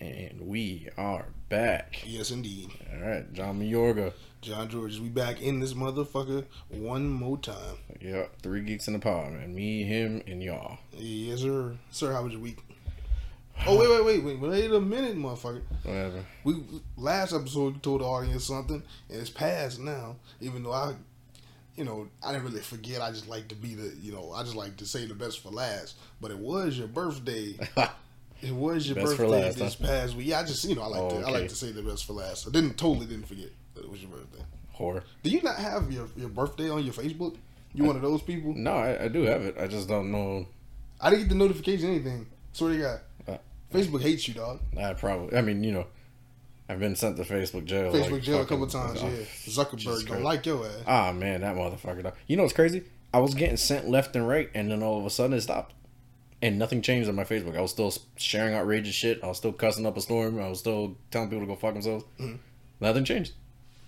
And 0.00 0.42
we 0.42 0.88
are 0.96 1.26
back. 1.48 2.02
Yes, 2.06 2.30
indeed. 2.30 2.70
All 2.92 3.00
right, 3.00 3.32
John 3.32 3.58
Mayorga. 3.58 4.12
John 4.40 4.68
George, 4.68 5.00
we 5.00 5.08
back 5.08 5.42
in 5.42 5.58
this 5.58 5.74
motherfucker 5.74 6.44
one 6.68 7.08
more 7.08 7.36
time. 7.36 7.78
Yeah, 8.00 8.26
three 8.40 8.60
geeks 8.60 8.86
in 8.86 8.92
the 8.92 9.00
pod, 9.00 9.32
man. 9.32 9.52
Me, 9.52 9.82
him, 9.82 10.22
and 10.28 10.40
y'all. 10.40 10.78
Yes, 10.92 11.40
sir. 11.40 11.76
Sir, 11.90 12.12
how 12.12 12.22
was 12.22 12.32
your 12.32 12.42
week? 12.42 12.58
Oh 13.66 13.76
wait, 13.76 13.90
wait, 13.90 14.22
wait, 14.22 14.38
wait, 14.38 14.50
wait 14.50 14.70
a 14.70 14.80
minute, 14.80 15.16
motherfucker. 15.16 15.62
Whatever. 15.82 16.24
We 16.44 16.62
last 16.96 17.32
episode 17.34 17.74
we 17.74 17.80
told 17.80 18.00
the 18.00 18.04
audience 18.04 18.44
something, 18.44 18.80
and 19.08 19.20
it's 19.20 19.30
past 19.30 19.80
now. 19.80 20.14
Even 20.40 20.62
though 20.62 20.74
I, 20.74 20.94
you 21.74 21.84
know, 21.84 22.06
I 22.24 22.30
didn't 22.30 22.44
really 22.44 22.60
forget. 22.60 23.02
I 23.02 23.10
just 23.10 23.26
like 23.26 23.48
to 23.48 23.56
be 23.56 23.74
the, 23.74 23.96
you 24.00 24.12
know, 24.12 24.30
I 24.32 24.44
just 24.44 24.54
like 24.54 24.76
to 24.76 24.86
say 24.86 25.06
the 25.06 25.14
best 25.14 25.42
for 25.42 25.50
last. 25.50 25.96
But 26.20 26.30
it 26.30 26.38
was 26.38 26.78
your 26.78 26.86
birthday. 26.86 27.58
It 28.40 28.54
was 28.54 28.86
your 28.86 28.94
Best 28.94 29.16
birthday 29.16 29.44
last, 29.44 29.58
this 29.58 29.76
huh? 29.80 29.86
past 29.86 30.16
week. 30.16 30.28
Yeah, 30.28 30.40
I 30.40 30.44
just, 30.44 30.64
you 30.64 30.76
know, 30.76 30.82
I 30.82 30.86
like 30.86 31.00
Oh, 31.00 31.20
to, 31.20 31.26
I 31.26 31.30
like 31.30 31.48
to 31.48 31.54
say 31.54 31.72
the 31.72 31.82
best 31.82 32.06
for 32.06 32.12
last. 32.12 32.46
I 32.46 32.50
didn't 32.50 32.78
totally 32.78 33.06
didn't 33.06 33.26
forget 33.26 33.50
that 33.74 33.84
it 33.84 33.90
was 33.90 34.00
your 34.00 34.10
birthday. 34.10 34.44
Whore. 34.78 35.02
Do 35.22 35.30
you 35.30 35.42
not 35.42 35.56
have 35.56 35.90
your, 35.90 36.06
your 36.16 36.28
birthday 36.28 36.70
on 36.70 36.84
your 36.84 36.94
Facebook? 36.94 37.36
You 37.74 37.84
one 37.84 37.96
of 37.96 38.02
those 38.02 38.22
people? 38.22 38.54
No, 38.54 38.72
I, 38.72 39.04
I 39.04 39.08
do 39.08 39.22
have 39.22 39.42
it. 39.42 39.56
I 39.58 39.66
just 39.66 39.88
don't 39.88 40.10
know. 40.10 40.46
I 41.00 41.10
didn't 41.10 41.24
get 41.24 41.28
the 41.30 41.34
notification 41.34 41.90
anything. 41.90 42.26
Swear 42.52 42.72
to 42.72 42.78
God. 42.78 43.00
Uh, 43.26 43.38
Facebook 43.72 44.02
hates 44.02 44.26
you, 44.26 44.34
dog. 44.34 44.60
I 44.80 44.94
probably. 44.94 45.36
I 45.36 45.42
mean, 45.42 45.62
you 45.62 45.72
know, 45.72 45.86
I've 46.68 46.80
been 46.80 46.96
sent 46.96 47.16
to 47.16 47.24
Facebook 47.24 47.64
jail. 47.64 47.92
Facebook 47.92 48.12
like, 48.12 48.22
jail 48.22 48.40
a 48.42 48.46
couple 48.46 48.66
times, 48.66 49.00
oh, 49.02 49.08
yeah. 49.08 49.24
Zuckerberg 49.46 50.06
don't 50.06 50.22
like 50.22 50.44
your 50.46 50.66
ass. 50.66 50.72
Ah 50.86 51.12
man, 51.12 51.40
that 51.42 51.56
motherfucker. 51.56 52.02
Dog. 52.02 52.14
You 52.26 52.36
know 52.36 52.42
what's 52.44 52.54
crazy? 52.54 52.84
I 53.12 53.18
was 53.20 53.34
getting 53.34 53.56
sent 53.56 53.88
left 53.88 54.14
and 54.16 54.28
right, 54.28 54.50
and 54.54 54.70
then 54.70 54.82
all 54.82 54.98
of 54.98 55.06
a 55.06 55.10
sudden 55.10 55.36
it 55.36 55.40
stopped, 55.40 55.74
and 56.42 56.58
nothing 56.58 56.82
changed 56.82 57.08
on 57.08 57.14
my 57.14 57.24
Facebook. 57.24 57.56
I 57.56 57.60
was 57.60 57.70
still 57.70 57.92
sharing 58.16 58.54
outrageous 58.54 58.94
shit. 58.94 59.22
I 59.22 59.26
was 59.26 59.38
still 59.38 59.52
cussing 59.52 59.86
up 59.86 59.96
a 59.96 60.00
storm. 60.00 60.40
I 60.40 60.48
was 60.48 60.58
still 60.60 60.96
telling 61.10 61.28
people 61.28 61.42
to 61.44 61.46
go 61.46 61.56
fuck 61.56 61.74
themselves. 61.74 62.04
Mhm. 62.18 62.38
Nothing 62.80 63.04
changed, 63.04 63.32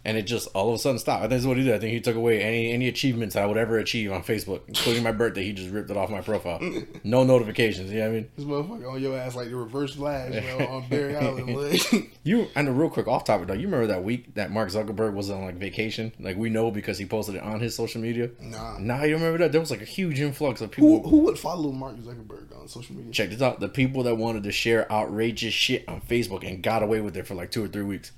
and 0.05 0.17
it 0.17 0.23
just 0.23 0.48
all 0.55 0.69
of 0.70 0.75
a 0.75 0.79
sudden 0.79 0.98
stopped. 0.98 1.19
I 1.19 1.23
think 1.29 1.33
that's 1.33 1.45
what 1.47 1.56
he 1.56 1.65
did. 1.65 1.75
I 1.75 1.79
think 1.79 1.93
he 1.93 2.01
took 2.01 2.17
away 2.17 2.43
any 2.43 2.73
any 2.73 2.89
achievements 2.89 3.37
I 3.37 3.45
would 3.47 3.56
ever 3.56 3.79
achieve 3.79 4.11
on 4.12 4.23
Facebook, 4.23 4.62
including 4.69 5.03
my 5.03 5.12
birthday. 5.12 5.45
He 5.45 5.53
just 5.53 5.70
ripped 5.70 5.91
it 5.91 5.97
off 5.97 6.11
my 6.11 6.20
profile. 6.23 6.59
No 7.05 7.23
notifications. 7.25 7.91
You 7.92 7.98
know 8.01 8.05
what 8.07 8.11
I 8.11 8.15
mean? 8.15 8.31
This 8.37 8.45
motherfucker 8.47 8.92
on 8.92 9.03
your 9.03 9.19
ass 9.19 9.37
like 9.37 9.48
the 9.51 9.57
reverse 9.57 9.95
flash, 9.95 10.31
man, 10.33 10.62
on 10.69 10.89
Barry 10.89 11.17
Allen. 11.17 12.11
You 12.23 12.48
and 12.55 12.79
real 12.79 12.91
quick 12.91 13.09
off 13.09 13.25
topic 13.25 13.48
though. 13.48 13.55
You 13.55 13.65
remember 13.67 13.87
that 13.87 14.05
week 14.05 14.34
that 14.34 14.51
Mark 14.51 14.69
Zuckerberg 14.69 15.15
was 15.15 15.31
on 15.31 15.42
like 15.45 15.55
vacation? 15.57 16.12
Like 16.20 16.37
we 16.37 16.51
know 16.51 16.70
because 16.70 16.98
he 16.98 17.07
posted 17.07 17.37
it 17.37 17.42
on 17.42 17.61
his 17.61 17.75
social 17.75 18.01
media. 18.03 18.31
nah. 18.41 18.79
Nah, 18.79 19.05
you 19.05 19.14
remember 19.14 19.39
that? 19.39 19.53
There 19.53 19.61
was 19.61 19.70
like 19.70 19.81
a 19.81 19.87
huge 19.87 20.20
influx 20.20 20.61
of 20.61 20.73
Who 20.75 20.97
people. 20.98 21.11
who 21.11 21.19
would 21.20 21.39
follow 21.39 21.73
Mark 21.73 21.97
Zuckerberg 21.97 22.55
on 22.61 22.69
social 22.69 22.95
media? 22.95 23.11
Check 23.12 23.31
this 23.31 23.41
out. 23.41 23.61
The 23.61 23.69
people 23.70 24.03
that 24.03 24.17
wanted 24.17 24.42
to 24.42 24.53
share 24.53 24.91
outrageous 24.92 25.55
shit 25.55 25.89
on 25.89 26.03
Facebook 26.03 26.47
and 26.47 26.62
got 26.62 26.83
away 26.83 27.01
with 27.01 27.17
it 27.17 27.27
for 27.27 27.35
like 27.35 27.51
two 27.51 27.64
or 27.64 27.69
three 27.69 27.85
weeks. 27.85 28.12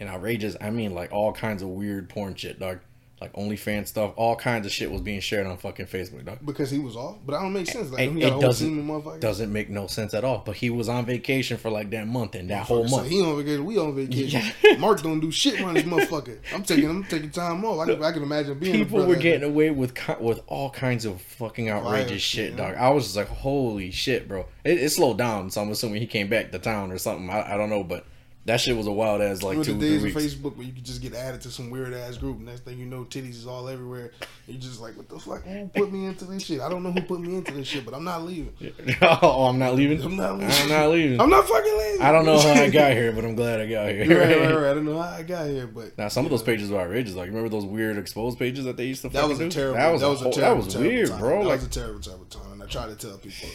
And 0.00 0.08
outrageous, 0.08 0.56
I 0.60 0.70
mean 0.70 0.94
like 0.94 1.12
all 1.12 1.32
kinds 1.32 1.62
of 1.62 1.68
weird 1.68 2.08
porn 2.08 2.34
shit, 2.34 2.58
dog. 2.60 2.80
Like 3.20 3.32
OnlyFans 3.32 3.88
stuff, 3.88 4.12
all 4.14 4.36
kinds 4.36 4.64
of 4.64 4.70
shit 4.70 4.92
was 4.92 5.00
being 5.00 5.18
shared 5.18 5.44
on 5.44 5.56
fucking 5.56 5.86
Facebook, 5.86 6.24
dog. 6.24 6.38
Because 6.46 6.70
he 6.70 6.78
was 6.78 6.94
off, 6.94 7.16
but 7.26 7.34
I 7.34 7.42
don't 7.42 7.52
make 7.52 7.66
sense. 7.66 7.90
Like 7.90 8.02
It- 8.12 8.16
it 8.16 8.40
doesn't- 8.40 8.68
team 8.68 8.88
of 8.88 9.02
motherfuckers. 9.04 9.18
Doesn't 9.18 9.52
make 9.52 9.68
no 9.68 9.88
sense 9.88 10.14
at 10.14 10.22
all. 10.22 10.44
But 10.46 10.54
he 10.58 10.70
was 10.70 10.88
on 10.88 11.04
vacation 11.04 11.56
for 11.56 11.68
like 11.68 11.90
that 11.90 12.06
month 12.06 12.36
and 12.36 12.48
that 12.50 12.66
whole 12.66 12.86
So 12.86 12.98
month. 12.98 13.08
he 13.08 13.20
on 13.20 13.36
vacation. 13.38 13.64
We 13.64 13.76
on 13.76 13.96
vacation. 13.96 14.42
Yeah. 14.62 14.76
Mark 14.78 15.02
don't 15.02 15.18
do 15.18 15.32
shit 15.32 15.60
around 15.60 15.74
this 15.74 15.82
motherfucker. 15.82 16.38
I'm 16.54 16.62
taking. 16.62 16.88
I'm 16.88 17.02
taking 17.02 17.30
time 17.30 17.64
off. 17.64 17.80
I 17.80 17.92
can, 17.92 18.04
I 18.04 18.12
can 18.12 18.22
imagine 18.22 18.56
being. 18.56 18.74
People 18.84 19.04
were 19.04 19.16
getting 19.16 19.42
away 19.42 19.70
with 19.72 19.94
with 20.20 20.40
all 20.46 20.70
kinds 20.70 21.04
of 21.04 21.20
fucking 21.20 21.68
outrageous 21.68 22.22
shit, 22.22 22.54
dog. 22.54 22.76
I 22.76 22.90
was 22.90 23.02
just 23.02 23.16
like, 23.16 23.26
holy 23.26 23.90
shit, 23.90 24.28
bro. 24.28 24.46
It, 24.62 24.78
it 24.78 24.90
slowed 24.90 25.18
down, 25.18 25.50
so 25.50 25.60
I'm 25.60 25.70
assuming 25.72 26.00
he 26.00 26.06
came 26.06 26.28
back 26.28 26.52
to 26.52 26.60
town 26.60 26.92
or 26.92 26.98
something. 26.98 27.28
I, 27.30 27.54
I 27.54 27.56
don't 27.56 27.68
know, 27.68 27.82
but 27.82 28.06
that 28.48 28.60
shit 28.60 28.76
was 28.76 28.86
a 28.86 28.92
wild 28.92 29.20
ass 29.22 29.42
like 29.42 29.62
two 29.62 29.74
the 29.74 29.78
days 29.78 30.04
of 30.04 30.14
weeks. 30.14 30.16
Facebook 30.34 30.56
where 30.56 30.66
you 30.66 30.72
could 30.72 30.84
just 30.84 31.00
get 31.02 31.14
added 31.14 31.40
to 31.42 31.50
some 31.50 31.70
weird 31.70 31.92
ass 31.94 32.16
group. 32.16 32.38
Next 32.40 32.60
thing 32.64 32.78
you 32.78 32.86
know, 32.86 33.04
titties 33.04 33.30
is 33.36 33.46
all 33.46 33.68
everywhere. 33.68 34.10
And 34.46 34.56
you 34.56 34.60
just 34.60 34.80
like, 34.80 34.96
what 34.96 35.08
the 35.08 35.18
fuck? 35.18 35.42
Who 35.44 35.68
put 35.68 35.92
me 35.92 36.06
into 36.06 36.24
this 36.24 36.44
shit? 36.44 36.60
I 36.60 36.68
don't 36.68 36.82
know 36.82 36.90
who 36.90 37.02
put 37.02 37.20
me 37.20 37.36
into 37.36 37.52
this 37.52 37.66
shit, 37.68 37.84
but 37.84 37.94
I'm 37.94 38.04
not 38.04 38.24
leaving. 38.24 38.52
oh, 39.02 39.46
I'm 39.46 39.58
not 39.58 39.74
leaving. 39.74 40.02
I'm 40.02 40.16
not 40.16 40.38
leaving. 40.38 40.50
I'm 40.62 40.68
not 40.68 40.88
leaving. 40.90 41.20
I'm 41.20 41.30
not 41.30 41.46
fucking 41.46 41.78
leaving. 41.78 42.02
I 42.02 42.10
don't 42.10 42.24
know 42.26 42.40
how 42.40 42.52
I 42.54 42.70
got 42.70 42.92
here, 42.92 43.12
but 43.12 43.24
I'm 43.24 43.34
glad 43.34 43.60
I 43.60 43.66
got 43.66 43.90
here. 43.90 44.18
right, 44.18 44.36
right, 44.38 44.54
right. 44.62 44.70
I 44.70 44.74
don't 44.74 44.84
know 44.86 45.00
how 45.00 45.10
I 45.10 45.22
got 45.22 45.46
here, 45.46 45.66
but 45.66 45.96
Now 45.98 46.08
some 46.08 46.24
of 46.24 46.30
those 46.30 46.40
know, 46.40 46.46
pages 46.46 46.70
were 46.70 46.80
outrageous. 46.80 47.14
Like 47.14 47.28
remember 47.28 47.48
those 47.50 47.64
weird 47.66 47.98
exposed 47.98 48.38
pages 48.38 48.64
that 48.64 48.76
they 48.76 48.86
used 48.86 49.02
to 49.02 49.10
That 49.10 49.28
was 49.28 49.38
a 49.40 49.44
do? 49.44 49.50
terrible. 49.50 49.76
That 49.78 49.92
was, 49.92 50.02
a 50.22 50.30
terrible. 50.30 50.40
That 50.40 50.56
was 50.56 50.72
terrible 50.74 50.90
weird, 50.90 51.08
time. 51.10 51.18
bro. 51.20 51.42
That 51.42 51.48
Like 51.48 51.58
was 51.60 51.68
a 51.68 51.70
terrible, 51.70 52.00
terrible 52.00 52.24
time. 52.26 52.52
And 52.52 52.62
I 52.62 52.66
tried 52.66 52.86
to 52.88 52.96
tell 52.96 53.18
people. 53.18 53.48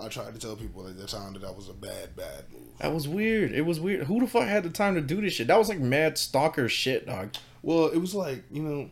I 0.00 0.08
tried 0.08 0.32
to 0.34 0.40
tell 0.40 0.56
people 0.56 0.86
at 0.88 0.96
the 0.98 1.06
time 1.06 1.32
that 1.34 1.42
that 1.42 1.54
was 1.56 1.68
a 1.68 1.72
bad, 1.74 2.16
bad 2.16 2.44
move. 2.52 2.62
that 2.78 2.92
was 2.92 3.06
weird. 3.08 3.52
It 3.52 3.62
was 3.62 3.78
weird. 3.80 4.06
Who 4.06 4.20
the 4.20 4.26
fuck 4.26 4.44
had 4.48 4.62
the 4.64 4.70
time 4.70 4.94
to 4.94 5.00
do 5.00 5.20
this 5.20 5.34
shit? 5.34 5.46
That 5.48 5.58
was 5.58 5.68
like 5.68 5.78
mad 5.80 6.18
stalker 6.18 6.68
shit, 6.68 7.06
dog. 7.06 7.34
Well, 7.62 7.86
it 7.88 7.98
was 7.98 8.14
like 8.14 8.42
you 8.50 8.62
know, 8.62 8.90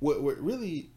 what 0.00 0.22
what 0.22 0.38
really. 0.42 0.90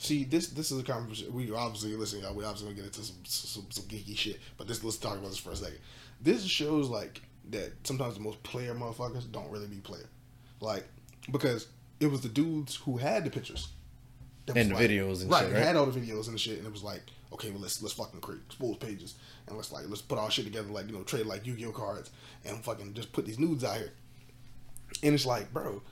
See, 0.00 0.22
this 0.24 0.48
this 0.48 0.70
is 0.70 0.78
a 0.78 0.84
conversation. 0.84 1.32
We 1.34 1.52
obviously 1.52 1.94
listen. 1.96 2.20
y'all, 2.20 2.34
We 2.34 2.44
obviously 2.44 2.68
gonna 2.68 2.76
get 2.76 2.84
into 2.96 3.02
some, 3.02 3.16
some 3.24 3.66
some 3.70 3.84
geeky 3.86 4.16
shit, 4.16 4.38
but 4.56 4.68
this 4.68 4.84
let's 4.84 4.96
talk 4.96 5.16
about 5.18 5.30
this 5.30 5.38
for 5.38 5.50
a 5.50 5.56
second. 5.56 5.78
This 6.20 6.44
shows 6.44 6.88
like 6.88 7.20
that 7.50 7.72
sometimes 7.84 8.14
the 8.14 8.20
most 8.20 8.40
player 8.44 8.74
motherfuckers 8.74 9.30
don't 9.32 9.50
really 9.50 9.66
be 9.66 9.76
player, 9.78 10.06
like 10.60 10.86
because 11.32 11.66
it 11.98 12.06
was 12.06 12.20
the 12.20 12.28
dudes 12.28 12.76
who 12.76 12.96
had 12.96 13.24
the 13.24 13.30
pictures 13.30 13.68
And 14.54 14.70
the 14.70 14.74
like- 14.74 14.88
videos 14.88 15.20
and 15.22 15.30
right, 15.32 15.40
shit, 15.40 15.50
they 15.50 15.58
right? 15.58 15.66
had 15.66 15.74
all 15.76 15.86
the 15.86 15.98
videos 16.00 16.26
and 16.26 16.34
the 16.34 16.38
shit, 16.38 16.58
and 16.58 16.66
it 16.66 16.72
was 16.72 16.84
like, 16.84 17.02
okay, 17.32 17.50
well 17.50 17.60
let's 17.60 17.82
let's 17.82 17.94
fucking 17.94 18.20
create 18.20 18.40
expose 18.46 18.76
pages 18.78 19.14
and 19.46 19.56
let's 19.56 19.72
like 19.72 19.84
let's 19.88 20.02
put 20.02 20.18
our 20.18 20.30
shit 20.30 20.44
together, 20.44 20.68
like 20.68 20.86
you 20.86 20.92
know, 20.92 21.02
trade 21.02 21.26
like 21.26 21.46
Yu 21.46 21.54
Gi 21.54 21.66
Oh 21.66 21.72
cards 21.72 22.10
and 22.44 22.62
fucking 22.64 22.94
just 22.94 23.12
put 23.12 23.26
these 23.26 23.38
nudes 23.38 23.64
out 23.64 23.76
here. 23.76 23.92
And 25.02 25.14
it's 25.14 25.26
like, 25.26 25.52
bro, 25.52 25.82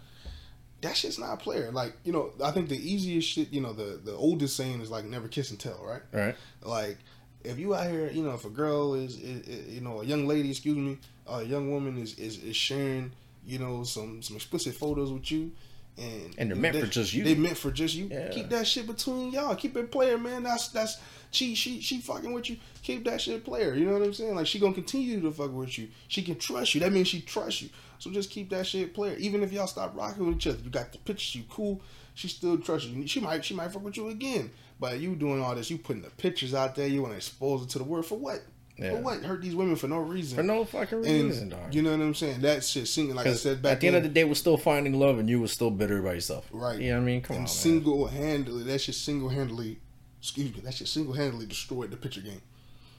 that 0.81 0.97
shit's 0.97 1.19
not 1.19 1.35
a 1.35 1.37
player. 1.37 1.71
Like, 1.71 1.95
you 2.05 2.13
know, 2.13 2.33
I 2.43 2.51
think 2.51 2.69
the 2.69 2.77
easiest 2.93 3.29
shit, 3.29 3.53
you 3.53 3.61
know, 3.61 3.73
the 3.73 4.01
the 4.03 4.13
oldest 4.15 4.57
saying 4.57 4.81
is 4.81 4.91
like 4.91 5.05
never 5.05 5.29
kiss 5.29 5.51
and 5.51 5.61
tell, 5.61 5.81
right? 5.85 6.03
Right? 6.13 6.35
Like, 6.63 6.99
if 7.45 7.59
you 7.59 7.75
out 7.75 7.91
here, 7.91 8.11
you 8.11 8.23
know, 8.23 8.33
if 8.33 8.45
a 8.45 8.51
girl 8.51 8.95
is, 8.95 9.17
is, 9.19 9.47
is- 9.47 9.75
you 9.75 9.81
know, 9.81 10.01
a 10.01 10.05
young 10.05 10.27
lady, 10.27 10.51
excuse 10.51 10.77
me, 10.77 10.99
a 11.29 11.43
young 11.43 11.71
woman 11.71 11.99
is, 11.99 12.19
is 12.19 12.43
is 12.43 12.57
sharing, 12.57 13.13
you 13.47 13.59
know, 13.59 13.85
some 13.85 14.23
some 14.23 14.37
explicit 14.37 14.75
photos 14.75 15.13
with 15.13 15.31
you, 15.31 15.53
and 15.99 16.35
And 16.39 16.51
they're 16.51 16.57
meant 16.57 16.75
they- 16.75 16.81
for 16.81 16.87
just 16.87 17.13
you. 17.15 17.23
They 17.25 17.35
meant 17.35 17.57
for 17.57 17.71
just 17.71 17.95
you. 17.95 18.09
Yeah. 18.11 18.29
Keep 18.31 18.49
that 18.51 18.67
shit 18.67 18.87
between 18.87 19.31
y'all. 19.33 19.55
Keep 19.55 19.77
it 19.77 19.91
player, 19.93 20.19
man. 20.19 20.43
That's 20.43 20.69
that's 20.69 20.99
she 21.37 21.55
she 21.55 21.81
she 21.81 22.01
fucking 22.01 22.33
with 22.33 22.51
you. 22.51 22.57
Keep 22.83 23.05
that 23.05 23.21
shit 23.21 23.45
player. 23.45 23.75
You 23.75 23.87
know 23.87 23.93
what 23.93 24.03
I'm 24.03 24.15
saying? 24.15 24.35
Like 24.35 24.47
she 24.47 24.59
gonna 24.59 24.75
continue 24.75 25.21
to 25.21 25.31
fuck 25.31 25.53
with 25.53 25.79
you. 25.79 25.89
She 26.09 26.23
can 26.23 26.37
trust 26.37 26.75
you. 26.75 26.81
That 26.81 26.93
means 26.93 27.09
she 27.09 27.21
trusts 27.21 27.63
you. 27.63 27.69
So 27.99 28.11
just 28.11 28.31
keep 28.31 28.51
that 28.51 28.67
shit 28.67 28.95
player. 28.95 29.17
Even 29.19 29.43
if 29.43 29.53
y'all 29.53 29.67
stop 29.67 29.97
rocking 29.97 30.27
with 30.27 30.37
each 30.37 30.47
other, 30.47 30.59
you 30.63 30.71
got 30.71 30.93
the 30.93 30.99
pictures. 30.99 31.35
You 31.35 31.45
cool. 31.49 31.81
She 32.15 32.29
still 32.29 32.59
trusts 32.59 32.89
you. 32.89 33.07
She 33.07 33.21
might 33.21 33.45
she 33.45 33.55
might 33.55 33.71
fuck 33.71 33.85
with 33.85 33.97
you 33.97 34.09
again. 34.09 34.51
But 34.81 35.01
you 35.01 35.15
doing 35.15 35.43
all 35.43 35.55
this, 35.55 35.71
you 35.71 35.79
putting 35.79 36.03
the 36.03 36.11
pictures 36.11 36.55
out 36.55 36.75
there. 36.75 36.87
You 36.87 37.03
want 37.03 37.13
to 37.13 37.17
expose 37.17 37.63
it 37.63 37.69
to 37.71 37.79
the 37.79 37.85
world 37.85 38.07
for 38.07 38.19
what? 38.19 38.43
Yeah. 38.77 38.91
For 38.91 38.97
what? 38.99 39.23
Hurt 39.23 39.41
these 39.41 39.55
women 39.55 39.77
for 39.77 39.89
no 39.89 39.99
reason. 39.99 40.37
For 40.37 40.43
no 40.43 40.65
fucking 40.65 40.99
reason, 41.03 41.53
and 41.53 41.75
you 41.75 41.81
know 41.81 41.93
what 41.93 42.01
I'm 42.01 42.15
saying? 42.15 42.43
That 42.43 42.63
shit 42.63 42.87
singing 42.87 43.15
like 43.15 43.27
I 43.27 43.35
said 43.35 43.63
back 43.63 43.73
at 43.73 43.81
the 43.81 43.87
end 43.87 43.95
then, 43.95 44.03
of 44.05 44.09
the 44.09 44.15
day, 44.15 44.25
we're 44.25 44.35
still 44.35 44.59
finding 44.59 44.99
love, 44.99 45.19
and 45.19 45.31
you 45.31 45.41
were 45.41 45.49
still 45.49 45.71
bitter 45.71 46.03
by 46.03 46.15
yourself. 46.15 46.47
Right. 46.53 46.79
You 46.79 46.91
know 46.91 46.97
what 46.97 47.03
I 47.03 47.07
mean? 47.07 47.23
Come 47.23 47.35
on, 47.35 47.39
and 47.39 47.43
man. 47.45 47.55
single 47.55 48.07
handedly, 48.07 48.65
that 48.65 48.81
shit 48.81 48.95
single 48.95 49.31
handedly, 49.31 49.79
excuse 50.27 50.55
me, 50.55 50.61
that 50.63 50.75
shit 50.75 50.89
single 50.89 51.15
handedly 51.15 51.47
destroyed 51.47 51.91
the 51.91 51.97
picture 51.97 52.21
game. 52.21 52.41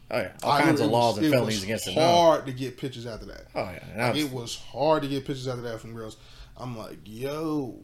Oh 0.09 0.19
yeah, 0.19 0.31
all 0.43 0.51
I 0.53 0.61
kinds 0.61 0.79
of 0.79 0.89
laws 0.89 1.17
was- 1.17 1.25
and 1.25 1.33
felonies 1.33 1.63
against 1.63 1.87
it 1.87 1.95
now. 1.95 2.09
Hard 2.15 2.45
to 2.45 2.53
get 2.53 2.77
pictures 2.77 3.05
after 3.05 3.25
that. 3.25 3.47
Oh 3.53 3.69
yeah, 3.69 4.09
was- 4.11 4.23
it 4.23 4.31
was 4.31 4.55
hard 4.55 5.03
to 5.03 5.09
get 5.09 5.25
pictures 5.25 5.47
after 5.47 5.61
that 5.63 5.81
from 5.81 5.93
girls. 5.93 6.15
I'm 6.55 6.77
like, 6.77 6.97
yo, 7.05 7.75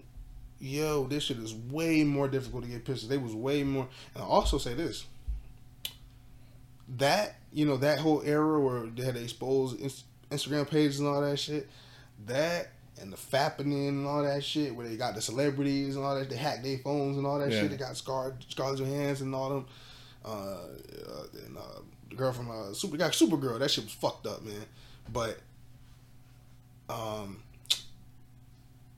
yo, 0.59 1.06
this 1.08 1.24
shit 1.26 1.38
is 1.38 1.53
way 1.53 2.03
more 2.03 2.28
difficult 2.28 2.64
to 2.64 2.70
get 2.70 2.86
pictures. 2.86 3.08
They 3.09 3.18
was 3.18 3.36
way 3.36 3.64
more. 3.64 3.88
And 4.16 4.24
I 4.24 4.26
also 4.28 4.58
say 4.58 4.74
this. 4.74 5.06
That 6.98 7.36
you 7.52 7.66
know 7.66 7.78
that 7.78 8.00
whole 8.00 8.22
era 8.26 8.59
where 8.59 8.85
they 8.88 9.03
had 9.03 9.16
to 9.16 9.22
expose 9.23 9.73
Instagram 10.32 10.70
pages 10.70 11.00
and 11.00 11.08
all 11.08 11.22
that 11.22 11.38
shit. 11.38 11.70
That 12.26 12.70
and 13.01 13.11
the 13.11 13.17
fappening 13.17 13.90
and 13.90 14.07
all 14.07 14.23
that 14.23 14.43
shit, 14.43 14.75
where 14.75 14.87
they 14.87 14.95
got 14.95 15.16
the 15.16 15.22
celebrities 15.22 15.95
and 15.95 16.05
all 16.05 16.16
that, 16.16 16.29
they 16.29 16.35
hacked 16.35 16.63
their 16.63 16.78
phones 16.78 17.17
and 17.17 17.25
all 17.25 17.40
that 17.40 17.51
Yeah. 17.51 17.61
shit. 17.61 17.72
They 17.72 17.78
got 17.78 17.97
Scar 17.97 18.34
Scarlett 18.49 18.79
Johansson 18.79 19.28
and 19.28 19.35
all 19.35 19.49
them. 19.49 19.66
Uh, 20.25 20.29
uh, 20.29 21.23
and 21.45 21.57
uh, 21.57 21.61
the 22.09 22.16
girl 22.16 22.31
from 22.31 22.49
uh, 22.49 22.73
Super 22.73 22.97
got 22.97 23.11
Supergirl. 23.11 23.59
That 23.59 23.69
shit 23.72 23.84
was 23.84 23.93
fucked 23.93 24.25
up, 24.28 24.43
man. 24.43 24.66
But 25.11 25.40
um, 26.90 27.41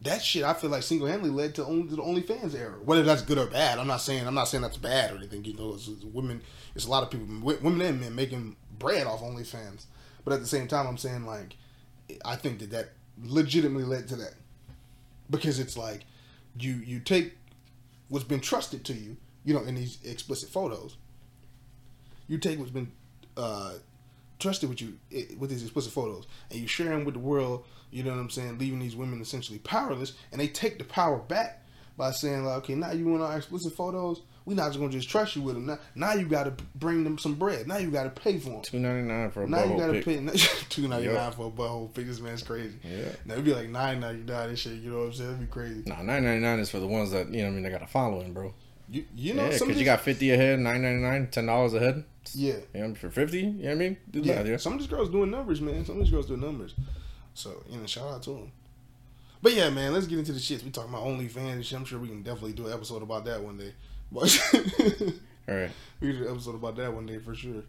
that 0.01 0.21
shit 0.21 0.43
I 0.43 0.53
feel 0.53 0.69
like 0.69 0.83
single 0.83 1.07
handedly 1.07 1.31
led 1.31 1.55
to, 1.55 1.65
only, 1.65 1.87
to 1.89 1.95
the 1.95 2.01
OnlyFans 2.01 2.53
era. 2.55 2.75
Whether 2.83 3.03
that's 3.03 3.21
good 3.21 3.37
or 3.37 3.47
bad, 3.47 3.79
I'm 3.79 3.87
not 3.87 4.01
saying 4.01 4.27
I'm 4.27 4.35
not 4.35 4.47
saying 4.47 4.61
that's 4.61 4.77
bad 4.77 5.11
or 5.13 5.17
anything. 5.17 5.43
You 5.45 5.53
know, 5.55 5.73
it's, 5.73 5.87
it's 5.87 6.03
women, 6.03 6.41
it's 6.75 6.85
a 6.85 6.89
lot 6.89 7.03
of 7.03 7.09
people, 7.09 7.27
women 7.41 7.81
and 7.81 7.99
men 8.01 8.15
making 8.15 8.55
bread 8.77 9.07
off 9.07 9.21
OnlyFans. 9.21 9.85
But 10.23 10.33
at 10.33 10.41
the 10.41 10.47
same 10.47 10.67
time, 10.67 10.85
I'm 10.87 10.97
saying 10.97 11.25
like 11.25 11.55
I 12.23 12.35
think 12.35 12.59
that 12.59 12.71
that 12.71 12.89
legitimately 13.23 13.83
led 13.83 14.07
to 14.09 14.15
that 14.15 14.33
because 15.29 15.59
it's 15.59 15.77
like 15.77 16.05
you 16.59 16.73
you 16.73 16.99
take 16.99 17.37
what's 18.09 18.25
been 18.25 18.39
trusted 18.39 18.83
to 18.85 18.93
you, 18.93 19.17
you 19.43 19.53
know, 19.53 19.63
in 19.63 19.75
these 19.75 19.97
explicit 20.03 20.49
photos. 20.49 20.97
You 22.27 22.37
take 22.37 22.59
what's 22.59 22.71
been 22.71 22.91
uh, 23.37 23.73
trusted 24.39 24.69
with 24.69 24.81
you 24.81 24.97
it, 25.11 25.37
with 25.39 25.49
these 25.49 25.63
explicit 25.63 25.93
photos, 25.93 26.25
and 26.49 26.59
you 26.59 26.67
share 26.67 26.89
them 26.89 27.05
with 27.05 27.15
the 27.15 27.19
world. 27.19 27.65
You 27.91 28.03
know 28.03 28.11
what 28.11 28.19
I'm 28.19 28.29
saying? 28.29 28.57
Leaving 28.57 28.79
these 28.79 28.95
women 28.95 29.21
essentially 29.21 29.59
powerless, 29.59 30.13
and 30.31 30.41
they 30.41 30.47
take 30.47 30.77
the 30.77 30.83
power 30.83 31.17
back 31.17 31.65
by 31.97 32.11
saying 32.11 32.45
like, 32.45 32.57
okay, 32.57 32.75
now 32.75 32.91
you 32.91 33.07
want 33.07 33.23
our 33.23 33.37
explicit 33.37 33.73
photos. 33.73 34.21
We're 34.45 34.53
not 34.53 34.67
just 34.67 34.79
gonna 34.79 34.91
just 34.91 35.09
trust 35.09 35.35
you 35.35 35.41
with 35.41 35.55
them. 35.55 35.65
Now, 35.65 35.79
now 35.95 36.13
you 36.13 36.27
got 36.27 36.43
to 36.43 36.63
bring 36.75 37.03
them 37.03 37.17
some 37.17 37.33
bread. 37.33 37.67
Now 37.67 37.77
you 37.77 37.89
got 37.89 38.03
to 38.03 38.09
pay 38.11 38.37
for 38.37 38.49
them. 38.49 38.61
Two 38.61 38.77
ninety 38.79 39.07
nine 39.07 39.31
for 39.31 39.43
a 39.43 39.47
Now 39.47 39.63
you 39.63 39.77
gotta 39.77 40.01
pay 40.01 40.15
two 40.69 40.87
ninety 40.87 41.07
nine 41.07 41.15
Yup. 41.15 41.35
for 41.35 41.47
a 41.47 41.51
butthole 41.51 41.91
pick. 41.93 42.05
This 42.05 42.19
man's 42.19 42.43
crazy. 42.43 42.77
Yeah. 42.83 43.09
Now 43.25 43.33
it'd 43.33 43.45
be 43.45 43.53
like 43.55 43.69
nine 43.69 43.99
ninety 43.99 44.21
nine 44.21 44.49
and 44.49 44.59
shit. 44.59 44.73
You 44.73 44.91
know 44.91 44.99
what 44.99 45.05
I'm 45.05 45.13
saying? 45.13 45.29
It'd 45.29 45.41
be 45.41 45.47
crazy. 45.47 45.83
Nah, 45.87 46.03
nine 46.03 46.23
ninety 46.23 46.41
nine 46.41 46.59
is 46.59 46.69
for 46.69 46.79
the 46.79 46.87
ones 46.87 47.09
that 47.11 47.29
you 47.31 47.37
know. 47.37 47.45
what 47.45 47.49
I 47.49 47.53
mean, 47.53 47.63
they 47.63 47.69
got 47.71 47.81
a 47.81 47.87
following, 47.87 48.33
bro. 48.33 48.53
You 48.87 49.05
you 49.15 49.33
know 49.33 49.45
yeah, 49.45 49.57
because 49.57 49.79
you 49.79 49.85
got 49.85 50.01
fifty 50.01 50.29
a 50.29 50.37
head, 50.37 50.59
nine 50.59 50.83
ninety 50.83 51.01
nine, 51.01 51.27
ten 51.31 51.47
dollars 51.47 51.73
a 51.73 51.79
head. 51.79 52.03
yeah 52.35 52.57
You 52.75 52.87
know, 52.87 52.93
for 52.93 53.09
fifty. 53.09 53.39
You 53.39 53.51
know 53.51 53.69
what 53.69 53.71
I 53.71 53.75
mean? 53.75 53.97
Do 54.11 54.19
yeah. 54.19 54.43
yeah. 54.43 54.57
Some 54.57 54.73
of 54.73 54.79
these 54.79 54.87
girls 54.87 55.09
doing 55.09 55.31
numbers, 55.31 55.59
man. 55.59 55.83
Some 55.85 55.95
of 55.95 56.03
these 56.03 56.11
girls 56.11 56.27
doing 56.27 56.41
numbers. 56.41 56.75
So 57.33 57.63
you 57.67 57.79
know, 57.79 57.87
shout 57.87 58.07
out 58.07 58.21
to 58.23 58.29
them. 58.31 58.51
But 59.41 59.53
yeah, 59.53 59.69
man, 59.69 59.93
let's 59.93 60.07
get 60.07 60.19
into 60.19 60.33
the 60.33 60.39
shits. 60.39 60.63
We 60.63 60.71
talking 60.71 60.91
about 60.93 61.05
OnlyFans 61.05 61.53
and 61.53 61.65
shit. 61.65 61.77
I'm 61.77 61.85
sure 61.85 61.99
we 61.99 62.07
can 62.07 62.21
definitely 62.23 62.53
do 62.53 62.67
an 62.67 62.73
episode 62.73 63.03
about 63.03 63.25
that 63.25 63.41
one 63.41 63.57
day. 63.57 63.73
But 64.11 64.39
All 65.49 65.55
right. 65.55 65.71
we 65.99 66.11
do 66.11 66.25
an 66.25 66.31
episode 66.31 66.55
about 66.55 66.75
that 66.77 66.93
one 66.93 67.05
day 67.05 67.17
for 67.19 67.35
sure. 67.35 67.63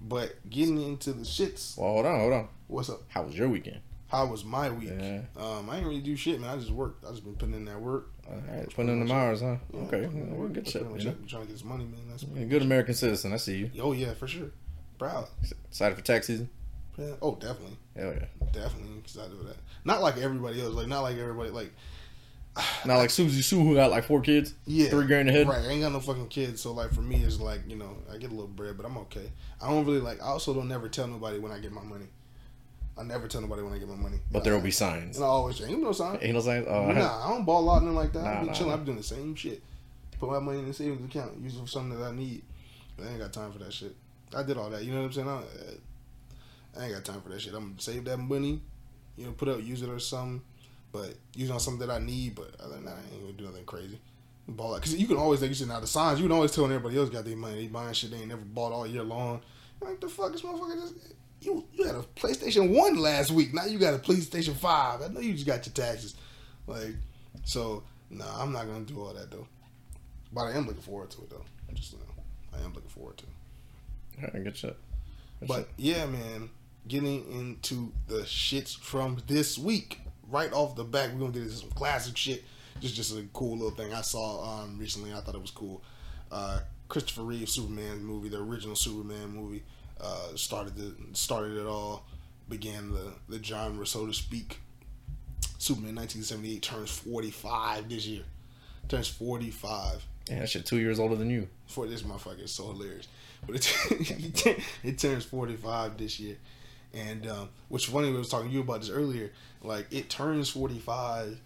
But 0.00 0.48
getting 0.48 0.80
into 0.80 1.12
the 1.12 1.24
shits, 1.24 1.76
Well, 1.76 1.88
hold 1.90 2.06
on, 2.06 2.20
hold 2.20 2.32
on. 2.32 2.48
what's 2.68 2.88
up? 2.90 3.00
How 3.08 3.22
was 3.22 3.36
your 3.36 3.48
weekend? 3.48 3.80
How 4.08 4.24
was 4.26 4.44
my 4.44 4.70
week? 4.70 4.90
Yeah. 4.98 5.20
Um, 5.36 5.68
I 5.68 5.76
ain't 5.78 5.86
really 5.86 6.00
do 6.00 6.16
shit, 6.16 6.40
man. 6.40 6.50
I 6.50 6.56
just 6.56 6.70
worked. 6.70 7.04
I 7.04 7.10
just 7.10 7.24
been 7.24 7.34
putting 7.34 7.54
in 7.54 7.64
that 7.66 7.78
work. 7.80 8.10
All 8.26 8.36
right, 8.50 8.66
putting 8.74 8.90
in 9.00 9.06
the 9.06 9.12
hours, 9.14 9.40
huh? 9.42 9.56
Yeah, 9.72 9.80
okay, 9.80 10.04
putting 10.06 10.30
well, 10.30 10.40
work. 10.40 10.52
good 10.54 10.66
shit. 10.68 10.82
You 10.82 10.88
know? 10.88 10.98
trying 10.98 11.42
to 11.42 11.46
get 11.46 11.48
this 11.50 11.64
money, 11.64 11.84
man. 11.84 12.00
That's 12.08 12.22
a 12.22 12.26
good 12.46 12.62
American 12.62 12.94
citizen. 12.94 13.34
I 13.34 13.36
see 13.36 13.56
you. 13.58 13.70
Oh 13.82 13.92
yeah, 13.92 14.14
for 14.14 14.26
sure. 14.26 14.50
Proud. 14.98 15.28
Excited 15.68 15.94
for 15.96 16.02
tax 16.02 16.26
season? 16.28 16.48
Yeah. 16.96 17.12
Oh, 17.20 17.34
definitely, 17.34 17.76
Hell 17.96 18.12
yeah. 18.14 18.46
definitely 18.52 18.98
excited 18.98 19.36
for 19.36 19.44
that. 19.44 19.56
Not 19.84 20.00
like 20.00 20.16
everybody 20.16 20.60
else. 20.62 20.74
Like 20.74 20.88
not 20.88 21.02
like 21.02 21.16
everybody. 21.18 21.50
Like 21.50 21.72
Not 22.84 22.96
like 22.96 23.10
Susie 23.10 23.42
Sue 23.42 23.60
who 23.60 23.74
got 23.74 23.90
like 23.90 24.04
four 24.04 24.20
kids, 24.20 24.54
yeah, 24.66 24.88
three 24.88 25.06
grand 25.06 25.28
ahead. 25.28 25.48
Right. 25.48 25.58
I 25.64 25.68
ain't 25.68 25.82
got 25.82 25.92
no 25.92 26.00
fucking 26.00 26.28
kids, 26.28 26.60
so 26.60 26.72
like 26.72 26.92
for 26.92 27.02
me, 27.02 27.22
it's 27.22 27.40
like 27.40 27.60
you 27.68 27.76
know 27.76 27.96
I 28.12 28.16
get 28.16 28.30
a 28.30 28.34
little 28.34 28.48
bread, 28.48 28.76
but 28.76 28.84
I'm 28.86 28.96
okay. 28.98 29.30
I 29.62 29.68
don't 29.68 29.84
really 29.84 30.00
like. 30.00 30.20
I 30.22 30.26
also 30.26 30.52
don't 30.54 30.68
never 30.68 30.88
tell 30.88 31.06
nobody 31.06 31.38
when 31.38 31.52
I 31.52 31.58
get 31.58 31.72
my 31.72 31.82
money. 31.82 32.06
I 32.98 33.04
never 33.04 33.28
tell 33.28 33.40
nobody 33.40 33.62
when 33.62 33.72
I 33.72 33.78
get 33.78 33.88
my 33.88 33.94
money. 33.94 34.18
But 34.32 34.42
there 34.42 34.54
will 34.54 34.60
be 34.60 34.72
signs. 34.72 35.16
And 35.16 35.24
I 35.24 35.28
always 35.28 35.62
ain't 35.62 35.80
no 35.80 35.92
sign. 35.92 36.18
Ain't 36.20 36.34
no 36.34 36.40
signs. 36.40 36.66
Oh, 36.68 36.90
Nah, 36.90 37.26
I 37.26 37.28
don't 37.28 37.44
ball 37.44 37.70
out 37.70 37.82
nothing 37.82 37.94
like 37.94 38.12
that. 38.12 38.24
Nah, 38.24 38.30
I 38.30 38.40
be 38.40 38.46
nah, 38.46 38.52
chilling. 38.52 38.70
nah. 38.70 38.74
I 38.74 38.78
be 38.80 38.84
doing 38.86 38.98
the 38.98 39.04
same 39.04 39.34
shit. 39.36 39.62
Put 40.18 40.30
my 40.30 40.40
money 40.40 40.58
in 40.58 40.66
the 40.66 40.74
savings 40.74 41.04
account, 41.04 41.38
use 41.40 41.54
it 41.54 41.60
for 41.60 41.68
something 41.68 41.96
that 41.96 42.04
I 42.04 42.10
need. 42.12 42.42
But 42.96 43.06
I 43.06 43.10
ain't 43.10 43.20
got 43.20 43.32
time 43.32 43.52
for 43.52 43.60
that 43.60 43.72
shit. 43.72 43.94
I 44.36 44.42
did 44.42 44.56
all 44.56 44.68
that. 44.70 44.82
You 44.82 44.92
know 44.92 45.02
what 45.02 45.06
I'm 45.06 45.12
saying? 45.12 45.28
I, 45.28 46.80
I 46.80 46.84
ain't 46.86 46.94
got 46.94 47.04
time 47.04 47.20
for 47.20 47.28
that 47.28 47.40
shit. 47.40 47.54
I'm 47.54 47.68
gonna 47.68 47.80
save 47.80 48.04
that 48.06 48.16
money. 48.18 48.60
You 49.16 49.26
know, 49.26 49.32
put 49.32 49.48
up, 49.48 49.62
use 49.62 49.82
it 49.82 49.88
or 49.88 50.00
something. 50.00 50.42
But 50.92 51.14
it 51.36 51.50
on 51.50 51.60
something 51.60 51.86
that 51.86 51.92
I 51.92 51.98
need. 51.98 52.34
But 52.34 52.54
other 52.60 52.74
than 52.76 52.84
that, 52.86 52.96
I 52.96 53.14
ain't 53.14 53.22
gonna 53.22 53.32
do 53.32 53.44
nothing 53.44 53.64
crazy. 53.64 54.00
Ball 54.48 54.74
out 54.74 54.80
because 54.80 54.96
you 54.96 55.06
can 55.06 55.18
always 55.18 55.42
like 55.42 55.50
you 55.50 55.54
said 55.54 55.68
now 55.68 55.80
the 55.80 55.86
signs. 55.86 56.18
You 56.20 56.26
can 56.26 56.32
always 56.34 56.52
tell 56.52 56.64
when 56.64 56.72
everybody 56.72 56.98
else 56.98 57.10
got 57.10 57.24
their 57.26 57.36
money. 57.36 57.56
They 57.56 57.66
buying 57.66 57.92
shit 57.92 58.10
they 58.10 58.16
ain't 58.18 58.28
never 58.28 58.40
bought 58.40 58.72
all 58.72 58.86
year 58.86 59.02
long. 59.02 59.42
Like 59.80 60.00
the 60.00 60.08
fuck, 60.08 60.32
this 60.32 60.42
motherfucker 60.42 60.74
just. 60.80 60.94
You, 61.40 61.64
you 61.72 61.84
had 61.84 61.94
a 61.94 62.02
PlayStation 62.16 62.74
1 62.76 62.96
last 62.96 63.30
week. 63.30 63.54
Now 63.54 63.64
you 63.64 63.78
got 63.78 63.94
a 63.94 63.98
PlayStation 63.98 64.56
5. 64.56 65.02
I 65.02 65.08
know 65.08 65.20
you 65.20 65.34
just 65.34 65.46
got 65.46 65.64
your 65.66 65.72
taxes. 65.72 66.16
Like, 66.66 66.96
so, 67.44 67.84
nah, 68.10 68.42
I'm 68.42 68.52
not 68.52 68.64
to 68.66 68.80
do 68.92 69.00
all 69.00 69.14
that, 69.14 69.30
though. 69.30 69.46
But 70.32 70.46
I 70.46 70.52
am 70.56 70.66
looking 70.66 70.82
forward 70.82 71.10
to 71.10 71.22
it, 71.22 71.30
though. 71.30 71.44
Just, 71.74 71.92
you 71.92 71.98
know, 71.98 72.22
I 72.58 72.64
am 72.64 72.72
looking 72.74 72.90
forward 72.90 73.18
to 73.18 73.24
it. 73.24 74.24
All 74.24 74.30
right, 74.34 74.42
good 74.42 74.56
shit. 74.56 74.76
Good 75.38 75.48
But, 75.48 75.56
shit. 75.58 75.68
yeah, 75.76 76.06
man, 76.06 76.50
getting 76.88 77.30
into 77.30 77.92
the 78.08 78.22
shits 78.22 78.76
from 78.76 79.18
this 79.28 79.56
week. 79.56 80.00
Right 80.30 80.52
off 80.52 80.76
the 80.76 80.84
back, 80.84 81.10
we're 81.12 81.26
to 81.26 81.32
get 81.32 81.42
into 81.42 81.54
some 81.54 81.70
classic 81.70 82.16
shit. 82.16 82.44
Just 82.80 82.94
just 82.94 83.16
a 83.16 83.24
cool 83.32 83.56
little 83.56 83.70
thing 83.70 83.92
I 83.92 84.02
saw 84.02 84.60
um, 84.62 84.78
recently. 84.78 85.12
I 85.12 85.20
thought 85.20 85.34
it 85.34 85.40
was 85.40 85.50
cool. 85.50 85.82
Uh, 86.30 86.60
Christopher 86.88 87.22
Reeve 87.22 87.48
Superman 87.48 88.04
movie, 88.04 88.28
the 88.28 88.38
original 88.38 88.76
Superman 88.76 89.30
movie, 89.30 89.62
uh, 90.00 90.34
started 90.36 90.76
the 90.76 90.94
started 91.12 91.56
it 91.56 91.66
all, 91.66 92.04
began 92.48 92.92
the 92.92 93.14
the 93.28 93.42
genre, 93.42 93.86
so 93.86 94.06
to 94.06 94.12
speak. 94.12 94.60
Superman 95.58 95.96
1978 95.96 96.62
turns 96.62 96.90
45 96.90 97.88
this 97.88 98.06
year. 98.06 98.22
Turns 98.88 99.08
45. 99.08 100.06
Yeah, 100.30 100.40
that 100.40 100.48
shit 100.48 100.64
two 100.64 100.78
years 100.78 101.00
older 101.00 101.16
than 101.16 101.30
you. 101.30 101.48
For 101.66 101.86
this 101.86 102.02
motherfucker 102.02 102.44
is 102.44 102.52
so 102.52 102.68
hilarious. 102.72 103.08
But 103.46 103.56
it 103.56 104.64
it 104.84 104.98
turns 104.98 105.24
45 105.24 105.98
this 105.98 106.20
year. 106.20 106.36
And 106.94 107.26
um, 107.26 107.48
which 107.68 107.86
funny, 107.86 108.10
we 108.10 108.18
was 108.18 108.28
talking 108.28 108.48
to 108.48 108.54
you 108.54 108.60
about 108.60 108.80
this 108.80 108.90
earlier. 108.90 109.32
Like 109.62 109.86
it 109.90 110.08
turns 110.08 110.48
45, 110.50 111.40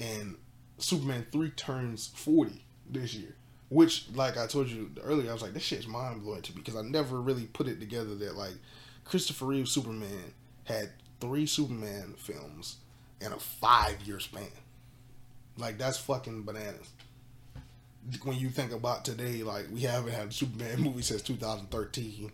and 0.00 0.36
Superman 0.78 1.26
3 1.30 1.50
turns 1.50 2.08
40 2.14 2.64
this 2.90 3.14
year. 3.14 3.34
Which, 3.70 4.06
like 4.14 4.38
I 4.38 4.46
told 4.46 4.68
you 4.68 4.90
earlier, 5.02 5.30
I 5.30 5.34
was 5.34 5.42
like, 5.42 5.52
this 5.52 5.62
shit's 5.62 5.86
mind 5.86 6.22
blowing 6.22 6.40
to 6.42 6.52
me 6.52 6.62
because 6.64 6.76
I 6.76 6.82
never 6.82 7.20
really 7.20 7.44
put 7.46 7.68
it 7.68 7.80
together 7.80 8.14
that 8.14 8.34
like 8.34 8.54
Christopher 9.04 9.46
Reeve 9.46 9.68
Superman 9.68 10.32
had 10.64 10.90
three 11.20 11.46
Superman 11.46 12.14
films 12.16 12.76
in 13.20 13.32
a 13.32 13.38
five 13.38 14.00
year 14.02 14.20
span. 14.20 14.48
Like 15.58 15.76
that's 15.76 15.98
fucking 15.98 16.44
bananas. 16.44 16.90
When 18.22 18.38
you 18.38 18.48
think 18.48 18.72
about 18.72 19.04
today, 19.04 19.42
like 19.42 19.66
we 19.70 19.80
haven't 19.80 20.12
had 20.12 20.28
a 20.28 20.32
Superman 20.32 20.80
movie 20.82 21.02
since 21.02 21.20
2013, 21.22 22.22
and 22.22 22.32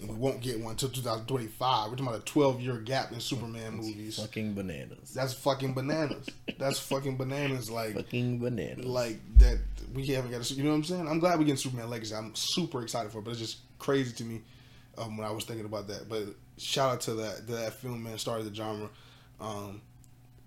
we 0.00 0.14
won't 0.14 0.40
get 0.40 0.58
one 0.60 0.72
until 0.72 0.88
2025. 0.88 1.90
We're 1.90 1.96
talking 1.96 2.06
about 2.06 2.20
a 2.20 2.24
12 2.24 2.60
year 2.60 2.76
gap 2.78 3.12
in 3.12 3.20
Superman 3.20 3.74
movies. 3.74 4.18
Fucking 4.18 4.54
bananas. 4.54 5.12
That's 5.14 5.34
fucking 5.34 5.74
bananas. 5.74 6.26
That's 6.58 6.78
fucking 6.78 7.16
bananas. 7.16 7.70
Like 7.70 7.94
Fucking 7.94 8.38
bananas. 8.38 8.84
like 8.84 9.18
that 9.38 9.58
we 9.94 10.06
haven't 10.06 10.30
got 10.30 10.48
a, 10.50 10.54
you 10.54 10.62
know 10.64 10.70
what 10.70 10.76
I'm 10.76 10.84
saying? 10.84 11.08
I'm 11.08 11.18
glad 11.18 11.38
we 11.38 11.44
getting 11.44 11.58
Superman 11.58 11.90
Legacy. 11.90 12.14
I'm 12.14 12.34
super 12.34 12.82
excited 12.82 13.12
for 13.12 13.18
it, 13.18 13.24
but 13.24 13.32
it's 13.32 13.40
just 13.40 13.58
crazy 13.78 14.12
to 14.14 14.24
me 14.24 14.40
um, 14.98 15.16
when 15.16 15.26
I 15.26 15.30
was 15.30 15.44
thinking 15.44 15.66
about 15.66 15.88
that. 15.88 16.08
But 16.08 16.24
shout 16.58 16.92
out 16.92 17.00
to 17.02 17.14
that 17.14 17.46
to 17.46 17.52
that 17.56 17.74
film 17.74 18.02
man 18.02 18.18
started 18.18 18.50
the 18.50 18.54
genre. 18.54 18.88
Um, 19.40 19.82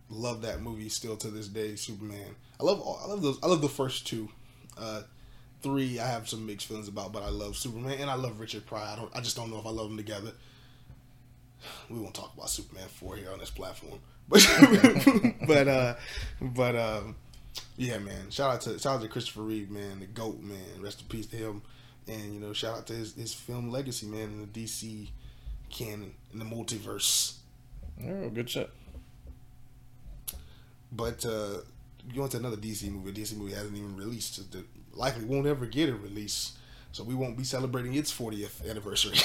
love 0.10 0.42
that 0.44 0.62
movie 0.62 0.90
still 0.90 1.18
to 1.18 1.30
this 1.30 1.48
day. 1.48 1.76
Superman. 1.76 2.36
I 2.60 2.64
love 2.64 2.80
all, 2.80 3.00
I 3.04 3.08
love 3.08 3.22
those. 3.22 3.40
I 3.44 3.48
love 3.48 3.62
the 3.62 3.70
first 3.70 4.08
two. 4.08 4.30
Uh, 4.78 5.02
three 5.66 6.00
I 6.00 6.06
have 6.06 6.30
some 6.30 6.46
mixed 6.46 6.68
feelings 6.68 6.88
about, 6.88 7.12
but 7.12 7.24
I 7.24 7.30
love 7.30 7.58
Superman 7.58 7.98
and 8.00 8.08
I 8.08 8.14
love 8.14 8.40
Richard 8.40 8.68
Pryor. 8.68 8.86
I 8.86 8.96
don't. 8.96 9.16
I 9.16 9.20
just 9.20 9.36
don't 9.36 9.50
know 9.50 9.58
if 9.58 9.66
I 9.66 9.72
love 9.72 9.88
them 9.88 9.98
together. 9.98 10.32
We 11.90 11.98
won't 11.98 12.14
talk 12.14 12.32
about 12.36 12.52
Superman 12.52 12.88
four 12.88 13.16
here 13.16 13.32
on 13.32 13.40
this 13.40 13.50
platform, 13.50 14.00
but 14.30 14.46
but 15.48 15.68
uh, 15.68 15.96
but 16.40 16.76
um, 16.76 17.16
yeah, 17.78 17.98
man. 17.98 18.30
Shout 18.30 18.54
out 18.54 18.62
to 18.62 18.78
shout 18.78 18.98
out 18.98 19.02
to 19.02 19.08
Christopher 19.08 19.42
Reeve, 19.42 19.72
man, 19.72 20.02
the 20.02 20.06
goat, 20.06 20.40
man. 20.40 20.82
Rest 20.82 21.02
in 21.02 21.08
peace 21.08 21.26
to 21.28 21.36
him, 21.36 21.64
and 22.08 22.32
you 22.32 22.40
know, 22.40 22.54
shout 22.54 22.78
out 22.78 22.88
to 22.88 22.94
his, 22.94 23.16
his 23.16 23.34
film 23.34 23.72
legacy, 23.72 24.06
man, 24.06 24.30
in 24.30 24.42
the 24.42 24.48
DC 24.48 25.10
canon, 25.72 26.14
in 26.32 26.38
the 26.38 26.46
multiverse. 26.46 27.38
Oh, 28.08 28.30
good 28.30 28.52
shit. 28.52 28.70
But 30.92 31.26
uh, 31.26 31.62
going 32.14 32.30
to 32.30 32.38
another 32.38 32.58
DC 32.58 32.92
movie, 32.92 33.10
a 33.10 33.14
DC 33.14 33.36
movie 33.36 33.54
hasn't 33.54 33.76
even 33.76 33.98
released. 33.98 34.52
The, 34.52 34.64
likely 34.96 35.26
won't 35.26 35.48
ever 35.48 35.66
get 35.66 35.90
a 35.90 35.96
release. 35.96 36.54
So 36.92 37.04
we 37.04 37.14
won't 37.14 37.38
be 37.38 37.44
celebrating 37.44 37.94
its 37.96 38.10
40th 38.18 38.70
anniversary. 38.70 39.18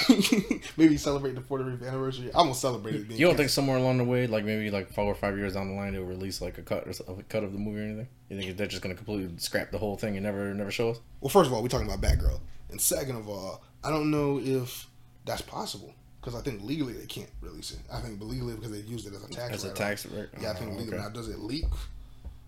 maybe 0.77 0.97
celebrate 0.97 1.37
the 1.37 1.41
40th 1.41 1.87
anniversary. 1.87 2.27
I'm 2.35 2.47
gonna 2.47 2.55
celebrate 2.55 2.97
it. 2.97 3.07
being 3.07 3.21
You 3.21 3.29
don't 3.29 3.37
think 3.37 3.49
somewhere 3.49 3.77
along 3.77 3.99
the 3.99 4.05
way, 4.05 4.27
like 4.27 4.45
maybe 4.45 4.73
like 4.73 4.93
four 4.93 5.05
or 5.05 5.15
five 5.15 5.39
years 5.39 5.55
down 5.55 5.69
the 5.69 5.75
line, 5.75 5.93
they'll 5.93 6.03
release 6.03 6.41
like 6.41 6.59
a 6.59 6.63
cut 6.63 6.89
or 6.89 7.15
a 7.17 7.23
cut 7.23 7.45
of 7.45 7.53
the 7.53 7.61
movie 7.61 7.79
or 7.79 7.85
anything? 7.85 8.09
You 8.29 8.41
think 8.41 8.57
they're 8.57 8.67
just 8.67 8.83
gonna 8.83 8.97
completely 8.97 9.33
scrap 9.39 9.71
the 9.71 9.79
whole 9.79 9.97
thing 9.97 10.17
and 10.17 10.25
never 10.25 10.53
never 10.53 10.73
show 10.73 10.91
us? 10.91 11.01
Well, 11.21 11.29
first 11.29 11.47
of 11.47 11.53
all, 11.53 11.63
we're 11.63 11.69
talking 11.69 11.87
about 11.87 12.01
Batgirl, 12.01 12.41
and 12.71 12.81
second 12.81 13.15
of 13.15 13.29
all, 13.29 13.63
I 13.85 13.91
don't 13.91 14.11
know 14.11 14.41
if 14.43 14.89
that's 15.25 15.43
possible 15.43 15.95
because 16.21 16.35
I 16.35 16.43
think 16.43 16.63
legally 16.65 16.95
they 16.95 17.07
can't 17.07 17.31
release 17.41 17.71
it. 17.71 17.79
I 17.93 18.01
think 18.01 18.21
legally 18.21 18.55
because 18.55 18.73
they 18.73 18.79
used 18.79 19.07
it 19.07 19.15
as 19.15 19.23
a 19.23 19.29
tax. 19.29 19.55
As 19.55 19.65
a 19.65 19.73
tax, 19.73 20.07
right? 20.07 20.29
Yeah, 20.41 20.51
I 20.51 20.55
think 20.55 20.73
legally. 20.73 20.99
okay. 20.99 21.05
Now, 21.05 21.09
does 21.09 21.29
it 21.29 21.39
leak? 21.39 21.67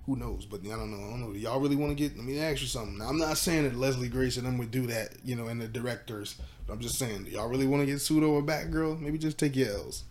Who 0.07 0.17
knows? 0.17 0.47
But 0.47 0.61
I 0.65 0.71
don't 0.71 0.91
know. 0.91 1.07
I 1.07 1.11
don't 1.11 1.21
know. 1.21 1.33
Do 1.33 1.39
y'all 1.39 1.61
really 1.61 1.77
want 1.77 1.91
to 1.91 1.95
get? 1.95 2.17
Let 2.17 2.27
me 2.27 2.39
ask 2.41 2.61
you 2.61 2.67
something. 2.67 2.99
Now, 2.99 3.09
I'm 3.09 3.19
not 3.19 3.39
saying 3.39 3.65
that 3.65 3.77
Leslie 3.77 4.09
Grace 4.09 4.37
and 4.37 4.47
them 4.47 4.59
would 4.59 4.73
do 4.73 4.87
that, 4.89 5.11
you 5.25 5.37
know, 5.37 5.47
and 5.47 5.61
the 5.61 5.69
directors. 5.69 6.37
But 6.67 6.75
I'm 6.75 6.81
just 6.81 6.99
saying, 6.99 7.25
do 7.25 7.31
y'all 7.31 7.49
really 7.49 7.67
want 7.67 7.83
to 7.83 7.87
get 7.87 8.01
sued 8.01 8.25
over 8.25 8.43
Batgirl? 8.43 9.01
Maybe 9.01 9.19
just 9.19 9.39
take 9.39 9.55
your 9.55 9.73
L's. 9.73 10.05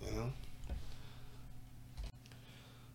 You 0.00 0.16
know. 0.16 0.32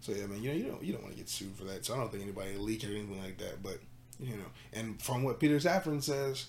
So 0.02 0.14
yeah, 0.14 0.26
man, 0.26 0.42
you 0.42 0.50
know, 0.50 0.56
you 0.56 0.64
don't 0.66 0.84
you 0.84 0.94
don't 0.94 1.04
want 1.04 1.14
to 1.14 1.20
get 1.20 1.30
sued 1.30 1.56
for 1.56 1.64
that. 1.66 1.86
So 1.86 1.94
I 1.94 1.98
don't 1.98 2.12
think 2.12 2.24
anybody 2.24 2.58
leaked 2.58 2.84
or 2.84 2.88
anything 2.88 3.22
like 3.22 3.38
that. 3.38 3.62
But 3.62 3.78
you 4.20 4.36
know, 4.36 4.46
and 4.74 5.00
from 5.02 5.24
what 5.24 5.40
Peter 5.40 5.58
Safran 5.58 6.02
says, 6.02 6.48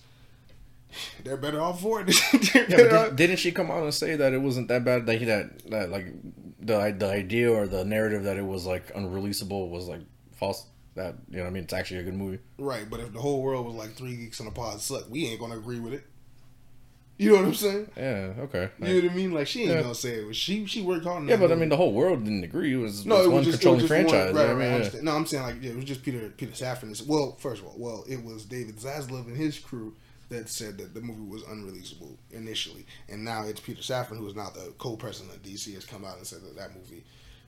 they're 1.25 1.37
better 1.37 1.61
off 1.61 1.83
for 1.83 2.01
it. 2.01 2.15
Yeah, 2.55 2.67
did, 2.67 3.17
didn't 3.17 3.37
she 3.37 3.53
come 3.53 3.71
out 3.71 3.83
and 3.83 3.93
say 3.95 4.17
that 4.17 4.33
it 4.33 4.39
wasn't 4.39 4.69
that 4.69 4.85
bad? 4.85 5.07
That 5.07 5.19
he 5.19 5.27
that, 5.27 5.71
that 5.71 5.91
like 5.91 6.07
the 6.63 6.95
the 6.97 7.07
idea 7.11 7.51
or 7.51 7.67
the 7.67 7.85
narrative 7.85 8.25
that 8.25 8.37
it 8.37 8.45
was 8.47 8.67
like 8.67 8.93
unreleasable 8.95 9.71
was 9.71 9.89
like 9.89 10.01
false. 10.33 10.67
That 10.95 11.15
you 11.31 11.39
know, 11.39 11.47
I 11.47 11.51
mean, 11.51 11.63
it's 11.65 11.73
actually 11.73 12.01
a 12.01 12.03
good 12.03 12.15
movie. 12.15 12.39
Right, 12.59 12.89
but 12.89 13.01
if 13.01 13.13
the 13.13 13.21
whole 13.21 13.43
world 13.43 13.65
was 13.67 13.75
like 13.75 13.95
three 13.95 14.15
geeks 14.17 14.41
on 14.41 14.47
a 14.47 14.51
pod 14.51 14.81
suck, 14.81 15.09
we 15.09 15.27
ain't 15.27 15.41
gonna 15.41 15.57
agree 15.57 15.81
with 15.81 15.95
it. 15.95 16.05
You 17.19 17.31
know 17.31 17.37
what 17.37 17.45
I'm 17.47 17.55
saying? 17.55 17.91
Yeah, 17.97 18.33
okay. 18.41 18.71
You 18.81 18.87
know 18.89 18.95
what 19.03 19.13
I 19.13 19.15
mean? 19.15 19.33
Like 19.33 19.47
she 19.47 19.63
ain't 19.63 19.71
Yeah. 19.71 19.83
gonna 19.83 19.95
say 19.95 20.17
it 20.17 20.27
was 20.27 20.37
she. 20.37 20.67
She 20.67 20.83
worked 20.83 21.05
hard. 21.05 21.29
Yeah, 21.29 21.37
but 21.37 21.53
I 21.53 21.55
mean, 21.55 21.69
the 21.69 21.77
whole 21.77 21.93
world 21.93 22.25
didn't 22.25 22.43
agree. 22.43 22.75
It 22.75 22.79
was, 22.79 23.07
No, 23.07 23.17
it 23.17 23.19
was 23.21 23.29
one 23.29 23.45
just, 23.45 23.61
controlling 23.61 23.87
franchise. 23.87 24.35
One, 24.35 24.37
right, 24.43 24.51
I 24.51 24.53
right, 24.55 24.81
mean, 24.83 24.91
yeah. 24.95 25.01
No, 25.03 25.13
I'm 25.13 25.27
saying 25.27 25.43
like 25.45 25.63
yeah, 25.63 25.71
it 25.71 25.77
was 25.77 25.85
just 25.85 26.03
Peter 26.03 26.31
Peter 26.37 26.53
Safran. 26.53 27.07
Well, 27.07 27.37
first 27.39 27.63
of 27.63 27.69
all, 27.69 27.75
well, 27.79 28.05
it 28.09 28.23
was 28.25 28.45
David 28.45 28.77
Zaslav 28.77 29.27
and 29.27 29.37
his 29.37 29.59
crew 29.59 29.95
that 30.33 30.49
said 30.49 30.79
that 30.79 30.95
the 30.95 31.01
movie 31.01 31.23
was 31.23 31.43
unreleasable 31.45 32.17
initially, 32.31 32.87
and 33.09 33.25
now 33.25 33.45
it's 33.45 33.61
Peter 33.61 33.83
Safran 33.83 34.19
who 34.19 34.27
is 34.27 34.35
now 34.35 34.51
the 34.51 34.73
co-president 34.79 35.35
of 35.35 35.43
DC 35.43 35.73
has 35.75 35.85
come 35.85 36.05
out 36.05 36.17
and 36.17 36.27
said 36.27 36.43
that 36.43 36.57
that 36.57 36.75
movie 36.75 37.05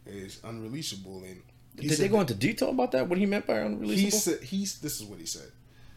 is 0.07 0.37
unreleasable. 0.45 1.25
And 1.25 1.43
he 1.77 1.89
Did 1.89 1.97
said 1.97 2.05
they 2.05 2.09
go 2.09 2.21
into 2.21 2.35
detail 2.35 2.71
about 2.71 2.93
that? 2.93 3.09
What 3.09 3.19
he 3.19 3.27
meant 3.27 3.47
by 3.47 3.55
unreleasable? 3.55 3.95
He 3.95 4.11
said 4.11 4.43
he's. 4.43 4.79
This 4.79 5.01
is 5.01 5.07
what 5.07 5.19
he 5.19 5.27
said. 5.27 5.51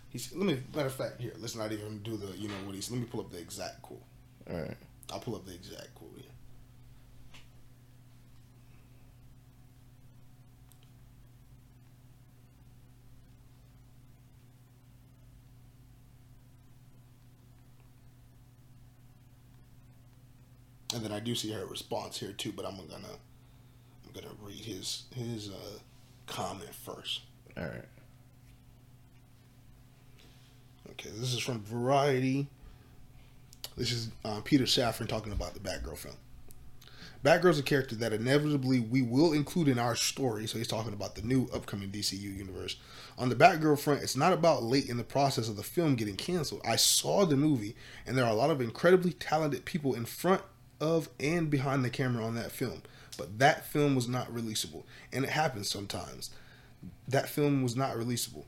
He's. 0.10 0.34
Let 0.34 0.46
me. 0.46 0.60
Matter 0.74 0.88
of 0.88 0.94
fact, 0.94 1.22
here. 1.22 1.34
Let's 1.38 1.56
not 1.56 1.72
even 1.72 2.00
do 2.00 2.18
the. 2.18 2.36
You 2.38 2.48
know 2.48 2.56
what 2.66 2.76
he's. 2.76 2.90
Let 2.90 3.00
me 3.00 3.06
pull 3.06 3.22
up 3.22 3.32
the 3.32 3.40
exact 3.40 3.82
quote. 3.82 4.02
All 4.50 4.58
right. 4.58 4.78
I'll 5.12 5.20
pull 5.20 5.36
up 5.36 5.46
the 5.46 5.54
exact 5.54 5.94
quote 5.96 6.12
here. 6.16 6.24
And 20.94 21.04
then 21.04 21.12
I 21.12 21.20
do 21.20 21.36
see 21.36 21.52
her 21.52 21.66
response 21.66 22.20
here 22.20 22.32
too, 22.32 22.54
but 22.56 22.66
I'm 22.66 22.78
gonna 22.78 22.94
I'm 22.96 24.14
gonna 24.14 24.34
read 24.42 24.64
his 24.64 25.04
his 25.16 25.50
uh, 25.50 25.80
comment 26.28 26.74
first. 26.74 27.22
All 27.58 27.64
right. 27.64 27.86
Okay, 30.92 31.10
this 31.16 31.34
is 31.34 31.40
from 31.40 31.62
Variety. 31.64 32.48
This 33.76 33.92
is 33.92 34.10
uh, 34.26 34.42
Peter 34.44 34.64
Safran 34.64 35.08
talking 35.08 35.34
about 35.34 35.54
the 35.54 35.60
Batgirl 35.60 35.98
film. 35.98 36.16
Batgirl's 37.24 37.60
a 37.60 37.64
character 37.64 37.96
that 37.96 38.14
inevitably 38.14 38.80
we 38.80 39.02
will 39.02 39.34
include 39.34 39.68
in 39.68 39.78
our 39.80 39.96
story. 39.96 40.48
So 40.48 40.58
he's 40.58 40.68
talking 40.68 40.94
about 40.94 41.16
the 41.16 41.22
new 41.22 41.50
upcoming 41.54 41.90
DCU 41.90 42.36
universe. 42.36 42.78
On 43.18 43.30
the 43.30 43.36
Batgirl 43.36 43.80
front, 43.80 44.02
it's 44.02 44.16
not 44.16 44.34
about 44.34 44.64
late 44.64 44.88
in 44.88 44.98
the 44.98 45.04
process 45.04 45.50
of 45.50 45.58
the 45.58 45.64
film 45.64 45.96
getting 45.96 46.16
canceled. 46.16 46.62
I 46.66 46.76
saw 46.76 47.26
the 47.26 47.36
movie, 47.36 47.76
and 48.06 48.18
there 48.18 48.26
are 48.26 48.32
a 48.32 48.36
lot 48.36 48.50
of 48.50 48.62
incredibly 48.62 49.14
talented 49.14 49.66
people 49.66 49.94
in 49.94 50.06
front 50.06 50.42
of 50.80 51.10
and 51.20 51.50
behind 51.50 51.84
the 51.84 51.90
camera 51.90 52.24
on 52.24 52.36
that 52.36 52.52
film. 52.52 52.84
But 53.18 53.40
that 53.40 53.66
film 53.66 53.96
was 53.96 54.08
not 54.08 54.32
releasable, 54.34 54.84
and 55.12 55.24
it 55.24 55.32
happens 55.32 55.70
sometimes. 55.70 56.30
That 57.08 57.28
film 57.28 57.64
was 57.64 57.76
not 57.76 57.96
releasable. 57.96 58.44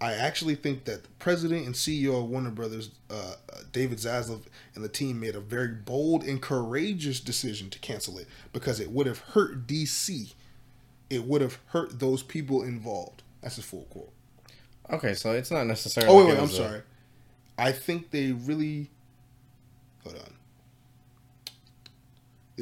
I 0.00 0.14
actually 0.14 0.56
think 0.56 0.84
that 0.84 1.04
the 1.04 1.08
president 1.20 1.64
and 1.64 1.74
CEO 1.74 2.22
of 2.22 2.28
Warner 2.28 2.50
Brothers, 2.50 2.90
uh, 3.08 3.34
David 3.70 3.98
Zaslav, 3.98 4.42
and 4.74 4.84
the 4.84 4.88
team 4.88 5.20
made 5.20 5.36
a 5.36 5.40
very 5.40 5.68
bold 5.68 6.24
and 6.24 6.42
courageous 6.42 7.20
decision 7.20 7.70
to 7.70 7.78
cancel 7.78 8.18
it 8.18 8.26
because 8.52 8.80
it 8.80 8.90
would 8.90 9.06
have 9.06 9.18
hurt 9.18 9.66
DC. 9.66 10.34
It 11.08 11.24
would 11.24 11.40
have 11.40 11.58
hurt 11.66 12.00
those 12.00 12.22
people 12.22 12.62
involved. 12.62 13.22
That's 13.42 13.58
a 13.58 13.62
full 13.62 13.84
quote. 13.90 14.12
Okay, 14.90 15.14
so 15.14 15.30
it's 15.32 15.50
not 15.50 15.66
necessarily. 15.66 16.12
Oh 16.12 16.18
wait, 16.18 16.28
wait, 16.32 16.38
I'm 16.38 16.44
a- 16.44 16.48
sorry. 16.48 16.82
I 17.56 17.70
think 17.72 18.10
they 18.10 18.32
really. 18.32 18.90
Hold 20.02 20.16
on. 20.16 20.34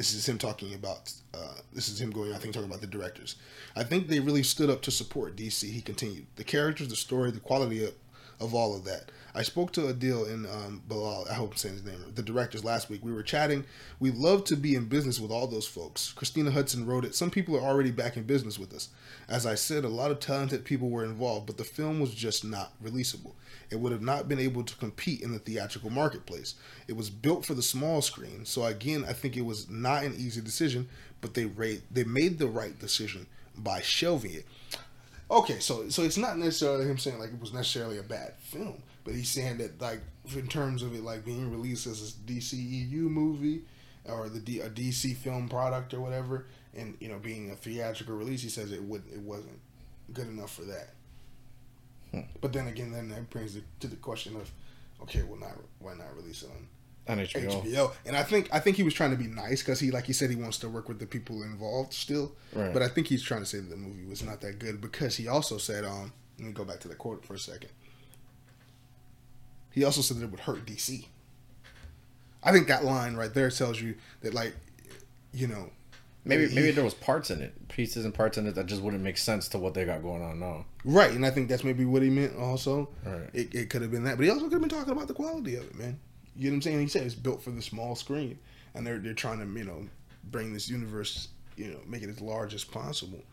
This 0.01 0.15
is 0.15 0.27
him 0.27 0.39
talking 0.39 0.73
about. 0.73 1.13
Uh, 1.31 1.53
this 1.73 1.87
is 1.87 2.01
him 2.01 2.09
going. 2.09 2.33
I 2.33 2.39
think 2.39 2.55
talking 2.55 2.67
about 2.67 2.81
the 2.81 2.87
directors. 2.87 3.35
I 3.75 3.83
think 3.83 4.07
they 4.07 4.19
really 4.19 4.41
stood 4.41 4.67
up 4.67 4.81
to 4.81 4.89
support 4.89 5.35
DC. 5.35 5.69
He 5.71 5.79
continued. 5.79 6.25
The 6.37 6.43
characters, 6.43 6.87
the 6.87 6.95
story, 6.95 7.29
the 7.29 7.39
quality 7.39 7.85
of, 7.85 7.93
of 8.39 8.55
all 8.55 8.75
of 8.75 8.83
that. 8.85 9.11
I 9.35 9.43
spoke 9.43 9.71
to 9.73 9.81
Adil 9.81 10.27
and 10.27 10.47
um, 10.47 10.81
Bilal. 10.87 11.27
I 11.29 11.35
hope 11.35 11.51
I'm 11.51 11.57
saying 11.57 11.75
his 11.75 11.85
name. 11.85 11.99
The 12.15 12.23
directors 12.23 12.63
last 12.63 12.89
week. 12.89 13.05
We 13.05 13.13
were 13.13 13.21
chatting. 13.21 13.63
We 13.99 14.09
love 14.09 14.43
to 14.45 14.55
be 14.55 14.73
in 14.73 14.85
business 14.85 15.19
with 15.19 15.29
all 15.29 15.45
those 15.45 15.67
folks. 15.67 16.13
Christina 16.13 16.49
Hodson 16.49 16.87
wrote 16.87 17.05
it. 17.05 17.13
Some 17.13 17.29
people 17.29 17.55
are 17.55 17.61
already 17.61 17.91
back 17.91 18.17
in 18.17 18.23
business 18.23 18.57
with 18.57 18.73
us. 18.73 18.89
As 19.29 19.45
I 19.45 19.53
said, 19.53 19.85
a 19.85 19.89
lot 19.89 20.09
of 20.09 20.19
talented 20.19 20.65
people 20.65 20.89
were 20.89 21.05
involved, 21.05 21.45
but 21.45 21.57
the 21.57 21.63
film 21.63 21.99
was 21.99 22.15
just 22.15 22.43
not 22.43 22.73
releasable. 22.83 23.33
It 23.71 23.79
would 23.79 23.93
have 23.93 24.01
not 24.01 24.27
been 24.27 24.39
able 24.39 24.63
to 24.63 24.75
compete 24.75 25.21
in 25.21 25.31
the 25.31 25.39
theatrical 25.39 25.89
marketplace. 25.89 26.55
It 26.87 26.97
was 26.97 27.09
built 27.09 27.45
for 27.45 27.53
the 27.53 27.63
small 27.63 28.01
screen, 28.01 28.45
so 28.45 28.65
again, 28.65 29.05
I 29.07 29.13
think 29.13 29.37
it 29.37 29.45
was 29.45 29.69
not 29.69 30.03
an 30.03 30.13
easy 30.17 30.41
decision, 30.41 30.89
but 31.21 31.33
they 31.33 31.45
rate 31.45 31.83
they 31.89 32.03
made 32.03 32.37
the 32.37 32.47
right 32.47 32.77
decision 32.77 33.27
by 33.57 33.81
shelving 33.81 34.33
it. 34.33 34.45
Okay, 35.29 35.59
so 35.59 35.87
so 35.87 36.03
it's 36.03 36.17
not 36.17 36.37
necessarily 36.37 36.85
him 36.85 36.97
saying 36.97 37.17
like 37.17 37.31
it 37.31 37.39
was 37.39 37.53
necessarily 37.53 37.97
a 37.97 38.03
bad 38.03 38.33
film, 38.39 38.83
but 39.05 39.15
he's 39.15 39.29
saying 39.29 39.59
that 39.59 39.79
like 39.81 40.01
in 40.35 40.47
terms 40.47 40.83
of 40.83 40.93
it 40.93 41.03
like 41.03 41.23
being 41.23 41.49
released 41.49 41.87
as 41.87 42.01
a 42.01 42.31
DCEU 42.31 43.03
movie 43.03 43.61
or 44.05 44.27
the 44.27 44.39
D, 44.39 44.59
a 44.59 44.69
DC 44.69 45.15
film 45.15 45.47
product 45.47 45.93
or 45.93 46.01
whatever, 46.01 46.47
and 46.75 46.97
you 46.99 47.07
know 47.07 47.17
being 47.17 47.51
a 47.51 47.55
theatrical 47.55 48.15
release, 48.15 48.41
he 48.43 48.49
says 48.49 48.73
it 48.73 48.83
would 48.83 49.03
it 49.13 49.21
wasn't 49.21 49.59
good 50.11 50.27
enough 50.27 50.53
for 50.53 50.63
that. 50.63 50.89
But 52.41 52.53
then 52.53 52.67
again, 52.67 52.91
then 52.91 53.09
that 53.09 53.29
brings 53.29 53.55
it 53.55 53.63
to 53.79 53.87
the 53.87 53.95
question 53.95 54.35
of, 54.35 54.51
okay, 55.03 55.23
well, 55.23 55.39
not 55.39 55.53
why 55.79 55.93
not 55.93 56.15
release 56.15 56.43
it 56.43 56.49
on 56.49 56.67
on 57.07 57.25
HBO. 57.25 57.63
HBO. 57.63 57.91
And 58.05 58.15
I 58.15 58.23
think 58.23 58.49
I 58.51 58.59
think 58.59 58.77
he 58.77 58.83
was 58.83 58.93
trying 58.93 59.11
to 59.11 59.17
be 59.17 59.27
nice 59.27 59.61
because 59.61 59.79
he, 59.79 59.91
like 59.91 60.05
he 60.05 60.13
said, 60.13 60.29
he 60.29 60.35
wants 60.35 60.57
to 60.59 60.69
work 60.69 60.87
with 60.87 60.99
the 60.99 61.05
people 61.05 61.41
involved 61.43 61.93
still. 61.93 62.33
Right. 62.53 62.73
But 62.73 62.81
I 62.81 62.87
think 62.87 63.07
he's 63.07 63.23
trying 63.23 63.41
to 63.41 63.45
say 63.45 63.59
that 63.59 63.69
the 63.69 63.77
movie 63.77 64.05
was 64.05 64.23
not 64.23 64.41
that 64.41 64.59
good 64.59 64.81
because 64.81 65.15
he 65.15 65.27
also 65.27 65.57
said, 65.57 65.85
um, 65.85 66.13
let 66.37 66.47
me 66.47 66.53
go 66.53 66.63
back 66.63 66.79
to 66.81 66.87
the 66.87 66.95
quote 66.95 67.25
for 67.25 67.33
a 67.33 67.39
second. 67.39 67.69
He 69.71 69.83
also 69.83 70.01
said 70.01 70.17
that 70.17 70.23
it 70.25 70.31
would 70.31 70.41
hurt 70.41 70.65
DC. 70.65 71.05
I 72.43 72.51
think 72.51 72.67
that 72.67 72.83
line 72.83 73.15
right 73.15 73.33
there 73.33 73.49
tells 73.49 73.79
you 73.79 73.95
that, 74.21 74.33
like, 74.33 74.53
you 75.31 75.47
know, 75.47 75.69
Maybe 76.23 76.47
he- 76.47 76.55
maybe 76.55 76.71
there 76.71 76.83
was 76.83 76.93
parts 76.93 77.31
in 77.31 77.41
it, 77.41 77.67
pieces 77.67 78.05
and 78.05 78.13
parts 78.13 78.37
in 78.37 78.45
it 78.45 78.53
that 78.55 78.67
just 78.67 78.81
wouldn't 78.81 79.01
make 79.01 79.17
sense 79.17 79.47
to 79.49 79.57
what 79.57 79.73
they 79.73 79.85
got 79.85 80.03
going 80.03 80.21
on 80.21 80.39
now. 80.39 80.65
right, 80.85 81.11
and 81.11 81.25
I 81.25 81.31
think 81.31 81.49
that's 81.49 81.63
maybe 81.63 81.83
what 81.85 82.03
he 82.03 82.09
meant. 82.11 82.35
Also, 82.37 82.89
Right. 83.03 83.29
it, 83.33 83.55
it 83.55 83.69
could 83.71 83.81
have 83.81 83.89
been 83.91 84.03
that, 84.03 84.17
but 84.17 84.23
he 84.23 84.29
also 84.29 84.43
could 84.43 84.53
have 84.53 84.61
been 84.61 84.69
talking 84.69 84.91
about 84.93 85.07
the 85.07 85.13
quality 85.15 85.55
of 85.55 85.63
it, 85.65 85.75
man. 85.75 85.99
You 86.35 86.49
know 86.49 86.53
what 86.53 86.57
I'm 86.57 86.61
saying? 86.61 86.79
He 86.81 86.87
said 86.87 87.03
it's 87.03 87.15
built 87.15 87.41
for 87.41 87.49
the 87.51 87.61
small 87.61 87.95
screen, 87.95 88.37
and 88.75 88.85
they're 88.85 88.99
they're 88.99 89.13
trying 89.13 89.39
to 89.39 89.59
you 89.59 89.65
know 89.65 89.87
bring 90.25 90.53
this 90.53 90.69
universe, 90.69 91.27
you 91.57 91.67
know, 91.71 91.79
make 91.87 92.03
it 92.03 92.09
as 92.09 92.21
large 92.21 92.53
as 92.53 92.63
possible. 92.63 93.23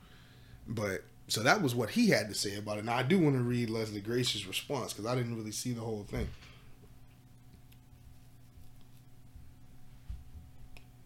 But 0.67 1.05
so 1.29 1.43
that 1.43 1.61
was 1.63 1.75
what 1.75 1.91
he 1.91 2.09
had 2.09 2.29
to 2.29 2.35
say 2.35 2.57
about 2.57 2.79
it. 2.79 2.85
Now 2.87 2.97
I 2.97 3.03
do 3.03 3.19
want 3.19 3.37
to 3.37 3.43
read 3.43 3.69
Leslie 3.71 4.01
Grace's 4.01 4.47
response 4.47 4.95
because 4.95 5.05
I 5.07 5.15
didn't 5.15 5.37
really 5.37 5.53
see 5.53 5.73
the 5.73 5.83
whole 5.83 6.05
thing. 6.11 6.27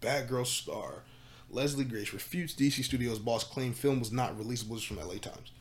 Batgirl 0.00 0.46
star 0.46 1.02
Leslie 1.52 1.84
Grace 1.84 2.14
refutes 2.14 2.54
DC 2.54 2.82
Studios 2.82 3.18
boss 3.18 3.44
claim 3.44 3.74
film 3.74 4.00
was 4.00 4.10
not 4.10 4.36
releasable. 4.38 4.76
Is 4.76 4.82
from 4.82 4.96
LA 4.96 5.14
Times. 5.14 5.52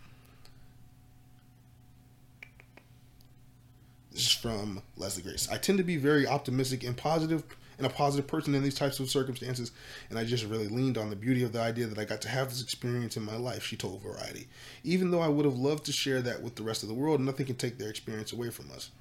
This 4.11 4.21
is 4.21 4.31
from 4.31 4.81
Leslie 4.95 5.23
Grace. 5.23 5.49
I 5.51 5.57
tend 5.57 5.77
to 5.77 5.83
be 5.83 5.97
very 5.97 6.25
optimistic 6.25 6.83
and 6.83 6.95
positive 6.95 7.43
and 7.77 7.85
a 7.87 7.93
positive 7.93 8.27
person 8.27 8.53
in 8.53 8.63
these 8.63 8.75
types 8.75 8.99
of 8.99 9.09
circumstances, 9.09 9.71
and 10.09 10.19
I 10.19 10.23
just 10.23 10.45
really 10.45 10.67
leaned 10.67 10.97
on 10.97 11.09
the 11.09 11.15
beauty 11.15 11.43
of 11.43 11.51
the 11.51 11.61
idea 11.61 11.87
that 11.87 11.97
I 11.97 12.05
got 12.05 12.21
to 12.21 12.29
have 12.29 12.49
this 12.49 12.61
experience 12.61 13.17
in 13.17 13.23
my 13.23 13.35
life, 13.35 13.63
she 13.63 13.75
told 13.75 14.01
Variety. 14.01 14.47
Even 14.83 15.09
though 15.09 15.21
I 15.21 15.27
would 15.27 15.45
have 15.45 15.57
loved 15.57 15.85
to 15.85 15.91
share 15.91 16.21
that 16.21 16.41
with 16.41 16.55
the 16.55 16.63
rest 16.63 16.83
of 16.83 16.89
the 16.89 16.95
world, 16.95 17.21
nothing 17.21 17.47
can 17.47 17.55
take 17.55 17.77
their 17.77 17.89
experience 17.89 18.33
away 18.33 18.49
from 18.49 18.69
us. 18.71 18.91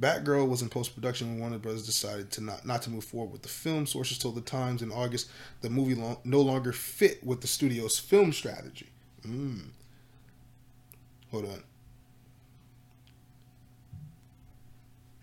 Batgirl 0.00 0.48
was 0.48 0.62
in 0.62 0.68
post 0.68 0.94
production 0.94 1.28
when 1.28 1.40
Warner 1.40 1.58
Brothers 1.58 1.86
decided 1.86 2.30
to 2.32 2.40
not, 2.42 2.66
not 2.66 2.82
to 2.82 2.90
move 2.90 3.04
forward 3.04 3.32
with 3.32 3.42
the 3.42 3.48
film. 3.48 3.86
Sources 3.86 4.18
told 4.18 4.34
the 4.34 4.40
Times 4.40 4.82
in 4.82 4.90
August 4.90 5.30
the 5.60 5.70
movie 5.70 5.94
lo- 5.94 6.20
no 6.24 6.40
longer 6.40 6.72
fit 6.72 7.22
with 7.24 7.40
the 7.40 7.46
studio's 7.46 7.98
film 7.98 8.32
strategy. 8.32 8.88
Mm. 9.26 9.68
Hold 11.30 11.44
on. 11.46 11.62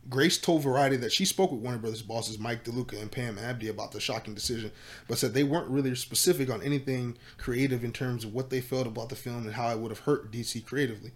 Grace 0.10 0.40
told 0.40 0.64
Variety 0.64 0.96
that 0.98 1.12
she 1.12 1.24
spoke 1.24 1.52
with 1.52 1.62
Warner 1.62 1.78
Brothers 1.78 2.02
bosses 2.02 2.40
Mike 2.40 2.64
DeLuca 2.64 3.00
and 3.00 3.12
Pam 3.12 3.38
Abdy 3.38 3.68
about 3.68 3.92
the 3.92 4.00
shocking 4.00 4.34
decision, 4.34 4.72
but 5.08 5.20
said 5.20 5.34
they 5.34 5.44
weren't 5.44 5.70
really 5.70 5.94
specific 5.94 6.50
on 6.50 6.64
anything 6.64 7.16
creative 7.38 7.84
in 7.84 7.92
terms 7.92 8.24
of 8.24 8.34
what 8.34 8.50
they 8.50 8.60
felt 8.60 8.88
about 8.88 9.10
the 9.10 9.16
film 9.16 9.46
and 9.46 9.54
how 9.54 9.70
it 9.70 9.78
would 9.78 9.92
have 9.92 10.00
hurt 10.00 10.32
DC 10.32 10.66
creatively. 10.66 11.12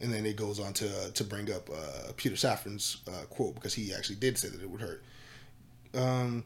And 0.00 0.12
then 0.12 0.26
it 0.26 0.36
goes 0.36 0.60
on 0.60 0.72
to 0.74 1.10
to 1.12 1.24
bring 1.24 1.50
up 1.50 1.70
uh, 1.70 2.12
Peter 2.16 2.34
Safran's 2.34 2.98
uh, 3.08 3.24
quote 3.30 3.54
because 3.54 3.74
he 3.74 3.94
actually 3.94 4.16
did 4.16 4.36
say 4.36 4.48
that 4.48 4.62
it 4.62 4.70
would 4.70 4.80
hurt. 4.80 5.02
Um, 5.94 6.44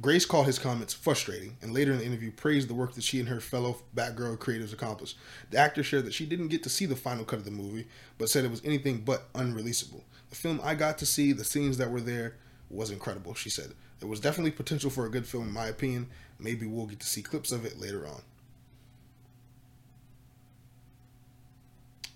Grace 0.00 0.24
called 0.24 0.46
his 0.46 0.58
comments 0.58 0.94
frustrating 0.94 1.56
and 1.60 1.74
later 1.74 1.92
in 1.92 1.98
the 1.98 2.04
interview 2.04 2.30
praised 2.30 2.68
the 2.68 2.74
work 2.74 2.94
that 2.94 3.04
she 3.04 3.20
and 3.20 3.28
her 3.28 3.40
fellow 3.40 3.76
Batgirl 3.94 4.38
creatives 4.38 4.72
accomplished. 4.72 5.18
The 5.50 5.58
actor 5.58 5.82
shared 5.82 6.06
that 6.06 6.14
she 6.14 6.24
didn't 6.24 6.48
get 6.48 6.62
to 6.62 6.70
see 6.70 6.86
the 6.86 6.96
final 6.96 7.24
cut 7.24 7.40
of 7.40 7.44
the 7.44 7.50
movie, 7.50 7.86
but 8.16 8.30
said 8.30 8.44
it 8.44 8.50
was 8.50 8.64
anything 8.64 9.00
but 9.00 9.30
unreleasable. 9.34 10.02
The 10.30 10.36
film 10.36 10.60
I 10.64 10.74
got 10.74 10.96
to 10.98 11.06
see, 11.06 11.32
the 11.32 11.44
scenes 11.44 11.76
that 11.76 11.90
were 11.90 12.00
there, 12.00 12.36
was 12.70 12.90
incredible, 12.90 13.34
she 13.34 13.50
said. 13.50 13.74
There 14.00 14.08
was 14.08 14.18
definitely 14.18 14.52
potential 14.52 14.90
for 14.90 15.04
a 15.04 15.10
good 15.10 15.26
film, 15.26 15.48
in 15.48 15.52
my 15.52 15.66
opinion. 15.66 16.08
Maybe 16.38 16.66
we'll 16.66 16.86
get 16.86 17.00
to 17.00 17.06
see 17.06 17.22
clips 17.22 17.52
of 17.52 17.66
it 17.66 17.78
later 17.78 18.06
on. 18.06 18.22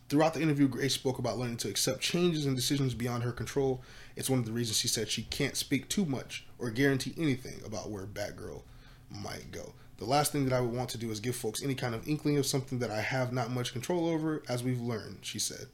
Throughout 0.09 0.35
the 0.35 0.43
interview, 0.43 0.69
Grace 0.69 0.95
spoke 0.95 1.19
about 1.19 1.39
learning 1.39 1.57
to 1.59 1.69
accept 1.69 2.01
changes 2.01 2.47
and 2.47 2.55
decisions 2.55 2.95
beyond 2.95 3.25
her 3.25 3.33
control. 3.33 3.83
It's 4.15 4.31
one 4.31 4.39
of 4.39 4.47
the 4.47 4.53
reasons 4.53 4.79
she 4.79 4.89
said 4.89 5.09
she 5.09 5.23
can't 5.23 5.57
speak 5.57 5.89
too 5.89 6.05
much 6.05 6.47
or 6.59 6.71
guarantee 6.71 7.15
anything 7.19 7.61
about 7.67 7.91
where 7.91 8.07
Batgirl 8.07 8.63
might 9.11 9.51
go. 9.51 9.73
The 9.99 10.05
last 10.05 10.31
thing 10.31 10.45
that 10.45 10.53
I 10.53 10.61
would 10.61 10.73
want 10.73 10.91
to 10.91 10.99
do 10.99 11.11
is 11.11 11.21
give 11.21 11.35
folks 11.35 11.63
any 11.63 11.75
kind 11.75 11.95
of 11.95 12.07
inkling 12.07 12.37
of 12.37 12.47
something 12.47 12.79
that 12.81 12.91
I 12.91 13.01
have 13.01 13.33
not 13.33 13.51
much 13.51 13.73
control 13.73 14.09
over, 14.09 14.43
as 14.49 14.63
we've 14.63 14.81
learned, 14.81 15.19
she 15.23 15.39
said. 15.39 15.67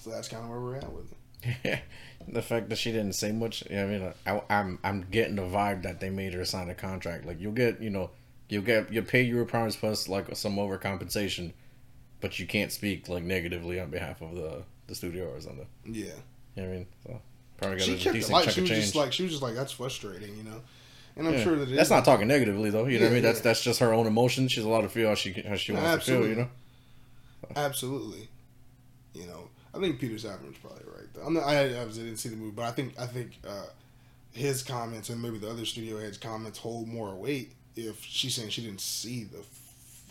So 0.00 0.10
that's 0.10 0.28
kind 0.28 0.42
of 0.42 0.50
where 0.50 0.60
we're 0.60 0.76
at 0.76 0.92
with 0.92 1.12
it. 1.12 1.80
the 2.28 2.42
fact 2.42 2.68
that 2.68 2.76
she 2.76 2.92
didn't 2.92 3.14
say 3.14 3.32
much. 3.32 3.64
I 3.70 3.84
mean, 3.84 4.12
I, 4.26 4.42
I'm 4.50 4.78
I'm 4.82 5.06
getting 5.10 5.36
the 5.36 5.42
vibe 5.42 5.82
that 5.82 6.00
they 6.00 6.10
made 6.10 6.34
her 6.34 6.44
sign 6.44 6.68
a 6.68 6.74
contract. 6.74 7.24
Like 7.24 7.40
you'll 7.40 7.52
get, 7.52 7.80
you 7.80 7.90
know, 7.90 8.10
you'll 8.48 8.62
get 8.62 8.92
you 8.92 9.02
pay 9.02 9.22
your 9.22 9.44
promise 9.44 9.76
plus 9.76 10.08
like 10.08 10.34
some 10.36 10.56
overcompensation, 10.56 11.52
but 12.20 12.38
you 12.38 12.46
can't 12.46 12.70
speak 12.72 13.08
like 13.08 13.22
negatively 13.22 13.80
on 13.80 13.90
behalf 13.90 14.20
of 14.22 14.34
the 14.34 14.62
the 14.86 14.94
studio 14.94 15.32
or 15.32 15.40
something. 15.40 15.66
Yeah. 15.86 16.06
You 16.56 16.62
know 16.62 16.68
what 16.68 16.74
I 16.74 16.76
mean? 16.76 16.86
So 17.06 17.20
probably 17.58 17.78
got 17.78 17.84
She 17.86 17.94
a 17.94 17.96
kept 17.96 18.06
it 18.16 18.18
decent 18.18 18.32
light. 18.32 18.44
chunk 18.44 18.54
She 18.54 18.60
of 18.60 18.62
was 18.64 18.70
change. 18.70 18.82
just 18.84 18.94
like 18.94 19.12
she 19.12 19.22
was 19.22 19.32
just 19.32 19.42
like 19.42 19.54
that's 19.54 19.72
frustrating, 19.72 20.36
you 20.36 20.42
know. 20.44 20.60
And 21.16 21.28
I'm 21.28 21.34
Yeah. 21.34 21.44
sure 21.44 21.56
that 21.56 21.68
it 21.70 21.76
that's 21.76 21.90
not 21.90 22.04
talking 22.04 22.28
negatively 22.28 22.70
though. 22.70 22.86
You 22.86 22.98
know 22.98 23.04
what 23.06 23.10
I 23.12 23.14
mean? 23.14 23.22
That's 23.22 23.38
yeah. 23.38 23.44
that's 23.44 23.62
just 23.62 23.80
her 23.80 23.92
own 23.92 24.06
emotions. 24.06 24.52
She's 24.52 24.64
allowed 24.64 24.82
to 24.82 24.88
feel 24.88 25.08
how 25.08 25.14
she 25.14 25.32
how 25.32 25.56
she 25.56 25.72
wants 25.72 26.04
to 26.06 26.12
feel. 26.12 26.26
You 26.26 26.32
Absolutely. 26.32 26.42
know? 26.42 26.48
Absolutely. 27.56 28.28
You 29.14 29.26
know, 29.26 29.48
I 29.74 29.78
think 29.78 29.98
Peter 30.00 30.14
Safran's 30.14 30.58
probably 30.58 30.84
right. 30.86 31.06
Though. 31.12 31.22
I'm 31.22 31.34
not, 31.34 31.42
I 31.44 31.74
obviously 31.78 32.04
didn't 32.04 32.18
see 32.18 32.28
the 32.30 32.36
movie, 32.36 32.52
but 32.52 32.62
I 32.64 32.70
think 32.72 32.98
I 32.98 33.06
think 33.06 33.32
uh, 33.46 33.66
his 34.32 34.62
comments 34.62 35.10
and 35.10 35.20
maybe 35.20 35.38
the 35.38 35.50
other 35.50 35.64
studio 35.66 35.98
heads' 35.98 36.16
comments 36.18 36.58
hold 36.58 36.88
more 36.88 37.14
weight 37.14 37.52
if 37.76 38.02
she's 38.04 38.34
saying 38.34 38.50
she 38.50 38.62
didn't 38.62 38.80
see 38.80 39.24
the 39.24 39.42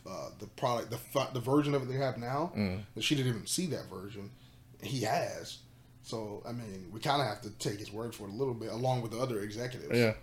uh, 0.10 0.30
the 0.39 0.48
product, 0.48 0.91
the 0.91 1.27
the 1.34 1.39
version 1.39 1.75
of 1.75 1.84
it 1.84 1.89
they 1.89 1.98
have 1.98 2.18
now. 2.18 2.51
Mm. 2.56 2.82
That 2.96 3.03
she 3.03 3.15
didn't 3.15 3.30
even 3.30 3.48
see 3.48 3.68
that 3.68 3.86
version. 3.89 4.30
He 4.82 5.01
has. 5.01 5.60
So 6.03 6.41
I 6.48 6.51
mean, 6.51 6.89
we 6.91 7.00
kind 7.00 7.22
of 7.22 7.27
have 7.27 7.41
to 7.41 7.50
take 7.51 7.80
his 7.80 7.91
word 7.91 8.15
for 8.15 8.24
it 8.27 8.32
a 8.32 8.36
little 8.36 8.53
bit, 8.56 8.70
along 8.70 9.01
with 9.01 9.12
the 9.12 9.20
other 9.20 9.41
executives. 9.41 9.98
Yeah. 9.98 10.13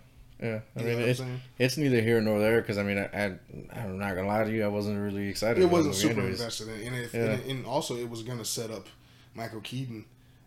Yeah, 0.41 0.61
I 0.77 0.81
You 0.81 0.87
mean 0.87 1.01
it's, 1.01 1.21
it's 1.59 1.77
neither 1.79 2.01
here 2.01 2.21
nor 2.21 2.39
there 2.39 2.61
because 2.61 2.79
I 2.79 2.85
mean 2.85 2.97
I, 2.97 3.07
I 3.13 3.39
I'm 3.73 3.99
not 3.99 4.15
gonna 4.15 4.29
lie 4.29 4.45
to 4.45 4.51
you 4.53 4.63
I 4.65 4.69
wasn't 4.69 5.01
really 5.01 5.29
excited. 5.29 5.61
it 5.61 5.67
wasn't 5.67 5.97
super 5.97 6.13
anyways. 6.21 6.39
invested 6.39 6.69
in, 6.69 6.87
and, 6.87 6.97
if, 6.97 7.13
Yeah. 7.13 7.21
and, 7.31 7.45
and 7.51 7.67
also 7.67 7.97
it 7.97 8.09
was 8.09 8.23
going 8.23 8.39
to 8.39 8.45
set 8.45 8.71
up 8.71 8.87
Michael 9.35 9.61
Keaton 9.61 10.05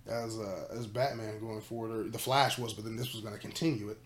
as 0.08 0.40
uh, 0.40 0.68
as 0.72 0.88
Batman 0.88 1.40
going 1.42 1.60
forward, 1.60 1.92
or 1.92 2.10
the 2.10 2.18
Flash 2.18 2.58
was, 2.58 2.74
but 2.74 2.86
then 2.86 2.96
this 2.96 3.12
was 3.14 3.22
going 3.22 3.34
to 3.34 3.40
continue 3.40 3.90
it. 3.90 3.98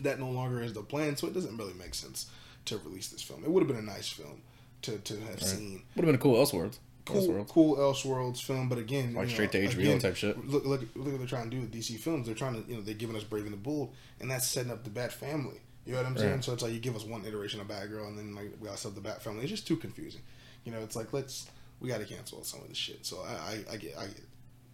That 0.00 0.20
no 0.20 0.30
longer 0.30 0.62
is 0.62 0.72
the 0.72 0.82
plan, 0.82 1.16
so 1.16 1.26
it 1.26 1.34
doesn't 1.34 1.56
really 1.56 1.74
make 1.74 1.94
sense 1.94 2.26
to 2.66 2.78
release 2.78 3.08
this 3.08 3.22
film. 3.22 3.42
It 3.44 3.50
would 3.50 3.62
have 3.62 3.68
been 3.68 3.76
a 3.76 3.90
nice 3.90 4.08
film 4.08 4.42
to 4.82 4.98
to 4.98 5.20
have 5.20 5.42
seen. 5.42 5.82
Would 5.96 6.04
have 6.04 6.06
been 6.06 6.14
a 6.14 6.18
cool 6.18 6.36
Elseworlds. 6.36 6.78
Cool, 7.04 7.22
Elseworlds. 7.22 7.48
cool 7.48 7.76
Elseworlds 7.76 8.42
film, 8.42 8.68
but 8.68 8.78
again, 8.78 9.14
Like 9.14 9.30
straight 9.30 9.54
know, 9.54 9.60
to 9.60 9.68
HBO 9.68 9.78
again, 9.78 9.98
type 9.98 10.16
shit. 10.16 10.46
Look, 10.46 10.66
look, 10.66 10.80
look 10.94 11.06
what 11.06 11.18
they're 11.18 11.26
trying 11.26 11.50
to 11.50 11.56
do 11.56 11.62
with 11.62 11.72
DC 11.72 11.98
films. 11.98 12.26
They're 12.26 12.34
trying 12.34 12.62
to, 12.62 12.70
you 12.70 12.76
know, 12.76 12.82
they're 12.82 12.94
giving 12.94 13.16
us 13.16 13.24
Brave 13.24 13.44
and 13.44 13.52
the 13.54 13.58
Bold, 13.58 13.94
and 14.20 14.30
that's 14.30 14.46
setting 14.46 14.70
up 14.70 14.84
the 14.84 14.90
Bat 14.90 15.12
family. 15.12 15.60
You 15.86 15.94
know 15.94 16.02
what 16.02 16.06
I'm 16.06 16.18
saying? 16.18 16.42
So 16.42 16.52
it's 16.52 16.62
like 16.62 16.74
you 16.74 16.80
give 16.80 16.94
us 16.94 17.04
one 17.04 17.24
iteration 17.24 17.62
of 17.62 17.68
Batgirl, 17.68 18.08
and 18.08 18.18
then 18.18 18.34
like 18.34 18.52
we 18.60 18.66
gotta 18.66 18.76
set 18.76 18.90
up 18.90 18.94
the 18.94 19.00
Bat 19.00 19.22
family. 19.22 19.40
It's 19.40 19.50
just 19.50 19.66
too 19.66 19.76
confusing. 19.76 20.20
You 20.64 20.72
know, 20.72 20.80
it's 20.80 20.94
like 20.94 21.14
let's 21.14 21.46
we 21.80 21.88
gotta 21.88 22.04
cancel 22.04 22.44
some 22.44 22.60
of 22.60 22.68
this 22.68 22.76
shit. 22.76 23.06
So 23.06 23.24
I, 23.26 23.30
I, 23.30 23.72
I 23.72 23.76
get, 23.78 23.96
I 23.98 24.04
get. 24.04 24.20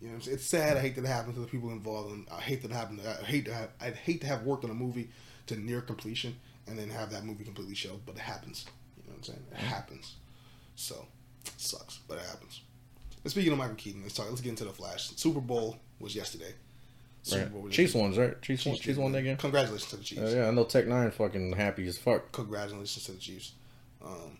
You 0.05 0.11
know, 0.11 0.17
what 0.17 0.19
I'm 0.19 0.23
saying? 0.25 0.35
it's 0.37 0.45
sad. 0.47 0.77
I 0.77 0.81
hate 0.81 0.97
that 0.97 1.05
it 1.05 1.09
happened 1.09 1.35
to 1.37 1.41
the 1.41 1.47
people 1.47 1.71
involved, 1.71 2.13
and 2.13 2.27
I 2.31 2.39
hate 2.39 2.61
that 2.61 2.71
it 2.71 2.75
happened. 2.75 3.01
I 3.07 3.25
hate 3.25 3.47
to 3.47 3.55
have, 3.55 3.71
I'd 3.81 3.95
hate 3.97 4.21
to 4.21 4.27
have 4.27 4.43
worked 4.43 4.63
on 4.63 4.71
a 4.71 4.75
movie 4.75 5.09
to 5.47 5.57
near 5.57 5.81
completion 5.81 6.37
and 6.67 6.79
then 6.79 6.91
have 6.91 7.11
that 7.13 7.25
movie 7.25 7.43
completely 7.43 7.75
shelved. 7.75 8.05
But 8.05 8.17
it 8.17 8.21
happens. 8.21 8.67
You 8.99 9.05
know 9.05 9.13
what 9.13 9.17
I'm 9.17 9.23
saying? 9.25 9.47
It 9.53 9.57
happens. 9.57 10.17
So 10.77 11.07
it 11.47 11.53
sucks, 11.57 12.01
but 12.07 12.19
it 12.19 12.25
happens. 12.27 12.61
And 13.23 13.31
speaking 13.31 13.53
of 13.53 13.57
Michael 13.57 13.77
Keaton, 13.77 14.03
let's 14.03 14.15
talk. 14.15 14.29
Let's 14.29 14.43
get 14.43 14.51
into 14.51 14.65
the 14.65 14.73
Flash. 14.73 15.09
Super 15.17 15.41
Bowl 15.41 15.79
was 15.99 16.15
yesterday. 16.15 16.53
Super 17.23 17.47
Bowl 17.47 17.63
Right. 17.63 17.73
Chiefs 17.73 17.95
ones, 17.95 18.19
right? 18.19 18.43
Chiefs, 18.43 18.67
won, 18.67 18.75
Chiefs 18.75 18.85
Chiefs 18.85 18.99
won 18.99 19.13
that 19.13 19.23
game. 19.23 19.39
Congratulations 19.39 19.89
to 19.89 19.97
the 19.97 20.05
Chiefs. 20.05 20.21
Uh, 20.21 20.37
yeah, 20.37 20.49
I 20.49 20.51
know 20.51 20.65
Tech 20.65 20.85
N9ne 20.85 21.15
fucking 21.15 21.53
happy 21.55 21.87
as 21.89 21.97
fuck. 21.97 22.31
Congratulations 22.33 23.03
to 23.07 23.13
the 23.13 23.19
Chiefs. 23.19 23.53
Um, 24.05 24.37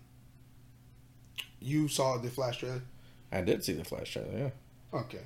you 1.59 1.87
saw 1.87 2.17
the 2.17 2.29
Flash 2.29 2.59
trailer. 2.59 2.83
I 3.31 3.41
did 3.41 3.63
see 3.63 3.73
the 3.73 3.83
Flash 3.83 4.13
trailer. 4.13 4.37
Yeah. 4.37 4.99
Okay. 4.99 5.21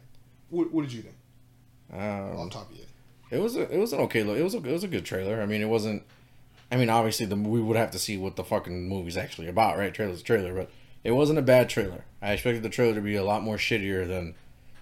What, 0.49 0.71
what 0.71 0.81
did 0.81 0.93
you 0.93 1.01
think? 1.01 1.15
Um, 1.91 2.37
On 2.37 2.49
top 2.49 2.71
of 2.71 2.77
it. 2.77 2.87
It 3.31 3.39
was 3.39 3.55
a, 3.55 3.71
it 3.71 3.77
was 3.77 3.93
an 3.93 3.99
okay 4.01 4.23
look. 4.23 4.37
It 4.37 4.43
was 4.43 4.55
a, 4.55 4.57
it 4.57 4.71
was 4.71 4.83
a 4.83 4.87
good 4.87 5.05
trailer. 5.05 5.41
I 5.41 5.45
mean, 5.45 5.61
it 5.61 5.69
wasn't. 5.69 6.03
I 6.71 6.77
mean, 6.77 6.89
obviously, 6.89 7.25
the 7.25 7.35
we 7.35 7.61
would 7.61 7.77
have 7.77 7.91
to 7.91 7.99
see 7.99 8.17
what 8.17 8.35
the 8.35 8.43
fucking 8.43 8.87
movie's 8.87 9.17
actually 9.17 9.47
about, 9.47 9.77
right? 9.77 9.93
Trailer's 9.93 10.21
a 10.21 10.23
trailer, 10.23 10.53
but 10.53 10.69
it 11.03 11.11
wasn't 11.11 11.39
a 11.39 11.43
bad 11.43 11.69
trailer. 11.69 12.05
I 12.21 12.33
expected 12.33 12.63
the 12.63 12.69
trailer 12.69 12.95
to 12.95 13.01
be 13.01 13.15
a 13.15 13.23
lot 13.23 13.43
more 13.43 13.57
shittier 13.57 14.07
than, 14.07 14.35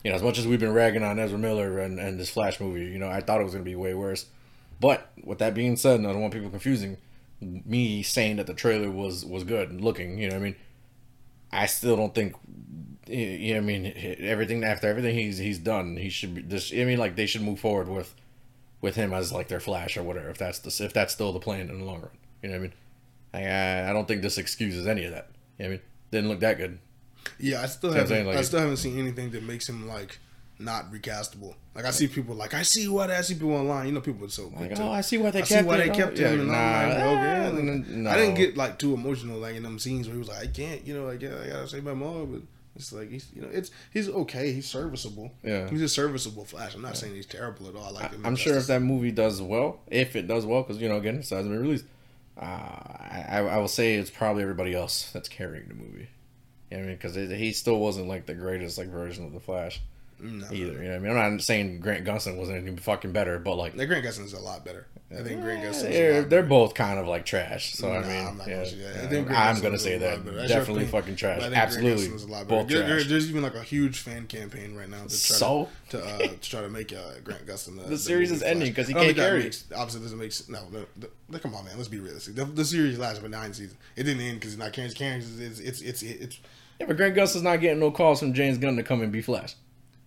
you 0.04 0.10
know, 0.10 0.16
as 0.16 0.24
much 0.24 0.38
as 0.38 0.48
we've 0.48 0.60
been 0.60 0.74
ragging 0.74 1.04
on 1.04 1.20
Ezra 1.20 1.38
Miller 1.38 1.80
and, 1.80 2.00
and 2.00 2.20
this 2.20 2.30
Flash 2.30 2.60
movie. 2.60 2.86
You 2.86 3.00
know, 3.00 3.10
I 3.10 3.22
thought 3.22 3.42
it 3.42 3.44
was 3.44 3.54
gonna 3.54 3.64
be 3.66 3.76
way 3.76 3.94
worse. 3.94 4.26
But 4.80 5.12
with 5.24 5.40
that 5.40 5.54
being 5.54 5.76
said, 5.76 6.00
and 6.00 6.08
I 6.08 6.12
don't 6.12 6.22
want 6.22 6.34
people 6.34 6.50
confusing 6.50 6.98
me 7.42 8.04
saying 8.04 8.38
that 8.38 8.48
the 8.48 8.54
trailer 8.54 8.90
was 8.90 9.26
was 9.26 9.44
good 9.44 9.70
and 9.70 9.82
looking. 9.82 10.18
You 10.18 10.30
know, 10.30 10.36
what 10.36 10.42
I 10.42 10.44
mean, 10.46 10.56
I 11.52 11.66
still 11.66 11.96
don't 11.96 12.16
think. 12.16 12.36
You 13.10 13.54
know, 13.56 13.62
what 13.62 13.64
I 13.64 13.66
mean, 13.66 13.94
everything 14.20 14.64
after 14.64 14.88
everything 14.88 15.16
he's 15.16 15.38
he's 15.38 15.60
done, 15.60 15.98
he 15.98 16.10
should 16.10 16.36
be. 16.36 16.42
This, 16.42 16.72
I 16.74 16.84
mean, 16.86 16.98
like 17.00 17.16
they 17.16 17.26
should 17.26 17.42
move 17.42 17.60
forward 17.60 17.88
with 17.88 18.14
with 18.82 18.96
him 18.96 19.14
as 19.14 19.32
like 19.32 19.48
their 19.48 19.60
Flash 19.60 19.98
or 19.98 20.04
whatever. 20.04 20.30
If 20.30 20.38
that's 20.38 20.60
the 20.60 20.86
if 20.86 20.94
that's 20.94 21.14
still 21.14 21.34
the 21.34 21.40
plan 21.40 21.70
in 21.70 21.80
the 21.80 21.86
long 21.86 22.02
run, 22.02 22.10
you 22.42 22.50
know 22.50 22.56
what 22.60 22.60
I 22.60 22.62
mean. 22.64 22.74
I 23.86 23.90
I 23.90 23.94
don't 23.94 24.08
think 24.08 24.22
this 24.22 24.38
excuses 24.38 24.88
any 24.88 25.06
of 25.06 25.12
that. 25.12 25.30
You 25.58 25.64
know 25.64 25.70
I 25.70 25.72
mean, 25.74 25.82
didn't 26.12 26.30
look 26.30 26.40
that 26.42 26.58
good. 26.58 26.80
Yeah, 27.40 27.62
I 27.62 27.66
still 27.66 27.92
See 27.92 27.98
haven't. 27.98 28.26
Like, 28.26 28.38
I 28.38 28.42
still 28.42 28.60
haven't 28.60 28.78
seen 28.78 28.98
anything 29.00 29.32
that 29.32 29.44
makes 29.44 29.68
him 29.68 29.88
like 29.88 30.20
not 30.60 30.92
recastable. 30.92 31.54
Like 31.76 31.86
I 31.86 31.92
see 31.92 32.08
people 32.08 32.36
like 32.36 32.54
I 32.54 32.64
see 32.64 32.88
what 32.88 33.12
I 33.12 33.22
see 33.22 33.36
people 33.36 33.54
online. 33.54 33.88
You 33.88 33.92
know, 33.94 34.02
people 34.02 34.26
are 34.26 34.30
so 34.30 34.52
Like, 34.60 34.80
oh, 34.80 34.92
I 34.92 35.02
see 35.02 35.18
why 35.18 35.32
they 35.32 35.42
I 35.42 35.44
see 35.44 35.56
kept 35.56 35.68
why 35.68 35.76
it. 35.76 35.78
they 35.80 35.90
Oh, 35.92 35.94
kept 35.94 36.18
yeah, 36.20 36.30
him. 36.30 36.40
And 36.42 36.50
nah, 36.50 36.58
I'm 36.58 36.90
like, 36.90 37.84
okay. 37.86 37.92
no. 37.94 38.10
I 38.10 38.16
didn't 38.16 38.36
get 38.36 38.58
like 38.58 38.80
too 38.80 38.94
emotional 38.94 39.38
like 39.40 39.56
in 39.56 39.64
them 39.64 39.78
scenes 39.78 40.08
where 40.08 40.14
he 40.14 40.20
was 40.20 40.30
like, 40.30 40.40
I 40.44 40.48
can't, 40.48 40.86
you 40.88 40.96
know, 40.96 41.06
like 41.06 41.22
yeah, 41.22 41.36
I 41.44 41.48
gotta 41.48 41.68
save 41.68 41.84
my 41.84 41.94
mom, 41.94 42.32
but 42.32 42.42
it's 42.78 42.94
like 42.94 43.10
he's, 43.10 43.28
you 43.34 43.42
know, 43.42 43.50
it's 43.52 43.72
he's 43.92 44.08
okay. 44.08 44.54
He's 44.54 44.68
serviceable. 44.68 45.32
Yeah. 45.44 45.68
he's 45.70 45.82
a 45.82 45.90
serviceable 45.90 46.46
Flash. 46.46 46.76
I'm 46.76 46.82
not 46.82 46.96
saying 46.96 47.16
he's 47.16 47.26
terrible 47.26 47.68
at 47.68 47.76
all. 47.76 47.86
I 47.86 47.90
like 47.90 48.12
him. 48.12 48.26
I'm 48.26 48.36
sure 48.36 48.56
if 48.56 48.68
that 48.68 48.82
movie 48.82 49.12
does 49.12 49.42
well, 49.42 49.80
if 49.88 50.16
it 50.16 50.28
does 50.28 50.46
well, 50.46 50.62
because 50.62 50.82
you 50.82 50.88
know, 50.88 50.98
again, 50.98 51.16
it 51.16 51.30
hasn't 51.30 51.50
been 51.50 51.62
released. 51.62 51.86
Uh, 52.40 52.44
I 52.44 53.46
I 53.50 53.58
will 53.58 53.68
say 53.68 53.96
it's 53.96 54.12
probably 54.12 54.44
everybody 54.44 54.76
else 54.76 55.12
that's 55.12 55.28
carrying 55.28 55.68
the 55.68 55.74
movie. 55.74 56.10
You 56.70 56.78
know 56.78 56.84
I 56.84 56.86
mean? 56.88 56.96
Because 56.96 57.16
he 57.16 57.52
still 57.52 57.80
wasn't 57.80 58.08
like 58.08 58.26
the 58.26 58.36
greatest 58.36 58.78
like 58.78 58.90
version 58.90 59.26
of 59.26 59.34
the 59.34 59.40
Flash 59.40 59.82
no. 60.20 60.48
either. 60.52 60.74
You 60.74 60.84
know 60.84 60.90
what 60.90 60.96
I 60.96 61.00
mean? 61.00 61.18
I'm 61.18 61.32
not 61.34 61.42
saying 61.42 61.80
Grant 61.80 62.06
Gustin 62.06 62.38
wasn't 62.38 62.68
any 62.68 62.78
fucking 62.78 63.12
better, 63.12 63.40
but 63.40 63.56
like 63.56 63.76
Like 63.76 63.88
Grant 63.88 64.06
Gustin's 64.06 64.34
a 64.34 64.40
lot 64.40 64.66
better. 64.66 64.88
I 65.10 65.24
think 65.24 65.42
Grant 65.42 65.64
Gustin's 65.64 65.84
a 65.84 65.90
they're, 65.90 66.24
they're 66.24 66.44
both 66.44 66.74
kind 66.74 67.00
of 67.00 67.08
like 67.08 67.26
trash. 67.26 67.74
So 67.76 67.94
I 67.94 68.02
mean, 68.02 68.28
I'm 68.28 68.38
not 68.38 68.48
yeah, 68.48 68.56
gonna 68.56 68.66
say 68.66 68.78
that. 68.78 69.06
I 69.06 69.54
Gustin 69.54 69.62
gonna 69.62 69.80
say 69.80 69.98
that 70.00 70.16
lot 70.18 70.26
better. 70.26 70.38
That's 70.38 70.50
your 70.50 70.60
definitely 70.60 70.86
fucking 70.88 71.16
trash. 71.16 71.42
Absolutely, 71.44 72.08
Gustin 72.08 72.16
is 72.16 72.24
a 72.24 72.28
lot 72.28 72.48
both. 72.48 72.68
There- 72.68 72.86
trash. 72.86 73.08
there's 73.08 73.30
even 73.30 73.42
like 73.42 73.56
a 73.56 73.64
huge 73.64 74.00
fan 74.00 74.28
campaign 74.28 74.76
right 74.76 74.90
now 74.90 75.04
to 75.04 75.08
try 75.08 75.38
So? 75.38 75.70
to, 75.92 75.98
to, 75.98 76.06
uh, 76.06 76.18
to 76.18 76.42
try 76.42 76.62
to 76.62 76.70
make 76.70 76.92
uh, 76.92 77.20
Grant 77.24 77.46
Gustin 77.46 77.82
the, 77.82 77.90
The 77.90 77.98
series 77.98 78.32
is 78.32 78.44
ending 78.44 78.68
because 78.68 78.90
he 78.90 78.94
can't 78.94 79.16
carry 79.16 79.44
makes- 79.44 79.64
Obviously, 79.74 80.02
doesn't 80.02 80.20
make 80.20 80.34
no. 80.50 80.86
The, 80.98 81.10
the, 81.30 81.40
come 81.40 81.56
on, 81.56 81.64
man. 81.64 81.78
Let's 81.78 81.88
be 81.88 82.00
realistic. 82.02 82.36
The, 82.36 82.44
the 82.44 82.66
series 82.66 83.00
lasted 83.00 83.22
for 83.22 83.30
nine 83.30 83.54
seasons. 83.54 83.78
It 83.96 84.04
didn't 84.04 84.22
end 84.22 84.40
because 84.42 84.52
he's 84.52 84.60
not 84.60 84.74
carrying. 84.74 84.94
Carrying 84.94 85.20
it's 85.22 85.40
it's 85.40 85.60
it's, 85.62 85.82
it's, 85.82 86.02
it's 86.04 86.40
Yeah, 86.82 86.88
but 86.88 86.98
Grant 86.98 87.16
Gustin's 87.16 87.44
not 87.44 87.62
getting 87.62 87.80
no 87.80 87.92
calls 87.92 88.20
from 88.20 88.34
James 88.34 88.58
Gunn 88.58 88.76
to 88.76 88.84
come 88.84 89.02
and 89.02 89.12
be 89.14 89.22
Flash. 89.22 89.56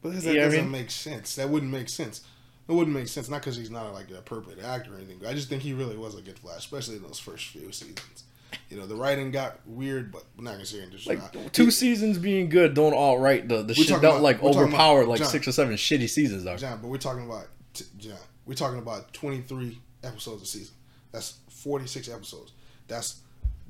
But 0.02 0.12
that 0.14 0.22
You 0.24 0.28
what 0.30 0.38
I 0.38 0.44
doesn't 0.44 0.60
mean? 0.62 0.70
make 0.70 0.90
sense. 0.90 1.34
That 1.36 1.48
wouldn't 1.48 1.70
make 1.72 1.88
sense. 1.88 2.22
It 2.68 2.72
wouldn't 2.72 2.94
make 2.96 3.08
sense. 3.08 3.28
Not 3.28 3.40
because 3.40 3.56
he's 3.56 3.70
not 3.70 3.92
like 3.92 4.10
an 4.10 4.16
appropriate 4.16 4.62
actor 4.64 4.94
or 4.94 4.96
anything. 4.98 5.20
I 5.26 5.32
just 5.34 5.48
think 5.48 5.62
he 5.62 5.72
really 5.72 5.96
was 5.96 6.14
a 6.16 6.22
good 6.22 6.38
Flash, 6.38 6.58
especially 6.58 6.96
in 6.96 7.02
those 7.02 7.18
first 7.18 7.46
few 7.48 7.72
seasons. 7.72 8.24
You 8.68 8.76
know, 8.76 8.86
the 8.86 8.94
writing 8.96 9.30
got 9.32 9.58
weird, 9.66 10.10
but 10.12 10.24
we're 10.36 10.44
not 10.44 10.52
gonna 10.52 10.66
say 10.66 10.78
it. 10.78 11.06
Like 11.06 11.34
not. 11.34 11.52
two 11.52 11.70
seasons 11.70 12.18
being 12.18 12.48
good 12.48 12.74
don't 12.74 12.94
all 12.94 13.18
right 13.18 13.46
the 13.48 13.62
the 13.62 13.74
shit 13.74 13.88
don't 13.88 13.98
about- 13.98 14.22
like 14.22 14.42
we're 14.42 14.50
about- 14.50 14.62
overpower 14.62 15.04
like 15.06 15.20
John. 15.20 15.28
six 15.28 15.46
or 15.48 15.52
seven 15.52 15.74
shitty 15.74 16.08
seasons 16.08 16.44
dog. 16.44 16.58
John, 16.58 16.78
but 16.80 16.88
we're 16.88 16.98
talking 16.98 17.26
about 17.26 17.46
t- 17.74 17.84
John. 17.98 18.16
We're 18.46 18.54
talking 18.54 18.78
about 18.78 19.12
twenty 19.12 19.40
three 19.40 19.80
episodes 20.04 20.42
a 20.42 20.46
season. 20.46 20.74
That's 21.12 21.38
forty 21.48 21.86
six 21.86 22.08
episodes. 22.08 22.52
That's 22.88 23.20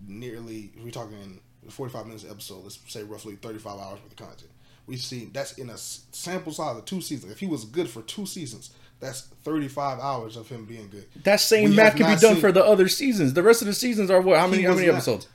nearly. 0.07 0.73
We're 0.83 0.91
talking 0.91 1.41
forty 1.69 1.93
five 1.93 2.07
minutes 2.07 2.25
an 2.25 2.31
episode. 2.31 2.63
Let's 2.63 2.79
say 2.89 3.03
roughly 3.03 3.37
thirty 3.37 3.59
five 3.59 3.79
hours 3.79 4.01
worth 4.03 4.13
of 4.13 4.17
content. 4.17 4.50
We 4.91 4.97
see 4.97 5.31
that's 5.33 5.53
in 5.53 5.71
a 5.71 5.79
sample 5.79 6.53
size 6.53 6.77
of 6.77 6.85
two 6.85 7.01
seasons. 7.01 7.31
If 7.33 7.39
he 7.39 7.47
was 7.47 7.65
good 7.65 7.89
for 7.89 8.03
two 8.03 8.27
seasons, 8.27 8.71
that's 8.99 9.23
thirty 9.45 9.69
five 9.69 10.01
hours 10.01 10.37
of 10.37 10.49
him 10.49 10.65
being 10.65 10.89
good. 10.91 11.07
That 11.23 11.41
same 11.41 11.71
We 11.71 11.77
math 11.77 11.97
can 11.97 12.07
be 12.15 12.21
done 12.21 12.35
seen- 12.35 12.41
for 12.41 12.51
the 12.53 12.65
other 12.65 12.89
seasons. 12.89 13.33
The 13.33 13.43
rest 13.43 13.63
of 13.63 13.69
the 13.69 13.75
seasons 13.75 14.11
are 14.11 14.21
what? 14.21 14.39
How 14.39 14.49
many? 14.49 14.65
How 14.65 14.75
many 14.75 14.89
episodes? 14.89 15.29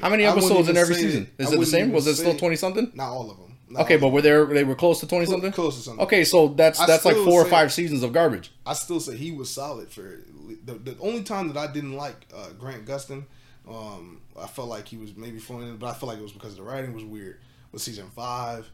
How 0.00 0.08
many 0.10 0.24
episodes 0.24 0.68
in 0.68 0.76
every 0.76 0.96
season? 0.96 1.28
that- 1.36 1.44
Is 1.44 1.52
I 1.52 1.54
it 1.56 1.60
the 1.60 1.66
same? 1.66 1.92
Was 1.92 2.06
it 2.06 2.16
still 2.16 2.36
twenty 2.36 2.56
something? 2.56 2.90
Not 2.94 3.08
all 3.10 3.30
of 3.30 3.36
them. 3.38 3.56
Not 3.68 3.82
Okay, 3.82 3.96
but 3.96 4.08
were 4.08 4.20
they 4.20 4.30
they 4.52 4.64
were 4.64 4.74
close 4.74 5.00
to 5.00 5.06
twenty 5.06 5.26
them. 5.26 5.34
something? 5.34 5.52
close 5.52 5.76
to 5.76 5.82
something. 5.82 6.04
Okay, 6.04 6.24
so 6.24 6.48
that's 6.48 6.80
I 6.80 6.86
that's 6.86 7.04
like 7.04 7.16
four 7.16 7.40
or 7.40 7.46
five 7.46 7.72
seasons 7.72 8.02
of 8.02 8.12
garbage. 8.12 8.50
I 8.66 8.74
still 8.74 8.98
say 9.00 9.16
he 9.16 9.30
was 9.30 9.48
solid 9.48 9.90
for 9.90 10.20
the, 10.64 10.74
the 10.74 10.96
only 11.00 11.22
time 11.22 11.48
that 11.48 11.56
I 11.56 11.72
didn't 11.72 11.94
like 11.94 12.26
uh, 12.36 12.50
Grant 12.58 12.84
Gustin 12.84 13.24
Um, 13.68 14.20
I 14.38 14.46
felt 14.48 14.68
like 14.68 14.88
he 14.88 14.96
was 14.96 15.16
maybe 15.16 15.38
in, 15.48 15.76
but 15.76 15.86
I 15.86 15.92
felt 15.94 16.10
like 16.10 16.18
it 16.18 16.22
was 16.22 16.32
because 16.32 16.56
the 16.56 16.62
writing 16.62 16.92
was 16.92 17.04
weird. 17.04 17.38
With 17.72 17.82
season 17.82 18.08
five, 18.10 18.70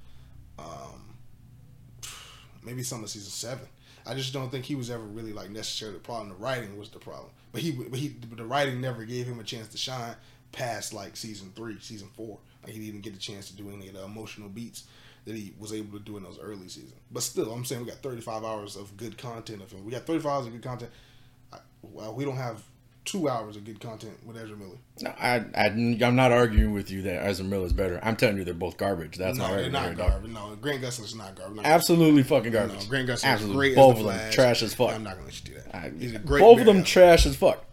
um, 0.58 1.14
maybe 2.64 2.82
some 2.82 3.02
of 3.02 3.10
season 3.10 3.30
seven. 3.30 3.66
I 4.04 4.14
just 4.14 4.32
don't 4.32 4.50
think 4.50 4.64
he 4.64 4.74
was 4.74 4.90
ever 4.90 5.02
really 5.02 5.32
like 5.32 5.50
necessarily 5.50 5.98
the 5.98 6.02
problem. 6.02 6.30
The 6.30 6.34
writing 6.34 6.78
was 6.78 6.88
the 6.90 6.98
problem, 6.98 7.30
but 7.52 7.60
he, 7.60 7.72
but 7.72 7.98
he, 7.98 8.08
the 8.08 8.44
writing 8.44 8.80
never 8.80 9.04
gave 9.04 9.26
him 9.26 9.38
a 9.38 9.44
chance 9.44 9.68
to 9.68 9.78
shine 9.78 10.16
past 10.50 10.92
like 10.92 11.16
season 11.16 11.52
three, 11.54 11.78
season 11.80 12.08
four. 12.16 12.38
Like 12.64 12.72
he 12.72 12.84
didn't 12.86 13.02
get 13.02 13.14
a 13.14 13.18
chance 13.18 13.48
to 13.50 13.56
do 13.56 13.70
any 13.70 13.88
of 13.88 13.94
the 13.94 14.04
emotional 14.04 14.48
beats 14.48 14.84
that 15.24 15.36
he 15.36 15.52
was 15.58 15.72
able 15.72 15.98
to 15.98 16.04
do 16.04 16.16
in 16.16 16.22
those 16.22 16.38
early 16.40 16.68
seasons. 16.68 16.94
But 17.10 17.22
still, 17.22 17.52
I'm 17.52 17.64
saying 17.64 17.82
we 17.82 17.88
got 17.88 18.02
35 18.02 18.44
hours 18.44 18.76
of 18.76 18.96
good 18.96 19.18
content 19.18 19.62
of 19.62 19.70
him. 19.70 19.84
We 19.84 19.92
got 19.92 20.06
35 20.06 20.32
hours 20.32 20.46
of 20.46 20.52
good 20.52 20.62
content. 20.62 20.90
I, 21.52 21.58
well, 21.82 22.14
we 22.14 22.24
don't 22.24 22.36
have 22.36 22.62
two 23.10 23.28
hours 23.28 23.56
of 23.56 23.64
good 23.64 23.80
content 23.80 24.14
with 24.26 24.36
Ezra 24.36 24.56
Miller. 24.56 24.76
No, 25.00 25.10
I, 25.18 25.44
I, 25.54 25.66
I'm 25.66 26.16
not 26.16 26.32
arguing 26.32 26.72
with 26.72 26.90
you 26.90 27.02
that 27.02 27.24
Ezra 27.26 27.44
Miller 27.44 27.66
is 27.66 27.72
better. 27.72 27.98
I'm 28.02 28.16
telling 28.16 28.36
you 28.36 28.44
they're 28.44 28.54
both 28.54 28.76
garbage. 28.76 29.16
That's 29.16 29.38
no, 29.38 29.48
not 29.48 29.56
they're 29.56 29.70
not 29.70 29.96
dog. 29.96 30.08
garbage. 30.10 30.30
No, 30.30 30.56
Grant 30.60 30.82
Gustin 30.82 31.04
is 31.04 31.14
not 31.14 31.34
garbage. 31.36 31.56
Not 31.56 31.66
Absolutely 31.66 32.22
fucking 32.22 32.52
garbage. 32.52 32.80
No, 32.82 32.88
Grant 32.88 33.08
Gustin 33.08 33.24
Absolutely. 33.24 33.56
great. 33.56 33.76
Both 33.76 33.94
as 33.96 34.00
of 34.00 34.06
them 34.06 34.14
Flash. 34.18 34.34
trash 34.34 34.62
as 34.62 34.74
fuck. 34.74 34.90
I'm 34.90 35.02
not 35.04 35.14
gonna 35.14 35.26
let 35.26 35.44
you 35.48 35.54
do 35.54 35.60
that. 35.60 35.74
I- 35.76 35.92
He's 35.98 36.14
a 36.14 36.18
great. 36.18 36.40
both 36.40 36.60
of 36.60 36.66
them 36.66 36.76
Allen. 36.76 36.84
trash 36.86 37.26
as 37.26 37.36
fuck. 37.36 37.64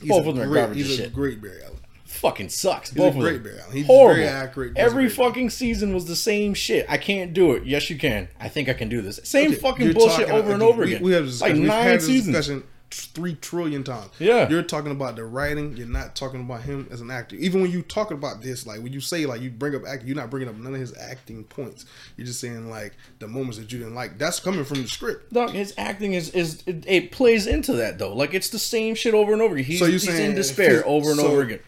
He's 0.00 0.08
Both 0.08 0.26
of 0.26 0.34
them 0.36 0.44
are 0.44 0.48
great- 0.48 0.60
garbage 0.60 0.76
He's 0.78 1.00
as 1.00 1.06
a 1.06 1.10
great 1.10 1.40
Barry 1.42 1.62
Allen. 1.64 1.74
Fucking 2.06 2.48
sucks. 2.48 2.90
He's 2.90 2.96
Both 2.96 3.14
a 3.14 3.18
of 3.18 3.22
great 3.22 3.32
them. 3.34 3.42
Barry 3.44 3.58
Allen. 3.60 3.72
He's 3.72 3.86
Horrible. 3.86 4.14
very 4.16 4.28
accurate. 4.28 4.76
a 4.76 4.80
Every 4.80 5.08
fucking 5.08 5.50
season 5.50 5.94
was 5.94 6.06
the 6.06 6.16
same 6.16 6.54
shit. 6.54 6.86
I 6.88 6.96
can't 6.96 7.32
do 7.32 7.52
it. 7.52 7.64
Yes, 7.64 7.90
you 7.90 7.96
can. 7.98 8.28
I 8.40 8.48
think 8.48 8.68
I 8.68 8.72
can 8.72 8.88
do 8.88 9.02
this. 9.02 9.20
Same 9.24 9.50
Okay, 9.52 9.56
fucking 9.60 9.92
bullshit 9.92 10.26
talking- 10.28 10.34
over 10.34 10.52
and 10.52 10.62
over 10.62 10.82
we- 10.84 10.94
again. 10.94 11.02
We 11.02 11.12
have 11.12 11.26
this 11.26 11.40
like 11.40 11.54
nine 11.54 12.00
seasons. 12.00 12.50
Three 12.90 13.34
trillion 13.34 13.84
times. 13.84 14.10
Yeah. 14.18 14.48
You're 14.48 14.62
talking 14.62 14.90
about 14.92 15.16
the 15.16 15.24
writing. 15.24 15.76
You're 15.76 15.86
not 15.86 16.14
talking 16.16 16.40
about 16.40 16.62
him 16.62 16.88
as 16.90 17.00
an 17.00 17.10
actor. 17.10 17.36
Even 17.36 17.60
when 17.62 17.70
you 17.70 17.82
talking 17.82 18.16
about 18.16 18.40
this, 18.42 18.66
like 18.66 18.82
when 18.82 18.92
you 18.92 19.00
say 19.00 19.26
like 19.26 19.40
you 19.40 19.50
bring 19.50 19.74
up 19.74 19.82
acting, 19.86 20.08
you're 20.08 20.16
not 20.16 20.30
bringing 20.30 20.48
up 20.48 20.54
none 20.56 20.74
of 20.74 20.80
his 20.80 20.96
acting 20.96 21.44
points. 21.44 21.84
You're 22.16 22.26
just 22.26 22.40
saying 22.40 22.68
like 22.70 22.94
the 23.18 23.28
moments 23.28 23.58
that 23.58 23.70
you 23.72 23.78
didn't 23.78 23.94
like. 23.94 24.18
That's 24.18 24.40
coming 24.40 24.64
from 24.64 24.82
the 24.82 24.88
script. 24.88 25.32
Dog, 25.32 25.50
his 25.50 25.74
acting 25.76 26.14
is 26.14 26.30
is 26.30 26.62
it, 26.66 26.84
it 26.86 27.12
plays 27.12 27.46
into 27.46 27.72
that 27.74 27.98
though. 27.98 28.14
Like 28.14 28.34
it's 28.34 28.48
the 28.48 28.58
same 28.58 28.94
shit 28.94 29.14
over 29.14 29.32
and 29.32 29.42
over 29.42 29.54
again. 29.54 29.64
He's, 29.66 29.78
So 29.78 29.84
you're 29.84 29.92
he's 29.92 30.04
saying 30.04 30.30
in 30.30 30.36
despair 30.36 30.82
over 30.86 31.10
and 31.10 31.20
so- 31.20 31.26
over 31.28 31.42
again. 31.42 31.60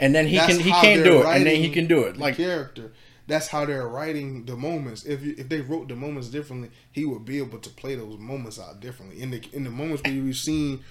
And 0.00 0.14
then 0.14 0.28
he 0.28 0.36
can 0.38 0.60
he 0.60 0.70
can't 0.70 1.02
do 1.02 1.22
it, 1.22 1.26
and 1.26 1.44
then 1.44 1.56
he 1.56 1.70
can 1.70 1.88
do 1.88 2.04
it. 2.04 2.16
Like 2.18 2.36
character. 2.36 2.92
That's 3.28 3.46
how 3.46 3.66
they're 3.66 3.86
writing 3.86 4.46
the 4.46 4.56
moments. 4.56 5.04
If 5.04 5.22
you, 5.22 5.34
if 5.38 5.48
they 5.50 5.60
wrote 5.60 5.88
the 5.88 5.94
moments 5.94 6.28
differently, 6.28 6.70
he 6.90 7.04
would 7.04 7.24
be 7.26 7.38
able 7.38 7.58
to 7.58 7.70
play 7.70 7.94
those 7.94 8.18
moments 8.18 8.58
out 8.58 8.80
differently. 8.80 9.20
In 9.22 9.30
the 9.30 9.42
in 9.52 9.64
the 9.64 9.70
moments 9.70 10.02
where 10.02 10.14
we've 10.14 10.34
seen, 10.34 10.82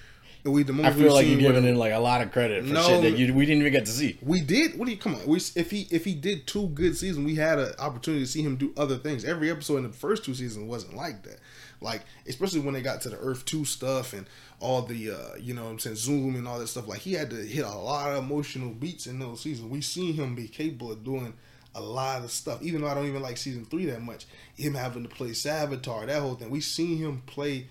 we 0.44 0.62
the 0.62 0.72
moments 0.72 0.96
I 0.96 1.02
feel 1.02 1.12
like 1.12 1.26
you're 1.26 1.40
giving 1.40 1.64
him 1.64 1.74
like 1.76 1.92
a 1.92 1.98
lot 1.98 2.20
of 2.22 2.30
credit 2.30 2.64
for 2.64 2.72
No. 2.72 2.82
shit 2.86 3.02
that 3.02 3.18
you 3.18 3.34
we 3.34 3.44
didn't 3.44 3.62
even 3.62 3.72
get 3.72 3.86
to 3.86 3.90
see. 3.90 4.18
We 4.22 4.40
did. 4.40 4.78
What 4.78 4.86
do 4.86 4.92
you 4.92 4.98
come 4.98 5.16
on? 5.16 5.26
We 5.26 5.38
if 5.56 5.70
he 5.72 5.88
if 5.90 6.04
he 6.04 6.14
did 6.14 6.46
two 6.46 6.68
good 6.68 6.96
seasons, 6.96 7.26
we 7.26 7.34
had 7.34 7.58
an 7.58 7.72
opportunity 7.80 8.24
to 8.24 8.30
see 8.30 8.42
him 8.42 8.56
do 8.56 8.72
other 8.76 8.96
things. 8.98 9.24
Every 9.24 9.50
episode 9.50 9.78
in 9.78 9.82
the 9.82 9.88
first 9.90 10.24
two 10.24 10.34
seasons 10.34 10.64
wasn't 10.68 10.94
like 10.94 11.24
that. 11.24 11.40
Like 11.80 12.02
especially 12.28 12.60
when 12.60 12.74
they 12.74 12.82
got 12.82 13.00
to 13.02 13.08
the 13.08 13.18
Earth 13.18 13.44
Two 13.46 13.64
stuff 13.64 14.12
and 14.12 14.26
all 14.60 14.82
the 14.82 15.10
uh, 15.10 15.34
you 15.40 15.54
know 15.54 15.64
what 15.64 15.70
I'm 15.70 15.78
saying 15.80 15.96
Zoom 15.96 16.36
and 16.36 16.46
all 16.46 16.60
that 16.60 16.68
stuff. 16.68 16.86
Like 16.86 17.00
he 17.00 17.14
had 17.14 17.30
to 17.30 17.36
hit 17.36 17.64
a 17.64 17.74
lot 17.74 18.12
of 18.12 18.18
emotional 18.22 18.70
beats 18.70 19.08
in 19.08 19.18
those 19.18 19.40
seasons. 19.40 19.68
We 19.68 19.80
seen 19.80 20.14
him 20.14 20.36
be 20.36 20.46
capable 20.46 20.92
of 20.92 21.02
doing 21.02 21.34
a 21.78 21.80
lot 21.80 22.24
of 22.24 22.30
stuff. 22.30 22.62
Even 22.62 22.80
though 22.80 22.88
I 22.88 22.94
don't 22.94 23.06
even 23.06 23.22
like 23.22 23.36
season 23.36 23.64
three 23.64 23.86
that 23.86 24.02
much, 24.02 24.26
him 24.56 24.74
having 24.74 25.02
to 25.02 25.08
play 25.08 25.30
Savitar, 25.30 26.06
that 26.06 26.20
whole 26.20 26.34
thing. 26.34 26.50
We 26.50 26.60
seen 26.60 26.98
him 26.98 27.22
play 27.26 27.68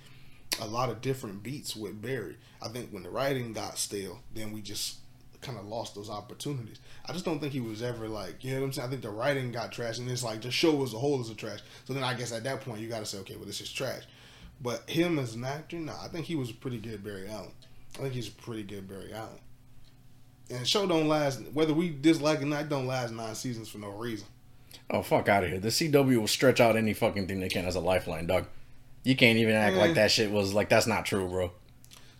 a 0.60 0.67
lot 0.67 0.89
of 0.89 1.02
different 1.02 1.43
beats 1.43 1.76
with 1.76 2.02
Barry. 2.02 2.38
I 2.62 2.70
think 2.70 2.89
when 2.89 3.04
the 3.04 3.10
writing 3.10 3.54
got 3.54 3.78
stale, 3.78 4.20
then 4.34 4.52
we 4.52 4.62
just 4.62 4.98
kind 5.41 5.58
of 5.58 5.65
lost 5.65 5.96
those 5.96 6.10
opportunities. 6.10 6.80
I 7.06 7.13
just 7.13 7.26
don't 7.26 7.39
think 7.39 7.54
he 7.54 7.60
was 7.60 7.84
ever 7.84 8.08
like, 8.08 8.43
you 8.43 8.54
know 8.54 8.62
what 8.62 8.65
I'm 8.67 8.74
saying? 8.74 8.88
I 8.88 8.89
think 8.89 9.04
the 9.04 9.10
writing 9.10 9.52
got 9.52 9.72
trash, 9.72 10.00
and 10.00 10.10
it's 10.10 10.24
like 10.24 10.41
the 10.41 10.52
show 10.52 10.82
as 10.84 10.93
a 10.93 10.98
whole 10.98 11.22
is 11.22 11.30
a 11.30 11.36
trash. 11.36 11.60
So 11.86 11.93
then 11.93 12.04
I 12.04 12.13
guess 12.13 12.32
at 12.32 12.43
that 12.46 12.62
point 12.62 12.82
you 12.82 12.89
got 12.89 13.00
to 13.00 13.06
say, 13.06 13.20
okay, 13.20 13.36
well 13.36 13.46
this 13.46 13.62
is 13.62 13.72
trash. 13.72 14.04
But 14.60 14.89
him 14.89 15.20
as 15.20 15.36
an 15.36 15.43
actor, 15.43 15.78
no, 15.78 15.93
I 16.02 16.08
think 16.08 16.26
he 16.26 16.36
was 16.36 16.50
a 16.50 16.56
pretty 16.56 16.80
good 16.80 17.04
Barry 17.04 17.30
Allen. 17.30 17.52
I 17.96 18.02
think 18.02 18.13
he's 18.13 18.28
a 18.28 18.32
pretty 18.32 18.63
good 18.63 18.88
Barry 18.88 19.13
Allen. 19.13 19.39
And 20.49 20.62
the 20.62 20.65
show 20.65 20.88
don't 20.88 21.07
last, 21.07 21.41
whether 21.53 21.73
we 21.73 21.89
dislike 21.89 22.39
it 22.39 22.43
or 22.43 22.47
not, 22.47 22.63
it 22.63 22.69
don't 22.69 22.88
last 22.88 23.12
nine 23.12 23.36
seasons 23.36 23.67
for 23.69 23.79
no 23.79 23.89
reason. 23.89 24.27
Oh 24.89 25.01
fuck 25.01 25.27
out 25.27 25.43
of 25.43 25.49
here! 25.49 25.60
The 25.60 25.67
CW 25.67 26.17
will 26.17 26.27
stretch 26.27 26.62
out 26.62 26.77
any 26.77 26.93
fucking 26.93 27.27
thing 27.27 27.41
they 27.41 27.49
can 27.49 27.65
as 27.65 27.75
a 27.75 27.81
lifeline, 27.81 28.27
dog. 28.27 28.45
You 29.03 29.15
can't 29.15 29.38
even 29.38 29.55
act 29.55 29.75
like 29.75 29.91
mm. 29.91 29.95
that 29.95 30.12
shit 30.12 30.31
was 30.31 30.53
like 30.53 30.69
that's 30.69 30.88
not 30.88 31.05
true, 31.05 31.27
bro. 31.27 31.51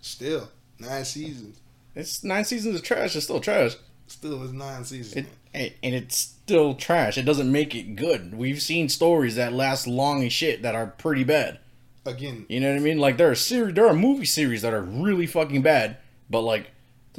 Still, 0.01 0.49
nine 0.79 1.05
seasons. 1.05 1.59
It's 1.95 2.23
nine 2.23 2.43
seasons 2.43 2.75
of 2.75 2.83
trash. 2.83 3.15
It's 3.15 3.25
still 3.25 3.39
trash. 3.39 3.77
Still 4.07 4.43
is 4.43 4.53
nine 4.53 4.83
seasons. 4.83 5.25
It, 5.25 5.31
and 5.53 5.73
and 5.81 5.95
it's 5.95 6.17
still 6.17 6.75
trash. 6.75 7.17
It 7.17 7.23
doesn't 7.23 7.51
make 7.51 7.73
it 7.73 7.95
good. 7.95 8.35
We've 8.35 8.61
seen 8.61 8.89
stories 8.89 9.35
that 9.35 9.53
last 9.53 9.87
long 9.87 10.23
as 10.23 10.33
shit 10.33 10.61
that 10.61 10.75
are 10.75 10.87
pretty 10.87 11.23
bad. 11.23 11.59
Again, 12.05 12.45
You 12.47 12.61
know 12.61 12.69
what 12.69 12.77
I 12.77 12.83
mean? 12.83 12.99
Like 12.99 13.17
there 13.17 13.29
are 13.29 13.35
series, 13.35 13.75
there 13.75 13.87
are 13.87 13.93
movie 13.93 14.25
series 14.25 14.61
that 14.61 14.73
are 14.73 14.81
really 14.81 15.27
fucking 15.27 15.61
bad, 15.61 15.97
but 16.29 16.41
like 16.41 16.71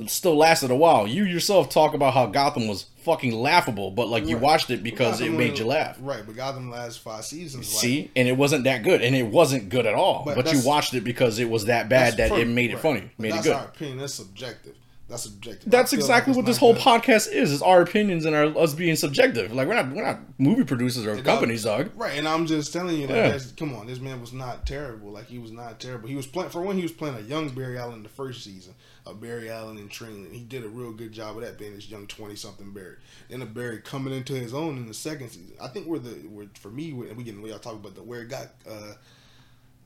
still 0.07 0.37
lasted 0.37 0.71
a 0.71 0.77
while. 0.77 1.07
You 1.07 1.25
yourself 1.25 1.69
talk 1.71 1.95
about 1.95 2.15
how 2.15 2.27
Gotham 2.27 2.69
was 2.69 2.87
fucking 3.05 3.33
laughable, 3.33 3.91
but 3.91 4.09
like 4.09 4.27
you 4.27 4.37
Right. 4.37 4.43
watched 4.43 4.71
it 4.71 4.83
because 4.83 5.21
it 5.21 5.31
made 5.33 5.53
was- 5.53 5.61
you 5.61 5.67
laugh. 5.67 5.97
Right, 6.01 6.23
but 6.25 6.37
Gotham 6.37 6.71
last 6.71 7.01
five 7.01 7.25
seasons. 7.25 7.73
like, 7.73 7.81
See, 7.83 8.11
and 8.15 8.29
it 8.29 8.37
wasn't 8.37 8.65
that 8.65 8.83
good, 8.83 9.03
and 9.03 9.17
it 9.17 9.27
wasn't 9.27 9.69
good 9.71 9.87
at 9.87 9.95
all. 9.95 10.23
But 10.25 10.37
But, 10.37 10.53
you 10.53 10.61
watched 10.63 10.95
it 10.95 11.03
because 11.03 11.39
it 11.39 11.49
was 11.49 11.65
that 11.67 11.89
bad 11.89 12.17
that 12.19 12.31
it 12.33 12.47
made 12.47 12.71
it 12.71 12.75
right. 12.75 12.83
funny, 12.83 13.11
made 13.19 13.29
it 13.29 13.33
that's 13.33 13.47
good. 13.47 13.57
our 13.57 13.65
opinion. 13.65 13.99
That's 13.99 14.15
subjective. 14.15 14.75
That's 15.09 15.23
subjective. 15.23 15.71
That's 15.71 15.95
exactly 15.95 16.33
like 16.33 16.37
what 16.37 16.45
this 16.45 16.59
whole 16.59 16.75
good. 16.75 16.83
podcast 16.83 17.33
is: 17.33 17.51
is 17.51 17.63
our 17.63 17.81
opinions 17.81 18.27
and 18.27 18.37
our 18.37 18.45
us 18.59 18.75
being 18.75 18.95
subjective. 18.95 19.55
Like 19.55 19.67
we're 19.67 19.73
not 19.73 19.91
we're 19.91 20.05
not 20.05 20.21
movie 20.37 20.65
producers 20.65 21.07
or 21.07 21.17
companies, 21.23 21.63
does- 21.65 21.87
dog. 21.87 21.91
Right, 21.97 22.19
and 22.19 22.29
I'm 22.29 22.45
just 22.45 22.75
telling 22.75 22.97
you, 23.01 23.07
like, 23.07 23.17
Yeah. 23.17 23.39
come 23.59 23.75
on, 23.75 23.87
this 23.87 24.01
man 24.01 24.21
was 24.21 24.35
not 24.35 24.67
terrible. 24.67 25.11
Like 25.11 25.29
he 25.29 25.39
was 25.39 25.51
not 25.51 25.81
terrible. 25.81 26.11
He 26.11 26.15
was 26.15 26.27
playing 26.27 26.51
for 26.51 26.61
one. 26.61 26.77
He 26.77 26.83
was 26.83 26.93
playing 26.93 27.15
a 27.17 27.21
young 27.23 27.49
Barry 27.49 27.79
Allen 27.79 27.95
in 27.95 28.03
the 28.03 28.11
first 28.11 28.45
season, 28.45 28.75
Barry 29.15 29.51
Allen 29.51 29.79
in 29.79 29.89
training. 29.89 30.33
He 30.33 30.45
did 30.45 30.65
a 30.65 30.69
real 30.69 30.93
good 30.93 31.13
job 31.13 31.37
of 31.37 31.43
that, 31.43 31.59
being 31.59 31.75
this 31.75 31.89
young 31.89 32.07
twenty 32.07 32.37
something 32.37 32.73
Barry. 32.73 32.97
Then 33.29 33.43
a 33.43 33.47
Barry 33.47 33.79
coming 33.79 34.15
into 34.15 34.35
his 34.35 34.55
own 34.55 34.77
in 34.77 34.87
the 34.87 34.95
second 34.95 35.31
season. 35.31 35.53
I 35.61 35.69
think 35.69 35.87
where 35.87 35.99
the 35.99 36.11
where 36.29 36.47
for 36.55 36.71
me, 36.71 36.91
and 36.91 37.17
we 37.17 37.25
can 37.25 37.43
we 37.43 37.53
all 37.53 37.59
talk 37.59 37.75
about 37.75 37.95
the 37.95 38.03
where 38.03 38.23
it 38.23 38.29
got. 38.29 38.49
uh 38.69 38.95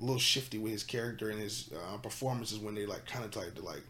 a 0.00 0.04
little 0.04 0.18
shifty 0.18 0.58
with 0.58 0.72
his 0.72 0.82
character 0.82 1.30
and 1.30 1.38
his 1.38 1.70
uh, 1.72 1.96
performances 1.98 2.58
when 2.58 2.74
they 2.74 2.86
like 2.86 3.06
kind 3.06 3.24
of 3.24 3.30
tried 3.30 3.54
to 3.54 3.62
like. 3.62 3.82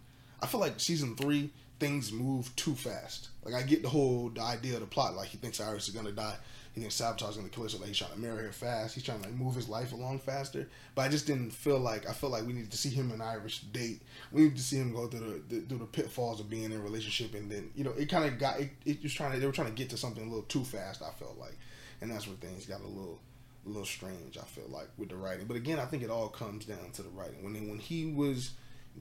I 0.42 0.46
feel 0.46 0.60
like 0.60 0.78
season 0.78 1.16
three 1.16 1.50
things 1.80 2.12
move 2.12 2.54
too 2.54 2.74
fast. 2.74 3.28
Like 3.44 3.54
I 3.54 3.62
get 3.62 3.82
the 3.82 3.88
whole 3.88 4.28
the 4.28 4.42
idea 4.42 4.74
of 4.74 4.80
the 4.80 4.86
plot. 4.86 5.14
Like 5.14 5.28
he 5.28 5.38
thinks 5.38 5.58
Iris 5.58 5.88
is 5.88 5.94
gonna 5.94 6.12
die. 6.12 6.36
He 6.72 6.80
thinks 6.80 6.98
Savitar 6.98 7.28
is 7.28 7.36
gonna 7.36 7.78
like 7.78 7.88
he's 7.88 7.98
trying 7.98 8.12
to 8.12 8.18
marry 8.18 8.44
her 8.44 8.52
fast. 8.52 8.94
He's 8.94 9.04
trying 9.04 9.20
to 9.20 9.28
like 9.28 9.38
move 9.38 9.54
his 9.54 9.68
life 9.68 9.92
along 9.92 10.20
faster. 10.20 10.68
But 10.94 11.02
I 11.02 11.08
just 11.08 11.26
didn't 11.26 11.50
feel 11.50 11.78
like 11.78 12.08
I 12.08 12.12
felt 12.12 12.32
like 12.32 12.46
we 12.46 12.54
needed 12.54 12.70
to 12.70 12.78
see 12.78 12.88
him 12.88 13.12
and 13.12 13.22
Iris 13.22 13.58
date. 13.58 14.00
We 14.30 14.42
needed 14.42 14.56
to 14.56 14.62
see 14.62 14.76
him 14.76 14.94
go 14.94 15.06
through 15.06 15.44
the, 15.48 15.56
the 15.56 15.60
through 15.66 15.78
the 15.78 15.84
pitfalls 15.84 16.40
of 16.40 16.48
being 16.48 16.64
in 16.64 16.72
a 16.72 16.80
relationship. 16.80 17.34
And 17.34 17.50
then 17.50 17.70
you 17.74 17.84
know 17.84 17.92
it 17.92 18.08
kind 18.08 18.24
of 18.24 18.38
got 18.38 18.58
it, 18.58 18.70
it 18.86 19.02
was 19.02 19.12
trying 19.12 19.32
to 19.32 19.38
they 19.38 19.46
were 19.46 19.52
trying 19.52 19.68
to 19.68 19.74
get 19.74 19.90
to 19.90 19.98
something 19.98 20.22
a 20.22 20.26
little 20.26 20.44
too 20.44 20.64
fast. 20.64 21.02
I 21.02 21.10
felt 21.10 21.38
like, 21.38 21.58
and 22.00 22.10
that's 22.10 22.26
where 22.26 22.36
things 22.36 22.64
got 22.64 22.80
a 22.80 22.86
little 22.86 23.20
a 23.66 23.68
little 23.68 23.84
strange. 23.84 24.38
I 24.38 24.44
feel 24.44 24.68
like 24.70 24.88
with 24.96 25.10
the 25.10 25.16
writing, 25.16 25.46
but 25.46 25.58
again, 25.58 25.78
I 25.78 25.84
think 25.84 26.02
it 26.02 26.10
all 26.10 26.28
comes 26.28 26.64
down 26.64 26.90
to 26.94 27.02
the 27.02 27.10
writing. 27.10 27.44
When 27.44 27.52
when 27.68 27.80
he 27.80 28.06
was 28.06 28.52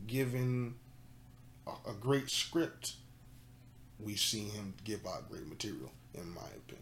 given 0.08 0.76
a, 1.66 1.92
a 1.92 1.94
great 1.94 2.30
script, 2.30 2.96
we've 3.98 4.20
seen 4.20 4.50
him 4.50 4.74
give 4.84 5.06
out 5.06 5.30
great 5.30 5.48
material, 5.48 5.92
in 6.14 6.30
my 6.34 6.48
opinion. 6.58 6.81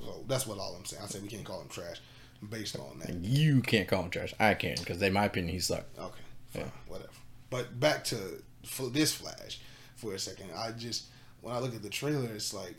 So 0.00 0.24
that's 0.26 0.46
what 0.46 0.58
all 0.58 0.74
I'm 0.76 0.84
saying. 0.84 1.02
I 1.02 1.06
say 1.06 1.20
we 1.20 1.28
can't 1.28 1.44
call 1.44 1.60
him 1.60 1.68
trash 1.68 2.00
based 2.48 2.76
on 2.76 2.98
that. 3.00 3.14
You 3.14 3.60
can't 3.62 3.88
call 3.88 4.04
him 4.04 4.10
trash. 4.10 4.34
I 4.38 4.54
can 4.54 4.76
because 4.78 5.00
in 5.02 5.12
my 5.12 5.24
opinion 5.24 5.52
he 5.52 5.60
sucked. 5.60 5.98
Okay, 5.98 6.20
fine, 6.50 6.72
whatever. 6.86 7.10
But 7.50 7.80
back 7.80 8.04
to 8.04 8.42
for 8.64 8.88
this 8.88 9.14
Flash 9.14 9.60
for 9.96 10.14
a 10.14 10.18
second. 10.18 10.50
I 10.56 10.72
just 10.72 11.06
when 11.40 11.54
I 11.54 11.58
look 11.58 11.74
at 11.74 11.82
the 11.82 11.88
trailer, 11.88 12.28
it's 12.34 12.52
like, 12.52 12.74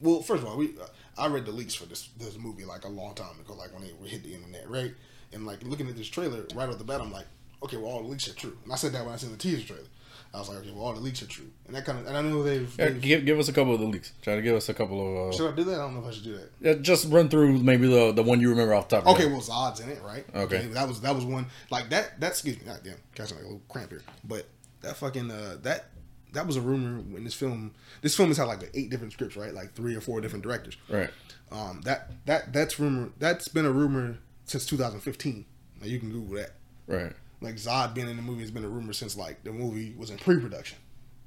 well, 0.00 0.22
first 0.22 0.42
of 0.42 0.48
all, 0.48 0.56
we 0.56 0.74
I 1.16 1.26
read 1.28 1.46
the 1.46 1.52
leaks 1.52 1.74
for 1.74 1.86
this 1.86 2.08
this 2.18 2.36
movie 2.38 2.64
like 2.64 2.84
a 2.84 2.88
long 2.88 3.14
time 3.14 3.38
ago, 3.40 3.54
like 3.54 3.72
when 3.72 3.82
they 3.82 4.08
hit 4.08 4.24
the 4.24 4.34
internet, 4.34 4.68
right? 4.68 4.94
And 5.32 5.46
like 5.46 5.62
looking 5.62 5.88
at 5.88 5.96
this 5.96 6.08
trailer 6.08 6.46
right 6.54 6.68
off 6.68 6.78
the 6.78 6.84
bat, 6.84 7.00
I'm 7.00 7.12
like, 7.12 7.26
okay, 7.62 7.76
well, 7.76 7.86
all 7.86 8.02
the 8.02 8.08
leaks 8.08 8.28
are 8.28 8.34
true. 8.34 8.56
And 8.64 8.72
I 8.72 8.76
said 8.76 8.92
that 8.92 9.04
when 9.04 9.14
I 9.14 9.16
seen 9.16 9.30
the 9.30 9.36
teaser 9.36 9.66
trailer. 9.66 9.88
I 10.34 10.38
was 10.38 10.48
like, 10.48 10.58
okay, 10.58 10.72
well, 10.72 10.86
all 10.86 10.92
the 10.92 11.00
leaks 11.00 11.22
are 11.22 11.26
true, 11.26 11.48
and 11.68 11.76
that 11.76 11.84
kind 11.84 11.96
of, 12.00 12.06
and 12.08 12.16
I 12.16 12.20
know 12.20 12.42
they've. 12.42 12.74
Yeah, 12.76 12.86
they've 12.88 13.00
give, 13.00 13.24
give 13.24 13.38
us 13.38 13.48
a 13.48 13.52
couple 13.52 13.72
of 13.72 13.78
the 13.80 13.86
leaks. 13.86 14.12
Try 14.20 14.34
to 14.34 14.42
give 14.42 14.56
us 14.56 14.68
a 14.68 14.74
couple 14.74 15.00
of. 15.00 15.28
Uh, 15.28 15.36
should 15.36 15.52
I 15.52 15.54
do 15.54 15.62
that? 15.64 15.74
I 15.74 15.76
don't 15.76 15.94
know 15.94 16.00
if 16.00 16.06
I 16.06 16.10
should 16.10 16.24
do 16.24 16.36
that. 16.36 16.50
yeah, 16.60 16.74
just 16.74 17.08
run 17.08 17.28
through 17.28 17.58
maybe 17.58 17.86
the 17.86 18.10
the 18.12 18.22
one 18.22 18.40
you 18.40 18.50
remember 18.50 18.74
off 18.74 18.88
the 18.88 19.00
top. 19.00 19.06
Okay, 19.14 19.26
well, 19.26 19.40
Zod's 19.40 19.78
in 19.78 19.90
it, 19.90 20.02
right? 20.02 20.26
Okay. 20.34 20.66
that 20.66 20.88
was 20.88 21.00
that 21.02 21.14
was 21.14 21.24
one 21.24 21.46
like 21.70 21.88
that. 21.90 22.18
That 22.20 22.32
excuse 22.32 22.58
me, 22.58 22.64
God 22.66 22.80
damn, 22.82 22.96
catching 23.14 23.36
like 23.36 23.44
a 23.44 23.48
little 23.48 23.62
cramp 23.68 23.90
here. 23.90 24.02
But 24.24 24.46
that 24.80 24.96
fucking 24.96 25.30
uh, 25.30 25.58
that 25.62 25.86
that 26.32 26.46
was 26.46 26.56
a 26.56 26.60
rumor 26.60 27.00
when 27.00 27.22
this 27.22 27.34
film. 27.34 27.72
This 28.02 28.16
film 28.16 28.28
has 28.28 28.36
had 28.36 28.44
like 28.48 28.68
eight 28.74 28.90
different 28.90 29.12
scripts, 29.12 29.36
right? 29.36 29.54
Like 29.54 29.74
three 29.74 29.94
or 29.94 30.00
four 30.00 30.20
different 30.20 30.42
directors. 30.42 30.76
right. 30.88 31.10
Um, 31.52 31.80
that 31.84 32.10
that 32.26 32.52
that's 32.52 32.80
rumor. 32.80 33.10
That's 33.20 33.46
been 33.46 33.66
a 33.66 33.70
rumor 33.70 34.18
since 34.46 34.66
2015. 34.66 35.44
Now 35.80 35.86
you 35.86 36.00
can 36.00 36.10
Google 36.10 36.34
that. 36.36 36.50
Right. 36.86 37.12
Like 37.44 37.56
Zod 37.56 37.94
being 37.94 38.08
in 38.08 38.16
the 38.16 38.22
movie 38.22 38.40
has 38.40 38.50
been 38.50 38.64
a 38.64 38.68
rumor 38.68 38.92
since 38.92 39.16
like 39.16 39.44
the 39.44 39.52
movie 39.52 39.94
was 39.96 40.10
in 40.10 40.18
pre-production. 40.18 40.78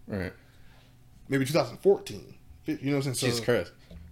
Right. 0.07 0.33
maybe 1.29 1.45
2014. 1.45 2.33
You 2.65 2.73
know 2.73 2.97
what 2.97 2.97
I'm 2.97 3.01
saying? 3.03 3.15
So 3.15 3.27
Jesus 3.27 3.45
Christ. 3.45 3.71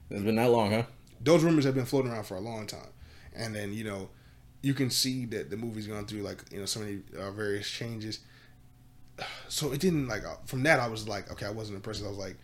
It's 0.09 0.21
been 0.21 0.35
that 0.35 0.51
long, 0.51 0.71
huh? 0.71 0.83
those 1.25 1.43
rumors 1.43 1.65
have 1.65 1.75
been 1.75 1.85
floating 1.85 2.11
around 2.11 2.25
for 2.25 2.35
a 2.35 2.39
long 2.39 2.67
time, 2.67 2.87
and 3.35 3.55
then 3.55 3.73
you 3.73 3.83
know, 3.83 4.09
you 4.61 4.73
can 4.73 4.89
see 4.89 5.25
that 5.25 5.49
the 5.49 5.57
movie's 5.57 5.87
gone 5.87 6.05
through 6.05 6.21
like 6.21 6.43
you 6.51 6.59
know 6.59 6.65
so 6.65 6.79
many 6.79 6.99
uh, 7.17 7.31
various 7.31 7.69
changes. 7.69 8.19
So 9.47 9.71
it 9.71 9.79
didn't 9.79 10.07
like 10.07 10.25
uh, 10.25 10.35
from 10.45 10.63
that 10.63 10.79
I 10.79 10.87
was 10.87 11.07
like 11.07 11.31
okay 11.31 11.45
I 11.45 11.51
wasn't 11.51 11.77
impressed. 11.77 12.03
I 12.03 12.09
was 12.09 12.17
like, 12.17 12.35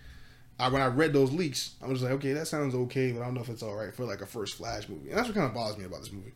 I, 0.58 0.70
when 0.70 0.82
I 0.82 0.86
read 0.88 1.14
those 1.14 1.32
leaks, 1.32 1.76
I 1.82 1.88
was 1.88 2.02
like 2.02 2.12
okay 2.14 2.34
that 2.34 2.48
sounds 2.48 2.74
okay, 2.74 3.12
but 3.12 3.22
I 3.22 3.26
don't 3.26 3.34
know 3.34 3.42
if 3.42 3.50
it's 3.50 3.64
all 3.64 3.76
right 3.76 3.94
for 3.94 4.06
like 4.06 4.22
a 4.22 4.26
first 4.26 4.56
Flash 4.56 4.88
movie. 4.88 5.10
And 5.10 5.18
that's 5.18 5.28
what 5.28 5.36
kind 5.36 5.48
of 5.48 5.54
bothers 5.54 5.78
me 5.78 5.86
about 5.86 6.00
this 6.00 6.12
movie. 6.12 6.34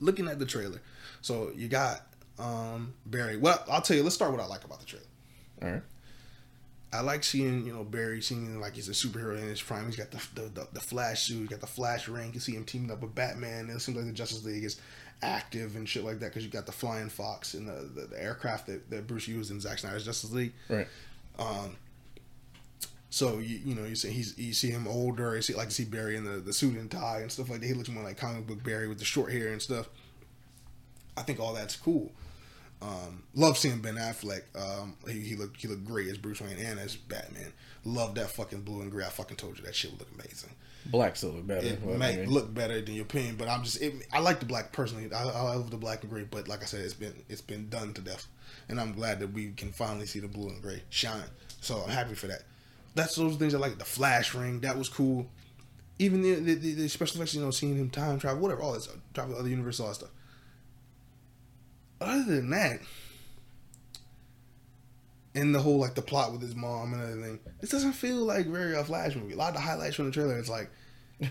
Looking 0.00 0.28
at 0.28 0.38
the 0.38 0.46
trailer, 0.46 0.82
so 1.22 1.50
you 1.54 1.68
got 1.68 2.02
um 2.38 2.94
Barry. 3.06 3.36
Well, 3.36 3.62
I'll 3.70 3.82
tell 3.82 3.96
you. 3.96 4.02
Let's 4.02 4.14
start 4.14 4.32
what 4.32 4.40
I 4.40 4.46
like 4.46 4.64
about 4.64 4.80
the 4.80 4.86
trailer. 4.86 5.06
All 5.62 5.70
right. 5.70 5.82
I 6.94 7.00
like 7.00 7.24
seeing 7.24 7.66
you 7.66 7.72
know 7.72 7.84
Barry 7.84 8.20
seeing 8.20 8.60
like 8.60 8.74
he's 8.74 8.88
a 8.88 8.92
superhero 8.92 9.36
in 9.36 9.48
his 9.48 9.62
prime. 9.62 9.86
He's 9.86 9.96
got 9.96 10.10
the 10.10 10.22
the, 10.34 10.48
the, 10.48 10.68
the 10.74 10.80
Flash 10.80 11.22
suit, 11.22 11.40
he's 11.40 11.48
got 11.48 11.60
the 11.60 11.66
Flash 11.66 12.08
ring. 12.08 12.32
You 12.34 12.40
see 12.40 12.52
him 12.52 12.64
teaming 12.64 12.90
up 12.90 13.00
with 13.00 13.14
Batman. 13.14 13.70
It 13.70 13.80
seems 13.80 13.96
like 13.96 14.06
the 14.06 14.12
Justice 14.12 14.44
League 14.44 14.64
is 14.64 14.80
active 15.22 15.76
and 15.76 15.88
shit 15.88 16.04
like 16.04 16.18
that 16.18 16.26
because 16.26 16.44
you 16.44 16.50
got 16.50 16.66
the 16.66 16.72
Flying 16.72 17.08
Fox 17.08 17.54
and 17.54 17.68
the, 17.68 18.00
the, 18.00 18.06
the 18.08 18.22
aircraft 18.22 18.66
that, 18.66 18.90
that 18.90 19.06
Bruce 19.06 19.28
used 19.28 19.50
in 19.50 19.60
Zack 19.60 19.78
Snyder's 19.78 20.04
Justice 20.04 20.32
League. 20.32 20.52
Right. 20.68 20.88
Um, 21.38 21.76
so 23.08 23.38
you 23.38 23.60
you 23.64 23.74
know 23.74 23.84
you 23.84 23.94
see 23.94 24.10
he's 24.10 24.36
you 24.38 24.52
see 24.52 24.70
him 24.70 24.86
older. 24.86 25.36
You 25.36 25.42
see 25.42 25.54
like 25.54 25.66
you 25.66 25.72
see 25.72 25.84
Barry 25.84 26.16
in 26.16 26.24
the, 26.24 26.38
the 26.38 26.52
suit 26.52 26.76
and 26.76 26.90
tie 26.90 27.20
and 27.20 27.30
stuff 27.30 27.48
like 27.50 27.60
that. 27.60 27.66
He 27.66 27.74
looks 27.74 27.88
more 27.88 28.02
like 28.02 28.16
comic 28.16 28.46
book 28.46 28.62
Barry 28.62 28.88
with 28.88 28.98
the 28.98 29.04
short 29.04 29.32
hair 29.32 29.48
and 29.48 29.62
stuff. 29.62 29.88
I 31.16 31.22
think 31.22 31.40
all 31.40 31.54
that's 31.54 31.76
cool. 31.76 32.12
Um, 32.82 33.22
love 33.34 33.56
seeing 33.56 33.80
Ben 33.80 33.94
Affleck. 33.94 34.42
Um, 34.56 34.96
he, 35.06 35.20
he 35.20 35.36
looked 35.36 35.60
he 35.60 35.68
looked 35.68 35.84
great 35.84 36.08
as 36.08 36.18
Bruce 36.18 36.40
Wayne 36.40 36.58
and 36.58 36.80
as 36.80 36.96
Batman. 36.96 37.52
Love 37.84 38.16
that 38.16 38.30
fucking 38.30 38.62
blue 38.62 38.80
and 38.80 38.90
gray. 38.90 39.04
I 39.04 39.08
fucking 39.08 39.36
told 39.36 39.58
you 39.58 39.64
that 39.64 39.74
shit 39.74 39.92
would 39.92 40.00
look 40.00 40.10
amazing. 40.14 40.50
Black 40.86 41.14
still 41.14 41.30
look 41.30 41.46
better. 41.46 41.64
It 41.66 41.84
but, 41.84 42.02
I 42.02 42.16
mean, 42.16 42.30
look 42.30 42.52
better 42.52 42.80
than 42.80 42.94
your 42.94 43.04
opinion, 43.04 43.36
but 43.36 43.48
I'm 43.48 43.62
just 43.62 43.80
it, 43.80 43.94
I 44.12 44.18
like 44.18 44.40
the 44.40 44.46
black 44.46 44.72
personally. 44.72 45.12
I, 45.12 45.22
I 45.22 45.54
love 45.54 45.70
the 45.70 45.76
black 45.76 46.02
and 46.02 46.10
gray, 46.10 46.26
but 46.28 46.48
like 46.48 46.62
I 46.62 46.64
said, 46.64 46.80
it's 46.80 46.94
been 46.94 47.14
it's 47.28 47.40
been 47.40 47.68
done 47.68 47.94
to 47.94 48.00
death, 48.00 48.26
and 48.68 48.80
I'm 48.80 48.92
glad 48.92 49.20
that 49.20 49.32
we 49.32 49.52
can 49.52 49.70
finally 49.70 50.06
see 50.06 50.18
the 50.18 50.28
blue 50.28 50.48
and 50.48 50.60
gray 50.60 50.82
shine. 50.90 51.22
So 51.60 51.82
I'm 51.84 51.90
happy 51.90 52.14
for 52.14 52.26
that. 52.26 52.42
That's 52.96 53.14
those 53.14 53.36
things 53.36 53.54
I 53.54 53.58
like. 53.58 53.78
The 53.78 53.84
flash 53.84 54.34
ring 54.34 54.60
that 54.60 54.76
was 54.76 54.88
cool. 54.88 55.28
Even 56.00 56.22
the 56.22 56.34
the, 56.34 56.54
the, 56.54 56.88
special 56.88 57.18
effects, 57.18 57.34
you 57.34 57.42
know, 57.42 57.52
seeing 57.52 57.76
him 57.76 57.90
time 57.90 58.18
travel, 58.18 58.42
whatever, 58.42 58.60
all 58.60 58.74
stuff, 58.80 58.96
travel 59.14 59.34
to 59.34 59.40
other 59.40 59.48
universes, 59.48 59.80
all 59.80 59.88
that 59.88 59.94
stuff. 59.94 60.10
Other 62.08 62.24
than 62.36 62.50
that, 62.50 62.80
and 65.34 65.54
the 65.54 65.60
whole 65.60 65.78
like 65.78 65.94
the 65.94 66.02
plot 66.02 66.32
with 66.32 66.42
his 66.42 66.54
mom 66.54 66.92
and 66.94 67.02
everything, 67.02 67.38
this 67.60 67.70
doesn't 67.70 67.92
feel 67.94 68.16
like 68.24 68.46
very 68.46 68.74
a 68.76 68.84
Flash 68.84 69.14
movie. 69.16 69.32
A 69.34 69.36
lot 69.36 69.48
of 69.50 69.54
the 69.54 69.60
highlights 69.60 69.96
from 69.96 70.06
the 70.06 70.10
trailer, 70.12 70.38
it's 70.38 70.48
like 70.50 70.70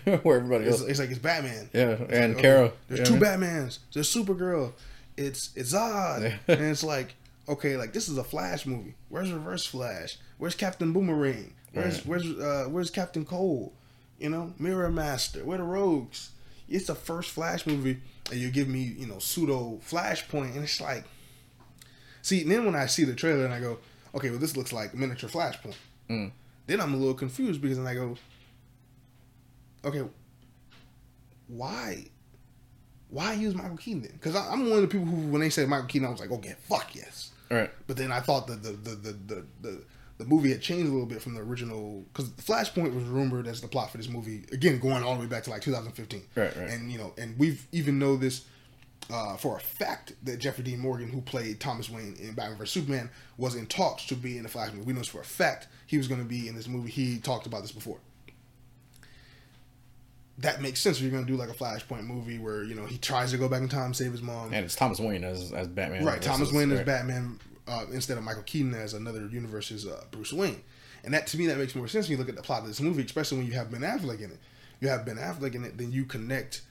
where 0.22 0.38
everybody 0.38 0.64
it's, 0.64 0.80
it's 0.82 0.98
like 0.98 1.10
it's 1.10 1.18
Batman. 1.18 1.68
Yeah, 1.72 1.90
It's 1.90 2.12
and 2.12 2.34
like, 2.34 2.42
Kara. 2.42 2.60
okay, 2.64 2.74
There's 2.88 3.00
you 3.00 3.06
two 3.06 3.12
what 3.14 3.22
Batmans. 3.22 3.78
There's 3.92 4.12
Supergirl. 4.12 4.72
It's 5.16 5.50
it's 5.54 5.72
Zod, 5.74 6.24
and 6.48 6.60
it's 6.62 6.82
like 6.82 7.14
okay, 7.48 7.76
like 7.76 7.92
this 7.92 8.08
is 8.08 8.18
a 8.18 8.24
Flash 8.24 8.66
movie. 8.66 8.94
Where's 9.08 9.30
Reverse 9.30 9.66
Flash? 9.66 10.16
Where's 10.38 10.54
Captain 10.54 10.92
Boomerang? 10.92 11.54
Where's 11.72 11.98
Right. 11.98 12.06
where's 12.06 12.26
uh, 12.38 12.66
where's 12.70 12.90
Captain 12.90 13.24
Cold? 13.24 13.72
You 14.18 14.30
know, 14.30 14.52
Mirror 14.58 14.90
Master. 14.90 15.44
Where 15.44 15.58
the 15.58 15.64
Rogues? 15.64 16.30
It's 16.72 16.86
the 16.86 16.94
first 16.94 17.30
Flash 17.30 17.66
movie, 17.66 18.00
and 18.30 18.40
you 18.40 18.50
give 18.50 18.68
me 18.68 18.80
you 18.80 19.06
know 19.06 19.18
pseudo 19.18 19.80
Flashpoint, 19.88 20.54
and 20.54 20.64
it's 20.64 20.80
like, 20.80 21.04
see. 22.22 22.42
Then 22.42 22.64
when 22.64 22.74
I 22.74 22.86
see 22.86 23.04
the 23.04 23.14
trailer 23.14 23.44
and 23.44 23.52
I 23.52 23.60
go, 23.60 23.78
okay, 24.14 24.30
well 24.30 24.38
this 24.38 24.56
looks 24.56 24.72
like 24.72 24.94
miniature 24.94 25.28
Flashpoint. 25.28 25.76
Mm. 26.08 26.32
Then 26.66 26.80
I'm 26.80 26.94
a 26.94 26.96
little 26.96 27.14
confused 27.14 27.60
because 27.60 27.78
then 27.78 27.86
I 27.86 27.94
go, 27.94 28.16
okay, 29.84 30.02
why? 31.48 32.06
Why 33.10 33.34
use 33.34 33.54
Michael 33.54 33.76
Keaton 33.76 34.02
then? 34.02 34.12
Because 34.12 34.34
I'm 34.34 34.70
one 34.70 34.72
of 34.72 34.80
the 34.82 34.88
people 34.88 35.06
who, 35.06 35.28
when 35.28 35.42
they 35.42 35.50
said 35.50 35.68
Michael 35.68 35.86
Keaton, 35.86 36.08
I 36.08 36.10
was 36.10 36.20
like, 36.20 36.30
okay, 36.30 36.54
fuck 36.68 36.94
yes. 36.94 37.32
Mean? 37.50 37.60
Right. 37.60 37.70
But 37.86 37.98
then 37.98 38.10
I 38.10 38.20
thought 38.20 38.46
that 38.46 38.62
the 38.62 38.70
the 38.72 38.94
the 38.94 39.12
the, 39.12 39.46
the, 39.60 39.84
the 40.22 40.28
movie 40.28 40.50
had 40.50 40.62
changed 40.62 40.88
a 40.88 40.92
little 40.92 41.06
bit 41.06 41.20
from 41.20 41.34
the 41.34 41.40
original 41.40 42.04
because 42.12 42.30
Flashpoint 42.30 42.94
was 42.94 43.04
rumored 43.04 43.46
as 43.46 43.60
the 43.60 43.68
plot 43.68 43.90
for 43.90 43.98
this 43.98 44.08
movie. 44.08 44.44
Again, 44.52 44.78
going 44.78 45.02
all 45.02 45.14
the 45.14 45.20
way 45.20 45.26
back 45.26 45.42
to 45.44 45.50
like 45.50 45.62
2015. 45.62 46.22
Right, 46.34 46.56
right. 46.56 46.70
And 46.70 46.90
you 46.92 46.98
know, 46.98 47.12
and 47.18 47.36
we've 47.38 47.66
even 47.72 47.98
know 47.98 48.16
this 48.16 48.44
uh, 49.10 49.36
for 49.36 49.56
a 49.56 49.60
fact 49.60 50.12
that 50.22 50.38
Jeffrey 50.38 50.64
Dean 50.64 50.78
Morgan, 50.78 51.08
who 51.08 51.20
played 51.20 51.60
Thomas 51.60 51.90
Wayne 51.90 52.16
in 52.20 52.34
Batman 52.34 52.58
vs 52.58 52.72
Superman, 52.72 53.10
was 53.36 53.54
in 53.54 53.66
talks 53.66 54.06
to 54.06 54.14
be 54.14 54.36
in 54.36 54.44
the 54.44 54.48
Flash 54.48 54.72
movie. 54.72 54.84
We 54.84 54.92
know 54.92 55.00
this 55.00 55.08
for 55.08 55.20
a 55.20 55.24
fact 55.24 55.66
he 55.86 55.98
was 55.98 56.08
going 56.08 56.20
to 56.20 56.26
be 56.26 56.48
in 56.48 56.54
this 56.54 56.68
movie. 56.68 56.90
He 56.90 57.18
talked 57.18 57.46
about 57.46 57.62
this 57.62 57.72
before. 57.72 57.98
That 60.38 60.62
makes 60.62 60.80
sense. 60.80 60.96
If 60.96 61.02
you're 61.02 61.12
going 61.12 61.26
to 61.26 61.30
do 61.30 61.36
like 61.36 61.50
a 61.50 61.54
Flashpoint 61.54 62.04
movie 62.04 62.38
where 62.38 62.62
you 62.64 62.74
know 62.74 62.86
he 62.86 62.98
tries 62.98 63.32
to 63.32 63.38
go 63.38 63.48
back 63.48 63.60
in 63.60 63.68
time, 63.68 63.92
save 63.92 64.12
his 64.12 64.22
mom, 64.22 64.52
And 64.52 64.64
it's 64.64 64.74
Thomas 64.76 64.98
Wayne 64.98 65.24
as 65.24 65.52
as 65.52 65.68
Batman. 65.68 66.04
Right, 66.04 66.22
Thomas 66.22 66.52
Wayne 66.52 66.70
as 66.72 66.78
right. 66.78 66.86
Batman 66.86 67.38
uh, 67.66 67.84
instead 67.92 68.18
of 68.18 68.24
Michael 68.24 68.42
Keaton 68.42 68.74
as 68.74 68.94
another 68.94 69.26
universe's 69.26 69.86
uh, 69.86 70.04
Bruce 70.10 70.32
Wayne, 70.32 70.62
and 71.04 71.14
that 71.14 71.26
to 71.28 71.38
me 71.38 71.46
that 71.46 71.58
makes 71.58 71.74
more 71.74 71.88
sense 71.88 72.06
when 72.08 72.12
you 72.12 72.18
look 72.18 72.28
at 72.28 72.36
the 72.36 72.42
plot 72.42 72.62
of 72.62 72.68
this 72.68 72.80
movie, 72.80 73.02
especially 73.02 73.38
when 73.38 73.46
you 73.46 73.52
have 73.52 73.70
Ben 73.70 73.80
Affleck 73.80 74.20
in 74.20 74.30
it. 74.30 74.38
You 74.80 74.88
have 74.88 75.06
Ben 75.06 75.16
Affleck 75.16 75.54
in 75.54 75.64
it, 75.64 75.78
then 75.78 75.92
you 75.92 76.04
connect 76.04 76.62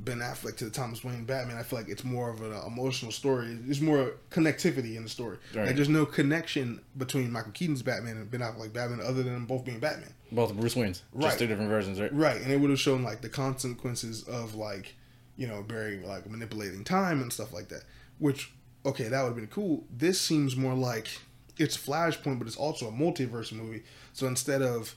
Ben 0.00 0.18
Affleck 0.18 0.56
to 0.56 0.64
the 0.64 0.70
Thomas 0.70 1.04
Wayne 1.04 1.24
Batman. 1.24 1.56
I 1.56 1.62
feel 1.62 1.78
like 1.78 1.88
it's 1.88 2.04
more 2.04 2.30
of 2.30 2.40
an 2.42 2.52
uh, 2.52 2.62
emotional 2.66 3.12
story. 3.12 3.54
There's 3.54 3.80
more 3.80 4.14
connectivity 4.30 4.96
in 4.96 5.04
the 5.04 5.08
story. 5.08 5.38
Right. 5.54 5.66
Like 5.66 5.76
there's 5.76 5.88
no 5.88 6.04
connection 6.04 6.80
between 6.96 7.30
Michael 7.30 7.52
Keaton's 7.52 7.82
Batman 7.82 8.16
and 8.16 8.30
Ben 8.30 8.40
Affleck 8.40 8.72
Batman 8.72 9.00
other 9.00 9.22
than 9.22 9.32
them 9.32 9.46
both 9.46 9.64
being 9.64 9.78
Batman. 9.78 10.12
Both 10.32 10.54
Bruce 10.54 10.74
Waynes. 10.74 11.02
Right. 11.12 11.26
Just 11.26 11.38
two 11.38 11.46
different 11.46 11.70
versions, 11.70 12.00
right? 12.00 12.12
Right, 12.12 12.40
and 12.40 12.50
it 12.50 12.58
would 12.58 12.70
have 12.70 12.80
shown 12.80 13.02
like 13.02 13.20
the 13.20 13.28
consequences 13.28 14.24
of 14.24 14.54
like, 14.54 14.94
you 15.36 15.46
know, 15.46 15.62
Barry 15.62 16.02
like 16.04 16.28
manipulating 16.28 16.84
time 16.84 17.22
and 17.22 17.32
stuff 17.32 17.52
like 17.52 17.68
that. 17.68 17.84
Which, 18.18 18.50
okay, 18.84 19.04
that 19.08 19.20
would 19.22 19.28
have 19.28 19.36
been 19.36 19.46
cool. 19.48 19.84
This 19.90 20.20
seems 20.20 20.56
more 20.56 20.74
like 20.74 21.08
it's 21.58 21.76
Flashpoint, 21.76 22.38
but 22.38 22.46
it's 22.46 22.56
also 22.56 22.88
a 22.88 22.92
multiverse 22.92 23.52
movie. 23.52 23.82
So 24.12 24.26
instead 24.26 24.62
of 24.62 24.94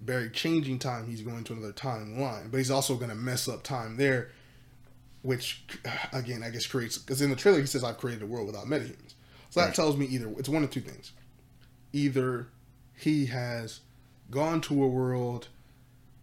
Barry 0.00 0.30
changing 0.30 0.78
time, 0.78 1.06
he's 1.06 1.22
going 1.22 1.44
to 1.44 1.52
another 1.52 1.72
timeline, 1.72 2.50
but 2.50 2.58
he's 2.58 2.70
also 2.70 2.96
going 2.96 3.10
to 3.10 3.16
mess 3.16 3.48
up 3.48 3.62
time 3.62 3.96
there. 3.96 4.30
Which, 5.22 5.64
again, 6.12 6.42
I 6.42 6.50
guess 6.50 6.66
creates 6.66 6.98
because 6.98 7.20
in 7.20 7.30
the 7.30 7.36
trailer 7.36 7.60
he 7.60 7.66
says 7.66 7.84
I've 7.84 7.98
created 7.98 8.22
a 8.22 8.26
world 8.26 8.46
without 8.46 8.66
metahumans. 8.66 9.14
So 9.50 9.60
that 9.60 9.66
Right. 9.66 9.74
tells 9.74 9.96
me 9.96 10.06
either 10.06 10.28
it's 10.38 10.48
one 10.48 10.62
of 10.62 10.70
two 10.70 10.80
things. 10.80 11.12
Either 11.92 12.48
he 12.96 13.26
has 13.26 13.80
gone 14.30 14.60
to 14.62 14.82
a 14.84 14.88
world 14.88 15.48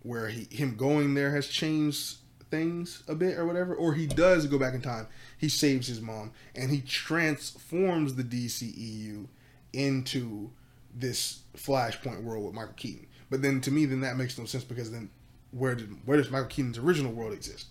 where 0.03 0.27
he 0.29 0.47
him 0.51 0.75
going 0.75 1.15
there 1.15 1.31
has 1.33 1.47
changed 1.47 2.17
things 2.51 3.03
a 3.07 3.15
bit 3.15 3.37
or 3.37 3.45
whatever, 3.45 3.73
or 3.75 3.93
he 3.95 4.05
does 4.05 4.45
go 4.45 4.57
back 4.59 4.73
in 4.73 4.81
time. 4.81 5.07
He 5.45 5.49
saves 5.49 5.85
his 5.85 6.01
mom 6.01 6.31
and 6.55 6.71
he 6.71 6.81
transforms 6.81 8.15
the 8.15 8.23
DCEU 8.23 9.27
into 9.73 10.49
this 10.91 11.41
Flashpoint 11.55 12.23
world 12.23 12.45
with 12.45 12.55
Michael 12.55 12.73
Keaton. 12.75 13.05
But 13.29 13.43
then 13.43 13.61
to 13.61 13.69
me, 13.69 13.85
then 13.85 14.01
that 14.01 14.17
makes 14.17 14.39
no 14.39 14.45
sense 14.45 14.63
because 14.63 14.89
then 14.91 15.11
where 15.51 15.75
did 15.75 15.89
where 16.07 16.17
does 16.17 16.31
Michael 16.31 16.47
Keaton's 16.47 16.79
original 16.79 17.11
world 17.11 17.31
exist? 17.31 17.67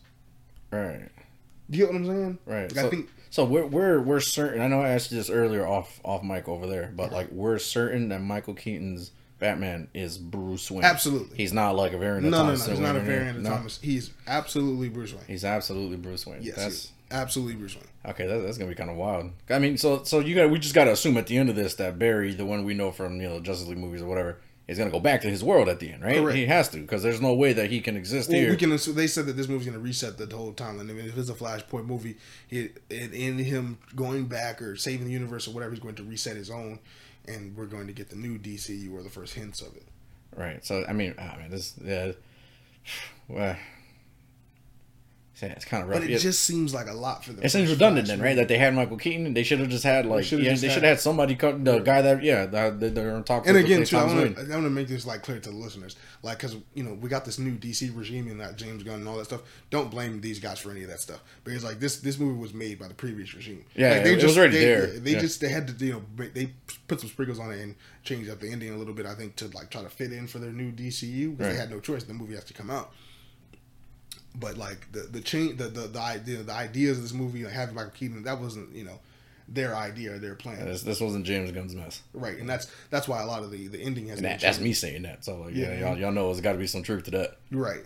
Right. 0.71 1.11
Do 1.69 1.79
you 1.79 1.85
get 1.85 1.93
what 1.93 2.01
I'm 2.01 2.07
saying? 2.07 2.39
Right. 2.47 2.63
Like, 2.63 2.75
so, 2.75 2.87
I 2.87 2.91
think 2.91 3.11
so 3.31 3.45
we're 3.45 3.67
we're 3.67 4.01
we're 4.01 4.21
certain. 4.21 4.61
I 4.61 4.69
know 4.69 4.81
I 4.81 4.91
asked 4.91 5.11
you 5.11 5.19
this 5.19 5.31
earlier 5.31 5.67
off 5.67 6.01
off 6.05 6.23
mic 6.23 6.47
over 6.47 6.69
there, 6.69 6.93
but 6.95 7.11
like 7.11 7.33
we're 7.33 7.59
certain 7.59 8.11
that 8.11 8.21
Michael 8.21 8.55
Keaton's 8.55 9.11
Batman 9.41 9.89
is 9.95 10.17
Bruce 10.17 10.71
Wayne. 10.71 10.85
Absolutely. 10.85 11.37
He's 11.37 11.53
not 11.53 11.75
like 11.75 11.93
a 11.93 11.99
variant. 11.99 12.23
no, 12.23 12.29
of 12.29 12.33
no, 12.33 12.39
no. 12.39 12.45
Thomas 12.45 12.67
He's 12.67 12.79
not 12.79 12.95
a 12.95 13.01
variant 13.01 13.39
of 13.39 13.43
no. 13.43 13.51
Thomas. 13.51 13.81
He's 13.83 14.13
absolutely 14.29 14.91
Bruce 14.91 15.13
Wayne. 15.13 15.25
He's 15.27 15.45
absolutely 15.45 15.97
Bruce 15.97 16.25
Wayne. 16.25 16.39
Yes, 16.41 16.55
That's. 16.55 16.93
Absolutely 17.14 17.55
Bruce 17.55 17.77
Wayne. 17.77 17.85
okay. 18.12 18.27
That, 18.27 18.38
that's 18.42 18.59
gonna 18.59 18.68
be 18.70 18.74
kind 18.74 18.90
of 18.90 18.96
wild. 18.96 19.31
I 19.48 19.59
mean, 19.59 19.79
so 19.79 20.03
so 20.05 20.18
you 20.20 20.35
got 20.35 20.50
we 20.50 20.59
just 20.59 20.74
got 20.74 20.85
to 20.85 20.92
assume 20.92 21.16
at 21.16 21.27
the 21.27 21.37
end 21.38 21.48
of 21.48 21.57
this 21.57 21.74
that 21.77 21.98
Barry, 21.98 22.35
the 22.35 22.44
one 22.46 22.64
we 22.64 22.74
know 22.74 22.90
from 22.90 23.20
you 23.20 23.29
know 23.29 23.40
Justice 23.40 23.68
League 23.68 23.79
movies 23.79 24.03
or 24.03 24.07
whatever, 24.07 24.38
is 24.68 24.79
gonna 24.79 24.90
go 24.90 25.00
back 25.00 25.20
to 25.22 25.29
his 25.31 25.42
world 25.44 25.68
at 25.68 25.79
the 25.81 25.90
end, 25.92 26.03
right? 26.03 26.16
Correct. 26.18 26.37
He 26.37 26.46
has 26.46 26.68
to 26.70 26.79
because 26.79 27.03
there's 27.03 27.20
no 27.20 27.35
way 27.35 27.53
that 27.53 27.70
he 27.70 27.81
can 27.81 27.96
exist 27.96 28.29
Well, 28.31 28.38
here. 28.40 28.50
we 28.50 28.57
can. 28.57 28.72
assume- 28.72 28.94
They 28.96 29.07
said 29.07 29.27
that 29.27 29.35
this 29.35 29.48
movie's 29.48 29.66
going 29.66 29.79
to 29.79 29.83
reset 29.85 30.18
the 30.18 30.37
whole 30.37 30.53
timeline. 30.53 30.90
I 30.90 30.92
mean, 30.94 31.07
if 31.07 31.16
it's 31.16 31.29
a 31.31 31.35
Flashpoint 31.35 31.87
movie, 31.87 32.16
he, 32.48 32.70
and 32.90 33.12
in 33.14 33.38
him 33.38 33.79
going 33.94 34.24
back 34.27 34.61
or 34.62 34.77
saving 34.77 35.07
the 35.07 35.12
universe 35.12 35.46
or 35.48 35.53
whatever, 35.53 35.72
he's 35.72 35.81
going 35.83 35.94
to 35.96 36.03
reset 36.05 36.37
his 36.37 36.50
own, 36.50 36.79
and 37.27 37.57
we're 37.57 37.66
going 37.66 37.87
to 37.87 37.92
get 37.92 38.11
the 38.11 38.16
new 38.16 38.38
DCU 38.38 38.92
or 38.94 39.03
the 39.03 39.11
first 39.11 39.35
hints 39.35 39.61
of 39.61 39.77
it. 39.77 39.87
Right. 40.37 40.64
So 40.64 40.85
I 40.88 40.92
mean, 40.92 41.14
ah, 41.18 41.35
I 41.37 41.42
mean, 41.42 41.50
this 41.50 41.74
yeah. 41.85 42.12
Well, 43.29 43.57
Yeah, 45.42 45.49
it's 45.49 45.64
kind 45.64 45.83
of 45.83 45.88
But 45.88 45.97
rough. 45.97 46.05
it 46.05 46.11
Yeah. 46.11 46.18
just 46.18 46.44
seems 46.44 46.73
like 46.73 46.87
a 46.87 46.92
lot 46.92 47.25
for 47.25 47.33
them. 47.33 47.44
It 47.44 47.49
seems 47.51 47.68
redundant 47.68 48.07
Flash 48.07 48.16
then, 48.16 48.23
right? 48.25 48.31
movie. 48.31 48.40
That 48.42 48.49
they 48.49 48.59
had 48.59 48.73
Michael 48.75 48.97
Keaton. 48.97 49.27
And 49.27 49.37
they 49.37 49.42
should 49.42 49.59
have 49.59 49.68
just 49.68 49.83
had 49.83 50.07
like 50.07 50.25
should've 50.25 50.44
yeah, 50.44 50.55
they 50.55 50.68
had- 50.68 50.75
should 50.75 50.83
have 50.85 50.90
had 50.97 51.01
somebody 51.01 51.35
cut 51.35 51.64
the 51.64 51.81
guy 51.81 52.03
that 52.03 52.23
yeah 52.23 52.47
that 52.47 52.79
that 52.79 52.94
they're 52.94 53.14
on 53.16 53.25
top. 53.25 53.44
And 53.47 53.57
of 53.57 53.64
again, 53.64 53.85
too, 53.85 53.97
I 53.97 54.05
want 54.05 54.37
to 54.37 54.42
I 54.42 54.49
want 54.51 54.64
to 54.64 54.70
make 54.70 54.87
this 54.87 55.05
like 55.07 55.23
clear 55.23 55.40
to 55.40 55.51
the 55.51 55.57
listeners, 55.57 55.97
like 56.23 56.38
because 56.38 56.57
you 56.75 56.85
know 56.85 56.94
we 56.94 57.09
got 57.09 57.25
this 57.25 57.38
new 57.40 57.57
DC 57.57 57.90
regime 57.97 58.29
and 58.29 58.40
that 58.40 58.57
James 58.57 58.85
Gunn 58.85 59.01
and 59.01 59.09
all 59.09 59.16
that 59.16 59.25
stuff. 59.25 59.42
Don't 59.70 59.90
blame 59.90 60.20
these 60.20 60.38
guys 60.38 60.61
for 60.61 60.70
any 60.70 60.83
of 60.85 60.88
that 60.90 61.01
stuff 61.01 61.20
because 61.42 61.64
like 61.64 61.81
this 61.81 61.97
this 61.97 62.16
movie 62.18 62.38
was 62.38 62.55
made 62.55 62.79
by 62.79 62.87
the 62.87 62.94
previous 62.94 63.35
regime. 63.35 63.64
Yeah, 63.75 63.90
like, 63.97 64.07
it 64.07 64.23
was 64.23 64.38
already 64.38 64.59
they, 64.59 64.64
there. 64.64 64.87
They 64.87 65.12
Yeah. 65.14 65.18
just 65.20 65.40
they 65.40 65.49
had 65.49 65.66
to 65.79 65.85
you 65.85 65.92
know 65.94 66.03
they 66.33 66.51
put 66.87 67.01
some 67.01 67.09
sprinkles 67.11 67.40
on 67.40 67.51
it 67.51 67.61
and 67.61 67.75
change 68.05 68.29
up 68.29 68.38
the 68.38 68.51
ending 68.53 68.70
a 68.73 68.77
little 68.77 68.94
bit. 68.94 69.05
I 69.05 69.14
think 69.14 69.35
to 69.37 69.49
like 69.49 69.70
try 69.70 69.83
to 69.83 69.88
fit 69.90 70.12
in 70.12 70.29
for 70.29 70.38
their 70.38 70.53
new 70.53 70.70
DCU 70.70 71.31
because 71.33 71.47
Right. 71.49 71.53
they 71.55 71.59
had 71.59 71.70
no 71.70 71.81
choice. 71.81 72.05
The 72.05 72.14
movie 72.14 72.35
has 72.35 72.44
to 72.44 72.55
come 72.55 72.70
out. 72.70 72.92
But 74.35 74.57
like 74.59 74.90
the 74.92 75.01
the 75.01 75.20
change 75.20 75.59
the 75.59 75.64
the 75.68 75.83
the 75.83 76.01
idea 76.01 76.42
the 76.42 76.53
ideas 76.53 76.99
of 76.99 77.05
this 77.05 77.12
movie 77.12 77.44
like 77.44 77.53
having 77.53 77.75
Michael 77.75 77.92
Keaton 77.92 78.23
that 78.25 78.40
wasn't 78.40 78.75
you 78.75 78.85
know 78.85 78.99
their 79.47 79.77
idea 79.77 80.14
or 80.14 80.18
their 80.18 80.35
plan. 80.35 80.64
This, 80.64 80.83
this 80.83 81.01
wasn't 81.01 81.25
James 81.27 81.53
Gunn's 81.53 81.75
mess. 81.75 82.03
Right, 82.14 82.38
and 82.38 82.49
that's 82.49 82.66
that's 82.90 83.07
why 83.07 83.23
a 83.23 83.27
lot 83.27 83.42
of 83.42 83.51
the 83.51 83.68
the 83.68 83.81
ending 83.81 84.09
has 84.09 84.20
that, 84.23 84.40
that's 84.40 84.59
me 84.59 84.73
saying 84.73 85.03
that. 85.03 85.25
So 85.25 85.37
like, 85.37 85.55
yeah, 85.55 85.73
Yeah. 85.75 85.81
y'all, 85.81 85.99
y'all 85.99 86.12
know 86.12 86.27
there's 86.29 86.40
got 86.40 86.53
to 86.53 86.59
be 86.59 86.66
some 86.66 86.83
truth 86.83 87.05
to 87.05 87.11
that. 87.12 87.37
Right. 87.53 87.85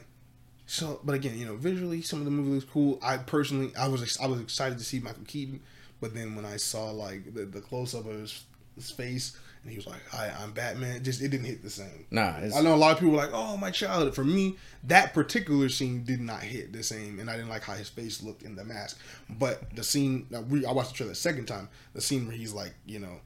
So, 0.66 1.00
but 1.02 1.14
again, 1.14 1.38
you 1.38 1.46
know, 1.46 1.56
visually, 1.56 2.02
some 2.02 2.18
of 2.20 2.26
the 2.26 2.30
movie 2.30 2.50
looks 2.50 2.64
cool. 2.70 2.98
I 3.02 3.16
personally, 3.16 3.72
I 3.76 3.88
was 3.88 4.18
I 4.18 4.26
was 4.26 4.40
excited 4.40 4.78
to 4.78 4.84
see 4.84 5.00
Michael 5.00 5.24
Keaton, 5.26 5.60
but 6.00 6.14
then 6.14 6.34
when 6.36 6.44
I 6.44 6.56
saw 6.56 6.90
like 6.90 7.34
the, 7.34 7.44
the 7.46 7.60
close 7.60 7.94
up 7.94 8.06
of 8.06 8.12
his, 8.20 8.44
his 8.74 8.90
face, 8.90 9.36
and 9.62 9.70
he 9.70 9.76
was 9.76 9.86
like, 9.86 10.00
"Hi, 10.10 10.32
I'm 10.40 10.52
Batman," 10.52 11.02
just 11.04 11.20
it 11.20 11.28
didn't 11.28 11.46
hit 11.46 11.62
the 11.62 11.70
same. 11.70 12.06
Nah, 12.10 12.36
it's, 12.38 12.56
I 12.56 12.60
know 12.60 12.74
a 12.74 12.76
lot 12.76 12.92
of 12.92 12.98
people 12.98 13.12
were 13.12 13.18
like, 13.18 13.30
"Oh, 13.32 13.56
my 13.56 13.70
childhood." 13.70 14.14
For 14.14 14.24
me, 14.24 14.56
that 14.84 15.12
particular 15.14 15.68
scene 15.68 16.04
did 16.04 16.20
not 16.20 16.42
hit 16.42 16.72
the 16.72 16.82
same, 16.82 17.18
and 17.20 17.28
I 17.30 17.36
didn't 17.36 17.50
like 17.50 17.62
how 17.62 17.74
his 17.74 17.88
face 17.88 18.22
looked 18.22 18.42
in 18.42 18.56
the 18.56 18.64
mask. 18.64 18.98
But 19.28 19.74
the 19.74 19.84
scene, 19.84 20.26
we, 20.48 20.64
I 20.64 20.72
watched 20.72 20.90
the 20.90 20.96
trailer 20.96 21.12
the 21.12 21.16
second 21.16 21.46
time. 21.46 21.68
The 21.94 22.00
scene 22.00 22.26
where 22.26 22.36
he's 22.36 22.52
like, 22.52 22.74
you 22.86 22.98
know, 23.00 23.20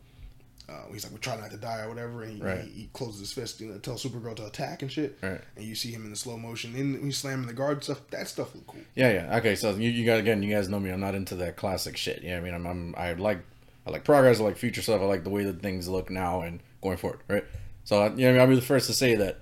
uh, 0.68 0.84
he's 0.92 1.04
like, 1.04 1.12
"We're 1.12 1.18
trying 1.18 1.40
not 1.40 1.50
to 1.50 1.56
die" 1.56 1.80
or 1.80 1.88
whatever, 1.88 2.22
and 2.22 2.36
he, 2.36 2.42
Right. 2.42 2.60
he, 2.62 2.70
he 2.82 2.90
closes 2.92 3.20
his 3.20 3.32
fist, 3.32 3.60
you 3.60 3.68
know, 3.68 3.78
tells 3.78 4.02
Supergirl 4.04 4.36
to 4.36 4.46
attack 4.46 4.82
and 4.82 4.90
shit. 4.90 5.18
Right. 5.22 5.40
And 5.56 5.64
you 5.64 5.74
see 5.74 5.90
him 5.90 6.04
in 6.04 6.10
the 6.10 6.16
slow 6.16 6.36
motion, 6.38 6.74
and 6.76 7.04
he's 7.04 7.18
slamming 7.18 7.46
the 7.46 7.52
guard 7.52 7.78
and 7.78 7.84
stuff. 7.84 8.00
That 8.10 8.28
stuff 8.28 8.54
looked 8.54 8.68
cool. 8.68 8.80
yeah, 8.94 9.12
yeah. 9.12 9.36
Okay, 9.38 9.54
so 9.56 9.70
you, 9.74 9.90
you 9.90 10.06
guys 10.06 10.20
again, 10.20 10.42
you 10.42 10.54
guys 10.54 10.68
know 10.68 10.80
me. 10.80 10.90
I'm 10.90 11.00
not 11.00 11.14
into 11.14 11.34
that 11.36 11.56
classic 11.56 11.96
shit. 11.96 12.22
Yeah, 12.22 12.38
I 12.38 12.40
mean, 12.40 12.54
I'm, 12.54 12.66
I'm 12.66 12.94
I 12.96 13.12
like 13.14 13.40
I 13.86 13.90
like 13.90 14.04
progress. 14.04 14.40
I 14.40 14.44
like 14.44 14.56
future 14.56 14.82
stuff. 14.82 15.00
I 15.00 15.04
like 15.04 15.24
the 15.24 15.30
way 15.30 15.44
that 15.44 15.60
things 15.60 15.88
look 15.88 16.10
now 16.10 16.42
and 16.42 16.60
going 16.82 16.96
forward. 16.96 17.20
Right. 17.28 17.44
So 17.84 18.04
you 18.04 18.10
know, 18.24 18.28
I 18.28 18.32
mean, 18.32 18.40
I'll 18.40 18.46
be 18.46 18.54
the 18.54 18.60
first 18.62 18.86
to 18.86 18.92
say 18.94 19.14
that 19.16 19.40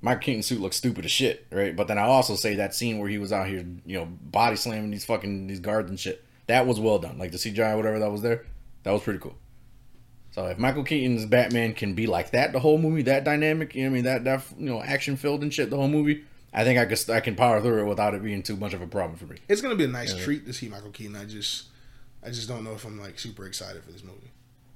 Michael 0.00 0.20
Keaton 0.22 0.42
suit 0.42 0.60
looks 0.60 0.76
stupid 0.76 1.04
as 1.04 1.10
shit. 1.10 1.46
Right. 1.50 1.74
But 1.76 1.86
then 1.88 1.98
I 1.98 2.02
also 2.02 2.34
say 2.34 2.54
that 2.56 2.74
scene 2.74 2.98
where 2.98 3.08
he 3.08 3.18
was 3.18 3.32
out 3.32 3.46
here, 3.48 3.64
you 3.84 3.98
know, 3.98 4.06
body 4.06 4.56
slamming 4.56 4.90
these 4.90 5.04
fucking 5.04 5.46
these 5.48 5.60
guards 5.60 5.90
and 5.90 5.98
shit. 6.00 6.24
That 6.46 6.66
was 6.66 6.80
well 6.80 6.98
done. 6.98 7.18
Like 7.18 7.30
the 7.32 7.38
CGI, 7.38 7.76
whatever 7.76 7.98
that 7.98 8.10
was 8.10 8.22
there, 8.22 8.44
that 8.82 8.90
was 8.90 9.02
pretty 9.02 9.18
cool. 9.20 9.36
So 10.32 10.46
if 10.46 10.58
Michael 10.58 10.82
Keaton's 10.82 11.26
Batman 11.26 11.74
can 11.74 11.92
be 11.94 12.06
like 12.06 12.30
that 12.30 12.52
the 12.52 12.58
whole 12.60 12.78
movie, 12.78 13.02
that 13.02 13.22
dynamic, 13.22 13.74
you 13.74 13.82
know, 13.82 13.90
what 13.90 13.92
I 13.92 13.94
mean 13.94 14.04
that 14.04 14.24
that 14.24 14.44
you 14.58 14.66
know 14.70 14.82
action 14.82 15.16
filled 15.16 15.42
and 15.42 15.52
shit 15.52 15.68
the 15.68 15.76
whole 15.76 15.88
movie, 15.88 16.24
I 16.54 16.64
think 16.64 16.78
I 16.78 16.86
could 16.86 17.10
I 17.10 17.20
can 17.20 17.36
power 17.36 17.60
through 17.60 17.82
it 17.82 17.86
without 17.86 18.14
it 18.14 18.22
being 18.22 18.42
too 18.42 18.56
much 18.56 18.72
of 18.72 18.80
a 18.80 18.86
problem 18.86 19.18
for 19.18 19.26
me. 19.26 19.36
It's 19.48 19.60
gonna 19.60 19.74
be 19.76 19.84
a 19.84 19.88
nice 19.88 20.14
Yeah. 20.14 20.24
treat 20.24 20.46
to 20.46 20.54
see 20.54 20.68
Michael 20.70 20.90
Keaton. 20.90 21.16
I 21.16 21.26
just, 21.26 21.66
I 22.24 22.30
just 22.30 22.48
don't 22.48 22.64
know 22.64 22.72
if 22.72 22.84
I'm 22.84 23.00
like 23.00 23.18
super 23.18 23.46
excited 23.46 23.82
for 23.82 23.92
this 23.92 24.04
movie. 24.04 24.30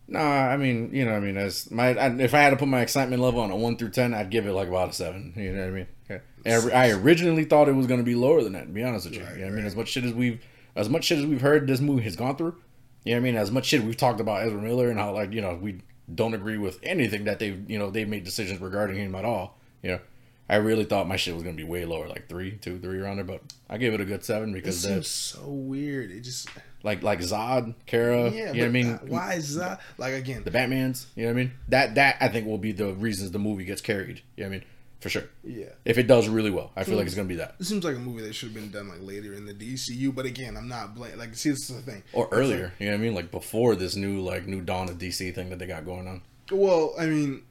Nah, 0.08 0.20
I 0.20 0.56
mean, 0.56 0.90
you 0.92 1.04
know, 1.04 1.12
I 1.12 1.20
mean, 1.20 1.36
as 1.36 1.70
my 1.70 1.88
I, 1.88 2.14
if 2.18 2.32
I 2.32 2.38
had 2.38 2.50
to 2.50 2.56
put 2.56 2.68
my 2.68 2.80
excitement 2.80 3.20
level 3.20 3.40
on 3.40 3.50
a 3.50 3.56
one 3.56 3.76
through 3.76 3.90
ten, 3.90 4.14
I'd 4.14 4.30
give 4.30 4.46
it 4.46 4.52
like 4.52 4.68
about 4.68 4.90
a 4.90 4.92
seven. 4.92 5.32
You 5.36 5.52
know 5.52 5.60
what 5.60 5.68
I 5.68 5.70
mean? 5.70 5.86
Okay. 6.08 6.72
I 6.72 6.90
originally 6.90 7.44
thought 7.44 7.68
it 7.68 7.72
was 7.74 7.86
going 7.86 8.00
to 8.00 8.04
be 8.04 8.14
lower 8.14 8.42
than 8.42 8.52
that. 8.52 8.66
To 8.66 8.72
be 8.72 8.84
honest 8.84 9.06
with 9.06 9.16
you, 9.16 9.24
Right, 9.24 9.34
you 9.34 9.40
know 9.40 9.46
what 9.46 9.52
I 9.52 9.56
mean, 9.56 9.66
as 9.66 9.74
much 9.74 9.88
shit 9.88 10.04
as 10.04 10.12
we've 10.12 10.40
as 10.76 10.88
much 10.88 11.04
shit 11.04 11.18
as 11.18 11.26
we've 11.26 11.40
heard 11.40 11.66
this 11.66 11.80
movie 11.80 12.02
has 12.02 12.14
gone 12.14 12.36
through. 12.36 12.56
You 13.04 13.14
know 13.14 13.20
what 13.20 13.28
I 13.28 13.30
mean? 13.32 13.36
As 13.36 13.50
much 13.50 13.66
shit 13.66 13.82
we've 13.82 13.96
talked 13.96 14.20
about 14.20 14.46
Ezra 14.46 14.60
Miller 14.60 14.90
and 14.90 14.98
how 14.98 15.12
like 15.12 15.32
you 15.32 15.40
know 15.40 15.58
we 15.60 15.80
don't 16.12 16.34
agree 16.34 16.58
with 16.58 16.78
anything 16.82 17.24
that 17.24 17.40
they've 17.40 17.68
you 17.68 17.78
know 17.78 17.90
they've 17.90 18.08
made 18.08 18.24
decisions 18.24 18.60
regarding 18.60 18.96
him 18.96 19.14
at 19.16 19.24
all. 19.24 19.58
You 19.82 19.92
know, 19.92 20.00
I 20.48 20.56
really 20.56 20.84
thought 20.84 21.08
my 21.08 21.16
shit 21.16 21.34
was 21.34 21.42
going 21.42 21.56
to 21.56 21.62
be 21.62 21.68
way 21.68 21.84
lower, 21.84 22.08
like 22.08 22.28
three, 22.28 22.52
two, 22.52 22.78
three 22.78 23.00
around 23.00 23.16
there, 23.16 23.24
but 23.24 23.42
I 23.68 23.78
gave 23.78 23.94
it 23.94 24.00
a 24.00 24.04
good 24.04 24.24
seven 24.24 24.52
because 24.52 24.80
seems 24.80 25.08
so 25.08 25.48
weird. 25.48 26.10
It 26.10 26.20
just, 26.20 26.48
like 26.82 27.02
like 27.02 27.20
Zod, 27.20 27.74
Kara, 27.86 28.30
yeah. 28.30 28.52
you 28.52 28.58
know 28.58 28.60
what 28.60 28.66
I 28.66 28.68
mean? 28.68 28.86
uh, 28.92 28.98
why 29.06 29.34
is 29.34 29.54
that? 29.56 29.80
Like 29.98 30.14
again, 30.14 30.44
the 30.44 30.50
Batman's. 30.50 31.06
You 31.16 31.24
know 31.24 31.28
what 31.28 31.40
I 31.40 31.42
mean? 31.42 31.52
That 31.68 31.94
that 31.96 32.16
I 32.20 32.28
think 32.28 32.46
will 32.46 32.58
be 32.58 32.72
the 32.72 32.92
reasons 32.94 33.30
the 33.30 33.38
movie 33.38 33.64
gets 33.64 33.80
carried. 33.80 34.22
You 34.36 34.44
know 34.44 34.50
what 34.50 34.56
I 34.56 34.58
mean? 34.58 34.64
For 35.00 35.10
sure. 35.10 35.24
yeah. 35.44 35.66
If 35.84 35.98
it 35.98 36.06
does 36.06 36.26
really 36.26 36.50
well, 36.50 36.72
I 36.74 36.82
feel 36.82 36.96
like 36.96 37.06
it's 37.06 37.14
gonna 37.14 37.28
be 37.28 37.36
that. 37.36 37.56
It 37.60 37.66
seems 37.66 37.84
like 37.84 37.96
a 37.96 38.00
movie 38.00 38.22
that 38.22 38.34
should 38.34 38.48
have 38.50 38.54
been 38.54 38.70
done 38.70 38.88
like 38.88 39.02
later 39.02 39.34
in 39.34 39.44
the 39.44 39.52
DCU, 39.54 40.12
but 40.14 40.24
again, 40.24 40.56
I'm 40.56 40.68
not 40.68 40.94
blaming. 40.94 41.18
Like, 41.18 41.34
see, 41.34 41.50
this 41.50 41.68
is 41.70 41.76
the 41.76 41.82
thing. 41.82 42.02
Or 42.12 42.28
earlier. 42.32 42.72
You 42.78 42.86
know 42.86 42.92
what 42.92 42.98
I 42.98 43.02
mean? 43.02 43.14
Like 43.14 43.30
before 43.30 43.76
this 43.76 43.94
new 43.94 44.20
like 44.20 44.46
new 44.46 44.60
dawn 44.62 44.88
of 44.88 44.98
DC 44.98 45.34
thing 45.34 45.50
that 45.50 45.58
they 45.58 45.66
got 45.66 45.84
going 45.84 46.08
on. 46.08 46.22
well, 46.50 46.94
I 46.98 47.06
mean, 47.06 47.42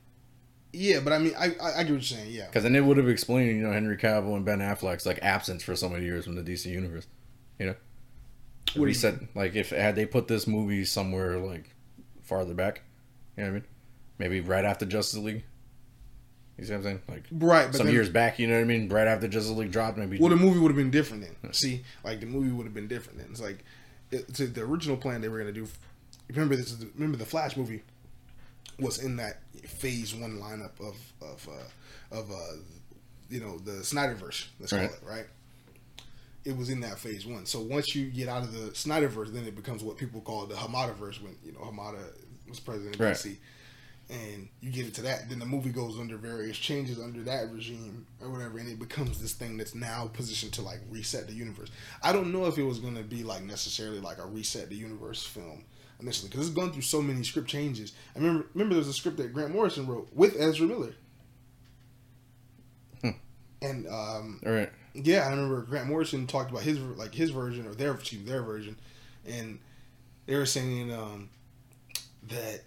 yeah, 0.74 1.00
but 1.00 1.14
I 1.14 1.20
mean, 1.20 1.34
I, 1.38 1.46
I, 1.62 1.80
I 1.80 1.84
get 1.84 1.84
what 1.84 1.88
you're 1.88 2.02
saying. 2.02 2.32
Yeah, 2.32 2.48
Because 2.48 2.64
then 2.64 2.76
it 2.76 2.84
would 2.84 2.98
have 2.98 3.08
explained, 3.08 3.56
you 3.56 3.64
know, 3.64 3.72
Henry 3.72 3.96
Cavill 3.96 4.36
and 4.36 4.44
Ben 4.44 4.60
Affleck's 4.60 5.06
like 5.06 5.20
absence 5.22 5.64
for 5.64 5.76
so 5.76 5.88
many 5.88 6.04
years 6.04 6.26
from 6.26 6.36
the 6.36 6.44
DC 6.44 6.66
universe. 6.66 7.08
You 7.60 7.68
know? 7.68 7.76
What 8.73 8.91
do 8.91 8.91
you 8.91 9.28
like 9.36 9.56
if 9.56 9.69
had 9.69 9.95
they 9.95 10.06
put 10.06 10.28
this 10.28 10.47
movie 10.47 10.86
somewhere 10.86 11.38
like 11.38 11.69
farther 12.23 12.54
back, 12.54 12.82
you 13.38 13.43
know 13.43 13.49
what 13.49 13.56
I 13.58 13.60
mean? 13.60 13.67
Maybe 14.17 14.41
right 14.41 14.65
after 14.65 14.86
Justice 14.86 15.19
League. 15.19 15.43
You 16.58 16.65
see 16.65 16.71
what 16.71 16.78
I'm 16.78 16.84
saying? 16.84 17.01
Like 17.08 17.23
right. 17.32 17.67
But 17.67 17.75
some 17.75 17.88
then, 17.88 17.93
years 17.93 18.10
back, 18.10 18.39
you 18.39 18.47
know 18.47 18.56
what 18.56 18.62
I 18.62 18.65
mean? 18.65 18.89
Right 18.89 19.08
after 19.08 19.28
Justice 19.28 19.51
League 19.51 19.71
dropped, 19.71 19.97
maybe 19.97 20.17
well, 20.17 20.30
the 20.30 20.36
movie 20.38 20.60
would 20.60 20.69
have 20.69 20.78
been 20.78 20.91
different 20.91 21.23
then. 21.23 21.54
See, 21.54 21.84
like 22.04 22.21
the 22.21 22.25
movie 22.25 22.51
would 22.51 22.65
have 22.65 22.73
been 22.73 22.88
different 22.88 23.19
then. 23.19 23.28
It's 23.32 23.41
like 23.41 23.63
it, 24.12 24.36
so 24.36 24.45
the 24.45 24.62
original 24.62 24.97
plan 24.97 25.21
they 25.21 25.30
were 25.30 25.38
gonna 25.39 25.51
do. 25.51 25.67
Remember 26.30 26.56
this? 26.56 26.67
Is 26.71 26.80
the, 26.80 26.88
remember 26.95 27.17
the 27.17 27.25
Flash 27.25 27.58
movie 27.58 27.84
was 28.80 28.99
in 28.99 29.17
that 29.17 29.41
Phase 29.67 30.15
One 30.15 30.39
lineup 30.39 30.80
of 30.80 30.95
of 31.21 31.47
uh, 31.49 32.15
of 32.17 32.32
uh, 32.32 32.36
you 33.30 33.41
know 33.41 33.58
the 33.58 33.82
Snyderverse. 33.84 34.47
Let's 34.60 34.71
Right. 34.71 34.89
call 34.89 34.97
it 34.97 35.04
right. 35.06 35.25
It 36.45 36.55
was 36.55 36.69
in 36.69 36.79
that 36.81 36.99
Phase 36.99 37.25
One. 37.25 37.45
So 37.45 37.60
once 37.60 37.95
you 37.95 38.05
get 38.12 38.29
out 38.29 38.43
of 38.43 38.53
the 38.53 38.69
Snyderverse, 38.71 39.34
then 39.34 39.45
it 39.45 39.55
becomes 39.55 39.84
what 39.84 39.97
people 39.97 40.21
call 40.21 40.45
the 40.45 40.55
Hamadaverse. 40.55 41.21
When 41.21 41.36
you 41.43 41.51
know 41.53 41.60
Hamada 41.60 41.99
was 42.47 42.60
president 42.60 42.95
of 42.95 43.01
Right. 43.01 43.15
DC. 43.15 43.38
And 44.08 44.47
you 44.62 44.69
get 44.71 44.86
into 44.86 45.01
that, 45.01 45.29
then 45.29 45.39
the 45.39 45.47
movie 45.47 45.71
goes 45.71 45.97
under 45.99 46.15
various 46.15 46.55
changes 46.58 46.99
under 46.99 47.23
that 47.23 47.51
regime 47.51 48.05
or 48.21 48.29
whatever, 48.29 48.60
and 48.60 48.69
it 48.69 48.77
becomes 48.77 49.19
this 49.19 49.34
thing 49.34 49.58
that's 49.58 49.73
now 49.73 50.05
positioned 50.13 50.53
to 50.53 50.62
like 50.62 50.79
reset 50.91 51.25
the 51.25 51.34
universe. 51.34 51.71
I 52.03 52.13
don't 52.13 52.31
know 52.31 52.45
if 52.45 52.60
it 52.60 52.63
was 52.63 52.77
going 52.77 52.93
to 52.97 53.01
be 53.01 53.23
like 53.23 53.41
necessarily 53.41 53.99
like 53.99 54.19
a 54.19 54.25
reset 54.27 54.69
the 54.69 54.75
universe 54.75 55.23
film 55.25 55.65
initially 55.99 56.29
because 56.29 56.45
it's 56.45 56.55
gone 56.55 56.71
through 56.71 56.84
so 56.84 57.01
many 57.01 57.23
script 57.23 57.47
changes. 57.47 57.93
I 58.15 58.19
remember 58.19 58.45
remember 58.53 58.75
there 58.75 58.79
was 58.81 58.89
a 58.89 58.93
script 58.93 59.17
that 59.17 59.34
Grant 59.34 59.51
Morrison 59.51 59.88
wrote 59.88 60.08
with 60.13 60.36
Ezra 60.39 60.67
Miller, 60.67 60.93
Hmm. 63.01 63.10
and 63.63 63.88
um, 63.88 64.39
All 64.45 64.51
right. 64.51 64.71
Yeah, 65.03 65.25
I 65.25 65.29
remember 65.29 65.62
Grant 65.62 65.88
Morrison 65.88 66.27
talked 66.27 66.51
about 66.51 66.63
his 66.63 66.79
like 66.79 67.13
his 67.13 67.31
version 67.31 67.67
or 67.67 67.73
their 67.73 67.93
excuse 67.93 68.23
me, 68.23 68.29
their 68.29 68.41
version, 68.41 68.77
and 69.25 69.60
they 70.25 70.36
were 70.36 70.45
saying 70.45 70.93
um, 70.93 71.29
that 72.29 72.62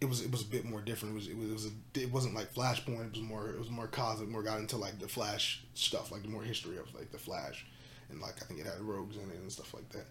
it 0.00 0.08
was 0.08 0.20
it 0.20 0.30
was 0.30 0.42
a 0.42 0.46
bit 0.46 0.64
more 0.64 0.80
different. 0.80 1.12
It 1.12 1.16
was 1.16 1.28
it 1.28 1.36
was, 1.36 1.48
it 1.48 1.52
was 1.52 1.66
a, 1.66 2.00
it 2.00 2.12
wasn't 2.12 2.34
like 2.34 2.52
Flashpoint. 2.54 3.06
It 3.06 3.12
was 3.12 3.22
more 3.22 3.48
it 3.48 3.58
was 3.58 3.70
more 3.70 3.86
cosmic. 3.86 4.28
More 4.28 4.42
got 4.42 4.58
into 4.58 4.76
like 4.76 4.98
the 4.98 5.08
Flash 5.08 5.64
stuff, 5.74 6.12
like 6.12 6.22
the 6.22 6.28
more 6.28 6.42
history 6.42 6.76
of 6.76 6.92
like 6.94 7.10
the 7.10 7.18
Flash, 7.18 7.66
and 8.10 8.20
like 8.20 8.34
I 8.42 8.44
think 8.44 8.60
it 8.60 8.66
had 8.66 8.80
rogues 8.80 9.16
in 9.16 9.30
it 9.30 9.38
and 9.40 9.50
stuff 9.50 9.72
like 9.74 9.88
that. 9.90 10.06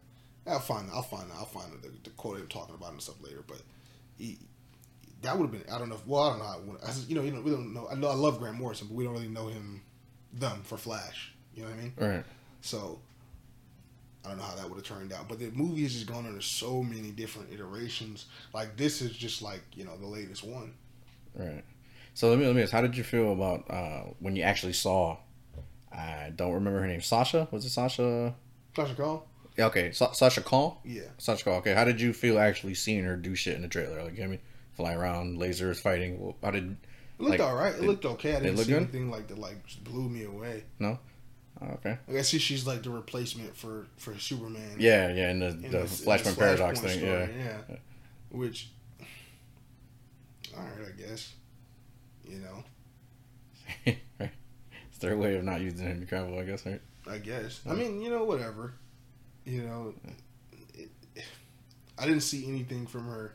I'll 0.48 0.60
find 0.60 0.90
I'll 0.92 1.04
find 1.04 1.30
I'll 1.36 1.46
find 1.46 1.72
the, 1.82 1.92
the 2.04 2.10
quote 2.12 2.40
I'm 2.40 2.48
talking 2.48 2.76
about 2.76 2.92
and 2.92 3.02
stuff 3.02 3.22
later, 3.22 3.44
but. 3.48 3.62
He, 4.18 4.38
that 5.22 5.38
would 5.38 5.44
have 5.44 5.52
been. 5.52 5.74
I 5.74 5.80
don't 5.80 5.90
know. 5.90 5.96
If, 5.96 6.06
well, 6.06 6.24
I 6.24 6.30
don't 6.32 6.40
know. 6.40 6.78
How 6.82 6.88
I, 6.88 6.94
you 7.08 7.16
know, 7.16 7.22
you 7.22 7.32
know, 7.32 7.42
we 7.42 7.52
don't 7.52 7.74
know. 7.74 7.88
I 7.92 7.96
know. 7.96 8.08
I 8.08 8.16
love 8.16 8.40
Grant 8.40 8.58
Morrison, 8.58 8.88
but 8.88 8.96
we 8.96 9.04
don't 9.04 9.14
really 9.14 9.28
know 9.28 9.48
him, 9.48 9.82
them 10.34 10.62
for 10.64 10.78
Flash. 10.78 11.34
You 11.56 11.64
know 11.64 11.70
what 11.70 11.78
I 11.78 11.82
mean? 11.82 11.94
Right. 11.98 12.24
So 12.62 13.00
I 14.24 14.30
don't 14.30 14.38
know 14.38 14.44
how 14.44 14.56
that 14.56 14.70
would 14.70 14.76
have 14.76 14.86
turned 14.86 15.12
out. 15.12 15.28
But 15.28 15.40
the 15.40 15.50
movie 15.52 15.84
has 15.84 15.94
just 15.94 16.06
gone 16.08 16.26
under 16.26 16.42
so 16.42 16.84
many 16.84 17.12
different 17.12 17.52
iterations. 17.52 18.26
Like 18.54 18.78
this 18.78 19.02
is 19.02 19.12
just 19.12 19.42
like 19.42 19.62
you 19.74 19.84
know 19.86 19.98
the 19.98 20.08
latest 20.08 20.44
one. 20.44 20.74
Right. 21.36 21.64
So 22.14 22.30
let 22.30 22.40
me 22.40 22.46
let 22.46 22.56
me 22.56 22.62
ask, 22.62 22.72
how 22.72 22.82
did 22.82 22.96
you 22.98 23.04
feel 23.04 23.32
about 23.34 23.70
uh, 23.70 24.12
when 24.20 24.36
you 24.36 24.44
actually 24.44 24.74
saw? 24.74 25.18
I 25.94 26.32
don't 26.36 26.54
remember 26.54 26.80
her 26.80 26.88
name. 26.88 27.02
Sasha 27.02 27.48
was 27.52 27.66
it 27.66 27.70
Sasha? 27.70 28.34
Sasha 28.76 28.96
Calle? 28.96 29.28
Yeah, 29.58 29.66
okay, 29.66 29.92
Sa- 29.92 30.14
Sasha 30.14 30.42
Calle. 30.42 30.80
Yeah. 30.86 31.02
Sasha 31.18 31.44
Calle. 31.44 31.56
Okay, 31.56 31.74
how 31.74 31.84
did 31.84 32.00
you 32.00 32.14
feel 32.14 32.40
actually 32.40 32.74
seeing 32.74 33.04
her 33.04 33.18
do 33.18 33.36
shit 33.36 33.56
in 33.56 33.62
the 33.62 33.68
trailer? 33.68 34.02
Like, 34.04 34.18
I 34.20 34.28
mean, 34.28 34.40
fly 34.74 34.94
around, 34.94 35.38
lasers, 35.40 35.82
fighting. 35.82 36.20
Well, 36.22 36.38
How 36.42 36.52
did? 36.52 36.78
It 37.22 37.26
looked 37.26 37.40
Like, 37.40 37.48
all 37.48 37.56
right. 37.56 37.76
It 37.76 37.84
it- 37.84 37.88
looked 37.88 38.06
okay. 38.06 38.36
I 38.36 38.40
didn't 38.40 38.58
see 38.58 38.66
good? 38.72 38.78
anything 38.84 39.12
like 39.12 39.28
that 39.28 39.38
like 39.38 39.58
blew 39.84 40.10
me 40.10 40.24
away. 40.24 40.64
Oh, 40.82 40.98
okay. 41.74 41.98
I 42.10 42.12
guess 42.14 42.30
she- 42.30 42.40
she's 42.40 42.66
like 42.66 42.82
the 42.84 42.90
replacement 42.90 43.56
for 43.56 43.86
for 43.98 44.18
Superman. 44.18 44.78
Yeah, 44.80 45.14
yeah, 45.14 45.30
and 45.30 45.42
the, 45.42 45.52
the 45.52 45.82
in 45.82 45.86
Flashpoint 45.88 46.38
Paradox 46.40 46.80
Flashpoint 46.80 46.84
thing. 46.84 47.00
story, 47.00 47.30
Yeah. 47.38 47.58
yeah. 47.70 47.76
Which, 48.32 48.70
all 50.58 50.64
right, 50.64 50.88
I 50.88 51.00
guess. 51.02 51.34
You 52.28 52.40
know. 52.40 52.64
right. 54.20 54.32
It's 54.90 54.98
their 55.00 55.18
way 55.18 55.36
of 55.36 55.44
not 55.44 55.62
using 55.62 55.86
Henry 55.86 56.06
Cavill, 56.08 56.40
I 56.42 56.46
guess, 56.46 56.66
right? 56.66 56.82
I 57.10 57.18
guess. 57.20 57.62
I 57.70 57.74
mean, 57.74 58.02
you 58.02 58.10
know, 58.10 58.24
whatever. 58.24 58.74
You 59.46 59.64
know, 59.64 59.94
it, 60.76 60.90
I 62.00 62.06
didn't 62.06 62.22
see 62.22 62.48
anything 62.48 62.88
from 62.88 63.06
her. 63.08 63.34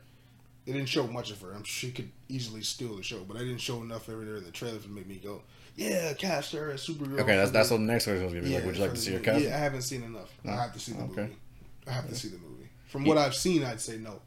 They 0.67 0.73
didn't 0.73 0.89
show 0.89 1.07
much 1.07 1.31
of 1.31 1.41
her. 1.43 1.53
I'm 1.53 1.63
sure 1.63 1.89
she 1.89 1.93
could 1.93 2.11
easily 2.29 2.63
steal 2.63 2.97
the 2.97 3.03
show, 3.03 3.23
but 3.25 3.37
I 3.37 3.41
didn't 3.41 3.59
show 3.61 3.83
enough 3.83 4.09
of 4.09 4.15
her 4.15 4.37
in 4.37 4.45
the 4.45 4.51
trailer 4.51 4.79
to 4.79 4.89
make 4.89 5.07
me 5.07 5.21
go, 5.23 5.43
"Yeah, 5.77 6.13
cast 6.15 6.53
her 6.53 6.73
as 6.73 6.85
Supergirl." 6.87 7.21
Okay, 7.21 7.37
that's 7.37 7.53
that's 7.53 7.71
what 7.71 7.77
the 7.79 7.85
next 7.85 8.05
question 8.05 8.25
was 8.25 8.33
gonna 8.35 8.45
be. 8.45 8.53
like, 8.55 8.65
would 8.65 8.75
you 8.77 8.83
like 8.83 8.91
to 8.95 8.97
see 9.01 9.13
her 9.13 9.21
cast? 9.21 9.45
Yeah, 9.45 9.55
I 9.55 9.59
haven't 9.61 9.83
seen 9.83 10.03
enough. 10.03 10.29
I 10.45 10.51
have 10.51 10.73
to 10.73 10.81
see 10.81 10.93
the 10.93 11.03
Okay. 11.05 11.23
movie. 11.23 11.37
I 11.87 11.93
have 11.93 12.09
to 12.09 12.15
see 12.17 12.29
the 12.29 12.39
movie. 12.39 12.69
From 12.89 13.05
what 13.05 13.17
I've 13.17 13.35
seen, 13.35 13.63
I'd 13.63 13.81
say 13.81 13.97
no. 13.97 14.21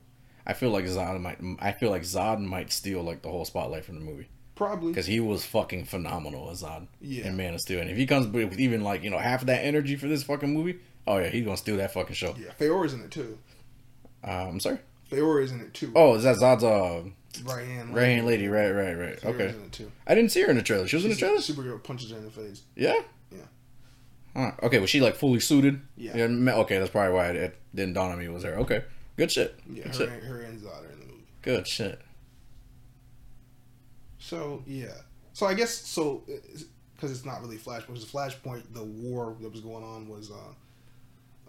I 0.45 0.53
feel 0.53 0.69
like 0.71 0.85
Zod 0.85 1.19
might. 1.21 1.39
I 1.59 1.73
feel 1.73 1.89
like 1.91 2.03
Zod 2.03 2.39
might 2.41 2.71
steal 2.71 3.03
like 3.03 3.21
the 3.21 3.29
whole 3.29 3.43
spotlight 3.45 3.83
from 3.85 3.95
the 3.95 4.01
movie 4.05 4.27
Probably. 4.55 4.91
because 4.91 5.05
he 5.07 5.19
was 5.19 5.45
fucking 5.45 5.85
phenomenal 5.85 6.49
as 6.49 6.63
Zod 6.63 6.87
Yeah. 7.01 7.27
and 7.27 7.35
Man 7.37 7.53
of 7.53 7.59
Steel. 7.61 7.81
And 7.81 7.89
if 7.89 7.97
he 7.97 8.05
comes 8.07 8.27
with 8.27 8.57
even 8.59 8.81
like 8.81 9.03
you 9.03 9.09
know 9.09 9.17
half 9.19 9.41
of 9.41 9.47
that 9.47 9.65
energy 9.65 9.97
for 9.97 10.07
this 10.07 10.23
fucking 10.23 10.53
movie, 10.53 10.79
oh 11.05 11.17
yeah, 11.17 11.27
he's 11.27 11.43
gonna 11.43 11.57
steal 11.57 11.75
that 11.77 11.93
fucking 11.93 12.15
show. 12.15 12.33
Yeah, 12.39 12.51
Faora's 12.53 12.93
in 12.93 13.01
it 13.01 13.11
too. 13.11 13.37
Uh, 14.23 14.47
I'm 14.49 14.59
sorry. 14.61 14.79
Faora's 15.09 15.51
in 15.51 15.61
it 15.61 15.73
too. 15.73 15.91
Oh, 15.95 16.15
is 16.15 16.23
that 16.23 16.37
Zod's 16.37 16.63
uh 16.63 17.03
right 17.43 17.65
hand. 17.65 17.95
right 17.95 18.05
hand 18.07 18.27
lady? 18.27 18.47
Right, 18.47 18.69
right, 18.71 18.93
right. 18.93 19.25
Okay, 19.25 19.49
in 19.49 19.61
it 19.63 19.71
too. 19.71 19.91
I 20.07 20.15
didn't 20.15 20.31
see 20.31 20.41
her 20.41 20.49
in 20.49 20.57
the 20.57 20.63
trailer. 20.63 20.87
She 20.87 20.95
was 20.95 21.05
in 21.05 21.11
the 21.11 21.17
trailer. 21.17 21.37
Supergirl 21.37 21.83
punches 21.83 22.11
her 22.11 22.17
in 22.17 22.25
the 22.25 22.31
face. 22.31 22.61
Yeah. 22.75 23.01
Yeah. 23.31 23.39
Huh. 24.35 24.51
Okay, 24.63 24.79
was 24.79 24.89
she 24.89 25.01
like 25.01 25.15
fully 25.15 25.39
suited? 25.39 25.81
Yeah. 25.97 26.27
ma- 26.27 26.53
Okay, 26.61 26.77
that's 26.79 26.91
probably 26.91 27.13
why 27.13 27.27
it, 27.29 27.35
it 27.35 27.57
didn't 27.73 27.93
dawn 27.93 28.11
on 28.11 28.19
me 28.19 28.25
it 28.25 28.31
was 28.33 28.43
her. 28.43 28.55
Okay. 28.59 28.83
Good 29.17 29.31
shit. 29.31 29.59
Yeah, 29.69 29.83
Good 29.83 29.87
her, 29.87 29.93
shit. 29.93 30.09
and, 30.09 30.23
her 30.23 30.41
and 30.41 30.59
Zod 30.61 30.81
are 30.87 30.91
in 30.91 30.99
the 30.99 31.05
movie. 31.05 31.23
Good 31.41 31.67
shit. 31.67 31.99
So 34.19 34.63
yeah. 34.67 34.93
So 35.33 35.45
I 35.45 35.53
guess 35.53 35.71
so 35.73 36.23
because 36.95 37.11
it's 37.11 37.25
not 37.25 37.41
really 37.41 37.57
Flashpoint. 37.57 37.87
Because 37.87 38.05
Flashpoint, 38.05 38.63
the 38.73 38.83
war 38.83 39.35
that 39.41 39.51
was 39.51 39.61
going 39.61 39.83
on 39.83 40.07
was 40.07 40.31
uh, 40.31 40.35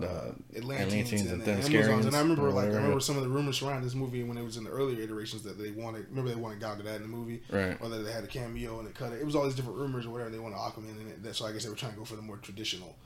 uh, 0.01 0.33
Atlanteans, 0.57 0.93
Atlanteans 1.13 1.21
and, 1.23 1.31
and 1.33 1.43
the 1.43 1.51
Amazons. 1.53 2.07
And 2.07 2.17
I 2.17 2.21
remember 2.21 2.51
like 2.51 2.67
I 2.71 2.75
remember 2.77 3.01
some 3.01 3.17
of 3.17 3.23
the 3.23 3.29
rumors 3.29 3.59
surrounding 3.59 3.85
this 3.85 3.95
movie 3.95 4.23
when 4.23 4.39
it 4.39 4.43
was 4.43 4.57
in 4.57 4.65
the 4.65 4.71
earlier 4.71 5.03
iterations 5.03 5.43
that 5.43 5.59
they 5.59 5.71
wanted. 5.73 6.07
Remember 6.09 6.31
they 6.31 6.37
wanted 6.37 6.61
Gal 6.61 6.77
Gadot 6.77 6.97
in 6.97 7.03
the 7.03 7.09
movie, 7.09 7.43
Right. 7.51 7.77
or 7.81 7.89
that 7.91 7.99
they 7.99 8.13
had 8.13 8.25
a 8.25 8.27
cameo 8.27 8.79
and 8.79 8.89
they 8.89 8.93
cut 8.93 9.13
it. 9.13 9.21
It 9.21 9.27
was 9.27 9.35
all 9.37 9.45
these 9.45 9.55
different 9.55 9.79
rumors 9.79 10.07
or 10.07 10.11
whatever. 10.11 10.31
They 10.31 10.39
wanted 10.39 10.57
Aquaman 10.57 11.01
in 11.01 11.09
it. 11.09 11.23
That- 11.23 11.37
So 11.37 11.45
I 11.47 11.53
guess 11.53 11.65
they 11.65 11.71
were 11.71 11.77
trying 11.77 11.93
to 11.93 11.99
go 11.99 12.05
for 12.05 12.17
the 12.17 12.23
more 12.23 12.39
traditional 12.39 12.97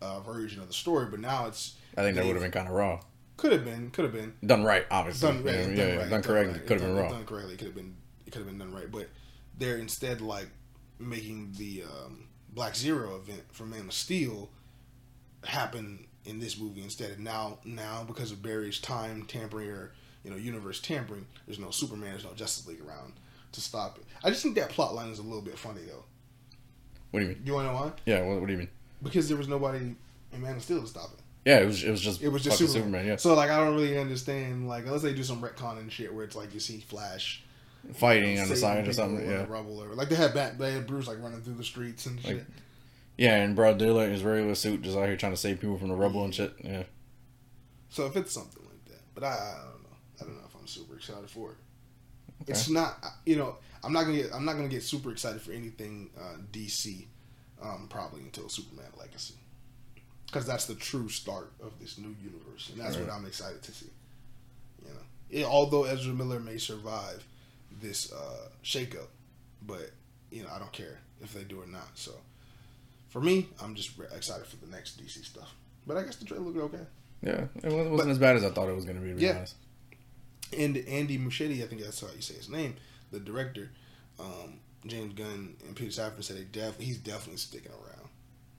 uh, 0.00 0.20
version 0.20 0.60
of 0.60 0.68
the 0.68 0.74
story. 0.74 1.06
But 1.10 1.20
now 1.20 1.46
it's 1.46 1.74
I 1.96 2.02
think 2.02 2.16
that 2.16 2.24
would 2.24 2.34
have 2.36 2.42
been 2.42 2.52
kind 2.52 2.68
of 2.68 2.74
raw. 2.74 3.00
could 3.36 3.50
have 3.52 3.64
been 3.64 3.90
could 3.90 4.04
have 4.04 4.14
been 4.14 4.34
Done 4.46 4.62
right, 4.62 4.86
obviously. 4.92 5.26
done 5.32 5.42
right, 5.44 5.54
yeah, 5.54 5.62
done, 5.62 5.76
yeah, 5.76 5.96
right, 5.96 6.10
done 6.10 6.22
correctly. 6.22 6.52
right. 6.54 6.66
Could 6.66 6.80
have 6.80 6.88
been 6.88 6.96
raw. 6.96 7.08
Done 7.10 7.24
correctly, 7.26 7.54
it 7.54 7.58
could 7.58 7.66
have 7.68 7.74
been 7.76 7.96
it 8.26 8.30
could 8.30 8.38
have 8.42 8.46
been 8.46 8.58
done 8.58 8.72
right. 8.72 8.90
But 8.90 9.08
they're 9.58 9.78
instead 9.78 10.20
like 10.20 10.48
making 11.00 11.52
the 11.58 11.82
um, 11.82 12.28
Black 12.52 12.76
Zero 12.76 13.16
event 13.16 13.42
from 13.52 13.70
Man 13.70 13.80
of 13.86 13.92
Steel 13.92 14.50
happen 15.44 16.06
in 16.24 16.40
this 16.40 16.58
movie 16.58 16.82
instead. 16.82 17.10
And 17.12 17.24
now 17.24 17.58
now 17.64 18.04
because 18.06 18.32
of 18.32 18.42
Barry's 18.42 18.78
time 18.78 19.24
tampering 19.26 19.68
or 19.70 19.92
you 20.24 20.30
know 20.30 20.36
universe 20.36 20.80
tampering, 20.80 21.26
there's 21.46 21.58
no 21.58 21.70
Superman, 21.70 22.10
there's 22.10 22.24
no 22.24 22.32
Justice 22.34 22.66
League 22.66 22.80
around 22.86 23.14
to 23.52 23.60
stop 23.60 23.98
it. 23.98 24.04
I 24.22 24.30
just 24.30 24.42
think 24.42 24.54
that 24.56 24.70
plot 24.70 24.94
line 24.94 25.10
is 25.10 25.18
a 25.18 25.22
little 25.22 25.42
bit 25.42 25.58
funny 25.58 25.82
though. 25.86 26.04
What 27.10 27.20
do 27.20 27.26
you 27.26 27.32
mean? 27.32 27.42
You 27.44 27.52
wanna 27.54 27.68
know 27.68 27.74
why? 27.74 27.92
Yeah, 28.06 28.22
what, 28.22 28.40
what 28.40 28.46
do 28.46 28.52
you 28.52 28.58
mean? 28.58 28.68
Because 29.02 29.28
there 29.28 29.36
was 29.38 29.48
nobody 29.48 29.94
in 30.32 30.40
Man 30.42 30.56
of 30.56 30.62
Steel 30.62 30.80
to 30.80 30.86
stop 30.88 31.10
it. 31.12 31.20
Yeah, 31.44 31.58
it 31.58 31.66
was 31.66 31.84
it 31.84 31.90
was 31.90 32.00
just 32.00 32.22
It 32.22 32.28
was 32.30 32.42
just 32.42 32.58
Superman. 32.58 32.82
Superman. 32.82 33.06
Yeah, 33.06 33.16
So 33.16 33.34
like 33.34 33.50
I 33.50 33.58
don't 33.62 33.74
really 33.74 33.98
understand 33.98 34.66
like 34.68 34.86
unless 34.86 35.02
they 35.02 35.12
do 35.12 35.22
some 35.22 35.40
retcon 35.42 35.78
and 35.78 35.92
shit 35.92 36.12
where 36.12 36.24
it's 36.24 36.34
like 36.34 36.54
you 36.54 36.60
see 36.60 36.80
Flash 36.80 37.42
fighting 37.92 38.40
on 38.40 38.48
the 38.48 38.56
side 38.56 38.88
or 38.88 38.92
something. 38.94 39.24
in 39.24 39.30
Yeah, 39.30 39.44
rubble 39.46 39.82
or 39.82 39.94
like 39.94 40.08
they 40.08 40.14
had 40.14 40.32
Bat, 40.32 40.58
they 40.58 40.72
had 40.72 40.86
Bruce 40.86 41.06
like 41.06 41.22
running 41.22 41.42
through 41.42 41.54
the 41.54 41.64
streets 41.64 42.06
and 42.06 42.18
shit. 42.20 42.46
Yeah, 43.16 43.36
and 43.36 43.54
broad 43.54 43.78
daylight 43.78 44.06
in 44.06 44.12
his 44.12 44.24
regular 44.24 44.54
suit, 44.54 44.82
just 44.82 44.96
out 44.96 45.06
here 45.06 45.16
trying 45.16 45.32
to 45.32 45.36
save 45.38 45.60
people 45.60 45.78
from 45.78 45.88
the 45.88 45.94
rubble 45.94 46.24
and 46.24 46.34
shit. 46.34 46.52
Yeah, 46.62 46.82
so 47.88 48.06
if 48.06 48.16
it's 48.16 48.32
something 48.32 48.62
like 48.64 48.84
that, 48.86 49.02
but 49.14 49.22
I, 49.24 49.28
I 49.28 49.62
don't 49.70 49.82
know. 49.82 49.96
I 50.20 50.24
don't 50.24 50.34
know 50.36 50.44
if 50.48 50.54
I'm 50.56 50.66
super 50.66 50.96
excited 50.96 51.30
for 51.30 51.50
it. 51.52 51.56
It's 52.46 52.68
not, 52.68 53.02
you 53.24 53.36
know, 53.36 53.56
I'm 53.84 53.92
not 53.92 54.02
gonna 54.04 54.16
get, 54.16 54.34
I'm 54.34 54.44
not 54.44 54.56
gonna 54.56 54.68
get 54.68 54.82
super 54.82 55.10
excited 55.12 55.40
for 55.40 55.52
anything 55.52 56.10
uh, 56.18 56.38
DC, 56.52 57.06
um, 57.62 57.86
probably 57.88 58.22
until 58.22 58.48
Superman 58.48 58.90
Legacy, 58.98 59.34
because 60.26 60.44
that's 60.46 60.66
the 60.66 60.74
true 60.74 61.08
start 61.08 61.52
of 61.62 61.78
this 61.80 61.98
new 61.98 62.14
universe, 62.22 62.70
and 62.72 62.80
that's 62.80 62.96
what 62.96 63.10
I'm 63.10 63.26
excited 63.26 63.62
to 63.62 63.72
see. 63.72 63.90
You 64.82 64.92
know, 64.92 65.00
Yeah, 65.30 65.46
although 65.46 65.84
Ezra 65.84 66.12
Miller 66.12 66.40
may 66.40 66.58
survive 66.58 67.24
this 67.80 68.12
uh, 68.12 68.48
shakeup, 68.64 69.08
but 69.62 69.90
you 70.30 70.42
know, 70.42 70.48
I 70.52 70.58
don't 70.58 70.72
care 70.72 70.98
if 71.22 71.32
they 71.32 71.44
do 71.44 71.62
or 71.62 71.66
not. 71.66 71.88
So, 71.94 72.12
for 73.14 73.20
me, 73.20 73.46
I'm 73.62 73.76
just 73.76 73.92
excited 74.12 74.44
for 74.44 74.56
the 74.56 74.66
next 74.66 75.00
DC 75.00 75.24
stuff. 75.24 75.54
But 75.86 75.96
I 75.98 76.02
guess 76.02 76.16
the 76.16 76.24
trailer 76.24 76.42
looked 76.44 76.74
okay. 76.74 76.84
yeah, 77.22 77.44
it 77.62 77.64
wasn't, 77.72 77.90
wasn't 77.92 78.10
as 78.10 78.18
bad 78.18 78.34
as 78.34 78.42
I 78.44 78.50
thought 78.50 78.68
it 78.68 78.74
was 78.74 78.84
be. 78.84 78.92
To 78.92 79.14
Yeah. 79.20 79.36
honest. 79.36 79.54
and 80.58 80.76
Andy 80.78 81.16
Muschietti, 81.16 81.62
I 81.62 81.68
think 81.68 81.80
that's 81.82 82.00
how 82.00 82.08
you 82.14 82.20
say 82.22 82.34
his 82.34 82.48
name, 82.48 82.74
the 83.12 83.20
director, 83.20 83.70
um, 84.18 84.58
James 84.84 85.14
Gunn 85.14 85.54
and 85.64 85.76
Peter 85.76 85.92
Safran 85.92 86.24
said 86.24 86.38
they 86.38 86.44
def- 86.50 86.80
he's 86.80 86.98
definitely 86.98 87.36
sticking 87.38 87.70
around. 87.70 88.08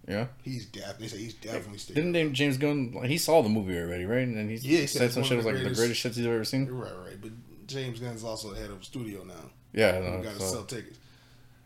Yeah. 0.07 0.27
He's 0.41 0.65
def- 0.67 0.99
they 0.99 1.07
say 1.07 1.17
he's 1.17 1.33
definitely 1.33 1.79
sticking. 1.79 2.13
Didn't 2.13 2.33
James 2.33 2.57
Gunn? 2.57 2.93
Like, 2.95 3.09
he 3.09 3.17
saw 3.17 3.41
the 3.41 3.49
movie 3.49 3.77
already, 3.77 4.05
right? 4.05 4.25
And 4.25 4.49
he, 4.49 4.55
Yeah, 4.57 4.79
he 4.81 4.87
said 4.87 4.99
said 5.01 5.11
some 5.11 5.23
shit 5.23 5.35
was 5.37 5.45
like 5.45 5.55
the 5.55 5.59
greatest- 5.61 5.79
greatest 5.81 5.99
shit 5.99 6.15
he's 6.15 6.25
ever 6.25 6.45
seen. 6.45 6.67
Right, 6.69 6.91
right. 7.05 7.21
But 7.21 7.31
James 7.67 7.99
Gunn's 7.99 8.23
also 8.23 8.53
the 8.53 8.59
head 8.61 8.69
of 8.69 8.79
a 8.81 8.83
studio 8.85 9.25
now. 9.25 9.49
Yeah, 9.73 9.99
no, 9.99 10.21
got 10.23 10.33
to 10.35 10.39
so 10.39 10.45
sell 10.53 10.63
tickets. 10.63 10.97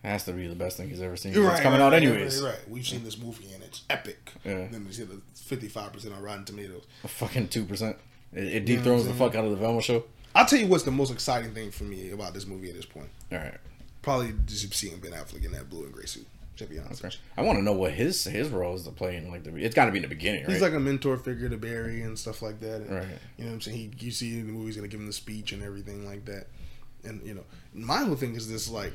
Has 0.04 0.24
to 0.26 0.34
be 0.34 0.48
the 0.48 0.56
best 0.56 0.78
thing 0.78 0.90
he's 0.90 1.02
ever 1.02 1.16
seen. 1.18 1.34
Right, 1.38 1.52
it's 1.54 1.62
coming 1.62 1.80
right, 1.80 1.88
out 1.88 1.94
anyways. 1.94 2.42
Right, 2.42 2.52
right. 2.52 2.70
We've 2.70 2.88
seen 2.88 3.04
this 3.04 3.18
movie 3.18 3.52
and 3.54 3.64
it's 3.64 3.82
epic. 3.90 4.32
Yeah. 4.46 4.68
Then 4.72 4.86
it's 4.88 4.98
hit 4.98 5.10
a 5.10 5.20
fifty-five 5.38 5.94
percent 5.94 6.14
on 6.14 6.22
Rotten 6.22 6.46
Tomatoes. 6.46 6.84
A 7.04 7.08
fucking 7.08 7.50
two 7.50 7.66
percent. 7.66 7.98
It, 8.34 8.44
it 8.44 8.68
You 8.68 8.78
know 8.78 8.84
dethrones 8.84 9.06
the 9.08 9.14
fuck 9.14 9.36
out 9.36 9.44
of 9.46 9.52
the 9.52 9.58
Velma 9.58 9.82
show. 9.82 10.06
I'll 10.36 10.46
tell 10.46 10.60
you 10.60 10.68
what's 10.68 10.84
the 10.84 10.92
most 10.92 11.12
exciting 11.12 11.54
thing 11.54 11.72
for 11.72 11.84
me 11.86 12.12
about 12.12 12.34
this 12.34 12.46
movie 12.46 12.70
at 12.70 12.76
this 12.76 12.86
point. 12.86 13.10
All 13.32 13.40
right. 13.40 13.58
Probably 14.02 14.34
just 14.46 14.74
seeing 14.74 14.98
Ben 15.00 15.12
Affleck 15.12 15.44
in 15.44 15.52
that 15.54 15.70
blue 15.70 15.84
and 15.84 15.94
gray 15.94 16.06
suit. 16.06 16.28
To 16.58 16.66
be 16.66 16.78
honest, 16.78 17.06
Okay. 17.06 17.16
I 17.38 17.42
want 17.44 17.58
to 17.58 17.64
know 17.64 17.72
what 17.72 17.94
his 17.94 18.22
his 18.26 18.50
role 18.50 18.76
is 18.76 18.84
to 18.84 18.92
play 18.92 19.16
in 19.16 19.32
like 19.32 19.46
the. 19.46 19.56
It's 19.56 19.74
got 19.74 19.86
to 19.86 19.92
be 19.92 20.00
in 20.00 20.02
the 20.02 20.10
beginning, 20.10 20.44
right? 20.44 20.52
He's 20.52 20.62
like 20.62 20.74
a 20.74 20.80
mentor 20.80 21.16
figure 21.16 21.48
to 21.48 21.56
Barry 21.56 22.02
and 22.02 22.20
stuff 22.20 22.42
like 22.42 22.60
that. 22.60 22.82
And, 22.82 22.90
Right. 22.92 23.06
You 23.38 23.46
know 23.46 23.52
what 23.52 23.56
I'm 23.56 23.62
saying? 23.62 23.78
He, 23.98 24.06
you 24.06 24.12
see 24.12 24.40
in 24.40 24.48
the 24.48 24.52
movie, 24.52 24.66
he's 24.66 24.76
gonna 24.76 24.90
give 24.90 25.00
him 25.00 25.08
the 25.08 25.14
speech 25.14 25.54
and 25.54 25.64
everything 25.64 26.06
like 26.06 26.26
that. 26.26 26.48
And 27.06 27.26
you 27.26 27.34
know, 27.34 27.46
my 27.74 28.04
whole 28.04 28.16
thing 28.16 28.36
is 28.36 28.52
this: 28.52 28.70
like, 28.70 28.92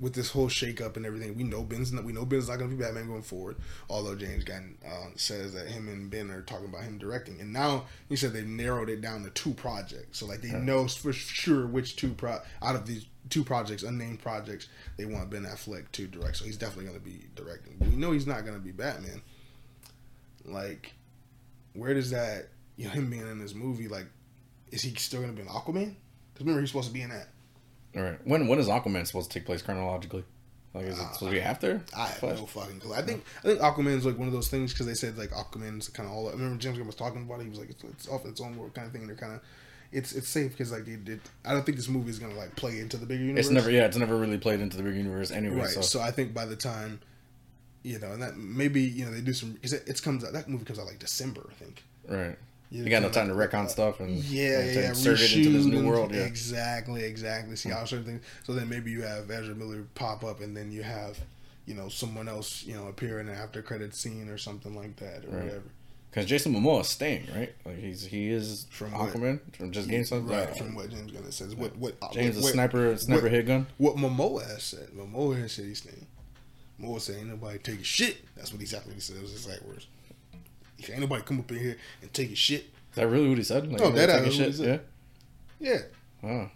with 0.00 0.14
this 0.14 0.30
whole 0.30 0.48
shakeup 0.48 0.96
and 0.96 1.04
everything, 1.04 1.36
we 1.36 1.44
know 1.44 1.62
Ben's 1.62 1.92
not, 1.92 2.04
we 2.04 2.12
know 2.12 2.24
Ben's 2.24 2.48
not 2.48 2.58
gonna 2.58 2.70
be 2.70 2.82
Batman 2.82 3.06
going 3.06 3.22
forward. 3.22 3.56
Although 3.88 4.16
James 4.16 4.44
Gunn 4.44 4.76
uh, 4.84 5.08
says 5.14 5.52
that 5.52 5.66
him 5.66 5.88
and 5.88 6.10
Ben 6.10 6.30
are 6.30 6.40
talking 6.42 6.68
about 6.68 6.82
him 6.82 6.98
directing, 6.98 7.40
and 7.40 7.52
now 7.52 7.84
he 8.08 8.16
said 8.16 8.32
they've 8.32 8.46
narrowed 8.46 8.88
it 8.88 9.02
down 9.02 9.22
to 9.24 9.30
two 9.30 9.52
projects. 9.52 10.18
So 10.18 10.26
like 10.26 10.40
they 10.40 10.52
know 10.52 10.88
for 10.88 11.12
sure 11.12 11.66
which 11.66 11.96
two 11.96 12.14
pro 12.14 12.38
out 12.62 12.74
of 12.74 12.86
these 12.86 13.06
two 13.28 13.44
projects, 13.44 13.82
unnamed 13.82 14.20
projects, 14.20 14.68
they 14.96 15.04
want 15.04 15.30
Ben 15.30 15.44
Affleck 15.44 15.92
to 15.92 16.06
direct. 16.06 16.38
So 16.38 16.46
he's 16.46 16.56
definitely 16.56 16.86
gonna 16.86 17.00
be 17.00 17.26
directing. 17.36 17.76
But 17.78 17.88
we 17.88 17.96
know 17.96 18.12
he's 18.12 18.26
not 18.26 18.46
gonna 18.46 18.58
be 18.58 18.72
Batman. 18.72 19.20
Like, 20.46 20.94
where 21.74 21.92
does 21.92 22.10
that 22.10 22.48
you 22.76 22.86
know 22.86 22.90
him 22.92 23.10
being 23.10 23.28
in 23.28 23.38
this 23.38 23.54
movie 23.54 23.88
like? 23.88 24.06
Is 24.70 24.82
he 24.82 24.94
still 24.94 25.20
gonna 25.20 25.34
be 25.34 25.42
an 25.42 25.48
Aquaman? 25.48 25.94
Because 26.32 26.46
remember 26.46 26.60
he's 26.60 26.70
supposed 26.70 26.88
to 26.88 26.94
be 26.94 27.02
in 27.02 27.10
that. 27.10 27.28
All 27.96 28.02
right. 28.02 28.18
When 28.26 28.46
when 28.48 28.58
is 28.58 28.68
Aquaman 28.68 29.06
supposed 29.06 29.30
to 29.30 29.38
take 29.38 29.46
place 29.46 29.62
chronologically? 29.62 30.24
Like, 30.72 30.86
is 30.86 30.98
it 30.98 31.02
uh, 31.02 31.12
supposed 31.12 31.32
to 31.32 31.36
be 31.36 31.40
after? 31.40 31.82
I 31.96 32.06
have 32.06 32.16
Flash? 32.18 32.38
no 32.38 32.46
fucking 32.46 32.78
clue. 32.80 32.94
I 32.94 33.02
think 33.02 33.24
I 33.38 33.48
think 33.48 33.60
Aquaman's 33.60 34.06
like 34.06 34.16
one 34.16 34.28
of 34.28 34.32
those 34.34 34.48
things 34.48 34.72
because 34.72 34.86
they 34.86 34.94
said 34.94 35.18
like 35.18 35.30
Aquaman's 35.30 35.88
kind 35.88 36.08
of 36.08 36.14
all. 36.14 36.28
I 36.28 36.32
remember 36.32 36.58
James 36.58 36.78
Gunn 36.78 36.86
was 36.86 36.94
talking 36.94 37.22
about 37.22 37.40
it. 37.40 37.44
He 37.44 37.48
was 37.50 37.58
like, 37.58 37.70
it's, 37.70 37.82
it's 37.84 38.08
off 38.08 38.24
its 38.24 38.40
own 38.40 38.56
world 38.56 38.74
kind 38.74 38.86
of 38.86 38.92
thing. 38.92 39.02
And 39.02 39.10
They're 39.10 39.16
kind 39.16 39.34
of. 39.34 39.40
It's 39.92 40.12
it's 40.12 40.28
safe 40.28 40.52
because 40.52 40.70
like 40.70 40.84
they 40.84 40.94
did. 40.94 41.20
I 41.44 41.52
don't 41.52 41.66
think 41.66 41.76
this 41.76 41.88
movie 41.88 42.10
is 42.10 42.20
gonna 42.20 42.34
like 42.36 42.54
play 42.54 42.78
into 42.78 42.96
the 42.96 43.06
bigger 43.06 43.24
universe. 43.24 43.46
It's 43.46 43.52
never 43.52 43.68
yeah. 43.72 43.86
It's 43.86 43.96
never 43.96 44.16
really 44.16 44.38
played 44.38 44.60
into 44.60 44.76
the 44.76 44.84
big 44.84 44.94
universe 44.94 45.32
anyway. 45.32 45.56
right. 45.62 45.68
So, 45.68 45.80
So. 45.80 46.00
I 46.00 46.12
think 46.12 46.32
by 46.32 46.46
the 46.46 46.54
time, 46.54 47.00
you 47.82 47.98
know, 47.98 48.12
and 48.12 48.22
that 48.22 48.36
maybe 48.36 48.82
you 48.82 49.04
know 49.04 49.10
they 49.10 49.20
do 49.20 49.32
some 49.32 49.54
because 49.54 49.72
it, 49.72 49.82
it's 49.88 50.00
comes 50.00 50.22
out 50.24 50.32
that 50.34 50.48
movie 50.48 50.64
comes 50.64 50.78
out 50.78 50.86
like 50.86 51.00
December 51.00 51.50
I 51.50 51.54
think. 51.54 51.82
right. 52.08 52.38
You 52.70 52.88
got 52.88 53.02
no 53.02 53.08
time 53.10 53.26
to 53.28 53.34
retcon 53.34 53.64
uh, 53.64 53.68
stuff 53.68 53.98
and 54.00 54.16
Yeah, 54.24 54.60
and 54.60 54.74
yeah, 54.74 54.88
insert 54.90 55.20
it 55.20 55.34
into 55.36 55.50
this 55.50 55.66
new 55.66 55.86
world. 55.86 56.14
Yeah. 56.14 56.20
exactly, 56.22 57.02
exactly. 57.02 57.56
See 57.56 57.68
how 57.70 57.84
certain 57.84 58.04
things. 58.04 58.24
So 58.44 58.52
then 58.52 58.68
maybe 58.68 58.90
you 58.92 59.02
have 59.02 59.28
Ezra 59.30 59.54
Miller 59.56 59.84
pop 59.94 60.22
up, 60.24 60.40
and 60.40 60.56
then 60.56 60.70
you 60.70 60.82
have, 60.84 61.18
you 61.66 61.74
know, 61.74 61.88
someone 61.88 62.28
else, 62.28 62.62
you 62.64 62.74
know, 62.74 62.86
appear 62.86 63.18
in 63.18 63.28
an 63.28 63.34
after 63.34 63.60
credit 63.60 63.94
scene 63.94 64.28
or 64.28 64.38
something 64.38 64.76
like 64.76 64.96
that, 64.96 65.24
or 65.24 65.30
Right. 65.36 65.44
whatever. 65.44 65.62
Because 66.10 66.26
Jason 66.26 66.52
Momoa 66.54 66.80
is 66.80 66.88
staying, 66.88 67.26
right? 67.36 67.52
Like 67.64 67.78
he's 67.78 68.04
he 68.04 68.30
is 68.30 68.66
From 68.70 68.92
what? 68.92 69.12
Aquaman 69.14 69.38
from 69.56 69.70
just 69.70 69.88
game 69.88 70.04
something. 70.04 70.28
Right, 70.36 70.56
from 70.56 70.74
what 70.74 70.90
James 70.90 71.12
Gunn 71.12 71.30
says. 71.30 71.54
What 71.54 71.76
what 71.76 71.94
James 72.12 72.34
what, 72.36 72.42
the 72.46 72.48
sniper 72.52 72.96
sniper 72.96 73.22
what- 73.22 73.30
hit 73.32 73.46
gun. 73.46 73.66
What 73.78 73.94
Momoa 73.96 74.44
has 74.48 74.62
said. 74.64 74.88
Momoa 74.96 75.40
has 75.40 75.52
said 75.52 75.66
he's 75.66 75.78
staying. 75.78 76.06
Momoa 76.80 77.00
said 77.00 77.18
ain't 77.18 77.28
nobody 77.28 77.58
taking 77.58 77.82
shit. 77.84 78.16
That's 78.36 78.52
what 78.52 78.60
exactly 78.60 78.94
he 78.94 79.00
said. 79.00 79.16
It 79.16 79.22
was 79.22 79.30
his 79.32 79.46
exact 79.46 79.64
words. 79.66 79.86
Ain't 80.88 81.00
nobody 81.00 81.22
come 81.22 81.40
up 81.40 81.50
in 81.50 81.58
here 81.58 81.76
and 82.00 82.12
take 82.12 82.30
his 82.30 82.38
shit. 82.38 82.62
Is 82.62 82.96
that 82.96 83.08
really 83.08 83.28
what 83.28 83.38
he 83.38 83.44
said? 83.44 83.70
Like, 83.70 83.80
No, 83.80 83.90
that 83.90 84.24
is 84.26 84.34
shit. 84.34 84.54
Yeah, 84.54 84.78
Yeah. 85.58 85.78
Oh. 86.22 86.50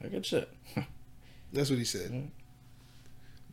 That 0.00 0.10
good 0.10 0.26
shit. 0.26 0.48
that's 1.52 1.70
what 1.70 1.78
he 1.78 1.84
said. 1.84 2.30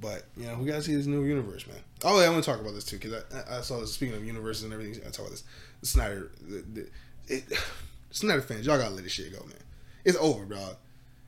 But 0.02 0.26
you 0.36 0.48
know, 0.48 0.58
we 0.58 0.66
gotta 0.66 0.82
see 0.82 0.96
this 0.96 1.06
new 1.06 1.24
universe, 1.24 1.66
man. 1.68 1.78
Oh, 2.04 2.20
yeah, 2.20 2.28
I 2.28 2.30
want 2.30 2.44
to 2.44 2.52
talk 2.52 2.60
about 2.60 2.74
this 2.74 2.84
too 2.84 2.98
because 2.98 3.24
I, 3.34 3.60
I 3.60 3.62
saw 3.62 3.80
this. 3.80 3.94
Speaking 3.94 4.16
of 4.16 4.26
universes 4.26 4.64
and 4.64 4.74
everything, 4.74 5.02
I 5.06 5.10
talk 5.10 5.20
about 5.20 5.32
this. 5.32 5.44
The 5.80 5.88
Snyder, 5.88 6.32
the, 6.42 6.64
the, 6.74 6.90
it, 7.28 7.44
Snyder 8.12 8.42
fans, 8.42 8.66
y'all 8.66 8.78
gotta 8.78 8.94
let 8.94 9.04
this 9.04 9.14
shit 9.14 9.32
go, 9.32 9.46
man. 9.46 9.56
It's 10.04 10.18
over, 10.18 10.44
dog. 10.46 10.76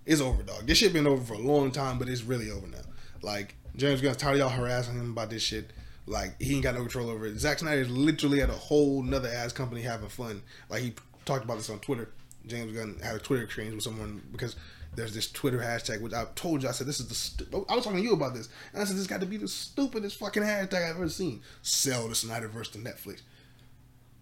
It's 0.05 0.19
over, 0.21 0.43
dog. 0.43 0.67
This 0.67 0.77
shit 0.77 0.91
been 0.91 1.07
over 1.07 1.23
for 1.23 1.33
a 1.35 1.39
long 1.39 1.71
time, 1.71 1.97
but 1.97 2.09
it's 2.09 2.23
really 2.23 2.51
over 2.51 2.67
now. 2.67 2.77
Like 3.21 3.55
James 3.75 4.01
Gunn's 4.01 4.17
tired 4.17 4.33
of 4.33 4.39
y'all 4.39 4.49
harassing 4.49 4.95
him 4.95 5.11
about 5.11 5.29
this 5.29 5.41
shit. 5.41 5.71
Like 6.07 6.39
he 6.41 6.53
ain't 6.55 6.63
got 6.63 6.75
no 6.75 6.81
control 6.81 7.09
over 7.09 7.25
it. 7.25 7.37
Zack 7.39 7.59
Snyder 7.59 7.81
is 7.81 7.89
literally 7.89 8.41
at 8.41 8.49
a 8.49 8.53
whole 8.53 9.01
nother 9.01 9.29
ass 9.29 9.51
company 9.53 9.81
having 9.81 10.09
fun. 10.09 10.41
Like 10.69 10.81
he 10.83 10.93
talked 11.25 11.43
about 11.43 11.57
this 11.57 11.69
on 11.69 11.79
Twitter. 11.79 12.09
James 12.45 12.75
Gunn 12.77 12.99
had 13.03 13.15
a 13.15 13.19
Twitter 13.19 13.43
exchange 13.43 13.73
with 13.73 13.83
someone 13.83 14.21
because 14.31 14.55
there's 14.95 15.13
this 15.15 15.31
Twitter 15.31 15.57
hashtag 15.57 15.99
which 16.01 16.13
I 16.13 16.25
told 16.35 16.61
you 16.63 16.69
I 16.69 16.73
said 16.73 16.85
this 16.87 16.99
is 16.99 17.07
the 17.07 17.15
stu- 17.15 17.65
I 17.67 17.75
was 17.75 17.83
talking 17.83 17.97
to 17.99 18.03
you 18.03 18.13
about 18.13 18.33
this 18.35 18.49
and 18.71 18.81
I 18.81 18.85
said 18.85 18.95
this 18.97 19.07
got 19.07 19.19
to 19.21 19.25
be 19.25 19.37
the 19.37 19.47
stupidest 19.47 20.17
fucking 20.19 20.43
hashtag 20.43 20.89
I've 20.89 20.95
ever 20.97 21.09
seen. 21.09 21.41
Sell 21.63 22.07
the 22.07 22.13
Snyderverse 22.13 22.71
to 22.73 22.77
Netflix. 22.77 23.21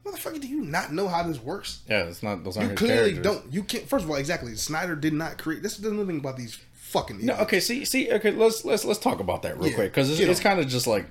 Motherfucker, 0.05 0.39
do 0.41 0.47
you 0.47 0.61
not 0.61 0.91
know 0.91 1.07
how 1.07 1.23
this 1.23 1.41
works? 1.41 1.81
Yeah, 1.87 2.03
it's 2.03 2.21
not. 2.23 2.43
Those 2.43 2.55
You 2.55 2.61
aren't 2.63 2.71
his 2.71 2.79
clearly 2.79 3.11
characters. 3.13 3.23
don't. 3.41 3.53
You 3.53 3.63
can't. 3.63 3.87
First 3.87 4.03
of 4.03 4.09
all, 4.11 4.17
exactly. 4.17 4.53
Snyder 4.55 4.95
did 4.97 5.13
not 5.13 5.37
create. 5.37 5.63
This 5.63 5.77
doesn't 5.77 5.95
know 5.95 6.03
nothing 6.03 6.19
about 6.19 6.35
these 6.35 6.59
fucking. 6.73 7.17
No, 7.25 7.33
idiots. 7.33 7.41
okay. 7.43 7.59
See, 7.61 7.85
see. 7.85 8.11
Okay, 8.11 8.31
let's 8.31 8.65
let's 8.65 8.83
let's 8.83 8.99
talk 8.99 9.21
about 9.21 9.43
that 9.43 9.57
real 9.57 9.69
Yeah, 9.69 9.75
quick 9.75 9.91
because 9.93 10.09
it's, 10.09 10.19
it's 10.19 10.39
kind 10.41 10.59
of 10.59 10.67
just 10.67 10.87
like 10.87 11.05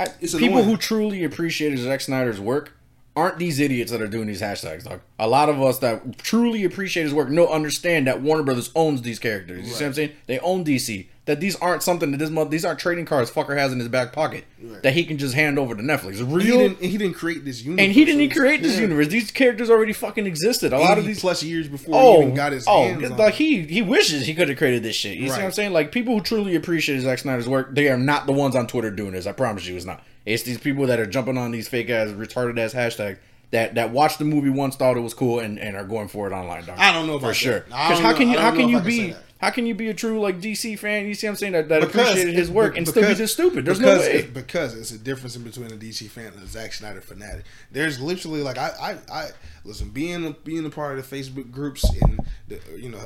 I, 0.00 0.06
people 0.06 0.38
annoying. 0.48 0.64
who 0.64 0.76
truly 0.76 1.24
appreciate 1.24 1.76
Zack 1.78 2.00
Snyder's 2.00 2.40
work 2.40 2.72
aren't 3.16 3.38
these 3.38 3.60
idiots 3.60 3.90
that 3.92 4.00
are 4.00 4.08
doing 4.08 4.26
these 4.26 4.40
hashtags, 4.40 4.84
dog. 4.84 5.00
A 5.18 5.28
lot 5.28 5.48
of 5.48 5.60
us 5.60 5.78
that 5.80 6.18
truly 6.18 6.64
appreciate 6.64 7.02
his 7.02 7.12
work 7.12 7.28
no 7.28 7.48
understand 7.48 8.06
that 8.06 8.22
Warner 8.22 8.42
Brothers 8.42 8.70
owns 8.74 9.02
these 9.02 9.18
characters. 9.18 9.66
You 9.66 9.74
see 9.74 9.84
what 9.84 9.88
I'm 9.88 9.94
saying? 9.94 10.12
They 10.26 10.38
own 10.38 10.64
DC. 10.64 11.06
That 11.30 11.38
these 11.38 11.54
aren't 11.54 11.84
something 11.84 12.10
that 12.10 12.16
this 12.16 12.28
month. 12.28 12.50
These 12.50 12.64
aren't 12.64 12.80
trading 12.80 13.04
cards 13.04 13.30
fucker 13.30 13.56
has 13.56 13.72
in 13.72 13.78
his 13.78 13.86
back 13.86 14.12
pocket 14.12 14.42
Right. 14.60 14.82
that 14.82 14.94
he 14.94 15.04
can 15.04 15.16
just 15.16 15.34
hand 15.36 15.60
over 15.60 15.76
to 15.76 15.82
Netflix. 15.82 16.14
he 16.16 16.24
Real. 16.24 16.58
didn't. 16.58 16.82
He 16.82 16.98
didn't 16.98 17.14
create 17.14 17.44
this 17.44 17.62
universe. 17.62 17.84
and 17.84 17.92
he 17.92 18.04
didn't 18.04 18.30
create 18.30 18.62
this 18.62 18.74
yeah. 18.74 18.80
universe. 18.80 19.06
These 19.06 19.30
characters 19.30 19.70
already 19.70 19.92
fucking 19.92 20.26
existed. 20.26 20.72
A 20.72 20.78
lot 20.78 20.98
of 20.98 21.06
these 21.06 21.20
plus 21.20 21.44
years 21.44 21.68
before 21.68 21.94
Oh, 21.96 22.16
he 22.16 22.22
even 22.22 22.34
got 22.34 22.50
his 22.50 22.66
oh, 22.66 22.82
like 23.16 23.34
he 23.34 23.62
he 23.62 23.80
wishes 23.80 24.26
he 24.26 24.34
could 24.34 24.48
have 24.48 24.58
created 24.58 24.82
this 24.82 24.96
shit. 24.96 25.18
You 25.18 25.28
see 25.28 25.34
what 25.36 25.44
I'm 25.44 25.52
saying? 25.52 25.72
Like 25.72 25.92
people 25.92 26.14
who 26.14 26.20
truly 26.20 26.56
appreciate 26.56 26.98
Zack 27.00 27.20
Snyder's 27.20 27.48
work, 27.48 27.74
they 27.76 27.88
are 27.88 27.96
not 27.96 28.26
the 28.26 28.32
ones 28.32 28.56
on 28.56 28.66
Twitter 28.66 28.90
doing 28.90 29.12
this. 29.12 29.26
I 29.28 29.32
promise 29.32 29.66
you, 29.66 29.76
it's 29.76 29.86
not. 29.86 30.02
It's 30.26 30.42
these 30.42 30.58
people 30.58 30.86
that 30.88 30.98
are 30.98 31.06
jumping 31.06 31.38
on 31.38 31.52
these 31.52 31.68
fake 31.68 31.90
ass, 31.90 32.08
retarded 32.10 32.58
ass 32.58 32.74
hashtags 32.74 33.18
that 33.50 33.74
that 33.74 33.90
watched 33.90 34.18
the 34.18 34.24
movie 34.24 34.50
once, 34.50 34.76
thought 34.76 34.96
it 34.96 35.00
was 35.00 35.14
cool, 35.14 35.40
and, 35.40 35.58
and 35.58 35.76
are 35.76 35.84
going 35.84 36.08
for 36.08 36.30
it 36.30 36.32
online. 36.32 36.64
Dog. 36.64 36.78
I 36.78 36.92
don't 36.92 37.06
know 37.06 37.18
for 37.18 37.34
sure. 37.34 37.60
Because 37.60 38.00
how 38.00 38.10
know- 38.12 38.16
can 38.16 38.30
you 38.30 38.38
how 38.38 38.50
can 38.52 38.68
you 38.68 38.78
I 38.78 38.80
can 38.80 38.90
say 38.90 39.08
be 39.08 39.14
how 39.40 39.48
can 39.50 39.64
you 39.64 39.74
be 39.74 39.88
a 39.88 39.94
true 39.94 40.20
like 40.20 40.40
DC 40.40 40.78
fan? 40.78 41.06
You 41.06 41.14
see 41.14 41.26
what 41.26 41.30
I'm 41.32 41.36
saying 41.36 41.52
that, 41.54 41.68
that 41.70 41.80
Because- 41.80 42.10
appreciated 42.10 42.34
his 42.34 42.50
work 42.50 42.76
and 42.76 42.84
because- 42.84 43.02
still 43.02 43.08
be 43.08 43.14
this 43.14 43.32
stupid? 43.32 43.64
There's 43.64 43.80
no 43.80 43.98
way. 43.98 44.28
Because 44.32 44.74
it's 44.74 44.90
a 44.90 44.98
difference 44.98 45.34
in 45.34 45.42
between 45.42 45.68
a 45.72 45.76
DC 45.76 46.08
fan 46.10 46.32
and 46.34 46.42
a 46.42 46.46
Zack 46.46 46.74
Snyder 46.74 47.00
fanatic. 47.00 47.44
There's 47.72 48.00
literally 48.00 48.42
like 48.42 48.58
I 48.58 48.98
I, 49.10 49.12
I 49.12 49.28
listen 49.64 49.88
being 49.90 50.26
a, 50.26 50.30
being 50.30 50.64
a 50.66 50.70
part 50.70 50.98
of 50.98 51.08
the 51.08 51.16
Facebook 51.16 51.50
groups 51.50 51.84
and 52.02 52.20
the, 52.48 52.60
you 52.76 52.90
know 52.90 53.00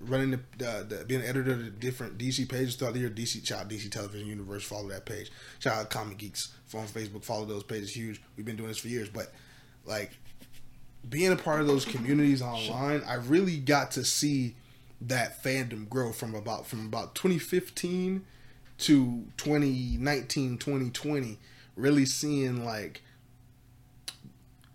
running 0.00 0.30
the, 0.58 0.68
uh, 0.68 0.82
the 0.82 1.04
being 1.06 1.22
an 1.22 1.26
editor 1.26 1.52
of 1.52 1.64
the 1.64 1.70
different 1.70 2.18
DC 2.18 2.48
pages 2.48 2.76
throughout 2.76 2.94
the 2.94 3.00
year. 3.00 3.10
DC 3.10 3.42
Child 3.42 3.68
DC 3.68 3.90
Television 3.90 4.26
Universe 4.28 4.62
follow 4.62 4.88
that 4.88 5.06
page. 5.06 5.30
Child 5.60 5.90
Comic 5.90 6.18
Geeks 6.18 6.52
on 6.74 6.86
Facebook 6.86 7.24
follow 7.24 7.44
those 7.44 7.62
pages. 7.62 7.94
Huge. 7.94 8.20
We've 8.36 8.44
been 8.46 8.56
doing 8.56 8.68
this 8.68 8.78
for 8.78 8.88
years, 8.88 9.08
but 9.08 9.32
like 9.86 10.12
being 11.08 11.32
a 11.32 11.36
part 11.36 11.60
of 11.60 11.66
those 11.66 11.84
communities 11.84 12.42
online, 12.42 13.02
I 13.06 13.14
really 13.14 13.58
got 13.58 13.90
to 13.92 14.04
see 14.04 14.54
that 15.00 15.42
fandom 15.42 15.88
grow 15.88 16.12
from 16.12 16.34
about 16.34 16.66
from 16.66 16.86
about 16.86 17.14
2015 17.14 18.24
to 18.76 19.24
2019 19.36 20.58
2020 20.58 21.38
really 21.76 22.06
seeing 22.06 22.64
like 22.64 23.02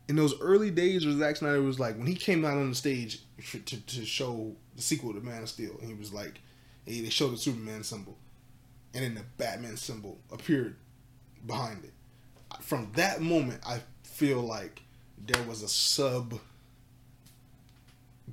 in 0.08 0.16
those 0.16 0.40
early 0.40 0.72
days 0.72 1.06
where 1.06 1.18
Zack 1.18 1.38
Snyder 1.38 1.62
was 1.62 1.80
like 1.80 1.98
when 1.98 2.08
he 2.08 2.16
came 2.16 2.46
out 2.46 2.58
on 2.58 2.70
the 2.70 2.76
stage 2.76 3.22
to, 3.52 3.60
to, 3.60 4.06
show 4.06 4.56
the 4.76 4.82
sequel 4.82 5.14
to 5.14 5.20
Man 5.20 5.44
of 5.44 5.50
Steel 5.50 5.76
and 5.80 5.88
he 5.88 5.94
was 5.94 6.14
like 6.14 6.40
he, 6.86 7.02
they 7.02 7.10
showed 7.10 7.34
the 7.34 7.38
Superman 7.38 7.84
symbol 7.84 8.18
and 8.94 9.04
then 9.04 9.16
the 9.16 9.24
Batman 9.38 9.78
symbol 9.78 10.20
appeared 10.32 10.76
behind 11.46 11.84
it. 11.84 11.94
From 12.62 12.92
that 12.96 13.22
moment 13.22 13.62
I 13.66 13.82
feel 14.04 14.42
like 14.42 14.82
there 15.26 15.44
was 15.44 15.62
a 15.62 15.68
sub 15.68 16.40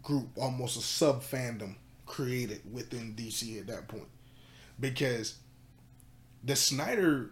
group 0.02 0.28
almost 0.36 0.76
a 0.76 0.82
sub 0.82 1.22
fandom 1.22 1.74
created 2.04 2.60
within 2.72 3.14
DC 3.14 3.58
at 3.58 3.66
that 3.66 3.88
point 3.88 4.08
because 4.78 5.36
the 6.44 6.56
Snyder 6.56 7.30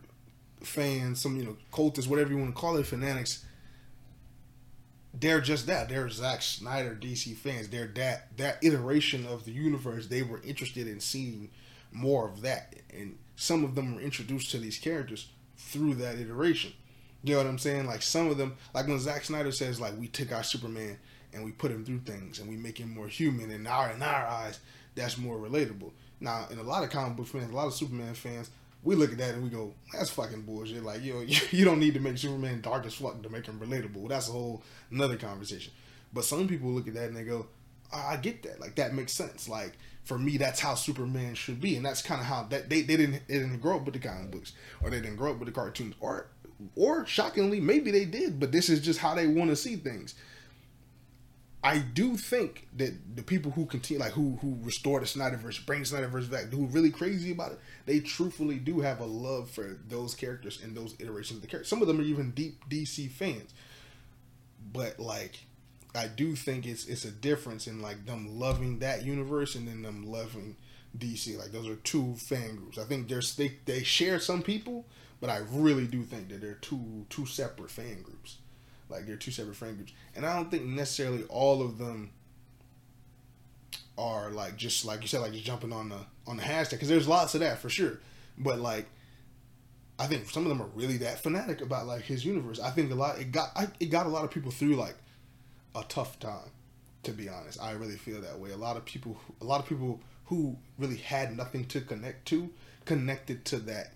fans, 0.60 1.20
some 1.20 1.36
you 1.36 1.44
know 1.44 1.56
cultists, 1.72 2.08
whatever 2.08 2.30
you 2.30 2.38
want 2.38 2.54
to 2.54 2.60
call 2.60 2.76
it, 2.76 2.86
fanatics, 2.86 3.44
they're 5.12 5.40
just 5.40 5.66
that. 5.66 5.88
They're 5.88 6.08
Zack 6.08 6.42
Snyder 6.42 6.98
DC 7.00 7.36
fans. 7.36 7.68
They're 7.68 7.86
that 7.94 8.36
that 8.36 8.58
iteration 8.62 9.26
of 9.26 9.44
the 9.44 9.52
universe. 9.52 10.08
They 10.08 10.22
were 10.22 10.40
interested 10.42 10.88
in 10.88 11.00
seeing 11.00 11.50
more 11.92 12.28
of 12.28 12.42
that, 12.42 12.74
and 12.92 13.16
some 13.36 13.64
of 13.64 13.74
them 13.74 13.94
were 13.94 14.00
introduced 14.00 14.50
to 14.50 14.58
these 14.58 14.78
characters 14.78 15.28
through 15.56 15.94
that 15.96 16.18
iteration. 16.18 16.72
You 17.24 17.32
know 17.32 17.38
what 17.38 17.46
I'm 17.46 17.58
saying? 17.58 17.86
Like 17.86 18.02
some 18.02 18.28
of 18.28 18.36
them, 18.36 18.54
like 18.74 18.86
when 18.86 19.00
Zack 19.00 19.24
Snyder 19.24 19.50
says, 19.50 19.80
like 19.80 19.98
we 19.98 20.08
took 20.08 20.30
our 20.30 20.42
Superman 20.42 20.98
and 21.32 21.42
we 21.42 21.52
put 21.52 21.70
him 21.70 21.82
through 21.82 22.00
things 22.00 22.38
and 22.38 22.48
we 22.48 22.56
make 22.56 22.76
him 22.76 22.94
more 22.94 23.08
human. 23.08 23.50
And 23.50 23.66
our 23.66 23.90
in 23.90 24.02
our 24.02 24.26
eyes, 24.26 24.60
that's 24.94 25.16
more 25.16 25.38
relatable. 25.38 25.90
Now, 26.20 26.46
in 26.50 26.58
a 26.58 26.62
lot 26.62 26.84
of 26.84 26.90
comic 26.90 27.16
book 27.16 27.26
fans, 27.26 27.50
a 27.50 27.56
lot 27.56 27.66
of 27.66 27.72
Superman 27.74 28.12
fans, 28.12 28.50
we 28.82 28.94
look 28.94 29.10
at 29.10 29.18
that 29.18 29.34
and 29.34 29.42
we 29.42 29.48
go, 29.48 29.72
"That's 29.94 30.10
fucking 30.10 30.42
bullshit." 30.42 30.84
Like, 30.84 31.02
yo, 31.02 31.22
you, 31.22 31.40
you 31.50 31.64
don't 31.64 31.80
need 31.80 31.94
to 31.94 32.00
make 32.00 32.18
Superman 32.18 32.60
dark 32.60 32.84
as 32.84 32.94
fuck 32.94 33.22
to 33.22 33.30
make 33.30 33.46
him 33.46 33.58
relatable. 33.58 34.06
That's 34.08 34.28
a 34.28 34.32
whole 34.32 34.62
another 34.90 35.16
conversation. 35.16 35.72
But 36.12 36.24
some 36.24 36.46
people 36.46 36.70
look 36.70 36.86
at 36.86 36.94
that 36.94 37.08
and 37.08 37.16
they 37.16 37.24
go, 37.24 37.46
"I 37.90 38.12
I 38.12 38.16
get 38.18 38.42
that. 38.42 38.60
Like, 38.60 38.74
that 38.74 38.92
makes 38.92 39.12
sense. 39.12 39.48
Like, 39.48 39.72
for 40.04 40.18
me, 40.18 40.36
that's 40.36 40.60
how 40.60 40.74
Superman 40.74 41.34
should 41.34 41.62
be." 41.62 41.76
And 41.76 41.86
that's 41.86 42.02
kind 42.02 42.20
of 42.20 42.26
how 42.26 42.42
that 42.50 42.68
they, 42.68 42.82
they 42.82 42.98
didn't 42.98 43.26
they 43.26 43.38
didn't 43.38 43.60
grow 43.60 43.76
up 43.76 43.86
with 43.86 43.94
the 43.94 44.00
comic 44.00 44.30
books 44.30 44.52
or 44.82 44.90
they 44.90 45.00
didn't 45.00 45.16
grow 45.16 45.32
up 45.32 45.38
with 45.38 45.46
the 45.46 45.54
cartoons 45.54 45.94
or 46.00 46.26
or 46.76 47.06
shockingly, 47.06 47.60
maybe 47.60 47.90
they 47.90 48.04
did. 48.04 48.40
But 48.40 48.52
this 48.52 48.68
is 48.68 48.80
just 48.80 48.98
how 48.98 49.14
they 49.14 49.26
want 49.26 49.50
to 49.50 49.56
see 49.56 49.76
things. 49.76 50.14
I 51.64 51.78
do 51.78 52.18
think 52.18 52.68
that 52.76 53.16
the 53.16 53.22
people 53.22 53.50
who 53.50 53.64
continue, 53.64 53.98
like 53.98 54.12
who 54.12 54.36
who 54.42 54.58
restore 54.60 55.00
the 55.00 55.06
Snyderverse, 55.06 55.64
bring 55.64 55.82
Snyderverse 55.82 56.30
back, 56.30 56.44
who 56.52 56.66
really 56.66 56.90
crazy 56.90 57.32
about 57.32 57.52
it, 57.52 57.60
they 57.86 58.00
truthfully 58.00 58.56
do 58.56 58.80
have 58.80 59.00
a 59.00 59.06
love 59.06 59.48
for 59.48 59.78
those 59.88 60.14
characters 60.14 60.60
and 60.62 60.76
those 60.76 60.94
iterations 60.98 61.38
of 61.38 61.40
the 61.40 61.46
characters. 61.46 61.70
Some 61.70 61.80
of 61.80 61.88
them 61.88 61.98
are 62.00 62.04
even 62.04 62.32
deep 62.32 62.68
DC 62.68 63.10
fans, 63.10 63.54
but 64.74 65.00
like, 65.00 65.38
I 65.94 66.06
do 66.06 66.36
think 66.36 66.66
it's 66.66 66.84
it's 66.84 67.06
a 67.06 67.10
difference 67.10 67.66
in 67.66 67.80
like 67.80 68.04
them 68.04 68.38
loving 68.38 68.80
that 68.80 69.02
universe 69.02 69.54
and 69.54 69.66
then 69.66 69.80
them 69.80 70.04
loving 70.06 70.56
DC. 70.98 71.38
Like 71.38 71.52
those 71.52 71.66
are 71.66 71.76
two 71.76 72.14
fan 72.16 72.56
groups. 72.56 72.76
I 72.76 72.84
think 72.84 73.08
there's 73.08 73.36
they 73.36 73.54
they 73.64 73.82
share 73.82 74.18
some 74.18 74.42
people, 74.42 74.84
but 75.24 75.30
I 75.30 75.40
really 75.52 75.86
do 75.86 76.02
think 76.02 76.28
that 76.28 76.42
they're 76.42 76.58
two 76.60 77.06
two 77.08 77.24
separate 77.24 77.70
fan 77.70 78.02
groups. 78.02 78.36
Like 78.90 79.06
they're 79.06 79.16
two 79.16 79.30
separate 79.30 79.56
fan 79.56 79.74
groups, 79.76 79.94
and 80.14 80.26
I 80.26 80.36
don't 80.36 80.50
think 80.50 80.64
necessarily 80.64 81.22
all 81.30 81.62
of 81.62 81.78
them 81.78 82.10
are 83.96 84.28
like 84.28 84.58
just 84.58 84.84
like 84.84 85.00
you 85.00 85.08
said, 85.08 85.22
like 85.22 85.32
just 85.32 85.46
jumping 85.46 85.72
on 85.72 85.88
the 85.88 86.00
on 86.26 86.36
the 86.36 86.42
hashtag 86.42 86.72
because 86.72 86.90
there's 86.90 87.08
lots 87.08 87.32
of 87.32 87.40
that 87.40 87.56
for 87.56 87.70
sure. 87.70 88.00
But 88.36 88.60
like, 88.60 88.84
I 89.98 90.08
think 90.08 90.28
some 90.28 90.42
of 90.42 90.50
them 90.50 90.60
are 90.60 90.68
really 90.74 90.98
that 90.98 91.22
fanatic 91.22 91.62
about 91.62 91.86
like 91.86 92.02
his 92.02 92.22
universe. 92.22 92.60
I 92.60 92.68
think 92.68 92.92
a 92.92 92.94
lot 92.94 93.18
it 93.18 93.32
got 93.32 93.48
I, 93.56 93.68
it 93.80 93.86
got 93.86 94.04
a 94.04 94.10
lot 94.10 94.24
of 94.24 94.30
people 94.30 94.50
through 94.50 94.76
like 94.76 94.96
a 95.74 95.84
tough 95.88 96.20
time. 96.20 96.50
To 97.04 97.12
be 97.12 97.30
honest, 97.30 97.62
I 97.62 97.72
really 97.72 97.96
feel 97.96 98.20
that 98.20 98.38
way. 98.38 98.50
A 98.50 98.58
lot 98.58 98.76
of 98.76 98.84
people, 98.84 99.16
a 99.40 99.44
lot 99.44 99.60
of 99.60 99.66
people 99.66 100.00
who 100.26 100.58
really 100.78 100.98
had 100.98 101.34
nothing 101.34 101.64
to 101.68 101.80
connect 101.80 102.26
to, 102.26 102.50
connected 102.84 103.46
to 103.46 103.58
that 103.60 103.94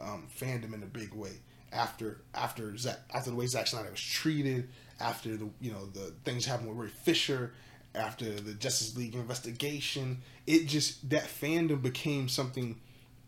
um, 0.00 0.26
fandom 0.38 0.74
in 0.74 0.82
a 0.82 0.86
big 0.86 1.14
way 1.14 1.32
after 1.72 2.20
after 2.34 2.76
Zack 2.76 2.98
after 3.12 3.30
the 3.30 3.36
way 3.36 3.46
Zack 3.46 3.66
Snyder 3.66 3.90
was 3.90 4.00
treated, 4.00 4.68
after 5.00 5.36
the 5.36 5.48
you 5.60 5.70
know 5.70 5.86
the 5.86 6.14
things 6.24 6.44
happened 6.44 6.68
with 6.68 6.78
Ray 6.78 6.88
Fisher, 6.88 7.52
after 7.94 8.30
the 8.30 8.54
Justice 8.54 8.96
League 8.96 9.14
investigation. 9.14 10.18
It 10.46 10.66
just 10.66 11.08
that 11.10 11.24
fandom 11.24 11.82
became 11.82 12.28
something 12.28 12.80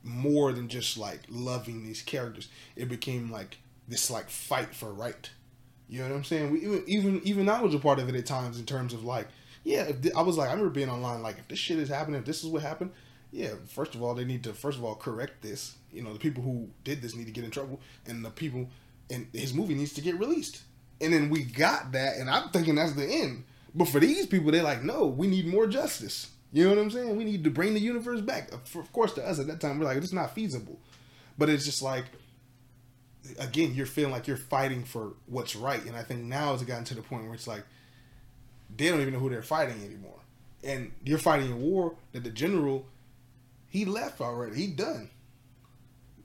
more 0.02 0.52
than 0.52 0.68
just 0.68 0.96
like 0.96 1.20
loving 1.28 1.84
these 1.84 2.02
characters. 2.02 2.48
It 2.76 2.88
became 2.88 3.30
like 3.30 3.58
this 3.88 4.10
like 4.10 4.30
fight 4.30 4.74
for 4.74 4.92
right. 4.92 5.28
You 5.88 6.02
know 6.02 6.08
what 6.08 6.16
I'm 6.16 6.24
saying? 6.24 6.50
We 6.52 6.60
even 6.60 6.84
even 6.86 7.20
even 7.24 7.48
I 7.48 7.60
was 7.60 7.74
a 7.74 7.78
part 7.78 7.98
of 7.98 8.08
it 8.08 8.14
at 8.14 8.26
times 8.26 8.58
in 8.58 8.64
terms 8.64 8.94
of 8.94 9.04
like, 9.04 9.28
yeah, 9.64 9.90
I 10.16 10.22
was 10.22 10.38
like 10.38 10.48
I 10.48 10.52
remember 10.52 10.72
being 10.72 10.90
online 10.90 11.22
like 11.22 11.38
if 11.38 11.48
this 11.48 11.58
shit 11.58 11.78
is 11.78 11.88
happening, 11.88 12.20
if 12.20 12.26
this 12.26 12.42
is 12.42 12.50
what 12.50 12.62
happened, 12.62 12.92
yeah, 13.32 13.50
first 13.68 13.94
of 13.94 14.02
all 14.02 14.14
they 14.14 14.24
need 14.24 14.44
to 14.44 14.52
first 14.52 14.78
of 14.78 14.84
all 14.84 14.94
correct 14.94 15.42
this. 15.42 15.76
You 15.92 16.02
know, 16.02 16.12
the 16.12 16.18
people 16.18 16.42
who 16.42 16.68
did 16.84 17.02
this 17.02 17.14
need 17.14 17.26
to 17.26 17.32
get 17.32 17.44
in 17.44 17.50
trouble, 17.50 17.80
and 18.06 18.24
the 18.24 18.30
people 18.30 18.68
and 19.10 19.26
his 19.32 19.54
movie 19.54 19.74
needs 19.74 19.92
to 19.94 20.00
get 20.00 20.18
released. 20.18 20.62
And 21.00 21.12
then 21.12 21.30
we 21.30 21.44
got 21.44 21.92
that, 21.92 22.16
and 22.16 22.28
I'm 22.28 22.50
thinking 22.50 22.74
that's 22.74 22.92
the 22.92 23.06
end. 23.06 23.44
But 23.74 23.88
for 23.88 24.00
these 24.00 24.26
people, 24.26 24.52
they're 24.52 24.62
like, 24.62 24.82
no, 24.82 25.06
we 25.06 25.26
need 25.26 25.46
more 25.46 25.66
justice. 25.66 26.30
You 26.52 26.64
know 26.64 26.70
what 26.70 26.78
I'm 26.78 26.90
saying? 26.90 27.16
We 27.16 27.24
need 27.24 27.44
to 27.44 27.50
bring 27.50 27.74
the 27.74 27.80
universe 27.80 28.20
back. 28.20 28.52
Of 28.52 28.92
course, 28.92 29.14
to 29.14 29.26
us 29.26 29.38
at 29.38 29.46
that 29.46 29.60
time, 29.60 29.78
we're 29.78 29.86
like, 29.86 29.96
it's 29.96 30.12
not 30.12 30.34
feasible. 30.34 30.78
But 31.38 31.48
it's 31.48 31.64
just 31.64 31.80
like, 31.80 32.04
again, 33.38 33.74
you're 33.74 33.86
feeling 33.86 34.12
like 34.12 34.26
you're 34.26 34.36
fighting 34.36 34.84
for 34.84 35.14
what's 35.26 35.56
right, 35.56 35.84
and 35.84 35.96
I 35.96 36.02
think 36.02 36.22
now 36.22 36.54
it's 36.54 36.62
gotten 36.62 36.84
to 36.84 36.94
the 36.94 37.02
point 37.02 37.24
where 37.24 37.34
it's 37.34 37.46
like 37.46 37.64
they 38.76 38.88
don't 38.88 39.00
even 39.00 39.14
know 39.14 39.20
who 39.20 39.30
they're 39.30 39.42
fighting 39.42 39.82
anymore, 39.84 40.18
and 40.64 40.92
you're 41.04 41.18
fighting 41.18 41.52
a 41.52 41.56
war 41.56 41.94
that 42.12 42.24
the 42.24 42.30
general 42.30 42.86
he 43.70 43.86
left 43.86 44.20
already. 44.20 44.56
He 44.56 44.66
done. 44.66 45.08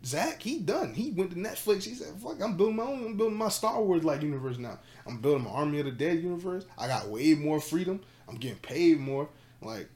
Zack, 0.03 0.41
he 0.41 0.59
done. 0.59 0.93
He 0.93 1.11
went 1.11 1.31
to 1.31 1.37
Netflix. 1.37 1.83
He 1.83 1.95
said, 1.95 2.13
"Fuck, 2.21 2.41
I'm 2.41 2.57
building 2.57 2.75
my 2.75 2.83
own. 2.83 3.05
I'm 3.05 3.17
building 3.17 3.37
my 3.37 3.49
Star 3.49 3.81
Wars 3.81 4.03
like 4.03 4.21
universe 4.21 4.57
now. 4.57 4.79
I'm 5.07 5.19
building 5.19 5.45
my 5.45 5.51
Army 5.51 5.79
of 5.79 5.85
the 5.85 5.91
Dead 5.91 6.21
universe. 6.21 6.65
I 6.77 6.87
got 6.87 7.07
way 7.07 7.33
more 7.33 7.59
freedom. 7.59 8.01
I'm 8.27 8.35
getting 8.35 8.57
paid 8.57 8.99
more. 8.99 9.29
Like, 9.61 9.89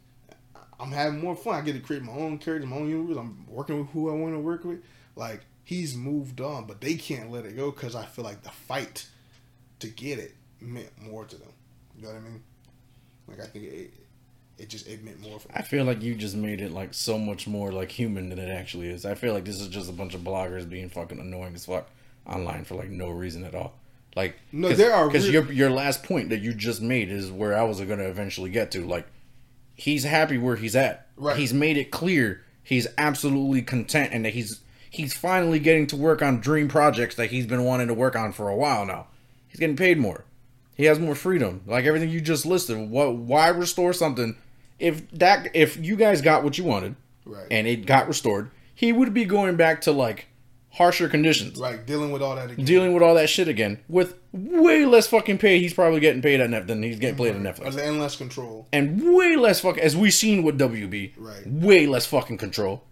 I'm 0.80 0.92
having 0.92 1.20
more 1.20 1.36
fun. 1.36 1.56
I 1.56 1.62
get 1.62 1.74
to 1.74 1.80
create 1.80 2.04
my 2.04 2.14
own 2.14 2.38
characters, 2.38 2.70
my 2.70 2.78
own 2.78 2.90
universe. 2.90 3.18
I'm 3.18 3.46
working 3.48 3.80
with 3.80 3.90
who 3.90 4.10
I 4.10 4.14
want 4.14 4.34
to 4.34 4.40
work 4.40 4.64
with. 4.64 4.80
Like, 5.16 5.42
he's 5.64 5.96
moved 5.96 6.42
on, 6.42 6.66
but 6.66 6.82
they 6.82 6.96
can't 6.96 7.32
let 7.32 7.46
it 7.46 7.56
go 7.56 7.70
because 7.72 7.96
I 7.96 8.06
feel 8.06 8.26
like 8.26 8.42
the 8.42 8.50
fight 8.50 9.08
to 9.80 9.88
get 9.90 10.18
it 10.18 10.36
meant 10.60 10.92
more 11.00 11.26
to 11.26 11.36
them. 11.36 11.54
You 11.96 12.04
know 12.04 12.10
what 12.10 12.18
I 12.18 12.22
mean? 12.22 12.44
Like, 13.28 13.42
I 13.42 13.46
think 13.46 13.66
it, 13.66 13.94
it 14.60 14.70
just 14.70 14.88
it 14.88 15.04
meant 15.04 15.22
more. 15.22 15.40
For 15.40 15.50
I 15.54 15.62
feel 15.62 15.86
like 15.86 16.02
you 16.02 16.16
just 16.16 16.36
made 16.36 16.62
it 16.62 16.72
like 16.72 16.94
so 16.94 17.18
much 17.18 17.48
more 17.48 17.72
like 17.72 17.92
human 17.92 18.30
than 18.30 18.40
it 18.40 18.50
actually 18.50 18.90
is. 18.90 19.06
I 19.06 19.16
feel 19.16 19.34
like 19.34 19.46
this 19.46 19.60
is 19.62 19.68
just 19.68 19.90
a 19.90 19.94
bunch 19.94 20.14
of 20.14 20.22
bloggers 20.22 20.70
being 20.70 20.90
fucking 20.90 21.20
annoying 21.20 21.56
as 21.56 21.66
fuck 21.66 21.90
online 22.26 22.66
for 22.66 22.76
like 22.76 22.90
no 22.90 23.10
reason 23.10 23.44
at 23.44 23.56
all. 23.56 23.74
Like 24.16 24.36
No, 24.52 24.70
there 24.70 24.94
are 24.94 25.08
because 25.08 25.30
real- 25.30 25.46
your 25.46 25.54
your 25.54 25.70
last 25.70 26.04
point 26.04 26.30
that 26.30 26.42
you 26.42 26.54
just 26.54 26.82
made 26.82 27.10
is 27.10 27.32
where 27.32 27.58
I 27.58 27.64
was 27.64 27.80
gonna 27.82 28.04
eventually 28.10 28.50
get 28.50 28.72
to. 28.72 28.86
Like 28.86 29.08
he's 29.76 30.04
happy 30.04 30.38
where 30.38 30.56
he's 30.56 30.76
at. 30.76 31.08
Right. 31.16 31.38
He's 31.38 31.54
made 31.54 31.78
it 31.78 31.92
clear 31.92 32.44
he's 32.64 32.88
absolutely 32.98 33.62
content 33.62 34.12
and 34.14 34.26
that 34.26 34.34
he's 34.34 34.60
he's 34.90 35.14
finally 35.14 35.60
getting 35.60 35.88
to 35.88 35.96
work 35.96 36.22
on 36.22 36.40
dream 36.40 36.68
projects 36.68 37.16
that 37.16 37.30
he's 37.32 37.46
been 37.48 37.64
wanting 37.64 37.88
to 37.88 37.94
work 37.94 38.16
on 38.16 38.32
for 38.32 38.50
a 38.50 38.56
while 38.56 38.86
now. 38.86 39.08
He's 39.48 39.60
getting 39.60 39.76
paid 39.78 39.98
more. 39.98 40.26
He 40.76 40.86
has 40.86 40.98
more 41.00 41.16
freedom. 41.16 41.62
Like 41.66 41.86
everything 41.86 42.10
you 42.10 42.22
just 42.22 42.46
listed. 42.46 42.78
What 42.90 43.16
why 43.16 43.48
restore 43.50 43.94
something 43.94 44.36
if 44.80 45.10
that 45.12 45.50
if 45.54 45.78
you 45.78 45.96
guys 45.96 46.22
got 46.22 46.44
what 46.44 46.58
you 46.58 46.64
wanted 46.64 46.96
Right. 47.26 47.46
and 47.52 47.68
it 47.68 47.86
got 47.86 48.08
restored, 48.08 48.50
he 48.74 48.92
would 48.92 49.14
be 49.14 49.26
going 49.26 49.56
back 49.56 49.82
to 49.82 49.92
like 49.92 50.28
harsher 50.72 51.10
conditions. 51.10 51.60
right 51.60 51.84
dealing 51.86 52.12
with 52.12 52.22
all 52.22 52.36
that 52.36 52.52
again. 52.52 52.64
Dealing 52.66 52.94
with 52.94 53.04
all 53.04 53.16
that 53.16 53.30
shit 53.30 53.48
again 53.48 53.80
with 53.90 54.16
way 54.32 54.86
less 54.86 55.08
fucking 55.08 55.38
pay. 55.40 55.60
He's 55.60 55.74
probably 55.74 56.00
getting 56.00 56.22
paid 56.22 56.40
at 56.40 56.50
Net 56.50 56.68
than 56.68 56.82
he's 56.84 57.00
getting 57.00 57.18
paid 57.18 57.36
at 57.36 57.42
Netflix, 57.42 57.78
and 57.78 58.00
less 58.00 58.16
control. 58.16 58.68
and 58.72 59.16
way 59.16 59.36
less 59.36 59.62
fucking 59.62 59.84
as 59.84 59.96
we 59.98 60.10
seen 60.12 60.44
with 60.44 60.58
WB. 60.60 61.14
Right. 61.18 61.46
Way 61.48 61.88
less 61.88 62.06
fucking 62.06 62.38
control. 62.38 62.84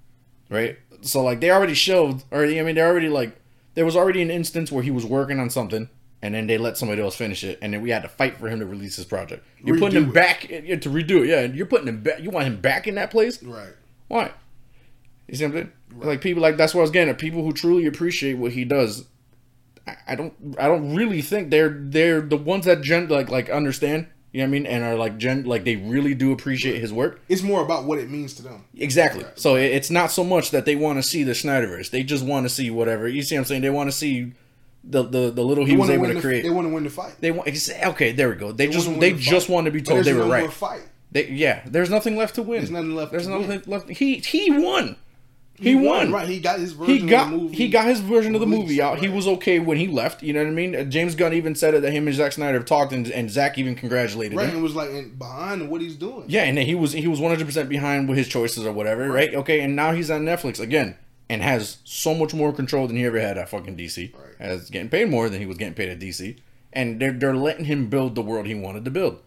Right. 0.49 0.77
So 1.01 1.23
like 1.23 1.39
they 1.39 1.51
already 1.51 1.73
showed, 1.75 2.23
or 2.31 2.43
I 2.43 2.61
mean 2.63 2.75
they 2.75 2.81
already 2.81 3.09
like 3.09 3.35
there 3.75 3.85
was 3.85 3.95
already 3.95 4.21
an 4.21 4.31
instance 4.31 4.71
where 4.71 4.83
he 4.83 4.91
was 4.91 5.05
working 5.05 5.39
on 5.39 5.49
something. 5.49 5.89
And 6.21 6.33
then 6.33 6.47
they 6.47 6.57
let 6.57 6.77
somebody 6.77 7.01
else 7.01 7.15
finish 7.15 7.43
it, 7.43 7.59
and 7.61 7.73
then 7.73 7.81
we 7.81 7.91
had 7.91 8.01
to 8.01 8.09
fight 8.09 8.37
for 8.37 8.49
him 8.49 8.59
to 8.59 8.65
release 8.65 8.95
his 8.95 9.05
project. 9.05 9.45
You're 9.63 9.77
putting 9.77 10.01
him 10.01 10.09
it. 10.09 10.13
back 10.13 10.49
yeah, 10.49 10.75
to 10.75 10.89
redo 10.89 11.23
it, 11.23 11.27
yeah. 11.27 11.41
And 11.41 11.55
you're 11.55 11.67
putting 11.67 11.87
him 11.87 12.01
back. 12.01 12.19
You 12.21 12.31
want 12.31 12.47
him 12.47 12.59
back 12.59 12.87
in 12.87 12.95
that 12.95 13.11
place? 13.11 13.41
Right. 13.43 13.73
Why? 14.07 14.31
You 15.27 15.35
see 15.35 15.45
what 15.45 15.49
I'm 15.49 15.53
saying? 15.53 15.71
Like 15.95 16.21
people 16.21 16.41
like 16.41 16.57
that's 16.57 16.73
what 16.73 16.81
I 16.81 16.83
was 16.83 16.91
getting 16.91 17.09
at. 17.09 17.19
People 17.19 17.43
who 17.43 17.51
truly 17.51 17.85
appreciate 17.85 18.35
what 18.35 18.51
he 18.51 18.65
does. 18.65 19.05
I, 19.85 19.95
I 20.07 20.15
don't 20.15 20.33
I 20.57 20.67
don't 20.67 20.95
really 20.95 21.21
think 21.21 21.51
they're 21.51 21.69
they're 21.69 22.21
the 22.21 22.37
ones 22.37 22.65
that 22.65 22.81
gen 22.81 23.07
like 23.09 23.29
like 23.29 23.49
understand. 23.49 24.07
You 24.31 24.41
know 24.41 24.45
what 24.45 24.49
I 24.49 24.51
mean? 24.51 24.65
And 24.65 24.83
are 24.83 24.95
like 24.95 25.17
gen 25.17 25.45
like 25.45 25.63
they 25.63 25.75
really 25.75 26.13
do 26.13 26.31
appreciate 26.31 26.79
his 26.79 26.93
work. 26.93 27.21
It's 27.29 27.41
more 27.41 27.63
about 27.63 27.85
what 27.85 27.99
it 27.99 28.09
means 28.09 28.33
to 28.35 28.43
them. 28.43 28.65
Exactly. 28.75 29.23
Right. 29.23 29.39
So 29.39 29.55
it, 29.55 29.71
it's 29.71 29.89
not 29.89 30.11
so 30.11 30.23
much 30.23 30.51
that 30.51 30.65
they 30.65 30.75
want 30.75 30.97
to 30.97 31.03
see 31.03 31.23
the 31.23 31.31
Snyderverse. 31.31 31.89
They 31.89 32.03
just 32.03 32.25
want 32.25 32.45
to 32.45 32.49
see 32.49 32.69
whatever. 32.69 33.07
You 33.07 33.21
see 33.21 33.35
what 33.35 33.41
I'm 33.41 33.45
saying? 33.45 33.61
They 33.61 33.69
want 33.69 33.89
to 33.89 33.95
see 33.95 34.33
the 34.83 35.03
the, 35.03 35.31
the 35.31 35.43
little 35.43 35.65
he 35.65 35.71
They 35.71 35.77
was 35.77 35.89
able 35.89 36.07
to 36.07 36.13
the- 36.13 36.21
create. 36.21 36.43
They 36.43 36.49
want 36.49 36.67
to 36.67 36.73
win 36.73 36.83
the 36.83 36.89
fight. 36.89 37.15
They 37.19 37.31
want 37.31 37.47
okay. 37.47 38.11
There 38.11 38.29
we 38.29 38.35
go. 38.35 38.51
They, 38.51 38.67
just 38.67 38.87
they 38.99 39.11
the 39.13 39.19
just 39.19 39.49
want 39.49 39.65
to 39.65 39.71
be 39.71 39.81
told 39.81 40.05
they 40.05 40.13
were 40.13 40.19
no 40.25 40.31
right. 40.31 40.51
Fight. 40.51 40.81
They, 41.11 41.29
yeah, 41.29 41.61
there's 41.65 41.89
nothing 41.89 42.17
left 42.17 42.35
to 42.35 42.43
win. 42.43 42.59
There's 42.59 42.71
nothing 42.71 42.95
left 42.95 43.11
There's 43.11 43.27
nothing 43.27 43.47
win. 43.47 43.63
left. 43.65 43.89
He 43.89 44.15
he 44.19 44.51
won. 44.51 44.97
He, 45.59 45.73
won. 45.73 46.11
Right. 46.11 46.27
He 46.27 46.39
got 46.39 46.59
his 46.59 46.73
version. 46.73 46.99
He 46.99 47.07
got 47.07 47.25
of 47.25 47.31
the 47.31 47.37
movie 47.37 47.55
he 47.55 47.67
got 47.69 47.87
his 47.87 47.99
version 47.99 48.35
of 48.35 48.41
the 48.41 48.45
released, 48.45 48.67
movie 48.67 48.79
out. 48.81 48.99
He 48.99 49.09
was 49.09 49.27
okay 49.27 49.57
when 49.57 49.77
he 49.77 49.87
left. 49.87 50.21
You 50.21 50.33
know 50.33 50.41
what 50.43 50.49
I 50.49 50.51
mean? 50.51 50.91
James 50.91 51.15
Gunn 51.15 51.33
even 51.33 51.55
said 51.55 51.73
it 51.73 51.81
that 51.81 51.91
him 51.91 52.05
and 52.05 52.15
Zack 52.15 52.33
Snyder 52.33 52.59
have 52.59 52.67
talked, 52.67 52.93
and, 52.93 53.09
and 53.09 53.31
Zack 53.31 53.57
even 53.57 53.73
congratulated 53.73 54.37
right 54.37 54.47
him. 54.49 54.55
and 54.55 54.63
was 54.63 54.75
like 54.75 54.91
and 54.91 55.17
behind 55.17 55.67
what 55.71 55.81
he's 55.81 55.95
doing. 55.95 56.25
Yeah, 56.27 56.43
and 56.43 56.59
he 56.59 56.75
was 56.75 56.91
he 56.93 57.07
was 57.07 57.19
one 57.19 57.31
hundred 57.31 57.45
percent 57.47 57.69
behind 57.69 58.07
with 58.07 58.19
his 58.19 58.27
choices 58.27 58.67
or 58.67 58.71
whatever, 58.71 59.09
right. 59.09 59.33
Okay, 59.33 59.61
and 59.61 59.75
now 59.75 59.93
he's 59.93 60.11
on 60.11 60.25
Netflix 60.25 60.59
again 60.59 60.95
and 61.29 61.41
has 61.41 61.77
so 61.83 62.13
much 62.13 62.33
more 62.33 62.53
control 62.53 62.87
than 62.87 62.95
he 62.95 63.05
ever 63.05 63.19
had 63.19 63.37
at 63.37 63.49
fucking 63.49 63.77
DC. 63.77 64.13
Right. 64.13 64.35
Has 64.39 64.69
getting 64.69 64.89
paid 64.89 65.09
more 65.09 65.29
than 65.29 65.39
he 65.39 65.45
was 65.45 65.57
getting 65.57 65.73
paid 65.73 65.89
at 65.89 65.99
DC, 65.99 66.39
and 66.73 66.99
they're 66.99 67.11
they're 67.11 67.35
letting 67.35 67.65
him 67.65 67.89
build 67.89 68.15
the 68.15 68.21
world 68.21 68.45
he 68.45 68.55
wanted 68.55 68.85
to 68.85 68.91
build. 68.91 69.19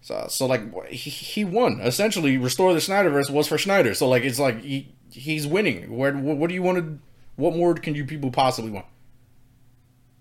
So 0.00 0.26
so 0.28 0.46
like 0.46 0.88
he, 0.88 1.10
he 1.10 1.44
won 1.44 1.80
essentially. 1.80 2.36
Restore 2.36 2.72
the 2.72 2.80
Snyderverse 2.80 3.30
was 3.30 3.46
for 3.46 3.58
Snyder. 3.58 3.94
So 3.94 4.08
like 4.08 4.24
it's 4.24 4.38
like 4.38 4.62
he 4.62 4.94
he's 5.10 5.46
winning. 5.46 5.96
Where 5.96 6.16
what, 6.16 6.36
what 6.36 6.48
do 6.48 6.54
you 6.54 6.62
want 6.62 6.78
to? 6.78 6.98
What 7.36 7.54
more 7.54 7.74
can 7.74 7.94
you 7.94 8.04
people 8.04 8.30
possibly 8.30 8.70
want? 8.70 8.86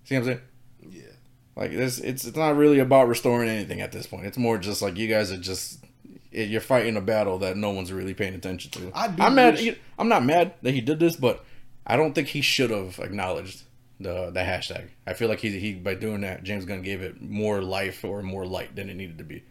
See 0.04 0.16
what 0.16 0.22
I'm 0.22 0.26
saying? 0.26 0.42
Yeah. 0.90 1.02
Like 1.56 1.72
this, 1.72 2.00
it's 2.00 2.26
it's 2.26 2.38
not 2.38 2.56
really 2.56 2.80
about 2.80 3.08
restoring 3.08 3.50
anything 3.50 3.82
at 3.82 3.92
this 3.92 4.08
point. 4.08 4.26
It's 4.26 4.38
more 4.38 4.58
just 4.58 4.82
like 4.82 4.98
you 4.98 5.08
guys 5.08 5.32
are 5.32 5.38
just 5.38 5.84
you're 6.32 6.62
fighting 6.62 6.98
a 6.98 7.02
battle 7.02 7.40
that 7.40 7.58
no 7.58 7.72
one's 7.72 7.92
really 7.92 8.14
paying 8.14 8.34
attention 8.36 8.72
to. 8.72 8.92
I'm 8.96 9.36
mad. 9.36 9.60
I'm 9.98 10.08
not 10.10 10.24
mad 10.26 10.54
that 10.62 10.74
he 10.74 10.82
did 10.82 11.00
this, 11.00 11.16
but 11.16 11.44
I 11.86 11.96
don't 11.96 12.14
think 12.14 12.28
he 12.30 12.42
should 12.42 12.70
have 12.70 13.00
acknowledged 13.00 13.64
the 14.00 14.30
the 14.32 14.42
hashtag. 14.42 14.90
I 15.08 15.14
feel 15.14 15.30
like 15.30 15.40
he 15.40 15.58
he 15.60 15.74
by 15.74 15.96
doing 15.96 16.22
that, 16.22 16.44
James 16.44 16.66
Gunn 16.66 16.82
gave 16.82 17.02
it 17.02 17.22
more 17.22 17.62
life 17.62 18.04
or 18.04 18.22
more 18.22 18.46
light 18.46 18.76
than 18.76 18.90
it 18.90 18.96
needed 18.96 19.18
to 19.20 19.24
be. 19.24 19.44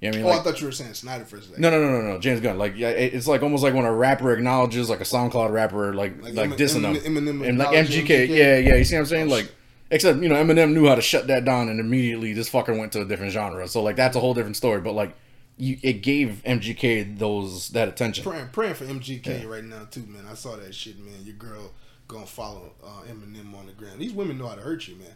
You 0.00 0.10
know 0.10 0.14
I 0.16 0.16
mean? 0.16 0.24
Oh, 0.24 0.28
Like, 0.30 0.40
I 0.40 0.42
thought 0.44 0.60
you 0.60 0.66
were 0.66 0.72
saying 0.72 0.94
Snyder 0.94 1.26
for 1.26 1.36
a 1.36 1.42
second. 1.42 1.60
no, 1.60 1.68
no, 1.68 1.78
no, 1.78 2.00
no, 2.00 2.12
no. 2.14 2.18
James 2.18 2.40
Gunn. 2.40 2.56
Like, 2.56 2.74
yeah, 2.74 2.88
it's 2.88 3.26
like 3.26 3.42
almost 3.42 3.62
like 3.62 3.74
when 3.74 3.84
a 3.84 3.92
rapper 3.92 4.32
acknowledges, 4.32 4.88
like 4.88 5.00
a 5.00 5.04
SoundCloud 5.04 5.50
rapper, 5.52 5.92
like 5.92 6.22
like, 6.22 6.34
Like 6.34 6.50
dissing 6.52 6.80
them, 6.82 6.94
Eminem- 6.96 7.46
and 7.46 7.58
like 7.58 7.68
MGK. 7.86 8.06
MGK. 8.06 8.28
Yeah, 8.28 8.56
yeah. 8.56 8.76
You 8.76 8.84
see 8.84 8.94
what 8.94 9.00
I'm 9.00 9.06
saying? 9.06 9.26
Oh, 9.30 9.34
like, 9.34 9.52
except 9.90 10.22
you 10.22 10.30
know 10.30 10.36
Eminem 10.36 10.72
knew 10.72 10.86
how 10.88 10.94
to 10.94 11.02
shut 11.02 11.26
that 11.26 11.44
down, 11.44 11.68
and 11.68 11.78
immediately 11.80 12.32
this 12.32 12.48
fucker 12.48 12.74
went 12.78 12.92
to 12.92 13.02
a 13.02 13.04
different 13.04 13.32
genre. 13.32 13.68
So 13.68 13.82
like 13.82 13.96
that's 13.96 14.16
a 14.16 14.20
whole 14.20 14.32
different 14.32 14.56
story. 14.56 14.80
But 14.80 14.94
like, 14.94 15.14
you 15.60 15.78
it 15.82 16.02
gave 16.02 16.42
MGK 16.46 17.18
those 17.18 17.68
that 17.70 17.88
attention. 17.88 18.24
Praying, 18.24 18.48
praying 18.52 18.74
for 18.74 18.84
MGK 18.84 19.48
right 19.48 19.64
now 19.64 19.86
too, 19.90 20.04
man. 20.06 20.24
I 20.30 20.34
saw 20.34 20.56
that 20.56 20.74
shit, 20.74 20.98
man. 20.98 21.24
Your 21.24 21.36
girl 21.36 21.72
gonna 22.08 22.26
follow 22.26 22.72
uh, 22.82 23.02
Eminem 23.08 23.54
on 23.54 23.66
the 23.66 23.72
ground. 23.72 24.00
These 24.00 24.12
women 24.12 24.38
know 24.38 24.48
how 24.48 24.56
to 24.56 24.62
hurt 24.62 24.88
you, 24.88 24.96
man. 24.96 25.14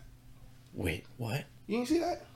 Wait, 0.72 1.06
what? 1.16 1.44
You 1.66 1.78
didn't 1.78 1.88
see 1.88 1.98
that? 1.98 2.26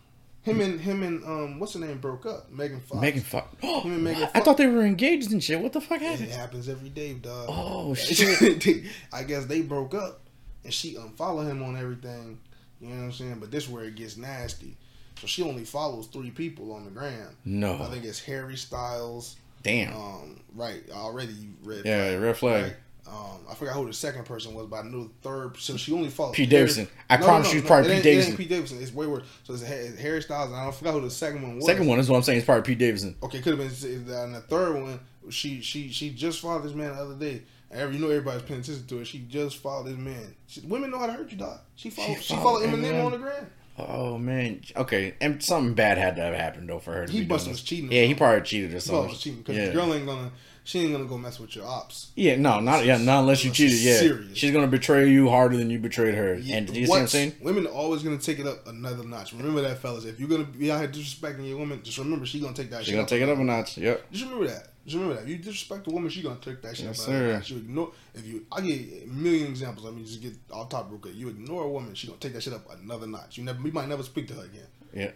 Him 0.42 0.60
and 0.60 0.80
him 0.80 1.02
and 1.02 1.24
um, 1.24 1.58
what's 1.58 1.74
her 1.74 1.80
name 1.80 1.98
broke 1.98 2.24
up? 2.24 2.50
Megan 2.50 2.80
Fox. 2.80 3.00
Megan 3.00 3.22
fuck. 3.22 3.54
Oh, 3.62 3.80
Him 3.82 3.94
and 3.94 4.04
Megan 4.04 4.22
what? 4.22 4.30
I 4.36 4.40
thought 4.40 4.56
they 4.56 4.66
were 4.66 4.84
engaged 4.84 5.32
and 5.32 5.42
shit. 5.42 5.60
What 5.60 5.72
the 5.72 5.80
fuck 5.80 6.00
happened? 6.00 6.28
It 6.28 6.34
happens 6.34 6.68
every 6.68 6.88
day, 6.88 7.14
dog. 7.14 7.46
Oh, 7.48 7.94
shit. 7.94 8.86
I 9.12 9.22
guess 9.24 9.44
they 9.44 9.60
broke 9.60 9.94
up, 9.94 10.20
and 10.64 10.72
she 10.72 10.96
unfollowed 10.96 11.48
him 11.48 11.62
on 11.62 11.76
everything. 11.76 12.40
You 12.80 12.88
know 12.88 12.96
what 12.96 13.02
I'm 13.04 13.12
saying? 13.12 13.38
But 13.40 13.50
this 13.50 13.68
where 13.68 13.84
it 13.84 13.96
gets 13.96 14.16
nasty. 14.16 14.76
So 15.20 15.26
she 15.26 15.42
only 15.42 15.64
follows 15.64 16.06
three 16.06 16.30
people 16.30 16.72
on 16.72 16.84
the 16.84 16.90
gram. 16.90 17.36
No. 17.44 17.74
I 17.82 17.86
think 17.86 18.04
it's 18.04 18.20
Harry 18.24 18.56
Styles. 18.56 19.36
Damn. 19.62 19.94
Um, 19.96 20.40
right. 20.54 20.82
Already 20.92 21.32
you 21.32 21.48
read. 21.62 21.82
yeah, 21.84 22.14
red 22.14 22.36
flag. 22.36 22.62
Right? 22.64 22.76
Um, 23.08 23.38
I 23.50 23.54
forgot 23.54 23.74
who 23.74 23.86
the 23.86 23.92
second 23.94 24.26
person 24.26 24.52
was, 24.52 24.66
but 24.66 24.76
I 24.76 24.82
knew 24.82 25.04
the 25.04 25.28
third. 25.28 25.56
So 25.56 25.76
she 25.78 25.92
only 25.94 26.10
follows 26.10 26.36
Pete 26.36 26.50
Harry- 26.50 26.60
Davidson. 26.66 26.88
I 27.08 27.16
promise 27.16 27.52
you 27.52 27.60
it's 27.60 27.66
probably 27.66 27.88
Pete 27.88 27.96
ain't- 27.96 28.04
it 28.06 28.08
ain't 28.08 28.14
Davidson. 28.16 28.36
Pete 28.36 28.48
Davidson. 28.50 28.82
It's 28.82 28.92
way 28.92 29.06
worse. 29.06 29.24
So 29.44 29.54
it's 29.54 29.62
Harry 29.62 30.20
Styles. 30.22 30.48
And 30.50 30.56
I 30.56 30.64
don't 30.64 30.74
forgot 30.74 30.92
who 30.94 31.00
the 31.00 31.10
second 31.10 31.42
one 31.42 31.56
was. 31.56 31.64
Second 31.66 31.86
one 31.86 31.98
is 31.98 32.10
what 32.10 32.16
I'm 32.18 32.22
saying. 32.22 32.38
It's 32.38 32.44
probably 32.44 32.62
Pete 32.64 32.78
Davidson. 32.78 33.16
Okay, 33.22 33.40
could 33.40 33.58
have 33.58 33.80
been. 33.80 34.14
And 34.14 34.34
the 34.34 34.40
third 34.42 34.82
one, 34.82 35.00
she 35.30 35.62
she 35.62 35.88
she 35.90 36.10
just 36.10 36.40
followed 36.40 36.64
this 36.64 36.74
man 36.74 36.94
the 36.94 37.00
other 37.02 37.14
day. 37.14 37.42
Every, 37.70 37.96
you 37.96 38.00
know 38.02 38.08
everybody's 38.10 38.42
paying 38.42 38.60
attention 38.60 38.86
to 38.86 38.98
it. 39.00 39.06
She 39.06 39.18
just 39.28 39.56
followed 39.58 39.86
this 39.88 39.96
man. 39.96 40.34
She, 40.46 40.60
women 40.62 40.90
know 40.90 40.98
how 40.98 41.06
to 41.06 41.12
hurt 41.12 41.30
you, 41.30 41.36
dog. 41.38 41.60
She 41.76 41.90
followed. 41.90 42.18
She, 42.22 42.34
followed 42.34 42.62
followed 42.62 42.68
Eminem 42.78 42.92
Eminem. 42.92 43.04
on 43.06 43.12
the 43.12 43.18
ground. 43.18 43.46
Oh 43.78 44.18
man. 44.18 44.62
Okay. 44.76 45.14
And 45.20 45.42
something 45.42 45.74
bad 45.74 45.98
had 45.98 46.16
to 46.16 46.22
have 46.22 46.34
happened 46.34 46.68
though 46.68 46.80
for 46.80 46.92
her. 46.92 47.06
To 47.06 47.12
He 47.12 47.24
must 47.24 47.48
was 47.48 47.62
cheating 47.62 47.92
Yeah, 47.92 48.02
he 48.02 48.14
probably 48.14 48.42
cheated 48.42 48.74
or 48.74 48.80
something. 48.80 49.06
followed 49.06 49.18
cheating 49.18 49.38
because 49.38 49.56
yeah. 49.56 49.66
the 49.66 49.72
girl 49.72 49.94
ain't 49.94 50.06
gonna. 50.06 50.32
She 50.64 50.80
ain't 50.80 50.92
gonna 50.92 51.06
go 51.06 51.16
mess 51.16 51.40
with 51.40 51.56
your 51.56 51.64
ops. 51.64 52.10
Yeah, 52.14 52.36
no, 52.36 52.60
not 52.60 52.84
yeah, 52.84 52.98
not 52.98 53.20
unless 53.20 53.42
you 53.42 53.50
cheated. 53.50 53.78
Yeah, 53.78 53.96
serious. 53.96 54.36
she's 54.36 54.50
gonna 54.50 54.66
betray 54.66 55.08
you 55.08 55.30
harder 55.30 55.56
than 55.56 55.70
you 55.70 55.78
betrayed 55.78 56.14
her. 56.14 56.34
Yeah, 56.34 56.56
and 56.56 56.68
you 56.68 56.84
see 56.84 56.90
what 56.90 57.00
I'm 57.00 57.06
saying? 57.06 57.36
Women 57.40 57.66
are 57.66 57.70
always 57.70 58.02
gonna 58.02 58.18
take 58.18 58.38
it 58.38 58.46
up 58.46 58.66
another 58.66 59.02
notch. 59.02 59.32
Remember 59.32 59.62
that, 59.62 59.78
fellas. 59.78 60.04
If 60.04 60.20
you're 60.20 60.28
gonna 60.28 60.44
be 60.44 60.70
out 60.70 60.80
here 60.80 60.88
disrespecting 60.88 61.48
your 61.48 61.56
woman, 61.56 61.80
just 61.82 61.96
remember 61.96 62.26
she 62.26 62.38
gonna 62.40 62.52
take 62.52 62.68
that. 62.68 62.84
She's 62.84 62.94
gonna 62.94 63.06
take 63.06 63.22
it 63.22 63.30
up 63.30 63.38
a 63.38 63.40
another 63.40 63.60
notch. 63.60 63.78
Yep. 63.78 64.12
Just 64.12 64.24
remember 64.24 64.48
that. 64.48 64.68
Just 64.88 64.94
remember 65.00 65.14
that. 65.16 65.22
If 65.24 65.28
you 65.28 65.36
disrespect 65.36 65.86
a 65.86 65.90
woman, 65.90 66.10
she 66.10 66.22
gonna 66.22 66.38
take 66.40 66.62
that 66.62 66.76
shit 66.76 66.86
Yes, 66.86 66.98
sir. 67.00 67.42
You 67.44 67.56
ignore 67.58 67.92
if 68.14 68.26
you. 68.26 68.46
I 68.50 68.60
get 68.60 69.04
a 69.04 69.06
million 69.08 69.46
examples. 69.48 69.86
I 69.86 69.90
mean, 69.90 70.04
just 70.04 70.20
get 70.22 70.32
off 70.50 70.68
top 70.70 70.88
real 70.90 70.98
quick. 70.98 71.14
You 71.14 71.28
ignore 71.28 71.64
a 71.64 71.68
woman, 71.68 71.94
she 71.94 72.06
gonna 72.06 72.18
take 72.18 72.32
that 72.34 72.42
shit 72.42 72.52
up 72.54 72.66
another 72.82 73.06
notch. 73.06 73.38
You 73.38 73.44
never. 73.44 73.60
You 73.64 73.72
might 73.72 73.88
never 73.88 74.02
speak 74.02 74.28
to 74.28 74.34
her 74.34 74.44
again. 74.44 74.66
Yeah. 74.92 75.10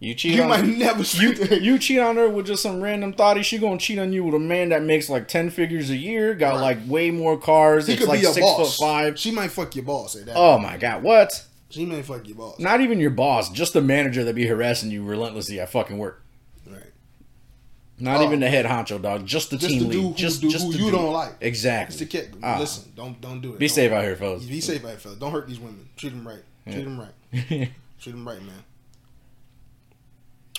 You 0.00 0.14
cheat 0.14 0.34
You 0.34 0.42
on 0.42 0.48
might 0.48 0.64
never 0.64 1.02
you, 1.02 1.30
you 1.60 1.78
cheat 1.78 2.00
on 2.00 2.16
her 2.16 2.28
with 2.28 2.46
just 2.48 2.60
some 2.64 2.80
random 2.80 3.12
thotty. 3.12 3.42
She 3.44 3.58
gonna 3.58 3.78
cheat 3.78 4.00
on 4.00 4.12
you 4.12 4.24
with 4.24 4.34
a 4.34 4.38
man 4.40 4.70
that 4.70 4.82
makes 4.82 5.08
like 5.08 5.28
ten 5.28 5.48
figures 5.48 5.90
a 5.90 5.96
year, 5.96 6.34
got 6.34 6.54
Right. 6.54 6.60
like 6.60 6.78
way 6.88 7.12
more 7.12 7.38
cars. 7.38 7.86
He 7.86 7.92
it's 7.92 8.00
could 8.00 8.08
like 8.08 8.20
be 8.20 8.26
a 8.26 8.30
six 8.32 8.44
boss. 8.44 8.76
foot 8.76 8.84
five. 8.84 9.18
She 9.18 9.30
might 9.30 9.52
fuck 9.52 9.76
your 9.76 9.84
boss. 9.84 10.14
Say 10.14 10.24
that. 10.24 10.34
Oh 10.36 10.58
my 10.58 10.76
god, 10.76 11.04
what? 11.04 11.44
She 11.70 11.86
may 11.86 12.02
fuck 12.02 12.26
your 12.26 12.36
boss. 12.36 12.58
Not 12.58 12.80
even 12.80 12.98
your 12.98 13.10
boss, 13.12 13.48
just 13.50 13.74
the 13.74 13.80
manager 13.80 14.24
that 14.24 14.34
be 14.34 14.46
harassing 14.46 14.90
you 14.90 15.04
relentlessly 15.04 15.60
at 15.60 15.70
fucking 15.70 15.96
work. 15.98 16.21
Not 18.02 18.20
Oh. 18.20 18.24
even 18.24 18.40
the 18.40 18.48
head 18.50 18.66
honcho, 18.66 19.00
dog. 19.00 19.24
Just 19.26 19.50
the 19.50 19.56
Just 19.56 19.70
team 19.72 19.88
lead. 19.88 19.94
who, 20.02 20.14
just 20.14 20.40
do- 20.42 20.50
just 20.50 20.64
who 20.66 20.72
you 20.72 20.78
dude. 20.78 20.92
don't 20.92 21.12
like. 21.12 21.34
Exactly. 21.40 21.92
It's 21.92 22.00
the 22.00 22.06
kid. 22.06 22.34
Ah. 22.42 22.56
Listen, 22.58 22.90
don't 22.96 23.20
don't 23.20 23.40
do 23.40 23.54
it. 23.54 23.58
Be 23.58 23.68
Don't- 23.68 23.74
safe 23.74 23.92
out 23.92 24.02
here, 24.04 24.16
fellas. 24.16 24.44
Be 24.44 24.60
safe 24.60 24.84
out 24.84 24.88
here, 24.88 24.98
fellas. 24.98 25.18
Don't 25.18 25.30
hurt 25.32 25.46
these 25.46 25.60
women. 25.60 25.88
Treat 25.96 26.10
them 26.10 26.26
right. 26.26 26.42
Treat 26.70 26.84
them 26.84 26.98
right. 27.00 27.12
Treat 28.00 28.12
them 28.12 28.26
right, 28.26 28.42
man. 28.42 28.64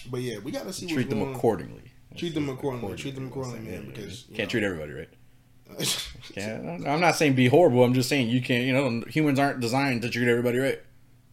But 0.10 0.22
yeah, 0.22 0.40
we 0.40 0.52
got 0.52 0.64
to 0.66 0.74
see 0.74 0.88
Treat 0.88 1.10
them 1.10 1.22
accordingly. 1.22 1.82
Treat 2.16 2.34
them 2.34 2.50
accordingly. 2.50 2.96
Treat 2.98 3.16
them 3.16 3.28
accordingly, 3.28 3.60
man, 3.60 3.74
Yeah, 3.74 3.80
because, 3.94 4.24
can't 4.28 4.40
know. 4.40 4.46
treat 4.46 4.64
everybody 4.64 4.92
right. 4.92 5.10
Can't, 6.36 6.88
I'm 6.88 7.00
not 7.00 7.16
saying 7.16 7.34
be 7.34 7.48
horrible. 7.48 7.84
I'm 7.84 7.94
just 7.96 8.08
saying 8.08 8.30
you 8.30 8.42
can't. 8.42 8.64
You 8.66 8.74
know, 8.74 9.04
humans 9.08 9.40
aren't 9.40 9.60
designed 9.60 10.04
to 10.04 10.10
treat 10.10 10.28
everybody 10.28 10.60
right. 10.60 10.80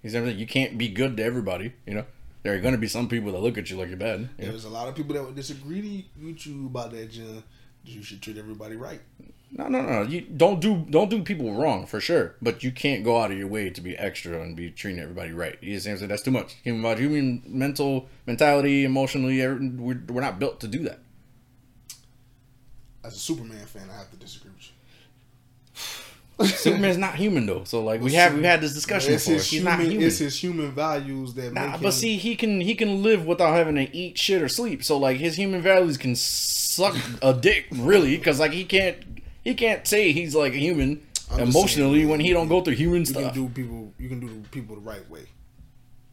You 0.02 0.08
see 0.10 0.16
what 0.16 0.22
I'm 0.22 0.28
saying? 0.30 0.38
You 0.38 0.46
can't 0.46 0.78
be 0.78 0.88
good 0.88 1.16
to 1.18 1.22
everybody. 1.22 1.74
You 1.86 1.94
know, 1.94 2.04
there 2.42 2.54
are 2.54 2.60
going 2.60 2.72
to 2.72 2.78
be 2.78 2.88
some 2.88 3.08
people 3.08 3.32
that 3.32 3.38
look 3.40 3.58
at 3.58 3.70
you 3.70 3.76
like 3.76 3.88
you're 3.88 3.96
bad. 3.96 4.28
You 4.38 4.46
know? 4.46 4.50
There's 4.52 4.64
a 4.64 4.70
lot 4.70 4.88
of 4.88 4.94
people 4.94 5.14
that 5.14 5.24
would 5.24 5.36
disagree 5.36 6.08
with 6.20 6.46
you 6.46 6.66
about 6.66 6.92
that, 6.92 7.10
John. 7.10 7.42
You 7.84 8.02
should 8.02 8.20
treat 8.20 8.36
everybody 8.36 8.76
right. 8.76 9.00
No, 9.52 9.66
no, 9.68 9.82
no. 9.82 10.02
You 10.02 10.20
don't 10.20 10.60
do 10.60 10.86
don't 10.90 11.10
do 11.10 11.22
people 11.22 11.52
wrong 11.54 11.86
for 11.86 12.00
sure, 12.00 12.36
but 12.40 12.62
you 12.62 12.70
can't 12.70 13.02
go 13.02 13.20
out 13.20 13.32
of 13.32 13.38
your 13.38 13.48
way 13.48 13.68
to 13.68 13.80
be 13.80 13.96
extra 13.96 14.40
and 14.40 14.56
be 14.56 14.70
treating 14.70 15.00
everybody 15.00 15.32
right. 15.32 15.58
You 15.60 15.74
I'm 15.74 15.80
saying? 15.80 16.08
That's 16.08 16.22
too 16.22 16.30
much. 16.30 16.54
Human 16.62 16.82
body, 16.82 17.02
human 17.02 17.42
mental 17.46 18.08
mentality, 18.26 18.84
emotionally, 18.84 19.44
we're, 19.44 20.00
we're 20.08 20.20
not 20.20 20.38
built 20.38 20.60
to 20.60 20.68
do 20.68 20.84
that. 20.84 21.00
As 23.02 23.16
a 23.16 23.18
Superman 23.18 23.66
fan, 23.66 23.88
I 23.90 23.98
have 23.98 24.10
to 24.10 24.16
disagree. 24.16 24.49
Superman's 26.46 26.96
not 26.98 27.14
human 27.16 27.46
though, 27.46 27.64
so 27.64 27.82
like 27.84 28.00
we 28.00 28.14
have 28.14 28.34
we 28.34 28.42
had 28.44 28.60
this 28.60 28.74
discussion 28.74 29.12
It's 29.14 29.24
before. 29.24 29.34
his, 29.34 29.50
He's 29.50 29.60
human, 29.60 29.78
not 29.78 29.86
human. 29.86 30.06
it's 30.06 30.18
his 30.18 30.36
human 30.42 30.70
values 30.72 31.34
that 31.34 31.52
Nah, 31.52 31.66
make 31.66 31.74
him. 31.76 31.82
but 31.82 31.92
see, 31.92 32.16
he 32.16 32.36
can 32.36 32.60
he 32.60 32.74
can 32.74 33.02
live 33.02 33.26
without 33.26 33.54
having 33.54 33.74
to 33.76 33.94
eat 33.96 34.18
shit 34.18 34.40
or 34.42 34.48
sleep. 34.48 34.82
So 34.84 34.96
like 34.98 35.18
his 35.18 35.36
human 35.36 35.60
values 35.62 35.96
can 35.96 36.14
suck 36.16 36.96
a 37.22 37.32
dick 37.34 37.66
really, 37.72 38.16
because 38.16 38.40
like 38.40 38.52
he 38.52 38.64
can't 38.64 38.96
he 39.42 39.54
can't 39.54 39.86
say 39.86 40.12
he's 40.12 40.34
like 40.34 40.52
a 40.54 40.58
human 40.58 41.02
I'm 41.30 41.40
emotionally 41.40 41.98
saying, 42.00 42.08
when 42.08 42.20
he 42.20 42.32
don't 42.32 42.48
go 42.48 42.60
through 42.60 42.74
human 42.74 43.00
you 43.00 43.06
stuff. 43.06 43.32
can 43.32 43.34
do 43.34 43.48
people. 43.50 43.92
You 43.98 44.08
can 44.08 44.20
do 44.20 44.42
people 44.50 44.74
the 44.76 44.80
right 44.82 45.08
way. 45.10 45.26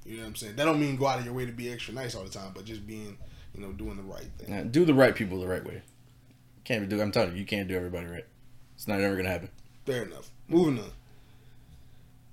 You 0.06 0.18
know 0.18 0.24
what 0.24 0.30
I'm 0.30 0.36
saying? 0.36 0.56
That 0.56 0.66
don't 0.66 0.80
mean 0.80 0.96
go 0.96 1.08
out 1.08 1.20
of 1.20 1.26
your 1.26 1.34
way 1.34 1.46
to 1.46 1.52
be 1.52 1.72
extra 1.72 1.94
nice 1.94 2.16
all 2.16 2.24
the 2.24 2.30
time, 2.30 2.52
but 2.56 2.64
just 2.66 2.86
being, 2.88 3.18
you 3.54 3.62
know, 3.62 3.72
doing 3.74 3.98
the 3.98 4.04
right 4.04 4.28
thing. 4.38 4.70
Do 4.70 4.86
the 4.86 4.94
right 4.94 5.14
people 5.16 5.40
the 5.42 5.48
right 5.48 5.66
way. 5.66 5.82
Can't 6.64 6.88
do. 6.88 7.02
I'm 7.02 7.12
telling 7.12 7.32
you, 7.34 7.38
you 7.40 7.46
can't 7.46 7.68
do 7.68 7.76
everybody 7.76 8.06
right. 8.08 8.26
It's 8.76 8.88
not 8.88 9.02
ever 9.02 9.16
gonna 9.18 9.30
happen. 9.30 9.50
Fair 9.88 10.04
enough. 10.04 10.30
Moving 10.48 10.80
on. 10.80 10.92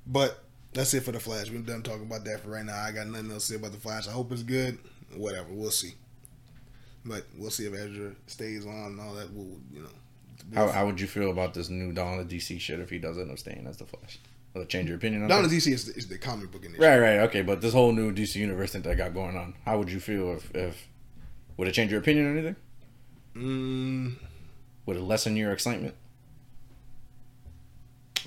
But 0.07 0.43
that's 0.75 0.93
it 0.93 1.05
for 1.05 1.13
the 1.13 1.21
Flash. 1.21 1.51
We're 1.51 1.61
done 1.61 1.83
talking 1.83 2.03
about 2.03 2.25
that 2.25 2.41
for 2.43 2.51
right 2.51 2.65
now. 2.65 2.77
I 2.77 2.91
got 2.93 3.07
nothing 3.07 3.31
else 3.31 3.47
to 3.47 3.53
say 3.53 3.59
about 3.59 3.73
the 3.73 3.79
Flash. 3.81 4.07
I 4.09 4.11
hope 4.11 4.31
it's 4.33 4.43
good. 4.43 4.77
Whatever. 5.17 5.49
We'll 5.51 5.71
see. 5.71 5.95
But 7.05 7.25
we'll 7.39 7.51
see 7.51 7.67
if 7.67 7.73
Ezra 7.75 8.13
stays 8.27 8.67
on 8.67 8.73
and 8.87 9.01
all 9.01 9.15
that. 9.15 9.31
We'll, 9.33 9.59
you 9.73 9.83
know. 9.83 9.89
How, 10.55 10.69
how 10.69 10.85
would 10.87 11.01
you 11.01 11.07
feel 11.07 11.31
about 11.31 11.55
this 11.55 11.71
new 11.71 11.93
Dawn 11.93 12.19
of 12.19 12.29
DC 12.29 12.61
shit 12.61 12.81
if 12.81 12.91
he 12.91 12.99
does 12.99 13.19
end 13.19 13.31
up 13.31 13.39
staying 13.39 13.67
as 13.67 13.77
the 13.77 13.87
Flash? 13.87 14.19
Will 14.53 14.63
it 14.63 14.69
change 14.69 14.89
your 14.89 14.99
opinion 14.99 15.23
on 15.23 15.29
Dawn 15.29 15.43
that? 15.43 15.47
of 15.47 15.53
DC 15.53 15.73
is 15.73 15.87
the, 15.87 15.95
is 15.97 16.09
the 16.09 16.19
comic 16.19 16.51
book 16.51 16.65
in 16.65 16.73
this. 16.73 16.81
Right, 16.81 16.99
right, 16.99 17.19
okay, 17.21 17.43
but 17.43 17.61
this 17.61 17.73
whole 17.73 17.93
new 17.93 18.13
DC 18.13 18.35
universe 18.37 18.73
thing 18.73 18.83
that 18.83 18.91
I 18.91 18.95
got 18.95 19.15
going 19.15 19.37
on, 19.37 19.55
how 19.65 19.79
would 19.79 19.91
you 19.91 20.01
feel 20.01 20.33
if, 20.33 20.55
if 20.55 20.89
would 21.57 21.69
it 21.69 21.73
change 21.73 21.91
your 21.93 22.01
opinion 22.01 22.27
or 22.27 22.31
anything? 22.31 22.57
Mm, 23.37 24.15
Would 24.87 24.97
it 24.97 25.03
lessen 25.03 25.37
your 25.37 25.53
excitement? 25.53 25.95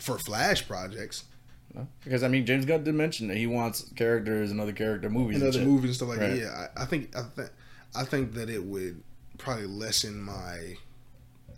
For 0.08 0.18
Flash 0.18 0.68
projects 0.68 1.26
No? 1.76 1.88
Because 2.04 2.24
I 2.24 2.28
mean, 2.30 2.46
James 2.46 2.66
Gunn 2.66 2.84
did 2.84 2.96
mention 2.96 3.28
that 3.28 3.38
he 3.38 3.46
wants 3.46 3.92
characters 3.96 4.50
and 4.52 4.60
other 4.60 4.72
character 4.74 5.10
movies 5.10 5.36
and 5.38 5.44
other 5.50 5.60
shit. 5.60 5.68
movies 5.68 5.90
and 5.90 5.96
stuff 5.96 6.10
like 6.10 6.20
Right. 6.20 6.30
that. 6.30 6.38
Yeah, 6.40 6.68
I, 6.78 6.84
I 6.84 6.86
think 6.86 7.16
I 7.16 7.24
think 7.24 7.50
I 7.96 8.04
think 8.06 8.34
that 8.34 8.50
it 8.50 8.64
would 8.64 9.04
probably 9.38 9.66
lessen 9.68 10.20
my 10.20 10.78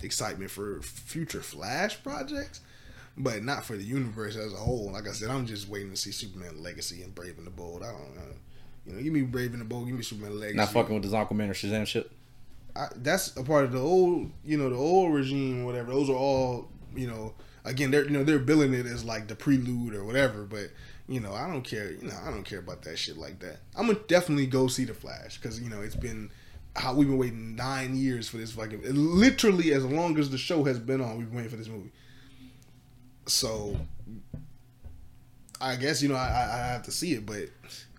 excitement 0.01 0.51
for 0.51 0.81
future 0.81 1.41
Flash 1.41 2.01
projects, 2.03 2.61
but 3.17 3.43
not 3.43 3.63
for 3.65 3.75
the 3.77 3.83
universe 3.83 4.35
as 4.35 4.51
a 4.53 4.57
whole. 4.57 4.91
Like 4.91 5.07
I 5.07 5.11
said, 5.11 5.29
I'm 5.29 5.45
just 5.45 5.69
waiting 5.69 5.91
to 5.91 5.97
see 5.97 6.11
Superman 6.11 6.61
Legacy 6.61 7.01
and 7.03 7.13
Brave 7.13 7.37
and 7.37 7.45
the 7.47 7.51
Bold. 7.51 7.83
I 7.83 7.91
don't 7.91 8.15
know. 8.15 8.21
You 8.85 8.93
know, 8.93 9.01
give 9.03 9.13
me 9.13 9.21
Brave 9.21 9.51
and 9.53 9.61
the 9.61 9.65
Bold, 9.65 9.87
give 9.87 9.95
me 9.95 10.03
Superman 10.03 10.39
Legacy. 10.39 10.57
Not 10.57 10.69
fucking 10.71 10.93
with 10.93 11.03
this 11.03 11.13
Aquaman 11.13 11.49
or 11.49 11.53
Shazam 11.53 11.85
shit. 11.85 12.09
I, 12.75 12.87
that's 12.95 13.35
a 13.37 13.43
part 13.43 13.65
of 13.65 13.71
the 13.73 13.79
old, 13.79 14.31
you 14.43 14.57
know, 14.57 14.69
the 14.69 14.75
old 14.75 15.13
regime, 15.13 15.65
whatever. 15.65 15.91
Those 15.91 16.09
are 16.09 16.13
all, 16.15 16.69
you 16.95 17.07
know, 17.07 17.33
again, 17.65 17.91
they're 17.91 18.03
you 18.05 18.11
know 18.11 18.23
they're 18.23 18.39
billing 18.39 18.73
it 18.73 18.85
as 18.85 19.03
like 19.03 19.27
the 19.27 19.35
prelude 19.35 19.93
or 19.95 20.03
whatever. 20.03 20.43
But 20.43 20.71
you 21.07 21.19
know, 21.19 21.33
I 21.33 21.47
don't 21.47 21.63
care. 21.63 21.91
You 21.91 22.07
know, 22.07 22.17
I 22.25 22.29
don't 22.31 22.43
care 22.43 22.59
about 22.59 22.83
that 22.83 22.97
shit 22.99 23.17
like 23.17 23.39
that. 23.39 23.57
I'm 23.75 23.87
gonna 23.87 23.99
definitely 24.07 24.47
go 24.47 24.67
see 24.67 24.85
the 24.85 24.93
Flash 24.93 25.37
because 25.37 25.61
you 25.61 25.69
know 25.69 25.81
it's 25.81 25.95
been 25.95 26.31
how 26.75 26.93
we've 26.93 27.07
been 27.07 27.17
waiting 27.17 27.55
nine 27.55 27.95
years 27.95 28.29
for 28.29 28.37
this 28.37 28.51
fucking 28.51 28.81
literally 28.85 29.73
as 29.73 29.83
long 29.83 30.17
as 30.19 30.29
the 30.29 30.37
show 30.37 30.63
has 30.65 30.79
been 30.79 31.01
on. 31.01 31.17
We've 31.17 31.27
been 31.27 31.35
waiting 31.37 31.51
for 31.51 31.57
this 31.57 31.67
movie. 31.67 31.91
So 33.25 33.77
I 35.61 35.75
guess 35.75 36.01
you 36.01 36.09
know 36.09 36.15
I, 36.15 36.27
I 36.27 36.53
I 36.53 36.67
have 36.67 36.83
to 36.83 36.91
see 36.91 37.13
it, 37.13 37.25
but 37.25 37.49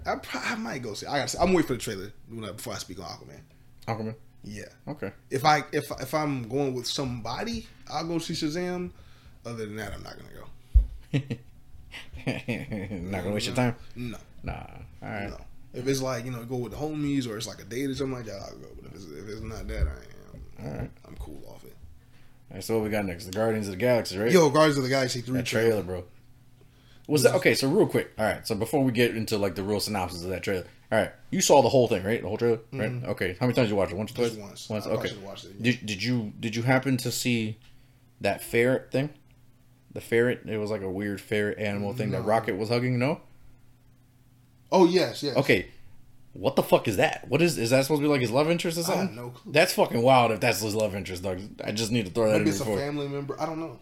I, 0.06 0.16
I 0.34 0.54
might 0.56 0.82
go 0.82 0.94
see. 0.94 1.06
It. 1.06 1.11
I 1.11 1.18
got. 1.18 1.34
I'm 1.40 1.52
waiting 1.52 1.66
for 1.68 1.74
the 1.74 1.78
trailer 1.80 2.12
when 2.28 2.44
I- 2.44 2.52
before 2.52 2.72
I 2.74 2.78
speak 2.78 2.98
on 3.00 3.04
Aquaman. 3.06 3.40
Aquaman. 3.86 4.14
Yeah 4.42 4.64
Okay. 4.88 5.12
if 5.28 5.44
I 5.44 5.64
if 5.70 5.90
if 6.00 6.14
I'm 6.14 6.48
going 6.48 6.72
with 6.74 6.86
somebody, 6.86 7.66
I'll 7.92 8.06
go 8.06 8.18
see 8.18 8.32
Shazam. 8.34 8.90
Other 9.47 9.66
than 9.66 9.76
that, 9.76 9.93
I'm 9.93 10.03
not 10.03 10.16
gonna 10.16 10.30
go. 10.34 11.36
Not 12.26 13.22
gonna 13.22 13.34
waste 13.34 13.47
your 13.47 13.57
time. 13.57 13.74
No, 13.97 14.18
Nah. 14.43 14.53
All 15.03 15.09
right. 15.09 15.30
no. 15.30 15.41
If 15.72 15.86
it's 15.86 16.03
like 16.03 16.24
you 16.24 16.30
know, 16.30 16.45
go 16.45 16.57
with 16.57 16.72
the 16.72 16.78
homies 16.78 17.28
or 17.28 17.36
it's 17.36 17.47
like 17.47 17.61
a 17.61 17.64
date 17.64 17.88
or 17.88 17.95
something 17.95 18.16
like 18.16 18.26
that, 18.26 18.41
I'll 18.43 18.57
go. 18.57 18.68
But 18.76 18.91
if 18.91 18.95
it's, 18.95 19.05
if 19.05 19.28
it's 19.28 19.41
not 19.41 19.66
that, 19.68 19.86
I 19.86 20.64
am. 20.64 20.66
All 20.66 20.78
right. 20.78 20.91
I'm 21.07 21.16
cool 21.16 21.43
off 21.49 21.64
it. 21.64 21.74
All 22.51 22.57
right. 22.57 22.64
So 22.64 22.74
what 22.74 22.84
we 22.84 22.91
got 22.91 23.07
next? 23.07 23.26
The 23.26 23.32
Guardians 23.32 23.66
of 23.68 23.72
the 23.72 23.78
Galaxy, 23.78 24.18
right? 24.18 24.30
Yo, 24.30 24.51
Guardians 24.51 24.76
of 24.76 24.82
the 24.82 24.88
Galaxy 24.91 25.20
three 25.20 25.36
that 25.38 25.47
trailer, 25.47 25.82
bro. 25.82 26.05
Was 27.07 27.22
that 27.22 27.34
okay? 27.36 27.55
So 27.55 27.68
real 27.68 27.86
quick, 27.86 28.12
all 28.18 28.24
right. 28.24 28.47
So 28.47 28.55
before 28.55 28.84
we 28.84 28.93
get 28.93 29.16
into 29.16 29.38
like 29.38 29.55
the 29.55 29.62
real 29.62 29.80
synopsis 29.80 30.22
of 30.22 30.30
that 30.30 30.43
trailer, 30.43 30.66
all 30.93 30.99
right. 30.99 31.12
You 31.30 31.41
saw 31.41 31.62
the 31.62 31.68
whole 31.68 31.88
thing, 31.88 32.05
right? 32.05 32.20
The 32.20 32.28
whole 32.28 32.38
trailer, 32.38 32.61
right? 32.72 32.93
Okay. 33.05 33.36
How 33.41 33.47
many 33.47 33.55
times 33.55 33.68
did 33.68 33.70
you 33.70 33.76
watch 33.76 33.91
it? 33.91 33.97
Once 33.97 34.12
twice? 34.12 34.30
Mm-hmm. 34.32 34.43
Once. 34.43 34.68
Once. 34.68 34.86
Okay. 34.86 35.09
it, 35.09 35.18
yeah. 35.22 35.51
Did 35.61 35.86
Did 35.86 36.03
you 36.03 36.32
Did 36.38 36.55
you 36.57 36.62
happen 36.62 36.97
to 36.99 37.11
see 37.11 37.59
that 38.20 38.43
ferret 38.43 38.93
thing? 38.93 39.11
The 39.93 40.01
ferret. 40.01 40.43
It 40.47 40.59
was 40.59 40.70
like 40.70 40.82
a 40.82 40.91
weird 40.91 41.20
ferret 41.20 41.59
animal 41.59 41.93
thing 41.95 42.11
that 42.12 42.24
Rocket 42.24 42.57
was 42.57 42.68
hugging. 42.68 42.99
No. 42.99 43.20
Oh 44.72 44.86
yes, 44.86 45.22
yes. 45.22 45.36
Okay. 45.36 45.68
What 46.32 46.55
the 46.55 46.62
fuck 46.62 46.86
is 46.86 46.97
that? 46.97 47.26
What 47.28 47.43
is 47.43 47.59
is 47.59 47.70
that 47.70 47.82
supposed 47.82 48.01
to 48.03 48.05
be 48.07 48.09
like 48.09 48.20
his 48.20 48.30
love 48.30 48.49
interest 48.51 48.78
or 48.78 48.82
I 48.82 48.84
have 48.84 48.97
something? 49.09 49.16
no 49.16 49.30
clue. 49.30 49.53
That's 49.53 49.72
fucking 49.74 50.01
wild 50.01 50.30
if 50.30 50.38
that's 50.38 50.61
his 50.61 50.76
love 50.76 50.95
interest, 50.95 51.24
dog. 51.24 51.41
I 51.64 51.72
just 51.72 51.91
need 51.91 52.07
to 52.07 52.12
throw 52.12 52.26
that 52.26 52.38
Maybe 52.38 52.43
in 52.45 52.49
it's 52.51 52.61
a 52.61 52.64
before. 52.64 52.78
family 52.78 53.09
member. 53.09 53.41
I 53.41 53.47
don't 53.47 53.59
know. 53.59 53.78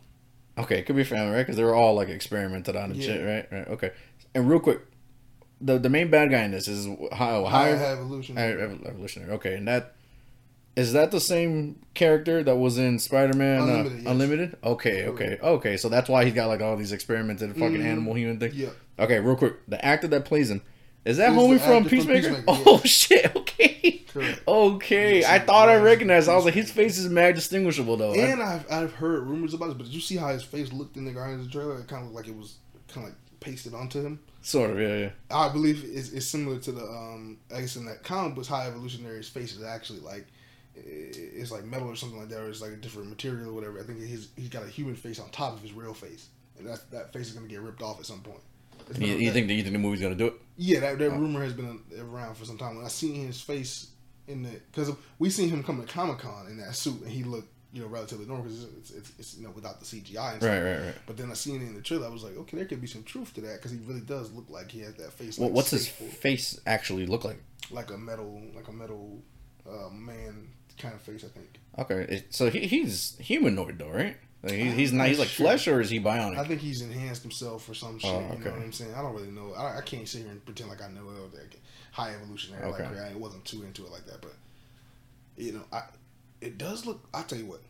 Okay, 0.57 0.79
it 0.79 0.87
could 0.87 0.97
be 0.97 1.05
family, 1.05 1.33
right? 1.33 1.43
Because 1.43 1.57
they 1.57 1.63
were 1.65 1.75
all 1.75 1.95
like 1.95 2.09
experimented 2.09 2.75
on 2.75 2.91
and 2.93 2.97
Yeah. 2.97 3.07
shit, 3.07 3.27
right? 3.27 3.53
Right. 3.59 3.69
Okay. 3.69 3.91
And 4.35 4.49
real 4.49 4.61
quick, 4.61 4.81
the 5.61 5.79
the 5.79 5.91
main 5.91 6.09
bad 6.11 6.31
guy 6.31 6.43
in 6.45 6.53
this 6.53 6.69
is 6.69 6.87
how 7.13 7.45
High 7.45 7.77
high 7.77 7.93
evolution. 7.93 8.37
High 8.37 8.53
evolutionary. 8.53 9.33
Okay, 9.33 9.55
and 9.57 9.69
that 9.69 9.95
is 10.79 10.93
that 10.93 11.11
the 11.11 11.21
same 11.21 11.79
character 11.95 12.43
that 12.43 12.57
was 12.57 12.79
in 12.79 12.99
Spider 12.99 13.37
Man 13.37 13.63
Unlimited, 13.63 13.93
uh, 13.93 13.97
yes. 13.97 14.07
Unlimited? 14.07 14.57
Okay, 14.65 15.07
okay, 15.07 15.39
okay. 15.43 15.77
So 15.77 15.89
that's 15.89 16.09
why 16.09 16.25
he's 16.25 16.35
got 16.35 16.47
like 16.49 16.61
all 16.61 16.77
these 16.77 16.93
experimented 16.93 17.51
fucking 17.55 17.79
Mhm. 17.81 17.85
animal 17.85 18.15
human 18.15 18.39
things. 18.39 18.55
Yeah. 18.55 18.71
Okay, 18.99 19.19
real 19.21 19.37
quick, 19.37 19.55
the 19.69 19.85
actor 19.85 20.09
that 20.09 20.25
plays 20.25 20.51
him 20.51 20.63
is 21.05 21.17
that 21.19 21.33
He's 21.33 21.39
homie 21.41 21.59
from 21.61 21.73
actor 21.73 21.75
from 21.75 21.85
Peacemaker? 21.89 22.29
Peacemaker, 22.35 22.45
Oh 22.67 22.81
shit! 22.85 23.35
Okay. 23.37 24.05
Correct. 24.09 24.41
Okay, 24.49 25.25
I 25.25 25.39
thought 25.39 25.69
I 25.69 25.77
recognized. 25.77 26.29
I 26.29 26.35
was 26.37 26.45
like, 26.45 26.55
his 26.55 26.71
face 26.71 26.97
is 26.99 27.09
mad 27.09 27.35
distinguishable 27.35 27.97
though. 27.97 28.15
And 28.15 28.43
I've 28.43 28.71
I've 28.71 28.93
heard 28.95 29.25
rumors 29.27 29.55
about 29.55 29.71
it, 29.71 29.77
but 29.79 29.85
did 29.87 29.95
you 29.95 30.01
see 30.01 30.17
how 30.17 30.29
his 30.29 30.43
face 30.43 30.73
looked 30.73 30.97
in 30.97 31.05
the 31.05 31.13
Guardians 31.13 31.51
trailer? 31.53 31.79
It 31.79 31.87
kind 31.89 32.03
of 32.07 32.13
looked 32.13 32.27
like 32.27 32.35
it 32.35 32.39
was 32.39 32.57
kind 32.93 33.07
of 33.07 33.13
like 33.13 33.19
pasted 33.41 33.75
onto 33.75 34.01
him. 34.05 34.19
sort 34.43 34.71
of, 34.71 34.81
yeah, 34.81 34.97
yeah. 34.97 35.11
I 35.31 35.49
believe 35.51 35.85
it's, 35.85 36.11
it's 36.11 36.27
similar 36.27 36.59
to 36.61 36.73
the 36.73 36.83
um 36.83 37.37
I 37.55 37.61
guess 37.61 37.77
in 37.77 37.85
that 37.85 38.03
comic 38.03 38.35
books 38.35 38.49
High 38.49 38.67
Evolutionary's 38.67 39.29
face 39.29 39.55
is 39.55 39.63
actually 39.63 40.01
like 40.01 40.27
it's 40.85 41.51
like 41.51 41.65
metal 41.65 41.89
or 41.89 41.97
something 41.97 42.19
like 42.19 42.29
that, 42.29 42.41
or 42.41 42.49
it's 42.49 42.61
like 42.61 42.73
a 42.73 42.77
different 42.77 43.09
material 43.09 43.51
or 43.51 43.53
whatever. 43.53 43.81
I 43.81 43.83
think 43.83 44.01
he's 44.01 44.29
he's 44.37 44.49
got 44.49 44.65
a 44.65 44.69
human 44.69 44.95
face 44.95 45.19
on 45.19 45.31
top 45.31 45.55
of 45.55 45.63
his 45.63 45.73
real 45.73 45.95
face, 45.95 46.29
and 46.59 46.67
that 46.67 46.91
that 46.91 47.13
face 47.13 47.29
is 47.29 47.33
gonna 47.33 47.49
get 47.49 47.61
ripped 47.61 47.83
off 47.83 47.99
at 48.01 48.07
some 48.07 48.21
point. 48.21 48.41
You, 48.99 49.07
you 49.07 49.27
that- 49.27 49.33
think 49.35 49.49
that 49.49 49.55
you 49.55 49.63
think 49.63 49.75
the 49.75 49.79
movie's 49.79 50.01
gonna 50.01 50.15
do 50.15 50.27
it? 50.27 50.35
Yeah, 50.57 50.81
that, 50.81 50.99
that 50.99 51.11
rumor 51.11 51.43
has 51.43 51.53
been 51.53 51.81
around 51.99 52.37
for 52.37 52.45
some 52.45 52.59
time. 52.59 52.77
When 52.77 52.85
I 52.85 52.89
seen 52.89 53.27
his 53.27 53.41
face 53.41 53.91
in 54.27 54.43
the 54.43 54.51
because 54.73 54.91
we 55.19 55.31
seen 55.31 55.51
him 55.51 55.63
come 55.63 55.81
to 55.81 55.87
Comic 55.87 56.19
Con 56.19 56.47
in 56.49 56.59
that 56.59 56.75
suit, 56.75 57.01
and 57.03 57.11
he 57.11 57.25
looked 57.25 57.53
you 57.73 57.83
know, 57.83 57.89
relatively 57.89 58.25
normal 58.25 58.45
because 58.45 58.65
it's, 58.65 58.73
it's, 58.73 58.91
it's, 58.91 59.13
it's, 59.19 59.37
you 59.37 59.45
know 59.45 59.51
without 59.51 59.79
the 59.81 59.85
CGI. 59.85 60.33
And 60.33 60.43
stuff. 60.43 60.43
right, 60.43 60.63
right. 60.63 60.85
right. 60.87 60.95
But 61.07 61.17
then 61.17 61.31
I 61.31 61.35
seen 61.35 61.61
it 61.61 61.67
in 61.67 61.75
the 61.75 61.83
trailer. 61.83 62.07
I 62.07 62.11
was 62.11 62.25
like, 62.25 62.37
okay, 62.37 62.57
there 62.57 62.67
could 62.67 62.81
be 62.81 62.87
some 62.87 63.03
truth 63.03 63.35
to 63.35 63.41
that 63.43 63.57
because 63.57 63.71
he 63.71 63.79
really 63.87 64.01
does 64.01 64.33
look 64.33 64.47
like 64.49 64.71
he 64.71 64.81
has 64.81 64.95
that 64.95 65.13
face. 65.13 65.39
What, 65.39 65.49
like 65.49 65.57
what's 65.57 65.71
his 65.71 65.87
face 65.87 66.59
actually 66.67 67.07
look 67.07 67.25
like? 67.25 67.39
Like 67.71 67.91
a 67.91 67.99
metal, 67.99 68.43
like 68.55 68.69
a 68.69 68.73
metal 68.73 69.23
uh, 69.69 69.91
man 69.91 70.49
kind 70.79 70.95
of 70.95 71.01
face. 71.01 71.25
I 71.25 71.29
think. 71.29 71.59
Okay, 71.79 72.25
so 72.31 72.51
he, 72.51 72.61
he's 72.67 73.17
humanoid 73.19 73.79
though, 73.79 73.91
right? 73.91 74.17
Like 74.43 74.53
he, 74.53 74.71
he's 74.71 74.93
I'm 74.93 74.99
not. 74.99 75.09
He's 75.09 75.19
like 75.19 75.29
sure. 75.29 75.47
flesh, 75.47 75.67
or 75.69 75.81
is 75.81 75.91
he 75.91 76.01
bionic? 76.01 76.39
I 76.39 76.45
think 76.45 76.61
he's 76.61 76.81
enhanced 76.83 77.23
himself 77.23 77.69
or 77.69 77.75
some 77.75 77.99
shit. 77.99 78.11
Oh, 78.11 78.21
You 78.21 78.27
know 78.27 78.35
okay. 78.35 78.51
what 78.51 78.61
I'm 78.61 78.73
saying? 78.73 78.95
I 78.95 79.03
don't 79.03 79.15
really 79.15 79.31
know. 79.31 79.53
I, 79.55 79.79
I 79.79 79.81
can't 79.81 80.07
sit 80.09 80.23
here 80.23 80.31
and 80.31 80.45
pretend 80.45 80.71
like 80.71 80.83
I 80.83 80.89
know 80.89 81.09
it. 81.11 81.35
Like 81.37 81.61
high 81.93 82.15
evolutionary. 82.15 82.65
Okay. 82.65 82.85
Like 82.85 83.13
I 83.13 83.17
wasn't 83.17 83.45
too 83.45 83.63
into 83.63 83.85
it 83.85 83.91
like 83.91 84.07
that, 84.07 84.21
but 84.21 84.35
you 85.37 85.53
know, 85.53 85.65
I 85.73 85.83
it 86.41 86.57
does 86.59 86.87
look. 86.87 87.07
I 87.13 87.23
tell 87.23 87.39
you 87.39 87.47
what. 87.47 87.63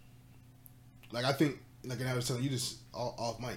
Like 1.11 1.24
I 1.24 1.32
think, 1.32 1.59
like 1.84 2.00
and 2.00 2.09
I 2.09 2.14
was 2.14 2.26
telling 2.28 2.42
you 2.42 2.50
this 2.50 2.76
off, 2.92 3.14
off 3.18 3.40
mic. 3.40 3.56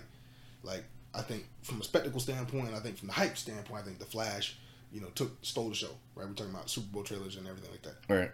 Like 0.63 0.83
I 1.13 1.21
think 1.21 1.45
from 1.63 1.81
a 1.81 1.83
spectacle 1.83 2.19
standpoint, 2.21 2.73
I 2.73 2.79
think 2.79 2.97
from 2.97 3.07
the 3.07 3.13
hype 3.13 3.37
standpoint, 3.37 3.81
I 3.81 3.83
think 3.83 3.99
the 3.99 4.05
Flash, 4.05 4.57
you 4.93 5.01
know, 5.01 5.07
took 5.15 5.37
stole 5.41 5.69
the 5.69 5.75
show. 5.75 5.89
Right, 6.15 6.27
we're 6.27 6.33
talking 6.33 6.53
about 6.53 6.69
Super 6.69 6.87
Bowl 6.93 7.03
trailers 7.03 7.35
and 7.35 7.47
everything 7.47 7.71
like 7.71 7.81
that. 7.83 7.95
right. 8.13 8.31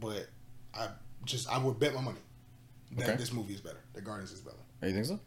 But 0.00 0.28
I 0.74 0.88
just 1.24 1.48
I 1.50 1.58
would 1.58 1.78
bet 1.78 1.94
my 1.94 2.00
money 2.00 2.18
that 2.96 3.08
Okay. 3.08 3.16
this 3.16 3.32
movie 3.32 3.54
is 3.54 3.60
better. 3.60 3.80
That 3.94 4.04
Guardians 4.04 4.32
is 4.32 4.40
better. 4.40 4.56
Oh, 4.82 4.86
you 4.86 4.92
think 4.92 5.06
so? 5.06 5.18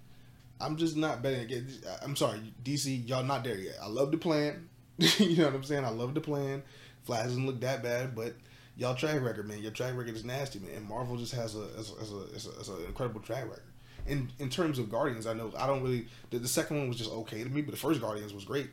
I'm 0.59 0.75
just 0.77 0.95
not 0.97 1.21
betting 1.21 1.41
against. 1.41 1.85
I'm 2.01 2.15
sorry, 2.15 2.39
DC. 2.63 3.07
Y'all 3.07 3.23
not 3.23 3.43
there 3.43 3.57
yet. 3.57 3.75
I 3.81 3.87
love 3.87 4.11
the 4.11 4.17
plan. 4.17 4.69
you 4.97 5.37
know 5.37 5.45
what 5.45 5.55
I'm 5.55 5.63
saying? 5.63 5.85
I 5.85 5.89
love 5.89 6.13
the 6.13 6.21
plan. 6.21 6.63
Flash 7.03 7.25
doesn't 7.25 7.45
look 7.45 7.61
that 7.61 7.83
bad, 7.83 8.15
but 8.15 8.33
y'all 8.75 8.95
track 8.95 9.21
record, 9.21 9.47
man. 9.47 9.59
Your 9.59 9.71
track 9.71 9.95
record 9.95 10.15
is 10.15 10.25
nasty, 10.25 10.59
man. 10.59 10.71
And 10.75 10.89
Marvel 10.89 11.15
just 11.17 11.33
has 11.35 11.55
a 11.55 11.67
as 11.77 11.91
a, 11.91 12.01
as 12.01 12.11
a, 12.11 12.35
as 12.35 12.47
a, 12.47 12.59
as 12.59 12.69
a 12.69 12.85
incredible 12.85 13.21
track 13.21 13.43
record. 13.43 13.63
In 14.07 14.31
in 14.39 14.49
terms 14.49 14.79
of 14.79 14.89
Guardians, 14.89 15.27
I 15.27 15.33
know 15.33 15.51
I 15.57 15.67
don't 15.67 15.83
really. 15.83 16.07
The, 16.31 16.39
the 16.39 16.47
second 16.47 16.77
one 16.77 16.87
was 16.87 16.97
just 16.97 17.11
okay 17.11 17.43
to 17.43 17.49
me, 17.49 17.61
but 17.61 17.71
the 17.71 17.79
first 17.79 18.01
Guardians 18.01 18.33
was 18.33 18.45
great. 18.45 18.69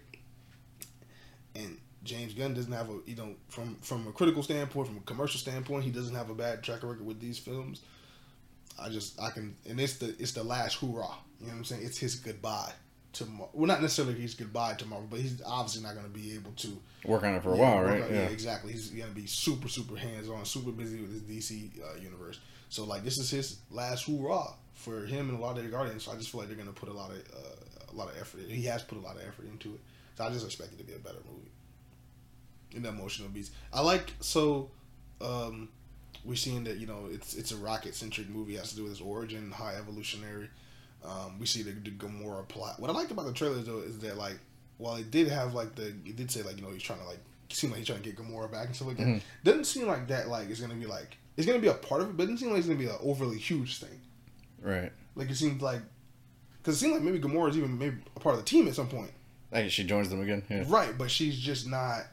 And 1.54 1.78
James 2.04 2.34
Gunn 2.34 2.54
doesn't 2.54 2.72
have 2.72 2.88
a 2.90 2.98
you 3.06 3.16
know 3.16 3.34
from 3.48 3.76
from 3.80 4.06
a 4.06 4.12
critical 4.12 4.42
standpoint, 4.42 4.88
from 4.88 4.98
a 4.98 5.00
commercial 5.00 5.40
standpoint, 5.40 5.84
he 5.84 5.90
doesn't 5.90 6.14
have 6.14 6.30
a 6.30 6.34
bad 6.34 6.62
track 6.62 6.82
record 6.82 7.04
with 7.04 7.20
these 7.20 7.38
films. 7.38 7.80
I 8.78 8.88
just 8.88 9.20
I 9.20 9.30
can 9.30 9.56
and 9.68 9.80
it's 9.80 9.94
the 9.98 10.14
it's 10.18 10.32
the 10.32 10.42
last 10.44 10.74
hoorah. 10.76 11.06
You 11.40 11.46
know 11.46 11.52
what 11.52 11.58
I'm 11.58 11.64
saying? 11.64 11.82
It's 11.84 11.98
his 11.98 12.16
goodbye 12.16 12.72
to 13.14 13.26
Mar- 13.26 13.48
well, 13.52 13.66
not 13.68 13.80
necessarily 13.80 14.14
his 14.14 14.34
goodbye 14.34 14.74
to 14.74 14.86
Marvel, 14.86 15.06
but 15.08 15.20
he's 15.20 15.40
obviously 15.46 15.82
not 15.82 15.94
going 15.94 16.06
to 16.06 16.10
be 16.12 16.34
able 16.34 16.50
to 16.52 16.76
Work 17.04 17.22
on 17.22 17.34
it 17.34 17.42
for 17.42 17.52
a 17.52 17.56
while, 17.56 17.82
right? 17.82 18.02
on- 18.02 18.08
Yeah. 18.12 18.22
exactly. 18.26 18.72
He's 18.72 18.88
going 18.90 19.08
to 19.08 19.14
be 19.14 19.26
super 19.26 19.68
super 19.68 19.96
hands 19.96 20.28
on, 20.28 20.44
super 20.44 20.72
busy 20.72 21.00
with 21.00 21.12
his 21.12 21.22
DC 21.22 21.70
uh, 21.80 22.00
universe. 22.00 22.40
So 22.70 22.84
like 22.84 23.04
this 23.04 23.18
is 23.18 23.30
his 23.30 23.58
last 23.70 24.06
hoorah 24.06 24.54
for 24.74 25.06
him 25.06 25.28
and 25.28 25.38
a 25.38 25.40
lot 25.40 25.56
of 25.56 25.62
the 25.64 25.70
Guardians. 25.70 26.02
So 26.04 26.12
I 26.12 26.16
just 26.16 26.30
feel 26.30 26.40
like 26.40 26.48
they're 26.48 26.56
going 26.58 26.72
to 26.72 26.74
put 26.74 26.88
a 26.88 26.92
lot 26.92 27.10
of 27.10 27.18
uh, 27.18 27.92
a 27.92 27.94
lot 27.94 28.08
of 28.10 28.18
effort. 28.20 28.40
He 28.48 28.62
has 28.64 28.82
put 28.82 28.98
a 28.98 29.00
lot 29.00 29.14
of 29.16 29.22
effort 29.22 29.46
into 29.46 29.74
it. 29.74 29.80
So 30.16 30.24
I 30.24 30.30
just 30.30 30.44
expect 30.44 30.72
it 30.72 30.78
to 30.78 30.84
be 30.84 30.94
a 30.94 30.98
better 30.98 31.18
movie. 31.30 31.50
In 32.74 32.82
the 32.82 32.88
emotional 32.88 33.28
beats, 33.28 33.50
I 33.72 33.80
like 33.80 34.12
so. 34.20 34.70
Um, 35.20 35.68
we're 36.24 36.34
seeing 36.36 36.64
that 36.64 36.78
you 36.78 36.86
know 36.86 37.08
it's 37.10 37.34
it's 37.34 37.52
a 37.52 37.56
rocket 37.56 37.94
centric 37.94 38.28
movie. 38.28 38.54
It 38.56 38.58
has 38.60 38.70
to 38.70 38.76
do 38.76 38.82
with 38.82 38.92
his 38.92 39.00
origin, 39.00 39.50
high 39.50 39.74
evolutionary. 39.76 40.48
Um, 41.04 41.38
we 41.38 41.46
see 41.46 41.62
the, 41.62 41.70
the 41.72 41.90
Gamora 41.90 42.48
plot. 42.48 42.80
What 42.80 42.90
I 42.90 42.94
liked 42.94 43.10
about 43.10 43.26
the 43.26 43.32
trailers 43.32 43.66
though 43.66 43.80
is 43.80 43.98
that 44.00 44.16
like 44.16 44.38
while 44.78 44.96
it 44.96 45.10
did 45.10 45.28
have 45.28 45.54
like 45.54 45.74
the 45.74 45.88
it 45.88 46.16
did 46.16 46.30
say 46.30 46.42
like 46.42 46.56
you 46.56 46.62
know 46.62 46.70
he's 46.70 46.82
trying 46.82 46.98
to 47.00 47.04
like 47.06 47.18
seem 47.50 47.70
like 47.70 47.78
he's 47.78 47.86
trying 47.86 48.02
to 48.02 48.08
get 48.10 48.16
Gamora 48.18 48.50
back 48.50 48.66
and 48.66 48.74
stuff 48.74 48.88
like 48.88 48.96
that. 48.96 49.06
Mhm. 49.06 49.20
Doesn't 49.44 49.64
seem 49.66 49.86
like 49.86 50.08
that 50.08 50.28
like 50.28 50.48
it's 50.50 50.60
gonna 50.60 50.74
be 50.74 50.86
like 50.86 51.16
it's 51.36 51.46
gonna 51.46 51.58
be 51.58 51.68
a 51.68 51.74
part 51.74 52.00
of 52.00 52.08
it, 52.10 52.16
but 52.16 52.24
it 52.24 52.26
doesn't 52.26 52.38
seem 52.38 52.48
like 52.50 52.58
it's 52.58 52.66
gonna 52.66 52.78
be 52.78 52.86
an 52.86 52.96
overly 53.02 53.38
huge 53.38 53.78
thing. 53.78 54.00
Right. 54.62 54.90
Like 55.14 55.30
it 55.30 55.36
seems 55.36 55.60
like 55.62 55.82
because 56.62 56.76
it 56.76 56.78
seems 56.80 56.94
like 56.94 57.02
maybe 57.02 57.20
Gamora 57.20 57.50
is 57.50 57.58
even 57.58 57.78
maybe 57.78 57.96
a 58.16 58.20
part 58.20 58.34
of 58.34 58.40
the 58.42 58.48
team 58.48 58.66
at 58.66 58.74
some 58.74 58.88
point, 58.88 59.10
Like 59.52 59.70
she 59.70 59.84
joins 59.84 60.08
them 60.08 60.22
again. 60.22 60.42
Yeah. 60.48 60.64
right? 60.68 60.96
But 60.96 61.10
she's 61.10 61.36
just 61.38 61.68
not 61.68 62.04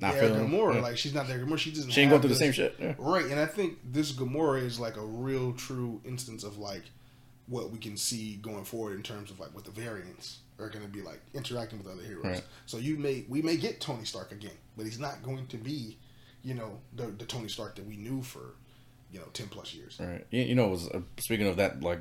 Not 0.00 0.14
feeling 0.14 0.48
Gamora. 0.48 0.74
yeah. 0.74 0.80
Like 0.80 0.98
she's 0.98 1.14
not 1.14 1.28
there 1.28 1.38
Gamora. 1.38 1.58
She 1.58 1.70
doesn't. 1.70 1.90
she 1.90 2.00
ain't 2.00 2.10
going 2.10 2.20
through 2.20 2.30
the 2.30 2.36
same 2.36 2.52
shit. 2.52 2.76
Yeah. 2.80 2.94
Right, 2.98 3.26
and 3.26 3.38
I 3.38 3.46
think 3.46 3.78
this 3.84 4.12
Gamora 4.12 4.62
is 4.62 4.80
like 4.80 4.96
a 4.96 5.04
real 5.04 5.52
true 5.52 6.00
instance 6.04 6.42
of 6.44 6.58
like 6.58 6.82
what 7.46 7.70
we 7.70 7.78
can 7.78 7.96
see 7.96 8.36
going 8.36 8.64
forward 8.64 8.96
in 8.96 9.02
terms 9.02 9.30
of 9.30 9.38
like 9.38 9.54
what 9.54 9.64
the 9.64 9.70
variants 9.70 10.38
are 10.58 10.68
going 10.68 10.84
to 10.84 10.90
be 10.90 11.02
like 11.02 11.20
interacting 11.34 11.78
with 11.78 11.92
other 11.92 12.02
heroes. 12.02 12.24
Right. 12.24 12.44
So 12.66 12.78
you 12.78 12.96
may 12.96 13.24
we 13.28 13.42
may 13.42 13.56
get 13.56 13.80
Tony 13.80 14.04
Stark 14.04 14.32
again, 14.32 14.56
but 14.76 14.86
he's 14.86 14.98
not 14.98 15.22
going 15.22 15.46
to 15.48 15.56
be, 15.56 15.98
you 16.42 16.54
know, 16.54 16.78
the 16.94 17.06
the 17.06 17.24
Tony 17.24 17.48
Stark 17.48 17.76
that 17.76 17.86
we 17.86 17.96
knew 17.96 18.22
for, 18.22 18.54
you 19.12 19.20
know, 19.20 19.26
ten 19.32 19.46
plus 19.48 19.74
years. 19.74 19.98
Right. 20.00 20.26
You, 20.30 20.42
you 20.42 20.54
know, 20.54 20.66
it 20.66 20.70
was 20.70 20.88
uh, 20.88 21.00
speaking 21.18 21.46
of 21.46 21.56
that, 21.56 21.82
like 21.82 22.00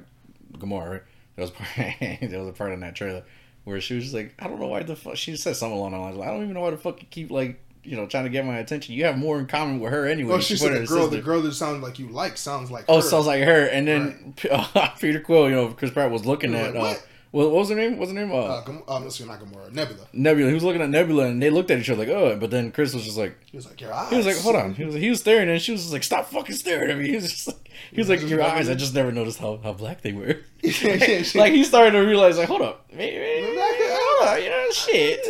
Gamora, 0.53 0.89
right? 0.89 1.01
There 1.35 1.43
was 1.43 1.51
part, 1.51 1.69
there 1.99 2.39
was 2.39 2.49
a 2.49 2.53
part 2.53 2.71
in 2.73 2.79
that 2.81 2.95
trailer 2.95 3.23
where 3.63 3.79
she 3.79 3.95
was 3.95 4.05
just 4.05 4.15
like, 4.15 4.33
I 4.39 4.47
don't 4.47 4.59
know 4.59 4.67
why 4.67 4.83
the 4.83 4.95
fuck. 4.95 5.15
She 5.15 5.35
said 5.35 5.55
something 5.55 5.77
along 5.77 5.91
the 5.91 5.97
lines, 5.97 6.17
like, 6.17 6.27
I 6.27 6.31
don't 6.31 6.43
even 6.43 6.53
know 6.53 6.61
why 6.61 6.71
the 6.71 6.77
fuck 6.77 7.01
you 7.01 7.07
keep 7.09 7.31
like, 7.31 7.59
you 7.84 7.95
know, 7.97 8.05
trying 8.05 8.23
to 8.23 8.29
get 8.29 8.45
my 8.45 8.57
attention. 8.57 8.95
You 8.95 9.05
have 9.05 9.17
more 9.17 9.39
in 9.39 9.45
common 9.45 9.79
with 9.79 9.91
her 9.91 10.05
anyway. 10.05 10.29
Well, 10.31 10.39
she 10.39 10.55
said 10.55 10.71
the 10.73 10.88
girl, 10.88 11.01
sister. 11.03 11.15
the 11.17 11.21
girl 11.21 11.41
that 11.41 11.53
sounds 11.53 11.84
like 11.84 11.99
you 11.99 12.07
like 12.07 12.38
sounds 12.38 12.71
like 12.71 12.86
Oh, 12.88 12.95
her. 12.97 13.01
sounds 13.01 13.25
like 13.25 13.43
her. 13.43 13.65
And 13.65 13.88
then 13.88 14.34
Peter 14.99 15.19
Quill, 15.19 15.49
you 15.49 15.55
know, 15.55 15.67
Chris 15.69 15.91
Pratt 15.91 16.09
was 16.11 16.25
looking 16.25 16.51
was 16.53 16.61
at 16.61 16.75
like, 16.75 16.97
uh, 16.97 17.01
what? 17.31 17.51
was 17.51 17.69
her 17.69 17.75
name? 17.75 17.97
What's 17.97 18.11
her 18.11 18.17
name? 18.17 18.31
Uh, 18.31 18.36
Uh, 18.36 18.63
Gam- 18.63 18.84
um, 18.88 19.03
not 19.03 19.11
Gamora, 19.39 19.71
Nebula. 19.73 20.05
Nebula. 20.13 20.47
He 20.49 20.53
was 20.53 20.63
looking 20.63 20.81
at 20.84 20.89
Nebula, 20.91 21.25
and 21.25 21.41
they 21.41 21.49
looked 21.49 21.71
at 21.71 21.79
each 21.79 21.89
other 21.89 22.05
like, 22.05 22.09
oh. 22.15 22.38
But 22.39 22.51
then 22.51 22.71
Chris 22.71 22.93
was 22.93 23.03
just 23.03 23.17
like, 23.17 23.36
He 23.45 23.57
was 23.57 23.65
like, 23.65 23.81
your 23.81 23.91
eyes. 23.91 24.11
he 24.11 24.17
was 24.17 24.25
like, 24.27 24.38
hold 24.38 24.55
on. 24.55 24.75
He 24.75 24.84
was 24.86 24.93
he 24.95 25.09
was 25.09 25.19
staring, 25.19 25.49
and 25.49 25.59
she 25.61 25.71
was 25.71 25.81
just 25.81 25.93
like, 25.93 26.03
stop 26.03 26.27
fucking 26.27 26.55
staring 26.55 26.91
at 26.91 26.97
me. 26.99 27.07
He 27.09 27.15
was 27.15 27.29
just 27.31 27.47
like, 27.47 27.69
he 27.91 27.97
was 27.99 28.07
like, 28.07 28.21
your 28.29 28.41
eyes. 28.43 28.69
I 28.69 28.75
just 28.75 28.93
never 28.93 29.11
noticed 29.11 29.39
how, 29.39 29.57
how 29.63 29.73
black 29.73 30.01
they 30.01 30.13
were. 30.13 30.38
Like 30.63 31.51
he 31.53 31.63
started 31.63 31.91
to 31.91 31.99
realize, 31.99 32.38
like, 32.38 32.47
hold 32.47 32.61
up, 32.61 32.86
maybe, 32.93 33.17
hold 33.57 34.27
up, 34.29 34.39
you 34.39 34.49
know, 34.49 34.71
shit. 34.71 35.25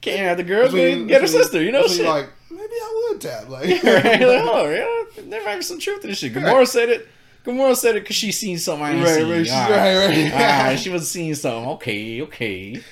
Can't 0.00 0.20
have 0.20 0.36
the 0.38 0.44
girl 0.44 0.62
That's 0.62 0.72
when 0.72 0.82
go 0.92 0.96
you- 1.00 1.06
get 1.06 1.20
her 1.20 1.20
that's 1.20 1.32
when 1.32 1.38
you- 1.38 1.44
sister, 1.44 1.62
you 1.62 1.72
know, 1.72 1.86
shit. 1.86 2.06
like, 2.06 2.28
maybe 2.50 2.62
I 2.72 3.08
would 3.10 3.20
tap. 3.20 3.48
Like, 3.48 3.64
right? 3.84 4.04
Like, 4.04 4.22
on, 4.22 4.70
yeah, 4.72 5.22
there 5.28 5.44
might 5.44 5.56
be 5.56 5.62
some 5.62 5.78
truth 5.78 6.00
to 6.02 6.06
this 6.06 6.18
shit. 6.18 6.32
Gamora 6.32 6.66
said 6.66 6.88
it. 6.88 7.08
Gamora 7.44 7.74
said 7.76 7.96
it 7.96 8.00
because 8.04 8.16
she 8.16 8.32
seen 8.32 8.58
something 8.58 8.84
I 8.84 8.92
ain't 8.92 9.04
Right, 9.04 9.14
seen. 9.14 9.30
right, 9.30 9.46
she's- 9.46 9.56
All 9.56 9.70
right, 9.70 9.96
right. 10.08 10.32
All 10.32 10.38
right, 10.68 10.78
she 10.78 10.90
was 10.90 11.10
seeing 11.10 11.34
something. 11.34 11.70
Okay, 11.72 12.22
okay. 12.22 12.82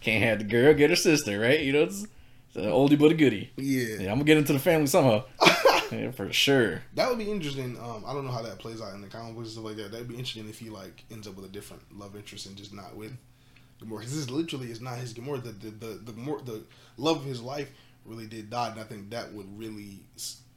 Can't 0.00 0.22
have 0.24 0.38
the 0.38 0.44
girl 0.44 0.74
get 0.74 0.90
her 0.90 0.96
sister, 0.96 1.38
right? 1.38 1.60
You 1.60 1.72
know, 1.72 1.82
it's, 1.84 2.02
it's 2.48 2.56
an 2.56 2.64
oldie 2.64 2.98
but 2.98 3.12
a 3.12 3.14
goodie. 3.14 3.50
yeah. 3.56 3.96
Yeah, 4.00 4.10
I'm 4.10 4.16
gonna 4.18 4.24
get 4.24 4.36
into 4.38 4.52
the 4.52 4.58
family 4.58 4.86
somehow. 4.86 5.24
yeah, 5.92 6.10
for 6.10 6.32
sure. 6.32 6.82
That 6.94 7.08
would 7.08 7.18
be 7.18 7.30
interesting. 7.30 7.78
Um, 7.80 8.04
I 8.06 8.12
don't 8.12 8.24
know 8.26 8.32
how 8.32 8.42
that 8.42 8.58
plays 8.58 8.80
out 8.82 8.94
in 8.94 9.00
the 9.00 9.06
comic 9.08 9.34
books 9.34 9.46
and 9.48 9.52
stuff 9.54 9.64
like 9.64 9.76
that. 9.76 9.92
That'd 9.92 10.08
be 10.08 10.14
interesting 10.14 10.48
if 10.48 10.58
he 10.58 10.70
like 10.70 11.04
ends 11.10 11.26
up 11.28 11.36
with 11.36 11.44
a 11.44 11.48
different 11.48 11.82
love 11.96 12.16
interest 12.16 12.46
and 12.46 12.56
just 12.56 12.74
not 12.74 12.94
with 12.96 13.12
Gamora. 13.82 14.00
Because 14.00 14.16
this 14.16 14.30
literally 14.30 14.70
is 14.70 14.80
not 14.80 14.98
his 14.98 15.14
Gamora. 15.14 15.42
The 15.42 15.50
the 15.50 15.70
the 15.70 16.12
the, 16.12 16.12
more, 16.12 16.40
the 16.40 16.62
love 16.96 17.18
of 17.18 17.24
his 17.24 17.40
life 17.40 17.70
really 18.04 18.26
did 18.26 18.50
die, 18.50 18.70
and 18.70 18.80
I 18.80 18.84
think 18.84 19.10
that 19.10 19.32
would 19.32 19.58
really 19.58 20.00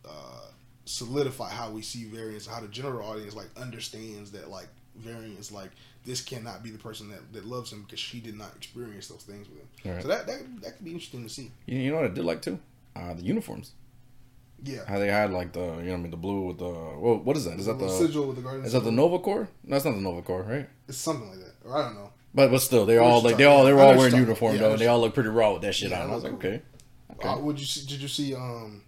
uh, 0.05 0.47
solidify 0.85 1.49
how 1.49 1.71
we 1.71 1.81
see 1.81 2.05
variants, 2.05 2.47
how 2.47 2.59
the 2.59 2.67
general 2.67 3.07
audience 3.07 3.35
like 3.35 3.49
understands 3.57 4.31
that 4.31 4.49
like 4.49 4.67
variants 4.95 5.51
like 5.51 5.69
this 6.05 6.21
cannot 6.21 6.63
be 6.63 6.71
the 6.71 6.77
person 6.77 7.09
that, 7.09 7.33
that 7.33 7.45
loves 7.45 7.71
him 7.71 7.83
because 7.83 7.99
she 7.99 8.19
did 8.19 8.37
not 8.37 8.55
experience 8.55 9.07
those 9.07 9.23
things 9.23 9.47
with 9.49 9.59
him. 9.59 9.93
Right. 9.93 10.01
So 10.01 10.07
that, 10.07 10.25
that 10.27 10.61
that 10.61 10.75
could 10.77 10.85
be 10.85 10.91
interesting 10.91 11.23
to 11.23 11.29
see. 11.29 11.51
You, 11.65 11.79
you 11.79 11.91
know 11.91 11.97
what 11.97 12.05
I 12.05 12.13
did 12.13 12.25
like 12.25 12.41
too? 12.41 12.59
Uh, 12.95 13.13
the 13.13 13.23
uniforms. 13.23 13.71
Yeah. 14.63 14.79
How 14.87 14.97
they 14.97 15.07
had 15.07 15.31
like 15.31 15.53
the 15.53 15.59
you 15.59 15.65
know 15.65 15.73
what 15.75 15.93
I 15.93 15.97
mean 15.97 16.11
the 16.11 16.17
blue 16.17 16.41
with 16.47 16.57
the 16.57 16.65
well, 16.65 17.17
what 17.17 17.37
is 17.37 17.45
that? 17.45 17.59
Is 17.59 17.67
that 17.67 17.77
The 17.77 17.85
the 17.85 17.91
sigil 17.91 18.27
with 18.27 18.37
the 18.37 18.41
Guardians 18.41 18.67
is 18.67 18.73
that 18.73 18.83
the 18.83 18.91
Nova 18.91 19.19
Corps? 19.19 19.47
No, 19.63 19.75
that's 19.75 19.85
not 19.85 19.95
the 19.95 20.01
Nova 20.01 20.21
Corps, 20.21 20.43
right? 20.43 20.67
It's 20.87 20.97
something 20.97 21.29
like 21.29 21.39
that, 21.39 21.53
or 21.63 21.77
I 21.77 21.85
don't 21.85 21.95
know. 21.95 22.06
But 22.37 22.51
but 22.51 22.59
still, 22.61 22.85
they're 22.85 23.01
all 23.01 23.21
like 23.21 23.37
they 23.37 23.45
all 23.45 23.65
they 23.65 23.73
were 23.73 23.81
all 23.81 23.97
wearing 23.97 24.15
uniform 24.15 24.51
talking 24.51 24.61
though, 24.61 24.73
and 24.73 24.79
they 24.79 24.85
all 24.85 25.01
look 25.01 25.15
pretty 25.15 25.29
raw 25.29 25.53
with 25.53 25.63
that 25.63 25.73
shit 25.73 25.89
Yeah, 25.89 26.03
on. 26.03 26.11
I 26.11 26.13
was 26.13 26.23
like, 26.23 26.33
okay, 26.33 26.61
okay. 27.13 27.27
Uh, 27.27 27.39
would 27.39 27.59
you 27.59 27.65
see, 27.65 27.83
did 27.87 27.99
you 27.99 28.07
see 28.07 28.35
um 28.35 28.83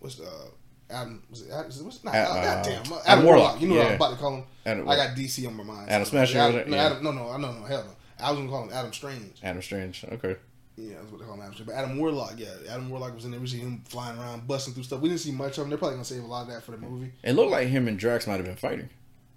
what's 0.00 0.16
the 0.16 0.24
uh, 0.24 0.48
Adam 0.90 1.22
was 1.30 1.42
it 1.42 1.52
Adam, 1.52 1.70
what's 1.84 2.02
not 2.02 2.16
Uh, 2.16 2.18
uh, 2.18 2.20
uh, 2.22 2.34
goddamn 2.42 2.72
Adam, 2.80 2.98
Adam 3.06 3.24
Warlock. 3.24 3.42
Warlock, 3.44 3.60
You 3.62 3.68
know 3.68 3.76
what. 3.76 3.86
I'm 3.86 3.94
about 3.94 4.10
to 4.10 4.16
call 4.16 4.34
him? 4.38 4.44
Adam, 4.66 4.88
I 4.88 4.96
got 4.96 5.16
DC 5.16 5.46
on 5.46 5.56
my 5.56 5.62
mind. 5.62 5.88
Adam 5.88 6.04
Smasher, 6.04 6.36
Adam, 6.36 6.56
was 6.56 6.66
no, 6.66 6.76
Yeah. 6.76 6.82
Adam, 6.82 7.04
no, 7.04 7.12
no, 7.12 7.36
no, 7.36 7.52
no, 7.52 7.64
hell 7.64 7.84
no. 7.84 7.92
I 8.18 8.30
was 8.32 8.40
gonna 8.40 8.50
call 8.50 8.64
him 8.64 8.70
Adam 8.72 8.92
Strange. 8.92 9.38
Adam 9.44 9.62
Strange. 9.62 10.04
Okay. 10.10 10.34
Yeah, 10.76 10.94
that's 10.94 11.12
what 11.12 11.20
they 11.20 11.26
call 11.26 11.34
him 11.34 11.42
Adam 11.42 11.54
Strange. 11.54 11.68
But 11.68 11.76
Adam 11.76 11.96
Warlock, 11.96 12.34
yeah, 12.38 12.48
Adam 12.68 12.90
Warlock 12.90 13.14
was 13.14 13.24
in 13.24 13.30
there. 13.30 13.38
We 13.38 13.46
see 13.46 13.58
him 13.60 13.84
flying 13.86 14.18
around, 14.18 14.48
busting 14.48 14.74
through 14.74 14.82
stuff. 14.82 15.00
We 15.00 15.10
didn't 15.10 15.20
see 15.20 15.30
much 15.30 15.58
of 15.58 15.62
him. 15.62 15.68
They're 15.70 15.78
probably 15.78 15.94
gonna 15.94 16.04
save 16.04 16.24
a 16.24 16.26
lot 16.26 16.42
of 16.42 16.48
that 16.48 16.64
for 16.64 16.72
the 16.72 16.78
movie. 16.78 17.12
It 17.22 17.34
looked 17.34 17.52
like 17.52 17.68
him 17.68 17.86
and 17.86 17.96
Drax 17.96 18.26
might 18.26 18.38
have 18.38 18.46
been 18.46 18.56
fighting. 18.56 18.88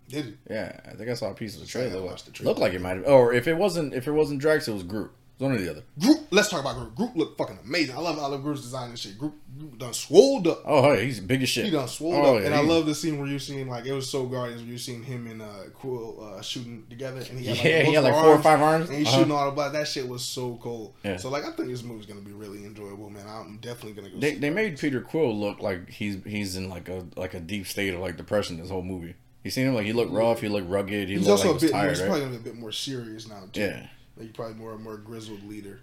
Did 0.09 0.27
it? 0.27 0.33
Yeah, 0.49 0.79
I 0.85 0.95
think 0.95 1.09
I 1.09 1.13
saw 1.13 1.31
a 1.31 1.33
piece 1.33 1.55
of 1.55 1.61
the 1.61 1.65
I 1.67 1.87
trailer. 1.89 2.01
watched 2.05 2.25
the 2.25 2.31
trailer. 2.31 2.49
Looked 2.51 2.61
like 2.61 2.73
it 2.73 2.81
might 2.81 2.97
have, 2.97 3.07
or 3.07 3.33
if 3.33 3.47
it 3.47 3.55
wasn't, 3.55 3.93
if 3.93 4.07
it 4.07 4.11
wasn't 4.11 4.39
Drax, 4.39 4.67
it 4.67 4.73
was 4.73 4.83
Groot. 4.83 5.11
It 5.39 5.43
was 5.43 5.49
one 5.51 5.59
or 5.59 5.61
the 5.63 5.69
other. 5.69 5.83
Groot. 5.99 6.17
Let's 6.31 6.49
talk 6.49 6.61
about 6.61 6.77
Groot. 6.77 6.95
Groot 6.95 7.15
looked 7.15 7.37
fucking 7.37 7.59
amazing. 7.63 7.95
I 7.95 7.99
love 7.99 8.17
Olive 8.17 8.41
Groot's 8.41 8.61
design 8.61 8.89
and 8.89 8.97
shit. 8.97 9.17
Groot, 9.19 9.33
Groot 9.59 9.77
done 9.77 9.93
swolled 9.93 10.47
up. 10.47 10.63
Oh, 10.65 10.95
hey, 10.95 11.05
he's 11.05 11.19
big 11.19 11.43
as 11.43 11.49
shit. 11.49 11.65
He 11.65 11.71
done 11.71 11.87
swole 11.87 12.15
Oh, 12.15 12.35
up, 12.37 12.39
yeah, 12.41 12.47
and 12.47 12.55
I 12.55 12.61
love 12.61 12.85
the 12.87 12.95
scene 12.95 13.19
where 13.19 13.27
you 13.27 13.37
seen 13.37 13.67
like 13.67 13.85
it 13.85 13.93
was 13.93 14.09
so 14.09 14.25
Guardians 14.25 14.61
where 14.63 14.71
you 14.71 14.77
seen 14.79 15.03
him 15.03 15.27
and 15.27 15.41
uh, 15.43 15.69
Quill 15.75 16.23
uh, 16.37 16.41
shooting 16.41 16.85
together, 16.89 17.17
and 17.29 17.37
he 17.37 17.45
had 17.47 17.55
like, 17.57 17.65
Yeah, 17.65 17.83
he 17.83 17.93
had 17.93 18.03
like 18.05 18.13
four 18.15 18.29
or 18.33 18.41
five 18.41 18.61
arms. 18.61 18.89
and 18.89 18.97
he's 18.97 19.07
Uh-huh. 19.09 19.17
shooting 19.17 19.31
all 19.33 19.45
the 19.45 19.51
about 19.51 19.73
that 19.73 19.87
shit 19.87 20.07
was 20.07 20.23
so 20.23 20.57
cool. 20.63 20.95
Yeah. 21.03 21.17
So 21.17 21.29
like 21.29 21.43
I 21.43 21.51
think 21.51 21.67
this 21.69 21.83
movie's 21.83 22.07
gonna 22.07 22.21
be 22.21 22.31
really 22.31 22.65
enjoyable, 22.65 23.09
man. 23.11 23.27
I'm 23.27 23.57
definitely 23.57 23.93
gonna 23.93 24.09
go. 24.09 24.19
They, 24.19 24.35
they 24.35 24.49
made 24.49 24.79
Peter 24.79 25.01
Quill 25.01 25.37
look 25.37 25.61
like 25.61 25.89
he's 25.89 26.17
he's 26.25 26.55
in 26.55 26.69
like 26.69 26.89
a 26.89 27.05
like 27.15 27.35
a 27.35 27.39
deep 27.41 27.67
state 27.67 27.93
of 27.93 27.99
like 27.99 28.15
depression 28.17 28.57
this 28.59 28.69
whole 28.71 28.81
movie. 28.81 29.13
You 29.47 29.51
seen 29.51 29.67
him 29.67 29.75
like 29.75 29.85
he 29.85 29.93
looked 29.93 30.11
rough, 30.11 30.41
he 30.41 30.49
looked 30.49 30.69
rugged, 30.69 31.07
he 31.07 31.15
He's 31.15 31.25
looked 31.25 31.45
also 31.45 31.53
like 31.53 31.61
a 31.61 31.65
bit. 31.65 31.71
more, 31.71 31.81
tired, 31.81 31.89
he's 31.91 31.99
right? 32.01 32.05
probably 32.07 32.25
gonna 32.25 32.31
be 32.37 32.49
a 32.49 32.51
bit 32.53 32.59
more 32.59 32.71
serious 32.73 33.27
now 33.29 33.43
too. 33.53 33.61
Yeah. 33.61 33.87
like 34.17 34.27
he's 34.27 34.35
probably 34.35 34.55
more 34.55 34.77
more 34.77 34.97
grizzled 34.97 35.43
leader. 35.47 35.79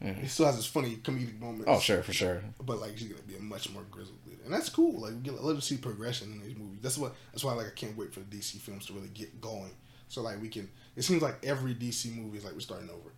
Yeah. 0.00 0.14
He 0.14 0.26
still 0.28 0.46
has 0.46 0.56
his 0.56 0.64
funny 0.66 0.96
comedic 0.96 1.38
moments. 1.38 1.66
Oh, 1.68 1.78
sure, 1.78 2.02
for 2.02 2.14
sure. 2.14 2.42
but 2.64 2.80
like 2.80 2.96
he's 2.96 3.08
gonna 3.08 3.20
be 3.22 3.36
a 3.36 3.40
much 3.40 3.70
more 3.70 3.82
grizzled 3.90 4.16
leader, 4.26 4.40
and 4.46 4.52
that's 4.54 4.70
cool. 4.70 5.00
Like 5.02 5.12
we 5.12 5.18
get 5.18 5.44
let 5.44 5.56
us 5.56 5.66
see 5.66 5.76
progression 5.76 6.32
in 6.32 6.40
these 6.42 6.56
movies. 6.56 6.78
That's 6.80 6.96
what 6.96 7.14
that's 7.32 7.44
why 7.44 7.52
like 7.52 7.66
I 7.66 7.70
can't 7.76 7.96
wait 7.98 8.14
for 8.14 8.20
the 8.20 8.26
DC 8.34 8.58
films 8.60 8.86
to 8.86 8.94
really 8.94 9.10
get 9.12 9.42
going. 9.42 9.72
So 10.08 10.22
like 10.22 10.40
we 10.40 10.48
can. 10.48 10.70
It 10.96 11.02
seems 11.02 11.20
like 11.20 11.36
every 11.44 11.74
DC 11.74 12.16
movie 12.16 12.38
is 12.38 12.44
like 12.44 12.54
we're 12.54 12.60
starting 12.60 12.88
over. 12.88 13.10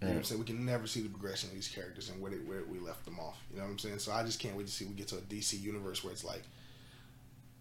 You 0.00 0.08
know 0.08 0.14
what 0.14 0.18
I'm 0.18 0.24
saying? 0.24 0.40
We 0.40 0.46
can 0.46 0.64
never 0.64 0.86
see 0.88 1.00
the 1.02 1.08
progression 1.10 1.50
of 1.50 1.54
these 1.54 1.68
characters 1.68 2.08
and 2.10 2.20
where 2.20 2.30
they, 2.32 2.38
where 2.38 2.62
we 2.68 2.80
left 2.80 3.04
them 3.04 3.20
off. 3.20 3.38
You 3.52 3.58
know 3.58 3.62
what 3.64 3.70
I'm 3.70 3.78
saying? 3.78 4.00
So 4.00 4.10
I 4.10 4.24
just 4.24 4.40
can't 4.40 4.56
wait 4.56 4.66
to 4.66 4.72
see 4.72 4.84
we 4.84 4.94
get 4.94 5.06
to 5.08 5.16
a 5.18 5.20
DC 5.20 5.60
universe 5.62 6.02
where 6.02 6.12
it's 6.12 6.24
like, 6.24 6.42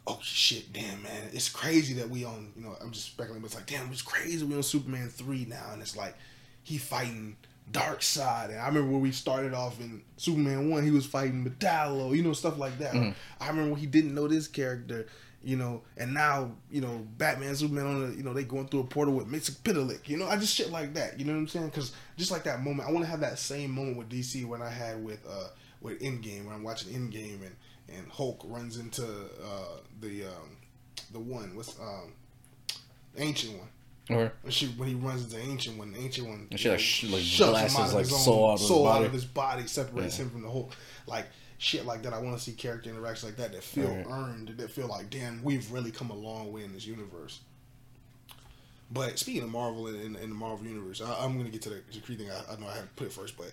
oh 0.08 0.20
shit, 0.22 0.74
damn 0.74 1.04
man, 1.04 1.30
it's 1.34 1.50
crazy 1.50 1.94
that 1.96 2.10
we 2.10 2.26
on. 2.26 2.52
You 2.56 2.64
know, 2.64 2.76
I'm 2.82 2.92
just 2.92 3.08
speculating, 3.08 3.42
but 3.42 3.48
it's 3.48 3.56
like, 3.56 3.68
damn, 3.68 3.92
it's 3.92 4.02
crazy 4.02 4.46
we 4.46 4.56
on 4.56 4.64
Superman 4.64 5.10
three 5.10 5.46
now, 5.46 5.70
and 5.74 5.82
it's 5.82 5.96
like 5.96 6.16
he 6.64 6.78
fighting 6.78 7.38
Darkseid. 7.72 8.50
And 8.50 8.60
I 8.60 8.68
remember 8.68 8.92
when 8.92 9.02
we 9.02 9.12
started 9.12 9.54
off 9.54 9.80
in 9.80 10.02
Superman 10.18 10.70
one, 10.70 10.84
he 10.84 10.92
was 10.92 11.06
fighting 11.06 11.46
Metallo, 11.46 12.16
you 12.16 12.24
know, 12.24 12.34
stuff 12.34 12.58
like 12.58 12.78
that. 12.80 12.94
Mhm. 12.94 13.16
I 13.40 13.48
remember 13.48 13.72
when 13.72 13.80
he 13.80 13.86
didn't 13.88 14.14
know 14.16 14.28
this 14.28 14.48
character. 14.48 15.08
You 15.44 15.56
know, 15.58 15.82
and 15.98 16.14
now 16.14 16.52
you 16.70 16.82
know 16.82 17.08
Batman, 17.18 17.56
Superman 17.56 17.88
on 17.88 18.12
the 18.12 18.16
you 18.16 18.22
know 18.22 18.32
they 18.32 18.44
going 18.44 18.68
through 18.68 18.82
a 18.82 18.84
portal 18.84 19.16
with 19.16 19.26
Mxyzptlk. 19.26 20.08
You 20.08 20.18
know, 20.18 20.28
I 20.28 20.38
just 20.38 20.54
shit 20.54 20.70
like 20.70 20.94
that. 20.94 21.18
You 21.20 21.26
know 21.26 21.34
what 21.34 21.40
I'm 21.40 21.48
saying? 21.48 21.70
Because 21.70 21.94
just 22.16 22.30
like 22.30 22.44
that 22.44 22.62
moment, 22.62 22.88
I 22.88 22.92
want 22.92 23.06
to 23.06 23.10
have 23.10 23.22
that 23.22 23.40
same 23.40 23.72
moment 23.72 23.98
with 23.98 24.10
DC 24.10 24.46
when 24.46 24.62
I 24.62 24.70
had 24.70 25.04
with 25.04 25.26
uh 25.28 25.48
with 25.82 26.00
Endgame 26.00 26.46
when 26.46 26.54
I'm 26.54 26.62
watching 26.62 26.94
Endgame 26.94 27.42
and 27.42 27.56
and 27.98 28.08
Hulk 28.12 28.42
runs 28.46 28.78
into 28.78 29.04
uh 29.06 29.78
the 30.00 30.26
um 30.26 30.58
the 31.12 31.20
one 31.20 31.56
what's 31.56 31.80
um 31.80 32.14
ancient 33.18 33.58
one 33.58 33.68
Or 34.18 34.32
when 34.42 34.52
she 34.52 34.68
when 34.68 34.88
he 34.88 34.96
runs 34.96 35.24
into 35.24 35.36
the 35.36 35.42
ancient 35.42 35.78
one, 35.78 35.92
the 35.94 36.00
ancient 36.00 36.28
one, 36.28 36.48
And 36.52 36.60
she, 36.60 36.70
like, 36.70 36.80
sh- 36.80 37.04
like, 37.06 37.22
shoves 37.22 37.60
him 37.60 37.82
out 37.82 37.88
of 37.90 37.94
like, 37.94 38.04
his 38.06 38.14
own 38.14 38.20
soul 38.20 38.50
out 38.50 38.54
of 38.54 38.60
his 38.60 38.68
soul 38.68 38.88
out 38.88 38.94
body. 38.94 39.06
of 39.06 39.14
his 39.14 39.26
body, 39.26 39.68
separates 39.68 40.18
Yeah. 40.18 40.26
him 40.26 40.30
from 40.32 40.42
the 40.44 40.50
whole 40.50 40.72
like 41.08 41.26
shit 41.58 41.86
like 41.86 42.02
that. 42.04 42.14
I 42.14 42.20
want 42.20 42.38
to 42.38 42.44
see 42.44 42.54
character 42.54 42.90
interactions 42.90 43.26
like 43.26 43.38
that 43.38 43.52
that 43.52 43.64
feel 43.64 43.94
Right. 43.94 44.06
earned, 44.10 44.50
that 44.58 44.72
feel 44.72 44.88
like 44.88 45.10
damn, 45.10 45.44
we've 45.44 45.72
really 45.72 45.92
come 45.92 46.10
a 46.10 46.16
long 46.16 46.52
way 46.52 46.64
in 46.64 46.74
this 46.74 46.86
universe. 46.86 47.40
But 48.94 49.18
speaking 49.20 49.44
of 49.44 49.50
Marvel 49.50 49.88
and 49.88 50.16
the 50.16 50.28
Marvel 50.28 50.66
universe, 50.68 51.02
I, 51.02 51.24
I'm 51.24 51.38
gonna 51.38 51.50
get 51.50 51.62
to 51.64 51.70
the, 51.70 51.82
Creed 52.04 52.20
thing. 52.20 52.30
I, 52.32 52.54
I 52.54 52.60
know 52.60 52.68
I 52.68 52.76
have 52.76 52.84
to 52.84 52.94
put 52.96 53.08
it 53.08 53.14
first, 53.14 53.38
but 53.38 53.52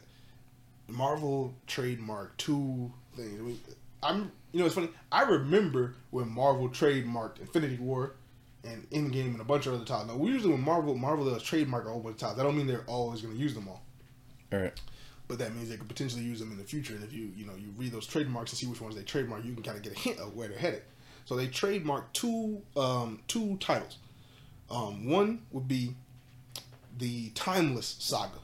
Marvel 0.89 1.55
trademark 1.67 2.37
two 2.39 2.91
things. 3.15 3.59
I'm 4.03 4.31
you 4.53 4.61
know 4.61 4.67
it's 4.67 4.75
funny. 4.75 4.91
I 5.13 5.23
remember 5.23 5.95
when 6.11 6.29
Marvel 6.31 6.69
trademarked 6.69 7.41
Infinity 7.41 7.77
War 7.77 8.15
and 8.65 8.89
Endgame 8.91 9.33
and 9.33 9.41
a 9.41 9.45
bunch 9.45 9.67
of 9.67 9.75
other 9.75 9.85
titles. 9.85 10.09
Now 10.09 10.17
we 10.17 10.31
usually 10.31 10.53
when 10.53 10.63
Marvel 10.63 10.95
Marvel 10.95 11.25
does 11.31 11.43
trademark 11.43 11.87
a 11.87 11.91
whole 11.91 12.01
bunch 12.01 12.15
of 12.15 12.21
titles. 12.21 12.37
That 12.39 12.45
don't 12.45 12.57
mean 12.57 12.67
they're 12.67 12.85
always 12.87 13.23
gonna 13.23 13.35
use 13.35 13.55
them 13.55 13.69
all. 13.69 13.83
all 14.53 14.59
right, 14.61 14.81
But 15.27 15.39
that 15.41 15.55
means 15.55 15.69
they 15.69 15.77
could 15.77 15.89
potentially 15.89 16.23
use 16.23 16.39
them 16.41 16.51
in 16.53 16.59
the 16.59 16.65
future. 16.65 16.95
And 16.95 17.05
if 17.05 17.13
you 17.13 17.31
you 17.37 17.45
know 17.47 17.55
you 17.57 17.73
read 17.77 17.93
those 17.93 18.07
trademarks 18.07 18.53
and 18.53 18.59
see 18.59 18.67
which 18.67 18.81
ones 18.81 18.95
they 18.97 19.03
trademark, 19.03 19.45
you 19.45 19.53
can 19.55 19.63
kind 19.63 19.77
of 19.77 19.83
get 19.83 19.93
a 19.93 19.99
hint 19.99 20.19
of 20.19 20.35
where 20.37 20.49
they're 20.49 20.59
headed. 20.59 20.83
So 21.25 21.37
they 21.37 21.49
trademarked 21.49 22.13
two 22.13 22.63
um, 22.77 23.21
two 23.29 23.57
titles. 23.59 23.99
Um, 24.71 25.09
one 25.09 25.43
would 25.51 25.67
be 25.69 25.95
the 26.99 27.31
Timeless 27.31 27.97
Saga, 28.01 28.39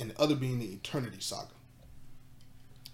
and 0.00 0.10
the 0.10 0.20
other 0.20 0.34
being 0.34 0.58
the 0.58 0.66
Eternity 0.66 1.18
Saga. 1.20 1.52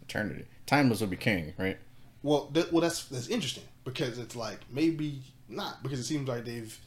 eternity. 0.03 0.45
Timeless 0.69 1.01
would 1.01 1.09
be 1.09 1.17
Kang, 1.17 1.55
right? 1.57 1.79
Well, 2.23 2.53
well, 2.71 2.83
that's 2.83 3.07
that's 3.07 3.29
interesting 3.29 3.65
because 3.85 4.19
it's 4.19 4.37
like 4.37 4.59
maybe 4.71 5.23
not 5.49 5.83
because 5.83 5.99
it 5.99 6.05
seems 6.05 6.29
like 6.29 6.45
they've 6.45 6.79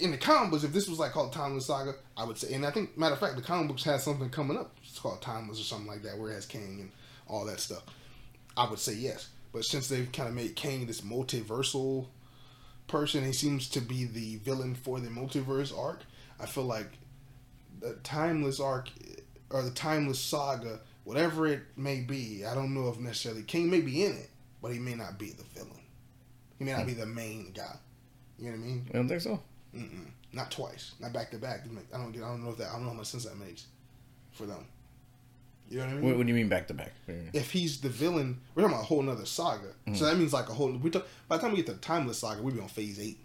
in 0.00 0.10
the 0.10 0.18
comic 0.18 0.50
books. 0.50 0.64
If 0.64 0.72
this 0.72 0.88
was 0.88 0.98
like 0.98 1.12
called 1.12 1.32
Timeless 1.32 1.66
Saga, 1.66 1.94
I 2.16 2.24
would 2.24 2.36
say, 2.36 2.52
and 2.52 2.66
I 2.66 2.72
think 2.72 2.98
matter 2.98 3.14
of 3.14 3.20
fact, 3.20 3.36
the 3.36 3.42
comic 3.42 3.68
books 3.68 3.84
has 3.84 4.02
something 4.02 4.28
coming 4.28 4.58
up. 4.58 4.76
It's 4.82 4.98
called 4.98 5.22
Timeless 5.22 5.60
or 5.60 5.62
something 5.62 5.86
like 5.86 6.02
that, 6.02 6.18
where 6.18 6.32
it 6.32 6.34
has 6.34 6.46
Kang 6.46 6.78
and 6.80 6.90
all 7.28 7.44
that 7.44 7.60
stuff. 7.60 7.84
I 8.56 8.68
would 8.68 8.80
say 8.80 8.94
yes, 8.94 9.28
but 9.52 9.64
since 9.64 9.86
they've 9.86 10.10
kind 10.10 10.28
of 10.28 10.34
made 10.34 10.56
Kang 10.56 10.86
this 10.86 11.02
multiversal 11.02 12.06
person, 12.88 13.24
he 13.24 13.32
seems 13.32 13.68
to 13.68 13.80
be 13.80 14.04
the 14.04 14.36
villain 14.38 14.74
for 14.74 14.98
the 14.98 15.10
multiverse 15.10 15.76
arc. 15.78 16.00
I 16.40 16.46
feel 16.46 16.64
like 16.64 16.90
the 17.78 17.94
Timeless 18.02 18.58
arc 18.58 18.88
or 19.50 19.62
the 19.62 19.70
Timeless 19.70 20.18
Saga, 20.18 20.80
whatever 21.04 21.46
it 21.46 21.62
may 21.76 22.00
be, 22.00 22.44
I 22.44 22.54
don't 22.54 22.74
know 22.74 22.88
if 22.88 22.98
necessarily 22.98 23.42
Kang 23.42 23.70
may 23.70 23.80
be 23.80 24.04
in 24.04 24.12
it, 24.12 24.30
but 24.62 24.72
he 24.72 24.78
may 24.78 24.94
not 24.94 25.18
be 25.18 25.30
the 25.30 25.44
villain. 25.54 25.80
He 26.58 26.64
may 26.64 26.72
not 26.72 26.86
be 26.86 26.94
the 26.94 27.06
main 27.06 27.52
guy. 27.52 27.76
You 28.38 28.46
know 28.46 28.50
what 28.52 28.64
I 28.64 28.66
mean? 28.66 28.84
You 28.86 28.92
don't 28.92 29.08
think 29.08 29.20
so? 29.20 29.40
Mm-mm. 29.74 30.06
Not 30.32 30.50
twice. 30.50 30.92
Not 31.00 31.12
back 31.12 31.30
to 31.32 31.38
back. 31.38 31.64
I 31.92 31.96
don't 31.96 32.12
get. 32.12 32.22
I 32.22 32.28
don't 32.28 32.44
know 32.44 32.50
if 32.50 32.56
that. 32.58 32.68
I 32.68 32.72
don't 32.72 32.84
know 32.84 32.90
how 32.90 32.96
much 32.96 33.08
sense 33.08 33.24
that 33.24 33.36
makes 33.36 33.66
for 34.32 34.46
them. 34.46 34.66
You 35.68 35.78
know 35.78 35.84
what 35.84 35.90
I 35.90 35.94
mean? 35.94 36.04
What, 36.04 36.16
what 36.16 36.26
do 36.26 36.28
you 36.28 36.34
mean 36.34 36.48
back 36.48 36.66
to 36.68 36.74
back? 36.74 36.92
What 37.06 37.14
do 37.14 37.18
you 37.18 37.22
mean? 37.24 37.30
if 37.34 37.52
he's 37.52 37.80
the 37.80 37.88
villain, 37.88 38.40
we're 38.54 38.62
talking 38.62 38.74
about 38.74 38.82
a 38.82 38.86
whole 38.86 39.02
nother 39.02 39.26
saga. 39.26 39.68
Mm-hmm. 39.68 39.94
So 39.94 40.04
that 40.04 40.16
means 40.16 40.32
like 40.32 40.48
a 40.48 40.52
whole. 40.52 40.72
We 40.72 40.90
talk, 40.90 41.06
by 41.28 41.36
the 41.36 41.42
time 41.42 41.52
we 41.52 41.58
get 41.58 41.66
to 41.66 41.72
the 41.72 41.78
timeless 41.78 42.18
saga, 42.18 42.42
we'll 42.42 42.54
be 42.54 42.60
on 42.60 42.68
phase 42.68 43.00
eight. 43.00 43.18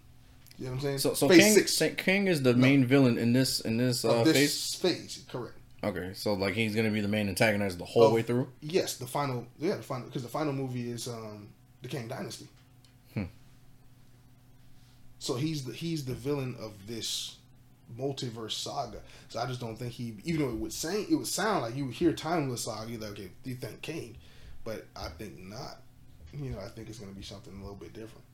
You 0.58 0.66
know 0.66 0.70
what 0.70 0.76
I'm 0.76 0.82
saying? 0.82 0.98
So, 0.98 1.14
so 1.14 1.28
phase 1.28 1.42
King, 1.42 1.66
six 1.66 2.02
Kang 2.02 2.26
is 2.28 2.42
the 2.42 2.54
main 2.54 2.86
villain 2.86 3.18
in 3.18 3.32
this 3.32 3.60
in 3.60 3.76
this 3.76 4.04
uh, 4.04 4.20
of 4.20 4.26
phase. 4.26 4.34
this 4.34 4.74
phase. 4.74 5.24
Correct. 5.30 5.55
Okay, 5.84 6.12
so 6.14 6.34
like 6.34 6.54
he's 6.54 6.74
gonna 6.74 6.90
be 6.90 7.00
the 7.00 7.08
main 7.08 7.28
antagonist 7.28 7.78
the 7.78 7.84
whole 7.84 8.04
Of- 8.06 8.12
way 8.12 8.22
through. 8.22 8.48
Yes, 8.60 8.96
the 8.96 9.06
final. 9.06 9.46
Yeah, 9.58 9.76
the 9.76 9.82
final 9.82 10.06
because 10.06 10.22
the 10.22 10.28
final 10.28 10.52
movie 10.52 10.90
is 10.90 11.06
um 11.08 11.48
the 11.82 11.88
Kang 11.88 12.08
Dynasty. 12.08 12.48
Hmm. 13.14 13.24
So 15.18 15.34
he's 15.34 15.64
the 15.64 15.72
he's 15.72 16.04
the 16.04 16.14
villain 16.14 16.56
of 16.58 16.72
this 16.86 17.36
multiverse 17.98 18.52
saga. 18.52 19.00
So 19.28 19.38
I 19.38 19.46
just 19.46 19.60
don't 19.60 19.76
think 19.76 19.92
he, 19.92 20.14
even 20.24 20.42
though 20.42 20.48
it 20.48 20.56
would 20.56 20.72
say 20.72 21.02
it 21.02 21.14
would 21.14 21.26
sound 21.26 21.62
like 21.62 21.76
you 21.76 21.86
would 21.86 21.94
hear 21.94 22.12
timeless 22.12 22.64
saga, 22.64 22.90
you're 22.90 23.00
like, 23.00 23.10
okay, 23.10 23.30
you 23.44 23.54
think 23.54 23.82
Kang? 23.82 24.16
But 24.64 24.86
I 24.96 25.08
think 25.08 25.38
not. 25.38 25.82
You 26.32 26.50
know, 26.50 26.58
I 26.58 26.68
think 26.68 26.88
it's 26.88 26.98
going 26.98 27.10
to 27.12 27.16
be 27.16 27.24
something 27.24 27.52
a 27.52 27.60
little 27.60 27.76
bit 27.76 27.92
different. 27.92 28.24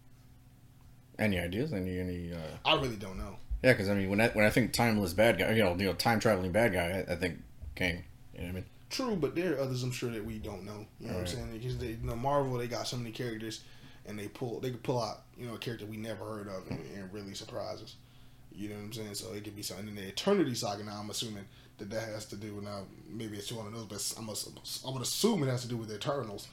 Any 1.18 1.38
ideas? 1.38 1.72
Any 1.72 1.98
any? 1.98 2.32
Uh... 2.32 2.38
I 2.64 2.74
really 2.80 2.96
don't 2.96 3.18
know. 3.18 3.36
Yeah, 3.62 3.72
because 3.72 3.88
I 3.88 3.94
mean, 3.94 4.10
when 4.10 4.20
I 4.20 4.28
when 4.28 4.44
I 4.44 4.50
think 4.50 4.72
timeless 4.72 5.12
bad 5.12 5.38
guy, 5.38 5.52
you 5.52 5.62
know, 5.62 5.76
you 5.76 5.86
know, 5.86 5.92
time 5.94 6.20
traveling 6.20 6.52
bad 6.52 6.72
guy, 6.72 7.04
I, 7.08 7.12
I 7.12 7.16
think 7.16 7.38
Kang. 7.74 8.04
You 8.34 8.40
know 8.40 8.46
what 8.46 8.50
I 8.50 8.54
mean? 8.54 8.64
True, 8.90 9.16
but 9.16 9.34
there 9.34 9.54
are 9.54 9.60
others 9.60 9.82
I'm 9.82 9.92
sure 9.92 10.10
that 10.10 10.24
we 10.24 10.38
don't 10.38 10.64
know. 10.64 10.86
You 11.00 11.08
know 11.08 11.14
what 11.14 11.20
I'm 11.20 11.26
saying? 11.26 11.50
Because 11.52 11.78
they, 11.78 11.88
you 11.88 11.98
know, 12.02 12.16
Marvel, 12.16 12.58
they 12.58 12.66
got 12.66 12.86
so 12.86 12.96
many 12.96 13.10
characters, 13.10 13.60
and 14.04 14.18
they 14.18 14.28
pull, 14.28 14.60
they 14.60 14.70
could 14.70 14.82
pull 14.82 15.00
out, 15.00 15.22
you 15.38 15.46
know, 15.46 15.54
a 15.54 15.58
character 15.58 15.86
we 15.86 15.96
never 15.96 16.24
heard 16.24 16.48
of 16.48 16.68
and, 16.68 16.80
and 16.94 17.12
really 17.12 17.34
surprise 17.34 17.80
us. 17.82 17.96
You 18.54 18.68
know 18.68 18.74
what 18.74 18.82
I'm 18.82 18.92
saying? 18.92 19.14
So 19.14 19.32
it 19.32 19.44
could 19.44 19.56
be 19.56 19.62
something 19.62 19.88
in 19.88 19.94
the 19.94 20.08
Eternity 20.08 20.54
Saga. 20.54 20.84
Now 20.84 20.98
I'm 21.00 21.08
assuming 21.08 21.46
that 21.78 21.88
that 21.90 22.08
has 22.08 22.26
to 22.26 22.36
do 22.36 22.54
with 22.56 22.64
now 22.64 22.82
maybe 23.08 23.38
it's 23.38 23.50
one 23.50 23.66
of 23.66 23.72
those, 23.72 23.86
but 23.86 24.14
I'm 24.18 24.28
a, 24.28 24.34
I 24.86 24.92
would 24.92 25.02
assume 25.02 25.42
it 25.42 25.46
has 25.46 25.62
to 25.62 25.68
do 25.68 25.76
with 25.76 25.88
the 25.88 25.94
Eternals 25.94 26.48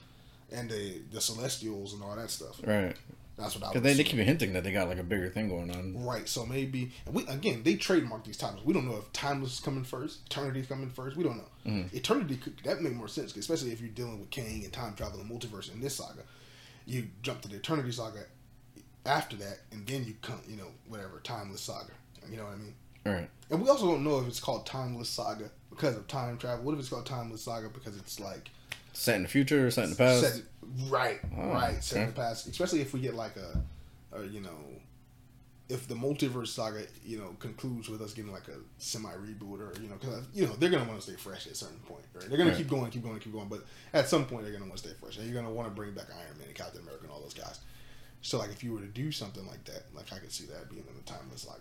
and 0.52 0.70
the 0.70 1.02
the 1.12 1.20
Celestials 1.20 1.94
and 1.94 2.04
all 2.04 2.16
that 2.16 2.30
stuff. 2.30 2.62
Right. 2.66 2.96
That's 3.40 3.56
what 3.56 3.64
I 3.64 3.68
Because 3.70 3.84
they, 3.84 3.94
they 3.94 4.04
keep 4.04 4.20
hinting 4.20 4.54
that 4.54 4.64
they 4.64 4.72
got 4.72 4.88
like 4.90 5.00
a 5.00 5.04
bigger 5.04 5.30
thing 5.30 5.50
going 5.50 5.72
on. 5.72 6.04
Right, 6.06 6.28
so 6.28 6.46
maybe 6.46 6.92
and 7.06 7.16
we 7.16 7.26
again 7.28 7.62
they 7.64 7.76
trademark 7.76 8.24
these 8.26 8.38
titles. 8.38 8.66
We 8.66 8.74
don't 8.74 8.86
know 8.88 8.98
if 8.98 9.12
Timeless 9.14 9.54
is 9.54 9.60
coming 9.60 9.84
first, 9.84 10.20
eternity 10.26 10.60
is 10.60 10.68
coming 10.68 10.90
first. 10.90 11.16
We 11.16 11.24
don't 11.24 11.38
know. 11.38 11.50
Mhm. 11.72 11.94
Eternity 11.94 12.38
could 12.38 12.60
that 12.66 12.82
make 12.82 12.94
more 12.94 13.08
sense, 13.08 13.36
especially 13.36 13.72
if 13.72 13.80
you're 13.80 13.90
dealing 13.90 14.20
with 14.20 14.30
Kang 14.30 14.64
and 14.64 14.74
time 14.74 14.94
travel 14.96 15.20
and 15.20 15.30
multiverse 15.30 15.72
in 15.74 15.80
this 15.80 15.96
saga. 15.96 16.24
You 16.86 17.08
jump 17.22 17.42
to 17.42 17.48
the 17.48 17.56
Eternity 17.58 17.92
saga 17.92 18.26
after 19.06 19.36
that, 19.38 19.60
and 19.72 19.88
then 19.88 20.04
you 20.04 20.16
come, 20.22 20.40
you 20.48 20.58
know, 20.58 20.68
whatever 20.88 21.20
Timeless 21.24 21.62
saga. 21.62 21.92
You 22.30 22.38
know 22.38 22.44
what 22.44 22.54
I 22.54 22.58
mean? 22.58 22.74
Right. 23.06 23.30
And 23.50 23.62
we 23.62 23.70
also 23.70 23.88
don't 23.88 24.04
know 24.04 24.20
if 24.20 24.28
it's 24.28 24.40
called 24.40 24.66
Timeless 24.66 25.10
Saga 25.10 25.50
because 25.70 25.96
of 25.96 26.06
time 26.08 26.38
travel. 26.38 26.66
What 26.66 26.74
if 26.74 26.80
it's 26.82 26.90
called 26.90 27.06
Timeless 27.06 27.44
Saga 27.44 27.70
because 27.70 27.98
it's 27.98 28.20
like 28.20 28.50
Set 28.92 29.16
in 29.16 29.24
the 29.24 29.30
future, 29.30 29.66
or 29.68 29.72
set 29.72 29.86
in 29.86 29.92
the 29.92 29.96
past. 29.96 30.22
set, 30.22 30.42
right, 30.90 31.20
Oh, 31.38 31.48
right, 31.50 31.78
okay. 31.78 32.06
the 32.06 32.12
past. 32.12 32.48
Especially 32.48 32.82
if 32.82 32.94
we 32.94 33.00
get 33.00 33.16
like 33.16 33.36
a, 33.38 34.18
a, 34.18 34.24
you 34.26 34.42
know, 34.42 34.58
if 35.70 35.88
the 35.88 35.94
multiverse 35.96 36.48
saga, 36.48 36.82
you 37.06 37.18
know, 37.20 37.36
concludes 37.40 37.90
with 37.90 38.02
us 38.02 38.14
getting 38.14 38.32
like 38.32 38.48
a 38.48 38.56
semi 38.80 39.12
reboot 39.14 39.60
or 39.60 39.74
you 39.82 39.88
know, 39.88 39.96
because 40.00 40.24
you 40.34 40.46
know 40.48 40.54
they're 40.58 40.70
gonna 40.72 40.86
want 40.86 41.00
to 41.00 41.04
stay 41.08 41.16
fresh 41.16 41.46
at 41.46 41.54
a 41.54 41.56
certain 41.56 41.78
point, 41.80 42.04
right? 42.16 42.28
They're 42.28 42.38
gonna 42.38 42.50
Right. 42.50 42.58
keep 42.58 42.68
going, 42.70 42.90
keep 42.90 43.04
going, 43.04 43.20
keep 43.20 43.34
going, 43.34 43.48
but 43.50 43.64
at 43.94 44.08
some 44.10 44.26
point 44.26 44.44
they're 44.44 44.52
gonna 44.54 44.66
want 44.66 44.78
to 44.82 44.88
stay 44.88 44.96
fresh. 45.00 45.18
And 45.18 45.26
you're 45.30 45.40
gonna 45.40 45.54
want 45.54 45.68
to 45.68 45.74
bring 45.76 45.94
back 45.94 46.08
Iron 46.12 46.38
Man 46.40 46.48
and 46.48 46.56
Captain 46.56 46.82
America 46.82 47.04
and 47.04 47.12
all 47.12 47.22
those 47.22 47.36
guys. 47.36 47.60
So 48.22 48.40
like 48.40 48.50
if 48.52 48.64
you 48.64 48.74
were 48.74 48.80
to 48.82 48.88
do 48.88 49.12
something 49.12 49.46
like 49.48 49.64
that, 49.66 49.84
like 49.94 50.12
I 50.12 50.18
could 50.18 50.32
see 50.32 50.46
that 50.48 50.70
being 50.70 50.84
in 50.90 50.96
the 50.96 51.04
timeless 51.04 51.44
saga. 51.44 51.60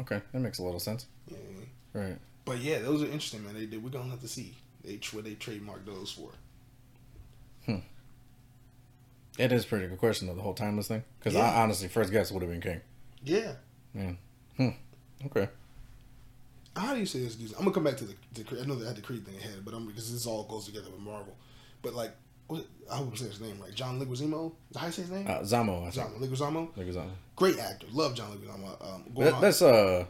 Okay, 0.00 0.22
that 0.32 0.38
makes 0.38 0.58
a 0.58 0.62
little 0.62 0.78
sense. 0.80 1.06
You 1.26 1.36
know 1.36 1.42
what 1.42 1.50
I 1.50 1.58
mean? 1.58 2.10
Right. 2.12 2.18
But 2.44 2.58
yeah, 2.58 2.78
those 2.78 3.02
are 3.02 3.06
interesting, 3.06 3.44
man. 3.44 3.54
They, 3.54 3.66
they 3.66 3.76
we're 3.76 3.90
gonna 3.90 4.08
have 4.10 4.20
to 4.20 4.28
see 4.28 4.54
they 4.84 5.00
what 5.12 5.24
they 5.24 5.34
trademark 5.34 5.84
those 5.84 6.12
for. 6.12 6.30
It 9.38 9.52
is 9.52 9.64
a 9.64 9.66
pretty 9.68 9.86
good 9.86 9.98
question 9.98 10.26
though, 10.28 10.34
the 10.34 10.42
whole 10.42 10.54
timeless 10.54 10.88
thing. 10.88 11.04
Because 11.18 11.34
Yeah. 11.34 11.42
I 11.50 11.62
honestly, 11.62 11.88
first 11.88 12.10
guess 12.12 12.30
would 12.32 12.42
have 12.42 12.50
been 12.50 12.60
Kang. 12.60 12.80
Yeah. 13.24 13.52
Yeah. 13.94 14.70
Okay. 15.26 15.48
How 16.76 16.94
do 16.94 17.00
you 17.00 17.06
say 17.06 17.20
this? 17.20 17.36
I'm 17.52 17.58
gonna 17.60 17.72
come 17.72 17.84
back 17.84 17.96
to 17.98 18.04
the, 18.04 18.14
the 18.34 18.60
I 18.62 18.64
know 18.66 18.76
they 18.76 18.86
had 18.86 18.96
the 18.96 19.00
Creed 19.02 19.24
thing 19.26 19.36
ahead, 19.36 19.64
but 19.64 19.74
I'm 19.74 19.86
because 19.86 20.12
this 20.12 20.26
all 20.26 20.44
goes 20.44 20.66
together 20.66 20.90
with 20.90 21.00
Marvel. 21.00 21.34
But 21.82 21.94
like, 21.94 22.12
what, 22.46 22.64
I 22.90 22.96
hope 22.96 23.08
I'm 23.10 23.16
saying 23.16 23.32
his 23.32 23.40
name 23.40 23.58
right. 23.60 23.74
John 23.74 24.00
Leguizamo. 24.00 24.46
Is 24.48 24.52
that 24.72 24.78
how 24.78 24.86
you 24.86 24.92
say 24.92 25.02
his 25.02 25.10
name? 25.10 25.26
Uh, 25.26 25.40
Zamo, 25.40 25.86
I 25.86 25.90
think. 25.90 25.94
John 25.94 26.12
Leguizamo. 26.20 26.68
Leguizamo. 26.76 27.10
Great 27.36 27.58
actor. 27.58 27.86
Love 27.92 28.14
John 28.14 28.30
Leguizamo. 28.30 28.94
Um, 28.94 29.04
That, 29.16 29.40
that's 29.40 29.60
uh, 29.60 30.04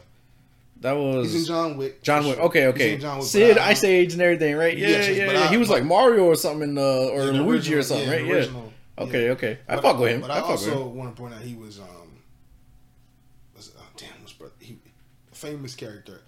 that 0.81 0.91
was 0.93 1.31
he's 1.33 1.41
in 1.41 1.47
John 1.47 1.77
Wick. 1.77 2.03
John 2.03 2.25
Wick. 2.27 2.39
Okay, 2.39 2.67
okay. 2.67 2.93
in 2.95 3.01
John 3.01 3.17
Wick, 3.17 3.27
Sid, 3.27 3.57
Ice 3.57 3.83
Age, 3.83 4.13
and 4.13 4.21
everything, 4.21 4.55
right? 4.55 4.77
Yeah, 4.77 5.07
yeah. 5.09 5.31
yeah. 5.31 5.39
I- 5.45 5.47
he 5.47 5.57
was 5.57 5.69
like 5.69 5.83
Mario 5.83 6.25
or 6.25 6.35
something, 6.35 6.77
uh, 6.77 6.81
or 6.81 7.19
Yeah, 7.21 7.25
the 7.27 7.33
Luigi 7.43 7.73
or 7.73 7.81
something, 7.81 8.07
yeah, 8.07 8.13
right? 8.15 8.25
Yeah. 8.51 8.61
Okay, 8.99 9.25
yeah. 9.25 9.31
okay. 9.31 9.59
I 9.67 9.75
But- 9.75 9.83
fuck 9.83 9.99
with 9.99 10.11
him. 10.11 10.21
But 10.21 10.31
I, 10.31 10.39
I, 10.39 10.41
also 10.41 10.87
want 10.87 11.15
to 11.15 11.21
point 11.21 11.33
out 11.33 11.41
he 11.41 11.55
was 11.55 11.79
um, 11.79 12.19
was 13.55 13.71
uh, 13.77 13.81
damn, 13.97 14.09
what's 14.21 14.33
brother? 14.33 14.53
He 14.59 14.77
a 15.31 15.35
famous 15.35 15.75
character. 15.75 16.21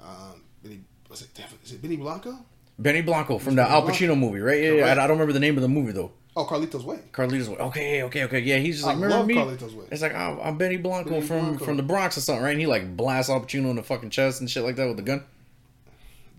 Um, 0.00 0.42
Benny, 0.62 0.80
was 1.08 1.22
it 1.22 1.28
is 1.64 1.72
it 1.72 1.82
Benny 1.82 1.96
Blanco? 1.96 2.38
Benny 2.78 3.02
Blanco 3.02 3.38
from 3.38 3.56
the 3.56 3.62
Benny 3.62 3.74
Al 3.74 3.82
Blanco. 3.82 3.98
Pacino 3.98 4.18
movie, 4.18 4.40
right? 4.40 4.62
Yeah, 4.62 4.72
yeah. 4.72 4.86
I, 4.86 4.92
I 4.92 4.94
don't 4.94 5.10
remember 5.10 5.32
the 5.32 5.40
name 5.40 5.56
of 5.56 5.62
the 5.62 5.68
movie 5.68 5.92
though. 5.92 6.12
Oh, 6.34 6.46
Carlito's 6.46 6.84
Way. 6.84 6.98
Carlito's 7.12 7.50
Way. 7.50 7.56
Okay, 7.56 8.02
okay, 8.04 8.24
okay. 8.24 8.40
Yeah, 8.40 8.56
he's 8.56 8.76
just 8.76 8.86
I 8.86 8.94
like, 8.94 9.02
remember 9.02 9.16
love 9.18 9.26
me? 9.26 9.34
Carlito's 9.34 9.74
Way. 9.74 9.84
It's 9.90 10.00
like 10.00 10.14
I'm, 10.14 10.40
I'm 10.40 10.56
Benny 10.58 10.78
Blanco 10.78 11.10
Benny 11.10 11.26
from 11.26 11.40
Blanco. 11.40 11.64
from 11.64 11.76
the 11.76 11.82
Bronx 11.82 12.16
or 12.16 12.22
something, 12.22 12.42
right? 12.42 12.52
And 12.52 12.60
he 12.60 12.66
like 12.66 12.96
blasts 12.96 13.30
Al 13.30 13.40
Pacino 13.40 13.70
in 13.70 13.76
the 13.76 13.82
fucking 13.82 14.10
chest 14.10 14.40
and 14.40 14.50
shit 14.50 14.62
like 14.62 14.76
that 14.76 14.86
with 14.86 14.96
the 14.96 15.02
gun. 15.02 15.24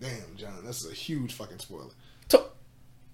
Damn, 0.00 0.36
John, 0.36 0.52
that's 0.64 0.88
a 0.88 0.92
huge 0.92 1.32
fucking 1.32 1.60
spoiler. 1.60 1.92
So, 2.28 2.46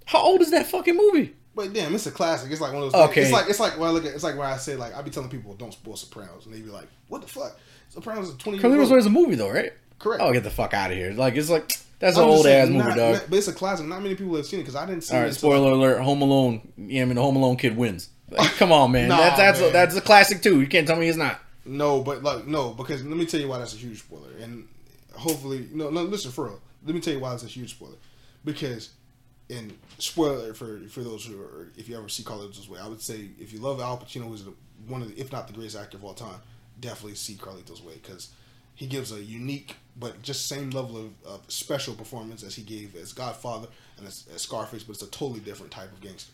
how 0.07 0.23
old 0.23 0.41
is 0.41 0.51
that 0.53 0.67
fucking 0.67 0.97
movie? 0.97 1.35
But 1.55 1.73
damn, 1.73 1.95
it's 1.95 2.07
a 2.07 2.11
classic. 2.13 2.51
It's 2.53 2.61
like 2.61 2.73
one 2.73 2.83
of 2.85 2.93
those. 2.93 3.09
Okay. 3.11 3.23
It's 3.23 3.33
like 3.33 3.49
it's 3.49 3.61
like 3.61 3.79
well, 3.79 3.93
look 3.93 4.05
at 4.05 4.15
it's 4.15 4.23
like 4.23 4.37
where 4.37 4.47
I 4.47 4.57
say 4.57 4.77
like 4.77 4.95
I 4.95 5.03
be 5.03 5.11
telling 5.11 5.29
people 5.31 5.55
don't 5.55 5.73
spoil 5.73 5.97
Sopranos, 5.97 6.47
and 6.47 6.55
they 6.55 6.61
be 6.61 6.71
like, 6.71 6.89
"What 7.09 7.23
the 7.23 7.29
fuck?" 7.29 7.59
Sopranos 7.89 8.29
is 8.29 8.37
twenty. 8.37 8.59
Carlitos. 8.59 8.91
Way 8.91 8.99
is 8.99 9.07
a 9.07 9.11
movie 9.11 9.35
though, 9.35 9.51
right? 9.51 9.73
Correct. 9.99 10.23
Oh, 10.23 10.33
get 10.33 10.45
the 10.45 10.51
fuck 10.51 10.73
out 10.75 10.91
of 10.93 10.97
here! 10.97 11.13
Like 11.13 11.35
it's 11.37 11.51
like 11.51 11.69
that's 11.99 12.17
an 12.17 12.23
I'm 12.23 12.29
just 12.31 12.37
old 12.39 12.47
ass 12.47 12.69
movie, 12.69 12.89
dog. 12.89 12.97
not- 12.97 13.25
but 13.31 13.37
it's 13.39 13.49
a 13.49 13.53
classic. 13.53 13.87
Not 13.87 14.01
many 14.03 14.15
people 14.15 14.37
have 14.37 14.47
seen 14.47 14.61
it 14.61 14.63
because 14.63 14.77
I 14.77 14.87
didn't 14.87 15.03
see 15.03 15.15
All 15.15 15.21
it. 15.21 15.25
right, 15.25 15.29
until- 15.35 15.51
spoiler 15.51 15.73
alert: 15.73 16.01
Home 16.03 16.23
Alone. 16.23 16.73
Yeah, 16.77 17.03
I 17.03 17.05
mean 17.07 17.17
the 17.17 17.23
Home 17.23 17.37
Alone 17.37 17.57
kid 17.57 17.77
wins. 17.77 18.09
Like, 18.31 18.51
come 18.57 18.71
on, 18.71 18.93
man. 18.93 19.09
Nah, 19.09 19.17
that's 19.19 19.37
that's 19.37 19.61
man. 19.61 19.69
A, 19.71 19.73
that's 19.73 19.97
a 19.97 20.01
classic 20.01 20.41
too. 20.43 20.61
You 20.61 20.69
can't 20.69 20.87
tell 20.87 20.97
me 20.97 21.09
it's 21.09 21.19
not. 21.19 21.41
No, 21.65 22.01
but 22.01 22.23
like 22.23 22.47
no, 22.47 22.71
because 22.71 23.05
let 23.05 23.17
me 23.17 23.27
tell 23.27 23.41
you 23.41 23.49
why 23.49 23.59
that's 23.59 23.75
a 23.75 23.77
huge 23.77 23.99
spoiler, 23.99 24.31
and 24.41 24.69
hopefully 25.15 25.69
no, 25.73 25.91
no. 25.91 26.05
Listen 26.05 26.31
for 26.31 26.45
real. 26.47 26.61
Let 26.87 26.95
me 26.95 27.01
tell 27.01 27.13
you 27.13 27.21
why 27.21 27.35
it's 27.35 27.43
a 27.43 27.47
huge 27.47 27.71
spoiler, 27.73 27.97
because 28.45 28.91
and 29.51 29.77
spoiler 29.99 30.55
for 30.55 30.81
for 30.89 31.01
those 31.01 31.25
who 31.25 31.41
are 31.41 31.69
if 31.77 31.89
you 31.89 31.97
ever 31.97 32.09
see 32.09 32.23
Carlito's 32.23 32.69
way, 32.69 32.79
I 32.81 32.89
would 32.89 33.03
say 33.03 33.29
if 33.39 33.53
you 33.53 33.59
love 33.59 33.81
Al 33.81 33.99
Pacino, 33.99 34.29
who's 34.29 34.45
one 34.87 35.03
of 35.03 35.09
the, 35.09 35.21
if 35.21 35.33
not 35.33 35.47
the 35.47 35.53
greatest 35.53 35.77
actor 35.77 35.97
of 35.97 36.05
all 36.05 36.15
time, 36.15 36.41
definitely 36.79 37.17
see 37.17 37.35
Carlito's 37.35 37.83
Way 37.83 37.95
because 38.03 38.31
he 38.75 38.87
gives 38.87 39.13
a 39.13 39.23
unique 39.23 39.77
but 39.99 40.23
just 40.23 40.49
same 40.49 40.71
level 40.71 40.97
of, 40.97 41.11
of 41.27 41.41
special 41.49 41.95
performance 41.95 42.43
as 42.43 42.55
he 42.55 42.63
gave 42.63 42.97
as 42.97 43.13
Godfather 43.13 43.69
and 43.99 44.07
as, 44.07 44.27
as 44.35 44.43
Scarface, 44.43 44.85
but 44.85 44.95
it's 44.95 45.03
a 45.03 45.11
totally 45.11 45.41
different 45.41 45.71
type 45.71 45.93
of 45.93 46.01
gangster. 46.01 46.33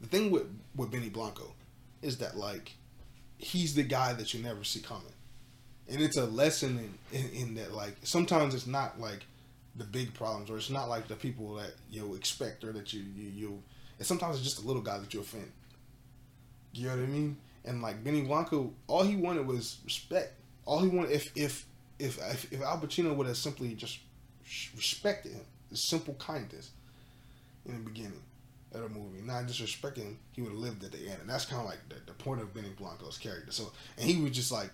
The 0.00 0.08
thing 0.08 0.30
with 0.30 0.46
with 0.76 0.90
Benny 0.90 1.08
Blanco 1.08 1.54
is 2.02 2.18
that 2.18 2.36
like 2.36 2.72
he's 3.38 3.74
the 3.74 3.84
guy 3.84 4.12
that 4.14 4.34
you 4.34 4.42
never 4.42 4.64
see 4.64 4.80
coming, 4.80 5.14
and 5.88 6.02
it's 6.02 6.16
a 6.16 6.26
lesson 6.26 6.94
in, 7.12 7.18
in, 7.18 7.30
in 7.30 7.54
that 7.54 7.72
like 7.72 7.96
sometimes 8.02 8.54
it's 8.54 8.66
not 8.66 9.00
like 9.00 9.24
the 9.76 9.84
big 9.84 10.12
problems 10.12 10.50
or 10.50 10.56
it's 10.56 10.70
not 10.70 10.88
like 10.88 11.08
the 11.08 11.14
people 11.14 11.54
that 11.54 11.72
you 11.90 12.14
expect 12.14 12.62
or 12.62 12.72
that 12.72 12.92
you 12.92 13.02
you, 13.16 13.28
you 13.30 13.62
and 13.98 14.06
sometimes 14.06 14.36
it's 14.36 14.44
just 14.44 14.62
a 14.62 14.66
little 14.66 14.82
guy 14.82 14.98
that 14.98 15.12
you 15.14 15.20
offend. 15.20 15.50
You 16.72 16.88
know 16.88 16.96
what 16.96 17.04
I 17.04 17.06
mean? 17.06 17.36
And 17.64 17.82
like 17.82 18.02
Benny 18.02 18.22
Blanco, 18.22 18.72
all 18.86 19.02
he 19.02 19.16
wanted 19.16 19.46
was 19.46 19.78
respect. 19.84 20.34
All 20.64 20.80
he 20.80 20.88
wanted, 20.88 21.12
if 21.12 21.30
if 21.36 21.66
if 21.98 22.18
if, 22.18 22.52
if 22.52 22.62
Al 22.62 22.78
Pacino 22.78 23.14
would 23.14 23.26
have 23.26 23.36
simply 23.36 23.74
just 23.74 23.98
respected 24.76 25.32
him, 25.32 25.44
the 25.70 25.76
simple 25.76 26.14
kindness 26.14 26.70
in 27.64 27.74
the 27.74 27.90
beginning 27.90 28.22
of 28.72 28.82
the 28.82 28.88
movie, 28.88 29.20
not 29.22 29.44
disrespecting 29.44 30.04
him, 30.04 30.18
he 30.32 30.42
would 30.42 30.52
have 30.52 30.60
lived 30.60 30.84
at 30.84 30.92
the 30.92 30.98
end. 30.98 31.18
And 31.20 31.30
that's 31.30 31.44
kind 31.44 31.60
of 31.60 31.68
like 31.68 31.78
the, 31.88 31.96
the 32.06 32.12
point 32.12 32.40
of 32.40 32.52
Benny 32.54 32.70
Blanco's 32.76 33.18
character. 33.18 33.52
So, 33.52 33.72
and 33.98 34.08
he 34.08 34.20
was 34.20 34.32
just 34.32 34.50
like, 34.50 34.70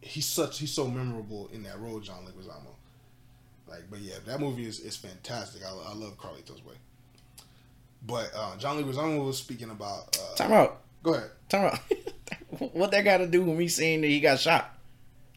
he's 0.00 0.26
such, 0.26 0.58
he's 0.58 0.72
so 0.72 0.86
memorable 0.86 1.50
in 1.52 1.62
that 1.64 1.78
role, 1.80 2.00
John 2.00 2.24
Leguizamo. 2.24 2.73
Like, 3.68 3.84
but 3.90 4.00
yeah, 4.00 4.16
that 4.26 4.40
movie 4.40 4.66
is, 4.66 4.80
is 4.80 4.96
fantastic. 4.96 5.62
I, 5.64 5.68
I 5.68 5.94
love 5.94 6.18
Carlito's 6.18 6.64
Way. 6.64 6.74
But 8.06 8.30
uh, 8.36 8.56
John 8.56 8.82
Leguizamo 8.82 9.24
was 9.24 9.38
speaking 9.38 9.70
about. 9.70 10.16
Uh, 10.18 10.36
Time 10.36 10.52
out. 10.52 10.82
go 11.02 11.14
ahead. 11.14 11.30
Time 11.48 11.66
out. 11.66 11.78
what 12.74 12.90
that 12.90 13.02
got 13.02 13.18
to 13.18 13.26
do 13.26 13.42
with 13.42 13.56
me 13.56 13.68
saying 13.68 14.02
that 14.02 14.08
he 14.08 14.20
got 14.20 14.38
shot? 14.38 14.70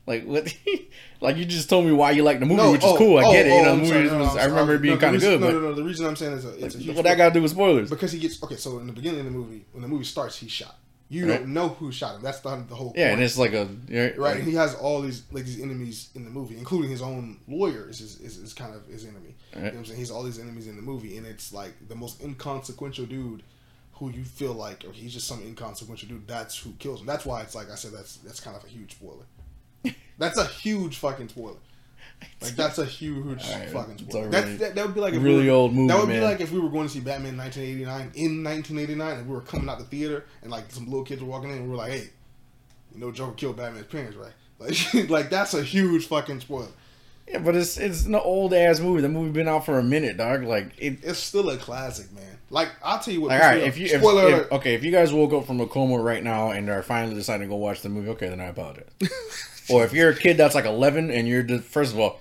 Like 0.06 0.24
what? 0.24 0.54
like 1.22 1.36
you 1.36 1.46
just 1.46 1.70
told 1.70 1.86
me 1.86 1.92
why 1.92 2.12
you 2.12 2.24
like 2.24 2.40
the 2.40 2.46
movie, 2.46 2.72
which 2.72 2.84
is 2.84 2.90
oh, 2.90 2.98
cool. 2.98 3.18
I 3.18 3.24
oh, 3.24 3.32
get 3.32 3.46
it. 3.46 3.50
You 3.50 3.56
oh, 3.56 3.64
know, 3.64 3.72
I'm 3.74 3.80
the 3.80 3.88
sorry, 3.88 4.00
movie 4.00 4.12
no, 4.12 4.18
no, 4.18 4.24
was, 4.24 4.30
I'm 4.30 4.38
I 4.38 4.40
sorry. 4.40 4.52
remember 4.52 4.74
it 4.76 4.82
being 4.82 4.94
No, 4.96 5.02
kind 5.02 5.16
of 5.16 5.22
good, 5.22 5.42
No, 5.42 5.52
no, 5.52 5.60
no. 5.60 5.74
The 5.74 5.84
reason 5.84 6.06
I'm 6.06 6.16
saying 6.16 6.34
is 6.34 6.46
a, 6.46 6.66
it's 6.66 6.76
a 6.76 6.78
huge 6.78 6.96
what 6.96 7.04
that 7.04 7.18
got 7.18 7.28
to 7.30 7.34
do 7.34 7.42
with 7.42 7.52
spoilers? 7.52 7.90
because 7.90 8.12
he 8.14 8.20
gets 8.20 8.42
okay. 8.42 8.56
So 8.56 8.80
in 8.80 8.88
the 8.88 8.94
beginning 8.94 9.20
of 9.20 9.26
the 9.26 9.32
movie, 9.32 9.66
when 9.74 9.82
the 9.82 9.88
movie 9.90 10.06
starts, 10.06 10.38
he's 10.38 10.52
shot. 10.52 10.78
You 11.10 11.26
Right. 11.30 11.40
don't 11.40 11.54
know 11.54 11.70
who 11.70 11.92
shot 11.92 12.16
him. 12.18 12.22
That's 12.22 12.42
the, 12.42 12.64
the 12.68 12.76
whole 12.76 12.92
Yeah, 12.96 13.06
point. 13.08 13.14
and 13.14 13.24
it's 13.24 13.38
like 13.38 13.54
a 13.54 13.66
right. 13.90 14.18
right. 14.18 14.36
And 14.38 14.46
he 14.46 14.56
has 14.56 14.76
all 14.76 15.02
these 15.02 15.24
like 15.32 15.46
these 15.46 15.62
enemies 15.62 16.10
in 16.16 16.26
the 16.26 16.30
movie, 16.30 16.58
including 16.58 16.92
his 16.92 17.02
own 17.02 17.40
lawyer 17.48 17.90
is 17.90 18.00
his, 18.00 18.20
is, 18.20 18.38
is 18.38 18.54
kind 18.54 18.76
of 18.76 18.86
his 18.88 19.06
enemy. 19.06 19.36
You 19.56 19.60
know 19.62 19.66
what 19.68 19.74
I'm 19.76 19.86
saying? 19.86 20.00
He's 20.00 20.12
all 20.12 20.24
these 20.24 20.38
enemies 20.40 20.68
in 20.68 20.76
the 20.76 20.82
movie, 20.82 21.16
and 21.18 21.26
it's 21.26 21.54
like 21.54 21.74
the 21.88 21.96
most 21.96 22.22
inconsequential 22.22 23.06
dude 23.06 23.44
who 23.94 24.12
you 24.12 24.24
feel 24.26 24.54
like, 24.54 24.84
or 24.86 24.92
he's 24.92 25.14
just 25.14 25.28
some 25.28 25.42
inconsequential 25.42 26.10
dude. 26.10 26.28
That's 26.28 26.58
who 26.58 26.72
kills 26.78 27.00
him. 27.00 27.06
That's 27.08 27.26
why 27.26 27.42
it's 27.42 27.56
like 27.56 27.72
I 27.72 27.76
said. 27.76 27.94
That's 27.94 28.18
that's 28.18 28.40
kind 28.42 28.58
of 28.58 28.64
a 28.66 28.68
huge 28.68 28.92
spoiler. 28.92 29.24
that's 30.18 30.38
a 30.38 30.46
huge 30.46 30.98
fucking 30.98 31.30
spoiler. 31.30 31.56
Like 32.42 32.56
that's 32.56 32.78
a 32.78 32.86
huge 32.86 33.44
Alright, 33.44 33.70
fucking 33.70 33.98
spoiler. 33.98 34.30
That's, 34.30 34.58
that, 34.60 34.76
that 34.76 34.86
would 34.86 34.94
be 34.94 35.02
like 35.02 35.14
if 35.16 35.24
really 35.24 35.44
we 35.44 35.48
were, 35.50 35.56
old 35.56 35.74
movie, 35.74 35.88
That 35.88 36.00
would 36.00 36.08
man. 36.10 36.20
be 36.20 36.26
like 36.26 36.40
if 36.40 36.52
we 36.52 36.60
were 36.60 36.70
going 36.70 36.88
to 36.88 36.94
see 36.94 37.00
Batman 37.00 37.34
in 37.34 37.38
1989 37.40 38.12
in 38.14 38.44
1989, 38.44 39.18
and 39.18 39.28
we 39.28 39.34
were 39.34 39.42
coming 39.42 39.68
out 39.70 39.80
the 39.80 39.86
theater, 39.86 40.26
and 40.44 40.52
like 40.52 40.72
some 40.72 40.86
little 40.86 41.04
kids 41.04 41.22
were 41.22 41.28
walking 41.28 41.50
in, 41.50 41.58
and 41.58 41.66
we 41.66 41.72
were 41.72 41.78
like, 41.78 41.92
"Hey, 41.94 42.10
you 42.94 43.00
know 43.02 43.12
Joker 43.12 43.34
killed 43.34 43.58
Batman's 43.58 43.88
parents, 43.88 44.16
right?" 44.18 44.32
Like, 44.60 45.10
like 45.10 45.30
that's 45.32 45.54
a 45.56 45.64
huge 45.64 46.08
fucking 46.08 46.40
spoiler. 46.42 46.68
Yeah, 47.28 47.40
but 47.40 47.56
it's 47.56 47.78
it's 47.78 48.06
an 48.06 48.16
old 48.16 48.54
ass 48.54 48.80
movie. 48.80 49.02
The 49.02 49.10
movie 49.10 49.32
been 49.32 49.48
out 49.48 49.66
for 49.66 49.78
a 49.80 49.84
minute, 49.84 50.18
dog. 50.18 50.44
Like 50.44 50.72
it. 50.78 51.00
It's 51.04 51.20
still 51.20 51.50
a 51.50 51.58
classic, 51.58 52.12
man. 52.14 52.38
Like 52.52 52.70
I'll 52.84 53.00
tell 53.00 53.14
you 53.14 53.22
what. 53.22 53.30
Like, 53.30 53.42
all 53.44 53.50
right, 53.50 53.64
if 53.64 53.78
you 53.78 53.86
if, 53.86 54.00
spoiler 54.00 54.42
if- 54.42 54.52
okay, 54.54 54.76
if 54.76 54.84
you 54.84 54.92
guys 54.92 55.12
woke 55.12 55.34
up 55.34 55.46
from 55.46 55.60
a 55.60 55.68
coma 55.68 56.00
right 56.02 56.24
now 56.24 56.52
and 56.52 56.70
are 56.70 56.82
finally 56.84 57.16
deciding 57.16 57.48
to 57.48 57.50
go 57.50 57.56
watch 57.58 57.82
the 57.82 57.90
movie, 57.90 58.10
okay, 58.10 58.30
then 58.30 58.40
I 58.40 58.46
apologize. 58.46 58.86
or 59.70 59.84
if 59.84 59.94
you're 59.94 60.10
a 60.10 60.16
kid 60.16 60.38
that's 60.38 60.56
like 60.56 60.66
11 60.66 61.10
and 61.12 61.28
you're 61.28 61.44
the, 61.44 61.60
first 61.60 61.94
of 61.94 62.00
all, 62.00 62.20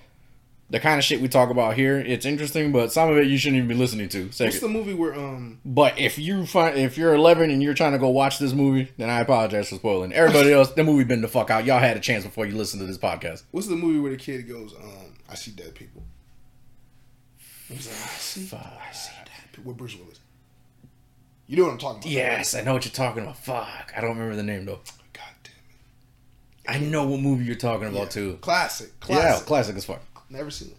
the 0.69 0.79
kind 0.79 0.97
of 0.99 1.05
shit 1.05 1.21
we 1.21 1.29
talk 1.29 1.49
about 1.49 1.75
here, 1.75 1.97
it's 1.97 2.25
interesting, 2.25 2.73
but 2.73 2.91
some 2.91 3.09
of 3.09 3.17
it 3.17 3.27
you 3.27 3.37
shouldn't 3.37 3.57
even 3.57 3.69
be 3.69 3.75
listening 3.75 4.09
to. 4.09 4.25
What's 4.25 4.59
the 4.59 4.67
movie 4.67 4.93
where 4.93 5.13
um 5.13 5.59
But 5.63 5.97
if 5.97 6.19
you 6.19 6.45
find 6.45 6.77
if 6.77 6.97
you're 6.97 7.13
11 7.13 7.49
and 7.49 7.63
you're 7.63 7.73
trying 7.73 7.93
to 7.93 7.97
go 7.97 8.09
watch 8.09 8.37
this 8.37 8.51
movie, 8.53 8.91
then 8.97 9.09
I 9.09 9.21
apologize 9.21 9.69
for 9.69 9.75
spoiling. 9.75 10.11
Everybody 10.11 10.51
else, 10.51 10.71
the 10.71 10.83
movie 10.83 11.05
been 11.05 11.21
the 11.21 11.29
fuck 11.29 11.49
out. 11.49 11.63
Y'all 11.63 11.79
had 11.79 11.95
a 11.95 12.01
chance 12.01 12.25
before 12.25 12.45
you 12.45 12.55
listen 12.55 12.79
to 12.81 12.85
this 12.85 12.97
podcast. 12.97 13.43
what's 13.51 13.67
the 13.67 13.75
movie 13.77 13.99
where 13.99 14.11
the 14.11 14.17
kid 14.17 14.47
goes 14.47 14.73
um 14.73 15.13
I 15.29 15.35
see 15.35 15.51
dead 15.51 15.73
people. 15.75 16.03
Like, 17.69 17.79
I 17.79 17.81
see, 17.81 18.49
I 18.55 18.93
see 18.93 19.11
dead 19.25 19.51
people 19.51 19.71
with 19.71 19.77
Bruce 19.77 19.95
Willis. 19.95 20.19
You 21.47 21.57
know 21.57 21.63
what 21.63 21.71
I'm 21.71 21.77
talking 21.77 21.99
about? 21.99 22.11
Yes, 22.11 22.55
I 22.55 22.61
know 22.61 22.73
what 22.73 22.83
you're 22.83 22.91
talking 22.93 23.23
about. 23.23 23.37
Fuck, 23.37 23.93
I 23.95 24.01
don't 24.01 24.11
remember 24.11 24.35
the 24.35 24.43
name 24.43 24.65
though. 24.65 24.79
I 26.67 26.79
know 26.79 27.05
what 27.07 27.21
movie 27.21 27.45
you're 27.45 27.55
talking 27.55 27.87
about 27.87 28.03
Yeah. 28.03 28.09
too. 28.09 28.37
Classic. 28.41 28.99
classic. 28.99 29.23
Yeah, 29.41 29.45
Classic. 29.45 29.75
as 29.75 29.85
fuck. 29.85 30.01
Never 30.29 30.51
seen 30.51 30.71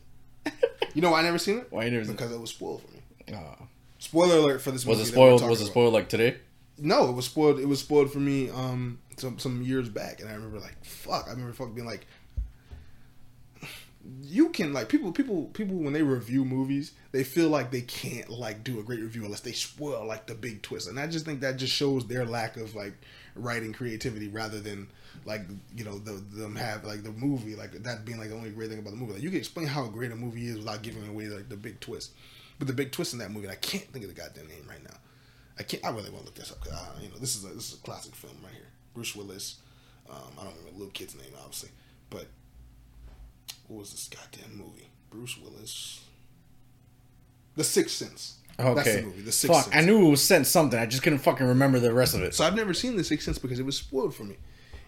it. 0.44 0.52
You 0.94 1.02
know 1.02 1.10
why 1.12 1.20
I 1.20 1.22
never 1.22 1.38
seen 1.38 1.58
it? 1.58 1.66
Why 1.70 1.84
you 1.84 1.90
never 1.90 2.04
seen 2.04 2.14
it? 2.14 2.16
Because 2.16 2.32
it 2.32 2.40
was 2.40 2.50
spoiled 2.50 2.82
for 2.82 2.90
me. 2.92 3.00
Uh, 3.36 3.64
Spoiler 3.98 4.36
alert 4.36 4.62
for 4.62 4.70
this 4.70 4.84
was 4.86 5.00
it 5.00 5.06
spoiled? 5.06 5.42
Was 5.42 5.60
it 5.60 5.64
about. 5.64 5.70
spoiled 5.72 5.92
like 5.94 6.08
today? 6.08 6.36
No, 6.78 7.08
it 7.08 7.12
was 7.12 7.24
spoiled. 7.26 7.58
It 7.58 7.66
was 7.66 7.80
spoiled 7.80 8.12
for 8.12 8.20
me 8.20 8.48
um 8.50 8.98
some 9.16 9.38
some 9.38 9.62
years 9.62 9.88
back, 9.88 10.20
and 10.20 10.28
I 10.28 10.34
remember 10.34 10.60
like 10.60 10.84
fuck. 10.84 11.26
I 11.26 11.30
remember 11.30 11.52
fucking 11.52 11.74
being 11.74 11.86
like, 11.86 12.06
you 14.22 14.48
can 14.50 14.72
like 14.72 14.88
people 14.88 15.10
people 15.12 15.46
people 15.52 15.76
when 15.76 15.92
they 15.92 16.02
review 16.02 16.44
movies, 16.44 16.92
they 17.12 17.24
feel 17.24 17.48
like 17.48 17.70
they 17.70 17.80
can't 17.82 18.30
like 18.30 18.62
do 18.64 18.78
a 18.78 18.82
great 18.82 19.00
review 19.00 19.24
unless 19.24 19.40
they 19.40 19.52
spoil 19.52 20.06
like 20.06 20.26
the 20.26 20.34
big 20.34 20.62
twist, 20.62 20.88
and 20.88 20.98
I 20.98 21.06
just 21.08 21.24
think 21.24 21.40
that 21.40 21.56
just 21.56 21.72
shows 21.74 22.06
their 22.06 22.24
lack 22.24 22.56
of 22.56 22.74
like 22.74 22.94
writing 23.34 23.72
creativity 23.72 24.28
rather 24.28 24.60
than 24.60 24.88
like 25.28 25.42
you 25.76 25.84
know 25.84 25.98
the 25.98 26.12
them 26.12 26.56
have 26.56 26.84
like 26.84 27.02
the 27.02 27.12
movie 27.12 27.54
like 27.54 27.72
that 27.82 28.04
being 28.06 28.18
like 28.18 28.30
the 28.30 28.34
only 28.34 28.50
great 28.50 28.70
thing 28.70 28.78
about 28.78 28.90
the 28.90 28.96
movie. 28.96 29.12
Like 29.12 29.22
you 29.22 29.28
can 29.28 29.38
explain 29.38 29.66
how 29.66 29.86
great 29.86 30.10
a 30.10 30.16
movie 30.16 30.48
is 30.48 30.56
without 30.56 30.82
giving 30.82 31.06
away 31.06 31.26
like 31.26 31.50
the 31.50 31.56
big 31.56 31.80
twist, 31.80 32.12
but 32.58 32.66
the 32.66 32.72
big 32.72 32.90
twist 32.90 33.12
in 33.12 33.18
that 33.18 33.30
movie, 33.30 33.44
and 33.44 33.52
I 33.52 33.56
can't 33.56 33.84
think 33.92 34.04
of 34.04 34.14
the 34.14 34.20
goddamn 34.20 34.48
name 34.48 34.64
right 34.68 34.82
now. 34.82 34.96
I 35.58 35.64
can't. 35.64 35.84
I 35.84 35.90
really 35.90 36.10
want 36.10 36.20
to 36.20 36.24
look 36.24 36.34
this 36.34 36.50
up 36.50 36.62
because 36.62 36.80
you 37.02 37.10
know 37.10 37.18
this 37.18 37.36
is 37.36 37.44
a 37.44 37.48
this 37.48 37.72
is 37.72 37.78
a 37.78 37.82
classic 37.82 38.14
film 38.14 38.36
right 38.42 38.52
here. 38.52 38.68
Bruce 38.94 39.14
Willis. 39.14 39.56
Um, 40.10 40.16
I 40.38 40.44
don't 40.44 40.54
remember 40.54 40.70
the 40.70 40.78
little 40.78 40.92
kid's 40.92 41.14
name 41.14 41.32
obviously, 41.38 41.68
but 42.08 42.26
what 43.66 43.80
was 43.80 43.90
this 43.90 44.08
goddamn 44.08 44.56
movie? 44.56 44.88
Bruce 45.10 45.36
Willis. 45.36 46.00
The 47.56 47.64
Sixth 47.64 47.96
Sense. 47.96 48.38
Okay. 48.58 48.74
That's 48.74 48.96
the 48.96 49.02
movie. 49.02 49.22
The 49.22 49.32
Sixth 49.32 49.64
Fuck, 49.64 49.76
I 49.76 49.82
knew 49.82 50.06
it 50.06 50.10
was 50.10 50.22
sent 50.24 50.46
something. 50.46 50.78
I 50.78 50.86
just 50.86 51.02
couldn't 51.02 51.20
fucking 51.20 51.46
remember 51.46 51.78
the 51.78 51.92
rest 51.92 52.14
of 52.14 52.22
it. 52.22 52.34
So 52.34 52.44
I've 52.44 52.56
never 52.56 52.72
seen 52.72 52.96
The 52.96 53.04
Sixth 53.04 53.24
Sense 53.24 53.38
because 53.38 53.60
it 53.60 53.66
was 53.66 53.76
spoiled 53.76 54.14
for 54.14 54.24
me, 54.24 54.36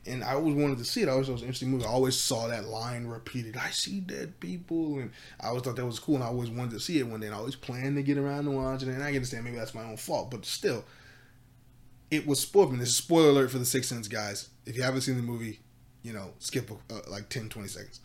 and 0.06 0.24
I 0.24 0.34
always 0.34 0.54
wanted 0.54 0.78
to 0.78 0.84
see 0.84 1.02
it. 1.02 1.08
I 1.08 1.12
always 1.12 1.26
thought 1.26 1.32
it 1.32 1.34
was 1.34 1.42
an 1.42 1.48
interesting 1.48 1.70
movie. 1.70 1.84
I 1.84 1.88
always 1.88 2.18
saw 2.18 2.48
that 2.48 2.64
line 2.64 3.06
repeated. 3.06 3.56
I 3.56 3.70
see 3.70 4.00
dead 4.00 4.40
people, 4.40 4.98
and 4.98 5.10
I 5.40 5.48
always 5.48 5.62
thought 5.62 5.76
that 5.76 5.86
was 5.86 5.98
cool, 5.98 6.16
and 6.16 6.24
I 6.24 6.28
always 6.28 6.50
wanted 6.50 6.72
to 6.72 6.80
see 6.80 6.98
it 6.98 7.06
one 7.06 7.20
day. 7.20 7.26
And 7.26 7.34
I 7.34 7.38
always 7.38 7.56
planned 7.56 7.96
to 7.96 8.02
get 8.02 8.18
around 8.18 8.44
to 8.44 8.50
watching 8.50 8.88
it. 8.88 8.94
And 8.94 9.02
I 9.02 9.14
understand 9.14 9.44
maybe 9.44 9.56
that's 9.56 9.74
my 9.74 9.84
own 9.84 9.96
fault, 9.96 10.30
but 10.30 10.46
still, 10.46 10.84
it 12.10 12.26
was 12.26 12.40
spoiled. 12.40 12.78
This 12.78 12.88
is 12.88 12.96
spoiler 12.96 13.30
alert 13.30 13.50
for 13.50 13.58
the 13.58 13.64
Sixth 13.64 13.90
Sense 13.90 14.08
guys. 14.08 14.48
If 14.66 14.76
you 14.76 14.82
haven't 14.82 15.02
seen 15.02 15.16
the 15.16 15.22
movie, 15.22 15.60
you 16.02 16.12
know, 16.12 16.32
skip 16.38 16.70
uh, 16.70 17.00
like 17.08 17.28
10, 17.28 17.48
20 17.48 17.68
seconds. 17.68 18.00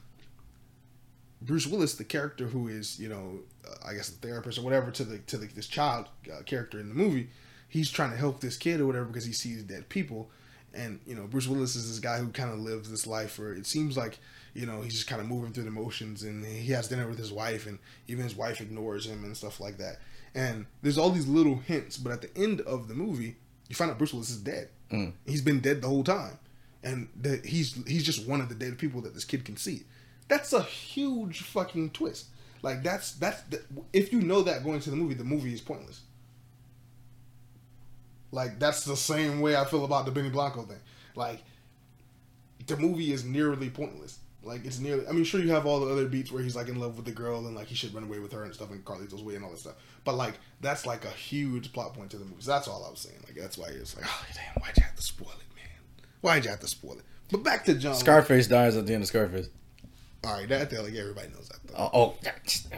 Bruce 1.41 1.67
Willis, 1.67 1.95
the 1.95 2.03
character 2.03 2.47
who 2.47 2.67
is, 2.67 2.99
you 2.99 3.07
know, 3.07 3.39
uh, 3.67 3.87
I 3.87 3.93
guess 3.93 4.09
the 4.09 4.27
therapist 4.27 4.57
or 4.57 4.63
whatever 4.63 4.91
to 4.91 5.03
the 5.03 5.19
to 5.19 5.37
the, 5.37 5.47
this 5.47 5.67
child 5.67 6.07
uh, 6.31 6.41
character 6.43 6.79
in 6.79 6.89
the 6.89 6.95
movie, 6.95 7.29
he's 7.67 7.89
trying 7.89 8.11
to 8.11 8.17
help 8.17 8.41
this 8.41 8.57
kid 8.57 8.79
or 8.79 8.85
whatever 8.85 9.05
because 9.05 9.25
he 9.25 9.33
sees 9.33 9.63
dead 9.63 9.89
people, 9.89 10.29
and 10.75 10.99
you 11.05 11.15
know, 11.15 11.27
Bruce 11.27 11.47
Willis 11.47 11.75
is 11.75 11.89
this 11.89 11.99
guy 11.99 12.17
who 12.17 12.29
kind 12.29 12.51
of 12.51 12.59
lives 12.59 12.89
this 12.89 13.07
life 13.07 13.39
where 13.39 13.53
it 13.53 13.65
seems 13.65 13.97
like 13.97 14.19
you 14.53 14.65
know 14.65 14.81
he's 14.81 14.93
just 14.93 15.07
kind 15.07 15.21
of 15.21 15.27
moving 15.27 15.53
through 15.53 15.63
the 15.63 15.71
motions, 15.71 16.23
and 16.23 16.45
he 16.45 16.71
has 16.73 16.87
dinner 16.87 17.07
with 17.07 17.17
his 17.17 17.31
wife, 17.31 17.65
and 17.65 17.79
even 18.07 18.23
his 18.23 18.35
wife 18.35 18.61
ignores 18.61 19.05
him 19.05 19.23
and 19.23 19.35
stuff 19.35 19.59
like 19.59 19.77
that. 19.77 19.97
And 20.33 20.65
there's 20.81 20.97
all 20.97 21.09
these 21.09 21.27
little 21.27 21.55
hints, 21.55 21.97
but 21.97 22.11
at 22.11 22.21
the 22.21 22.37
end 22.37 22.61
of 22.61 22.87
the 22.87 22.93
movie, 22.93 23.37
you 23.69 23.75
find 23.75 23.89
out 23.89 23.97
Bruce 23.97 24.13
Willis 24.13 24.29
is 24.29 24.37
dead. 24.37 24.69
Mm. 24.91 25.13
He's 25.25 25.41
been 25.41 25.61
dead 25.61 25.81
the 25.81 25.87
whole 25.87 26.03
time, 26.03 26.37
and 26.83 27.07
that 27.21 27.45
he's 27.45 27.81
he's 27.87 28.03
just 28.03 28.27
one 28.27 28.41
of 28.41 28.49
the 28.49 28.55
dead 28.55 28.77
people 28.77 29.01
that 29.01 29.13
this 29.13 29.25
kid 29.25 29.45
can 29.45 29.57
see. 29.57 29.83
That's 30.27 30.53
a 30.53 30.63
huge 30.63 31.41
fucking 31.41 31.91
twist. 31.91 32.27
Like 32.61 32.83
that's 32.83 33.13
that's 33.13 33.41
the, 33.43 33.61
if 33.93 34.11
you 34.11 34.21
know 34.21 34.41
that 34.41 34.63
going 34.63 34.79
to 34.81 34.89
the 34.89 34.95
movie, 34.95 35.13
the 35.13 35.23
movie 35.23 35.53
is 35.53 35.61
pointless. 35.61 36.01
Like 38.31 38.59
that's 38.59 38.83
the 38.83 38.95
same 38.95 39.41
way 39.41 39.55
I 39.55 39.65
feel 39.65 39.85
about 39.85 40.05
the 40.05 40.11
Benny 40.11 40.29
Blanco 40.29 40.63
thing. 40.63 40.79
Like 41.15 41.43
the 42.67 42.77
movie 42.77 43.13
is 43.13 43.23
nearly 43.23 43.69
pointless. 43.69 44.19
Like 44.43 44.63
it's 44.63 44.79
nearly. 44.79 45.07
I 45.07 45.11
mean, 45.11 45.23
sure 45.23 45.41
you 45.41 45.51
have 45.51 45.65
all 45.65 45.79
the 45.79 45.91
other 45.91 46.05
beats 46.07 46.31
where 46.31 46.43
he's 46.43 46.55
like 46.55 46.67
in 46.67 46.79
love 46.79 46.97
with 46.97 47.05
the 47.05 47.11
girl 47.11 47.45
and 47.47 47.55
like 47.55 47.67
he 47.67 47.75
should 47.75 47.93
run 47.93 48.03
away 48.03 48.19
with 48.19 48.31
her 48.31 48.43
and 48.43 48.53
stuff, 48.53 48.69
and 48.69 48.85
Carlito's 48.85 49.23
way 49.23 49.35
and 49.35 49.43
all 49.43 49.49
that 49.49 49.59
stuff. 49.59 49.75
But 50.03 50.15
like 50.15 50.35
that's 50.61 50.85
like 50.85 51.03
a 51.03 51.09
huge 51.09 51.73
plot 51.73 51.95
point 51.95 52.11
to 52.11 52.17
the 52.17 52.25
movie. 52.25 52.41
So 52.41 52.51
that's 52.51 52.67
all 52.67 52.85
I 52.85 52.91
was 52.91 52.99
saying. 52.99 53.17
Like 53.25 53.35
that's 53.35 53.57
why 53.57 53.69
it's 53.69 53.95
like, 53.95 54.05
oh 54.07 54.25
damn, 54.35 54.61
why'd 54.61 54.77
you 54.77 54.83
have 54.83 54.95
to 54.95 55.01
spoil 55.01 55.31
it, 55.31 55.55
man? 55.55 55.65
Why'd 56.21 56.43
you 56.43 56.51
have 56.51 56.59
to 56.59 56.67
spoil 56.67 56.93
it? 56.93 57.05
But 57.31 57.43
back 57.43 57.65
to 57.65 57.73
John. 57.73 57.95
Scarface 57.95 58.47
dies 58.47 58.77
at 58.77 58.85
the 58.85 58.93
end 58.93 59.01
of 59.01 59.07
Scarface. 59.07 59.49
All 60.23 60.33
right, 60.33 60.47
that 60.49 60.71
like 60.71 60.93
everybody 60.93 61.29
knows 61.29 61.49
that. 61.49 61.59
Though. 61.65 61.75
Uh, 61.75 61.89
oh, 61.93 62.15
oh, 62.21 62.77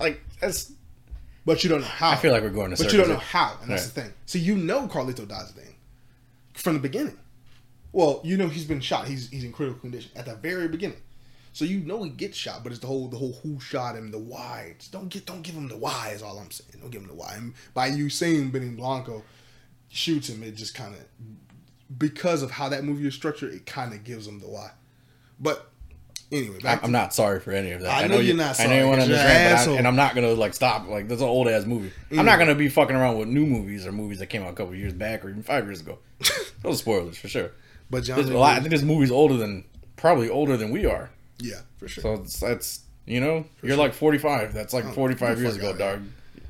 like 0.00 0.22
that's. 0.40 0.72
But 1.44 1.64
you 1.64 1.70
don't 1.70 1.80
know 1.80 1.86
how. 1.86 2.10
I 2.10 2.16
feel 2.16 2.32
like 2.32 2.42
we're 2.42 2.50
going 2.50 2.74
to. 2.74 2.82
But 2.82 2.92
you 2.92 2.98
don't 2.98 3.08
know 3.08 3.16
how, 3.16 3.56
and 3.62 3.70
that's 3.70 3.84
Right. 3.86 3.94
the 3.94 4.00
thing. 4.02 4.12
So 4.26 4.38
you 4.38 4.56
know 4.56 4.86
Carlito 4.86 5.26
dies 5.26 5.52
the 5.54 5.62
end 5.62 5.74
from 6.54 6.74
the 6.74 6.80
beginning. 6.80 7.18
Well, 7.92 8.20
you 8.24 8.36
know 8.36 8.48
he's 8.48 8.64
been 8.64 8.80
shot. 8.80 9.08
He's 9.08 9.28
he's 9.28 9.44
in 9.44 9.52
critical 9.52 9.80
condition 9.80 10.10
at 10.16 10.26
the 10.26 10.34
very 10.36 10.68
beginning. 10.68 10.98
So 11.52 11.64
you 11.66 11.80
know 11.80 12.02
he 12.04 12.10
gets 12.10 12.36
shot, 12.38 12.62
but 12.62 12.72
it's 12.72 12.80
the 12.80 12.86
whole 12.86 13.08
the 13.08 13.18
whole 13.18 13.32
who 13.42 13.60
shot 13.60 13.96
him, 13.96 14.10
the 14.10 14.18
why. 14.18 14.76
Just 14.78 14.92
don't 14.92 15.08
get 15.08 15.26
don't 15.26 15.42
give 15.42 15.54
him 15.54 15.68
the 15.68 15.76
why 15.76 16.10
is 16.14 16.22
all 16.22 16.38
I'm 16.38 16.50
saying. 16.50 16.80
Don't 16.80 16.90
give 16.90 17.02
him 17.02 17.08
the 17.08 17.14
why. 17.14 17.34
And 17.36 17.54
by 17.74 17.88
you 17.88 18.08
saying 18.08 18.50
Benny 18.50 18.70
Blanco 18.70 19.22
shoots 19.88 20.28
him, 20.30 20.42
it 20.42 20.54
just 20.54 20.74
kind 20.74 20.94
of 20.94 21.00
because 21.98 22.42
of 22.42 22.52
how 22.52 22.68
that 22.70 22.84
movie 22.84 23.06
is 23.06 23.14
structured, 23.14 23.52
it 23.52 23.66
kind 23.66 23.92
of 23.92 24.04
gives 24.04 24.26
him 24.26 24.38
the 24.40 24.46
why. 24.48 24.70
But 25.38 25.71
anyway, 26.32 26.58
I'm, 26.64 26.90
not 26.92 27.14
sorry 27.14 27.38
for 27.40 27.52
any 27.52 27.70
of 27.72 27.82
that. 27.82 28.04
I 28.04 28.06
know 28.08 28.18
you're 28.18 28.34
not 28.36 28.58
I 28.58 28.64
know 28.66 28.74
you 28.74 28.80
sorry, 28.80 28.88
want 28.88 28.94
to 28.96 29.06
'cause 29.06 29.08
you're 29.10 29.18
an 29.18 29.26
understand, 29.26 29.66
but 29.66 29.72
I, 29.74 29.78
and 29.78 29.86
I'm 29.88 29.96
not 29.96 30.14
gonna 30.14 30.32
like 30.32 30.54
stop. 30.54 30.88
Like 30.88 31.08
that's 31.08 31.20
an 31.20 31.28
old 31.28 31.48
ass 31.48 31.64
movie. 31.66 31.92
I'm 32.10 32.24
not 32.26 32.38
gonna 32.38 32.54
be 32.54 32.68
fucking 32.68 32.96
around 32.96 33.18
with 33.18 33.28
new 33.28 33.46
movies 33.46 33.86
or 33.86 33.92
movies 33.92 34.18
that 34.20 34.26
came 34.26 34.42
out 34.42 34.50
a 34.50 34.54
couple 34.54 34.74
years 34.74 34.92
back 34.92 35.24
or 35.24 35.30
even 35.30 35.42
five 35.42 35.64
years 35.66 35.80
ago. 35.80 35.98
Those 36.62 36.78
spoilers 36.80 37.18
for 37.18 37.28
sure. 37.28 37.50
but 37.90 38.04
John, 38.04 38.18
a 38.20 38.22
lot, 38.38 38.56
I 38.56 38.60
think 38.60 38.70
this 38.70 38.82
movie's 38.82 39.10
older 39.10 39.36
than 39.36 39.64
probably 39.96 40.28
older 40.30 40.56
than 40.56 40.70
we 40.70 40.86
are. 40.86 41.10
yeah, 41.38 41.60
for 41.78 41.86
sure. 41.88 42.02
So 42.02 42.14
it's, 42.22 42.40
that's 42.40 42.80
you 43.06 43.20
know 43.20 43.44
you're 43.62 43.76
like 43.76 43.94
45. 43.94 44.54
That's 44.54 44.72
like 44.72 44.84
Oh, 44.86 44.92
45 44.92 45.40
years 45.40 45.56
ago, 45.56 45.76
dog. 45.76 46.02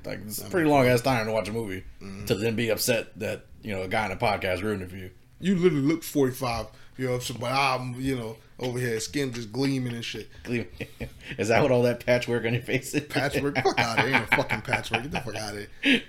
Like 0.05 0.21
it's 0.27 0.39
a 0.39 0.51
pretty 0.51 0.69
long 0.69 0.87
ass 0.87 1.01
time 1.01 1.27
to 1.27 1.33
watch 1.33 1.49
a 1.49 1.53
movie 1.53 1.85
Mm-hmm. 2.03 2.25
to 2.27 2.35
then 2.35 2.57
be 2.57 2.71
upset 2.71 3.17
that 3.21 3.47
you 3.63 3.73
know 3.75 3.83
a 3.83 3.89
guy 3.89 4.07
in 4.07 4.13
a 4.13 4.17
podcast 4.17 4.63
ruined 4.63 4.83
it 4.83 4.91
for 4.91 4.97
you. 4.97 5.11
you 5.41 5.55
literally 5.57 5.85
look 5.87 6.03
45, 6.03 6.67
you 6.97 7.07
know, 7.09 7.19
so, 7.19 7.35
but 7.35 7.51
I'm, 7.53 7.95
you 8.01 8.17
know, 8.17 8.37
over 8.59 8.79
here, 8.79 8.99
skin 9.01 9.33
just 9.33 9.53
gleaming 9.53 9.95
and 9.95 10.05
shit. 10.05 10.29
Is 11.39 11.49
that 11.49 11.63
what 11.63 11.71
all 11.73 11.83
that 11.83 12.05
patchwork 12.05 12.45
on 12.45 12.53
your 12.55 12.63
face 12.63 12.95
is? 12.95 13.03
Patchwork, 13.07 13.57
fuck 13.57 13.79
out 13.79 13.99
of 13.99 14.05
here. 14.07 14.15
Ain't 14.17 14.31
no 14.31 14.37
fucking 14.37 14.61
patchwork. 14.63 15.03
Get 15.03 15.11
the 15.13 15.21
fuck 15.21 15.37
out 15.37 15.55
of 15.57 15.67
here. 15.83 16.03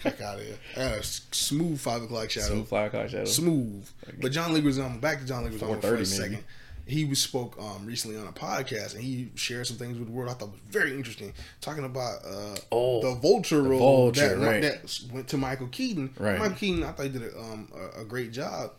Fuck 0.00 0.20
out 0.20 0.38
of 0.38 0.44
here. 0.44 0.56
I 0.76 0.78
got 0.80 0.98
a 0.98 1.02
smooth 1.02 1.80
5 1.80 2.02
o'clock 2.02 2.30
shadow. 2.30 2.46
Smooth 2.46 2.68
5 2.68 2.86
o'clock 2.86 3.08
shadow. 3.08 3.24
Smooth. 3.24 3.88
But 4.20 4.32
John 4.32 4.52
Leguizamo, 4.52 5.00
back 5.00 5.20
to 5.20 5.26
John 5.26 5.44
Leguizamo 5.44 5.80
for 5.80 5.94
a 5.94 5.96
4:30 5.96 6.06
second. 6.06 6.32
maybe. 6.32 6.44
He 6.86 7.06
was 7.06 7.18
spoke 7.18 7.56
um, 7.58 7.86
recently 7.86 8.18
on 8.18 8.26
a 8.26 8.32
podcast 8.32 8.94
and 8.94 9.02
he 9.02 9.30
shared 9.36 9.66
some 9.66 9.78
things 9.78 9.96
with 9.98 10.06
the 10.06 10.12
world 10.12 10.30
I 10.30 10.34
thought 10.34 10.50
was 10.50 10.60
very 10.68 10.94
interesting. 10.94 11.32
Talking 11.62 11.84
about 11.84 12.22
uh, 12.26 12.56
Oh, 12.70 13.00
the 13.00 13.18
vulture 13.18 13.62
role 13.62 13.78
Vulture, 14.12 14.36
that, 14.36 14.46
right. 14.46 14.60
that 14.60 15.00
went 15.10 15.26
to 15.28 15.38
Michael 15.38 15.68
Keaton. 15.68 16.12
Right. 16.18 16.38
Michael 16.38 16.56
Keaton, 16.56 16.84
I 16.84 16.92
thought 16.92 17.04
he 17.04 17.08
did 17.08 17.22
a, 17.22 17.38
um, 17.40 17.68
a, 17.96 18.02
a 18.02 18.04
great 18.04 18.32
job 18.32 18.72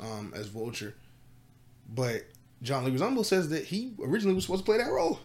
um, 0.00 0.32
as 0.34 0.46
vulture. 0.46 0.94
But 1.92 2.24
John 2.62 2.84
Leguizamo 2.84 3.24
says 3.24 3.48
that 3.50 3.64
he 3.64 3.92
originally 4.02 4.34
was 4.34 4.44
supposed 4.44 4.64
to 4.64 4.64
play 4.64 4.78
that 4.78 4.90
role. 4.90 5.20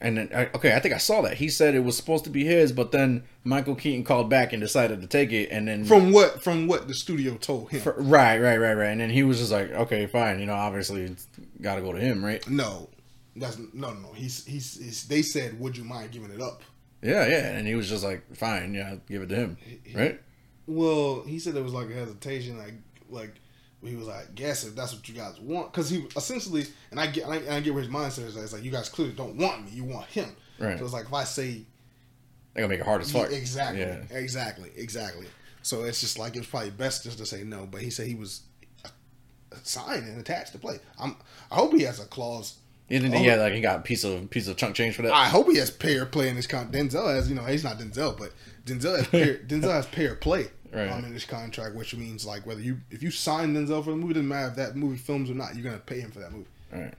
And 0.00 0.18
then, 0.18 0.48
okay, 0.54 0.74
I 0.74 0.80
think 0.80 0.94
I 0.94 0.98
saw 0.98 1.22
that. 1.22 1.34
He 1.34 1.48
said 1.48 1.76
it 1.76 1.84
was 1.84 1.96
supposed 1.96 2.24
to 2.24 2.30
be 2.30 2.44
his, 2.44 2.72
but 2.72 2.90
then 2.90 3.22
Michael 3.44 3.76
Keaton 3.76 4.02
called 4.02 4.28
back 4.28 4.52
and 4.52 4.60
decided 4.60 5.00
to 5.00 5.06
take 5.06 5.30
it. 5.30 5.50
And 5.52 5.68
then 5.68 5.84
From 5.84 6.10
what 6.10 6.42
from 6.42 6.66
what 6.66 6.88
the 6.88 6.94
studio 6.94 7.36
told 7.36 7.70
him. 7.70 7.80
For- 7.80 7.94
right, 7.96 8.38
right, 8.38 8.56
right, 8.56 8.74
right. 8.74 8.88
And 8.88 9.00
then 9.00 9.10
he 9.10 9.22
was 9.22 9.38
just 9.38 9.52
like, 9.52 9.70
okay, 9.70 10.06
fine. 10.06 10.40
You 10.40 10.46
know, 10.46 10.54
obviously, 10.54 11.02
it's 11.02 11.28
got 11.60 11.76
to 11.76 11.82
go 11.82 11.92
to 11.92 12.00
him, 12.00 12.24
right? 12.24 12.44
No, 12.50 12.88
that's 13.36 13.58
no, 13.58 13.92
no, 13.92 14.00
no. 14.00 14.12
He's, 14.12 14.44
he's 14.44 14.76
he's 14.76 15.06
they 15.06 15.22
said, 15.22 15.60
"Would 15.60 15.76
you 15.76 15.84
mind 15.84 16.10
giving 16.10 16.32
it 16.32 16.40
up?" 16.40 16.62
Yeah, 17.00 17.24
yeah. 17.28 17.50
And 17.52 17.68
he 17.68 17.76
was 17.76 17.88
just 17.88 18.02
like, 18.02 18.24
fine, 18.34 18.74
yeah, 18.74 18.96
give 19.08 19.22
it 19.22 19.28
to 19.28 19.36
him, 19.36 19.56
right? 19.94 20.20
Well, 20.66 21.22
he 21.22 21.38
said 21.38 21.54
there 21.54 21.62
was 21.62 21.72
like 21.72 21.90
a 21.90 21.94
hesitation, 21.94 22.58
like 22.58 22.74
like 23.08 23.34
he 23.90 23.96
was 23.96 24.06
like, 24.06 24.34
"Guess 24.34 24.64
if 24.64 24.74
that's 24.76 24.94
what 24.94 25.08
you 25.08 25.14
guys 25.14 25.40
want," 25.40 25.72
because 25.72 25.90
he 25.90 26.06
essentially, 26.16 26.64
and 26.90 27.00
I 27.00 27.06
get, 27.08 27.24
and 27.24 27.32
I, 27.32 27.56
I 27.56 27.60
get 27.60 27.74
where 27.74 27.82
his 27.82 27.92
mindset 27.92 28.26
is. 28.26 28.36
It's 28.36 28.52
like 28.52 28.62
you 28.62 28.70
guys 28.70 28.88
clearly 28.88 29.12
don't 29.14 29.36
want 29.36 29.64
me, 29.64 29.72
you 29.72 29.84
want 29.84 30.06
him. 30.06 30.34
Right. 30.58 30.78
So 30.78 30.84
it's 30.84 30.94
like 30.94 31.06
if 31.06 31.12
I 31.12 31.24
say 31.24 31.64
They're 32.54 32.62
gonna 32.62 32.68
make 32.68 32.80
it 32.80 32.86
hard 32.86 33.00
as 33.02 33.10
fuck. 33.10 33.32
Exactly, 33.32 33.80
Yeah. 33.80 34.02
exactly, 34.10 34.70
exactly. 34.76 35.26
So 35.62 35.84
it's 35.84 36.00
just 36.00 36.18
like 36.18 36.34
it 36.36 36.40
was 36.40 36.46
probably 36.48 36.70
best 36.70 37.04
just 37.04 37.18
to 37.18 37.26
say 37.26 37.42
no. 37.44 37.66
But 37.70 37.82
he 37.82 37.90
said 37.90 38.06
he 38.06 38.14
was 38.14 38.42
signed 39.62 40.06
and 40.06 40.18
attached 40.20 40.52
to 40.52 40.58
play. 40.58 40.78
I'm. 40.98 41.16
I 41.50 41.56
hope 41.56 41.72
he 41.72 41.82
has 41.82 42.00
a 42.00 42.04
clause. 42.06 42.58
He 42.88 42.98
didn't. 42.98 43.14
Oh. 43.14 43.22
Yeah, 43.22 43.36
like 43.36 43.52
he 43.54 43.60
got 43.60 43.78
a 43.80 43.82
piece 43.82 44.04
of 44.04 44.28
piece 44.30 44.48
of 44.48 44.56
chunk 44.56 44.74
change 44.74 44.94
for 44.96 45.02
that. 45.02 45.12
I 45.12 45.26
hope 45.26 45.48
he 45.50 45.56
has 45.58 45.70
pay 45.70 45.96
or 45.96 46.06
play 46.06 46.28
in 46.28 46.36
this 46.36 46.46
con. 46.46 46.70
Denzel 46.70 47.14
has, 47.14 47.28
you 47.28 47.34
know, 47.34 47.44
he's 47.44 47.64
not 47.64 47.78
Denzel, 47.78 48.16
but 48.18 48.32
Denzel 48.64 48.96
has 48.98 49.06
pay, 49.08 49.36
Denzel 49.46 49.70
has 49.72 49.86
pay 49.86 50.06
or 50.06 50.14
play 50.14 50.46
Right. 50.72 50.88
um, 50.90 51.04
in 51.04 51.12
this 51.12 51.26
contract, 51.26 51.74
which 51.74 51.94
means 51.94 52.24
like 52.24 52.46
whether 52.46 52.60
you 52.60 52.80
if 52.90 53.02
you 53.02 53.10
sign 53.10 53.54
Denzel 53.54 53.84
for 53.84 53.90
the 53.90 53.96
movie, 53.96 54.14
doesn't 54.14 54.28
matter 54.28 54.48
if 54.48 54.56
that 54.56 54.74
movie 54.74 54.96
films 54.96 55.28
or 55.30 55.34
not, 55.34 55.54
you're 55.54 55.64
gonna 55.64 55.78
pay 55.78 56.00
him 56.00 56.10
for 56.10 56.20
that 56.20 56.32
movie. 56.32 56.46
right. 56.72 56.94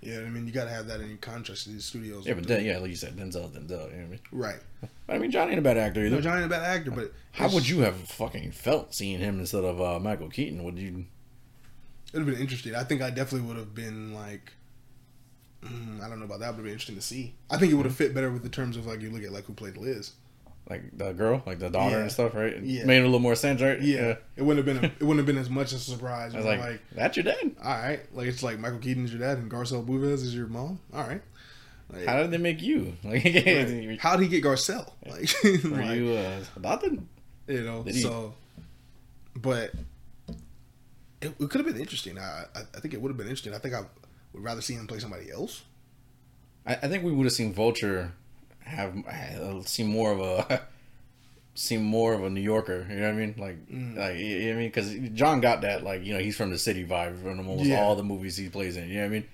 You 0.00 0.14
know 0.18 0.26
I 0.26 0.30
mean? 0.30 0.46
You 0.46 0.52
gotta 0.52 0.70
have 0.70 0.86
that 0.86 1.00
in 1.02 1.08
your 1.08 1.18
contracts. 1.18 1.66
These 1.66 1.84
studios, 1.84 2.26
Yeah, 2.26 2.32
but 2.32 2.46
then, 2.46 2.64
yeah, 2.64 2.78
like 2.78 2.88
you 2.88 2.96
said, 2.96 3.14
Denzel, 3.16 3.50
Denzel. 3.50 3.70
You 3.70 3.76
know 3.76 3.76
what 3.76 3.92
I 3.92 4.06
mean? 4.06 4.20
right? 4.32 4.60
But 5.06 5.16
I 5.16 5.18
mean, 5.18 5.30
Johnny 5.30 5.50
ain't 5.50 5.58
a 5.58 5.62
bad 5.62 5.76
actor 5.76 6.00
either. 6.00 6.16
No, 6.16 6.22
Johnny 6.22 6.42
ain't 6.42 6.46
a 6.50 6.54
bad 6.56 6.62
actor, 6.62 6.90
but 6.90 7.12
How 7.32 7.50
would 7.50 7.68
you 7.68 7.80
have 7.80 7.96
fucking 7.96 8.52
felt 8.52 8.94
seeing 8.94 9.18
him 9.20 9.38
instead 9.38 9.64
of 9.64 9.78
uh, 9.82 9.98
Michael 9.98 10.30
Keaton? 10.30 10.64
Would 10.64 10.78
you? 10.78 11.04
It 12.14 12.18
would 12.18 12.26
have 12.26 12.34
been 12.34 12.40
interesting. 12.42 12.74
I 12.74 12.84
think 12.84 13.02
I 13.02 13.10
definitely 13.10 13.46
would 13.48 13.58
have 13.58 13.74
been 13.74 14.14
like, 14.14 14.52
mm, 15.62 16.02
I 16.02 16.08
don't 16.08 16.18
know 16.18 16.24
about 16.24 16.40
that. 16.40 16.52
But 16.52 16.60
it'd 16.60 16.64
be 16.64 16.72
interesting 16.72 16.96
to 16.96 17.02
see. 17.02 17.34
I 17.50 17.58
think 17.58 17.70
it 17.70 17.74
would 17.74 17.84
have 17.86 17.94
fit 17.94 18.14
better 18.14 18.30
with 18.30 18.42
the 18.42 18.48
terms 18.48 18.78
of 18.78 18.86
like 18.86 19.02
you 19.02 19.10
look 19.10 19.22
at 19.22 19.32
like 19.32 19.44
who 19.44 19.52
played 19.52 19.76
Liz. 19.76 20.12
Like 20.70 20.96
the 20.96 21.12
girl, 21.12 21.42
like 21.46 21.58
the 21.58 21.68
daughter 21.68 21.96
Yeah. 21.96 22.02
and 22.02 22.12
stuff, 22.12 22.32
right? 22.34 22.52
It 22.52 22.62
Yeah. 22.64 22.84
Made 22.84 22.98
it 22.98 23.02
a 23.02 23.04
little 23.06 23.18
more 23.18 23.34
sense, 23.34 23.60
right? 23.60 23.80
Yeah, 23.82 24.14
it 24.36 24.42
wouldn't 24.42 24.64
have 24.64 24.80
been. 24.80 24.84
A, 24.90 24.92
it 25.00 25.02
wouldn't 25.02 25.18
have 25.18 25.26
been 25.26 25.36
as 25.36 25.50
much 25.50 25.72
a 25.72 25.78
surprise. 25.78 26.32
I 26.32 26.36
was 26.38 26.46
like, 26.46 26.60
like 26.60 26.80
that's 26.92 27.16
your 27.16 27.24
dad? 27.24 27.56
all 27.62 27.70
right, 27.72 28.00
like 28.14 28.28
it's 28.28 28.42
like 28.44 28.58
Michael 28.60 28.78
Keaton 28.78 29.04
is 29.04 29.10
your 29.12 29.20
dad 29.20 29.38
and 29.38 29.50
Garcelle 29.50 29.84
Beauvais 29.84 30.12
is 30.22 30.34
your 30.34 30.46
mom. 30.46 30.78
All 30.94 31.02
right. 31.06 31.20
Like, 31.92 32.06
How 32.06 32.22
did 32.22 32.30
they 32.30 32.38
make 32.38 32.62
you? 32.62 32.96
Like, 33.04 33.24
right. 33.24 33.98
how 34.00 34.14
did 34.16 34.22
he 34.22 34.28
get 34.28 34.44
Garcelle? 34.44 34.92
Like, 35.04 35.28
were 35.64 35.70
like, 35.84 35.98
you 35.98 36.12
uh, 36.12 36.44
adopted? 36.56 37.04
you 37.48 37.64
know, 37.64 37.82
Did 37.82 37.96
he- 37.96 38.00
so. 38.02 38.34
But 39.34 39.72
it, 41.20 41.34
it 41.38 41.50
could 41.50 41.60
have 41.60 41.66
been 41.66 41.80
interesting. 41.80 42.18
I, 42.18 42.44
I 42.54 42.60
I 42.76 42.80
think 42.80 42.94
it 42.94 43.00
would 43.02 43.08
have 43.10 43.16
been 43.16 43.26
interesting. 43.26 43.54
I 43.54 43.58
think 43.58 43.74
I 43.74 43.80
would 44.32 44.42
rather 44.44 44.60
see 44.60 44.74
him 44.74 44.86
play 44.86 44.98
somebody 45.00 45.30
else. 45.32 45.62
I, 46.64 46.74
I 46.74 46.88
think 46.88 47.02
we 47.04 47.10
would 47.12 47.24
have 47.24 47.32
seen 47.32 47.52
Vulture 47.52 48.12
have 48.70 48.96
uh, 49.06 49.62
seen 49.64 49.86
more 49.88 50.12
of 50.12 50.20
a 50.20 50.62
seem 51.54 51.82
more 51.82 52.14
of 52.14 52.24
a 52.24 52.30
New 52.30 52.40
Yorker. 52.40 52.86
You 52.88 52.96
know 52.96 53.02
what 53.02 53.14
I 53.14 53.18
mean? 53.18 53.34
Like, 53.38 53.68
Mm. 53.68 53.96
like 53.96 54.16
you 54.18 54.46
know 54.46 54.52
I 54.52 54.56
mean? 54.56 54.68
Because 54.68 54.94
John 55.14 55.40
got 55.40 55.60
that. 55.62 55.82
Like, 55.84 56.04
you 56.04 56.14
know, 56.14 56.20
he's 56.20 56.36
from 56.36 56.50
the 56.50 56.58
city 56.58 56.84
vibe 56.86 57.20
from 57.22 57.38
almost 57.48 57.68
Yeah. 57.68 57.80
all 57.82 57.96
the 57.96 58.02
movies 58.04 58.36
he 58.36 58.48
plays 58.48 58.76
in. 58.76 58.88
You 58.88 58.94
know 58.94 59.00
what 59.00 59.06
I 59.06 59.08
mean? 59.10 59.24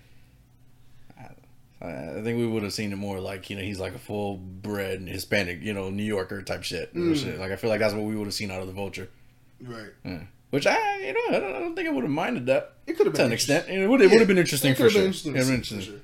I, 1.81 2.19
I 2.19 2.23
think 2.23 2.39
we 2.39 2.47
would 2.47 2.63
have 2.63 2.73
seen 2.73 2.93
it 2.93 2.97
more 2.97 3.21
like 3.21 3.51
you 3.51 3.57
know 3.57 3.63
he's 3.63 3.79
like 3.79 3.95
a 3.95 3.99
full 3.99 4.37
bred 4.39 5.03
Hispanic, 5.03 5.63
you 5.63 5.73
know, 5.75 5.91
New 5.91 6.03
Yorker 6.03 6.43
type 6.43 6.63
shit. 6.63 6.95
Mm. 6.95 7.17
shit. 7.17 7.39
Like 7.39 7.53
I 7.53 7.57
feel 7.57 7.71
like 7.71 7.81
that's 7.81 7.95
what 7.95 8.05
we 8.05 8.17
would 8.17 8.27
have 8.27 8.35
seen 8.35 8.51
out 8.51 8.61
of 8.61 8.67
the 8.67 8.73
Vulture. 8.73 9.09
Right. 9.61 9.91
Yeah. 10.05 10.21
Which 10.51 10.67
I, 10.67 10.99
you 11.01 11.13
know, 11.13 11.37
I 11.37 11.41
don't, 11.41 11.55
I 11.57 11.59
don't 11.61 11.75
think 11.75 11.89
I 11.89 11.93
would 11.93 12.05
have 12.05 12.11
minded 12.11 12.47
that 12.47 12.75
It 12.87 12.97
could 12.97 13.07
have 13.07 13.15
to 13.15 13.19
been 13.19 13.27
an 13.27 13.33
extent. 13.33 13.69
It 13.69 13.87
would, 13.89 14.01
it 14.01 14.11
would 14.11 14.21
have 14.21 14.29
been 14.29 14.39
interesting 14.39 14.75
for 14.75 14.85
have 14.85 14.93
sure. 14.93 15.01
been 15.03 15.07
interesting. 15.09 15.35
It 15.37 15.43
to 15.45 15.51
would've 15.51 15.67
see, 15.67 15.75
been 15.75 15.85
for 15.85 15.91
sure. 15.91 16.01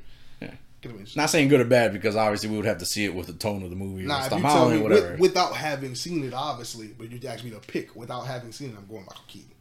Yeah. 0.82 0.82
Could 0.82 0.88
have 0.90 0.92
been 0.92 1.00
interesting. 1.00 1.20
Not 1.20 1.30
saying 1.30 1.48
good 1.48 1.60
or 1.60 1.64
bad 1.64 1.92
because 1.92 2.16
obviously 2.16 2.50
we 2.50 2.56
would 2.56 2.66
have 2.66 2.78
to 2.78 2.86
see 2.86 3.04
it 3.04 3.14
with 3.14 3.28
the 3.28 3.32
tone 3.34 3.62
of 3.62 3.70
the 3.70 3.76
movie. 3.76 4.02
Nah, 4.04 4.22
or 4.22 4.26
if 4.26 4.32
you 4.32 4.40
tell 4.40 4.68
me 4.68 4.74
with, 4.78 4.92
whatever. 4.92 5.16
without 5.18 5.54
having 5.54 5.94
seen 5.94 6.24
it, 6.24 6.34
obviously, 6.34 6.88
but 6.88 7.10
you 7.10 7.20
ask 7.28 7.44
me 7.44 7.50
to 7.50 7.60
pick 7.60 7.94
without 7.96 8.22
having 8.26 8.52
seen 8.52 8.70
it, 8.70 8.76
I'm 8.76 8.86
going 8.86 9.04
Michael 9.04 9.22
Keaton. 9.28 9.52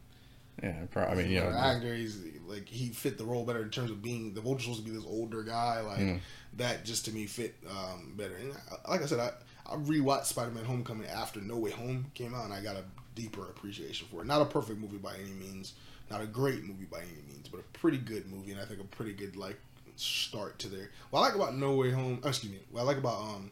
yeah, 0.62 0.74
pro- 0.90 1.04
I 1.04 1.14
mean, 1.14 1.30
you 1.30 1.40
know, 1.40 1.48
actor, 1.48 1.94
he's 1.94 2.18
like 2.46 2.68
he 2.68 2.88
fit 2.88 3.18
the 3.18 3.24
role 3.24 3.44
better 3.44 3.62
in 3.62 3.70
terms 3.70 3.90
of 3.90 4.02
being 4.02 4.34
the 4.34 4.40
Vulture 4.40 4.62
supposed 4.64 4.84
to 4.84 4.90
be 4.90 4.94
this 4.96 5.06
older 5.06 5.42
guy. 5.42 5.80
Like 5.80 5.98
Mm. 6.00 6.20
that 6.58 6.84
just 6.84 7.04
to 7.06 7.12
me 7.12 7.26
fit 7.26 7.54
um, 7.70 8.14
better. 8.16 8.34
And 8.36 8.52
like 8.88 9.02
I 9.02 9.06
said, 9.06 9.20
I 9.20 9.30
I 9.64 9.76
rewatched 9.76 10.24
Spider 10.26 10.50
Man 10.50 10.64
Homecoming 10.64 11.06
after 11.08 11.40
No 11.40 11.56
Way 11.56 11.70
Home 11.70 12.06
came 12.14 12.34
out, 12.34 12.44
and 12.44 12.52
I 12.52 12.60
got 12.62 12.76
a 12.76 12.82
deeper 13.14 13.42
appreciation 13.42 14.08
for 14.10 14.22
it. 14.22 14.26
Not 14.26 14.42
a 14.42 14.44
perfect 14.46 14.80
movie 14.80 14.96
by 14.98 15.14
any 15.14 15.30
means, 15.32 15.74
not 16.10 16.20
a 16.20 16.26
great 16.26 16.64
movie 16.64 16.84
by 16.90 16.98
any 16.98 17.22
means, 17.32 17.46
but 17.48 17.60
a 17.60 17.78
pretty 17.78 17.98
good 17.98 18.30
movie, 18.30 18.50
and 18.52 18.60
I 18.60 18.64
think 18.64 18.80
a 18.80 18.84
pretty 18.84 19.12
good 19.12 19.36
like 19.36 19.56
start 20.02 20.58
to 20.60 20.68
their. 20.68 20.90
What 21.10 21.20
I 21.20 21.26
like 21.26 21.34
about 21.34 21.56
No 21.56 21.74
Way 21.74 21.90
Home, 21.90 22.20
oh, 22.22 22.28
excuse 22.28 22.52
me, 22.52 22.60
what 22.70 22.82
I 22.82 22.84
like 22.84 22.98
about 22.98 23.20
um 23.20 23.50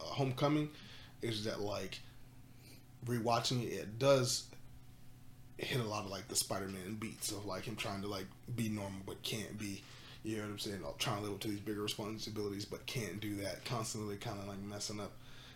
uh, 0.00 0.04
Homecoming 0.04 0.70
is 1.22 1.44
that 1.44 1.60
like 1.60 2.00
rewatching 3.06 3.62
it, 3.64 3.72
it 3.72 3.98
does 3.98 4.44
hit 5.58 5.80
a 5.80 5.84
lot 5.84 6.04
of 6.04 6.10
like 6.10 6.28
the 6.28 6.36
Spider-Man 6.36 6.96
beats 6.98 7.30
of 7.30 7.44
like 7.44 7.64
him 7.64 7.76
trying 7.76 8.00
to 8.02 8.08
like 8.08 8.26
be 8.56 8.68
normal 8.68 9.00
but 9.06 9.22
can't 9.22 9.58
be. 9.58 9.82
You 10.22 10.36
know 10.36 10.42
what 10.42 10.50
I'm 10.50 10.58
saying? 10.58 10.82
Like, 10.82 10.98
trying 10.98 11.16
to 11.16 11.22
live 11.22 11.32
up 11.32 11.40
to 11.40 11.48
these 11.48 11.60
bigger 11.60 11.82
responsibilities 11.82 12.66
but 12.66 12.84
can't 12.86 13.20
do 13.20 13.36
that. 13.36 13.64
Constantly 13.64 14.16
kind 14.16 14.38
of 14.38 14.48
like 14.48 14.60
messing 14.60 15.00
up 15.00 15.12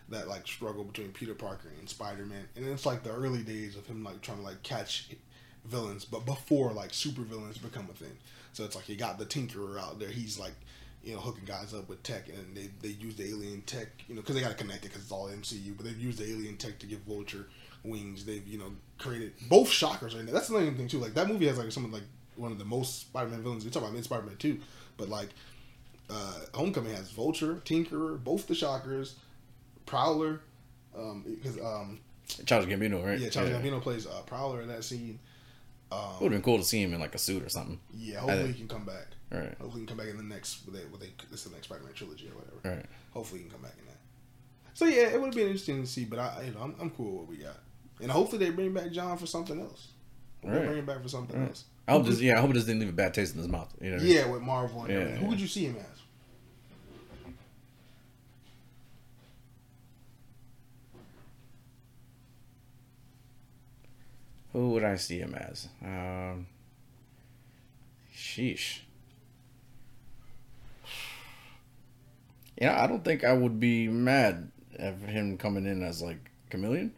that 0.09 0.27
like 0.27 0.47
struggle 0.47 0.83
between 0.83 1.11
Peter 1.11 1.33
Parker 1.35 1.69
and 1.79 1.89
Spider-Man. 1.89 2.47
And 2.55 2.67
it's 2.67 2.85
like 2.85 3.03
the 3.03 3.11
early 3.11 3.43
days 3.43 3.75
of 3.75 3.85
him 3.85 4.03
like 4.03 4.21
trying 4.21 4.37
to 4.37 4.43
like 4.43 4.63
catch 4.63 5.09
villains, 5.65 6.05
but 6.05 6.25
before 6.25 6.71
like 6.71 6.93
super 6.93 7.21
villains 7.21 7.57
become 7.57 7.87
a 7.89 7.93
thing. 7.93 8.17
So 8.55 8.63
it's 8.63 8.75
like 8.75 8.87
you 8.87 8.95
got 8.95 9.19
the 9.19 9.25
Tinkerer 9.25 9.79
out 9.79 9.99
there. 9.99 10.09
He's 10.09 10.39
like 10.39 10.53
you 11.03 11.13
know, 11.13 11.19
hooking 11.19 11.45
guys 11.45 11.73
up 11.73 11.87
with 11.87 12.01
tech, 12.01 12.29
and 12.29 12.57
they, 12.57 12.69
they 12.81 12.95
use 12.95 13.15
the 13.15 13.27
alien 13.27 13.61
tech, 13.61 13.87
you 14.07 14.15
know, 14.15 14.21
because 14.21 14.33
they 14.35 14.41
got 14.41 14.49
to 14.49 14.55
connect 14.55 14.79
it 14.85 14.89
because 14.89 15.03
it's 15.03 15.11
all 15.11 15.29
MCU. 15.29 15.77
But 15.77 15.85
they've 15.85 15.99
used 15.99 16.17
the 16.17 16.25
alien 16.25 16.57
tech 16.57 16.79
to 16.79 16.87
give 16.87 16.99
Vulture 17.01 17.47
wings. 17.83 18.25
They've 18.25 18.45
you 18.47 18.57
know 18.57 18.71
created 18.97 19.33
both 19.47 19.69
Shockers 19.69 20.15
in 20.15 20.25
there. 20.25 20.33
That's 20.33 20.49
another 20.49 20.71
thing 20.71 20.87
too. 20.87 20.97
Like 20.97 21.13
that 21.13 21.27
movie 21.27 21.45
has 21.47 21.59
like 21.59 21.71
some 21.71 21.85
of 21.85 21.93
like 21.93 22.03
one 22.35 22.51
of 22.51 22.57
the 22.57 22.65
most 22.65 23.01
Spider-Man 23.01 23.43
villains. 23.43 23.63
We 23.63 23.71
talk 23.71 23.83
about 23.83 23.95
in 23.95 24.01
Spider-Man 24.01 24.37
two, 24.37 24.59
but 24.97 25.07
like 25.07 25.29
uh, 26.09 26.39
Homecoming 26.55 26.95
has 26.95 27.11
Vulture, 27.11 27.61
Tinkerer, 27.65 28.21
both 28.23 28.47
the 28.47 28.55
Shockers, 28.55 29.15
Prowler, 29.85 30.41
because 30.91 31.59
um, 31.59 31.99
Childish 32.45 32.73
Gambino, 32.73 33.05
right? 33.05 33.19
yeah, 33.19 33.29
Childish 33.29 33.55
Gambino 33.55 33.79
plays 33.79 34.07
uh, 34.07 34.21
Prowler 34.25 34.61
in 34.61 34.67
that 34.69 34.83
scene. 34.83 35.19
Um, 35.95 36.13
Would 36.21 36.31
have 36.31 36.41
been 36.41 36.41
cool 36.41 36.57
to 36.57 36.63
see 36.63 36.81
him 36.81 36.93
in 36.93 36.99
like 36.99 37.15
a 37.15 37.17
suit 37.17 37.43
or 37.43 37.49
something. 37.49 37.79
yeah, 37.93 38.19
hopefully 38.19 38.51
he 38.51 38.59
can 38.59 38.67
come 38.67 38.85
back. 38.85 39.07
Right. 39.31 39.55
Hopefully 39.59 39.81
he 39.81 39.87
can 39.87 39.87
come 39.87 39.97
back 39.97 40.07
in 40.09 40.17
the 40.17 40.23
next. 40.23 40.65
What 40.67 40.75
they, 40.75 40.85
what 40.85 40.99
they, 40.99 41.11
this 41.31 41.41
is 41.45 41.51
the 41.51 41.55
next 41.55 41.67
Spider-Man 41.67 41.93
trilogy 41.93 42.29
or 42.29 42.35
whatever. 42.39 42.75
Right. 42.77 42.85
Hopefully 43.13 43.39
he 43.41 43.45
can 43.47 43.53
come 43.53 43.61
back 43.63 43.75
in 43.79 43.85
that. 43.87 43.97
So 44.73 44.85
yeah, 44.85 45.07
it 45.09 45.19
would 45.19 45.27
have 45.27 45.35
been 45.35 45.47
interesting 45.47 45.81
to 45.81 45.87
see, 45.87 46.05
but 46.05 46.19
I, 46.19 46.43
you 46.45 46.51
know, 46.53 46.61
I'm, 46.61 46.75
I'm 46.79 46.89
cool 46.91 47.11
with 47.11 47.19
what 47.21 47.27
we 47.29 47.37
got, 47.37 47.57
and 48.01 48.11
hopefully 48.11 48.43
they 48.45 48.51
bring 48.51 48.73
back 48.73 48.91
John 48.91 49.17
for 49.17 49.25
something 49.25 49.59
else. 49.59 49.89
Hope 50.43 50.51
They 50.51 50.57
Right. 50.57 50.65
bring 50.67 50.79
him 50.79 50.85
back 50.85 51.01
for 51.01 51.07
something 51.09 51.39
Right. 51.39 51.49
else. 51.49 51.65
I 51.87 51.91
hope 51.93 52.05
this. 52.07 52.19
Yeah, 52.19 52.37
I 52.37 52.41
hope 52.41 52.51
this 52.53 52.65
didn't 52.65 52.79
leave 52.81 52.89
a 52.89 52.93
bad 52.93 53.13
taste 53.13 53.33
in 53.35 53.39
his 53.39 53.47
mouth. 53.47 53.71
You 53.79 53.91
know. 53.91 53.95
What 53.97 54.01
I 54.01 54.05
mean? 54.05 54.15
Yeah, 54.15 54.25
with 54.31 54.41
Marvel 54.41 54.81
and 54.83 54.89
Yeah, 54.91 54.99
everything. 54.99 55.21
Who 55.21 55.27
would 55.29 55.39
you 55.39 55.47
see 55.47 55.65
him 55.65 55.77
as? 55.77 56.01
Who 64.55 64.69
would 64.69 64.85
I 64.85 64.95
see 64.95 65.19
him 65.19 65.35
as? 65.35 65.67
Um, 65.83 66.47
sheesh. 68.15 68.79
You 72.57 72.67
know, 72.67 72.73
I 72.73 72.87
don't 72.87 73.03
think 73.03 73.25
I 73.25 73.33
would 73.33 73.59
be 73.59 73.89
mad 73.89 74.49
at 74.79 74.97
him 74.99 75.37
coming 75.37 75.65
in 75.65 75.83
as 75.83 76.01
like 76.01 76.31
Chameleon. 76.49 76.93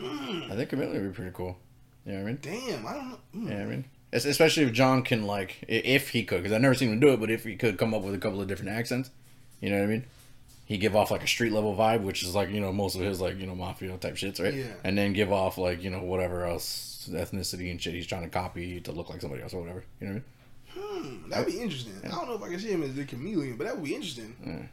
I 0.00 0.50
think 0.56 0.70
Chameleon 0.70 1.00
would 1.00 1.12
be 1.12 1.14
pretty 1.14 1.30
cool. 1.32 1.56
You 2.04 2.14
know 2.14 2.22
what 2.24 2.24
I 2.24 2.32
mean? 2.32 2.38
Damn, 2.42 2.86
I 2.88 2.92
don't 2.94 3.08
know. 3.10 3.18
Mm. 3.36 3.50
Yeah, 3.50 3.62
I 3.62 3.66
mean, 3.66 3.84
especially 4.12 4.64
if 4.64 4.72
John 4.72 5.04
can 5.04 5.22
like, 5.22 5.64
if 5.68 6.08
he 6.08 6.24
could, 6.24 6.38
because 6.38 6.52
I've 6.52 6.60
never 6.60 6.74
seen 6.74 6.90
him 6.90 6.98
do 6.98 7.12
it, 7.12 7.20
but 7.20 7.30
if 7.30 7.44
he 7.44 7.54
could 7.54 7.78
come 7.78 7.94
up 7.94 8.02
with 8.02 8.16
a 8.16 8.18
couple 8.18 8.40
of 8.40 8.48
different 8.48 8.72
accents, 8.72 9.10
you 9.60 9.70
know 9.70 9.78
what 9.78 9.84
I 9.84 9.86
mean? 9.86 10.06
He 10.66 10.78
give 10.78 10.96
off 10.96 11.10
like 11.10 11.22
a 11.22 11.26
street 11.26 11.52
level 11.52 11.74
vibe, 11.76 12.02
which 12.02 12.22
is 12.22 12.34
like 12.34 12.48
you 12.50 12.60
know 12.60 12.72
most 12.72 12.94
of 12.94 13.02
his 13.02 13.20
like 13.20 13.38
you 13.38 13.46
know 13.46 13.54
mafia 13.54 13.96
type 13.98 14.14
shits, 14.14 14.42
right? 14.42 14.54
Yeah. 14.54 14.64
And 14.82 14.96
then 14.96 15.12
give 15.12 15.30
off 15.32 15.58
like 15.58 15.82
you 15.82 15.90
know 15.90 16.00
whatever 16.02 16.44
else 16.46 17.08
ethnicity 17.12 17.70
and 17.70 17.80
shit 17.80 17.92
he's 17.92 18.06
trying 18.06 18.22
to 18.22 18.30
copy 18.30 18.80
to 18.80 18.90
look 18.92 19.10
like 19.10 19.20
somebody 19.20 19.42
else 19.42 19.52
or 19.52 19.60
whatever. 19.60 19.84
You 20.00 20.06
know 20.08 20.12
what 20.14 20.22
Hmm, 20.76 21.28
that'd 21.30 21.46
be 21.46 21.60
interesting. 21.60 21.92
I 22.04 22.08
don't 22.08 22.26
know 22.26 22.34
if 22.34 22.42
I 22.42 22.48
can 22.48 22.58
see 22.58 22.70
him 22.70 22.82
as 22.82 22.94
the 22.94 23.04
chameleon, 23.04 23.56
but 23.56 23.64
that 23.66 23.76
would 23.76 23.84
be 23.84 23.94
interesting. 23.94 24.34
I 24.42 24.46
mean? 24.48 24.68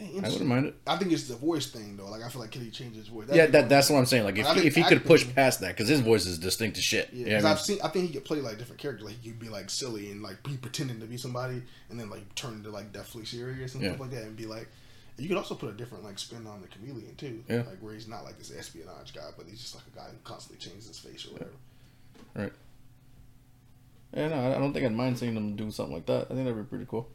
Yeah. 0.00 0.06
I 0.24 0.28
wouldn't 0.28 0.46
mind 0.46 0.66
it. 0.66 0.76
I 0.86 0.96
think 0.96 1.10
it's 1.10 1.24
the 1.26 1.34
voice 1.34 1.66
thing 1.66 1.96
though. 1.96 2.06
Like 2.08 2.22
I 2.22 2.28
feel 2.28 2.40
like 2.40 2.52
can 2.52 2.62
he 2.62 2.70
change 2.70 2.94
his 2.94 3.08
voice? 3.08 3.26
yeah, 3.32 3.46
that 3.46 3.68
that's 3.68 3.90
what 3.90 3.98
I'm 3.98 4.06
saying. 4.06 4.22
Like 4.22 4.38
if 4.38 4.46
he, 4.52 4.66
if 4.68 4.76
he 4.76 4.84
could 4.84 5.04
push 5.04 5.26
past 5.34 5.60
that, 5.62 5.70
because 5.76 5.88
his 5.88 5.98
voice 6.00 6.24
is 6.26 6.38
distinct 6.38 6.78
as 6.78 6.84
shit. 6.84 7.08
Yeah, 7.12 7.18
you 7.18 7.42
know 7.42 7.48
I 7.48 7.50
I've 7.50 7.56
mean? 7.56 7.64
seen. 7.64 7.78
I 7.82 7.88
think 7.88 8.06
he 8.06 8.12
could 8.12 8.24
play 8.24 8.38
like 8.38 8.56
different 8.58 8.80
characters. 8.80 9.04
Like 9.06 9.20
he 9.20 9.30
could 9.30 9.40
be 9.40 9.48
like 9.48 9.68
silly 9.68 10.12
and 10.12 10.22
like 10.22 10.40
be 10.44 10.56
pretending 10.56 11.00
to 11.00 11.06
be 11.06 11.16
somebody, 11.16 11.60
and 11.90 11.98
then 11.98 12.08
like 12.08 12.32
turn 12.36 12.52
into 12.54 12.70
like 12.70 12.92
deathly 12.92 13.24
serious 13.24 13.74
and 13.74 13.82
Yeah. 13.82 13.88
stuff 13.90 14.00
like 14.02 14.10
that, 14.12 14.22
and 14.22 14.36
be 14.36 14.46
like. 14.46 14.68
You 15.18 15.26
could 15.28 15.36
also 15.36 15.54
put 15.54 15.68
a 15.68 15.72
different 15.72 16.04
like 16.04 16.18
spin 16.18 16.46
on 16.46 16.60
the 16.62 16.68
chameleon 16.68 17.14
too, 17.16 17.42
Yeah. 17.48 17.56
like 17.68 17.78
where 17.80 17.92
he's 17.94 18.06
not 18.08 18.24
like 18.24 18.38
this 18.38 18.52
espionage 18.56 19.12
guy, 19.14 19.28
but 19.36 19.46
he's 19.48 19.60
just 19.60 19.74
like 19.74 19.84
a 19.92 19.96
guy 19.96 20.04
who 20.10 20.16
constantly 20.24 20.64
changes 20.64 20.86
his 20.88 20.98
face 20.98 21.26
or 21.26 21.32
whatever. 21.32 21.50
Right. 22.34 22.52
Yeah, 24.14 24.28
no, 24.28 24.50
I 24.56 24.58
don't 24.58 24.72
think 24.72 24.86
I'd 24.86 24.92
mind 24.94 25.18
seeing 25.18 25.34
them 25.34 25.54
do 25.56 25.70
something 25.70 25.94
like 25.94 26.06
that. 26.06 26.26
I 26.30 26.34
think 26.34 26.44
that'd 26.44 26.56
be 26.56 26.62
pretty 26.62 26.86
cool. 26.88 27.08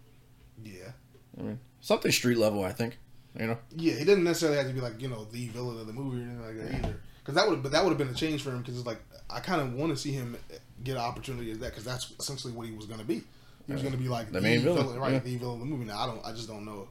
Yeah, 0.64 0.92
I 1.40 1.42
mean, 1.42 1.60
something 1.82 2.12
street 2.12 2.38
level. 2.38 2.64
I 2.64 2.72
think. 2.72 2.98
You 3.40 3.48
know. 3.48 3.58
yeah. 3.76 3.94
He 3.94 4.06
didn't 4.06 4.24
necessarily 4.26 4.58
have 4.60 4.68
to 4.68 4.74
be 4.74 4.80
like 4.82 5.02
you 5.02 5.08
know 5.08 5.26
the 5.32 5.48
villain 5.48 5.80
of 5.80 5.88
the 5.88 5.94
movie 5.94 6.20
or 6.22 6.26
anything 6.26 6.42
like 6.46 6.58
that 6.58 6.78
either. 6.88 7.00
Because 7.20 7.34
that 7.36 7.50
would, 7.50 7.64
but 7.64 7.72
that 7.72 7.84
would 7.84 7.90
have 7.90 7.98
been 7.98 8.10
a 8.10 8.14
change 8.14 8.44
for 8.44 8.52
him. 8.52 8.60
Because 8.60 8.78
it's 8.78 8.86
like 8.86 9.00
I 9.30 9.40
kind 9.40 9.60
of 9.62 9.74
want 9.74 9.92
to 9.92 9.98
see 9.98 10.12
him 10.12 10.38
get 10.84 10.92
an 10.98 11.02
opportunity 11.02 11.50
as 11.52 11.58
that. 11.60 11.72
Because 11.72 11.84
that's 11.86 12.12
essentially 12.20 12.54
what 12.54 12.68
he 12.68 12.74
was 12.74 12.86
going 12.86 13.00
to 13.00 13.06
be. 13.06 13.24
He 13.66 13.74
was 13.74 13.82
going 13.82 13.94
to 13.94 14.00
be 14.00 14.08
like 14.10 14.32
The 14.32 14.42
main 14.42 14.60
villain, 14.62 15.00
right? 15.00 15.14
yeah. 15.14 15.20
The 15.20 15.38
villain 15.38 15.54
of 15.56 15.60
the 15.62 15.66
movie. 15.66 15.86
Now 15.86 16.00
I 16.02 16.06
don't, 16.06 16.24
I 16.26 16.32
just 16.34 16.48
don't 16.48 16.66
know 16.66 16.90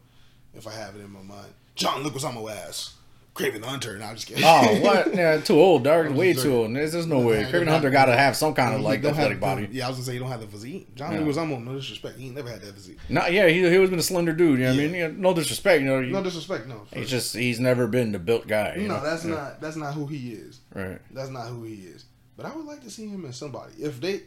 if 0.54 0.66
I 0.66 0.72
have 0.72 0.94
it 0.96 1.00
in 1.00 1.10
my 1.12 1.22
mind. 1.22 1.52
John 1.74 2.02
Leguizamo 2.04 2.50
ass, 2.50 2.94
Kraven 3.34 3.62
the 3.62 3.66
Hunter. 3.66 3.96
No, 3.98 4.04
I'm 4.04 4.14
just 4.14 4.26
kidding. 4.26 4.44
Oh, 4.46 4.80
what? 4.82 5.14
Yeah, 5.14 5.38
too 5.40 5.58
old. 5.58 5.86
I'm 5.88 6.14
Way 6.16 6.34
too 6.34 6.54
old. 6.54 6.76
There's, 6.76 6.92
there's 6.92 7.06
no 7.06 7.20
Yeah, 7.20 7.26
way. 7.26 7.44
Kraven 7.44 7.66
Hunter 7.68 7.88
got 7.88 8.04
to 8.06 8.16
have 8.16 8.36
some 8.36 8.52
kind 8.52 8.74
of 8.74 8.82
like 8.82 9.00
don't 9.00 9.14
have 9.14 9.20
athletic 9.24 9.40
body. 9.40 9.66
the- 9.66 9.74
yeah, 9.76 9.86
I 9.86 9.88
was 9.88 9.96
gonna 9.96 10.04
say 10.06 10.12
he 10.12 10.18
don't 10.18 10.28
have 10.28 10.42
the 10.42 10.46
physique. 10.46 10.94
John 10.94 11.12
Yeah. 11.12 11.20
Leguizamo, 11.20 11.64
no 11.64 11.74
disrespect, 11.74 12.18
he 12.18 12.26
ain't 12.26 12.36
never 12.36 12.50
had 12.50 12.60
that 12.60 12.74
physique. 12.74 12.98
No, 13.08 13.26
yeah, 13.26 13.48
he 13.48 13.60
he 13.66 13.74
always 13.74 13.88
been 13.90 13.98
a 13.98 14.02
slender 14.02 14.34
dude. 14.34 14.58
You 14.58 14.66
know 14.66 14.72
what 14.72 14.80
I 14.80 14.82
mean? 14.82 14.94
Yeah, 14.94 15.10
no 15.16 15.32
disrespect. 15.32 15.80
You 15.80 15.86
know, 15.88 16.00
No 16.02 16.22
disrespect, 16.22 16.66
no. 16.66 16.82
he's 16.92 17.08
just 17.08 17.34
he's 17.34 17.58
never 17.58 17.86
been 17.86 18.12
the 18.12 18.18
built 18.18 18.46
guy. 18.46 18.74
No, 18.76 18.96
know? 18.96 19.02
that's 19.02 19.24
Yeah. 19.24 19.30
not 19.30 19.60
that's 19.62 19.76
not 19.76 19.94
who 19.94 20.06
he 20.06 20.32
is. 20.32 20.60
right. 20.74 21.00
That's 21.10 21.30
not 21.30 21.46
who 21.48 21.62
he 21.64 21.76
is. 21.76 22.04
But 22.36 22.44
I 22.46 22.54
would 22.54 22.66
like 22.66 22.82
to 22.82 22.90
see 22.90 23.08
him 23.08 23.24
as 23.24 23.36
somebody. 23.36 23.72
If 23.78 24.00
they, 24.00 24.22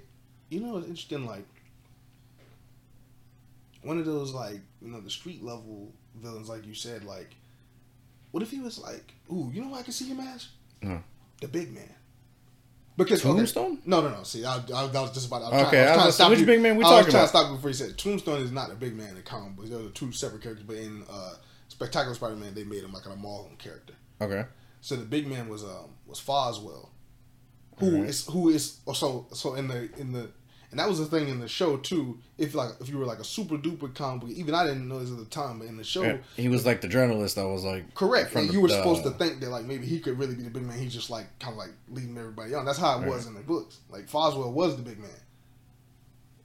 you 0.50 0.60
know, 0.62 0.78
it's 0.78 0.88
interesting. 0.88 1.26
Like 1.28 1.46
one 3.84 4.00
of 4.00 4.06
those, 4.06 4.34
like 4.34 4.62
you 4.82 4.90
know, 4.92 5.00
the 5.00 5.10
street 5.10 5.44
level 5.44 5.92
villains, 6.22 6.50
like 6.50 6.66
you 6.66 6.74
said. 6.74 7.04
Like, 7.04 7.36
what 8.32 8.44
if 8.44 8.52
he 8.52 8.60
was 8.60 8.80
like, 8.80 9.14
ooh, 9.32 9.50
you 9.54 9.62
know, 9.62 9.70
what 9.70 9.80
I 9.80 9.84
can 9.84 9.94
see 9.94 10.06
him 10.08 10.20
as 10.20 10.48
No. 10.82 11.02
the 11.42 11.48
big 11.48 11.74
man. 11.74 11.90
Because 12.98 13.26
okay, 13.26 13.36
Tombstone? 13.36 13.82
no, 13.86 14.02
no, 14.02 14.10
no. 14.10 14.24
See, 14.24 14.46
I, 14.46 14.56
I, 14.56 14.60
that 14.88 14.94
was 15.02 15.12
just 15.12 15.28
about. 15.28 15.42
I 15.44 15.50
was 15.50 15.68
Okay, 15.68 15.84
trying, 15.84 15.88
I 15.88 15.88
was 15.88 15.90
I 15.90 15.94
trying 15.96 16.00
to 16.02 16.06
was- 16.08 16.16
stop 16.16 16.30
which 16.30 16.40
you. 16.40 16.46
big 16.46 16.62
man 16.62 16.78
we 16.78 16.84
I 16.84 16.88
was 16.88 17.06
trying 17.06 17.10
about? 17.16 17.22
to 17.24 17.28
stop 17.28 17.50
you 17.50 17.56
before 17.58 17.70
you 17.70 17.74
said 17.74 17.98
Tombstone 17.98 18.42
is 18.42 18.52
not 18.54 18.72
a 18.72 18.76
big 18.76 18.96
man 18.96 19.18
in 19.18 19.22
comic 19.24 19.56
books. 19.58 19.70
Those 19.70 19.88
are 19.88 19.92
two 19.94 20.12
separate 20.14 20.42
characters. 20.44 20.66
But 20.66 20.78
in 20.78 21.04
uh, 21.10 21.34
Spectacular 21.68 22.16
Spider-Man, 22.16 22.54
they 22.54 22.64
made 22.64 22.84
him 22.86 22.94
like 22.94 23.06
a 23.06 23.10
Marlon 23.10 23.58
character. 23.58 23.94
Okay. 24.22 24.46
So 24.80 24.96
the 24.96 25.04
big 25.04 25.28
man 25.28 25.50
was 25.50 25.64
um 25.66 25.90
was 26.06 26.22
Foswell, 26.22 26.90
who 27.80 28.04
is 28.04 28.28
Alright. 28.30 28.34
who 28.44 28.50
is 28.50 28.78
so 28.94 29.28
so 29.34 29.56
in 29.56 29.68
the 29.68 29.90
in 30.00 30.14
the 30.14 30.30
and 30.76 30.80
that 30.82 30.90
was 30.90 31.00
the 31.00 31.06
thing 31.06 31.30
in 31.30 31.40
the 31.40 31.48
show 31.48 31.78
too. 31.78 32.20
If 32.38 32.54
like 32.54 32.72
if 32.82 32.90
you 32.90 32.98
were 32.98 33.06
like 33.06 33.20
a 33.20 33.24
super 33.24 33.56
duper 33.56 33.96
comic 33.96 34.24
book, 34.24 34.30
even 34.32 34.54
I 34.54 34.66
didn't 34.68 34.90
know 34.90 35.00
this 35.00 35.10
at 35.10 35.18
the 35.18 35.24
time, 35.24 35.60
but 35.60 35.70
in 35.70 35.78
the 35.78 35.86
show, 35.86 36.04
Yeah, 36.04 36.18
he 36.36 36.50
was 36.50 36.66
like 36.66 36.82
the 36.82 36.90
journalist 36.90 37.38
that 37.38 37.48
was 37.48 37.64
like 37.64 37.94
correct, 37.94 38.32
from 38.32 38.42
and 38.42 38.52
you 38.54 38.60
were 38.60 38.68
the- 38.68 38.74
supposed 38.76 39.04
to 39.04 39.12
uh, 39.12 39.14
think 39.14 39.40
that 39.40 39.52
like 39.52 39.64
maybe 39.64 39.86
he 39.86 40.02
could 40.02 40.20
really 40.20 40.36
be 40.36 40.44
the 40.44 40.50
big 40.50 40.64
man. 40.64 40.78
He's 40.78 40.94
just 40.94 41.10
like 41.10 41.28
kind 41.40 41.54
of 41.54 41.58
like 41.58 41.70
leading 41.88 42.18
everybody 42.18 42.54
on. 42.56 42.66
That's 42.66 42.78
how 42.78 43.02
it 43.02 43.08
was 43.08 43.26
in 43.26 43.36
the 43.36 43.40
books. 43.40 43.78
Like 43.90 44.08
Foswell 44.10 44.52
was 44.52 44.76
the 44.76 44.82
big 44.82 45.00
man. 45.00 45.10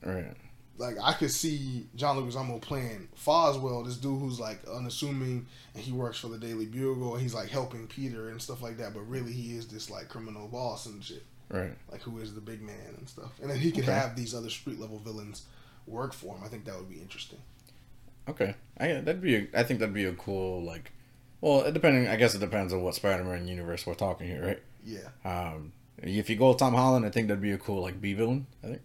Right. 0.04 0.36
Like 0.78 0.94
I 1.02 1.12
could 1.14 1.32
see 1.32 1.88
John 1.96 2.16
Leguizamo 2.16 2.60
playing 2.60 3.08
Foswell, 3.16 3.84
this 3.84 3.96
dude 3.96 4.20
who's 4.20 4.38
like 4.38 4.60
unassuming 4.68 5.46
and 5.74 5.82
he 5.82 5.90
works 5.90 6.20
for 6.20 6.28
the 6.28 6.38
Daily 6.38 6.66
Bugle 6.66 7.14
and 7.14 7.22
he's 7.22 7.34
like 7.34 7.48
helping 7.48 7.88
Peter 7.88 8.28
and 8.28 8.40
stuff 8.40 8.62
like 8.62 8.76
that. 8.78 8.94
But 8.94 9.08
really, 9.08 9.32
he 9.32 9.56
is 9.56 9.66
this 9.66 9.90
like 9.90 10.08
criminal 10.08 10.46
boss 10.46 10.86
and 10.86 11.02
shit. 11.02 11.24
Right. 11.50 11.76
like 11.90 12.02
who 12.02 12.18
is 12.18 12.34
the 12.34 12.40
big 12.40 12.62
man 12.62 12.94
and 12.96 13.08
stuff. 13.08 13.32
And 13.42 13.50
then 13.50 13.58
he 13.58 13.72
could 13.72 13.82
Okay. 13.84 13.92
have 13.92 14.14
these 14.16 14.34
other 14.34 14.50
street 14.50 14.78
level 14.78 14.98
villains 15.00 15.42
work 15.86 16.12
for 16.12 16.36
him. 16.36 16.44
I 16.44 16.48
think 16.48 16.64
that 16.66 16.76
would 16.76 16.88
be 16.88 17.00
interesting. 17.00 17.38
Okay. 18.28 18.54
I 18.78 18.86
that'd 18.92 19.20
be. 19.20 19.34
A, 19.36 19.48
I 19.54 19.62
think 19.64 19.80
that'd 19.80 19.94
be 19.94 20.04
a 20.04 20.12
cool 20.14 20.62
like. 20.62 20.92
Well, 21.40 21.62
it 21.62 21.72
depending. 21.74 22.06
I 22.06 22.16
guess 22.16 22.34
it 22.34 22.38
depends 22.38 22.72
on 22.72 22.82
what 22.82 22.94
Spider-Man 22.94 23.48
universe 23.48 23.86
we're 23.86 23.94
talking 23.94 24.28
here, 24.28 24.44
right? 24.46 24.62
Yeah. 24.84 25.08
Um, 25.24 25.72
If 25.98 26.30
you 26.30 26.36
go 26.36 26.48
with 26.50 26.58
Tom 26.58 26.74
Holland, 26.74 27.04
I 27.04 27.10
think 27.10 27.28
that'd 27.28 27.42
be 27.42 27.50
a 27.52 27.58
cool 27.58 27.82
like 27.82 28.00
B 28.00 28.12
villain. 28.14 28.46
I 28.62 28.66
think. 28.68 28.82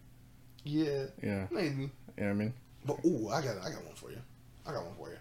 Yeah, 0.64 1.06
Yeah. 1.22 1.48
maybe. 1.52 1.70
You 1.84 1.90
know 2.18 2.24
what 2.24 2.30
I 2.30 2.34
mean? 2.34 2.54
But 2.86 2.98
ooh, 3.06 3.30
I 3.30 3.42
got 3.42 3.58
I 3.60 3.70
got 3.70 3.84
one 3.86 3.96
for 3.96 4.10
you. 4.10 4.22
I 4.66 4.72
got 4.72 4.86
one 4.86 4.96
for 4.96 5.10
you. 5.10 5.18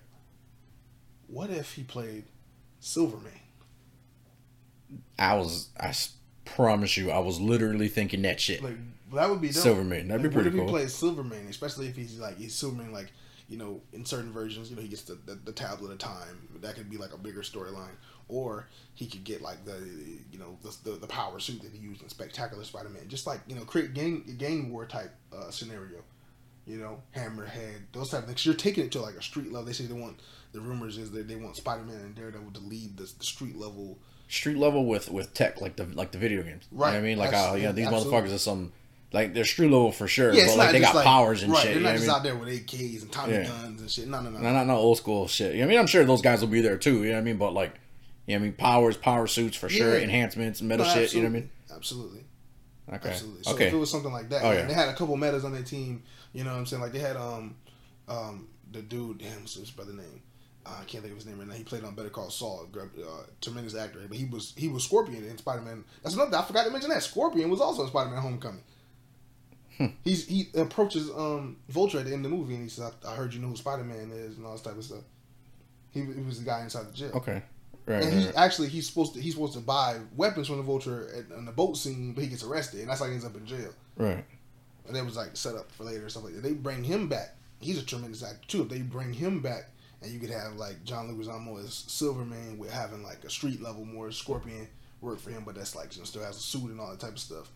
What 1.27 1.51
if 1.51 1.73
he 1.75 1.83
played 1.83 2.25
Silvermane? 2.81 3.33
I 5.19 5.35
was. 5.37 5.69
I 5.79 5.93
promise 6.45 6.97
you, 6.97 7.11
I 7.11 7.19
was 7.19 7.41
literally 7.41 7.89
thinking 7.89 8.23
that 8.23 8.41
shit. 8.41 8.63
Like 8.63 8.77
that 9.13 9.29
would 9.31 9.41
be 9.41 9.49
dope. 9.49 9.63
Silvermane. 9.63 10.09
That'd 10.09 10.23
be 10.23 10.29
Like, 10.29 10.35
pretty 10.35 10.51
what 10.51 10.65
if 10.65 10.69
cool. 10.69 10.79
he 10.79 10.83
plays 10.85 10.95
Silvermane, 10.95 11.47
especially 11.49 11.89
if 11.89 11.97
he's 11.97 12.19
like 12.19 12.37
he's 12.39 12.55
Silvermane, 12.55 12.93
like 12.93 13.13
you 13.49 13.59
know, 13.59 13.81
in 13.93 14.05
certain 14.07 14.33
versions, 14.33 14.71
you 14.71 14.77
know, 14.77 14.81
he 14.83 14.89
gets 14.89 15.03
the, 15.03 15.15
the, 15.27 15.35
the 15.35 15.53
tablet 15.53 15.93
of 15.93 15.99
time. 15.99 16.49
That 16.63 16.75
could 16.77 16.89
be 16.89 16.97
like 16.97 17.13
a 17.13 17.19
bigger 17.19 17.43
storyline, 17.43 17.93
or 18.29 18.69
he 18.95 19.07
could 19.07 19.23
get 19.25 19.43
like 19.43 19.65
the 19.67 19.79
you 20.33 20.39
know 20.39 20.57
the, 20.63 20.91
the, 20.91 20.97
the 20.97 21.07
power 21.07 21.39
suit 21.41 21.61
that 21.63 21.71
he 21.73 21.79
used 21.79 22.03
in 22.03 22.09
Spectacular 22.09 22.65
Spider-Man, 22.65 23.09
just 23.09 23.27
like 23.27 23.41
you 23.47 23.55
know, 23.55 23.65
create 23.65 23.93
gang 23.95 24.37
gang 24.39 24.73
war 24.73 24.87
type 24.87 25.13
uh, 25.37 25.51
scenario. 25.51 25.99
You 26.67 26.79
know, 26.79 27.03
Hammerhead, 27.15 27.83
those 27.93 28.09
type 28.09 28.21
of 28.21 28.27
things. 28.27 28.47
You're 28.47 28.55
taking 28.55 28.85
it 28.87 28.93
to 28.93 29.01
like 29.03 29.17
a 29.17 29.23
street 29.23 29.53
level. 29.53 29.67
They 29.67 29.75
say 29.75 29.85
they 29.85 29.93
want 29.93 30.21
the 30.53 30.61
rumors 30.63 30.97
is 30.97 31.11
that 31.11 31.29
they 31.29 31.37
want 31.37 31.57
Spider-Man 31.57 31.97
and 31.97 32.15
Daredevil 32.15 32.53
to 32.53 32.61
lead 32.61 32.97
the, 32.97 33.03
the 33.19 33.25
street 33.25 33.57
level. 33.57 33.99
Street 34.29 34.57
level 34.57 34.87
with 34.87 35.11
with 35.11 35.35
tech, 35.35 35.61
like 35.61 35.77
the 35.77 35.85
like 35.87 36.11
the 36.13 36.19
video 36.19 36.43
games. 36.43 36.65
You 36.73 36.79
know 36.79 36.85
what 36.85 36.95
I 36.95 37.01
mean, 37.01 37.19
like 37.19 37.31
That's- 37.31 37.53
uh, 37.53 37.55
you 37.57 37.63
know, 37.65 37.73
these 37.73 37.87
absolutely. 37.87 38.13
motherfuckers 38.21 38.35
are 38.35 38.39
some 38.39 38.73
like 39.13 39.33
they're 39.35 39.45
street 39.45 39.71
level 39.71 39.93
for 39.93 40.09
sure, 40.09 40.33
Yeah, 40.33 40.47
but 40.47 40.57
like 40.57 40.73
they 40.73 40.81
got 40.81 40.95
like, 40.95 41.05
powers 41.05 41.43
and 41.43 41.53
right, 41.53 41.63
shit. 41.63 41.67
They're 41.67 41.75
You 41.77 41.81
know 41.83 41.89
not 41.91 41.93
what 41.93 41.99
I 41.99 42.01
mean? 42.01 42.11
out 42.11 42.23
there 42.25 42.37
with 42.37 42.49
AKs 42.67 43.03
and 43.03 43.13
Tommy 43.13 43.33
Yeah. 43.35 43.45
guns 43.47 43.81
and 43.81 43.91
shit. 43.91 44.09
No, 44.09 44.21
no, 44.21 44.31
no. 44.31 44.39
No, 44.41 44.53
not 44.53 44.67
no 44.67 44.77
old 44.77 44.97
school 44.97 45.29
shit. 45.29 45.63
I 45.63 45.67
mean, 45.67 45.79
I'm 45.79 45.87
sure 45.87 46.05
those 46.05 46.23
guys 46.23 46.41
will 46.41 46.49
be 46.49 46.61
there 46.63 46.77
too. 46.77 47.03
You 47.05 47.11
know 47.11 47.13
what 47.15 47.19
I 47.21 47.25
mean? 47.25 47.37
But 47.37 47.53
like, 47.55 47.75
you 48.27 48.35
know 48.35 48.41
what 48.41 48.45
I 48.45 48.49
mean? 48.49 48.53
Powers, 48.55 48.97
power 48.97 49.27
suits 49.29 49.57
for 49.57 49.69
sure, 49.69 49.97
Yeah. 49.97 50.03
enhancements, 50.05 50.61
meta 50.63 50.83
No, 50.83 50.89
shit. 50.95 51.13
You 51.15 51.21
know 51.21 51.29
what 51.29 51.37
I 51.37 51.41
mean? 51.41 51.51
Absolutely. 51.73 52.25
Okay. 52.93 53.11
Absolutely. 53.11 53.43
So 53.45 53.53
okay. 53.53 53.67
if 53.69 53.75
it 53.75 53.77
was 53.77 53.91
something 53.91 54.13
like 54.13 54.29
that, 54.31 54.43
Oh, 54.43 54.51
yeah, 54.51 54.61
yeah. 54.61 54.67
they 54.67 54.75
had 54.75 54.89
a 54.89 54.95
couple 54.95 55.17
metas 55.17 55.45
on 55.45 55.53
their 55.53 55.63
team. 55.63 56.03
You 56.33 56.43
know 56.45 56.51
what 56.53 56.59
I'm 56.59 56.67
saying? 56.67 56.83
Like 56.83 56.93
they 56.93 56.99
had 56.99 57.17
um 57.17 57.55
um 58.09 58.49
the 58.73 58.83
dude, 58.83 59.19
damn, 59.19 59.41
what's 59.41 59.55
his 59.55 59.71
brother 59.71 59.93
name? 59.93 60.23
Uh, 60.67 60.71
I 60.81 60.85
can't 60.85 61.03
think 61.03 61.13
of 61.13 61.19
his 61.19 61.27
name 61.27 61.39
right 61.39 61.47
now. 61.47 61.55
He 61.55 61.65
played 61.65 61.85
on 61.85 61.95
Better 61.95 62.09
Call 62.09 62.31
Saul. 62.31 62.69
Uh, 62.75 63.07
tremendous 63.41 63.77
actor, 63.77 64.01
but 64.09 64.17
he 64.17 64.25
was 64.25 64.55
he 64.57 64.69
was 64.69 64.85
Scorpion 64.85 65.25
in 65.25 65.37
Spider 65.39 65.63
Man. 65.63 65.85
That's 66.03 66.15
another. 66.15 66.37
I 66.37 66.43
forgot 66.43 66.65
to 66.65 66.71
mention 66.71 66.91
that 66.91 67.03
Scorpion 67.03 67.51
was 67.51 67.61
also 67.61 67.83
in 67.83 67.89
Spider 67.89 68.11
Man 68.11 68.23
Homecoming. 68.23 68.63
Hmm. 69.77 69.87
He's 70.05 70.27
he 70.27 70.49
approaches 70.55 71.11
um 71.11 71.57
Vulture 71.69 71.99
at 71.99 72.07
the 72.07 72.13
end 72.15 72.25
of 72.25 72.31
the 72.31 72.37
movie 72.37 72.55
and 72.55 72.63
he 72.63 72.69
says, 72.69 72.93
"I, 73.05 73.13
I 73.13 73.17
heard 73.17 73.35
you 73.35 73.41
know 73.41 73.49
who 73.49 73.57
Spider 73.57 73.85
Man 73.85 74.11
is 74.13 74.37
and 74.37 74.47
all 74.47 74.53
this 74.53 74.63
type 74.63 74.77
of 74.77 74.85
stuff." 74.85 75.03
He, 75.91 76.01
he 76.01 76.23
was 76.23 76.39
the 76.39 76.45
guy 76.45 76.63
inside 76.63 76.89
the 76.89 76.93
jail. 76.93 77.13
okay. 77.15 77.43
Right. 77.87 78.03
And 78.03 78.19
he 78.19 78.27
right. 78.27 78.37
actually 78.37 78.69
he's 78.69 78.89
supposed 78.89 79.15
to 79.15 79.21
he's 79.21 79.35
supposed 79.35 79.53
to 79.55 79.61
buy 79.61 79.99
weapons 80.17 80.47
from 80.47 80.57
the 80.57 80.63
Vulture 80.63 81.09
at, 81.15 81.37
on 81.37 81.45
the 81.45 81.53
boat 81.53 81.77
scene, 81.77 82.13
but 82.13 82.25
he 82.25 82.31
gets 82.31 82.43
arrested, 82.43 82.81
and 82.81 82.89
that's 82.89 83.01
how 83.01 83.07
he 83.07 83.13
ends 83.13 83.25
up 83.25 83.37
in 83.37 83.45
jail. 83.47 83.71
right. 83.97 84.25
And 84.87 84.95
that 84.95 85.05
was 85.05 85.17
like 85.17 85.37
set 85.37 85.55
up 85.55 85.71
for 85.73 85.85
later 85.85 86.03
and 86.03 86.11
stuff 86.11 86.25
like 86.25 86.35
that. 86.35 86.43
They 86.43 86.53
bring 86.53 86.85
him 86.85 87.09
back. 87.09 87.37
He's 87.61 87.79
a 87.79 87.85
tremendous 87.85 88.23
actor 88.23 88.47
too. 88.47 88.63
If 88.63 88.69
they 88.69 88.81
bring 88.81 89.13
him 89.13 89.41
back, 89.41 89.71
and 90.05 90.13
you 90.13 90.21
could 90.21 90.31
have 90.31 90.55
like 90.55 90.85
John 90.85 91.09
Leguizamo 91.09 91.65
as 91.65 91.85
Silvermane 91.89 92.59
with 92.59 92.71
having 92.71 93.03
like 93.03 93.25
a 93.25 93.31
street 93.31 93.63
level 93.63 93.85
more 93.85 94.11
Scorpion 94.13 94.69
work 95.01 95.19
for 95.19 95.31
him, 95.31 95.43
but 95.45 95.55
that's 95.55 95.75
like 95.75 95.95
you 95.95 96.03
know, 96.03 96.05
still 96.05 96.23
has 96.23 96.37
a 96.37 96.41
suit 96.41 96.71
and 96.71 96.81
all 96.81 96.91
that 96.91 97.01
type 97.01 97.13
of 97.13 97.19
stuff, 97.19 97.51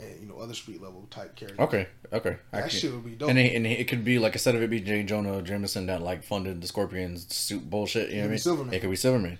and 0.00 0.20
you 0.20 0.26
know 0.26 0.38
other 0.38 0.54
street 0.54 0.82
level 0.82 1.06
type 1.10 1.36
characters. 1.36 1.60
Okay. 1.60 1.88
Okay. 2.12 2.36
that 2.52 2.72
shit 2.72 2.92
would 2.92 3.04
be 3.04 3.12
dope. 3.12 3.30
And 3.30 3.38
it, 3.38 3.54
and 3.54 3.66
it 3.66 3.88
could 3.88 4.04
be 4.04 4.18
like 4.18 4.32
instead 4.32 4.54
of 4.54 4.62
it 4.62 4.70
be 4.70 4.80
J. 4.80 5.02
Jonah 5.02 5.42
Jameson 5.42 5.86
that 5.86 6.02
like 6.02 6.22
funded 6.22 6.60
the 6.60 6.66
Scorpions 6.66 7.32
suit 7.34 7.68
bullshit. 7.68 8.10
You 8.10 8.22
know 8.22 8.22
what 8.22 8.24
I 8.24 8.24
It 8.24 8.24
could 8.24 8.28
be 8.28 8.30
mean? 8.30 8.38
Silvermane. 8.38 8.74
It 8.74 8.80
could 8.80 8.90
be 8.90 8.96
Silvermane. 8.96 9.38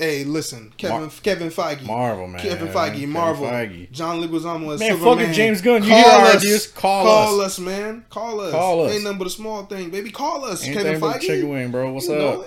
Hey, 0.00 0.24
listen, 0.24 0.72
Kevin 0.78 1.00
Mar- 1.02 1.10
Kevin 1.22 1.50
Feige, 1.50 1.82
Marvel 1.82 2.26
man. 2.26 2.40
Kevin. 2.40 2.68
Feige, 2.68 2.92
Kevin 2.94 3.10
Marvel, 3.10 3.46
Feige. 3.46 3.92
John 3.92 4.18
Leguizamo 4.22 4.66
Man, 4.68 4.78
Silvermane. 4.78 5.18
fucking 5.18 5.32
James 5.34 5.60
Gunn. 5.60 5.82
You 5.82 5.90
Call 5.90 5.98
hear 5.98 6.06
our 6.12 6.26
us. 6.26 6.36
ideas? 6.36 6.66
Call, 6.68 7.06
us. 7.06 7.26
Call 7.28 7.40
us. 7.42 7.46
us, 7.46 7.58
man. 7.58 8.04
Call 8.08 8.40
us. 8.40 8.50
Call 8.52 8.84
us. 8.86 8.92
Ain't 8.94 9.04
nothing 9.04 9.18
but 9.18 9.26
a 9.26 9.30
small 9.30 9.66
thing, 9.66 9.90
baby. 9.90 10.10
Call 10.10 10.46
us, 10.46 10.64
Ain't 10.66 10.74
Kevin 10.74 10.98
Feige. 10.98 11.20
chicken 11.20 11.50
wing, 11.50 11.70
bro. 11.70 11.92
What's 11.92 12.08
you 12.08 12.14
up? 12.14 12.36
Know, 12.38 12.44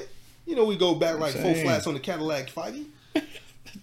you 0.48 0.56
know 0.56 0.66
we 0.66 0.76
go 0.78 0.96
back 0.96 1.20
like 1.20 1.34
full 1.34 1.44
saying. 1.44 1.64
flats 1.64 1.86
on 1.86 1.94
the 1.94 2.00
Cadillac 2.00 2.48
Feige. 2.50 2.86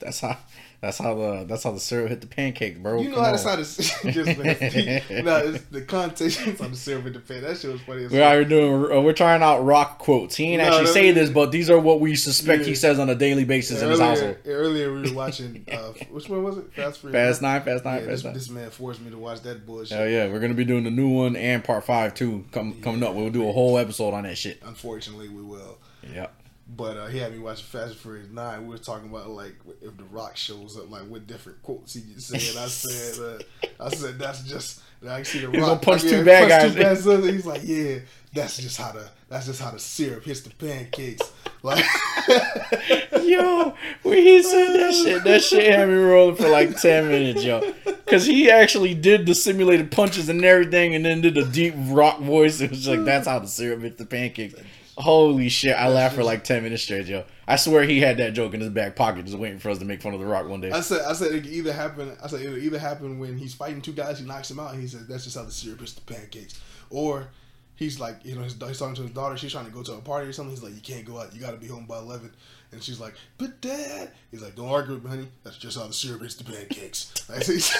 That's 0.00 0.20
how. 0.20 0.36
That's 0.80 0.96
how 0.96 1.14
the. 1.14 1.44
That's 1.46 1.62
how 1.64 1.72
the 1.72 1.78
syrup 1.80 2.08
hit 2.08 2.22
the 2.22 2.26
pancakes, 2.26 2.78
bro. 2.78 3.02
You 3.02 3.10
know 3.10 3.16
Come 3.16 3.24
how 3.24 3.30
that's 3.32 3.44
how 3.44 3.56
the 3.56 4.12
just 4.12 5.24
no, 5.24 5.36
it's 5.38 5.64
the 5.64 5.82
connotations 5.82 6.58
on 6.60 6.70
the 6.70 6.76
silver 6.76 7.10
defense. 7.10 7.44
That 7.44 7.58
shit 7.58 7.70
was 7.72 7.82
funny. 7.82 8.04
As 8.06 8.12
We're 8.12 8.44
doing. 8.46 8.90
uh, 8.96 9.00
We're 9.02 9.12
trying 9.12 9.42
out 9.42 9.60
rock 9.62 9.98
quotes. 9.98 10.36
He 10.36 10.44
ain't 10.52 10.62
No, 10.62 10.68
actually 10.68 10.84
no, 10.86 10.90
say 10.92 11.10
this, 11.12 11.28
but 11.28 11.52
these 11.52 11.68
are 11.68 11.78
what 11.78 12.00
we 12.00 12.14
suspect 12.16 12.64
he 12.64 12.74
says 12.74 12.98
on 12.98 13.10
a 13.10 13.14
daily 13.14 13.44
basis 13.44 13.82
in 13.82 13.90
his 13.90 14.00
household. 14.00 14.36
earlier, 14.46 14.58
earlier 14.88 14.92
we 14.94 15.10
were 15.10 15.14
watching. 15.16 15.66
Uh, 15.70 15.92
which 16.10 16.30
one 16.30 16.42
was 16.44 16.56
it? 16.56 16.72
Fast 16.72 17.00
Furious. 17.00 17.12
Fast 17.28 17.42
nine, 17.42 17.62
fast 17.62 17.84
Yeah, 17.84 17.90
nine, 17.90 18.00
this, 18.06 18.10
fast 18.10 18.24
nine. 18.24 18.34
this 18.34 18.48
man 18.50 18.70
forced 18.70 19.00
me 19.02 19.10
to 19.10 19.18
watch 19.18 19.42
that 19.42 19.66
bullshit. 19.66 19.98
Hell 19.98 20.08
yeah, 20.08 20.28
we're 20.28 20.40
gonna 20.40 20.54
be 20.54 20.64
doing 20.64 20.84
the 20.84 20.90
new 20.90 21.10
one 21.10 21.36
and 21.36 21.62
part 21.62 21.84
five 21.84 22.14
too. 22.14 22.46
Come 22.52 22.80
coming 22.80 23.02
up, 23.02 23.14
we'll 23.14 23.28
do 23.28 23.46
a 23.46 23.52
whole 23.52 23.76
episode 23.76 24.14
on 24.14 24.22
that 24.22 24.38
shit. 24.38 24.62
Unfortunately, 24.64 25.28
we 25.28 25.42
will. 25.42 25.76
Yeah. 26.10 26.28
But 26.76 26.96
uh, 26.96 27.06
he 27.06 27.18
had 27.18 27.32
me 27.32 27.38
watching 27.40 27.64
Fast 27.64 27.92
and 27.92 27.96
Furious 27.96 28.28
Nine. 28.30 28.62
We 28.62 28.68
were 28.68 28.78
talking 28.78 29.10
about 29.10 29.28
like 29.30 29.54
if 29.82 29.96
The 29.96 30.04
Rock 30.04 30.36
shows 30.36 30.78
up, 30.78 30.90
like 30.90 31.02
what 31.02 31.26
different 31.26 31.62
quotes 31.62 31.94
he 31.94 32.02
could 32.02 32.22
say. 32.22 32.50
And 32.50 32.58
I 32.58 32.68
said, 32.68 33.24
uh, 33.24 33.84
I 33.84 33.88
said 33.90 34.18
that's 34.18 34.44
just 34.44 34.80
I 35.02 35.16
can 35.16 35.24
see 35.24 35.40
The 35.40 35.46
Rock 35.48 35.56
He's 35.56 35.64
gonna 35.64 35.80
punch 35.80 36.02
like, 36.04 36.10
two 36.12 36.18
yeah, 36.18 36.24
bad 36.24 36.40
punch 36.62 36.76
guys. 36.76 37.02
two 37.04 37.20
bad. 37.20 37.34
He's 37.34 37.46
like, 37.46 37.62
yeah, 37.64 37.98
that's 38.32 38.58
just 38.58 38.76
how 38.76 38.92
the 38.92 39.08
that's 39.28 39.46
just 39.46 39.60
how 39.60 39.72
the 39.72 39.78
syrup 39.80 40.24
hits 40.24 40.42
the 40.42 40.50
pancakes. 40.50 41.32
Like, 41.62 41.84
Yo, 43.22 43.74
when 44.02 44.18
he 44.18 44.42
said 44.42 44.72
that 44.72 44.94
shit, 44.94 45.24
that 45.24 45.42
shit 45.42 45.74
had 45.74 45.88
me 45.88 45.94
rolling 45.94 46.36
for 46.36 46.48
like 46.48 46.80
ten 46.80 47.08
minutes, 47.08 47.44
yo. 47.44 47.74
Cause 48.06 48.26
he 48.26 48.50
actually 48.50 48.94
did 48.94 49.26
the 49.26 49.34
simulated 49.34 49.90
punches 49.90 50.28
and 50.28 50.44
everything, 50.44 50.94
and 50.94 51.04
then 51.04 51.20
did 51.20 51.34
the 51.34 51.44
deep 51.44 51.74
rock 51.88 52.20
voice. 52.20 52.60
It 52.60 52.70
was 52.70 52.88
like 52.88 53.04
that's 53.04 53.26
how 53.26 53.38
the 53.40 53.46
syrup 53.48 53.82
hits 53.82 53.98
the 53.98 54.06
pancakes. 54.06 54.54
Holy 55.00 55.48
shit! 55.48 55.74
I 55.74 55.88
laughed 55.88 56.14
for 56.14 56.22
like 56.22 56.44
ten 56.44 56.62
minutes 56.62 56.82
straight, 56.82 57.06
yo. 57.06 57.24
I 57.48 57.56
swear 57.56 57.82
he 57.82 58.00
had 58.00 58.18
that 58.18 58.34
joke 58.34 58.54
in 58.54 58.60
his 58.60 58.70
back 58.70 58.94
pocket, 58.94 59.24
just 59.24 59.38
waiting 59.38 59.58
for 59.58 59.70
us 59.70 59.78
to 59.78 59.84
make 59.84 60.02
fun 60.02 60.14
of 60.14 60.20
the 60.20 60.26
Rock 60.26 60.48
one 60.48 60.60
day. 60.60 60.70
I 60.70 60.80
said, 60.80 61.02
I 61.02 61.12
said 61.14 61.32
it 61.32 61.42
could 61.42 61.52
either 61.52 61.72
happen. 61.72 62.16
I 62.22 62.26
said 62.28 62.42
it 62.42 62.50
would 62.50 62.62
either 62.62 62.78
happen 62.78 63.18
when 63.18 63.36
he's 63.36 63.54
fighting 63.54 63.82
two 63.82 63.92
guys, 63.92 64.18
he 64.20 64.26
knocks 64.26 64.50
him 64.50 64.60
out, 64.60 64.72
and 64.72 64.80
he 64.80 64.86
says 64.86 65.06
that's 65.06 65.24
just 65.24 65.36
how 65.36 65.44
the 65.44 65.50
syrup 65.50 65.82
is 65.82 65.94
the 65.94 66.02
pancakes, 66.02 66.60
or. 66.90 67.28
He's 67.76 67.98
like, 67.98 68.26
you 68.26 68.34
know, 68.34 68.42
he's, 68.42 68.52
he's 68.62 68.78
talking 68.78 68.94
to 68.96 69.02
his 69.04 69.12
daughter. 69.12 69.38
She's 69.38 69.52
trying 69.52 69.64
to 69.64 69.70
go 69.70 69.82
to 69.82 69.94
a 69.94 70.02
party 70.02 70.28
or 70.28 70.34
something. 70.34 70.54
He's 70.54 70.62
like, 70.62 70.74
you 70.74 70.82
can't 70.82 71.06
go 71.06 71.18
out. 71.18 71.34
You 71.34 71.40
got 71.40 71.52
to 71.52 71.56
be 71.56 71.66
home 71.66 71.86
by 71.86 71.96
eleven. 71.96 72.30
And 72.72 72.82
she's 72.82 73.00
like, 73.00 73.14
but 73.38 73.60
dad. 73.60 74.12
He's 74.30 74.42
like, 74.42 74.54
don't 74.54 74.68
argue 74.68 74.94
with 74.94 75.04
me, 75.04 75.10
honey. 75.10 75.28
That's 75.42 75.58
just 75.58 75.76
how 75.76 75.86
the 75.86 75.92
syrup 75.92 76.22
hits 76.22 76.36
the 76.36 76.44
pancakes. 76.44 77.12
That's 77.28 77.48
it. 77.48 77.70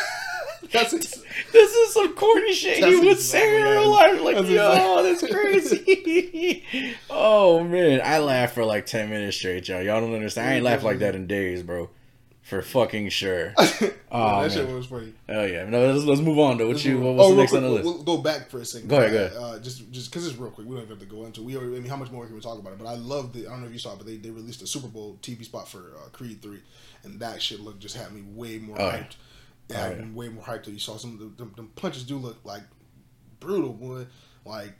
That's 0.73 0.93
it. 0.93 1.01
This 1.53 1.73
is 1.73 1.95
some 1.95 2.15
corny 2.15 2.53
shit 2.53 2.81
That's 2.81 2.93
he 2.93 2.99
would 3.01 3.13
exactly 3.13 3.51
say 3.51 3.57
in 3.57 3.63
real 3.67 3.91
life. 3.91 4.21
Like, 4.21 4.37
That's 4.37 4.49
yo, 4.49 4.99
exactly- 5.07 5.29
that's 5.31 5.85
crazy. 6.69 6.95
oh 7.11 7.65
man, 7.65 8.03
I 8.05 8.19
laughed 8.19 8.55
for 8.55 8.65
like 8.65 8.85
ten 8.85 9.09
minutes 9.09 9.37
straight, 9.39 9.69
y'all. 9.69 9.81
Y'all 9.81 10.01
don't 10.03 10.13
understand. 10.15 10.51
I 10.51 10.55
ain't 10.55 10.65
laughed 10.65 10.83
like 10.85 10.99
that 10.99 11.15
in 11.15 11.27
days, 11.27 11.63
bro. 11.63 11.89
For 12.51 12.63
fucking 12.63 13.09
sure. 13.11 13.55
Oh, 14.13 14.43
that 14.43 14.51
shit 14.51 14.67
was 14.67 14.87
funny. 14.87 15.15
Hell 15.29 15.47
yeah. 15.47 15.67
No, 15.67 15.93
let's, 15.93 16.05
let's 16.05 16.21
move 16.21 16.41
on 16.41 16.59
to 16.59 16.67
what 16.67 16.85
you. 16.85 16.99
What 16.99 17.15
was 17.15 17.27
oh, 17.31 17.35
next 17.37 17.53
quick, 17.53 17.63
on 17.63 17.69
the 17.69 17.71
list? 17.75 17.85
We'll, 17.85 17.95
we'll 17.95 18.17
go 18.17 18.19
back 18.19 18.51
for 18.51 18.59
a 18.59 18.65
second. 18.65 18.89
Go 18.89 18.97
ahead, 18.97 19.13
go 19.13 19.25
ahead. 19.27 19.37
Uh, 19.37 19.59
just, 19.61 19.89
just 19.93 20.11
because 20.11 20.27
it's 20.27 20.37
real 20.37 20.51
quick, 20.51 20.67
we 20.67 20.75
don't 20.75 20.83
even 20.83 20.99
have 20.99 21.09
to 21.09 21.15
go 21.15 21.27
into. 21.27 21.43
We 21.43 21.55
already, 21.55 21.77
I 21.77 21.79
mean, 21.79 21.89
how 21.89 21.95
much 21.95 22.11
more 22.11 22.27
can 22.27 22.35
we 22.35 22.41
talk 22.41 22.59
about 22.59 22.73
it? 22.73 22.81
But 22.81 22.89
I 22.89 22.97
love 22.97 23.33
the. 23.33 23.47
I 23.47 23.51
don't 23.51 23.61
know 23.61 23.69
if 23.69 23.73
you 23.73 23.79
saw, 23.79 23.93
it, 23.93 23.99
but 23.99 24.09
they, 24.09 24.17
they 24.17 24.31
released 24.31 24.63
a 24.63 24.67
Super 24.67 24.89
Bowl 24.89 25.17
TV 25.23 25.45
spot 25.45 25.69
for 25.69 25.93
uh, 25.97 26.09
Creed 26.09 26.43
Three, 26.43 26.59
and 27.05 27.21
that 27.21 27.41
shit 27.41 27.61
look 27.61 27.79
just 27.79 27.97
had 27.97 28.13
me 28.13 28.23
way 28.35 28.59
more 28.59 28.81
Oh, 28.81 28.85
hyped. 28.91 29.15
Had 29.71 29.93
Oh, 29.93 29.97
yeah. 30.01 30.13
way 30.13 30.29
more 30.29 30.43
hyped. 30.43 30.65
Than 30.65 30.75
you 30.75 30.81
saw 30.81 30.97
some 30.97 31.13
of 31.13 31.21
the, 31.21 31.45
the, 31.45 31.63
the 31.63 31.69
punches 31.77 32.03
do 32.03 32.19
look 32.19 32.39
like 32.43 32.63
brutal, 33.39 33.75
boy. 33.75 34.07
Like 34.45 34.73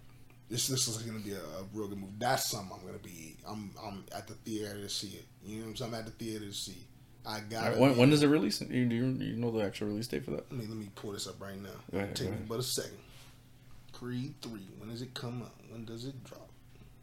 this, 0.49 0.67
this 0.67 0.89
is 0.89 0.99
gonna 1.05 1.21
be 1.21 1.35
a, 1.35 1.37
a 1.37 1.65
real 1.73 1.87
good 1.87 1.99
movie. 1.99 2.15
That's 2.19 2.51
something 2.51 2.77
I'm 2.77 2.85
gonna 2.85 2.99
be. 2.99 3.37
I'm, 3.47 3.71
I'm 3.81 4.05
at 4.13 4.27
the 4.27 4.35
theater 4.35 4.75
to 4.75 4.89
see 4.89 5.11
it. 5.19 5.27
You 5.45 5.59
know 5.59 5.63
what 5.67 5.69
I'm 5.69 5.77
saying? 5.77 5.95
I'm 5.95 6.01
at 6.01 6.07
the 6.07 6.25
theater 6.25 6.47
to 6.47 6.53
see. 6.53 6.85
I 7.27 7.41
got. 7.41 7.65
Alright, 7.65 7.79
when, 7.79 7.97
when 7.97 8.11
does 8.11 8.23
it 8.23 8.29
release? 8.29 8.61
You, 8.61 8.87
do 8.87 8.95
you, 8.95 9.07
you 9.07 9.37
know 9.37 9.51
the 9.51 9.65
actual 9.65 9.89
release 9.89 10.07
date 10.09 10.25
for 10.25 10.33
that? 10.33 10.51
Let 10.51 10.61
me 10.61 10.67
let 10.67 10.77
me 10.77 10.89
pull 10.95 11.13
this 11.13 11.27
up 11.27 11.41
right 11.41 11.61
now. 11.61 11.69
Go 11.93 11.99
ahead, 11.99 12.17
Take 12.17 12.31
me 12.31 12.37
but 12.49 12.59
a 12.59 12.63
second. 12.63 12.99
Creed 13.93 14.35
three. 14.41 14.67
When 14.79 14.89
does 14.89 15.03
it 15.03 15.13
come 15.15 15.43
out? 15.43 15.53
When 15.69 15.85
does 15.85 16.07
it 16.07 16.25
drop? 16.25 16.49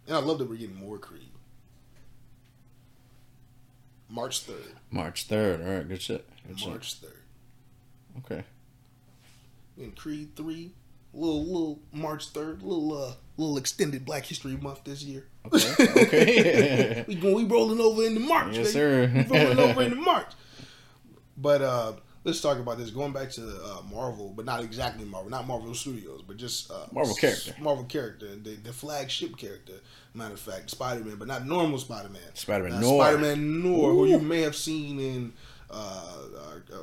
And 0.08 0.16
I 0.16 0.20
love 0.20 0.40
that 0.40 0.50
we're 0.50 0.56
getting 0.56 0.76
more 0.76 0.98
Creed. 0.98 1.30
March 4.10 4.42
third. 4.42 4.74
March 4.90 5.26
third. 5.26 5.62
All 5.62 5.68
right, 5.76 5.88
good 5.88 6.02
shit. 6.02 6.28
Good 6.48 6.60
shit. 6.60 6.70
March 6.70 6.96
third. 6.96 7.22
Okay. 8.20 8.44
In 9.78 9.92
Creed 9.92 10.36
three, 10.36 10.72
little 11.14 11.46
little 11.46 11.80
March 11.92 12.30
third, 12.30 12.64
little 12.64 12.98
uh 12.98 13.14
little 13.38 13.58
extended 13.58 14.06
Black 14.06 14.26
History 14.26 14.58
Month 14.58 14.84
this 14.84 15.04
year. 15.04 15.26
Okay. 15.46 15.76
Okay. 16.08 17.06
we 17.08 17.16
going 17.16 17.36
we 17.36 17.46
rolling 17.46 17.80
over 17.80 18.04
into 18.04 18.20
March. 18.20 18.56
Yes, 18.56 18.74
baby. 18.74 19.14
sir. 19.14 19.26
We 19.30 19.40
rolling 19.40 19.60
over 19.60 19.82
into 19.84 19.96
March. 20.02 20.32
But 21.38 21.62
uh 21.62 21.94
let's 22.28 22.42
talk 22.42 22.60
about 22.60 22.78
this. 22.78 22.92
Going 22.92 23.14
back 23.14 23.32
to 23.32 23.42
uh, 23.42 23.82
Marvel, 23.90 24.34
but 24.36 24.46
not 24.46 24.62
exactly 24.64 25.06
Marvel, 25.06 25.32
not 25.32 25.48
Marvel 25.48 25.74
Studios, 25.74 26.22
but 26.28 26.38
just 26.38 26.70
uh, 26.70 26.86
Marvel 26.92 27.16
character. 27.16 27.56
Marvel 27.60 27.86
character, 27.86 28.36
the, 28.36 28.56
the 28.56 28.74
flagship 28.74 29.38
character. 29.38 29.74
Matter 30.14 30.34
of 30.34 30.40
fact, 30.40 30.70
Spider 30.70 31.04
Man, 31.04 31.16
but 31.16 31.28
not 31.28 31.46
normal 31.46 31.80
Spider 31.80 32.10
Man. 32.10 32.22
Spider-Man 32.34 32.74
uh, 32.74 32.80
Noir. 32.82 33.04
Spider 33.06 33.18
Man 33.20 33.64
Noir, 33.64 33.92
who 33.92 34.06
you 34.08 34.20
may 34.20 34.42
have 34.42 34.56
seen 34.56 35.00
in 35.00 35.34
uh, 35.72 36.18
uh, 36.38 36.76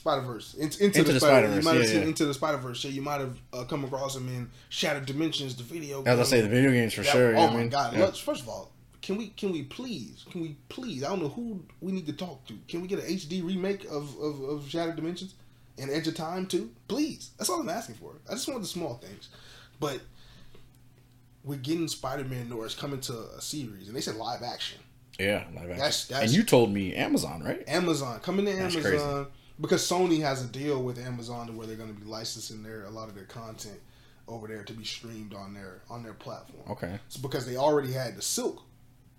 Spider 0.00 0.22
Verse. 0.22 0.54
Into, 0.54 0.84
into, 0.84 0.98
Into 1.00 1.12
the, 1.12 1.20
Spider 1.20 1.46
Spider-Verse, 1.46 1.56
You 1.56 1.62
might 1.62 1.74
have 1.74 1.82
yeah, 1.82 1.88
seen 1.90 2.00
yeah. 2.00 2.08
Into 2.08 2.24
the 2.24 2.34
Spider 2.34 2.56
Verse. 2.56 2.80
So 2.80 2.88
you 2.88 3.02
might 3.02 3.20
have 3.20 3.36
uh, 3.52 3.64
come 3.64 3.84
across 3.84 4.16
him 4.16 4.28
in 4.28 4.50
Shattered 4.70 5.06
Dimensions, 5.06 5.56
the 5.56 5.62
video. 5.62 6.02
As 6.04 6.18
I 6.18 6.22
say, 6.24 6.40
the 6.40 6.48
video 6.48 6.72
games 6.72 6.94
for 6.94 7.04
sure. 7.04 7.36
Oh 7.36 7.40
what 7.40 7.50
I 7.50 7.52
my 7.52 7.58
mean? 7.60 7.68
god! 7.68 7.96
Let's 7.96 8.18
first 8.18 8.42
of 8.42 8.48
all, 8.48 8.72
can 9.02 9.16
we 9.16 9.28
can 9.28 9.52
we 9.52 9.62
please 9.64 10.24
can 10.30 10.40
we 10.40 10.56
please? 10.68 11.04
I 11.04 11.08
don't 11.10 11.20
know 11.22 11.28
who 11.28 11.62
we 11.80 11.92
need 11.92 12.06
to 12.06 12.12
talk 12.12 12.46
to. 12.46 12.54
Can 12.66 12.80
we 12.80 12.88
get 12.88 12.98
an 12.98 13.06
HD 13.06 13.44
remake 13.44 13.84
of 13.84 14.18
of, 14.18 14.40
of 14.42 14.68
Shattered 14.68 14.96
Dimensions 14.96 15.34
and 15.78 15.90
Edge 15.90 16.08
of 16.08 16.14
Time 16.14 16.46
too? 16.46 16.70
Please. 16.88 17.30
That's 17.38 17.50
all 17.50 17.60
I'm 17.60 17.68
asking 17.68 17.96
for. 17.96 18.14
I 18.28 18.32
just 18.32 18.48
want 18.48 18.62
the 18.62 18.68
small 18.68 18.94
things, 18.94 19.28
but 19.78 20.00
we're 21.44 21.56
getting 21.56 21.88
Spider-Man 21.88 22.48
Norris 22.48 22.74
coming 22.74 23.00
to 23.02 23.12
a 23.36 23.40
series, 23.40 23.88
and 23.88 23.96
they 23.96 24.00
said 24.00 24.16
live 24.16 24.42
action. 24.42 24.78
Yeah, 25.18 25.44
live 25.54 25.64
action. 25.64 25.68
That's- 25.76 26.06
that's- 26.06 26.28
and 26.28 26.36
you 26.36 26.42
told 26.42 26.70
me 26.70 26.94
Amazon, 26.94 27.42
right? 27.42 27.62
Amazon 27.68 28.20
coming 28.20 28.46
to 28.46 28.52
That's 28.52 28.76
Amazon 28.76 29.26
because 29.60 29.88
Sony 29.88 30.20
has 30.20 30.44
a 30.44 30.48
deal 30.48 30.82
with 30.82 30.98
Amazon 30.98 31.46
to 31.48 31.52
where 31.52 31.66
they're 31.66 31.76
going 31.76 31.94
to 31.94 32.00
be 32.00 32.06
licensing 32.06 32.62
their 32.62 32.84
a 32.84 32.90
lot 32.90 33.08
of 33.08 33.14
their 33.14 33.24
content 33.24 33.78
over 34.28 34.46
there 34.46 34.62
to 34.62 34.72
be 34.72 34.84
streamed 34.84 35.34
on 35.34 35.54
their 35.54 35.82
on 35.90 36.02
their 36.02 36.14
platform. 36.14 36.62
Okay. 36.70 36.98
It's 37.06 37.16
because 37.16 37.46
they 37.46 37.56
already 37.56 37.92
had 37.92 38.16
the 38.16 38.22
Silk 38.22 38.62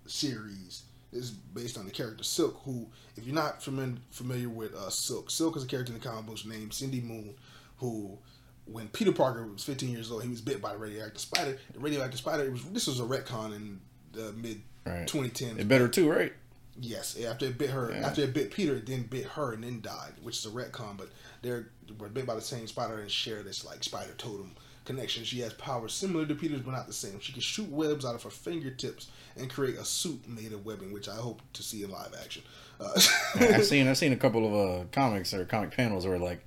series 0.06 0.82
is 1.12 1.30
based 1.30 1.76
on 1.76 1.84
the 1.84 1.90
character 1.90 2.24
Silk, 2.24 2.60
who, 2.64 2.86
if 3.16 3.24
you're 3.24 3.34
not 3.34 3.62
familiar 3.62 3.96
familiar 4.10 4.48
with 4.48 4.74
uh, 4.74 4.88
Silk, 4.90 5.30
Silk 5.30 5.56
is 5.56 5.64
a 5.64 5.66
character 5.66 5.92
in 5.92 5.98
the 5.98 6.04
comic 6.06 6.26
books 6.26 6.46
named 6.46 6.72
Cindy 6.72 7.00
Moon, 7.00 7.34
who, 7.78 8.18
when 8.64 8.88
Peter 8.88 9.12
Parker 9.12 9.46
was 9.46 9.62
15 9.62 9.90
years 9.90 10.10
old, 10.10 10.22
he 10.22 10.30
was 10.30 10.40
bit 10.40 10.62
by 10.62 10.72
the 10.72 10.78
radioactive 10.78 11.20
spider. 11.20 11.58
The 11.74 11.80
radioactive 11.80 12.18
spider, 12.18 12.44
it 12.44 12.52
was 12.52 12.64
this 12.66 12.86
was 12.86 13.00
a 13.00 13.04
retcon 13.04 13.54
in 13.54 13.80
the 14.12 14.32
mid 14.32 14.62
Right. 14.84 15.06
2010s. 15.06 15.60
It 15.60 15.68
better 15.68 15.86
too, 15.86 16.10
right? 16.10 16.32
Yes, 16.80 17.18
after 17.22 17.46
it 17.46 17.58
bit 17.58 17.70
her, 17.70 17.90
Yeah. 17.92 18.06
after 18.06 18.22
it 18.22 18.32
bit 18.32 18.50
Peter, 18.50 18.76
it 18.76 18.86
then 18.86 19.02
bit 19.02 19.24
her 19.26 19.52
and 19.52 19.62
then 19.62 19.80
died, 19.82 20.14
which 20.22 20.38
is 20.38 20.46
a 20.46 20.50
retcon. 20.50 20.96
But 20.96 21.10
they're 21.42 21.68
were 21.98 22.08
bit 22.08 22.26
by 22.26 22.34
the 22.34 22.40
same 22.40 22.66
spider 22.66 22.98
and 23.00 23.10
share 23.10 23.42
this 23.42 23.64
like 23.64 23.84
spider 23.84 24.14
totem 24.16 24.52
connection. 24.86 25.22
She 25.24 25.40
has 25.40 25.52
powers 25.54 25.92
similar 25.92 26.24
to 26.26 26.34
Peter's, 26.34 26.62
but 26.62 26.70
not 26.72 26.86
the 26.86 26.92
same. 26.92 27.20
She 27.20 27.32
can 27.32 27.42
shoot 27.42 27.68
webs 27.68 28.04
out 28.04 28.14
of 28.14 28.22
her 28.22 28.30
fingertips 28.30 29.08
and 29.36 29.50
create 29.50 29.76
a 29.76 29.84
suit 29.84 30.26
made 30.28 30.52
of 30.52 30.64
webbing, 30.64 30.92
which 30.92 31.08
I 31.08 31.16
hope 31.16 31.42
to 31.52 31.62
see 31.62 31.82
in 31.84 31.90
live 31.90 32.14
action. 32.20 32.42
Uh, 32.80 32.90
I've 33.34 33.66
seen 33.66 33.86
I've 33.88 33.98
seen 33.98 34.12
a 34.12 34.16
couple 34.16 34.46
of 34.46 34.54
uh, 34.54 34.84
comics 34.92 35.34
or 35.34 35.44
comic 35.44 35.72
panels 35.72 36.06
where 36.06 36.18
like 36.18 36.42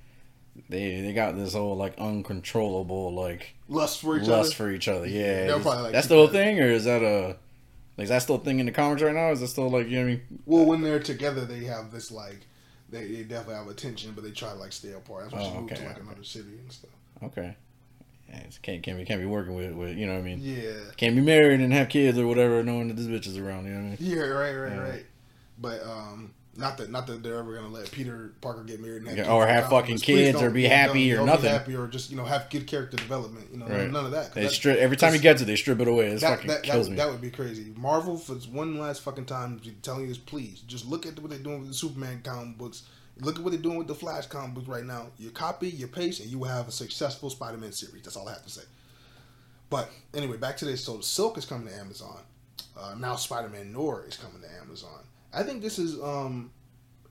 they 0.68 1.02
they 1.02 1.12
got 1.12 1.36
this 1.36 1.52
whole 1.54 1.76
like 1.76 1.96
uncontrollable 1.98 3.14
like 3.14 3.54
lust 3.68 4.00
for 4.00 4.16
each 4.18 4.26
lust 4.26 4.50
other. 4.50 4.56
for 4.56 4.70
each 4.70 4.88
other. 4.88 5.06
Yeah, 5.06 5.54
is- 5.56 5.64
like, 5.64 5.92
that's 5.92 6.08
the 6.08 6.14
whole 6.16 6.28
thing, 6.28 6.58
or 6.60 6.66
is 6.68 6.84
that 6.84 7.02
a 7.02 7.36
like 7.96 8.04
is 8.04 8.08
that 8.10 8.22
still 8.22 8.36
a 8.36 8.40
thing 8.40 8.60
in 8.60 8.66
the 8.66 8.72
comics 8.72 9.02
right 9.02 9.14
now? 9.14 9.30
Is 9.30 9.42
it 9.42 9.48
still 9.48 9.70
like 9.70 9.88
you 9.88 9.96
know 9.96 10.02
what 10.04 10.08
I 10.08 10.12
mean? 10.12 10.22
Well, 10.46 10.64
when 10.66 10.82
they're 10.82 11.00
together, 11.00 11.44
they 11.44 11.64
have 11.64 11.90
this 11.90 12.10
like 12.10 12.40
they, 12.88 13.06
they 13.08 13.22
definitely 13.24 13.56
have 13.56 13.68
attention, 13.68 14.12
but 14.14 14.22
they 14.24 14.30
try 14.30 14.50
to 14.50 14.56
like 14.56 14.72
stay 14.72 14.92
apart. 14.92 15.24
That's 15.24 15.34
why 15.34 15.42
she 15.42 15.56
Oh, 15.56 15.60
moved 15.60 15.72
okay, 15.72 15.82
to 15.82 15.86
like 15.88 15.96
okay. 15.96 16.06
another 16.06 16.24
city 16.24 16.58
and 16.58 16.70
stuff. 16.72 16.90
Okay, 17.22 17.56
yeah, 18.28 18.42
can't 18.62 18.82
can't 18.82 18.98
be 18.98 19.04
can't 19.04 19.20
be 19.20 19.26
working 19.26 19.54
with 19.54 19.72
with 19.74 19.96
you 19.96 20.06
know 20.06 20.12
what 20.14 20.20
I 20.20 20.22
mean? 20.22 20.40
Yeah. 20.40 20.72
Can't 20.96 21.16
be 21.16 21.22
married 21.22 21.60
and 21.60 21.72
have 21.72 21.88
kids 21.88 22.18
or 22.18 22.26
whatever, 22.26 22.62
knowing 22.62 22.88
that 22.88 22.94
this 22.94 23.06
bitch 23.06 23.26
is 23.26 23.38
around. 23.38 23.66
You 23.66 23.72
know 23.72 23.78
what 23.78 23.84
I 23.86 23.88
mean? 23.90 23.96
Yeah, 24.00 24.18
right, 24.24 24.54
right, 24.54 24.72
Yeah. 24.72 24.78
right. 24.78 25.06
But 25.58 25.82
um, 25.84 26.34
not 26.58 26.78
that 26.78 26.90
not 26.90 27.06
that 27.06 27.22
they're 27.22 27.38
ever 27.38 27.54
gonna 27.54 27.68
let 27.68 27.90
Peter 27.90 28.32
Parker 28.40 28.62
get 28.64 28.80
married 28.80 29.02
and 29.02 29.08
have 29.08 29.18
Yeah, 29.18 29.32
or 29.32 29.46
have 29.46 29.68
fucking 29.68 29.98
kids 29.98 30.40
or 30.40 30.50
be 30.50 30.64
happy 30.64 31.12
or 31.12 31.24
nothing. 31.24 31.50
Happy 31.50 31.74
or 31.74 31.86
just 31.86 32.10
you 32.10 32.16
know 32.16 32.24
have 32.24 32.48
good 32.50 32.66
character 32.66 32.96
development. 32.96 33.48
You 33.52 33.58
know, 33.58 33.66
Right. 33.66 33.90
none 33.90 34.04
of 34.04 34.12
that. 34.12 34.34
They 34.34 34.44
that- 34.44 34.52
strip 34.52 34.78
every 34.78 34.96
time 34.96 35.12
he 35.12 35.18
gets 35.18 35.42
it, 35.42 35.46
they 35.46 35.56
strip 35.56 35.80
it 35.80 35.88
away. 35.88 36.06
It 36.06 36.20
that, 36.20 36.36
fucking 36.36 36.48
that, 36.48 36.62
that, 36.62 36.70
kills 36.70 36.86
would, 36.88 36.92
me. 36.92 36.96
that 36.96 37.10
would 37.10 37.20
be 37.20 37.30
crazy. 37.30 37.72
Marvel, 37.76 38.16
for 38.16 38.34
one 38.34 38.78
last 38.78 39.02
fucking 39.02 39.26
time, 39.26 39.60
telling 39.82 40.02
you 40.02 40.08
this, 40.08 40.18
please 40.18 40.60
just 40.66 40.86
look 40.86 41.06
at 41.06 41.18
what 41.18 41.30
they're 41.30 41.38
doing 41.38 41.60
with 41.60 41.68
the 41.68 41.74
Superman 41.74 42.20
comic 42.22 42.58
books. 42.58 42.82
Look 43.18 43.38
at 43.38 43.42
what 43.42 43.52
they're 43.52 43.60
doing 43.62 43.78
with 43.78 43.86
the 43.86 43.94
Flash 43.94 44.26
comic 44.26 44.54
books 44.54 44.68
right 44.68 44.84
now. 44.84 45.06
You 45.18 45.30
copy, 45.30 45.70
you 45.70 45.86
paste, 45.86 46.20
and 46.20 46.30
you 46.30 46.38
will 46.38 46.48
have 46.48 46.68
a 46.68 46.72
successful 46.72 47.30
Spider-Man 47.30 47.72
series. 47.72 48.02
That's 48.02 48.16
all 48.16 48.28
I 48.28 48.32
have 48.32 48.44
to 48.44 48.50
say. 48.50 48.62
But 49.70 49.90
anyway, 50.14 50.36
back 50.36 50.56
to 50.58 50.64
this. 50.64 50.84
So 50.84 51.00
Silk 51.00 51.38
is 51.38 51.44
coming 51.46 51.68
to 51.68 51.74
Amazon. 51.74 52.18
Uh, 52.78 52.94
now 52.98 53.16
Spider-Man 53.16 53.72
Noir 53.72 54.04
is 54.06 54.16
coming 54.16 54.42
to 54.42 54.54
Amazon. 54.60 55.00
I 55.36 55.42
think 55.44 55.62
this 55.62 55.78
is 55.78 56.00
um, 56.02 56.50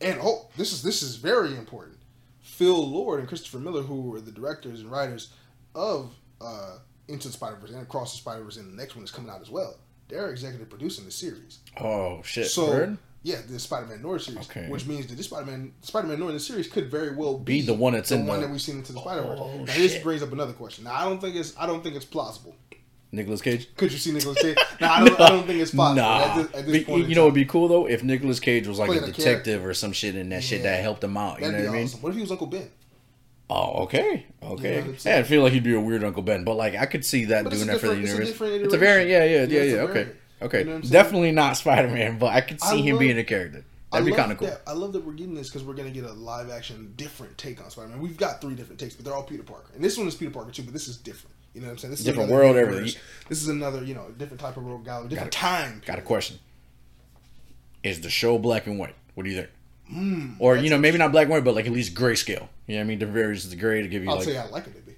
and 0.01 0.19
oh, 0.21 0.49
this 0.57 0.73
is 0.73 0.81
this 0.83 1.01
is 1.03 1.15
very 1.15 1.55
important. 1.55 1.97
Phil 2.41 2.87
Lord 2.89 3.19
and 3.19 3.27
Christopher 3.27 3.59
Miller, 3.59 3.81
who 3.81 4.13
are 4.15 4.21
the 4.21 4.31
directors 4.31 4.79
and 4.81 4.91
writers 4.91 5.31
of 5.73 6.13
uh, 6.41 6.77
Into 7.07 7.27
the 7.27 7.33
Spider 7.33 7.55
Verse 7.57 7.71
and 7.71 7.81
Across 7.81 8.11
the 8.13 8.17
Spider 8.17 8.43
Verse, 8.43 8.57
and 8.57 8.71
the 8.71 8.77
next 8.77 8.95
one 8.95 9.03
is 9.05 9.11
coming 9.11 9.29
out 9.29 9.41
as 9.41 9.49
well. 9.49 9.75
They're 10.07 10.29
executive 10.29 10.69
producing 10.69 11.05
the 11.05 11.11
series. 11.11 11.59
oh 11.79 12.21
shit! 12.23 12.47
So 12.47 12.67
Bird? 12.67 12.97
yeah, 13.23 13.37
the 13.49 13.59
Spider-Man 13.59 14.01
Noir 14.03 14.19
series, 14.19 14.47
Okay. 14.49 14.67
which 14.69 14.85
means 14.85 15.07
that 15.07 15.15
this 15.15 15.25
Spider-Man 15.25 15.73
Spider-Man 15.81 16.19
Noir 16.19 16.37
series 16.39 16.67
could 16.67 16.91
very 16.91 17.15
well 17.15 17.39
Be 17.39 17.61
the 17.61 17.73
one 17.73 17.93
that's 17.93 18.09
the 18.09 18.15
in 18.15 18.21
one 18.21 18.27
the- 18.27 18.31
one 18.33 18.41
that 18.41 18.51
we've 18.51 18.61
seen 18.61 18.77
into 18.77 18.93
the 18.93 18.99
Spider-Verse. 18.99 19.39
Oh, 19.41 19.57
now 19.65 19.73
this 19.73 19.97
brings 20.03 20.21
up 20.21 20.31
another 20.31 20.53
question. 20.53 20.83
Now 20.83 20.93
I 20.93 21.03
don't 21.05 21.19
think 21.19 21.35
it's 21.35 21.53
I 21.57 21.65
don't 21.65 21.83
think 21.83 21.95
it's 21.95 22.05
plausible. 22.05 22.55
Nicolas 23.15 23.41
Cage. 23.41 23.73
Could 23.75 23.91
you 23.91 23.97
see 23.97 24.11
Nicolas 24.11 24.41
Cage? 24.41 24.57
now 24.81 24.93
I 24.93 25.05
don't, 25.05 25.19
I 25.19 25.29
don't 25.29 25.47
think 25.47 25.61
it's 25.61 25.71
possible. 25.73 25.95
Nah, 26.03 26.19
At 26.19 26.35
this, 26.35 26.59
at 26.61 26.65
this 26.67 26.83
But 26.83 27.09
you 27.09 27.15
know 27.15 27.21
what'd 27.23 27.33
be 27.35 27.45
cool 27.45 27.67
though 27.67 27.87
if 27.87 28.03
Nicolas 28.03 28.39
Cage 28.39 28.67
was 28.67 28.77
like 28.79 28.87
Playing 28.87 29.03
a 29.03 29.07
a 29.07 29.11
detective 29.11 29.65
or 29.65 29.73
some 29.73 29.91
shit 29.93 30.15
in 30.15 30.29
that 30.29 30.43
shit 30.43 30.63
that 30.63 30.81
helped 30.81 31.03
him 31.03 31.17
out. 31.17 31.39
You 31.39 31.45
That'd 31.45 31.53
know 31.53 31.61
be 31.63 31.67
what 31.67 31.73
I 31.73 31.77
mean? 31.77 31.85
awesome. 31.87 32.01
What 32.01 32.09
if 32.09 32.15
he 32.15 32.21
was 32.21 32.31
Uncle 32.31 32.47
Ben? 32.47 32.69
Oh, 33.49 33.83
okay, 33.83 34.25
okay. 34.41 34.77
You 34.77 34.91
know 34.91 34.95
yeah, 35.05 35.17
I 35.17 35.23
feel 35.23 35.43
like 35.43 35.53
he'd 35.53 35.63
be 35.63 35.75
a 35.75 35.79
weird 35.79 36.03
Uncle 36.03 36.23
Ben, 36.23 36.43
but 36.43 36.55
like 36.55 36.75
I 36.75 36.85
could 36.87 37.05
see 37.05 37.25
that 37.25 37.43
But 37.43 37.53
doing 37.53 37.67
that 37.67 37.79
for 37.79 37.87
the 37.87 37.93
it's 38.01 38.11
a 38.11 38.15
universe. 38.15 38.41
It's 38.41 38.73
a 38.73 38.77
variant. 38.77 39.09
Yeah, 39.11 39.23
yeah, 39.23 39.43
yeah, 39.43 39.63
Yeah, 39.63 39.75
yeah. 39.75 39.81
Okay, 39.83 40.07
okay. 40.41 40.59
You 40.59 40.65
know 40.65 40.71
what 40.71 40.77
I'm 40.77 40.83
saying? 40.83 40.91
Definitely 40.91 41.31
not 41.31 41.55
Spider 41.55 41.89
Man, 41.89 42.17
but 42.17 42.33
I 42.33 42.41
could 42.41 42.57
I 42.63 42.71
see 42.71 42.81
him 42.81 42.95
love- 42.95 42.99
being 43.01 43.17
a 43.19 43.23
character. 43.23 43.63
That'd 43.91 44.07
be 44.07 44.13
kind 44.13 44.31
of 44.31 44.39
cool. 44.39 44.47
That, 44.47 44.61
I 44.67 44.73
love 44.73 44.91
that 44.93 45.05
we're 45.05 45.13
getting 45.13 45.35
this 45.35 45.47
because 45.47 45.63
we're 45.63 45.75
going 45.75 45.87
to 45.87 45.93
get 45.93 46.09
a 46.09 46.11
live 46.11 46.49
action, 46.49 46.91
different 46.97 47.37
take 47.37 47.63
on 47.63 47.69
Spider 47.69 47.89
Man. 47.89 48.01
We've 48.01 48.17
got 48.17 48.41
three 48.41 48.55
different 48.55 48.77
takes, 48.79 48.93
but 48.95 49.05
they're 49.05 49.13
all 49.13 49.23
Peter 49.23 49.43
Parker. 49.43 49.71
And 49.73 49.81
this 49.81 49.97
one 49.97 50.05
is 50.07 50.15
Peter 50.15 50.31
Parker 50.31 50.51
too, 50.51 50.63
but 50.63 50.73
this 50.73 50.87
is 50.89 50.97
different. 50.97 51.34
You 51.55 51.61
know 51.61 51.67
what 51.67 51.71
I'm 51.71 51.77
saying? 51.77 51.91
This 51.91 51.99
is 52.01 52.05
Different 52.05 52.29
world, 52.29 52.57
everything. 52.57 53.01
This 53.29 53.41
is 53.41 53.47
another, 53.47 53.81
you 53.83 53.95
know, 53.95 54.09
different 54.17 54.41
type 54.41 54.57
of 54.57 54.63
world, 54.63 54.83
gallery, 54.83 55.07
different 55.07 55.31
time. 55.31 55.81
Got 55.85 55.99
a 55.99 56.01
question. 56.01 56.37
Is 57.81 58.01
the 58.01 58.09
show 58.09 58.37
black 58.37 58.67
and 58.67 58.77
white? 58.77 58.95
What 59.13 59.23
do 59.23 59.29
you 59.29 59.37
think? 59.37 59.49
Mm, 59.93 60.35
Or 60.39 60.57
you 60.57 60.69
know, 60.69 60.77
maybe 60.77 60.97
not 60.97 61.11
black 61.13 61.23
and 61.23 61.31
white, 61.31 61.43
but 61.45 61.55
like 61.55 61.65
at 61.65 61.71
least 61.71 61.93
grayscale. 61.95 62.49
You 62.67 62.75
know 62.75 62.79
what 62.79 62.81
I 62.81 62.83
mean? 62.83 62.99
The 62.99 63.05
various 63.05 63.45
the 63.45 63.55
gray 63.55 63.81
to 63.81 63.87
give 63.87 64.03
you 64.03 64.09
I'll 64.09 64.17
like 64.17 64.25
say 64.25 64.37
I'd 64.37 64.49
like 64.51 64.67
it 64.67 64.75
to 64.75 64.81
be. 64.81 64.95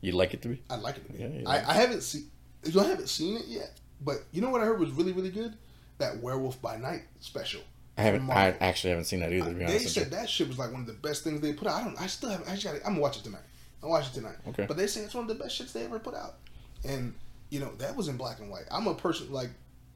you 0.00 0.12
like 0.12 0.32
it 0.32 0.40
to 0.42 0.48
be. 0.48 0.62
I'd 0.70 0.80
like 0.80 0.96
it 0.96 1.06
to 1.06 1.12
be. 1.12 1.18
Yeah, 1.18 1.28
yeah. 1.42 1.48
I, 1.50 1.70
I 1.70 1.74
haven't 1.74 2.02
seen. 2.02 2.30
I 2.66 2.84
haven't 2.84 3.08
seen 3.08 3.36
it 3.36 3.46
yet, 3.46 3.72
but 4.00 4.18
you 4.32 4.40
know 4.40 4.48
what 4.50 4.62
I 4.62 4.64
heard 4.64 4.80
was 4.80 4.90
really, 4.92 5.12
really 5.12 5.30
good. 5.30 5.54
That 5.98 6.22
Werewolf 6.22 6.62
by 6.62 6.76
Night 6.78 7.02
special. 7.20 7.60
I 7.98 8.02
haven't. 8.02 8.30
I 8.30 8.54
actually 8.60 8.90
haven't 8.90 9.04
seen 9.06 9.20
that 9.20 9.32
either. 9.32 9.50
To 9.52 9.58
be 9.58 9.64
They 9.66 9.80
said 9.80 10.04
you. 10.04 10.10
that 10.10 10.30
shit 10.30 10.46
was 10.48 10.58
like 10.58 10.70
one 10.72 10.80
of 10.82 10.86
the 10.86 10.92
best 10.94 11.24
things 11.24 11.40
they 11.40 11.52
put 11.52 11.66
out. 11.68 11.82
I 11.82 11.84
don't. 11.84 12.00
I 12.00 12.06
still 12.06 12.30
haven't. 12.30 12.48
I 12.48 12.52
just 12.54 12.64
got. 12.64 12.76
I'm 12.76 12.92
gonna 12.92 13.00
watch 13.00 13.18
it 13.18 13.24
tonight. 13.24 13.42
I'll 13.82 13.90
watch 13.90 14.08
it 14.08 14.14
tonight. 14.14 14.36
Okay. 14.48 14.66
But 14.66 14.76
they 14.76 14.86
say 14.86 15.02
it's 15.02 15.14
one 15.14 15.22
of 15.22 15.28
the 15.28 15.42
best 15.42 15.60
shits 15.60 15.72
they 15.72 15.84
ever 15.84 15.98
put 15.98 16.14
out, 16.14 16.36
and 16.84 17.14
you 17.50 17.60
know 17.60 17.72
that 17.76 17.96
was 17.96 18.08
in 18.08 18.16
black 18.16 18.40
and 18.40 18.50
white. 18.50 18.64
I'm 18.70 18.86
a 18.86 18.94
person 18.94 19.32
like, 19.32 19.50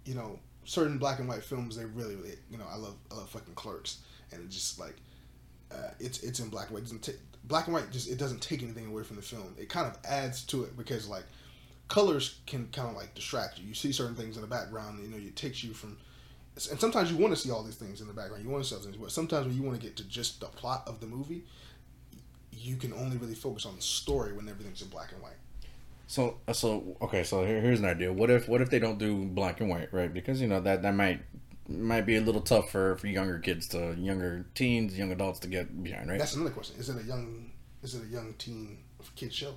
you 0.04 0.14
know, 0.14 0.38
certain 0.64 0.98
black 0.98 1.18
and 1.18 1.28
white 1.28 1.42
films. 1.42 1.76
They 1.76 1.84
really, 1.84 2.16
really, 2.16 2.36
you 2.50 2.58
know, 2.58 2.66
I 2.70 2.76
love, 2.76 2.96
I 3.10 3.16
love 3.16 3.28
fucking 3.30 3.54
Clerks, 3.54 3.98
and 4.30 4.44
it's 4.44 4.54
just 4.54 4.78
like, 4.78 4.96
uh, 5.72 5.90
it's 5.98 6.22
it's 6.22 6.40
in 6.40 6.48
black 6.48 6.66
and 6.66 6.74
white. 6.74 6.80
It 6.80 6.84
doesn't 6.84 7.02
take 7.02 7.18
black 7.44 7.66
and 7.66 7.74
white. 7.74 7.90
Just 7.90 8.10
it 8.10 8.18
doesn't 8.18 8.40
take 8.40 8.62
anything 8.62 8.86
away 8.86 9.02
from 9.02 9.16
the 9.16 9.22
film. 9.22 9.54
It 9.58 9.68
kind 9.68 9.86
of 9.86 9.98
adds 10.04 10.44
to 10.44 10.64
it 10.64 10.76
because 10.76 11.08
like, 11.08 11.24
colors 11.88 12.38
can 12.46 12.68
kind 12.72 12.88
of 12.88 12.96
like 12.96 13.14
distract 13.14 13.58
you. 13.58 13.66
You 13.66 13.74
see 13.74 13.92
certain 13.92 14.14
things 14.14 14.36
in 14.36 14.42
the 14.42 14.48
background. 14.48 15.02
You 15.02 15.10
know, 15.10 15.16
it 15.16 15.36
takes 15.36 15.64
you 15.64 15.72
from 15.72 15.98
and 16.54 16.78
sometimes 16.78 17.10
you 17.10 17.16
want 17.16 17.34
to 17.34 17.40
see 17.40 17.50
all 17.50 17.62
these 17.62 17.76
things 17.76 18.00
in 18.00 18.06
the 18.06 18.12
background. 18.12 18.44
You 18.44 18.50
want 18.50 18.62
to 18.62 18.68
see 18.68 18.74
all 18.74 18.80
these 18.80 18.90
things, 18.90 19.00
but 19.00 19.10
sometimes 19.10 19.46
when 19.46 19.56
you 19.56 19.62
want 19.62 19.80
to 19.80 19.82
get 19.84 19.96
to 19.96 20.04
just 20.04 20.40
the 20.40 20.46
plot 20.46 20.82
of 20.86 21.00
the 21.00 21.06
movie, 21.06 21.44
you 22.62 22.76
can 22.76 22.92
only 22.92 23.16
really 23.16 23.34
focus 23.34 23.66
on 23.66 23.76
the 23.76 23.82
story 23.82 24.32
when 24.32 24.48
everything's 24.48 24.82
in 24.82 24.88
black 24.88 25.12
and 25.12 25.22
white. 25.22 25.32
So 26.06 26.38
so 26.52 26.96
okay. 27.02 27.24
So 27.24 27.44
here, 27.44 27.60
here's 27.60 27.80
an 27.80 27.86
idea. 27.86 28.12
What 28.12 28.30
if 28.30 28.48
what 28.48 28.60
if 28.60 28.70
they 28.70 28.78
don't 28.78 28.98
do 28.98 29.24
black 29.24 29.60
and 29.60 29.70
white, 29.70 29.92
right? 29.92 30.12
Because 30.12 30.40
you 30.40 30.48
know 30.48 30.60
that 30.60 30.82
that 30.82 30.94
might 30.94 31.22
might 31.68 32.02
be 32.02 32.16
a 32.16 32.20
little 32.20 32.40
tough 32.40 32.70
for 32.70 32.96
for 32.96 33.06
younger 33.06 33.38
kids 33.38 33.68
to 33.68 33.94
younger 33.98 34.44
teens, 34.54 34.98
young 34.98 35.12
adults 35.12 35.38
to 35.40 35.48
get 35.48 35.82
behind, 35.82 36.10
right? 36.10 36.18
That's 36.18 36.34
another 36.34 36.50
question. 36.50 36.76
Is 36.78 36.88
it 36.88 37.02
a 37.02 37.04
young? 37.04 37.50
Is 37.82 37.94
it 37.94 38.02
a 38.02 38.06
young 38.06 38.34
teen 38.38 38.78
kid 39.16 39.32
show? 39.32 39.54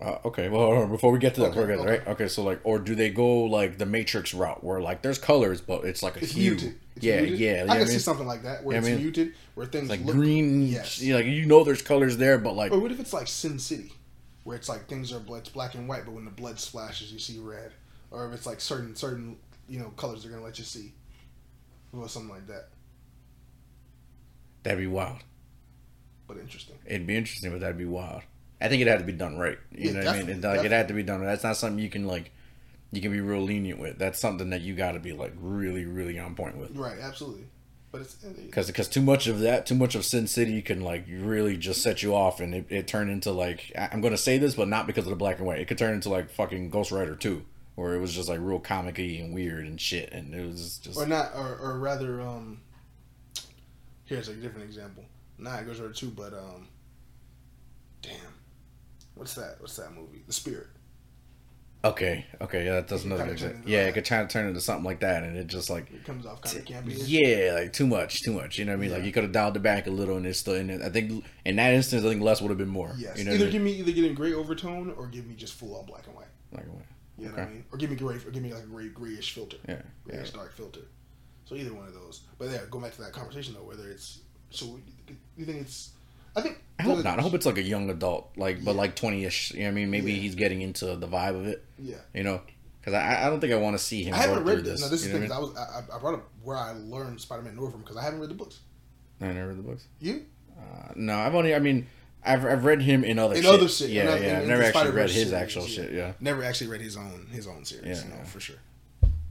Uh, 0.00 0.18
okay, 0.24 0.48
well, 0.48 0.86
before 0.86 1.10
we 1.10 1.18
get 1.18 1.34
to 1.34 1.40
that, 1.40 1.46
Okay, 1.48 1.60
we 1.60 1.66
get 1.66 1.80
to 1.82 1.82
okay. 1.82 1.88
right? 1.88 2.06
Okay, 2.06 2.28
so 2.28 2.44
like, 2.44 2.60
or 2.62 2.78
do 2.78 2.94
they 2.94 3.10
go 3.10 3.42
like 3.44 3.78
the 3.78 3.86
Matrix 3.86 4.32
route, 4.32 4.62
where 4.62 4.80
like 4.80 5.02
there's 5.02 5.18
colors, 5.18 5.60
but 5.60 5.84
it's 5.84 6.02
like 6.04 6.16
a 6.16 6.20
It's 6.20 6.32
hue? 6.32 6.42
muted. 6.42 6.74
It's 6.94 7.04
yeah, 7.04 7.20
muted. 7.20 7.38
yeah, 7.40 7.64
I 7.68 7.78
can 7.78 7.82
I 7.82 7.84
see 7.86 7.98
something 7.98 8.26
like 8.26 8.42
that 8.42 8.62
where 8.64 8.74
Yeah, 8.74 8.78
I 8.78 8.80
it's 8.80 8.88
mean, 8.90 8.96
muted, 8.96 9.34
where 9.54 9.66
things 9.66 9.88
like 9.88 10.04
look, 10.04 10.14
green. 10.14 10.66
Yes. 10.68 11.02
Yeah, 11.02 11.16
like 11.16 11.26
you 11.26 11.46
know, 11.46 11.64
there's 11.64 11.82
colors 11.82 12.16
there, 12.16 12.38
but 12.38 12.54
like 12.54 12.72
Or 12.72 12.78
what 12.78 12.92
if 12.92 13.00
it's 13.00 13.12
like 13.12 13.26
Sin 13.28 13.58
City, 13.58 13.92
where 14.44 14.56
it's 14.56 14.68
like 14.68 14.86
things 14.88 15.12
are 15.12 15.20
blood, 15.20 15.40
it's 15.40 15.48
black 15.48 15.74
and 15.74 15.88
white, 15.88 16.04
but 16.04 16.12
when 16.14 16.24
the 16.24 16.30
blood 16.30 16.60
splashes, 16.60 17.12
you 17.12 17.18
see 17.18 17.38
red. 17.38 17.72
Or 18.10 18.26
if 18.28 18.34
it's 18.34 18.46
like 18.46 18.60
certain 18.60 18.94
certain 18.94 19.36
you 19.68 19.78
know 19.78 19.90
colors 19.90 20.22
they're 20.22 20.30
gonna 20.32 20.44
let 20.44 20.58
you 20.58 20.64
see, 20.64 20.92
or 21.92 22.08
something 22.08 22.30
like 22.30 22.46
that. 22.48 22.68
that'd 24.62 24.78
be 24.78 24.86
wild. 24.86 25.18
But 26.28 26.36
interesting. 26.38 26.78
It'd 26.84 27.06
be 27.06 27.16
interesting, 27.16 27.52
but 27.52 27.60
that'd 27.60 27.78
be 27.78 27.84
wild. 27.84 28.22
I 28.60 28.68
think 28.68 28.82
it 28.82 28.88
had 28.88 28.98
to 28.98 29.04
be 29.04 29.12
done 29.12 29.38
right. 29.38 29.58
You 29.70 29.90
Yeah, 29.90 30.00
know 30.00 30.06
what 30.06 30.08
I 30.16 30.22
mean? 30.22 30.40
like, 30.40 30.64
it 30.64 30.72
had 30.72 30.88
to 30.88 30.94
be 30.94 31.02
done. 31.02 31.20
right. 31.20 31.26
That's 31.26 31.44
not 31.44 31.56
something 31.56 31.78
you 31.82 31.90
can 31.90 32.06
like. 32.06 32.32
You 32.90 33.00
can 33.02 33.12
be 33.12 33.20
real 33.20 33.42
lenient 33.42 33.78
with. 33.78 33.98
That's 33.98 34.18
something 34.18 34.50
that 34.50 34.62
you 34.62 34.74
got 34.74 34.92
to 34.92 34.98
be 34.98 35.12
like 35.12 35.32
really, 35.40 35.84
really 35.84 36.18
on 36.18 36.34
point 36.34 36.56
with. 36.56 36.74
Right. 36.74 36.98
Absolutely. 36.98 37.44
But 37.92 38.02
it's 38.02 38.14
because 38.14 38.66
because 38.66 38.88
too 38.88 39.00
much 39.00 39.26
of 39.28 39.40
that, 39.40 39.64
too 39.64 39.74
much 39.74 39.94
of 39.94 40.04
Sin 40.04 40.26
City 40.26 40.60
can 40.60 40.82
like 40.82 41.06
really 41.08 41.56
just 41.56 41.82
set 41.82 42.02
you 42.02 42.14
off, 42.14 42.40
and 42.40 42.54
it, 42.54 42.66
it 42.68 42.86
turned 42.86 43.10
into 43.10 43.30
like 43.32 43.72
I'm 43.76 44.00
gonna 44.02 44.18
say 44.18 44.36
this, 44.38 44.54
but 44.54 44.68
not 44.68 44.86
because 44.86 45.04
of 45.04 45.10
the 45.10 45.16
black 45.16 45.38
and 45.38 45.46
white. 45.46 45.58
It 45.60 45.68
could 45.68 45.78
turn 45.78 45.94
into 45.94 46.10
like 46.10 46.30
fucking 46.30 46.68
Ghost 46.68 46.90
Rider 46.92 47.14
two, 47.16 47.44
where 47.76 47.94
it 47.94 48.00
was 48.00 48.12
just 48.12 48.28
like 48.28 48.40
real 48.42 48.60
comicky 48.60 49.24
and 49.24 49.32
weird 49.32 49.64
and 49.64 49.80
shit, 49.80 50.12
and 50.12 50.34
it 50.34 50.46
was 50.46 50.76
just 50.78 50.98
or 50.98 51.06
not, 51.06 51.32
or, 51.34 51.56
or 51.58 51.78
rather, 51.78 52.20
um, 52.20 52.60
here's 54.04 54.28
a 54.28 54.34
different 54.34 54.64
example. 54.66 55.04
Not 55.38 55.64
Ghost 55.64 55.80
Rider 55.80 55.94
two, 55.94 56.10
but 56.10 56.34
um, 56.34 56.68
damn, 58.02 58.12
what's 59.18 59.34
that? 59.34 59.56
What's 59.60 59.76
that 59.76 59.92
movie? 59.94 60.22
The 60.26 60.32
Spirit. 60.32 60.68
okay, 61.84 62.26
okay, 62.40 62.64
yeah, 62.64 62.74
that 62.74 62.88
does 62.88 63.04
another 63.04 63.20
kinda 63.22 63.32
example. 63.34 63.54
turned 63.58 63.64
into 63.66 63.72
Yeah, 63.76 63.86
it 63.88 63.92
could 63.94 64.04
try 64.04 64.22
to 64.22 64.28
turn 64.28 64.46
into 64.48 64.60
something 64.60 64.84
like 64.84 65.00
that, 65.00 65.22
and 65.22 65.36
it 65.36 65.46
just 65.46 65.70
like 65.70 65.90
It 65.92 66.04
comes 66.04 66.26
off 66.26 66.40
kind 66.42 66.56
of 66.58 66.64
campy. 66.64 66.94
yeah, 67.06 67.52
like 67.54 67.72
too 67.72 67.86
much, 67.86 68.22
too 68.22 68.32
much. 68.32 68.58
You 68.58 68.64
know 68.64 68.72
what 68.72 68.78
I 68.78 68.80
mean? 68.80 68.92
Like 68.92 69.04
you 69.04 69.12
could 69.12 69.22
have 69.22 69.32
dialed 69.32 69.56
it 69.56 69.62
back 69.62 69.86
a 69.86 69.90
little, 69.90 70.16
and 70.16 70.26
it's 70.26 70.38
still. 70.40 70.54
And 70.54 70.82
I 70.82 70.88
think 70.88 71.24
in 71.44 71.56
that 71.56 71.72
instance, 71.74 72.04
I 72.04 72.08
think 72.08 72.22
less 72.22 72.40
would 72.40 72.48
have 72.50 72.58
been 72.58 72.68
more. 72.68 72.94
Yes. 72.98 73.18
You 73.18 73.24
know 73.24 73.32
I 73.32 73.34
either 73.34 73.44
mean? 73.44 73.52
give 73.52 73.62
me 73.62 73.72
either 73.72 73.92
get 73.92 74.04
in 74.04 74.14
gray 74.14 74.32
overtone 74.32 74.90
or 74.96 75.06
give 75.06 75.26
me 75.26 75.34
just 75.34 75.54
full 75.54 75.76
on 75.78 75.86
black 75.86 76.06
and 76.06 76.16
white. 76.16 76.26
Like, 76.52 76.66
what? 76.66 76.82
You 77.18 77.26
know 77.26 77.30
what 77.32 77.40
I 77.42 77.48
mean? 77.48 77.64
Or 77.72 77.78
give 77.78 77.90
me 77.90 77.96
gray, 77.96 78.16
or 78.16 78.30
give 78.30 78.42
me 78.42 78.52
like 78.54 78.62
a 78.64 78.66
gray, 78.66 78.88
grayish 78.88 79.32
filter, 79.34 79.56
yeah, 79.68 79.82
yeah. 80.06 80.14
grayish 80.14 80.30
dark 80.30 80.54
filter. 80.56 80.80
So 81.44 81.54
either 81.54 81.72
one 81.74 81.86
of 81.86 81.94
those. 81.94 82.22
But 82.38 82.50
yeah, 82.50 82.60
go 82.70 82.78
back 82.80 82.92
to 82.96 83.02
that 83.02 83.12
conversation 83.12 83.54
though, 83.54 83.64
whether 83.64 83.88
it's 83.90 84.20
so 84.50 84.78
you 85.36 85.44
think 85.44 85.60
it's, 85.62 85.90
I 86.36 86.40
think 86.40 86.62
I 86.78 86.82
hope 86.84 87.02
not. 87.04 87.18
I 87.18 87.22
hope 87.22 87.34
it's 87.34 87.46
like 87.46 87.58
a 87.58 87.62
young 87.62 87.90
adult, 87.90 88.30
like 88.36 88.64
but 88.64 88.72
Yeah. 88.74 88.78
like 88.80 88.94
twenty 88.96 89.24
ish. 89.24 89.52
You 89.52 89.60
know 89.60 89.64
what 89.66 89.70
I 89.70 89.74
mean? 89.74 89.90
Maybe 89.90 90.12
Yeah. 90.12 90.20
he's 90.20 90.34
getting 90.34 90.62
into 90.62 90.94
the 90.96 91.08
vibe 91.08 91.34
of 91.40 91.46
it. 91.46 91.64
yeah. 91.78 91.96
You 92.14 92.22
know, 92.24 92.40
because 92.80 92.94
I 92.94 93.26
I 93.26 93.30
don't 93.30 93.40
think 93.40 93.52
I 93.52 93.56
want 93.56 93.76
to 93.76 93.82
see 93.82 94.04
him. 94.04 94.14
I 94.14 94.18
haven't 94.18 94.44
read 94.44 94.64
this. 94.64 94.80
Now 94.80 94.88
this 94.88 95.02
is 95.02 95.08
you 95.08 95.14
know 95.14 95.20
thing. 95.20 95.32
I 95.32 95.38
was 95.38 95.56
I, 95.56 95.96
I 95.96 95.98
brought 95.98 96.14
up 96.14 96.28
where 96.42 96.56
I 96.56 96.72
learned 96.72 97.20
Spider-Man 97.20 97.56
Noir 97.56 97.70
from 97.70 97.80
because 97.80 97.96
I 97.96 98.02
haven't 98.02 98.20
read 98.20 98.30
the 98.30 98.34
books. 98.34 98.60
I 99.20 99.26
never 99.26 99.48
read 99.48 99.58
the 99.58 99.62
books. 99.62 99.86
You? 100.00 100.26
Uh, 100.56 100.92
no, 100.96 101.18
I've 101.18 101.34
only. 101.34 101.54
I 101.54 101.58
mean, 101.58 101.86
I've 102.24 102.44
I've 102.44 102.64
read 102.64 102.82
him 102.82 103.02
in 103.04 103.18
other 103.18 103.34
In 103.34 103.42
shit. 103.42 103.50
other 103.50 103.68
shit, 103.68 103.90
Yeah, 103.90 104.14
in 104.16 104.22
yeah. 104.22 104.28
in- 104.30 104.42
I've 104.42 104.48
never 104.48 104.62
actually 104.62 104.90
read 104.90 105.08
his 105.10 105.14
series, 105.16 105.32
actual 105.32 105.62
yeah. 105.62 105.68
shit. 105.68 105.92
Yeah, 105.92 106.12
Never 106.20 106.44
actually 106.44 106.68
read 106.68 106.80
his 106.80 106.96
own 106.96 107.26
his 107.32 107.46
own 107.48 107.64
series. 107.64 108.04
Yeah, 108.04 108.10
no, 108.16 108.24
for 108.24 108.38
sure. 108.40 108.56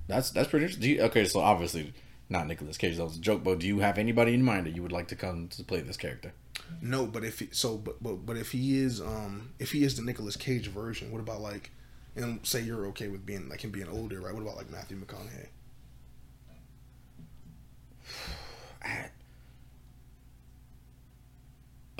that's 0.08 0.32
that's 0.32 0.50
pretty 0.50 0.66
interesting. 0.66 0.90
You, 0.92 1.02
okay, 1.04 1.26
so 1.26 1.40
obviously 1.40 1.94
not 2.30 2.48
Nicolas 2.48 2.78
Cage. 2.78 2.98
That 2.98 3.06
was 3.06 3.18
a 3.18 3.22
joke. 3.22 3.44
But 3.44 3.60
do 3.60 3.68
you 3.68 3.80
have 3.80 3.98
anybody 3.98 4.34
in 4.34 4.44
mind 4.44 4.66
that 4.66 4.76
you 4.76 4.82
would 4.82 4.92
like 4.92 5.08
to 5.10 5.16
come 5.16 5.48
to 5.50 5.64
play 5.64 5.82
this 5.82 5.98
character? 5.98 6.34
No, 6.82 7.06
but 7.06 7.24
if 7.24 7.40
he, 7.40 7.48
so, 7.52 7.78
but 7.78 8.02
but 8.04 8.26
but 8.26 8.38
if 8.38 8.52
he 8.52 8.80
is 8.80 9.00
um 9.02 9.54
if 9.60 9.72
he 9.72 9.84
is 9.84 9.96
the 9.96 10.02
Nicolas 10.02 10.36
Cage 10.36 10.68
version, 10.68 11.12
what 11.12 11.20
about 11.20 11.42
like, 11.42 11.72
and 12.16 12.46
say 12.46 12.62
you're 12.62 12.86
okay 12.88 13.08
with 13.08 13.26
being 13.26 13.48
like 13.50 13.64
him 13.64 13.72
being 13.72 13.88
older, 13.88 14.20
right? 14.20 14.34
What 14.34 14.42
about 14.42 14.58
like 14.58 14.70
Matthew 14.70 15.00
McConaughey? 15.00 15.48
I- 18.84 19.10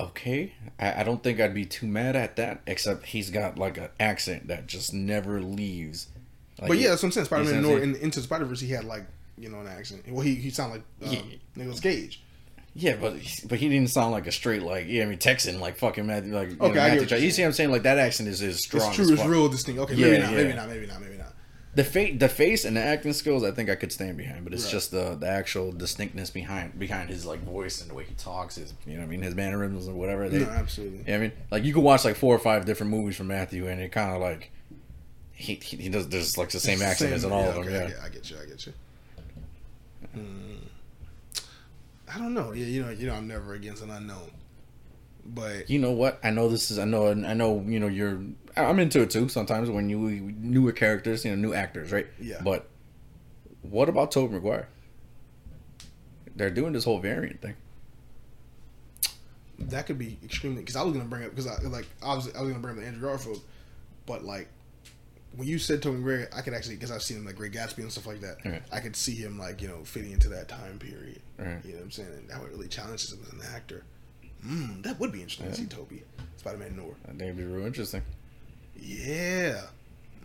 okay, 0.00 0.52
I, 0.78 1.00
I 1.00 1.02
don't 1.02 1.22
think 1.22 1.40
I'd 1.40 1.54
be 1.54 1.64
too 1.64 1.86
mad 1.86 2.14
at 2.16 2.36
that. 2.36 2.60
Except 2.66 3.06
he's 3.06 3.30
got 3.30 3.58
like 3.58 3.78
an 3.78 3.88
accent 3.98 4.48
that 4.48 4.66
just 4.66 4.92
never 4.92 5.40
leaves. 5.40 6.08
Like, 6.60 6.68
but 6.68 6.78
yeah, 6.78 6.90
that's 6.90 7.02
what 7.02 7.08
I'm 7.08 7.12
saying. 7.12 7.24
Spider 7.26 7.44
Man 7.44 7.52
what 7.54 7.58
I'm 7.58 7.62
Noir 7.62 7.78
in 7.82 7.94
Into 7.96 8.20
Spider 8.20 8.44
Verse, 8.44 8.60
he 8.60 8.68
had 8.68 8.84
like 8.84 9.06
you 9.40 9.48
know 9.48 9.60
an 9.60 9.66
accent. 9.68 10.02
Well, 10.08 10.20
he 10.22 10.34
he 10.34 10.50
sounded 10.50 10.82
like 11.00 11.10
um, 11.10 11.14
Yeah. 11.16 11.36
Nicolas 11.56 11.80
Cage. 11.80 12.22
Yeah, 12.74 12.96
but 13.00 13.14
but 13.48 13.58
he 13.58 13.68
didn't 13.68 13.90
sound 13.90 14.12
like 14.12 14.26
a 14.26 14.32
straight 14.32 14.62
like 14.62 14.86
yeah, 14.88 15.02
I 15.02 15.06
mean 15.06 15.18
Texan 15.18 15.58
like 15.58 15.78
fucking 15.78 16.06
Matthew 16.06 16.34
like 16.34 16.50
you 16.50 16.56
Okay, 16.60 16.74
know, 16.74 16.80
I 16.82 16.90
get 16.94 17.00
Matthew 17.10 17.18
You 17.24 17.30
see 17.32 17.42
what 17.42 17.46
I'm 17.48 17.52
saying? 17.54 17.70
Like 17.70 17.82
that 17.82 17.98
accent 17.98 18.28
is 18.28 18.40
is 18.42 18.62
strong. 18.62 18.86
It's 18.88 18.96
true. 18.96 19.12
It's 19.12 19.24
real 19.24 19.48
distinct. 19.48 19.80
Okay, 19.80 19.94
Yeah, 19.94 20.06
maybe 20.06 20.18
not. 20.22 20.30
yeah. 20.30 20.36
Maybe 20.36 20.54
not. 20.54 20.68
Maybe 20.68 20.86
not. 20.86 21.00
Maybe 21.00 21.16
not. 21.16 21.34
The 21.74 21.84
face, 21.84 22.18
the 22.18 22.28
face, 22.28 22.64
and 22.64 22.76
the 22.76 22.80
acting 22.82 23.12
skills, 23.12 23.44
I 23.44 23.50
think 23.52 23.68
I 23.70 23.74
could 23.76 23.92
stand 23.92 24.16
behind. 24.16 24.42
But 24.44 24.52
it's 24.52 24.64
Right. 24.64 24.72
just 24.72 24.90
the 24.90 25.14
the 25.16 25.28
actual 25.28 25.70
distinctness 25.72 26.30
behind 26.30 26.78
behind 26.78 27.08
his 27.10 27.24
like 27.26 27.40
voice 27.42 27.80
and 27.80 27.90
the 27.90 27.94
way 27.94 28.04
he 28.04 28.14
talks, 28.14 28.56
his 28.56 28.74
you 28.86 28.94
know 28.94 29.00
what 29.00 29.06
I 29.06 29.08
mean 29.08 29.22
his 29.22 29.34
mannerisms 29.34 29.88
or 29.88 29.94
whatever. 29.94 30.28
They, 30.28 30.40
No, 30.40 30.46
absolutely. 30.50 31.04
Yeah, 31.06 31.16
I 31.16 31.18
mean, 31.18 31.32
like 31.50 31.64
you 31.64 31.72
could 31.74 31.82
watch 31.82 32.04
like 32.04 32.16
four 32.16 32.34
or 32.34 32.38
five 32.38 32.64
different 32.64 32.90
movies 32.92 33.16
from 33.16 33.26
Matthew, 33.28 33.66
and 33.66 33.80
it 33.80 33.90
kind 33.92 34.14
of 34.14 34.20
like 34.20 34.50
he, 35.32 35.54
he 35.54 35.88
does 35.88 36.08
there's 36.08 36.36
like 36.38 36.50
the 36.50 36.58
same 36.60 36.74
It's 36.74 36.80
the 36.82 36.86
accent 36.86 37.12
as 37.12 37.24
in 37.24 37.32
all 37.32 37.48
of 37.48 37.54
them. 37.54 37.64
okay, 37.64 37.92
Yeah, 37.96 38.04
I 38.04 38.08
get 38.08 38.28
you. 38.30 38.36
I 38.42 38.46
get 38.46 38.66
you. 38.66 38.72
Hmm. 40.14 40.54
I 42.12 42.18
don't 42.18 42.34
know. 42.34 42.52
Yeah, 42.52 42.66
you 42.66 42.82
know, 42.82 42.90
you 42.90 43.06
know, 43.06 43.14
I'm 43.14 43.28
never 43.28 43.54
against 43.54 43.82
an 43.82 43.90
unknown, 43.90 44.30
but 45.24 45.68
you 45.68 45.78
know 45.78 45.92
what? 45.92 46.18
I 46.24 46.30
know 46.30 46.48
this 46.48 46.70
is 46.70 46.78
I 46.78 46.84
know 46.84 47.08
I 47.10 47.34
know 47.34 47.62
you 47.66 47.78
know 47.80 47.86
you're 47.88 48.20
I'm 48.56 48.78
into 48.80 49.02
it 49.02 49.10
too. 49.10 49.28
Sometimes 49.28 49.70
when 49.70 49.90
you 49.90 49.98
newer 49.98 50.72
characters, 50.72 51.24
you 51.24 51.30
know, 51.32 51.36
new 51.36 51.54
actors, 51.54 51.92
right? 51.92 52.06
Yeah. 52.20 52.40
But 52.42 52.66
what 53.62 53.88
about 53.88 54.10
Tobey 54.10 54.34
Maguire? 54.34 54.68
They're 56.34 56.50
doing 56.50 56.72
this 56.72 56.84
whole 56.84 57.00
variant 57.00 57.42
thing. 57.42 57.56
that 59.58 59.86
could 59.86 59.98
be 59.98 60.16
extremely 60.24 60.60
because 60.62 60.76
I 60.76 60.82
was 60.82 60.92
gonna 60.94 61.08
bring 61.08 61.24
up 61.24 61.30
because 61.30 61.46
I 61.46 61.60
like 61.62 61.86
obviously 62.02 62.38
I 62.38 62.42
was 62.42 62.50
gonna 62.50 62.62
bring 62.62 62.76
up 62.76 62.80
the 62.80 62.86
Andrew 62.86 63.08
Garfield, 63.08 63.42
but 64.06 64.24
like 64.24 64.48
when 65.38 65.46
you 65.48 65.58
said 65.58 65.80
Tobey 65.82 65.98
Maguire, 65.98 66.28
I 66.36 66.40
could 66.42 66.52
actually 66.52 66.74
because 66.74 66.90
I've 66.90 67.02
seen 67.02 67.16
him 67.18 67.24
like 67.24 67.36
Great 67.36 67.52
Gatsby 67.52 67.78
and 67.78 67.90
stuff 67.92 68.06
like 68.06 68.20
that. 68.20 68.44
Right. 68.44 68.62
I 68.72 68.80
could 68.80 68.96
see 68.96 69.14
him 69.14 69.38
like 69.38 69.62
you 69.62 69.68
know 69.68 69.84
fitting 69.84 70.10
into 70.12 70.28
that 70.30 70.48
time 70.48 70.78
period. 70.78 71.20
Right. 71.38 71.58
You 71.64 71.72
know 71.72 71.78
what 71.78 71.84
I'm 71.84 71.90
saying? 71.92 72.08
And 72.12 72.28
that 72.28 72.40
would 72.40 72.50
really 72.50 72.68
challenges 72.68 73.12
him 73.12 73.20
as 73.26 73.32
an 73.32 73.40
actor. 73.54 73.84
Mm, 74.46 74.82
that 74.82 75.00
would 75.00 75.12
be 75.12 75.22
interesting 75.22 75.48
to 75.50 75.54
see 75.54 75.66
Tobey 75.66 76.02
Spider 76.36 76.58
Man 76.58 76.76
Noir. 76.76 76.94
I 77.04 77.08
think 77.08 77.22
it'd 77.22 77.36
be 77.36 77.44
real 77.44 77.64
interesting. 77.66 78.02
Yeah. 78.76 79.62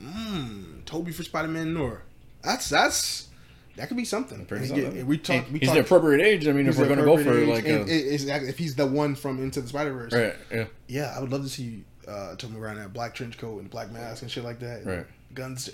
Mmm. 0.02 0.84
Tobey 0.86 1.12
for 1.12 1.24
Spider 1.24 1.48
Man 1.48 1.74
Noir. 1.74 2.02
That's 2.44 2.70
that's 2.70 3.30
that 3.76 3.88
could 3.88 3.98
be 3.98 4.06
something. 4.06 4.46
Pretty 4.46 4.66
And 4.66 4.70
solid. 4.84 4.96
yeah, 4.98 5.04
we 5.04 5.18
talked. 5.18 5.52
We 5.52 5.60
he's 5.60 5.70
talked. 5.70 5.76
the 5.78 5.82
appropriate 5.82 6.24
age. 6.24 6.48
I 6.48 6.52
mean, 6.52 6.68
if 6.68 6.78
we're 6.78 6.88
gonna 6.88 7.04
go 7.04 7.16
for 7.18 7.22
appropriate 7.22 7.50
like 7.50 7.66
a 7.66 8.14
exactly 8.14 8.50
if 8.50 8.58
he's 8.58 8.76
the 8.76 8.86
one 8.86 9.16
from 9.16 9.42
Into 9.42 9.62
the 9.62 9.68
Spider 9.68 9.94
Verse. 9.94 10.12
right, 10.14 10.36
yeah, 10.52 10.66
Yeah, 10.88 11.14
I 11.16 11.22
would 11.22 11.32
love 11.32 11.44
to 11.44 11.50
see 11.50 11.84
uh, 12.08 12.36
Tobey 12.36 12.54
Maguire 12.54 12.72
in 12.72 12.78
that 12.80 12.94
black 12.94 13.14
trench 13.16 13.38
coat 13.38 13.60
and 13.62 13.70
black 13.70 13.92
mask 13.92 14.22
and 14.22 14.32
shit 14.32 14.44
like 14.44 14.60
that. 14.60 14.86
Right. 14.86 15.06
Guns, 15.34 15.70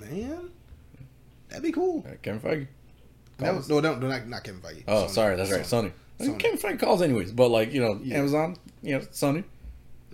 man, 0.00 0.50
that'd 1.48 1.62
be 1.62 1.72
cool. 1.72 2.04
Kevin 2.22 2.40
Feige. 2.40 2.66
That 3.38 3.54
was, 3.54 3.68
no, 3.68 3.80
no, 3.80 3.96
no, 3.96 4.08
not, 4.08 4.26
not 4.28 4.44
Kevin 4.44 4.60
Feige. 4.60 4.84
Oh, 4.86 5.04
Sony. 5.04 5.10
sorry, 5.10 5.36
that's 5.36 5.50
right, 5.50 5.62
Sony. 5.62 5.92
Sony. 6.20 6.38
Kevin 6.38 6.58
Feige 6.58 6.78
calls 6.80 7.02
anyways, 7.02 7.32
but 7.32 7.48
like 7.48 7.72
you 7.72 7.80
know, 7.80 8.00
Yeah. 8.02 8.18
Amazon, 8.18 8.56
you 8.82 8.94
know, 8.94 9.00
Sony. 9.00 9.44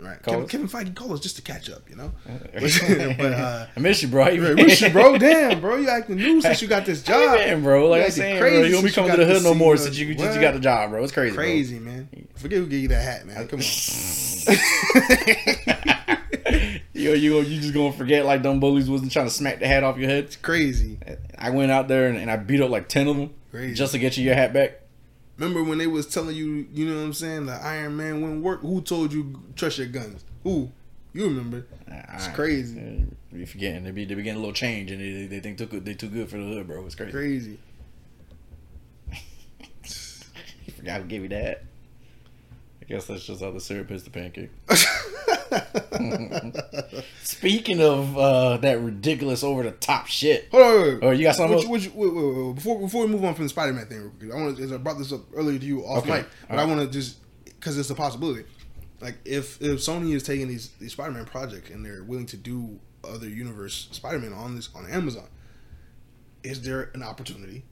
Right. 0.00 0.22
Kevin. 0.22 0.46
Kevin 0.48 0.68
Feige 0.68 0.94
called 0.94 1.12
us 1.12 1.20
just 1.20 1.36
to 1.36 1.42
catch 1.42 1.68
up, 1.68 1.88
you 1.90 1.96
know. 1.96 2.10
but 2.54 3.32
uh, 3.32 3.66
I 3.76 3.80
miss 3.80 4.00
you, 4.02 4.08
bro. 4.08 4.28
You 4.28 4.46
Right, 4.46 4.56
wish 4.56 4.80
you, 4.80 4.90
bro. 4.90 5.18
Damn, 5.18 5.60
bro. 5.60 5.76
You 5.76 5.88
acting 5.90 6.16
new 6.16 6.40
since 6.40 6.62
you 6.62 6.68
got 6.68 6.86
this 6.86 7.02
job. 7.04 7.36
Man, 7.36 7.62
bro, 7.62 7.88
like 7.88 8.04
I'm 8.04 8.10
saying, 8.10 8.40
crazy 8.40 8.56
bro, 8.58 8.66
you 8.66 8.72
don't 8.72 8.84
be 8.84 8.90
coming 8.90 9.10
to 9.10 9.16
the 9.18 9.26
hood 9.26 9.42
no 9.42 9.54
more 9.54 9.76
since 9.76 9.98
you 9.98 10.06
you 10.06 10.14
got 10.16 10.54
the 10.54 10.60
job, 10.60 10.90
bro. 10.90 11.02
It's 11.04 11.12
crazy, 11.12 11.34
bro. 11.34 11.44
Crazy, 11.44 11.78
man. 11.78 12.08
Forget 12.36 12.58
who 12.58 12.66
gave 12.66 12.82
you 12.82 12.88
that 12.88 13.02
hat, 13.02 13.26
man. 13.26 13.46
Come 13.46 13.60
on. 13.60 13.66
Yo, 16.92 17.12
you 17.14 17.40
you 17.40 17.60
just 17.60 17.72
gonna 17.72 17.92
forget 17.92 18.26
like 18.26 18.42
dumb 18.42 18.60
bullies 18.60 18.90
wasn't 18.90 19.10
trying 19.12 19.26
to 19.26 19.30
smack 19.30 19.58
the 19.60 19.66
hat 19.66 19.82
off 19.84 19.96
your 19.96 20.08
head. 20.08 20.24
It's 20.24 20.36
crazy. 20.36 20.98
I 21.38 21.50
went 21.50 21.70
out 21.70 21.88
there 21.88 22.08
and, 22.08 22.18
and 22.18 22.30
I 22.30 22.36
beat 22.36 22.60
up 22.60 22.70
like 22.70 22.88
ten 22.88 23.08
of 23.08 23.16
them 23.16 23.30
Crazy. 23.50 23.74
just 23.74 23.92
to 23.92 23.98
get 23.98 24.16
you 24.18 24.24
your 24.24 24.34
hat 24.34 24.52
back. 24.52 24.79
Remember 25.40 25.64
when 25.64 25.78
they 25.78 25.86
was 25.86 26.06
telling 26.06 26.36
you, 26.36 26.66
you 26.70 26.86
know 26.86 26.96
what 26.96 27.02
I'm 27.02 27.12
saying, 27.14 27.46
the 27.46 27.54
Iron 27.54 27.96
Man 27.96 28.20
wouldn't 28.20 28.42
work? 28.42 28.60
Who 28.60 28.82
told 28.82 29.10
you 29.10 29.40
trust 29.56 29.78
your 29.78 29.86
guns? 29.86 30.22
Who? 30.42 30.70
You 31.14 31.24
remember? 31.24 31.64
It's 31.88 32.28
crazy. 32.28 33.06
You 33.32 33.46
forgetting 33.46 33.84
they 33.84 33.90
be 33.90 34.04
they 34.04 34.14
be 34.14 34.22
getting 34.22 34.36
a 34.36 34.40
little 34.40 34.52
change 34.52 34.90
and 34.90 35.00
they, 35.00 35.26
they 35.26 35.40
think 35.40 35.56
too 35.56 35.64
good 35.64 35.86
they 35.86 35.94
too 35.94 36.10
good 36.10 36.28
for 36.28 36.36
the 36.36 36.44
hood, 36.44 36.66
bro. 36.66 36.84
It's 36.84 36.94
crazy. 36.94 37.12
Crazy. 37.12 37.58
You 40.66 40.74
forgot 40.74 41.00
who 41.00 41.08
gave 41.08 41.22
you 41.22 41.28
that. 41.30 41.64
I 42.90 42.94
guess 42.94 43.06
that's 43.06 43.24
just 43.24 43.40
how 43.40 43.52
the 43.52 43.60
syrup 43.60 43.92
is 43.92 44.02
the 44.02 44.10
pancake. 44.10 44.50
Speaking 47.22 47.80
of 47.80 48.18
uh, 48.18 48.56
that 48.56 48.80
ridiculous 48.80 49.44
over 49.44 49.62
the 49.62 49.70
top 49.70 50.08
shit. 50.08 50.48
Hold 50.50 50.62
on, 50.64 50.74
wait, 50.74 50.92
wait. 50.94 50.98
Oh, 51.02 51.10
you 51.12 51.22
got 51.22 51.36
something 51.36 51.70
Which, 51.70 51.84
which, 51.86 51.94
wait, 51.94 52.54
Before 52.56 52.80
before 52.80 53.06
we 53.06 53.12
move 53.12 53.24
on 53.24 53.36
from 53.36 53.44
the 53.44 53.48
Spider 53.48 53.72
Man 53.72 53.86
thing, 53.86 54.10
I 54.32 54.34
want 54.34 54.56
to. 54.56 54.74
I 54.74 54.76
brought 54.78 54.98
this 54.98 55.12
up 55.12 55.20
earlier 55.32 55.56
to 55.60 55.64
you 55.64 55.82
off 55.82 55.98
Okay. 55.98 56.16
mic, 56.18 56.26
but 56.48 56.54
All 56.54 56.58
I 56.58 56.62
right. 56.64 56.68
want 56.76 56.80
to 56.80 56.88
just 56.92 57.18
because 57.44 57.78
it's 57.78 57.90
a 57.90 57.94
possibility. 57.94 58.44
Like 59.00 59.18
if 59.24 59.62
if 59.62 59.78
Sony 59.78 60.12
is 60.14 60.24
taking 60.24 60.48
these 60.48 60.70
these 60.80 60.90
Spider 60.90 61.12
Man 61.12 61.26
projects 61.26 61.70
and 61.70 61.86
they're 61.86 62.02
willing 62.02 62.26
to 62.26 62.36
do 62.36 62.80
other 63.04 63.28
universe 63.28 63.86
Spider 63.92 64.18
Man 64.18 64.32
on 64.32 64.56
this 64.56 64.68
on 64.74 64.90
Amazon, 64.90 65.28
is 66.42 66.62
there 66.62 66.90
an 66.94 67.04
opportunity 67.04 67.62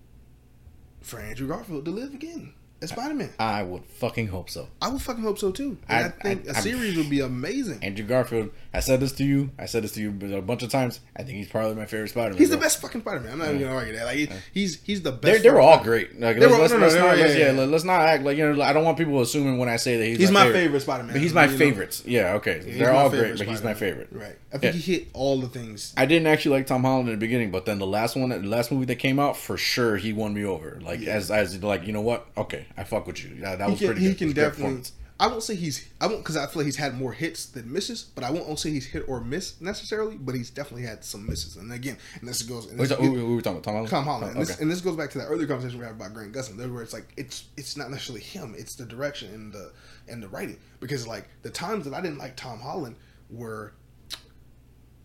for 1.00 1.18
Andrew 1.18 1.48
Garfield 1.48 1.86
to 1.86 1.90
live 1.90 2.14
again 2.14 2.54
as 2.80 2.90
Spider 2.90 3.14
Man? 3.14 3.30
I 3.38 3.62
would 3.62 3.84
fucking 3.84 4.28
hope 4.28 4.50
so. 4.50 4.68
I 4.80 4.88
would 4.88 5.02
fucking 5.02 5.22
hope 5.22 5.38
so 5.38 5.50
too. 5.50 5.78
And 5.88 6.06
I, 6.06 6.08
I- 6.08 6.10
think 6.34 6.48
I- 6.48 6.58
a 6.58 6.62
series 6.62 6.96
would 6.96 7.10
be 7.10 7.20
amazing. 7.20 7.82
Andrew 7.82 8.06
Garfield, 8.06 8.50
I 8.72 8.80
said 8.80 9.00
this 9.00 9.12
to 9.12 9.24
you. 9.24 9.50
I 9.58 9.64
said 9.64 9.82
this 9.82 9.92
to 9.92 10.00
you 10.00 10.10
a 10.36 10.42
bunch 10.42 10.62
of 10.62 10.70
times. 10.70 11.00
I 11.16 11.22
think 11.22 11.38
he's 11.38 11.48
probably 11.48 11.74
my 11.74 11.86
favorite 11.86 12.10
Spider-Man. 12.10 12.38
He's 12.38 12.48
bro. 12.48 12.58
the 12.58 12.62
best 12.62 12.80
fucking 12.82 13.00
Spider 13.00 13.20
Man. 13.20 13.32
I'm 13.32 13.38
not 13.38 13.48
even 13.48 13.62
gonna 13.62 13.74
argue 13.74 13.94
that. 13.96 14.04
Like 14.04 14.16
he, 14.16 14.28
he's 14.52 14.82
he's 14.82 15.00
the 15.02 15.10
best. 15.12 15.22
They, 15.22 15.38
they 15.38 15.50
were 15.50 15.60
all 15.60 15.82
great. 15.82 16.20
Like, 16.20 16.38
They 16.38 16.46
let's, 16.46 16.52
were- 16.52 16.58
let's, 16.60 16.72
no, 16.72 16.78
no, 16.78 16.82
let's 16.84 16.94
they 16.94 17.00
not, 17.00 17.16
let's, 17.16 17.34
yeah, 17.34 17.38
yeah, 17.46 17.52
yeah. 17.52 17.64
let's 17.64 17.84
not 17.84 18.00
act 18.02 18.24
like 18.24 18.36
you 18.36 18.52
know. 18.52 18.62
I 18.62 18.74
don't 18.74 18.84
want 18.84 18.98
people 18.98 19.20
assuming 19.22 19.56
when 19.56 19.70
I 19.70 19.76
say 19.76 19.96
that 19.96 20.04
he's, 20.04 20.18
He's 20.18 20.30
my, 20.30 20.44
my 20.44 20.52
favorite 20.52 20.80
Spider-Man. 20.80 21.12
But 21.14 21.22
he's 21.22 21.32
my 21.32 21.46
You 21.46 21.52
know? 21.52 21.58
favorites. 21.58 22.02
Yeah, 22.04 22.32
okay. 22.34 22.62
He's 22.62 22.78
They're 22.78 22.92
all 22.92 23.08
favorite 23.08 23.28
great, 23.36 23.38
but 23.38 23.48
he's 23.48 23.62
my 23.64 23.74
favorite. 23.74 24.08
Right. 24.12 24.36
I 24.52 24.58
think 24.58 24.74
Yeah. 24.74 24.80
he 24.80 24.92
hit 24.94 25.08
all 25.14 25.40
the 25.40 25.48
things. 25.48 25.94
I 25.96 26.04
didn't 26.04 26.26
actually 26.26 26.58
like 26.58 26.66
Tom 26.66 26.82
Holland 26.84 27.08
in 27.08 27.14
the 27.14 27.18
beginning, 27.18 27.50
but 27.50 27.64
then 27.64 27.78
the 27.78 27.86
last 27.86 28.16
one, 28.16 28.28
the 28.28 28.38
last 28.42 28.70
movie 28.70 28.84
that 28.86 28.96
came 28.96 29.18
out, 29.18 29.36
for 29.36 29.56
sure 29.56 29.96
he 29.96 30.12
won 30.12 30.34
me 30.34 30.44
over. 30.44 30.78
Like 30.82 31.00
Yeah. 31.00 31.14
as 31.14 31.30
as 31.30 31.62
like 31.62 31.86
you 31.86 31.92
know 31.94 32.02
what? 32.02 32.26
Okay, 32.36 32.66
I 32.76 32.84
fuck 32.84 33.06
with 33.06 33.24
you. 33.24 33.34
Yeah, 33.40 33.56
that 33.56 33.70
was 33.70 33.78
can, 33.78 33.88
pretty 33.88 34.02
he 34.02 34.08
good. 34.08 34.18
Can 34.18 34.26
was 34.28 34.32
a 34.32 34.34
great 34.34 34.44
definitely. 34.50 34.90
I 35.20 35.26
won't 35.26 35.42
say 35.42 35.56
he's. 35.56 35.88
I 36.00 36.06
won't 36.06 36.20
because 36.20 36.36
I 36.36 36.46
feel 36.46 36.60
like 36.60 36.66
he's 36.66 36.76
had 36.76 36.96
more 36.96 37.12
hits 37.12 37.46
than 37.46 37.72
misses, 37.72 38.04
but 38.14 38.22
I 38.22 38.30
won't 38.30 38.56
say 38.58 38.70
he's 38.70 38.86
hit 38.86 39.04
or 39.08 39.20
miss 39.20 39.60
necessarily. 39.60 40.16
But 40.16 40.36
he's 40.36 40.48
definitely 40.48 40.84
had 40.86 41.04
some 41.04 41.26
misses. 41.26 41.56
And 41.56 41.72
again, 41.72 41.98
and 42.20 42.28
this 42.28 42.42
goes. 42.42 42.70
And 42.70 42.78
this, 42.78 42.92
who, 42.92 43.14
who 43.16 43.34
were 43.34 43.42
talking 43.42 43.58
about? 43.58 43.64
Tom 43.64 43.74
Holland. 43.74 43.90
Tom 43.90 44.04
Holland. 44.04 44.28
And, 44.30 44.36
Oh, 44.36 44.40
this, 44.40 44.50
okay. 44.52 44.62
and 44.62 44.70
this 44.70 44.80
goes 44.80 44.94
back 44.96 45.10
to 45.10 45.18
that 45.18 45.24
earlier 45.26 45.48
conversation 45.48 45.80
we 45.80 45.84
had 45.84 45.94
about 45.96 46.14
Grant 46.14 46.32
Gustin, 46.32 46.56
where 46.72 46.82
it's 46.84 46.92
like 46.92 47.08
it's 47.16 47.46
it's 47.56 47.76
not 47.76 47.90
necessarily 47.90 48.22
him, 48.22 48.54
it's 48.56 48.76
the 48.76 48.86
direction 48.86 49.34
and 49.34 49.52
the 49.52 49.72
and 50.08 50.22
the 50.22 50.28
writing. 50.28 50.58
Because 50.78 51.04
like 51.06 51.28
the 51.42 51.50
times 51.50 51.84
that 51.86 51.94
I 51.94 52.00
didn't 52.00 52.18
like 52.18 52.36
Tom 52.36 52.60
Holland 52.60 52.94
were, 53.28 53.72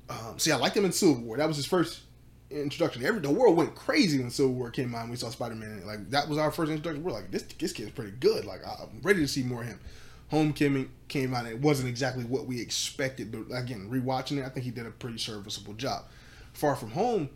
um, 0.10 0.38
see, 0.38 0.52
I 0.52 0.58
liked 0.58 0.78
him 0.78 0.86
in 0.86 0.92
Civil 0.92 1.16
War. 1.24 1.38
That 1.38 1.48
was 1.48 1.58
his 1.58 1.66
first 1.66 2.02
introduction. 2.52 3.04
Every 3.04 3.20
the 3.20 3.32
world 3.32 3.58
went 3.58 3.74
crazy 3.74 4.20
when 4.20 4.30
Civil 4.30 4.54
War 4.54 4.70
came 4.70 4.94
out. 4.94 5.02
and 5.02 5.10
We 5.12 5.18
saw 5.18 5.30
Spider 5.30 5.56
Man. 5.56 5.86
Like 5.88 6.10
that 6.12 6.28
was 6.30 6.38
our 6.38 6.52
first 6.52 6.70
introduction. 6.72 7.04
We're 7.04 7.14
like, 7.14 7.32
this 7.32 7.42
this 7.58 7.74
kid's 7.74 7.90
pretty 7.92 8.12
good. 8.12 8.46
Like 8.46 8.62
I'm 8.68 9.02
ready 9.02 9.22
to 9.22 9.28
see 9.28 9.42
more 9.42 9.62
of 9.62 9.68
him. 9.68 9.80
Homecoming 10.34 10.90
came 11.10 11.32
out 11.36 11.46
it 11.46 11.60
wasn't 11.60 11.88
exactly 11.88 12.24
what 12.24 12.48
we 12.48 12.60
expected, 12.60 13.32
but 13.32 13.56
again, 13.56 13.88
rewatching 13.88 14.40
it, 14.40 14.46
I 14.46 14.50
think 14.50 14.66
he 14.66 14.72
did 14.72 14.88
a 14.88 14.90
pretty 14.90 15.20
serviceable 15.20 15.74
job. 15.76 16.06
Far 16.54 16.76
From 16.76 16.90
Home, 16.90 17.30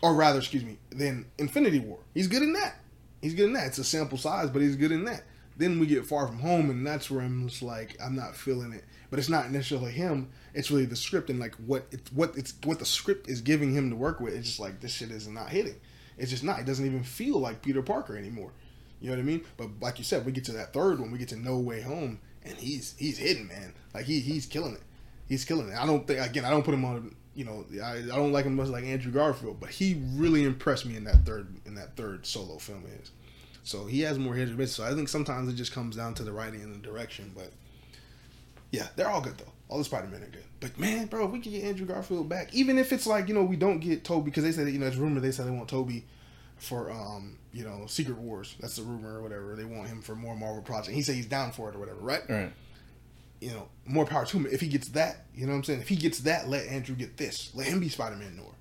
or 0.00 0.14
rather, 0.14 0.38
excuse 0.38 0.64
me, 0.64 0.78
then 0.90 1.26
Infinity 1.36 1.80
War. 1.80 1.98
He's 2.14 2.28
good 2.28 2.42
in 2.42 2.52
that. 2.52 2.76
He's 3.20 3.34
good 3.34 3.46
in 3.46 3.54
that. 3.54 3.66
It's 3.66 3.78
a 3.78 3.82
sample 3.84 4.18
size, 4.18 4.50
but 4.50 4.62
he's 4.62 4.76
good 4.76 4.92
in 4.92 5.04
that. 5.06 5.24
Then 5.56 5.80
we 5.80 5.86
get 5.86 6.06
Far 6.06 6.28
From 6.28 6.38
Home, 6.38 6.70
and 6.70 6.86
that's 6.86 7.10
where 7.10 7.22
I'm 7.22 7.48
just 7.48 7.60
like, 7.60 7.96
I'm 8.00 8.14
not 8.14 8.36
feeling 8.36 8.72
it. 8.72 8.84
But 9.10 9.18
it's 9.18 9.28
not 9.28 9.50
necessarily 9.50 9.90
him. 9.90 10.28
It's 10.54 10.70
really 10.70 10.84
the 10.84 10.94
script 10.94 11.28
and 11.28 11.40
like 11.40 11.56
what 11.56 11.86
it's 11.90 12.12
what 12.12 12.36
it's 12.36 12.54
what 12.62 12.78
the 12.78 12.86
script 12.86 13.28
is 13.28 13.40
giving 13.40 13.74
him 13.74 13.90
to 13.90 13.96
work 13.96 14.20
with. 14.20 14.34
It's 14.34 14.46
just 14.46 14.60
like 14.60 14.78
this 14.78 14.92
shit 14.92 15.10
is 15.10 15.26
not 15.26 15.48
hitting. 15.48 15.80
It's 16.16 16.30
just 16.30 16.44
not. 16.44 16.60
It 16.60 16.66
doesn't 16.66 16.86
even 16.86 17.02
feel 17.02 17.40
like 17.40 17.62
Peter 17.62 17.82
Parker 17.82 18.16
anymore. 18.16 18.52
You 19.00 19.08
know 19.10 19.16
what 19.16 19.22
I 19.22 19.24
mean? 19.24 19.44
But 19.56 19.68
like 19.80 19.98
you 19.98 20.04
said, 20.04 20.26
we 20.26 20.32
get 20.32 20.44
to 20.46 20.52
that 20.52 20.72
third 20.72 21.00
one, 21.00 21.10
we 21.10 21.18
get 21.18 21.28
to 21.28 21.36
No 21.36 21.58
Way 21.58 21.80
Home, 21.80 22.20
and 22.44 22.54
he's 22.56 22.94
he's 22.98 23.18
hidden, 23.18 23.48
man. 23.48 23.72
Like 23.94 24.04
he 24.04 24.20
he's 24.20 24.46
killing 24.46 24.74
it. 24.74 24.82
He's 25.26 25.44
killing 25.44 25.68
it. 25.68 25.76
I 25.78 25.86
don't 25.86 26.06
think 26.06 26.20
again. 26.20 26.44
I 26.44 26.50
don't 26.50 26.64
put 26.64 26.74
him 26.74 26.84
on. 26.84 27.14
You 27.34 27.44
know, 27.44 27.64
I, 27.82 27.98
I 27.98 28.16
don't 28.16 28.32
like 28.32 28.44
him 28.44 28.56
much 28.56 28.68
like 28.68 28.84
Andrew 28.84 29.12
Garfield, 29.12 29.60
but 29.60 29.70
he 29.70 30.02
really 30.14 30.44
impressed 30.44 30.84
me 30.84 30.96
in 30.96 31.04
that 31.04 31.24
third 31.24 31.48
in 31.64 31.74
that 31.76 31.96
third 31.96 32.26
solo 32.26 32.58
film. 32.58 32.84
Is 33.00 33.12
so 33.62 33.86
he 33.86 34.00
has 34.00 34.18
more 34.18 34.34
hits. 34.34 34.50
and. 34.50 34.68
So 34.68 34.84
I 34.84 34.94
think 34.94 35.08
sometimes 35.08 35.48
it 35.48 35.54
just 35.54 35.72
comes 35.72 35.96
down 35.96 36.14
to 36.14 36.22
the 36.22 36.32
writing 36.32 36.60
and 36.60 36.74
the 36.74 36.78
direction. 36.78 37.32
But 37.34 37.52
yeah, 38.70 38.88
they're 38.96 39.08
all 39.08 39.20
good 39.20 39.38
though. 39.38 39.52
All 39.68 39.78
the 39.78 39.84
Spider 39.84 40.08
Men 40.08 40.22
are 40.22 40.26
good. 40.26 40.44
But 40.58 40.78
man, 40.78 41.06
bro, 41.06 41.26
if 41.26 41.30
we 41.30 41.40
can 41.40 41.52
get 41.52 41.64
Andrew 41.64 41.86
Garfield 41.86 42.28
back, 42.28 42.52
even 42.52 42.76
if 42.78 42.92
it's 42.92 43.06
like 43.06 43.28
you 43.28 43.34
know 43.34 43.44
we 43.44 43.56
don't 43.56 43.78
get 43.78 44.04
Tobey 44.04 44.26
because 44.26 44.44
they 44.44 44.52
said 44.52 44.68
you 44.68 44.78
know 44.78 44.86
it's 44.86 44.96
rumor 44.96 45.20
they 45.20 45.30
said 45.30 45.46
they 45.46 45.52
want 45.52 45.68
Tobey 45.68 46.04
for 46.58 46.90
um 46.90 47.38
you 47.52 47.64
know 47.64 47.84
Secret 47.86 48.16
Wars. 48.18 48.54
That's 48.60 48.76
the 48.76 48.82
rumor 48.82 49.18
or 49.18 49.22
whatever. 49.22 49.56
They 49.56 49.64
want 49.64 49.88
him 49.88 50.02
for 50.02 50.14
more 50.14 50.36
Marvel 50.36 50.62
project. 50.62 50.94
He 50.94 51.02
said 51.02 51.14
he's 51.16 51.26
down 51.26 51.52
for 51.52 51.68
it 51.68 51.76
or 51.76 51.78
whatever, 51.78 52.00
right? 52.00 52.22
Right. 52.28 52.52
You 53.40 53.50
know, 53.50 53.68
more 53.86 54.04
power 54.04 54.26
to 54.26 54.36
him. 54.36 54.46
If 54.50 54.60
he 54.60 54.68
gets 54.68 54.88
that, 54.90 55.24
you 55.34 55.46
know 55.46 55.52
what 55.52 55.58
I'm 55.58 55.64
saying. 55.64 55.80
If 55.80 55.88
he 55.88 55.96
gets 55.96 56.18
that, 56.20 56.48
let 56.48 56.66
Andrew 56.66 56.94
get 56.94 57.16
this. 57.16 57.50
Let 57.54 57.66
him 57.68 57.80
be 57.80 57.88
Spider 57.88 58.16
Man 58.16 58.36
Noir. 58.36 58.52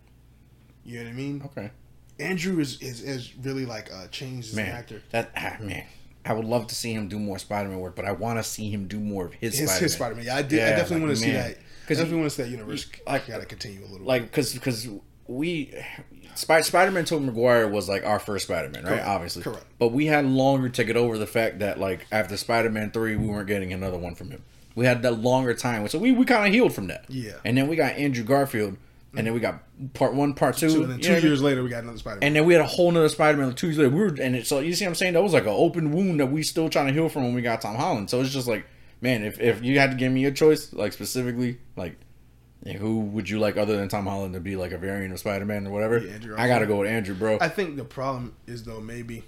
You 0.85 0.99
know 0.99 1.03
what 1.05 1.09
I 1.09 1.13
mean? 1.13 1.41
Okay. 1.45 1.71
Andrew 2.19 2.59
is 2.59 2.81
is, 2.81 3.01
is 3.01 3.35
really 3.37 3.65
like 3.65 3.91
uh, 3.93 4.07
changed 4.07 4.49
as 4.51 4.57
an 4.57 4.65
actor. 4.67 5.01
that 5.11 5.31
ah, 5.37 5.57
man, 5.61 5.83
I 6.25 6.33
would 6.33 6.45
love 6.45 6.67
to 6.67 6.75
see 6.75 6.93
him 6.93 7.07
do 7.07 7.17
more 7.19 7.39
Spider-Man 7.39 7.79
work, 7.79 7.95
but 7.95 8.03
I 8.05 8.11
want 8.11 8.39
to 8.39 8.43
see 8.43 8.69
him 8.69 8.87
do 8.87 8.99
more 8.99 9.25
of 9.25 9.33
his, 9.33 9.57
His 9.57 9.69
Spider-Man. 9.69 9.83
his 9.83 9.93
Spider 9.93 10.15
Man. 10.15 10.25
Yeah, 10.25 10.35
I 10.35 10.41
did. 10.41 10.61
I 10.61 10.69
definitely 10.71 10.95
like, 10.97 11.03
want 11.05 11.17
to 11.17 11.23
see 11.23 11.31
that. 11.31 11.47
that. 11.47 11.55
'Cause 11.55 11.63
Because 11.81 11.97
he- 11.97 12.03
definitely 12.03 12.19
want 12.19 12.31
to 12.31 12.35
see 12.35 12.43
that 12.43 12.49
universe. 12.49 12.89
I- 13.07 13.15
I 13.15 13.19
gotta 13.19 13.45
continue 13.45 13.85
a 13.85 13.87
little. 13.89 14.05
like 14.05 14.23
because 14.23 14.53
because 14.53 14.87
we 15.27 15.73
Spider 16.39 16.63
Spider-Man 16.63 17.05
Tobey 17.05 17.25
Maguire 17.25 17.67
was 17.67 17.89
like 17.89 18.05
our 18.05 18.17
first 18.17 18.45
Spider-Man, 18.45 18.83
right? 18.83 18.89
Correct. 18.91 19.07
Obviously, 19.07 19.43
Correct. 19.43 19.65
But 19.77 19.89
we 19.89 20.05
had 20.05 20.25
longer 20.25 20.69
to 20.69 20.83
get 20.85 20.95
over 20.95 21.17
the 21.17 21.27
fact 21.27 21.59
that 21.59 21.79
like 21.79 22.07
after 22.11 22.37
Spider-Man 22.37 22.91
three, 22.91 23.15
we 23.17 23.27
weren't 23.27 23.47
getting 23.47 23.73
another 23.73 23.97
one 23.97 24.15
from 24.15 24.31
him. 24.31 24.41
We 24.75 24.85
had 24.85 25.01
that 25.01 25.19
longer 25.19 25.53
time, 25.53 25.87
so 25.89 25.99
we, 25.99 26.13
we 26.13 26.23
kind 26.23 26.47
of 26.47 26.53
healed 26.53 26.73
from 26.73 26.87
that. 26.87 27.05
Yeah. 27.09 27.33
And 27.43 27.57
then 27.57 27.67
we 27.67 27.75
got 27.75 27.93
Andrew 27.93 28.23
Garfield, 28.23 28.77
and 29.15 29.27
then 29.27 29.33
we 29.33 29.41
got 29.41 29.63
part 29.93 30.13
one, 30.13 30.33
part 30.33 30.55
two, 30.55 30.69
So, 30.69 30.83
and 30.83 30.91
then 30.91 30.99
two 30.99 31.09
know 31.09 31.15
I 31.15 31.19
mean? 31.19 31.27
years 31.27 31.41
later, 31.41 31.63
we 31.63 31.69
got 31.69 31.83
another 31.83 31.97
Spider 31.97 32.19
Man. 32.21 32.27
And 32.27 32.35
then 32.37 32.45
we 32.45 32.53
had 32.53 32.61
a 32.61 32.67
whole 32.67 32.89
nother 32.89 33.09
Spider-Man 33.09 33.47
like 33.47 33.57
two 33.57 33.67
years 33.67 33.77
later. 33.77 33.89
We 33.89 33.99
were, 33.99 34.15
and 34.21 34.35
it, 34.37 34.47
so 34.47 34.59
you 34.59 34.73
see 34.73 34.85
what 34.85 34.89
I'm 34.89 34.95
saying? 34.95 35.13
That 35.13 35.23
was 35.23 35.33
like 35.33 35.43
an 35.43 35.49
open 35.49 35.91
wound 35.91 36.21
that 36.21 36.27
we 36.27 36.43
still 36.43 36.69
trying 36.69 36.87
to 36.87 36.93
heal 36.93 37.09
from 37.09 37.23
when 37.23 37.33
we 37.33 37.41
got 37.41 37.61
Tom 37.61 37.75
Holland. 37.75 38.09
So 38.09 38.21
it's 38.21 38.31
just 38.31 38.47
like, 38.47 38.65
man, 39.01 39.23
if, 39.23 39.39
if 39.41 39.61
you 39.61 39.79
had 39.79 39.91
to 39.91 39.97
give 39.97 40.13
me 40.13 40.23
a 40.25 40.31
choice, 40.31 40.71
like 40.71 40.93
specifically, 40.93 41.57
like 41.75 41.97
who 42.65 42.99
would 42.99 43.29
you 43.29 43.39
like 43.39 43.57
other 43.57 43.77
than 43.77 43.87
Tom 43.87 44.05
Holland 44.05 44.33
to 44.33 44.39
be 44.39 44.55
like 44.55 44.71
a 44.71 44.77
variant 44.77 45.13
of 45.13 45.19
Spider-Man 45.19 45.67
or 45.67 45.71
whatever? 45.71 45.99
Yeah, 45.99 46.17
I 46.37 46.47
gotta 46.47 46.65
go 46.65 46.77
with 46.77 46.89
Andrew, 46.89 47.15
bro. 47.15 47.37
I 47.39 47.49
think 47.49 47.77
the 47.77 47.85
problem 47.85 48.35
is 48.47 48.63
though 48.63 48.81
maybe 48.81 49.23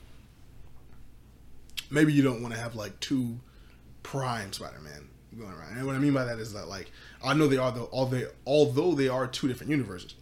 maybe 1.89 2.13
you 2.13 2.23
don't 2.23 2.41
want 2.41 2.53
to 2.53 2.59
have 2.59 2.75
like 2.75 2.99
two 2.99 3.39
prime 4.03 4.51
Spider-Man 4.51 5.07
going 5.37 5.51
around. 5.51 5.77
And 5.77 5.85
what 5.85 5.95
I 5.95 5.99
mean 5.99 6.13
by 6.13 6.25
that 6.25 6.39
is 6.39 6.53
that 6.53 6.67
like 6.67 6.91
I 7.23 7.33
know 7.33 7.47
they 7.47 7.57
are 7.57 7.71
the 7.71 7.83
all 7.83 8.05
they 8.05 8.25
although 8.45 8.93
they 8.93 9.07
are 9.07 9.27
two 9.27 9.47
different 9.47 9.69
universes. 9.71 10.15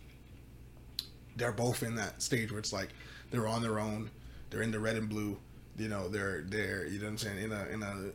They're 1.36 1.52
both 1.52 1.84
in 1.84 1.95
that 1.95 2.22
stage 2.22 2.52
where 2.52 2.60
it's 2.60 2.73
like 2.73 2.90
they're 3.31 3.48
on 3.48 3.61
their 3.61 3.80
own. 3.80 4.11
They're 4.49 4.61
in 4.61 4.72
the 4.72 4.80
red 4.80 4.98
and 4.98 5.10
blue. 5.10 5.38
You 5.77 5.88
know, 5.88 6.10
they're 6.10 6.41
they're 6.41 6.86
you 6.86 6.99
know 6.99 7.06
what 7.06 7.11
I'm 7.11 7.18
saying 7.18 7.44
in 7.44 7.52
a 7.52 7.65
in 7.68 7.84
a 7.84 8.11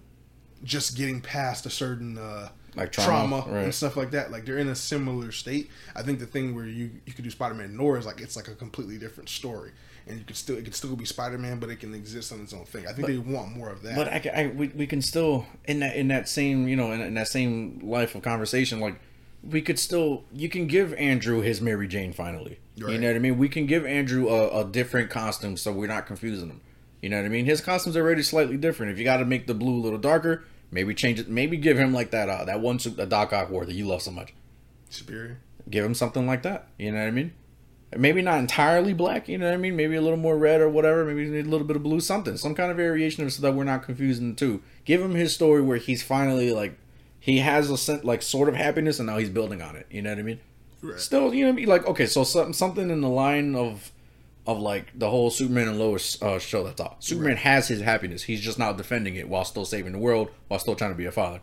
just 0.62 0.97
getting 0.97 1.21
past 1.21 1.66
a 1.66 1.71
certain 1.71 2.16
uh 2.16 2.51
Like 2.76 2.92
trauma, 2.92 3.42
trauma, 3.42 3.55
right. 3.55 3.64
and 3.64 3.74
stuff 3.74 3.96
like 3.96 4.10
that. 4.12 4.30
Like 4.30 4.44
they're 4.44 4.59
in 4.59 4.68
a 4.68 4.74
similar 4.74 5.32
state. 5.32 5.70
I 5.94 6.02
think 6.02 6.18
the 6.18 6.26
thing 6.26 6.55
where 6.55 6.66
you 6.66 6.90
you 7.06 7.12
could 7.12 7.24
do 7.24 7.30
Spider 7.30 7.55
Man 7.55 7.76
Noir 7.76 7.98
is 7.98 8.06
like 8.06 8.20
it's 8.20 8.36
like 8.36 8.48
a 8.48 8.55
completely 8.55 8.98
different 8.98 9.28
story, 9.28 9.72
and 10.06 10.18
you 10.18 10.24
could 10.24 10.36
still 10.36 10.56
it 10.56 10.64
could 10.64 10.74
still 10.74 10.96
be 10.96 11.05
Spider 11.05 11.38
Man, 11.38 11.59
but 11.59 11.70
it 11.70 11.80
can 11.80 11.94
exist 11.94 12.32
on 12.32 12.40
its 12.40 12.52
own 12.52 12.64
thing. 12.64 12.86
I 12.86 12.92
think 12.92 13.06
they 13.06 13.18
want 13.18 13.56
more 13.56 13.70
of 13.70 13.82
that. 13.82 13.96
But 13.96 14.09
I, 14.09 14.42
I 14.42 14.46
we, 14.48 14.68
we 14.68 14.86
can 14.86 15.02
still 15.02 15.46
in 15.66 15.80
that 15.80 15.96
in 15.96 16.09
that 16.09 16.28
same 16.28 16.68
you 16.68 16.76
know 16.76 16.92
in, 16.92 17.01
in 17.01 17.14
that 17.14 17.28
same 17.28 17.80
life 17.82 18.14
of 18.14 18.22
conversation 18.22 18.80
like 18.80 19.01
we 19.48 19.60
could 19.60 19.78
still 19.78 20.24
you 20.32 20.48
can 20.48 20.66
give 20.66 20.94
Andrew 20.94 21.40
his 21.40 21.60
Mary 21.60 21.88
Jane 21.88 22.12
finally. 22.12 22.59
You 22.76 22.98
know 22.98 23.06
what 23.06 23.16
I 23.16 23.20
mean? 23.20 23.38
We 23.38 23.48
can 23.48 23.66
give 23.66 23.86
Andrew 23.86 24.28
a, 24.28 24.60
a 24.60 24.64
different 24.64 25.10
costume 25.10 25.56
so 25.56 25.72
we're 25.72 25.86
not 25.86 26.06
confusing 26.06 26.48
him. 26.48 26.60
You 27.01 27.10
know 27.10 27.18
what 27.18 27.26
I 27.26 27.28
mean? 27.28 27.44
His 27.44 27.60
costume's 27.60 27.96
are 27.96 28.02
already 28.02 28.22
slightly 28.22 28.56
different. 28.56 28.90
If 28.90 28.98
you 28.98 29.05
got 29.05 29.18
to 29.18 29.24
make 29.24 29.46
the 29.46 29.55
blue 29.55 29.74
a 29.74 29.82
little 29.82 29.98
darker, 29.98 30.44
maybe 30.74 30.92
change 30.92 31.20
it. 31.20 31.28
Maybe 31.28 31.56
give 31.56 31.78
him 31.78 31.94
like 31.94 32.10
that 32.10 32.28
uh, 32.28 32.44
that 32.44 32.60
one 32.60 32.78
suit 32.78 32.96
that 32.96 33.09
Doc 33.09 33.32
Ock 33.32 33.48
wore 33.48 33.64
that 33.64 33.74
you 33.74 33.86
love 33.86 34.02
so 34.02 34.10
much. 34.10 34.34
Superior. 34.90 35.38
Give 35.70 35.84
him 35.84 35.94
something 35.94 36.26
like 36.26 36.42
that. 36.42 36.68
You 36.76 36.92
know 36.92 36.98
what 36.98 37.06
I 37.06 37.12
mean? 37.12 37.32
Maybe 37.96 38.20
not 38.20 38.40
entirely 38.40 38.92
black. 38.92 39.28
You 39.28 39.38
know 39.38 39.46
what 39.46 39.55
I 39.55 39.56
mean? 39.56 39.76
Maybe 39.76 39.94
a 39.94 40.02
little 40.02 40.18
more 40.18 40.36
red 40.36 40.60
or 40.60 40.68
whatever. 40.68 41.05
Maybe 41.05 41.38
a 41.38 41.42
little 41.44 41.66
bit 41.66 41.76
of 41.76 41.82
blue. 41.84 42.01
Something, 42.01 42.36
some 42.36 42.55
kind 42.55 42.70
of 42.70 42.76
variation 42.76 43.24
of 43.24 43.32
so 43.32 43.40
that 43.42 43.55
we're 43.55 43.64
not 43.64 43.84
confusing 43.84 44.30
the 44.30 44.36
two. 44.36 44.62
Give 44.84 45.01
him 45.01 45.14
his 45.14 45.32
story 45.32 45.62
where 45.62 45.78
he's 45.78 46.02
finally 46.02 46.52
like 46.52 46.76
he 47.20 47.38
has 47.38 47.70
a 47.70 47.78
sense 47.78 48.05
like 48.05 48.20
sort 48.20 48.48
of 48.48 48.56
happiness 48.56 48.98
and 48.98 49.06
now 49.06 49.16
he's 49.16 49.30
building 49.30 49.62
on 49.62 49.76
it. 49.76 49.86
You 49.90 50.02
know 50.02 50.10
what 50.10 50.18
I 50.18 50.22
mean? 50.22 50.40
Right. 50.82 51.01
Still, 51.01 51.32
you 51.32 51.44
know, 51.44 51.51
what 51.51 51.55
I 51.55 51.56
mean? 51.56 51.68
like 51.68 51.86
okay, 51.86 52.06
so 52.06 52.24
something 52.24 52.52
something 52.52 52.90
in 52.90 53.01
the 53.01 53.09
line 53.09 53.55
of 53.55 53.92
of 54.47 54.59
like 54.59 54.99
the 54.99 55.09
whole 55.09 55.31
Superman 55.31 55.69
and 55.69 55.79
Lois 55.79 56.21
uh, 56.23 56.39
show. 56.39 56.65
That's 56.65 56.81
all. 56.81 56.97
Superman 57.01 57.37
has 57.39 57.69
his 57.69 57.81
happiness. 57.81 58.23
He's 58.23 58.41
just 58.41 58.59
not 58.59 58.77
defending 58.77 59.16
it 59.16 59.29
while 59.29 59.45
still 59.45 59.65
saving 59.65 59.93
the 59.93 59.99
world 59.99 60.29
while 60.49 60.61
still 60.61 60.75
trying 60.75 60.91
to 60.93 60.97
be 60.99 61.07
a 61.07 61.12
father. 61.12 61.41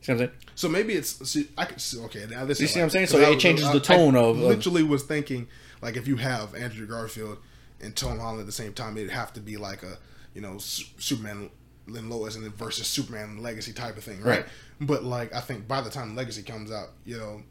See 0.00 0.12
what 0.12 0.20
I'm 0.22 0.26
saying? 0.28 0.38
So 0.56 0.68
maybe 0.68 0.94
it's 0.94 1.28
see, 1.30 1.48
I 1.56 1.64
could 1.64 1.80
see, 1.80 2.00
okay 2.00 2.26
now 2.28 2.44
this. 2.44 2.60
You 2.60 2.66
see 2.66 2.80
what 2.80 2.84
I'm 2.84 2.90
saying? 2.90 3.06
So 3.06 3.20
I 3.20 3.30
it 3.32 3.38
changes 3.38 3.66
I- 3.66 3.72
the 3.72 3.80
tone 3.80 4.16
I 4.16 4.20
of- 4.20 4.38
Literally 4.38 4.82
was 4.82 5.04
thinking 5.04 5.46
like 5.80 5.96
if 5.96 6.08
you 6.08 6.16
have 6.16 6.54
Andrew 6.56 6.86
Garfield 6.86 7.38
and 7.80 7.94
Tom 7.94 8.18
Holland 8.18 8.40
at 8.40 8.46
the 8.46 8.52
same 8.52 8.72
time, 8.72 8.96
it'd 8.96 9.10
have 9.10 9.32
to 9.34 9.40
be 9.40 9.56
like 9.56 9.82
a 9.84 9.98
you 10.34 10.40
know 10.40 10.58
Su- 10.58 10.86
Superman 10.98 11.50
and 11.86 12.10
Lois 12.10 12.34
and 12.34 12.44
then 12.44 12.52
versus 12.52 12.86
Superman 12.88 13.24
and 13.30 13.42
Legacy 13.42 13.72
type 13.72 13.96
of 13.96 14.02
thing, 14.02 14.20
right? 14.22 14.38
Right. 14.40 14.46
But 14.80 15.04
like 15.04 15.32
I 15.32 15.40
think 15.40 15.68
by 15.68 15.80
the 15.80 15.90
time 15.90 16.16
Legacy 16.16 16.42
comes 16.42 16.72
out, 16.72 16.88
you 17.04 17.18
know, 17.18 17.42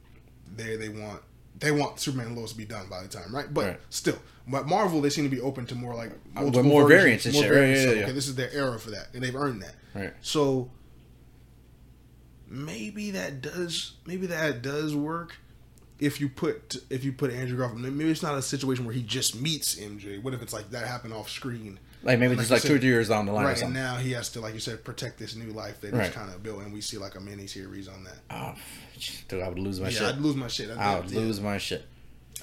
there 0.57 0.75
they 0.77 0.89
want 0.89 1.21
they 1.61 1.71
want 1.71 1.99
Superman 1.99 2.27
and 2.27 2.37
Lois 2.37 2.51
to 2.51 2.57
be 2.57 2.65
done 2.65 2.87
by 2.89 3.01
the 3.01 3.07
time, 3.07 3.33
right? 3.33 3.51
But 3.53 3.65
Right. 3.65 3.79
still, 3.89 4.19
but 4.47 4.67
Marvel 4.67 4.99
they 4.99 5.09
seem 5.09 5.23
to 5.23 5.29
be 5.29 5.39
open 5.41 5.65
to 5.67 5.75
more 5.75 5.95
like 5.95 6.11
multiple 6.33 6.63
more 6.63 6.87
variants 6.87 7.25
and 7.25 7.33
more 7.33 7.43
shit, 7.43 7.51
right, 7.51 7.57
variants. 7.57 7.81
yeah, 7.83 7.87
So, 7.87 7.93
yeah, 7.95 8.03
okay, 8.03 8.11
this 8.13 8.27
is 8.27 8.35
their 8.35 8.51
era 8.51 8.77
for 8.79 8.91
that, 8.91 9.07
and 9.13 9.23
they've 9.23 9.35
earned 9.35 9.61
that. 9.61 9.75
Right. 9.95 10.13
So 10.21 10.69
maybe 12.47 13.11
that 13.11 13.41
does 13.41 13.93
maybe 14.05 14.27
that 14.27 14.61
does 14.61 14.95
work. 14.95 15.37
if 15.99 16.19
you 16.19 16.27
put 16.27 16.77
if 16.89 17.03
you 17.03 17.11
put 17.13 17.31
Andrew 17.31 17.57
Garfield, 17.57 17.81
maybe 17.81 18.09
it's 18.09 18.23
not 18.23 18.35
a 18.35 18.41
situation 18.41 18.85
where 18.85 18.93
he 18.93 19.03
just 19.03 19.39
meets 19.39 19.75
MJ. 19.75 20.21
What 20.21 20.33
if 20.33 20.41
it's 20.41 20.53
like 20.53 20.71
that 20.71 20.87
happened 20.87 21.13
off 21.13 21.29
screen? 21.29 21.79
Like 22.03 22.17
maybe 22.19 22.29
Like 22.29 22.39
just 22.39 22.51
like 22.51 22.61
said- 22.61 22.67
two 22.69 22.75
or 22.75 22.79
three 22.79 22.87
years 22.89 23.09
down 23.09 23.25
the 23.27 23.31
line 23.31 23.45
Right, 23.45 23.61
and 23.61 23.73
now 23.73 23.95
he 23.97 24.11
has 24.13 24.29
to, 24.31 24.41
like 24.41 24.53
you 24.55 24.59
said, 24.59 24.83
protect 24.83 25.19
this 25.19 25.35
new 25.35 25.51
life 25.51 25.81
that 25.81 25.93
Right. 25.93 26.05
he's 26.07 26.13
kind 26.15 26.33
of 26.33 26.41
built, 26.41 26.61
and 26.61 26.73
we 26.73 26.81
see 26.81 26.97
like 26.97 27.15
a 27.15 27.19
mini 27.19 27.45
series 27.47 27.87
on 27.87 28.03
that. 28.05 28.17
Oh, 28.31 28.55
dude, 29.27 29.41
I 29.43 29.49
would 29.49 29.59
lose 29.59 29.79
my 29.79 29.89
yeah, 29.89 29.99
shit. 29.99 30.01
I'd 30.15 30.17
lose 30.21 30.35
my 30.35 30.47
shit. 30.47 30.69
I'd, 30.71 30.77
I 30.77 30.99
would 30.99 31.11
yeah. 31.11 31.19
lose 31.19 31.39
my 31.39 31.57
shit. 31.57 31.85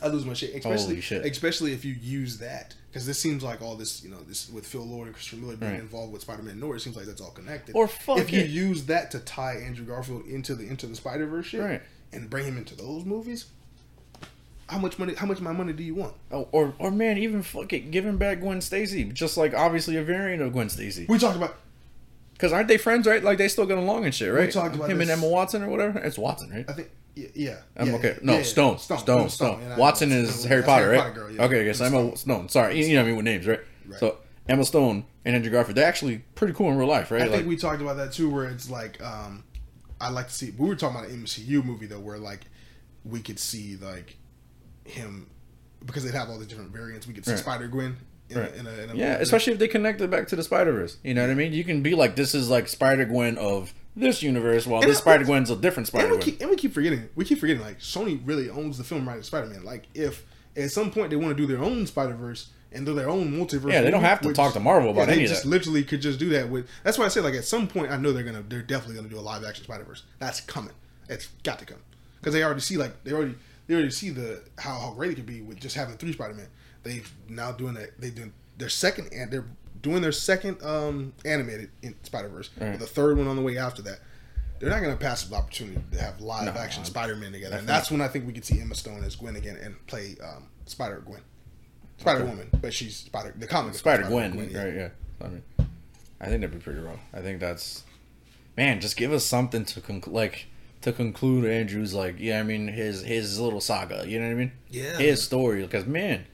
I 0.00 0.06
lose 0.06 0.24
my 0.24 0.32
shit, 0.34 0.54
especially 0.54 1.00
shit. 1.00 1.24
especially 1.26 1.72
if 1.72 1.84
you 1.84 1.92
use 2.00 2.38
that 2.38 2.76
because 2.88 3.04
this 3.04 3.18
seems 3.18 3.42
like 3.42 3.60
all 3.60 3.74
this, 3.74 4.04
you 4.04 4.10
know, 4.10 4.20
this 4.28 4.48
with 4.48 4.64
Phil 4.64 4.86
Lord 4.86 5.06
and 5.08 5.14
Christopher 5.14 5.40
Miller 5.42 5.56
being 5.56 5.72
Right. 5.72 5.80
involved 5.80 6.12
with 6.12 6.22
Spider-Man 6.22 6.60
Noir, 6.60 6.76
it 6.76 6.80
seems 6.82 6.94
like 6.96 7.06
that's 7.06 7.20
all 7.20 7.32
connected. 7.32 7.74
Or 7.74 7.88
fuck 7.88 8.18
if 8.18 8.30
you 8.32 8.42
use 8.42 8.84
that 8.84 9.10
to 9.10 9.18
tie 9.18 9.54
Andrew 9.56 9.84
Garfield 9.84 10.24
into 10.26 10.54
the 10.54 10.68
into 10.68 10.86
the 10.86 10.94
Spider 10.94 11.26
Verse 11.26 11.46
shit 11.46 11.60
Right. 11.60 11.82
and 12.12 12.30
bring 12.30 12.44
him 12.46 12.56
into 12.56 12.76
those 12.76 13.04
movies, 13.04 13.46
how 14.68 14.78
much 14.78 14.98
money? 14.98 15.14
How 15.14 15.26
much 15.26 15.38
of 15.38 15.42
my 15.42 15.52
money 15.52 15.72
do 15.72 15.82
you 15.82 15.94
want? 15.94 16.14
Oh, 16.30 16.48
or 16.52 16.74
or 16.78 16.90
man, 16.90 17.18
even 17.18 17.42
fuck 17.42 17.72
it, 17.72 17.90
giving 17.90 18.16
back 18.16 18.40
Gwen 18.40 18.60
Stacy, 18.60 19.04
just 19.04 19.36
like 19.36 19.54
obviously 19.54 19.96
a 19.96 20.02
variant 20.02 20.42
of 20.42 20.52
Gwen 20.52 20.68
Stacy. 20.68 21.06
We 21.08 21.18
talked 21.18 21.36
about 21.36 21.56
Because 22.34 22.52
aren't 22.52 22.68
they 22.68 22.78
friends, 22.78 23.06
right? 23.06 23.22
Like 23.22 23.38
they 23.38 23.48
still 23.48 23.66
get 23.66 23.78
along 23.78 24.04
and 24.04 24.14
shit, 24.14 24.32
right? 24.32 24.46
We 24.46 24.52
talked 24.52 24.74
about 24.74 24.90
him 24.90 25.00
and 25.00 25.10
Emma 25.10 25.26
Watson 25.26 25.62
or 25.62 25.68
whatever. 25.68 25.98
It's 25.98 26.18
Watson, 26.18 26.50
right? 26.50 26.66
I 26.68 26.72
think 26.74 26.90
yeah, 27.14 27.28
yeah. 27.34 27.56
I'm 27.76 27.88
yeah, 27.88 27.94
okay. 27.94 28.08
yeah, 28.08 28.18
No, 28.22 28.36
yeah, 28.36 28.42
Stone, 28.42 28.78
Stone, 28.78 28.98
Stone. 28.98 29.28
Stone, 29.30 29.60
yeah, 29.62 29.76
Watson 29.76 30.12
is 30.12 30.34
Stone. 30.34 30.48
Harry 30.48 30.62
Potter, 30.62 30.90
right? 30.90 31.14
girl. 31.14 31.40
Okay, 31.40 31.60
I 31.62 31.64
guess 31.64 31.80
Emma 31.80 32.16
Stone. 32.16 32.48
Sorry, 32.48 32.84
you 32.84 32.94
know 32.94 33.00
what 33.00 33.06
I 33.06 33.08
mean 33.08 33.16
with 33.16 33.24
names, 33.24 33.46
right? 33.46 33.60
Right. 33.86 33.98
So 33.98 34.18
Emma 34.48 34.64
Stone 34.64 35.04
and 35.24 35.34
Andrew 35.34 35.50
Garfield, 35.50 35.76
they're 35.76 35.88
actually 35.88 36.18
pretty 36.34 36.52
cool 36.52 36.70
in 36.70 36.76
real 36.76 36.88
life, 36.88 37.10
right? 37.10 37.22
I 37.22 37.24
like, 37.24 37.34
think 37.36 37.48
we 37.48 37.56
talked 37.56 37.80
about 37.80 37.96
that 37.96 38.12
too, 38.12 38.28
where 38.30 38.44
it's 38.44 38.70
like, 38.70 39.02
um, 39.02 39.44
I 40.00 40.10
like 40.10 40.28
to 40.28 40.34
see. 40.34 40.52
We 40.56 40.68
were 40.68 40.76
talking 40.76 40.98
about 40.98 41.10
an 41.10 41.24
MCU 41.24 41.64
movie 41.64 41.86
though, 41.86 42.00
where 42.00 42.18
like 42.18 42.42
we 43.04 43.20
could 43.20 43.38
see 43.38 43.76
like 43.76 44.17
him 44.88 45.28
because 45.84 46.04
they'd 46.04 46.14
have 46.14 46.28
all 46.28 46.38
the 46.38 46.46
different 46.46 46.70
variants. 46.72 47.06
We 47.06 47.14
could 47.14 47.24
see 47.24 47.32
Right. 47.32 47.40
Spider 47.40 47.68
Gwen. 47.68 47.96
In, 48.30 48.38
Right. 48.38 48.54
in, 48.56 48.66
a, 48.66 48.70
in 48.70 48.90
a 48.90 48.94
yeah, 48.94 49.12
movie. 49.12 49.22
especially 49.22 49.52
if 49.54 49.58
they 49.58 49.68
connect 49.68 50.02
it 50.02 50.10
back 50.10 50.28
to 50.28 50.36
the 50.36 50.42
Spider 50.42 50.72
Verse. 50.72 50.98
You 51.02 51.14
know 51.14 51.22
what 51.22 51.30
I 51.30 51.34
mean? 51.34 51.54
You 51.54 51.64
can 51.64 51.82
be 51.82 51.94
like, 51.94 52.14
this 52.14 52.34
is 52.34 52.50
like 52.50 52.68
Spider 52.68 53.06
Gwen 53.06 53.38
of 53.38 53.72
this 53.96 54.22
universe, 54.22 54.66
while 54.66 54.82
And 54.82 54.90
this 54.90 54.98
Spider 54.98 55.24
Gwen's 55.24 55.48
a 55.50 55.56
different 55.56 55.86
Spider 55.86 56.08
Gwen. 56.08 56.20
keep, 56.20 56.40
and 56.42 56.50
we 56.50 56.56
keep 56.56 56.74
forgetting. 56.74 57.08
We 57.14 57.24
keep 57.24 57.38
forgetting. 57.38 57.62
Like 57.62 57.78
Sony 57.78 58.20
really 58.24 58.50
owns 58.50 58.76
the 58.76 58.84
film 58.84 59.08
right 59.08 59.16
of 59.18 59.24
Spider 59.24 59.46
Man. 59.46 59.64
Like 59.64 59.86
if 59.94 60.26
at 60.56 60.70
some 60.70 60.90
point 60.90 61.08
they 61.10 61.16
want 61.16 61.34
to 61.34 61.42
do 61.42 61.46
their 61.50 61.64
own 61.64 61.86
Spider 61.86 62.12
Verse 62.14 62.50
and 62.70 62.84
do 62.84 62.92
their 62.94 63.08
own 63.08 63.32
multiverse. 63.32 63.72
Yeah, 63.72 63.80
they 63.80 63.90
don't 63.90 64.02
have 64.02 64.20
to 64.20 64.28
which- 64.28 64.36
talk 64.36 64.52
to 64.52 64.60
Marvel 64.60 64.90
about 64.90 65.08
yeah, 65.08 65.14
any 65.14 65.22
they 65.22 65.28
just 65.28 65.46
literally 65.46 65.82
could 65.82 66.02
just 66.02 66.18
do 66.18 66.28
that 66.30 66.50
with. 66.50 66.68
That's 66.84 66.98
why 66.98 67.06
I 67.06 67.08
say 67.08 67.20
like 67.22 67.32
at 67.34 67.44
some 67.46 67.66
point 67.66 67.90
I 67.90 67.96
know 67.96 68.12
they're 68.12 68.24
gonna 68.24 68.44
they're 68.46 68.60
definitely 68.60 68.96
gonna 68.96 69.08
do 69.08 69.18
a 69.18 69.22
live 69.22 69.42
action 69.42 69.64
Spider 69.64 69.84
Verse. 69.84 70.02
That's 70.18 70.42
coming. 70.42 70.74
It's 71.08 71.28
got 71.44 71.58
to 71.60 71.64
come 71.64 71.78
because 72.20 72.34
they 72.34 72.42
already 72.42 72.60
see 72.60 72.76
like 72.76 73.04
they 73.04 73.12
already 73.12 73.36
they 73.68 73.74
already 73.74 73.90
see 73.90 74.10
the 74.10 74.42
how 74.58 74.78
how 74.78 74.90
great 74.92 75.12
it 75.12 75.14
could 75.14 75.26
be 75.26 75.42
with 75.42 75.60
just 75.60 75.76
having 75.76 75.96
three 75.96 76.12
Spider 76.12 76.34
Man. 76.34 76.48
They 76.82 77.02
now 77.28 77.52
doing 77.52 77.74
that. 77.74 78.00
They 78.00 78.10
doing 78.10 78.32
their 78.56 78.68
second 78.68 79.10
and 79.12 79.30
they're 79.30 79.46
doing 79.80 80.02
their 80.02 80.10
second 80.12 80.60
um 80.64 81.12
animated 81.24 81.70
in 81.82 81.94
Spider 82.02 82.28
Verse 82.28 82.50
Right. 82.58 82.74
a 82.74 82.86
third 82.86 83.16
one 83.16 83.28
on 83.28 83.36
the 83.36 83.42
way 83.42 83.56
after 83.58 83.82
that. 83.82 84.00
They're 84.58 84.70
not 84.70 84.80
going 84.82 84.92
to 84.92 85.00
pass 85.00 85.22
up 85.22 85.30
the 85.30 85.36
opportunity 85.36 85.80
to 85.92 86.00
have 86.02 86.20
live 86.20 86.52
No, 86.52 86.60
action 86.60 86.84
Spider 86.84 87.14
Man 87.14 87.30
together, 87.30 87.58
and 87.58 87.68
that's 87.68 87.92
when 87.92 88.00
I 88.00 88.08
think 88.08 88.26
we 88.26 88.32
could 88.32 88.44
see 88.44 88.60
Emma 88.60 88.74
Stone 88.74 89.04
as 89.04 89.14
Gwen 89.14 89.36
again 89.36 89.56
and 89.62 89.86
play 89.86 90.16
um, 90.20 90.48
Spider 90.66 91.00
Gwen, 91.06 91.20
Spider 91.98 92.24
Woman, 92.24 92.48
but 92.60 92.74
she's 92.74 92.96
Spider 92.96 93.32
the 93.38 93.46
comic 93.46 93.74
Spider 93.74 94.04
Gwen, 94.08 94.50
yeah. 94.50 94.64
right? 94.64 94.74
Yeah. 94.74 94.88
I 95.22 95.28
mean, 95.28 95.42
I 96.20 96.26
think 96.26 96.40
that'd 96.40 96.50
be 96.50 96.58
pretty 96.58 96.80
raw. 96.80 96.96
I 97.14 97.20
think 97.20 97.38
that's, 97.38 97.84
man, 98.56 98.80
just 98.80 98.96
give 98.96 99.12
us 99.12 99.24
something 99.24 99.64
to 99.66 99.80
conclude, 99.80 100.14
like 100.14 100.46
to 100.90 100.96
conclude 100.96 101.44
Andrew's 101.44 101.94
like, 101.94 102.16
yeah, 102.18 102.40
I 102.40 102.42
mean 102.42 102.68
his 102.68 103.02
his 103.02 103.38
little 103.38 103.60
saga. 103.60 104.04
You 104.06 104.18
know 104.18 104.26
what 104.26 104.32
I 104.32 104.36
mean? 104.36 104.52
Yeah. 104.70 104.96
His 104.98 105.22
story, 105.22 105.62
because 105.62 105.86
man, 105.86 106.24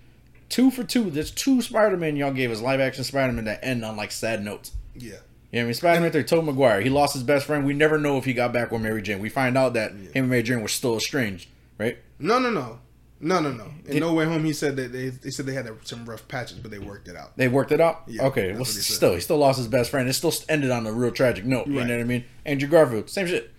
two 0.49 0.71
for 0.71 0.85
two. 0.85 1.11
There's 1.11 1.31
two 1.31 1.61
Spider 1.63 1.97
Man 1.97 2.17
y'all 2.17 2.33
gave 2.33 2.51
us 2.51 2.61
live 2.61 2.81
action 2.81 3.05
Spider 3.05 3.33
Man 3.33 3.45
that 3.45 3.61
end 3.65 3.85
on 3.85 3.97
like 3.97 4.13
sad 4.13 4.45
notes. 4.45 4.73
Yeah, 4.97 5.03
You 5.05 5.11
know 5.13 5.19
what 5.51 5.61
I 5.61 5.65
mean? 5.65 5.75
Spider 5.75 6.01
Man 6.03 6.13
3, 6.13 6.23
Tobey 6.25 6.47
Maguire. 6.47 6.81
He 6.81 6.89
lost 6.89 7.15
his 7.15 7.25
best 7.25 7.47
friend. 7.47 7.65
We 7.67 7.75
never 7.75 7.99
know 7.99 8.17
if 8.17 8.25
he 8.25 8.33
got 8.33 8.53
back 8.53 8.71
with 8.71 8.81
Mary 8.81 9.03
Jane. 9.03 9.19
We 9.19 9.29
find 9.29 9.59
out 9.59 9.75
that 9.75 9.91
him 9.91 10.11
and 10.15 10.29
Mary 10.31 10.43
Jane 10.45 10.63
were 10.63 10.69
still 10.69 10.97
estranged, 10.97 11.49
right? 11.79 11.99
no, 12.21 12.39
no, 12.39 12.51
no, 12.51 12.79
no, 13.21 13.41
no, 13.41 13.51
no. 13.53 13.65
In 13.87 13.93
Did- 13.95 14.01
No 14.01 14.13
Way 14.15 14.25
Home, 14.27 14.45
he 14.45 14.53
said 14.53 14.77
that 14.77 14.93
they 14.93 15.09
they 15.09 15.31
said 15.31 15.47
they 15.47 15.55
had 15.55 15.69
some 15.85 16.05
rough 16.05 16.29
patches, 16.29 16.59
but 16.59 16.71
they 16.71 16.79
worked 16.79 17.09
it 17.09 17.17
out. 17.17 17.37
They 17.37 17.49
worked 17.49 17.73
it 17.73 17.81
out. 17.81 18.03
Yeah, 18.07 18.25
okay. 18.27 18.53
Well, 18.53 18.65
he 18.65 18.73
still, 18.73 19.15
he 19.15 19.21
still 19.21 19.39
lost 19.39 19.59
his 19.59 19.67
best 19.69 19.91
friend. 19.91 20.09
It 20.09 20.13
still 20.13 20.33
ended 20.49 20.71
on 20.71 20.87
a 20.87 20.93
real 20.93 21.11
tragic 21.11 21.45
note. 21.45 21.67
You 21.67 21.75
know 21.85 21.95
what 21.95 22.01
I 22.01 22.05
mean? 22.05 22.25
Andrew 22.45 22.69
Garfield, 22.69 23.09
same 23.11 23.27
shit. 23.27 23.51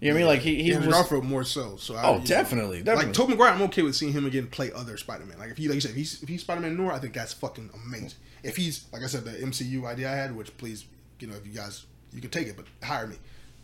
You 0.00 0.08
know 0.08 0.14
what 0.14 0.18
I 0.18 0.20
mean? 0.20 0.26
Like 0.28 0.40
he, 0.40 0.62
he 0.62 0.74
Andrew 0.74 0.88
was. 0.88 0.96
Garfield 0.96 1.24
more 1.24 1.42
so. 1.44 1.76
So 1.76 1.94
I, 1.94 2.04
Oh, 2.06 2.18
know, 2.18 2.24
definitely, 2.24 2.82
definitely. 2.82 3.06
Like 3.06 3.14
Tobey 3.14 3.30
Maguire, 3.32 3.52
I'm 3.52 3.62
okay 3.62 3.82
with 3.82 3.96
seeing 3.96 4.12
him 4.12 4.26
again 4.26 4.46
play 4.46 4.70
other 4.72 4.96
Spider 4.98 5.24
Man. 5.24 5.38
Like 5.38 5.50
if 5.50 5.56
he, 5.56 5.68
like 5.68 5.76
you 5.76 5.80
said, 5.80 5.92
if 5.92 5.96
he's 5.96 6.22
if 6.22 6.28
he's 6.28 6.42
Spider 6.42 6.60
Man 6.60 6.76
Noir, 6.76 6.92
I 6.92 6.98
think 6.98 7.14
that's 7.14 7.32
fucking 7.32 7.70
amazing. 7.86 8.12
If 8.42 8.56
he's 8.56 8.84
like 8.92 9.02
I 9.02 9.06
said, 9.06 9.24
the 9.24 9.32
MCU 9.32 9.84
idea 9.86 10.12
I 10.12 10.16
had, 10.16 10.36
which 10.36 10.54
please, 10.58 10.84
you 11.18 11.28
know, 11.28 11.34
if 11.34 11.46
you 11.46 11.52
guys 11.52 11.86
you 12.12 12.20
can 12.20 12.30
take 12.30 12.46
it, 12.46 12.56
but 12.56 12.66
hire 12.86 13.06
me. 13.06 13.16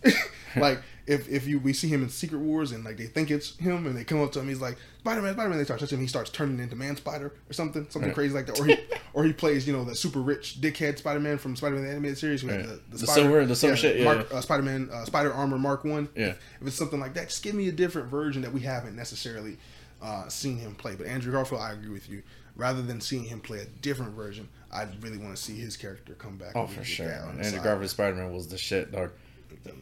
like 0.56 0.80
if 1.06 1.28
if 1.28 1.46
you 1.48 1.58
we 1.58 1.72
see 1.72 1.88
him 1.88 2.02
in 2.02 2.08
Secret 2.08 2.38
Wars 2.38 2.70
and 2.72 2.84
like 2.84 2.96
they 2.96 3.06
think 3.06 3.30
it's 3.30 3.56
him 3.56 3.86
and 3.86 3.96
they 3.96 4.04
come 4.04 4.22
up 4.22 4.30
to 4.32 4.40
him, 4.40 4.48
he's 4.48 4.60
like 4.60 4.76
Spider 5.00 5.20
Man, 5.22 5.32
Spider 5.34 5.48
Man. 5.48 5.58
They 5.58 5.64
start 5.64 5.80
touching 5.80 5.98
him, 5.98 6.02
he 6.02 6.08
starts 6.08 6.30
turning 6.30 6.60
into 6.60 6.76
Man 6.76 6.96
Spider 6.96 7.32
or 7.48 7.52
something, 7.52 7.86
something 7.90 8.10
Right. 8.10 8.14
crazy 8.14 8.34
like 8.34 8.46
that. 8.46 8.60
Or 8.60 8.64
he 8.66 8.76
or 9.14 9.24
he 9.24 9.32
plays 9.32 9.66
you 9.66 9.72
know 9.72 9.84
the 9.84 9.94
super 9.96 10.20
rich 10.20 10.60
dickhead 10.60 10.98
Spider 10.98 11.18
Man 11.20 11.38
from 11.38 11.56
Spider 11.56 11.74
Man 11.76 11.84
the 11.84 11.90
animated 11.90 12.18
series. 12.18 12.44
Right. 12.44 12.62
The, 12.64 12.80
The 12.90 13.06
silver- 13.06 13.44
the 13.46 13.56
silver 13.56 13.76
shit, 13.76 13.96
yeah, 13.98 14.04
Mark, 14.04 14.28
yeah. 14.30 14.36
uh, 14.36 14.40
Spider 14.40 14.62
Man, 14.62 14.88
uh, 14.92 15.04
Spider 15.04 15.32
Armor 15.32 15.58
Mark 15.58 15.84
One. 15.84 16.08
Yeah. 16.14 16.34
If 16.60 16.66
it's 16.68 16.76
something 16.76 17.00
like 17.00 17.14
that, 17.14 17.28
just 17.30 17.42
give 17.42 17.54
me 17.54 17.68
a 17.68 17.72
different 17.72 18.08
version 18.08 18.42
that 18.42 18.52
we 18.52 18.60
haven't 18.60 18.94
necessarily 18.94 19.58
uh, 20.00 20.28
seen 20.28 20.58
him 20.58 20.74
play. 20.76 20.94
But 20.94 21.06
Andrew 21.08 21.32
Garfield, 21.32 21.60
I 21.62 21.72
agree 21.72 21.90
with 21.90 22.08
you. 22.08 22.22
Rather 22.54 22.82
than 22.82 23.00
seeing 23.00 23.24
him 23.24 23.40
play 23.40 23.60
a 23.60 23.64
different 23.64 24.12
version, 24.14 24.46
I 24.70 24.86
really 25.00 25.16
want 25.16 25.34
to 25.34 25.42
see 25.42 25.56
his 25.56 25.74
character 25.76 26.12
come 26.14 26.36
back. 26.36 26.52
Oh, 26.54 26.66
for 26.66 26.84
sure. 26.84 27.08
that 27.08 27.22
on 27.22 27.28
Man. 27.28 27.36
the 27.38 27.44
Andrew 27.46 27.58
side. 27.58 27.64
Garfield 27.64 27.90
Spider 27.90 28.16
Man 28.16 28.32
was 28.32 28.46
the 28.46 28.58
shit, 28.58 28.92
dog. 28.92 29.10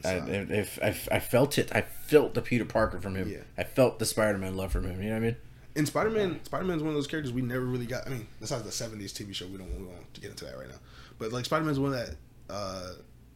I, 0.04 0.14
if, 0.14 0.78
if, 0.78 1.08
I, 1.10 1.18
felt 1.18 1.58
it, 1.58 1.74
I 1.74 1.82
felt 1.82 2.34
the 2.34 2.42
Peter 2.42 2.64
Parker 2.64 3.00
from 3.00 3.14
him. 3.14 3.28
Yeah. 3.30 3.38
I 3.58 3.64
felt 3.64 3.98
the 3.98 4.06
Spider 4.06 4.38
Man 4.38 4.56
love 4.56 4.72
from 4.72 4.84
him. 4.84 5.02
You 5.02 5.10
know 5.10 5.16
what 5.16 5.22
I 5.22 5.26
mean? 5.26 5.36
And 5.76 5.86
Spider 5.86 6.10
Man, 6.10 6.44
Spider 6.44 6.64
Man's 6.64 6.82
one 6.82 6.90
of 6.90 6.94
those 6.96 7.06
characters 7.06 7.32
we 7.32 7.42
never 7.42 7.64
really 7.64 7.86
got. 7.86 8.06
I 8.06 8.10
mean, 8.10 8.26
besides 8.40 8.62
the 8.64 8.70
'70s 8.70 9.12
TV 9.12 9.34
show, 9.34 9.46
we 9.46 9.56
don't 9.56 9.72
we 9.78 9.84
want 9.84 10.12
to 10.14 10.20
get 10.20 10.30
into 10.30 10.44
that 10.44 10.56
right 10.56 10.68
now. 10.68 10.78
But 11.18 11.32
like 11.32 11.44
Spider 11.44 11.64
Man's 11.64 11.78
one 11.78 11.92
of 11.92 11.98
that. 11.98 12.16
Uh, 12.48 12.92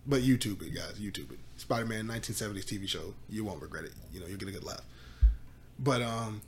but 0.06 0.22
YouTube 0.22 0.62
it, 0.62 0.74
guys. 0.74 0.98
YouTube 1.00 1.32
it. 1.32 1.38
Spider 1.56 1.86
Man 1.86 2.06
1970s 2.06 2.64
TV 2.64 2.88
show. 2.88 3.14
You 3.28 3.44
won't 3.44 3.62
regret 3.62 3.84
it. 3.84 3.92
You 4.12 4.20
know, 4.20 4.26
you'll 4.26 4.38
get 4.38 4.48
a 4.48 4.52
good 4.52 4.64
laugh. 4.64 4.82
But 5.78 6.02
um, 6.02 6.42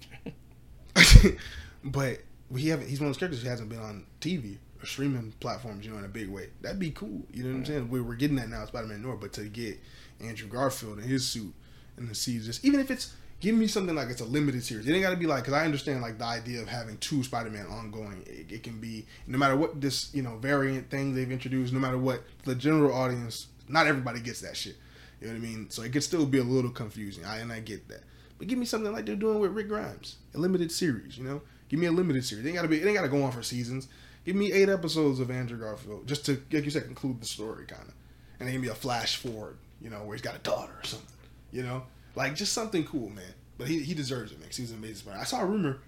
but 1.84 2.18
we 2.50 2.66
haven't. 2.66 2.88
He's 2.88 3.00
one 3.00 3.08
of 3.08 3.14
those 3.14 3.18
characters 3.18 3.42
who 3.42 3.48
hasn't 3.48 3.68
been 3.68 3.80
on 3.80 4.06
TV 4.20 4.58
streaming 4.84 5.32
platforms. 5.40 5.84
You 5.84 5.92
know, 5.92 5.98
in 5.98 6.04
a 6.04 6.08
big 6.08 6.28
way. 6.28 6.48
That'd 6.60 6.78
be 6.78 6.90
cool. 6.90 7.22
You 7.32 7.44
know 7.44 7.50
what 7.50 7.56
I'm 7.56 7.66
saying? 7.66 7.90
We, 7.90 8.00
we're 8.00 8.14
getting 8.14 8.36
that 8.36 8.48
now, 8.48 8.64
Spider 8.66 8.86
Man 8.86 9.02
Noir. 9.02 9.16
But 9.16 9.32
to 9.34 9.44
get 9.44 9.78
Andrew 10.20 10.48
Garfield 10.48 10.98
in 10.98 11.04
his 11.04 11.26
suit 11.26 11.54
and 11.96 12.08
to 12.08 12.14
see 12.14 12.38
just 12.38 12.64
even 12.64 12.80
if 12.80 12.90
it's 12.90 13.14
give 13.40 13.54
me 13.54 13.66
something 13.66 13.94
like 13.94 14.08
it's 14.08 14.20
a 14.20 14.24
limited 14.24 14.64
series. 14.64 14.86
It 14.86 14.92
ain't 14.92 15.02
got 15.02 15.10
to 15.10 15.16
be 15.16 15.26
like 15.26 15.42
because 15.42 15.54
I 15.54 15.64
understand 15.64 16.00
like 16.00 16.18
the 16.18 16.24
idea 16.24 16.60
of 16.60 16.68
having 16.68 16.96
two 16.98 17.22
Spider 17.22 17.50
Man 17.50 17.66
ongoing. 17.66 18.22
It, 18.26 18.52
it 18.52 18.62
can 18.62 18.80
be 18.80 19.06
no 19.26 19.38
matter 19.38 19.56
what 19.56 19.80
this 19.80 20.14
you 20.14 20.22
know 20.22 20.36
variant 20.36 20.90
thing 20.90 21.14
they've 21.14 21.30
introduced. 21.30 21.72
No 21.72 21.80
matter 21.80 21.98
what 21.98 22.22
the 22.44 22.54
general 22.54 22.92
audience, 22.92 23.48
not 23.68 23.86
everybody 23.86 24.20
gets 24.20 24.40
that 24.40 24.56
shit. 24.56 24.76
You 25.20 25.28
know 25.28 25.34
what 25.34 25.38
I 25.38 25.42
mean? 25.42 25.70
So 25.70 25.82
it 25.82 25.92
could 25.92 26.04
still 26.04 26.26
be 26.26 26.38
a 26.38 26.44
little 26.44 26.70
confusing. 26.70 27.24
I 27.24 27.38
and 27.38 27.52
I 27.52 27.60
get 27.60 27.88
that. 27.88 28.02
But 28.38 28.48
give 28.48 28.58
me 28.58 28.66
something 28.66 28.92
like 28.92 29.06
they're 29.06 29.16
doing 29.16 29.40
with 29.40 29.52
Rick 29.52 29.68
Grimes, 29.68 30.16
a 30.34 30.38
limited 30.38 30.70
series. 30.70 31.16
You 31.16 31.24
know, 31.24 31.42
give 31.68 31.80
me 31.80 31.86
a 31.86 31.92
limited 31.92 32.24
series. 32.24 32.44
It 32.44 32.48
ain't 32.48 32.56
gotta 32.56 32.68
be. 32.68 32.80
It 32.80 32.86
ain't 32.86 32.96
gotta 32.96 33.08
go 33.08 33.22
on 33.22 33.32
for 33.32 33.42
seasons. 33.42 33.88
Give 34.26 34.34
me 34.36 34.52
eight 34.52 34.68
episodes 34.68 35.20
of 35.20 35.30
Andrew 35.30 35.56
Garfield 35.58 36.06
just 36.08 36.26
to, 36.26 36.32
like 36.52 36.64
you 36.64 36.70
said, 36.70 36.84
conclude 36.84 37.20
the 37.20 37.26
story 37.26 37.64
kind 37.64 37.82
of, 37.82 37.94
and 38.40 38.46
then 38.48 38.52
give 38.52 38.60
me 38.60 38.68
a 38.68 38.74
flash 38.74 39.16
forward. 39.16 39.56
You 39.80 39.88
know, 39.88 39.98
where 39.98 40.16
he's 40.16 40.22
got 40.22 40.34
a 40.34 40.40
daughter 40.40 40.72
or 40.72 40.84
something. 40.84 41.08
You 41.52 41.62
know, 41.62 41.84
like 42.16 42.34
just 42.34 42.52
something 42.52 42.84
cool, 42.84 43.08
man. 43.10 43.32
But 43.56 43.68
he, 43.68 43.80
he 43.82 43.94
deserves 43.94 44.32
it, 44.32 44.40
man. 44.40 44.48
'cause 44.48 44.56
he's 44.56 44.72
an 44.72 44.78
amazing 44.78 45.06
player. 45.06 45.18
I 45.18 45.24
saw 45.24 45.40
a 45.42 45.46
rumor. 45.46 45.78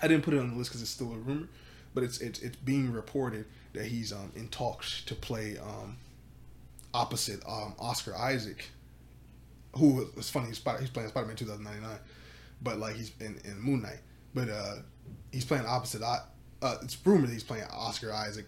I 0.00 0.06
didn't 0.08 0.22
put 0.24 0.32
it 0.34 0.38
on 0.38 0.50
the 0.50 0.56
list 0.56 0.70
because 0.70 0.80
it's 0.80 0.90
still 0.90 1.12
a 1.12 1.16
rumor, 1.16 1.48
but 1.92 2.04
it's 2.04 2.18
it's 2.20 2.38
it's 2.40 2.56
being 2.56 2.92
reported 2.92 3.46
that 3.72 3.86
he's 3.86 4.12
um 4.12 4.30
in 4.36 4.48
talks 4.48 5.02
to 5.06 5.14
play 5.14 5.58
um 5.58 5.96
opposite 6.94 7.42
um 7.48 7.74
Oscar 7.80 8.14
Isaac, 8.16 8.66
who 9.76 10.08
was 10.14 10.30
funny 10.30 10.46
he's, 10.48 10.62
he's 10.80 10.90
playing 10.90 11.08
Spider 11.08 11.26
Man 11.26 11.36
2099, 11.36 11.98
but 12.62 12.78
like 12.78 12.94
he's 12.94 13.10
in, 13.20 13.40
in 13.44 13.58
Moon 13.60 13.82
Knight, 13.82 14.00
but 14.34 14.48
uh 14.48 14.76
he's 15.32 15.44
playing 15.44 15.66
opposite. 15.66 16.02
Uh, 16.62 16.76
it's 16.82 16.96
rumored 17.04 17.30
he's 17.30 17.42
playing 17.44 17.64
Oscar 17.72 18.12
Isaac, 18.12 18.46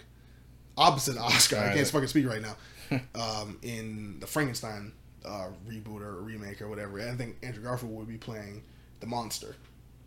opposite 0.77 1.19
Oscar. 1.19 1.59
I 1.59 1.75
can't 1.75 1.87
fucking 1.87 2.09
speak 2.09 2.27
right 2.27 2.43
now. 2.43 2.57
um, 3.15 3.59
in 3.63 4.19
the 4.21 4.27
Frankenstein 4.27 4.93
uh, 5.25 5.49
reboot 5.69 6.01
or 6.01 6.21
remake 6.23 6.63
or 6.63 6.69
whatever, 6.69 7.01
I 7.01 7.15
think 7.15 7.37
Andrew 7.43 7.63
Garfield 7.63 7.95
would 7.95 8.09
be 8.09 8.17
playing 8.17 8.63
the 9.01 9.07
monster, 9.07 9.57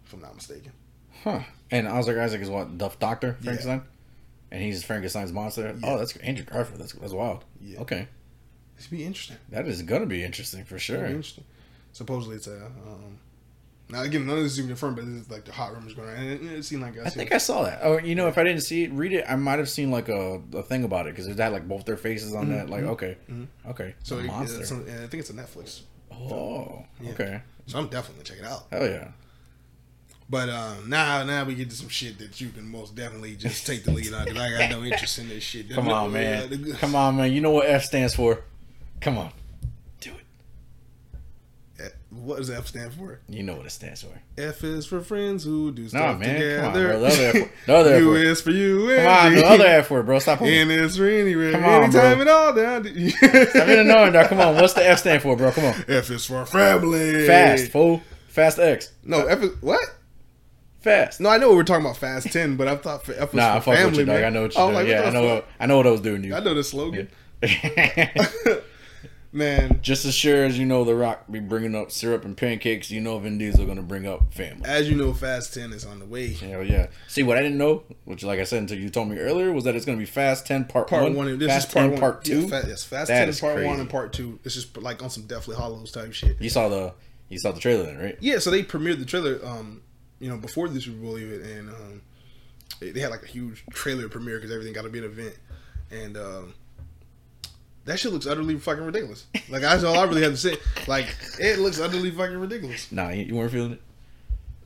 if 0.06 0.14
I'm 0.14 0.22
not 0.22 0.36
mistaken. 0.36 0.72
Huh. 1.24 1.42
And 1.70 1.88
Oscar 1.88 2.20
Isaac 2.22 2.42
is 2.42 2.50
what? 2.50 2.78
The 2.80 2.90
Doctor 3.00 3.38
Yeah. 3.40 3.44
Frankenstein? 3.44 3.82
And 4.52 4.62
he's 4.62 4.84
Frankenstein's 4.84 5.32
monster? 5.32 5.76
Yeah. 5.80 5.90
Oh, 5.94 5.98
that's 5.98 6.16
Andrew 6.18 6.44
Garfield. 6.44 6.82
That's, 6.82 6.94
that's 6.94 7.14
wild. 7.14 7.46
Yeah. 7.62 7.80
Okay. 7.82 8.08
This 8.76 8.90
would 8.90 8.98
be 8.98 9.06
interesting. 9.06 9.38
That 9.50 9.68
is 9.68 9.82
going 9.84 10.02
to 10.02 10.08
be 10.08 10.24
interesting 10.24 10.66
for 10.66 10.80
sure. 10.80 11.22
Supposedly 11.94 12.38
it's 12.38 12.48
a 12.48 12.66
um, 12.66 13.20
Now 13.92 14.04
again, 14.04 14.26
none 14.26 14.38
of 14.38 14.44
this 14.44 14.54
is 14.54 14.60
even 14.60 14.70
confirmed, 14.70 14.96
but 14.96 15.06
this 15.06 15.16
is 15.16 15.30
like 15.30 15.44
the 15.44 15.52
hot 15.52 15.74
rumors 15.74 15.94
going 15.94 16.10
on, 16.10 16.16
and 16.16 16.50
it, 16.52 16.64
seemed 16.64 16.82
like 16.82 16.98
I 16.98 17.10
think 17.10 17.34
I 17.34 17.38
saw 17.38 17.64
that. 17.64 17.80
Oh, 17.84 17.98
you 17.98 18.16
know, 18.16 18.28
if 18.28 18.38
I 18.38 18.44
didn't 18.44 18.62
see 18.62 18.86
it, 18.86 18.92
read 18.94 19.12
it. 19.12 19.26
I 19.28 19.36
might 19.36 19.60
have 19.60 19.70
seen 19.70 19.92
like 19.92 20.08
a, 20.08 20.42
a 20.54 20.64
thing 20.64 20.86
about 20.86 21.08
it 21.08 21.16
because 21.16 21.28
it 21.28 21.38
had 21.38 21.52
like 21.52 21.68
both 21.68 21.86
their 21.86 21.98
faces 21.98 22.34
on 22.34 22.46
mm-hmm, 22.46 22.54
that. 22.54 22.70
Like, 22.70 22.82
mm-hmm, 22.82 22.92
okay, 22.92 23.18
mm-hmm. 23.30 23.70
okay, 23.72 23.96
so. 24.04 24.20
It, 24.20 24.26
monster. 24.26 24.62
it's 24.62 24.72
I 24.72 25.08
think 25.08 25.16
it's 25.16 25.30
a 25.30 25.34
Netflix, 25.34 25.82
oh, 26.14 26.86
Yeah. 27.02 27.12
okay, 27.12 27.42
so 27.68 27.80
I'm 27.80 27.88
definitely 27.88 28.24
gonna 28.24 28.38
check 28.38 28.46
it 28.46 28.52
out. 28.52 28.64
hell 28.72 28.88
yeah. 28.88 29.10
But 30.30 30.48
um, 30.48 30.90
now, 30.90 31.26
now 31.26 31.44
we 31.44 31.56
get 31.56 31.70
to 31.72 31.76
some 31.76 31.90
shit 31.90 32.18
that 32.20 32.40
you 32.40 32.50
can 32.50 32.66
most 32.66 32.96
definitely 32.96 33.36
just 33.36 33.68
take 33.68 33.84
the 33.84 33.92
lead 33.92 34.14
on 34.14 34.24
because 34.24 34.40
I 34.40 34.58
got 34.58 34.70
no 34.70 34.82
interest 34.82 35.20
in 35.20 35.28
this 35.28 35.44
shit. 35.44 35.70
Come 35.70 35.90
on, 35.90 36.14
man. 36.14 36.72
Uh, 36.72 36.78
Come 36.78 36.96
on, 36.96 37.18
man. 37.18 37.34
You 37.34 37.42
know 37.42 37.52
what 37.52 37.68
F 37.68 37.84
stands 37.84 38.16
for? 38.16 38.42
Come 39.02 39.18
on, 39.18 39.34
What 42.22 42.38
does 42.38 42.50
F 42.52 42.68
stand 42.68 42.94
for? 42.94 43.20
You 43.28 43.42
know 43.42 43.56
what 43.56 43.66
it 43.66 43.72
stands 43.72 44.04
for. 44.04 44.22
F 44.38 44.64
is 44.64 44.86
for 44.86 45.02
friends 45.02 45.44
who 45.44 45.72
do 45.72 45.88
stuff 45.90 46.02
Nah, 46.02 46.18
man. 46.20 46.58
Come 46.58 46.66
on, 46.66 46.74
together. 46.74 46.88
bro. 46.90 47.00
The 47.00 47.06
other 47.08 47.40
F, 47.40 47.50
the 47.66 47.76
other 47.76 47.94
F 47.94 48.00
U 48.02 48.08
word. 48.10 48.26
is 48.28 48.42
for 48.42 48.52
you. 48.52 48.96
Come 48.96 49.08
on, 49.08 49.36
the 49.36 49.46
other 49.46 49.66
F 49.66 49.90
word, 49.92 50.06
bro. 50.06 50.20
Stop. 50.20 50.38
Stop 50.38 50.48
N 50.48 50.70
is 50.72 50.98
for 50.98 51.08
anywhere, 51.10 51.52
Come 51.52 51.64
on, 51.66 51.84
anytime 51.84 51.92
bro. 52.18 52.22
and 52.22 52.30
all 52.30 52.54
down. 52.54 52.84
being 52.84 53.12
annoying, 53.80 54.14
dog. 54.14 54.28
Come 54.28 54.40
on. 54.40 54.56
What's 54.56 54.74
the 54.74 54.88
F 54.88 55.00
stand 55.00 55.22
for, 55.24 55.36
bro? 55.36 55.52
Come 55.52 55.66
on. 55.66 55.74
F 55.88 56.10
is 56.12 56.26
for 56.26 56.46
family. 56.46 57.26
Fast, 57.26 57.72
fool. 57.72 58.02
Fast 58.28 58.60
X. 58.60 58.92
No, 59.04 59.26
F 59.26 59.42
is 59.42 59.52
what? 59.62 59.80
Fast. 60.82 61.22
No, 61.22 61.30
I 61.30 61.38
know 61.38 61.48
what 61.50 61.58
we're 61.58 61.64
talking 61.64 61.86
about 61.86 61.98
Fast 61.98 62.32
Ten, 62.32 62.56
but 62.56 62.68
I 62.68 62.76
thought 62.76 63.04
for 63.06 63.14
F 63.14 63.20
was 63.20 63.34
Nah, 63.34 63.56
I 63.56 63.60
for 63.60 63.66
fuck 63.66 63.76
family. 63.78 63.90
with 63.92 64.00
you, 64.00 64.06
dog. 64.06 64.16
man. 64.16 64.26
I 64.26 64.30
know 64.30 64.42
what 64.44 64.54
oh, 64.58 64.68
you're 64.70 64.76
was 64.76 64.86
doing. 64.86 64.94
like, 64.96 65.04
yeah, 65.04 65.10
I 65.10 65.12
know. 65.12 65.44
I 65.60 65.66
know 65.66 65.78
what 65.78 65.88
I 65.88 65.92
was 65.92 66.02
doing 66.02 66.22
to 66.22 66.28
you. 66.28 66.36
I 66.36 66.40
know 66.40 66.54
the 66.54 66.64
slogan, 66.64 67.10
Yeah. 67.42 68.10
man. 69.32 69.80
Just 69.82 70.06
as 70.06 70.14
sure 70.14 70.44
as 70.44 70.58
you 70.58 70.66
know 70.66 70.84
The 70.84 70.96
Rock 70.96 71.24
be 71.30 71.40
bringing 71.40 71.76
up 71.76 71.92
syrup 71.92 72.26
and 72.26 72.36
pancakes, 72.36 72.92
you 72.92 73.02
know 73.02 73.18
Vin 73.20 73.38
Diesel 73.38 73.66
gonna 73.66 73.82
bring 73.82 74.08
up 74.08 74.34
family. 74.34 74.64
As 74.66 74.90
you 74.90 74.96
know, 74.96 75.14
Fast 75.14 75.54
Ten 75.54 75.74
is 75.74 75.86
on 75.86 76.00
the 76.00 76.06
way. 76.06 76.34
Hell 76.34 76.64
yeah. 76.64 76.88
See 77.08 77.24
what 77.24 77.38
I 77.38 77.42
didn't 77.42 77.58
know, 77.58 77.84
which 78.06 78.24
like 78.24 78.40
I 78.40 78.44
said 78.44 78.60
until 78.60 78.78
you 78.78 78.90
told 78.90 79.10
me 79.10 79.18
earlier, 79.18 79.52
was 79.52 79.64
that 79.64 79.76
it's 79.76 79.86
gonna 79.86 79.98
be 79.98 80.06
Fast 80.06 80.46
Ten 80.46 80.66
Part, 80.66 80.88
Part 80.88 81.04
One, 81.04 81.16
one, 81.16 81.28
and 81.28 81.40
this 81.40 81.48
Fast 81.50 81.68
is 81.68 81.74
part 81.74 81.84
10 81.84 81.92
one. 81.92 82.00
Part 82.00 82.24
Two. 82.24 82.42
Yeah, 82.42 82.48
fa- 82.48 82.66
yes, 82.68 82.84
Fast 82.84 83.08
That 83.08 83.20
Ten 83.20 83.30
is 83.30 83.40
Part 83.40 83.64
One 83.64 83.80
and 83.80 83.90
Part 83.90 84.14
Two. 84.14 84.40
It's 84.44 84.56
just 84.56 84.78
like 84.78 85.02
on 85.04 85.10
some 85.10 85.24
Deathly 85.24 85.56
Hallows 85.56 85.92
type 85.92 86.14
shit. 86.14 86.42
You 86.42 86.50
saw 86.50 86.70
the 86.70 86.94
you 87.30 87.40
saw 87.40 87.52
the 87.52 87.60
trailer 87.60 87.84
then, 87.84 87.98
right? 87.98 88.18
Yeah, 88.20 88.40
so 88.40 88.52
they 88.52 88.62
premiered 88.62 89.00
the 89.00 89.06
trailer, 89.06 89.40
um, 89.46 89.82
you 90.20 90.30
know, 90.30 90.38
before 90.38 90.68
the 90.68 90.82
Super 90.82 90.98
Bowl 90.98 91.18
even, 91.18 91.42
and 91.42 91.70
um, 91.70 92.02
they, 92.82 92.92
they 92.92 93.00
had 93.00 93.10
like 93.10 93.24
a 93.24 93.28
huge 93.28 93.64
trailer 93.72 94.10
premiere 94.10 94.36
because 94.36 94.52
everything 94.52 94.74
got 94.74 94.84
to 94.84 94.90
be 94.90 95.00
an 95.00 95.06
event, 95.06 95.38
and 95.90 96.18
um, 96.18 96.54
that 97.86 98.00
shit 98.00 98.12
looks 98.14 98.28
utterly 98.28 98.58
fucking 98.58 98.84
ridiculous. 98.84 99.26
Like 99.50 99.62
that's 99.62 99.84
all 99.84 99.98
I 99.98 100.04
really 100.04 100.22
have 100.24 100.32
to 100.34 100.38
say. 100.38 100.58
Like 100.88 101.08
it 101.40 101.60
looks 101.60 101.80
utterly 101.80 102.12
fucking 102.12 102.38
ridiculous. 102.38 102.92
Nah, 102.92 103.10
you, 103.10 103.26
you 103.26 103.36
weren't 103.36 103.52
feeling 103.52 103.74
it. 103.74 103.82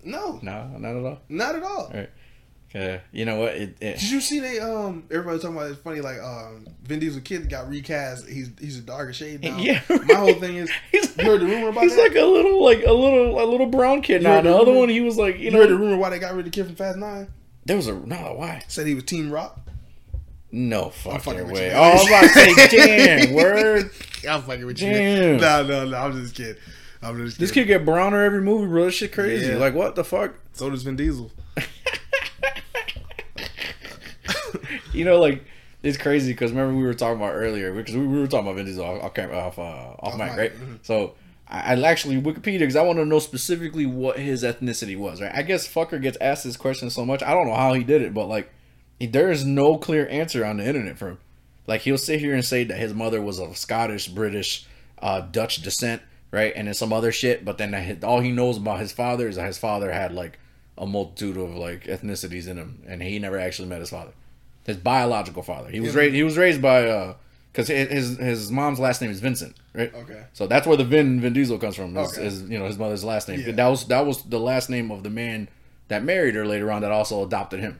No, 0.03 0.39
No, 0.43 0.67
not 0.77 0.95
at 0.95 1.03
all. 1.05 1.19
not 1.29 1.55
at 1.55 1.63
all. 1.63 1.69
all. 1.85 1.91
Right. 1.93 2.09
Okay. 2.69 3.01
You 3.13 3.23
know 3.23 3.39
what? 3.39 3.55
It, 3.55 3.77
it 3.79 3.99
Did 3.99 4.11
you 4.11 4.19
see 4.19 4.39
they 4.41 4.59
um 4.59 5.05
everybody 5.09 5.35
was 5.35 5.41
talking 5.43 5.55
about 5.55 5.71
it's 5.71 5.79
funny 5.79 6.01
like 6.01 6.19
um 6.19 6.67
Vin 6.83 6.99
Diesel 6.99 7.21
kid 7.21 7.49
got 7.49 7.69
recast 7.69 8.27
he's 8.27 8.51
he's 8.59 8.77
a 8.77 8.81
darker 8.81 9.13
shade 9.13 9.41
now. 9.43 9.57
Yeah. 9.57 9.81
My 9.89 10.15
whole 10.15 10.33
thing 10.33 10.57
is 10.57 10.69
he's 10.91 11.15
you 11.17 11.23
heard 11.23 11.39
the 11.39 11.45
rumor 11.45 11.69
about 11.69 11.83
he's 11.83 11.95
that? 11.95 12.01
like 12.01 12.15
a 12.15 12.25
little 12.25 12.61
like 12.61 12.83
a 12.85 12.91
little 12.91 13.41
a 13.41 13.45
little 13.45 13.67
brown 13.67 14.01
kid 14.01 14.21
You 14.23 14.27
now. 14.27 14.41
The 14.41 14.49
the 14.49 14.57
other 14.57 14.73
one 14.73 14.89
he 14.89 14.99
was 14.99 15.17
like 15.17 15.37
you 15.37 15.45
you 15.45 15.51
know 15.51 15.59
heard 15.59 15.69
the 15.69 15.77
rumor 15.77 15.95
why 15.95 16.09
they 16.09 16.19
got 16.19 16.31
rid 16.35 16.45
of 16.45 16.51
the 16.51 16.51
kid 16.51 16.65
from 16.67 16.75
Fast 16.75 16.97
Nine? 16.97 17.29
there 17.65 17.77
was 17.77 17.87
a 17.87 17.93
no 17.93 18.35
why 18.37 18.61
Said 18.67 18.87
he 18.87 18.93
was 18.93 19.05
Team 19.05 19.31
Rock. 19.31 19.57
No 20.56 20.90
fucking, 20.90 21.52
way. 21.52 21.68
you, 21.68 21.73
Oh. 21.76 21.82
I 21.82 21.94
was 21.94 22.07
about 22.07 22.22
to 22.22 22.30
say 22.30 22.68
damn 23.18 23.34
word. 23.34 23.91
I'm 24.30 24.41
fucking 24.41 24.65
with 24.65 24.82
you. 24.82 24.90
Damn. 24.91 25.38
No, 25.38 25.64
no, 25.68 25.86
no. 25.90 25.98
I'm 25.98 26.14
just 26.14 26.34
kidding. 26.36 26.56
I'm 27.02 27.18
just 27.18 27.36
kidding. 27.38 27.44
This 27.44 27.52
kid 27.52 27.65
get 27.65 27.86
browner 27.86 28.23
every 28.23 28.41
movie, 28.41 28.68
bro. 28.68 28.86
This 28.86 28.95
shit 28.95 29.11
crazy. 29.11 29.48
Yeah. 29.52 29.57
Like 29.57 29.73
what 29.73 29.95
the 29.95 30.03
fuck? 30.03 30.36
So 30.53 30.69
does 30.69 30.84
Vin 30.84 30.95
Diesel. 30.95 31.32
You 34.94 35.03
know, 35.03 35.19
like 35.19 35.44
it's 35.84 35.98
crazy 35.98 36.32
because 36.32 36.52
remember 36.52 36.73
we 36.76 36.84
were 36.84 36.94
talking 36.94 37.18
about 37.18 37.34
earlier 37.34 37.73
because 37.73 37.95
we, 37.95 38.07
we 38.07 38.19
were 38.19 38.27
talking 38.27 38.48
about 38.48 38.56
Vin 38.56 38.65
Diesel 38.65 38.86
off 38.86 39.03
off, 39.03 39.14
cam- 39.14 39.32
off, 39.34 39.60
uh, 39.60 39.61
off, 39.61 40.18
mic, 40.18 40.30
mic, 40.30 40.38
right? 40.38 40.53
mhm. 40.57 40.80
So 40.84 41.15
I, 41.49 41.76
I 41.76 41.82
actually 41.82 42.19
Wikipedia 42.22 42.60
because 42.60 42.77
I 42.77 42.82
want 42.82 42.98
to 42.99 43.06
know 43.06 43.19
specifically 43.19 43.86
what 43.86 44.18
his 44.18 44.41
ethnicity 44.44 44.98
was, 44.98 45.22
right? 45.22 45.32
I 45.36 45.41
guess 45.41 45.68
fucker 45.68 46.02
gets 46.02 46.18
asked 46.22 46.45
this 46.45 46.56
question 46.57 46.90
so 46.90 47.06
much. 47.06 47.22
I 47.22 47.34
don't 47.34 47.45
know 47.48 47.56
how 47.56 47.73
he 47.73 47.84
did 47.84 48.02
it, 48.02 48.14
but 48.14 48.27
like 48.27 48.49
there 48.99 49.31
is 49.31 49.45
no 49.45 49.77
clear 49.77 50.07
answer 50.09 50.45
on 50.45 50.57
the 50.57 50.65
internet 50.65 50.97
for 50.97 51.09
him. 51.09 51.17
Like 51.67 51.81
he'll 51.81 51.97
sit 51.97 52.19
here 52.19 52.34
and 52.34 52.45
say 52.45 52.63
that 52.65 52.77
his 52.77 52.93
mother 52.93 53.22
was 53.22 53.39
of 53.39 53.57
Scottish, 53.57 54.07
British, 54.07 54.65
uh, 55.01 55.22
Dutch 55.22 55.61
descent, 55.61 56.01
right, 56.31 56.53
and 56.55 56.67
then 56.67 56.73
some 56.76 56.93
other 56.93 57.11
shit. 57.11 57.43
But 57.43 57.57
then 57.57 57.99
all 58.03 58.19
he 58.19 58.31
knows 58.31 58.57
about 58.57 58.80
his 58.80 58.91
father 58.91 59.27
is 59.27 59.35
that 59.38 59.47
his 59.47 59.57
father 59.57 59.91
had 59.91 60.13
like 60.13 60.39
a 60.77 60.85
multitude 60.85 61.38
of 61.38 61.55
like 61.55 61.85
ethnicities 61.85 62.47
in 62.47 62.57
him, 62.57 62.84
and 62.88 63.01
he 63.01 63.17
never 63.19 63.39
actually 63.39 63.67
met 63.67 63.80
his 63.80 63.89
father, 63.89 64.11
his 64.65 64.77
biological 64.77 65.41
father. 65.41 65.69
He 65.69 65.80
was 65.80 65.93
Yeah. 65.95 66.01
raised. 66.01 66.15
He 66.15 66.23
was 66.23 66.38
raised 66.38 66.61
by 66.61 66.88
uh, 66.88 67.15
because 67.51 67.67
his 67.69 68.17
his 68.17 68.51
mom's 68.51 68.80
last 68.80 69.01
name 69.01 69.09
is 69.09 69.19
Vincent, 69.19 69.55
right? 69.73 69.93
Okay. 69.95 70.23
So 70.34 70.45
that's 70.45 70.67
where 70.67 70.77
the 70.77 70.84
Vin 70.84 71.19
Vin 71.19 71.34
Diesel 71.34 71.57
comes 71.57 71.76
from. 71.76 71.97
Is, 71.97 72.13
Okay. 72.17 72.27
is 72.27 72.43
you 72.43 72.59
know 72.59 72.65
his 72.67 72.77
mother's 72.77 73.03
last 73.03 73.27
name. 73.27 73.39
Yeah. 73.39 73.53
That 73.53 73.67
was 73.69 73.85
that 73.88 74.05
was 74.05 74.22
the 74.23 74.39
last 74.39 74.69
name 74.69 74.91
of 74.91 75.01
the 75.03 75.09
man 75.09 75.49
that 75.88 76.03
married 76.03 76.35
her 76.35 76.45
later 76.45 76.72
on 76.72 76.81
that 76.84 76.91
also 76.91 77.23
adopted 77.26 77.59
him. 77.59 77.80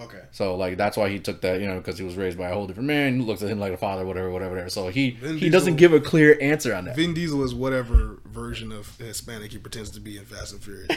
Okay. 0.00 0.22
So 0.32 0.56
like 0.56 0.76
that's 0.76 0.96
why 0.96 1.08
he 1.08 1.18
took 1.18 1.40
that, 1.42 1.60
you 1.60 1.66
know, 1.66 1.78
because 1.78 1.98
he 1.98 2.04
was 2.04 2.16
raised 2.16 2.38
by 2.38 2.48
a 2.48 2.54
whole 2.54 2.66
different 2.66 2.86
man, 2.86 3.22
looks 3.24 3.42
at 3.42 3.48
him 3.50 3.60
like 3.60 3.72
a 3.72 3.76
father, 3.76 4.04
whatever, 4.04 4.30
whatever, 4.30 4.50
whatever. 4.50 4.70
So 4.70 4.88
he 4.88 5.10
Vin 5.10 5.34
he 5.34 5.40
Diesel- 5.40 5.50
doesn't 5.52 5.76
give 5.76 5.92
a 5.92 6.00
clear 6.00 6.38
answer 6.40 6.74
on 6.74 6.84
that. 6.86 6.96
Vin 6.96 7.14
Diesel 7.14 7.42
is 7.42 7.54
whatever 7.54 8.18
version 8.24 8.72
of 8.72 8.96
Hispanic 8.98 9.52
he 9.52 9.58
pretends 9.58 9.90
to 9.90 10.00
be 10.00 10.16
in 10.16 10.24
Fast 10.24 10.52
and 10.52 10.62
Furious. 10.62 10.88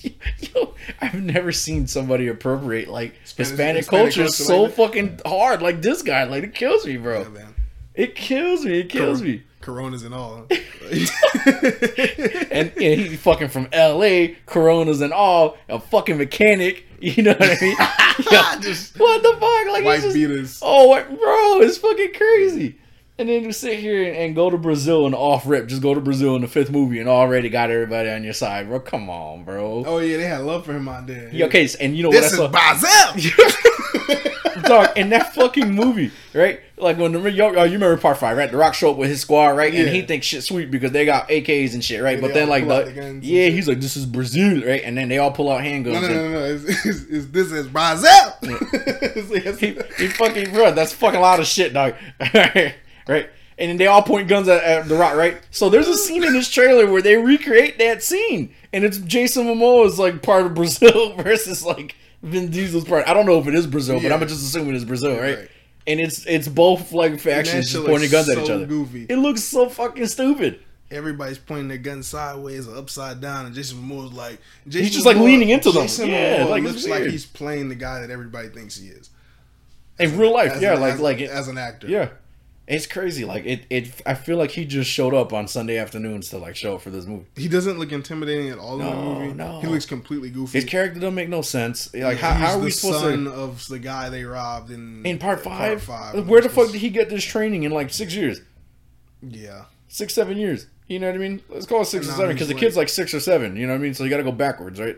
Yo, 0.54 0.74
I've 1.00 1.14
never 1.22 1.52
seen 1.52 1.86
somebody 1.86 2.26
appropriate 2.28 2.88
like 2.88 3.14
Hispanic, 3.36 3.76
Hispanic 3.76 3.86
culture 3.86 4.28
so 4.28 4.62
like 4.64 4.72
fucking 4.72 5.20
hard, 5.24 5.62
like 5.62 5.80
this 5.80 6.02
guy. 6.02 6.24
Like 6.24 6.44
it 6.44 6.54
kills 6.54 6.84
me, 6.86 6.96
bro. 6.96 7.26
Yeah. 7.34 7.46
It 7.94 8.14
kills 8.14 8.64
me. 8.64 8.80
It 8.80 8.88
kills 8.88 9.22
me. 9.22 9.42
Coronas 9.62 10.02
and 10.02 10.14
all. 10.14 10.46
And, 12.50 12.72
and 12.76 13.00
he 13.00 13.16
fucking 13.16 13.48
from 13.48 13.68
L.A. 13.72 14.36
Coronas 14.46 15.00
and 15.00 15.12
all, 15.12 15.56
a 15.68 15.78
fucking 15.80 16.18
mechanic. 16.18 16.84
You 17.02 17.20
know 17.24 17.32
what 17.32 17.42
I 17.42 17.60
mean? 17.60 17.76
Yeah. 18.30 18.60
Just 18.60 18.96
what 18.96 19.20
the 19.24 19.32
fuck? 19.32 19.72
Like 19.72 19.84
white 19.84 19.94
he's 19.94 20.02
just, 20.04 20.14
beaters. 20.14 20.60
Oh, 20.62 20.86
what- 20.86 21.08
bro, 21.08 21.60
it's 21.62 21.76
fucking 21.78 22.12
crazy. 22.14 22.78
And 23.18 23.28
then 23.28 23.42
you 23.42 23.50
sit 23.52 23.80
here 23.80 24.04
and, 24.06 24.16
and 24.16 24.34
go 24.36 24.50
to 24.50 24.56
Brazil 24.56 25.04
and 25.06 25.14
off 25.14 25.44
rip, 25.44 25.66
just 25.66 25.82
go 25.82 25.94
to 25.94 26.00
Brazil 26.00 26.36
in 26.36 26.42
the 26.42 26.48
fifth 26.48 26.70
movie 26.70 27.00
and 27.00 27.08
already 27.08 27.48
got 27.48 27.70
everybody 27.72 28.08
on 28.08 28.22
your 28.22 28.32
side, 28.34 28.68
bro. 28.68 28.78
Come 28.78 29.10
on, 29.10 29.42
bro. 29.42 29.82
Oh 29.84 29.98
yeah, 29.98 30.16
they 30.16 30.24
had 30.26 30.42
love 30.42 30.64
for 30.64 30.74
him 30.74 30.88
out 30.88 31.08
there. 31.08 31.28
Yeah, 31.32 31.46
okay, 31.46 31.68
and 31.80 31.96
you 31.96 32.04
know 32.04 32.12
This 32.12 32.32
is 32.32 32.38
what 32.38 32.54
I 32.54 32.76
saw? 32.76 33.12
Bazel. 33.14 34.31
Dog, 34.62 34.96
in 34.96 35.10
that 35.10 35.34
fucking 35.34 35.70
movie, 35.74 36.10
right? 36.34 36.60
Like 36.76 36.98
when 36.98 37.12
the 37.12 37.30
yo, 37.30 37.54
oh, 37.54 37.64
you 37.64 37.74
remember 37.74 37.96
part 37.96 38.18
five, 38.18 38.36
right? 38.36 38.50
The 38.50 38.56
Rock 38.56 38.74
show 38.74 38.90
up 38.90 38.96
with 38.96 39.08
his 39.08 39.20
squad, 39.20 39.50
right? 39.50 39.72
And 39.72 39.88
he 39.88 40.02
thinks 40.02 40.26
shit 40.26 40.42
sweet 40.42 40.70
because 40.70 40.90
they 40.92 41.04
got 41.04 41.28
AKs 41.28 41.74
and 41.74 41.84
shit, 41.84 42.02
right? 42.02 42.14
And 42.14 42.22
but 42.22 42.34
then 42.34 42.48
like 42.48 42.66
the, 42.66 42.90
the 42.90 43.18
yeah, 43.22 43.48
he's 43.50 43.68
like, 43.68 43.80
this 43.80 43.96
is 43.96 44.06
Brazil, 44.06 44.64
right? 44.66 44.82
And 44.84 44.96
then 44.96 45.08
they 45.08 45.18
all 45.18 45.30
pull 45.30 45.50
out 45.50 45.60
handguns. 45.62 45.92
no, 45.92 46.00
no, 46.00 46.08
no, 46.08 46.14
no, 46.14 46.32
no. 46.32 46.44
It's, 46.46 46.64
it's, 46.86 47.02
it's, 47.04 47.26
this 47.26 47.52
is. 47.52 47.68
It's- 48.42 49.58
he, 49.58 49.78
he 49.98 50.08
fucking 50.08 50.52
bro, 50.52 50.72
that's 50.72 50.92
fucking 50.92 51.18
a 51.18 51.22
lot 51.22 51.40
of 51.40 51.46
shit, 51.46 51.72
dog. 51.72 51.94
right? 52.34 53.30
And 53.58 53.68
then 53.70 53.76
they 53.76 53.86
all 53.86 54.02
point 54.02 54.28
guns 54.28 54.48
at, 54.48 54.62
at 54.64 54.88
the 54.88 54.96
rock, 54.96 55.14
right? 55.14 55.38
So 55.50 55.68
there's 55.68 55.86
a 55.88 55.96
scene 55.96 56.24
in 56.24 56.32
this 56.32 56.50
trailer 56.50 56.90
where 56.90 57.02
they 57.02 57.16
recreate 57.16 57.78
that 57.78 58.02
scene, 58.02 58.54
and 58.72 58.84
it's 58.84 58.98
Jason 58.98 59.46
Momoa 59.46 59.86
is 59.86 59.98
like 59.98 60.22
part 60.22 60.46
of 60.46 60.54
Brazil 60.54 61.14
versus 61.16 61.64
like 61.64 61.94
Vin 62.22 62.50
Diesel's 62.50 62.84
part. 62.84 63.06
I 63.08 63.14
don't 63.14 63.26
know 63.26 63.38
if 63.38 63.46
it 63.46 63.54
is 63.54 63.66
Brazil, 63.66 64.00
but 64.00 64.12
I'm 64.12 64.20
just 64.20 64.44
assuming 64.44 64.74
it's 64.74 64.84
Brazil, 64.84 65.16
right? 65.18 65.38
Right. 65.38 65.48
And 65.86 65.98
it's 65.98 66.24
it's 66.26 66.46
both 66.46 66.92
like 66.92 67.18
factions 67.18 67.72
just 67.72 67.84
pointing 67.84 68.10
guns 68.10 68.28
at 68.28 68.38
each 68.38 68.50
other. 68.50 68.66
goofy. 68.66 69.06
It 69.08 69.16
looks 69.16 69.42
so 69.42 69.68
fucking 69.68 70.06
stupid. 70.06 70.60
Everybody's 70.92 71.38
pointing 71.38 71.68
their 71.68 71.78
gun 71.78 72.02
sideways 72.02 72.68
or 72.68 72.76
upside 72.76 73.20
down, 73.20 73.46
and 73.46 73.54
Jason 73.54 73.78
Momoa's 73.78 74.12
like 74.12 74.38
Jason 74.68 74.82
He's 74.84 74.92
just, 74.92 75.06
like, 75.06 75.16
leaning 75.16 75.48
into 75.48 75.72
them. 75.72 75.82
Jason 75.84 76.08
Yeah, 76.10 76.40
Momoa 76.44 76.50
like, 76.50 76.62
looks 76.64 76.86
like 76.86 77.04
he's 77.04 77.24
playing 77.24 77.70
the 77.70 77.74
guy 77.74 78.00
that 78.00 78.10
everybody 78.10 78.48
thinks 78.48 78.76
he 78.76 78.88
is. 78.88 79.08
In 79.98 80.18
real 80.18 80.32
life, 80.34 80.60
yeah, 80.60 80.74
an- 80.74 80.80
like 80.82 80.94
as, 80.94 81.00
like 81.00 81.20
it, 81.20 81.30
as 81.30 81.48
an 81.48 81.56
actor. 81.58 81.86
Yeah. 81.88 82.10
It's 82.68 82.86
crazy. 82.86 83.24
Like 83.24 83.44
it, 83.44 83.66
it 83.70 84.00
I 84.06 84.14
feel 84.14 84.36
like 84.38 84.52
he 84.52 84.64
just 84.64 84.88
showed 84.88 85.14
up 85.14 85.32
on 85.32 85.48
Sunday 85.48 85.78
afternoons 85.78 86.28
to 86.30 86.38
like 86.38 86.54
show 86.54 86.76
up 86.76 86.82
for 86.82 86.90
this 86.90 87.06
movie. 87.06 87.26
He 87.36 87.48
doesn't 87.48 87.78
look 87.78 87.90
intimidating 87.90 88.50
at 88.50 88.58
all 88.58 88.80
in 88.80 88.86
the 88.86 88.94
movie. 88.94 89.34
no. 89.34 89.60
He 89.60 89.66
looks 89.66 89.84
completely 89.84 90.30
goofy. 90.30 90.58
His 90.60 90.64
character 90.68 91.00
don't 91.00 91.14
make 91.16 91.28
no 91.28 91.42
sense. 91.42 91.92
Like 91.92 92.18
how, 92.18 92.32
He's 92.34 92.40
how 92.46 92.52
are 92.54 92.58
the 92.58 92.64
we 92.66 92.70
supposed 92.70 93.00
son 93.00 93.24
to 93.24 93.32
of 93.32 93.66
the 93.68 93.78
guy 93.80 94.08
they 94.10 94.24
robbed 94.24 94.70
in 94.70 95.04
in 95.04 95.18
part 95.18 95.40
five? 95.42 95.82
five, 95.82 96.28
Where 96.28 96.40
the 96.40 96.48
fuck 96.48 96.58
was- 96.64 96.72
did 96.72 96.80
he 96.80 96.90
get 96.90 97.10
this 97.10 97.24
training 97.24 97.64
in 97.64 97.72
like 97.72 97.90
six 97.92 98.14
years? 98.14 98.40
Yeah, 99.20 99.64
Six, 99.88 100.14
seven 100.14 100.38
years. 100.38 100.66
You 100.86 100.98
know 100.98 101.06
what 101.08 101.14
I 101.16 101.18
mean? 101.18 101.42
Let's 101.48 101.66
call 101.66 101.82
it 101.82 101.86
six 101.86 102.06
And 102.06 102.14
or 102.14 102.16
seven 102.16 102.34
because 102.34 102.48
he's 102.48 102.54
the 102.56 102.60
kid's 102.60 102.76
like 102.76 102.88
six 102.88 103.12
or 103.14 103.20
seven. 103.20 103.56
You 103.56 103.66
know 103.66 103.72
what 103.72 103.80
I 103.80 103.82
mean? 103.82 103.94
So 103.94 104.04
you 104.04 104.10
got 104.10 104.16
to 104.18 104.22
go 104.24 104.32
backwards, 104.32 104.80
right? 104.80 104.96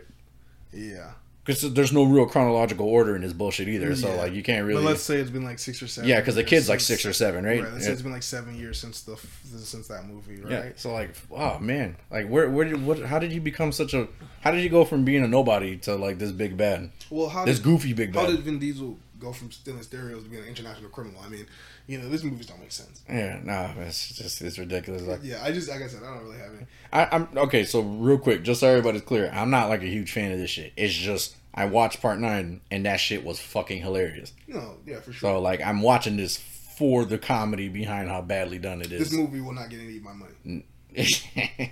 yeah. 0.73 1.13
Because 1.45 1.75
there's 1.75 1.93
no 1.93 2.05
real 2.05 2.27
chronological 2.27 2.87
order 2.89 3.15
in 3.15 3.23
this 3.23 3.33
bullshit 3.33 3.69
either. 3.69 3.95
So 3.95 4.09
Yeah. 4.09 4.15
like 4.23 4.33
you 4.33 4.43
can't 4.43 4.67
really. 4.67 4.83
But 4.83 4.89
let's 4.89 5.03
say 5.03 5.17
it's 5.19 5.31
been 5.31 5.45
like 5.45 5.59
six 5.59 5.83
or 5.83 5.87
seven. 5.89 6.09
yeah, 6.09 6.21
because 6.21 6.35
the 6.37 6.45
kid's 6.45 6.69
like 6.69 6.81
six 6.81 7.05
or 7.05 7.13
seven, 7.13 7.45
right? 7.45 7.63
Right. 7.63 7.73
Let's 7.73 7.83
Yeah. 7.85 7.89
say 7.89 7.93
it's 7.93 8.03
been 8.03 8.13
like 8.13 8.23
seven 8.23 8.59
years 8.59 8.79
since 8.79 9.03
the 9.03 9.17
since 9.59 9.89
that 9.89 10.07
movie, 10.09 10.41
right? 10.41 10.51
Yeah. 10.53 10.69
So 10.77 10.93
like, 10.93 11.11
oh 11.31 11.59
man, 11.59 11.97
like 12.11 12.29
where 12.29 12.49
where 12.51 12.65
did 12.65 12.85
what? 12.85 12.99
How 13.01 13.19
did 13.19 13.33
you 13.33 13.41
become 13.41 13.73
such 13.73 13.93
a? 13.95 14.09
How 14.41 14.51
did 14.51 14.63
you 14.63 14.71
go 14.71 14.85
from 14.85 15.05
being 15.05 15.23
a 15.25 15.29
nobody 15.29 15.77
to 15.79 15.97
like 15.97 16.19
this 16.19 16.33
big 16.33 16.57
bad, 16.57 16.91
Well, 17.11 17.29
how 17.29 17.45
this 17.45 17.57
did, 17.59 17.65
goofy 17.65 17.93
big 17.93 18.13
bad? 18.13 18.25
how 18.27 18.31
did 18.31 18.41
Vin 18.41 18.59
Diesel 18.59 18.99
go 19.19 19.33
from 19.33 19.51
stealing 19.51 19.83
stereos 19.83 20.23
to 20.25 20.29
being 20.29 20.43
an 20.43 20.49
international 20.49 20.91
criminal? 20.91 21.21
I 21.25 21.29
mean, 21.31 21.47
you 21.87 21.99
know, 21.99 22.09
these 22.09 22.25
movies 22.25 22.47
don't 22.47 22.61
make 22.61 22.73
sense. 22.73 23.03
yeah, 23.09 23.41
no, 23.43 23.71
it's 23.81 24.09
just 24.17 24.41
it's 24.43 24.59
ridiculous. 24.59 25.03
Like, 25.03 25.21
Yeah, 25.23 25.43
I 25.43 25.53
just 25.53 25.69
like 25.69 25.83
I 25.83 25.87
said, 25.87 26.03
I 26.03 26.15
don't 26.15 26.25
really 26.25 26.39
have 26.39 26.55
any. 26.55 26.67
I, 26.93 27.09
I'm 27.13 27.29
okay. 27.37 27.65
So 27.65 27.81
real 27.81 28.19
quick, 28.19 28.43
just 28.43 28.61
so 28.61 28.69
everybody's 28.69 29.03
clear, 29.03 29.31
I'm 29.33 29.51
not 29.51 29.69
like 29.69 29.83
a 29.83 29.87
huge 29.87 30.13
fan 30.13 30.33
of 30.33 30.39
this 30.39 30.51
shit. 30.51 30.73
It's 30.77 30.95
just 30.95 31.37
I 31.55 31.67
watched 31.67 32.01
part 32.01 32.19
nine 32.19 32.61
and 32.71 32.87
that 32.87 32.97
shit 33.01 33.25
was 33.25 33.39
fucking 33.41 33.83
hilarious. 33.83 34.33
No, 34.49 34.77
yeah, 34.87 35.01
for 35.01 35.13
sure. 35.13 35.31
So 35.31 35.41
like 35.41 35.61
I'm 35.61 35.83
watching 35.83 36.17
this 36.17 36.37
for 36.39 37.05
the 37.05 37.19
comedy 37.19 37.69
behind 37.69 38.09
how 38.09 38.21
badly 38.23 38.59
done 38.59 38.81
it 38.81 38.91
is. 38.91 39.11
this 39.11 39.13
movie 39.13 39.41
will 39.41 39.53
not 39.53 39.69
get 39.71 39.81
any 39.81 39.99
of 39.99 40.03
my 40.03 40.13
money. 40.13 40.65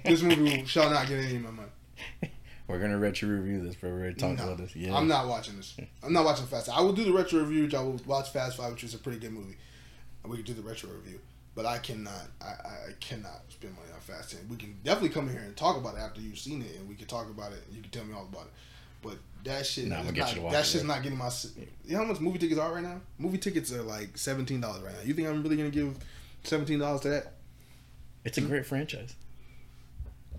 This 0.05 0.20
movie 0.22 0.59
will, 0.59 0.66
shall 0.66 0.90
not 0.90 1.06
get 1.06 1.20
any 1.20 1.36
of 1.36 1.43
my 1.43 1.51
money. 1.51 1.68
We're 2.66 2.78
gonna 2.80 2.98
retro 2.98 3.28
review 3.28 3.62
this, 3.62 3.74
bro. 3.76 3.90
We're 3.90 4.10
gonna 4.12 4.14
talk 4.14 4.39
No, 4.39 4.44
about 4.52 4.59
this. 4.59 4.74
Yeah, 4.74 4.97
I'm 4.97 5.06
not 5.09 5.28
watching 5.28 5.56
this. 5.56 5.76
I'm 6.02 6.12
not 6.12 6.24
watching 6.24 6.47
Fast. 6.47 6.68
I 6.68 6.80
will 6.80 6.93
do 6.93 7.05
the 7.05 7.12
retro 7.12 7.40
review, 7.40 7.64
which 7.64 7.74
I 7.74 7.82
will 7.82 8.01
watch 8.06 8.30
Fast 8.30 8.56
Five, 8.56 8.72
which 8.72 8.84
is 8.84 8.94
a 8.94 8.98
pretty 8.98 9.18
good 9.18 9.32
movie. 9.32 9.56
And 10.23 10.31
we 10.31 10.36
can 10.39 10.47
do 10.47 10.55
the 10.55 10.62
retro 10.62 10.90
review, 10.90 11.19
but 11.55 11.66
I 11.66 11.78
cannot. 11.78 12.28
I, 12.40 12.47
I 12.47 12.77
cannot 13.01 13.43
spend 13.49 13.74
money 13.74 13.89
on 13.93 14.01
Fast 14.01 14.31
Ten. 14.31 14.40
We 14.49 14.57
can 14.57 14.77
definitely 14.85 15.11
come 15.11 15.28
here 15.28 15.40
and 15.40 15.57
talk 15.57 15.77
about 15.77 15.97
it 15.97 16.01
after 16.01 16.20
you've 16.20 16.39
seen 16.39 16.62
it, 16.62 16.77
and 16.78 16.89
we 16.89 16.94
can 16.94 17.07
talk 17.07 17.28
about 17.28 17.53
it. 17.53 17.62
and 17.66 17.77
You 17.77 17.82
can 17.82 17.90
tell 17.90 18.05
me 18.05 18.15
all 18.15 18.28
about 18.31 18.47
it. 18.47 18.53
But 19.03 19.19
that 19.43 19.66
shit, 19.66 19.89
Nah, 19.89 19.97
I'm 19.97 20.01
is 20.03 20.07
gonna 20.12 20.32
get 20.32 20.43
not, 20.43 20.53
that 20.53 20.61
it, 20.61 20.66
shit's 20.66 20.85
not 20.85 21.03
getting 21.03 21.19
my. 21.19 21.31
You 21.85 21.93
know 21.93 21.99
how 21.99 22.05
much 22.05 22.20
movie 22.20 22.39
tickets 22.39 22.61
are 22.61 22.73
right 22.73 22.82
now? 22.82 23.01
Movie 23.19 23.39
tickets 23.39 23.73
are 23.73 23.82
like 23.82 24.16
seventeen 24.16 24.61
dollars 24.61 24.82
right 24.82 24.94
now. 24.94 25.03
You 25.05 25.15
think 25.15 25.28
I'm 25.28 25.43
really 25.43 25.57
gonna 25.57 25.70
give 25.70 25.97
seventeen 26.44 26.78
dollars 26.78 27.01
to 27.03 27.09
that? 27.09 27.32
it's 28.24 28.39
a 28.39 28.40
hmm. 28.40 28.49
great 28.49 28.66
franchise. 28.66 29.15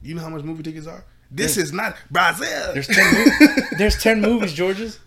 You 0.01 0.15
know 0.15 0.21
how 0.21 0.29
much 0.29 0.43
movie 0.43 0.63
tickets 0.63 0.87
are? 0.87 1.03
This 1.31 1.57
is 1.57 1.73
not 1.73 1.95
Brazil. 2.11 2.73
There's 2.73 2.87
ten. 2.87 3.13
mo- 3.13 3.55
there's 3.77 4.01
ten 4.01 4.21
movies, 4.21 4.53
Georges. 4.53 4.99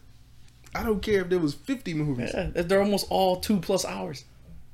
I 0.75 0.83
don't 0.83 1.01
care 1.01 1.23
if 1.23 1.29
there 1.29 1.39
was 1.39 1.55
fifty 1.55 1.95
movies. 1.95 2.31
Yeah, 2.35 2.51
they're 2.55 2.83
almost 2.83 3.07
all 3.11 3.37
two 3.37 3.61
plus 3.61 3.85
hours. 3.85 4.25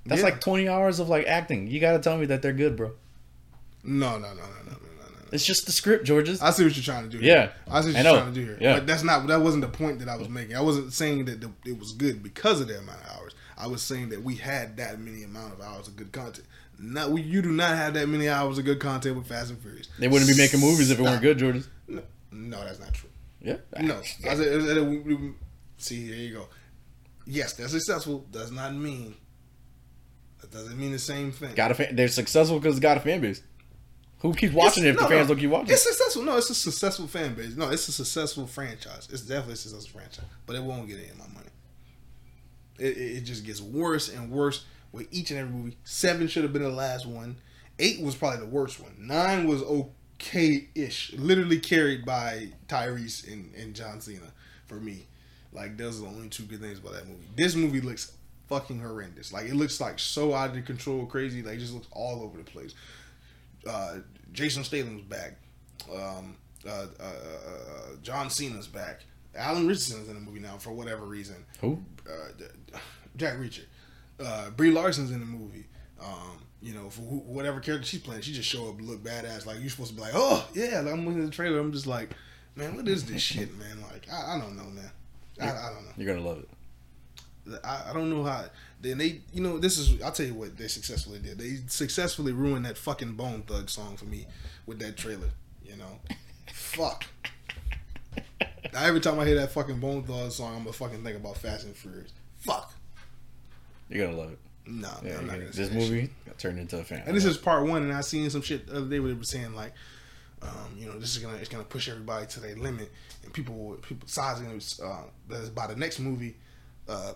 That's 0.07 0.21
Yeah. 0.21 0.25
like 0.27 0.41
twenty 0.41 0.69
hours 0.69 0.99
of 0.99 1.09
like 1.09 1.27
acting. 1.27 1.67
You 1.69 1.81
got 1.81 1.93
to 1.93 1.99
tell 1.99 2.19
me 2.19 2.27
that 2.27 2.43
they're 2.43 2.53
good, 2.53 2.77
bro. 2.77 2.93
No, 3.85 4.13
no, 4.19 4.29
no, 4.29 4.35
no, 4.35 4.35
no, 4.35 4.71
no, 4.71 4.71
no, 4.73 5.09
no. 5.09 5.29
It's 5.33 5.45
just 5.45 5.67
the 5.67 5.73
script, 5.73 6.05
Georges. 6.05 6.41
I 6.43 6.51
see 6.51 6.65
what 6.65 6.77
you're 6.77 6.85
trying 6.85 7.09
to 7.11 7.19
do. 7.19 7.25
Yeah. 7.25 7.51
I 7.71 7.81
see 7.81 7.89
what 7.89 7.97
I 7.97 8.03
you're 8.03 8.13
know. 8.13 8.19
trying 8.21 8.35
to 8.35 8.41
do 8.41 8.47
here. 8.47 8.59
Yeah. 8.61 8.75
But 8.75 8.87
that's 8.87 9.03
not 9.03 9.27
that 9.29 9.41
wasn't 9.41 9.63
the 9.63 9.69
point 9.69 9.99
that 10.01 10.09
I 10.09 10.17
was 10.17 10.29
making. 10.29 10.57
I 10.57 10.61
wasn't 10.61 10.93
saying 10.93 11.25
that 11.27 11.41
the, 11.41 11.51
it 11.65 11.79
was 11.79 11.93
good 11.93 12.23
because 12.23 12.61
of 12.61 12.69
the 12.69 12.79
amount 12.79 13.01
of 13.03 13.17
hours. 13.17 13.35
I 13.57 13.67
was 13.69 13.83
saying 13.83 14.09
that 14.11 14.23
we 14.23 14.37
had 14.37 14.77
that 14.79 14.99
many 14.99 15.23
amount 15.23 15.53
of 15.55 15.61
hours 15.61 15.87
of 15.89 15.97
good 15.97 16.11
content. 16.13 16.47
Not 16.79 17.11
we, 17.13 17.23
you 17.23 17.43
do 17.43 17.53
not 17.53 17.77
have 17.77 17.95
that 17.95 18.09
many 18.09 18.29
hours 18.29 18.59
of 18.59 18.65
good 18.65 18.81
content 18.81 19.17
with 19.17 19.27
Fast 19.29 19.51
and 19.51 19.61
Furious. 19.61 19.89
They 20.01 20.09
wouldn't 20.09 20.29
be 20.29 20.37
making 20.37 20.59
movies 20.61 20.91
if 20.91 20.99
it 20.99 21.03
weren't 21.03 21.23
good, 21.23 21.39
Georges. 21.39 21.69
No, 21.87 22.03
no, 22.33 22.65
that's 22.65 22.81
not 22.81 22.93
true. 22.93 23.09
Yeah. 23.41 23.57
No, 23.81 23.99
I 23.99 24.03
said, 24.35 24.61
I 24.63 24.67
said, 24.67 24.89
we- 24.89 24.99
we- 24.99 25.33
see, 25.79 26.09
there 26.09 26.17
you 26.19 26.35
go. 26.35 26.49
Yes, 27.27 27.53
they're 27.53 27.69
successful. 27.69 28.25
Does 28.33 28.51
not 28.51 28.75
mean 28.75 29.15
that 30.43 30.53
doesn't 30.53 30.79
mean 30.79 30.93
the 30.93 30.99
same 30.99 31.33
thing. 31.33 31.55
Got 31.55 31.71
a 31.71 31.75
fan. 31.75 31.97
They're 31.97 32.09
successful 32.09 32.59
because 32.59 32.77
it's 32.77 32.83
got 32.83 32.99
a 32.99 33.01
fan 33.01 33.21
base. 33.21 33.43
Who 34.19 34.35
keeps 34.35 34.55
watching 34.55 34.85
it 34.85 34.91
if 34.91 34.97
no, 34.97 35.03
the 35.03 35.09
fans 35.09 35.29
no. 35.29 35.35
don't 35.35 35.41
keep 35.41 35.51
watching? 35.51 35.73
It's 35.73 35.83
successful. 35.83 36.23
No, 36.23 36.37
it's 36.37 36.51
a 36.51 36.55
successful 36.55 37.09
fan 37.09 37.35
base. 37.35 37.57
No, 37.57 37.71
it's 37.71 37.89
a 37.89 37.93
successful 37.93 38.47
franchise. 38.47 39.09
It's 39.11 39.23
definitely 39.23 39.55
a 39.55 39.57
successful 39.57 39.99
franchise, 40.01 40.25
but 40.47 40.55
it 40.55 40.63
won't 40.63 40.87
get 40.87 40.99
any 40.99 41.09
of 41.09 41.19
my 41.19 41.27
money. 41.27 41.49
It, 42.79 42.97
it, 42.99 43.21
just 43.23 43.45
gets 43.45 43.61
worse 43.61 44.09
and 44.09 44.31
worse 44.31 44.65
with 44.93 45.09
each 45.11 45.31
and 45.31 45.41
every 45.41 45.53
movie. 45.53 45.77
Seven 45.85 46.29
should 46.29 46.45
have 46.45 46.53
been 46.53 46.63
the 46.63 46.69
last 46.69 47.07
one. 47.07 47.37
Eight 47.79 48.01
was 48.01 48.15
probably 48.15 48.41
the 48.41 48.47
worst 48.47 48.81
one. 48.81 48.95
Nine 48.99 49.47
was 49.49 49.63
okay-ish, 49.63 51.15
literally 51.15 51.59
carried 51.59 52.05
by 52.05 52.49
Tyrese 52.69 53.31
and, 53.33 53.53
and 53.57 53.75
John 53.75 54.01
Cena 54.01 54.33
for 54.67 54.77
me. 54.77 55.07
Like 55.53 55.77
those 55.77 55.99
are 55.99 56.03
the 56.03 56.09
only 56.09 56.29
two 56.29 56.45
good 56.45 56.61
things 56.61 56.79
about 56.79 56.95
that 56.95 57.09
movie. 57.09 57.27
This 57.37 57.55
movie 57.57 57.81
looks 57.81 58.13
fucking 58.53 58.81
horrendous. 58.81 59.33
Like 59.33 59.47
it 59.47 59.55
looks 59.55 59.81
like 59.81 59.99
so 59.99 60.35
out 60.35 60.57
of 60.57 60.65
control, 60.65 61.07
crazy. 61.07 61.43
Like 61.43 61.57
it 61.57 61.61
just 61.61 61.75
looks 61.75 61.89
all 61.93 62.23
over 62.23 62.39
the 62.39 62.45
place 62.45 62.75
uh, 63.67 63.99
Jason 64.33 64.65
Statham's 64.65 65.03
back. 65.03 65.37
Um, 65.93 66.37
uh, 66.67 66.87
uh, 67.01 67.03
uh, 67.03 67.97
John 68.03 68.31
Cena's 68.31 68.67
back. 68.67 69.05
Alan 69.35 69.67
Ritchson's 69.67 70.09
in 70.09 70.15
the 70.15 70.21
movie 70.21 70.41
now 70.41 70.59
for 70.59 70.73
whatever 70.73 71.05
reason. 71.05 71.45
Who? 71.61 71.83
Uh, 72.09 72.45
Jack 73.17 73.37
Reacher. 73.39 73.65
Uh, 74.21 74.51
Brie 74.51 74.71
Larson's 74.71 75.11
in 75.11 75.21
the 75.21 75.27
movie. 75.27 75.67
Um, 76.01 76.39
you 76.61 76.75
know, 76.75 76.91
for 76.91 77.01
wh- 77.03 77.27
whatever 77.29 77.61
character 77.61 77.87
she's 77.87 78.01
playing, 78.01 78.23
she 78.23 78.33
just 78.33 78.49
show 78.49 78.69
up, 78.69 78.81
look 78.81 79.03
badass. 79.03 79.47
Like 79.47 79.61
you're 79.61 79.71
supposed 79.71 79.91
to 79.91 79.97
be 79.97 80.03
like, 80.03 80.13
oh 80.15 80.47
yeah. 80.55 80.81
Like, 80.81 80.93
I'm 80.93 81.07
looking 81.07 81.21
at 81.21 81.27
the 81.27 81.33
trailer. 81.33 81.59
I'm 81.59 81.73
just 81.73 81.87
like, 81.87 82.11
man, 82.55 82.77
what 82.77 82.87
is 82.87 83.05
this 83.07 83.23
shit, 83.23 83.57
man? 83.59 83.81
Like 83.91 84.07
I, 84.13 84.37
I 84.37 84.41
don't 84.41 84.57
know, 84.57 84.65
man. 84.65 84.91
I, 85.41 85.45
I 85.47 85.73
don't 85.73 85.85
know. 85.87 85.93
You're 85.97 86.15
gonna 86.15 86.27
love 86.27 86.39
it. 86.39 86.49
I, 87.65 87.91
I 87.91 87.93
don't 87.93 88.09
know 88.11 88.23
how. 88.25 88.45
Then 88.81 88.99
they, 88.99 89.21
you 89.33 89.43
know, 89.43 89.59
this 89.59 89.79
is. 89.79 90.01
I'll 90.03 90.13
tell 90.13 90.27
you 90.27 90.35
what 90.35 90.57
they 90.57 90.69
successfully 90.69 91.19
did. 91.19 91.39
They 91.39 91.57
successfully 91.67 92.33
ruined 92.33 92.65
that 92.67 92.77
fucking 92.79 93.13
Bone 93.13 93.43
Thug 93.43 93.69
song 93.71 93.97
for 93.97 94.05
me 94.07 94.27
with 94.67 94.79
that 94.81 94.97
trailer. 94.97 95.31
You 95.65 95.77
know, 95.77 95.99
fuck. 96.53 97.05
Now, 98.73 98.85
every 98.85 99.01
time 99.01 99.19
I 99.19 99.27
hear 99.27 99.37
that 99.37 99.53
fucking 99.53 99.79
Bone 99.81 100.03
Thug 100.05 100.31
song, 100.33 100.53
I'm 100.55 100.59
gonna 100.61 100.73
fucking 100.73 101.03
think 101.03 101.17
about 101.17 101.37
Fast 101.37 101.65
and 101.67 101.75
Furious. 101.77 102.13
Fuck. 102.39 102.73
You're 103.89 104.07
gonna 104.07 104.19
love 104.19 104.33
it. 104.33 104.39
No, 104.67 104.89
Yeah, 105.05 105.19
I'm 105.19 105.27
not 105.27 105.33
gonna- 105.33 105.39
gonna 105.41 105.53
say 105.53 105.65
this 105.65 105.73
movie 105.73 106.11
got 106.25 106.39
turned 106.39 106.59
into 106.59 106.79
a 106.79 106.85
fan. 106.85 107.03
And 107.07 107.17
this 107.17 107.25
is 107.25 107.37
part 107.37 107.67
one, 107.67 107.83
and 107.83 107.93
I 107.93 108.01
seen 108.01 108.31
some 108.31 108.43
shit 108.43 108.67
the 108.69 108.77
other 108.77 108.87
day 108.89 109.01
where 109.01 109.09
they 109.13 109.19
were 109.19 109.25
saying 109.25 109.55
like, 109.55 109.75
um, 110.41 110.77
you 110.79 110.87
know, 110.87 110.99
this 110.99 111.15
is 111.17 111.23
gonna 111.23 111.37
it's 111.37 111.49
gonna 111.49 111.65
push 111.65 111.89
everybody 111.89 112.27
to 112.27 112.41
their 112.41 112.55
limit, 112.57 112.91
and 113.25 113.33
people 113.33 113.77
people 113.83 114.07
sizing 114.09 114.61
uh, 114.85 115.03
by 115.55 115.67
the 115.67 115.77
next 115.77 115.99
movie, 115.99 116.37
uh, 116.93 117.15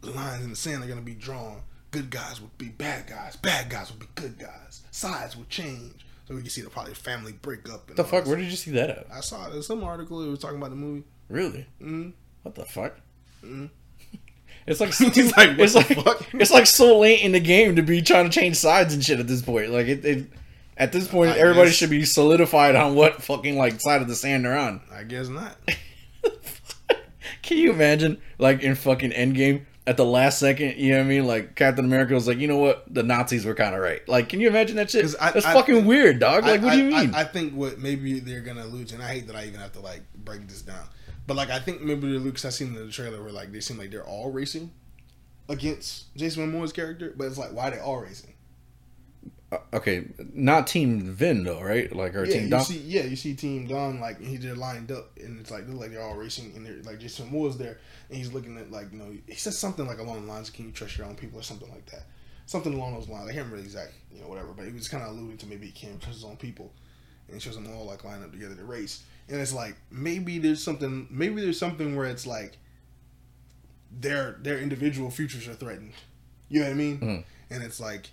the 0.00 0.10
lines 0.10 0.42
in 0.44 0.50
the 0.50 0.56
sand 0.56 0.82
are 0.82 0.86
gonna 0.86 1.00
be 1.00 1.14
drawn. 1.14 1.60
Good 1.90 2.10
guys 2.10 2.40
would 2.40 2.56
be 2.58 2.68
bad 2.68 3.06
guys, 3.06 3.36
bad 3.36 3.70
guys 3.70 3.90
would 3.90 4.00
be 4.00 4.06
good 4.14 4.38
guys. 4.38 4.82
Sides 4.90 5.36
would 5.36 5.48
change, 5.48 6.04
so 6.26 6.34
we 6.34 6.40
can 6.40 6.50
see 6.50 6.60
the 6.62 6.70
probably 6.70 6.94
family 6.94 7.32
breakup. 7.32 7.88
And 7.88 7.96
the 7.96 8.04
fuck? 8.04 8.26
Where 8.26 8.36
did 8.36 8.46
you 8.50 8.56
see 8.56 8.72
that 8.72 8.90
at? 8.90 9.06
I 9.12 9.20
saw 9.20 9.48
it 9.48 9.54
in 9.54 9.62
some 9.62 9.84
article. 9.84 10.22
It 10.22 10.28
was 10.30 10.38
talking 10.40 10.56
about 10.58 10.70
the 10.70 10.76
movie. 10.76 11.04
Really? 11.28 11.66
Mm-hmm. 11.80 12.10
What 12.42 12.54
the 12.54 12.64
fuck? 12.64 12.94
Mhm. 13.44 13.70
It's 14.66 14.80
like 14.80 14.98
like, 15.36 15.58
it's 15.58 15.74
like 15.74 15.86
fuck? 15.88 16.26
it's 16.34 16.50
like 16.50 16.64
so 16.66 16.98
late 17.00 17.20
in 17.20 17.32
the 17.32 17.40
game 17.40 17.76
to 17.76 17.82
be 17.82 18.00
trying 18.00 18.24
to 18.24 18.30
change 18.30 18.56
sides 18.56 18.94
and 18.94 19.04
shit 19.04 19.20
at 19.20 19.26
this 19.28 19.42
point. 19.42 19.70
Like 19.70 19.86
it, 19.88 20.04
it 20.06 20.26
at 20.78 20.90
this 20.90 21.06
point, 21.06 21.32
I 21.32 21.38
everybody 21.38 21.68
guess- 21.68 21.76
should 21.76 21.90
be 21.90 22.04
solidified 22.06 22.74
on 22.74 22.94
what 22.94 23.22
fucking 23.22 23.58
like 23.58 23.78
side 23.80 24.00
of 24.00 24.08
the 24.08 24.14
sand 24.14 24.46
they're 24.46 24.56
on. 24.56 24.80
I 24.90 25.02
guess 25.04 25.28
not. 25.28 25.56
Can 27.44 27.58
you 27.58 27.70
imagine, 27.72 28.20
like 28.38 28.62
in 28.62 28.74
fucking 28.74 29.10
Endgame, 29.12 29.64
at 29.86 29.98
the 29.98 30.04
last 30.04 30.38
second, 30.38 30.76
you 30.78 30.92
know 30.92 30.98
what 30.98 31.04
I 31.04 31.08
mean? 31.08 31.26
Like 31.26 31.54
Captain 31.56 31.84
America 31.84 32.14
was 32.14 32.26
like, 32.26 32.38
you 32.38 32.48
know 32.48 32.56
what, 32.56 32.92
the 32.92 33.02
Nazis 33.02 33.44
were 33.44 33.54
kind 33.54 33.74
of 33.74 33.82
right. 33.82 34.00
Like, 34.08 34.30
can 34.30 34.40
you 34.40 34.48
imagine 34.48 34.76
that 34.76 34.90
shit? 34.90 35.14
I- 35.20 35.30
That's 35.32 35.44
I- 35.44 35.52
fucking 35.52 35.84
weird, 35.84 36.18
dog. 36.20 36.44
Like, 36.44 36.62
I, 36.62 36.64
what 36.64 36.72
do 36.72 36.78
you 36.78 36.84
mean? 36.90 37.14
I, 37.14 37.20
I 37.20 37.24
think 37.24 37.52
what 37.52 37.78
maybe 37.78 38.18
they're 38.20 38.40
gonna 38.40 38.64
lose, 38.64 38.92
and 38.92 39.02
I 39.02 39.08
hate 39.08 39.26
that 39.26 39.36
I 39.36 39.44
even 39.44 39.60
have 39.60 39.72
to 39.72 39.80
like 39.80 40.00
break 40.24 40.48
this 40.48 40.62
down, 40.62 40.86
but 41.26 41.36
like 41.36 41.50
I 41.50 41.58
think 41.58 41.82
maybe 41.82 42.10
the 42.12 42.18
Lucas 42.18 42.44
I 42.46 42.48
seen 42.50 42.68
in 42.68 42.74
the 42.86 42.90
trailer 42.90 43.22
where 43.22 43.30
like 43.32 43.52
they 43.52 43.60
seem 43.60 43.76
like 43.78 43.90
they're 43.90 44.02
all 44.06 44.30
racing 44.32 44.70
against 45.48 46.14
Jason 46.16 46.50
Momoa's 46.50 46.72
character, 46.72 47.12
but 47.16 47.26
it's 47.26 47.38
like 47.38 47.52
why 47.52 47.70
they 47.70 47.78
all 47.78 47.98
racing? 48.00 48.33
Uh, 49.54 49.76
okay, 49.76 50.04
not 50.32 50.66
Team 50.66 51.12
Vin 51.12 51.44
though, 51.44 51.60
right? 51.62 51.94
Like 51.94 52.14
or 52.14 52.24
yeah, 52.24 52.32
Team 52.32 52.42
you 52.44 52.50
Dom. 52.50 52.64
see, 52.64 52.78
yeah, 52.78 53.02
you 53.04 53.16
see 53.16 53.34
Team 53.34 53.66
Dom 53.66 54.00
like 54.00 54.20
he 54.20 54.36
they're 54.36 54.54
lined 54.54 54.90
up, 54.90 55.16
and 55.18 55.38
it's 55.40 55.50
like 55.50 55.66
they're 55.66 55.76
like 55.76 55.90
they're 55.90 56.02
all 56.02 56.16
racing, 56.16 56.52
and 56.56 56.66
they're 56.66 56.82
like 56.82 56.98
Jason 56.98 57.30
Momoa's 57.30 57.56
there, 57.58 57.78
and 58.08 58.18
he's 58.18 58.32
looking 58.32 58.56
at 58.58 58.70
like 58.70 58.90
you 58.92 58.98
know 58.98 59.12
he 59.26 59.34
says 59.34 59.58
something 59.58 59.86
like 59.86 59.98
along 59.98 60.26
the 60.26 60.32
lines, 60.32 60.50
"Can 60.50 60.66
you 60.66 60.72
trust 60.72 60.98
your 60.98 61.06
own 61.06 61.14
people?" 61.16 61.38
or 61.38 61.42
something 61.42 61.70
like 61.70 61.86
that, 61.86 62.06
something 62.46 62.74
along 62.74 62.94
those 62.94 63.08
lines. 63.08 63.24
I 63.28 63.32
can't 63.32 63.44
remember 63.46 63.58
the 63.58 63.62
exact 63.64 63.92
you 64.12 64.20
know 64.20 64.28
whatever, 64.28 64.52
but 64.56 64.64
he 64.66 64.72
was 64.72 64.88
kind 64.88 65.02
of 65.04 65.10
alluding 65.10 65.38
to 65.38 65.46
maybe 65.46 65.66
he 65.66 65.72
can't 65.72 66.00
trust 66.00 66.16
his 66.16 66.24
own 66.24 66.36
people, 66.36 66.72
and 67.28 67.36
it 67.36 67.40
shows 67.42 67.54
them 67.54 67.68
all 67.74 67.84
like 67.86 68.02
lined 68.04 68.24
up 68.24 68.32
together 68.32 68.54
to 68.56 68.64
race, 68.64 69.04
and 69.28 69.40
it's 69.40 69.52
like 69.52 69.76
maybe 69.90 70.38
there's 70.38 70.62
something, 70.62 71.06
maybe 71.10 71.40
there's 71.42 71.58
something 71.58 71.94
where 71.96 72.06
it's 72.06 72.26
like 72.26 72.56
their 73.90 74.38
their 74.42 74.58
individual 74.58 75.10
futures 75.10 75.46
are 75.46 75.54
threatened. 75.54 75.92
You 76.48 76.60
know 76.60 76.66
what 76.66 76.72
I 76.72 76.76
mean? 76.76 76.98
Mhm. 77.00 77.24
And 77.50 77.62
it's 77.62 77.78
like 77.80 78.10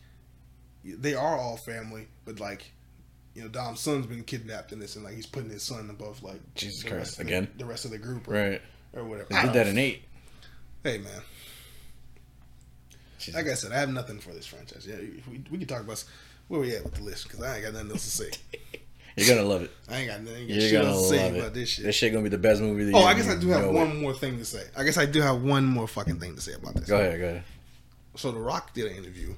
they 0.84 1.14
are 1.16 1.38
all 1.38 1.58
family, 1.58 2.08
but 2.26 2.40
like 2.40 2.72
you 3.34 3.42
know, 3.42 3.48
Dom's 3.48 3.80
son's 3.80 4.06
been 4.08 4.24
kidnapped 4.24 4.72
in 4.74 4.80
this, 4.80 4.96
and 4.96 5.06
like 5.06 5.14
he's 5.16 5.26
putting 5.26 5.50
his 5.50 5.64
son 5.64 5.90
above 5.90 6.22
like 6.24 6.42
Jesus 6.56 6.84
Christ, 6.84 7.18
the- 7.18 7.24
again? 7.24 7.48
the 7.58 7.66
rest 7.66 7.86
of 7.86 7.92
the 7.92 7.98
group, 7.98 8.28
or, 8.28 8.32
Right. 8.34 8.62
or 8.94 9.04
whatever. 9.06 9.28
They 9.30 9.42
did 9.42 9.54
that 9.54 9.68
in 9.68 9.78
eight. 9.78 10.04
Hey 10.84 10.98
man, 10.98 11.22
Jesus. 13.20 13.36
like 13.36 13.48
I 13.48 13.54
said, 13.54 13.72
I 13.72 13.80
have 13.80 13.90
nothing 13.90 14.20
for 14.20 14.32
this 14.32 14.48
franchise. 14.48 14.86
Yeah, 14.88 14.96
we, 15.30 15.44
we 15.52 15.58
can 15.60 15.68
talk 15.68 15.82
about 15.82 16.04
where 16.48 16.60
we 16.62 16.76
at 16.76 16.84
with 16.84 16.96
the 16.96 17.04
list 17.04 17.24
because 17.28 17.42
I 17.42 17.56
ain't 17.58 17.66
got 17.66 17.74
nothing 17.74 17.92
else 17.92 18.04
to 18.04 18.10
say. 18.24 18.32
You're 19.18 19.36
gonna 19.36 19.48
love 19.48 19.62
it. 19.64 19.72
I 19.90 19.98
ain't 19.98 20.08
got 20.10 20.22
nothing 20.22 20.50
You're 20.50 20.62
shit 20.62 20.72
gonna 20.72 20.88
else 20.90 21.10
to 21.10 21.16
love 21.16 21.22
say 21.22 21.28
it. 21.36 21.40
about 21.40 21.54
this 21.54 21.70
shit. 21.70 21.86
This 21.86 21.96
shit 21.96 22.12
gonna 22.14 22.24
be 22.24 22.30
the 22.30 22.38
best 22.38 22.62
movie 22.62 22.84
of 22.84 22.88
the 22.92 22.98
Oh. 22.98 23.04
I 23.04 23.14
guess 23.14 23.28
I 23.28 23.36
do 23.40 23.50
have 23.50 23.70
one 23.70 23.92
it. 23.92 23.96
more 23.96 24.14
thing 24.14 24.38
to 24.40 24.46
say. 24.46 24.64
I 24.76 24.84
guess 24.84 24.98
I 24.98 25.06
do 25.06 25.22
have 25.22 25.42
one 25.42 25.66
more 25.66 25.88
fucking 25.88 26.20
thing 26.20 26.34
to 26.36 26.42
say 26.42 26.54
about 26.54 26.76
this. 26.76 26.88
Go 26.88 26.98
ahead, 27.00 27.20
go 27.20 27.28
ahead. 27.28 27.44
So 28.16 28.32
The 28.32 28.40
Rock 28.40 28.74
did 28.74 28.88
an 28.92 28.98
interview 28.98 29.36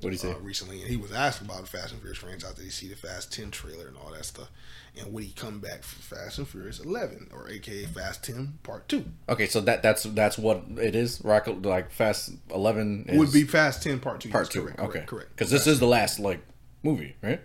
What 0.00 0.10
do 0.10 0.14
you 0.14 0.18
say? 0.18 0.32
uh, 0.32 0.38
recently, 0.38 0.80
and 0.82 0.90
he 0.90 0.96
was 0.96 1.10
asked 1.12 1.40
about 1.40 1.62
the 1.62 1.66
Fast 1.66 1.92
and 1.92 2.00
Furious 2.00 2.18
franchise. 2.18 2.52
Did 2.54 2.64
he 2.64 2.70
see 2.70 2.86
the 2.88 2.96
Fast 2.96 3.32
10 3.32 3.50
trailer 3.50 3.88
and 3.88 3.96
all 3.96 4.12
that 4.12 4.24
stuff? 4.26 4.50
And 4.98 5.12
would 5.12 5.24
he 5.24 5.32
come 5.32 5.58
back 5.58 5.82
for 5.84 6.14
Fast 6.14 6.38
and 6.38 6.46
Furious 6.46 6.80
11, 6.80 7.28
or 7.32 7.48
AKA 7.48 7.84
Fast 7.86 8.22
10 8.24 8.58
Part 8.62 8.88
2? 8.88 9.04
okay, 9.30 9.46
so 9.46 9.60
that 9.62 9.82
that's 9.82 10.02
that's 10.04 10.36
what 10.38 10.64
it 10.78 10.94
is. 10.94 11.22
Rock 11.24 11.48
like 11.62 11.90
Fast 11.90 12.32
Eleven 12.54 13.06
is 13.08 13.18
Would 13.18 13.32
be 13.32 13.44
Fast 13.44 13.82
10 13.82 14.00
Part 14.00 14.20
2. 14.20 14.28
part 14.30 14.44
yes, 14.46 14.52
two. 14.52 14.62
Correct, 14.62 14.78
okay, 14.80 14.88
correct, 14.90 15.06
correct. 15.08 15.30
Because 15.30 15.50
this 15.50 15.66
is 15.66 15.80
the 15.80 15.86
last 15.86 16.18
like 16.18 16.40
movie, 16.82 17.16
right? 17.22 17.40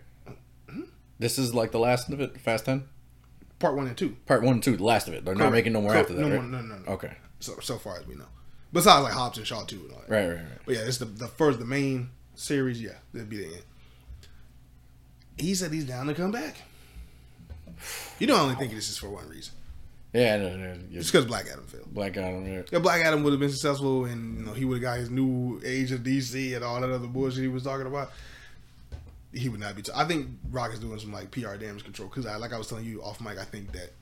This 1.20 1.38
is 1.38 1.54
like 1.54 1.72
the 1.72 1.80
last 1.80 2.10
of 2.10 2.20
it. 2.20 2.40
Fast 2.42 2.66
Ten. 2.66 2.86
Part 3.60 3.76
1 3.76 3.88
and 3.88 3.98
2. 3.98 4.16
Part 4.26 4.42
one 4.42 4.56
and 4.56 4.64
two, 4.64 4.76
the 4.76 4.84
last 4.84 5.08
of 5.08 5.14
it. 5.14 5.24
They're 5.24 5.36
not 5.36 5.52
making 5.52 5.74
no 5.74 5.82
more 5.82 5.92
Correct. 5.92 6.10
after 6.10 6.16
that, 6.16 6.28
No 6.28 6.36
right? 6.36 6.42
more- 6.50 6.62
no, 6.62 6.68
no, 6.68 6.78
no. 6.80 6.92
Okay, 6.94 7.16
So, 7.40 7.60
so 7.62 7.78
far 7.78 8.00
as 8.00 8.08
we 8.08 8.16
know. 8.16 8.26
Besides 8.74 9.04
like 9.04 9.14
Hobbs 9.14 9.38
and 9.38 9.46
Shaw 9.46 9.64
2 9.66 9.76
and 9.76 9.92
all 9.92 10.00
that. 10.00 10.10
right, 10.10 10.28
right, 10.30 10.36
right. 10.38 10.60
But 10.66 10.76
yeah, 10.76 10.82
it's 10.82 10.98
the, 10.98 11.06
the 11.06 11.28
first, 11.28 11.60
the 11.60 11.66
main 11.66 12.10
series, 12.36 12.82
yeah, 12.82 12.98
that'd 13.14 13.30
be 13.30 13.38
the 13.38 13.46
end. 13.46 13.64
He 15.38 15.56
said 15.56 15.72
he's 15.72 15.86
down 15.86 16.08
to 16.08 16.14
come 16.14 16.32
back. 16.32 16.56
You 18.20 18.28
know, 18.28 18.36
I 18.36 18.40
only 18.42 18.56
think 18.56 18.74
this 18.74 18.90
is 18.90 18.98
for 18.98 19.10
one 19.10 19.28
reason. 19.30 19.54
Yeah, 20.14 20.38
no, 20.38 20.58
no, 20.58 20.78
it's 20.92 21.10
because 21.10 21.26
Black 21.26 21.46
Adam 21.50 21.66
failed. 21.66 21.94
Black 21.94 22.18
Adam. 22.18 22.46
Yeah. 22.46 22.64
Yeah, 22.70 22.80
Black 22.80 23.02
Adam 23.02 23.24
would 23.24 23.32
have 23.32 23.40
been 23.40 23.50
successful, 23.50 24.06
and 24.06 24.40
you 24.40 24.46
know 24.46 24.54
he 24.54 24.66
would 24.66 24.76
have 24.76 24.82
got 24.82 24.98
his 24.98 25.10
new 25.10 25.62
age 25.64 25.92
of 25.94 26.02
DC 26.02 26.54
and 26.54 26.66
all 26.66 26.82
that 26.82 26.90
other 26.90 27.08
bullshit 27.08 27.44
he 27.44 27.48
was 27.48 27.64
talking 27.64 27.88
about. 27.88 28.12
He 29.34 29.48
would 29.48 29.62
not 29.62 29.76
be. 29.76 29.84
T- 29.84 29.92
I 29.96 30.04
think 30.04 30.28
Rock 30.52 30.74
is 30.74 30.80
doing 30.80 31.00
some 31.00 31.14
like 31.14 31.32
PR 31.32 31.56
damage 31.56 31.86
control 31.86 32.10
because, 32.10 32.26
I, 32.26 32.36
like 32.36 32.52
I 32.52 32.58
was 32.58 32.68
telling 32.68 32.84
you 32.84 33.02
off 33.02 33.22
mic, 33.22 33.38
I 33.38 33.46
think 33.46 33.72
that 33.72 33.94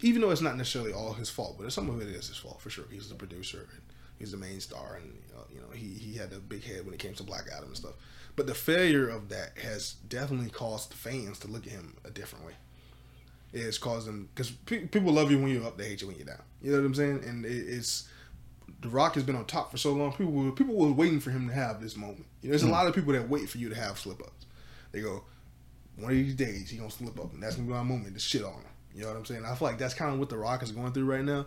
even 0.00 0.22
though 0.22 0.30
it's 0.30 0.40
not 0.40 0.56
necessarily 0.56 0.92
all 0.94 1.12
his 1.12 1.28
fault, 1.28 1.56
but 1.60 1.70
some 1.70 1.90
of 1.90 2.00
it 2.00 2.08
is 2.08 2.28
his 2.28 2.38
fault 2.38 2.62
for 2.62 2.70
sure. 2.70 2.86
He's 2.90 3.10
the 3.10 3.14
producer 3.14 3.68
and 3.70 3.82
he's 4.18 4.32
the 4.32 4.36
main 4.36 4.60
star, 4.60 4.98
and 5.00 5.18
uh, 5.36 5.42
you 5.52 5.60
know 5.60 5.68
he 5.72 5.86
he 5.86 6.16
had 6.16 6.32
a 6.32 6.38
big 6.38 6.64
head 6.64 6.84
when 6.84 6.94
it 6.94 7.00
came 7.00 7.14
to 7.14 7.22
Black 7.22 7.46
Adam 7.54 7.68
and 7.68 7.76
stuff. 7.76 7.94
But 8.36 8.46
the 8.46 8.54
failure 8.54 9.08
of 9.08 9.28
that 9.30 9.58
has 9.58 9.94
definitely 10.08 10.50
caused 10.50 10.94
fans 10.94 11.38
to 11.40 11.48
look 11.48 11.66
at 11.66 11.72
him 11.72 11.96
a 12.04 12.10
different 12.10 12.46
way. 12.46 12.52
It's 13.52 13.78
caused 13.78 14.06
them 14.06 14.28
because 14.34 14.50
pe- 14.50 14.86
people 14.86 15.12
love 15.12 15.30
you 15.30 15.38
when 15.38 15.50
you're 15.50 15.64
up, 15.64 15.78
they 15.78 15.88
hate 15.88 16.02
you 16.02 16.08
when 16.08 16.16
you're 16.16 16.26
down. 16.26 16.42
You 16.62 16.72
know 16.72 16.78
what 16.78 16.86
I'm 16.86 16.94
saying? 16.94 17.24
And 17.26 17.44
it, 17.44 17.50
it's 17.50 18.08
the 18.80 18.88
Rock 18.88 19.14
has 19.14 19.24
been 19.24 19.36
on 19.36 19.44
top 19.46 19.70
for 19.70 19.76
so 19.78 19.92
long. 19.92 20.12
People 20.12 20.32
were, 20.32 20.52
people 20.52 20.74
were 20.76 20.92
waiting 20.92 21.20
for 21.20 21.30
him 21.30 21.48
to 21.48 21.54
have 21.54 21.80
this 21.80 21.96
moment. 21.96 22.26
You 22.42 22.48
know, 22.48 22.52
there's 22.52 22.62
a 22.62 22.68
lot 22.68 22.86
of 22.86 22.94
people 22.94 23.12
that 23.14 23.28
wait 23.28 23.48
for 23.48 23.58
you 23.58 23.68
to 23.70 23.74
have 23.74 23.98
slip 23.98 24.20
ups. 24.20 24.46
They 24.92 25.00
go, 25.00 25.24
one 25.96 26.12
of 26.12 26.16
these 26.16 26.34
days 26.34 26.70
he 26.70 26.76
gonna 26.76 26.90
slip 26.90 27.18
up, 27.18 27.32
and 27.32 27.42
that's 27.42 27.56
gonna 27.56 27.66
be 27.66 27.74
my 27.74 27.82
moment 27.82 28.14
to 28.14 28.20
shit 28.20 28.44
on 28.44 28.52
him. 28.52 28.62
You 28.94 29.02
know 29.02 29.08
what 29.08 29.16
I'm 29.16 29.24
saying? 29.24 29.44
I 29.44 29.54
feel 29.54 29.68
like 29.68 29.78
that's 29.78 29.94
kind 29.94 30.12
of 30.12 30.18
what 30.18 30.28
the 30.28 30.38
Rock 30.38 30.62
is 30.62 30.72
going 30.72 30.92
through 30.92 31.04
right 31.06 31.24
now. 31.24 31.46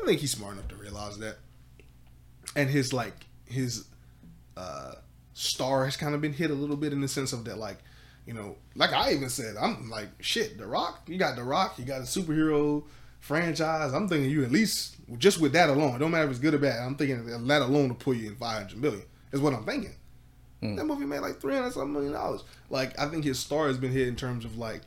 I 0.00 0.06
think 0.06 0.20
he's 0.20 0.32
smart 0.32 0.54
enough 0.54 0.68
to 0.68 0.76
realize 0.76 1.18
that, 1.18 1.38
and 2.56 2.68
his 2.68 2.92
like 2.92 3.26
his 3.46 3.86
uh, 4.56 4.94
star 5.34 5.84
has 5.84 5.96
kind 5.96 6.14
of 6.14 6.20
been 6.20 6.32
hit 6.32 6.50
a 6.50 6.54
little 6.54 6.76
bit 6.76 6.92
in 6.92 7.00
the 7.00 7.08
sense 7.08 7.32
of 7.32 7.44
that 7.46 7.58
like. 7.58 7.78
You 8.24 8.34
know, 8.34 8.54
like 8.76 8.92
I 8.92 9.12
even 9.14 9.28
said, 9.28 9.56
I'm 9.60 9.90
like, 9.90 10.06
shit, 10.20 10.56
The 10.56 10.64
Rock, 10.64 11.08
you 11.08 11.18
got 11.18 11.34
The 11.34 11.42
Rock, 11.42 11.76
you 11.76 11.84
got 11.84 12.02
a 12.02 12.04
superhero 12.04 12.84
franchise. 13.18 13.92
I'm 13.92 14.08
thinking 14.08 14.30
you 14.30 14.44
at 14.44 14.52
least, 14.52 14.94
just 15.18 15.40
with 15.40 15.52
that 15.54 15.68
alone, 15.68 15.96
it 15.96 15.98
don't 15.98 16.12
matter 16.12 16.26
if 16.26 16.30
it's 16.30 16.38
good 16.38 16.54
or 16.54 16.58
bad, 16.58 16.78
I'm 16.86 16.94
thinking 16.94 17.26
that 17.48 17.62
alone 17.62 17.88
will 17.88 17.96
pull 17.96 18.14
you 18.14 18.28
in 18.28 18.36
500 18.36 18.80
million, 18.80 19.02
is 19.32 19.40
what 19.40 19.54
I'm 19.54 19.64
thinking. 19.64 19.94
That 20.76 20.84
movie 20.84 21.04
made 21.04 21.18
like 21.18 21.40
300 21.40 21.72
something 21.72 21.92
million 21.92 22.12
dollars. 22.12 22.44
Like, 22.70 22.96
I 22.96 23.08
think 23.08 23.24
his 23.24 23.40
star 23.40 23.66
has 23.66 23.76
been 23.76 23.90
hit 23.90 24.06
in 24.06 24.14
terms 24.14 24.44
of 24.44 24.56
like, 24.56 24.82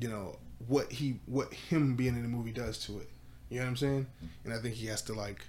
you 0.00 0.08
know, 0.08 0.36
what 0.66 0.90
he, 0.90 1.20
what 1.26 1.54
him 1.54 1.94
being 1.94 2.16
in 2.16 2.22
the 2.22 2.28
movie 2.28 2.50
does 2.50 2.78
to 2.86 2.98
it. 2.98 3.08
You 3.48 3.58
know 3.60 3.66
what 3.66 3.70
I'm 3.70 3.76
saying? 3.76 4.06
And 4.42 4.52
I 4.52 4.58
think 4.58 4.74
he 4.74 4.86
has 4.86 5.02
to 5.02 5.12
like, 5.12 5.44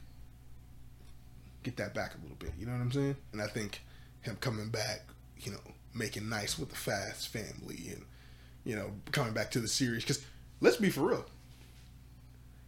get 1.67 1.77
that 1.77 1.93
back 1.93 2.13
a 2.15 2.21
little 2.21 2.37
bit. 2.37 2.53
You 2.57 2.65
know 2.65 2.71
what 2.71 2.81
I'm 2.81 2.91
saying? 2.91 3.17
And 3.33 3.41
I 3.41 3.47
think 3.47 3.81
him 4.21 4.37
coming 4.39 4.69
back, 4.69 5.01
you 5.39 5.51
know, 5.51 5.59
making 5.93 6.29
nice 6.29 6.57
with 6.57 6.69
the 6.69 6.75
Fast 6.75 7.27
family 7.27 7.89
and 7.91 8.05
you 8.63 8.75
know 8.75 8.91
coming 9.11 9.33
back 9.33 9.51
to 9.51 9.59
the 9.59 9.67
series. 9.67 10.03
Because 10.03 10.25
let's 10.61 10.77
be 10.77 10.89
for 10.89 11.01
real. 11.01 11.25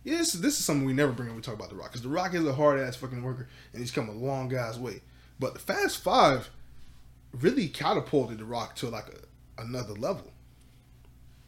Yeah, 0.04 0.18
this, 0.18 0.36
is 0.36 0.58
something 0.58 0.86
we 0.86 0.94
never 0.94 1.12
bring 1.12 1.28
when 1.28 1.36
we 1.36 1.42
talk 1.42 1.56
about 1.56 1.70
The 1.70 1.76
Rock. 1.76 1.92
Because 1.92 2.02
The 2.02 2.10
Rock 2.10 2.34
is 2.34 2.46
a 2.46 2.54
hard 2.54 2.80
ass 2.80 2.96
fucking 2.96 3.22
worker 3.22 3.48
and 3.74 3.82
he's 3.82 3.92
come 3.92 4.10
a 4.10 4.14
long 4.14 4.48
guy's 4.48 4.80
way. 4.80 5.02
But 5.40 5.54
the 5.54 5.60
Fast 5.60 6.00
Five 6.00 6.50
really 7.34 7.68
catapulted 7.68 8.40
The 8.40 8.46
Rock 8.46 8.76
to 8.78 8.90
like 8.90 9.08
a, 9.08 9.62
another 9.62 9.94
level. 9.94 10.32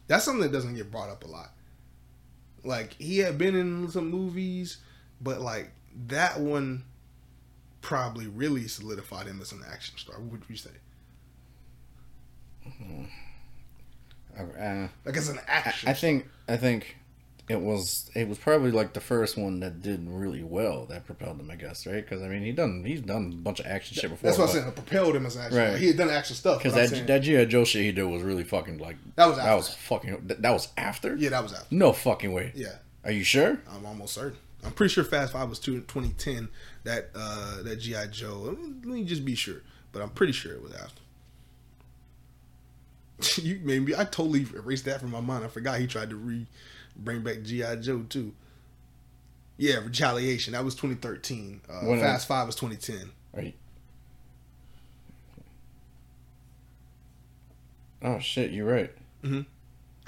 That's 0.06 0.24
something 0.24 0.42
that 0.42 0.52
doesn't 0.52 0.74
get 0.74 0.90
brought 0.90 1.08
up 1.08 1.24
a 1.24 1.26
lot. 1.26 1.50
Like 2.64 2.94
he 2.94 3.18
had 3.18 3.38
been 3.38 3.56
in 3.56 3.90
some 3.90 4.10
movies, 4.10 4.78
but 5.20 5.40
like 5.40 5.72
that 6.08 6.38
one 6.38 6.84
probably 7.82 8.26
really 8.26 8.66
solidified 8.68 9.26
him 9.26 9.40
as 9.42 9.52
an 9.52 9.60
action 9.70 9.98
star. 9.98 10.18
What 10.18 10.32
would 10.32 10.42
you 10.48 10.56
say? 10.56 10.70
Uh, 14.38 14.88
Like 15.04 15.16
as 15.16 15.28
an 15.28 15.38
I, 15.46 15.52
action. 15.52 15.88
I 15.88 15.92
think 15.92 16.26
I 16.48 16.56
think 16.56 16.96
it 17.48 17.60
was 17.60 18.10
it 18.14 18.28
was 18.28 18.38
probably 18.38 18.70
like 18.70 18.94
the 18.94 19.00
first 19.00 19.36
one 19.36 19.60
that 19.60 19.82
did 19.82 20.08
really 20.08 20.42
well 20.42 20.86
that 20.86 21.04
propelled 21.04 21.38
him, 21.38 21.50
I 21.50 21.56
guess, 21.56 21.86
right? 21.86 21.96
Because 22.02 22.22
I 22.22 22.28
mean, 22.28 22.42
he 22.42 22.52
done 22.52 22.82
he's 22.86 23.02
done 23.02 23.30
a 23.32 23.36
bunch 23.36 23.60
of 23.60 23.66
action 23.66 23.94
shit 23.94 24.10
before. 24.10 24.28
That's 24.30 24.38
what 24.38 24.48
I'm 24.48 24.54
saying. 24.54 24.68
It 24.68 24.74
propelled 24.74 25.16
him 25.16 25.26
as 25.26 25.36
an 25.36 25.42
action. 25.42 25.58
Right. 25.58 25.70
Like, 25.72 25.80
he 25.80 25.88
had 25.88 25.96
done 25.98 26.08
action 26.10 26.36
stuff. 26.36 26.62
Because 26.62 26.74
that 26.90 27.06
that 27.06 27.18
G.I. 27.18 27.44
Joe 27.46 27.64
shit 27.64 27.82
he 27.82 27.92
did 27.92 28.04
was 28.04 28.22
really 28.22 28.44
fucking 28.44 28.78
like 28.78 28.96
That 29.16 29.26
was 29.26 29.36
that 29.36 29.42
after. 29.46 29.56
was 29.56 29.74
fucking 29.74 30.26
that, 30.28 30.40
that 30.42 30.50
was 30.52 30.68
after. 30.76 31.14
yeah, 31.16 31.30
that 31.30 31.42
was 31.42 31.52
after. 31.52 31.74
No 31.74 31.92
fucking 31.92 32.32
way. 32.32 32.52
Yeah, 32.54 32.76
Are 33.04 33.12
you 33.12 33.24
sure? 33.24 33.58
I'm 33.70 33.84
almost 33.84 34.14
certain. 34.14 34.38
I'm 34.64 34.72
pretty 34.72 34.94
sure 34.94 35.02
Fast 35.04 35.32
Five 35.32 35.48
was 35.50 35.58
two, 35.58 35.80
2010. 35.80 36.48
That 36.84 37.10
uh, 37.14 37.62
that 37.62 37.76
GI 37.76 38.08
Joe. 38.10 38.56
Let 38.58 38.84
me, 38.84 39.04
just 39.04 39.24
be 39.24 39.34
sure, 39.34 39.62
but 39.92 40.02
I'm 40.02 40.10
pretty 40.10 40.32
sure 40.32 40.52
it 40.52 40.62
was 40.62 40.72
after. 40.74 41.00
you 43.42 43.60
made 43.62 43.84
me. 43.84 43.94
I 43.94 44.04
totally 44.04 44.46
erased 44.54 44.84
that 44.86 45.00
from 45.00 45.10
my 45.10 45.20
mind. 45.20 45.44
I 45.44 45.48
forgot 45.48 45.78
he 45.78 45.86
tried 45.86 46.10
to 46.10 46.16
re 46.16 46.46
bring 46.96 47.22
back 47.22 47.42
GI 47.42 47.76
Joe 47.80 48.04
too. 48.08 48.34
Yeah, 49.58 49.76
Retaliation. 49.76 50.54
That 50.54 50.64
was 50.64 50.74
2013. 50.74 51.60
Uh, 51.68 51.86
When- 51.86 52.00
Fast 52.00 52.26
Five 52.26 52.46
was 52.46 52.56
2010. 52.56 53.12
Right. 53.32 53.54
Oh 58.02 58.18
shit, 58.18 58.50
you're 58.50 58.66
right. 58.66 58.90
Hmm. 59.22 59.42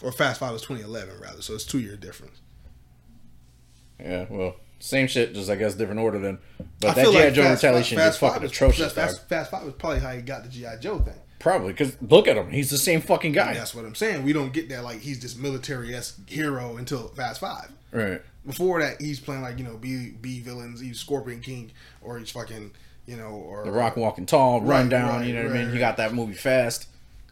Or 0.03 0.11
Fast 0.11 0.41
Five 0.41 0.53
was 0.53 0.63
2011 0.63 1.21
rather. 1.21 1.41
So 1.43 1.55
it's 1.55 1.65
two 1.65 1.79
year 1.79 1.97
difference. 1.97 2.41
Yeah, 4.01 4.27
well, 4.29 4.57
same 4.85 5.07
shit, 5.07 5.35
just 5.35 5.49
I 5.51 5.57
guess 5.57 5.75
different 5.75 6.01
order 6.01 6.19
then. 6.19 6.39
But 6.81 6.91
I 6.91 6.95
that 7.05 7.11
G.I. 7.11 7.25
like 7.25 7.35
Joe 7.35 7.43
Fast 7.45 7.63
retaliation 7.63 7.99
is 7.99 8.05
Fast 8.05 8.21
Five 8.21 8.31
fucking 8.33 8.43
was- 8.43 8.51
atrocious, 8.53 8.93
Fast. 8.93 9.29
Fast 9.29 9.51
Five 9.51 9.65
was 9.65 9.75
probably 9.75 10.01
how 10.01 10.13
he 10.13 10.23
got 10.23 10.43
the 10.43 10.49
GI 10.49 10.67
Joe 10.81 10.99
thing. 10.99 11.15
Probably 11.39 11.73
because 11.73 11.97
look 12.01 12.27
at 12.29 12.37
him, 12.37 12.51
he's 12.51 12.71
the 12.71 12.79
same 12.79 13.01
fucking 13.03 13.33
guy. 13.33 13.55
That's 13.55 13.75
what 13.75 13.85
I'm 13.85 13.95
saying. 13.95 14.23
We 14.25 14.33
don't 14.33 14.53
get 14.53 14.69
that 14.71 14.83
like 14.85 15.01
he's 15.01 15.21
this 15.21 15.37
military 15.37 15.95
esque 15.95 16.29
hero 16.29 16.77
until 16.77 17.09
Fast 17.09 17.41
Five. 17.41 17.71
Right. 17.93 18.23
Before 18.47 18.81
that, 18.83 19.01
he's 19.01 19.21
playing 19.21 19.43
like 19.43 19.59
you 19.59 19.65
know 19.65 19.77
B 19.77 20.11
B 20.21 20.41
villains. 20.41 20.81
He's 20.81 20.99
Scorpion 21.01 21.41
King 21.41 21.71
or 22.03 22.19
he's 22.19 22.31
fucking 22.31 22.71
you 23.07 23.17
know 23.17 23.29
or 23.31 23.65
The 23.65 23.73
Rock 23.73 23.97
walking 23.97 24.27
tall, 24.27 24.61
run 24.61 24.85
Right, 24.85 24.89
down. 24.91 25.09
right, 25.21 25.27
you 25.27 25.35
know 25.35 25.43
what 25.45 25.53
I 25.53 25.55
right, 25.55 25.65
mean? 25.65 25.73
He 25.73 25.79
got 25.79 25.97
that 25.99 26.15
movie 26.15 26.33
Fast. 26.35 26.87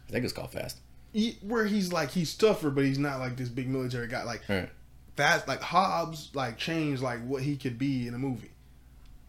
I 0.07 0.11
think 0.11 0.23
it's 0.25 0.33
called 0.33 0.51
Fast. 0.51 0.77
he, 1.11 1.37
where 1.41 1.65
he's 1.65 1.91
like 1.91 2.11
he's 2.11 2.35
tougher, 2.35 2.69
but 2.69 2.83
he's 2.85 2.99
not 2.99 3.19
like 3.19 3.35
this 3.35 3.49
big 3.49 3.67
military 3.67 4.07
guy. 4.07 4.23
Like 4.23 4.41
Right. 4.47 4.69
Fast, 5.15 5.47
like 5.47 5.61
Hobbs, 5.61 6.31
like 6.33 6.57
changed 6.57 7.01
like 7.01 7.23
what 7.25 7.43
he 7.43 7.55
could 7.57 7.77
be 7.77 8.07
in 8.07 8.13
a 8.13 8.19
movie. 8.19 8.51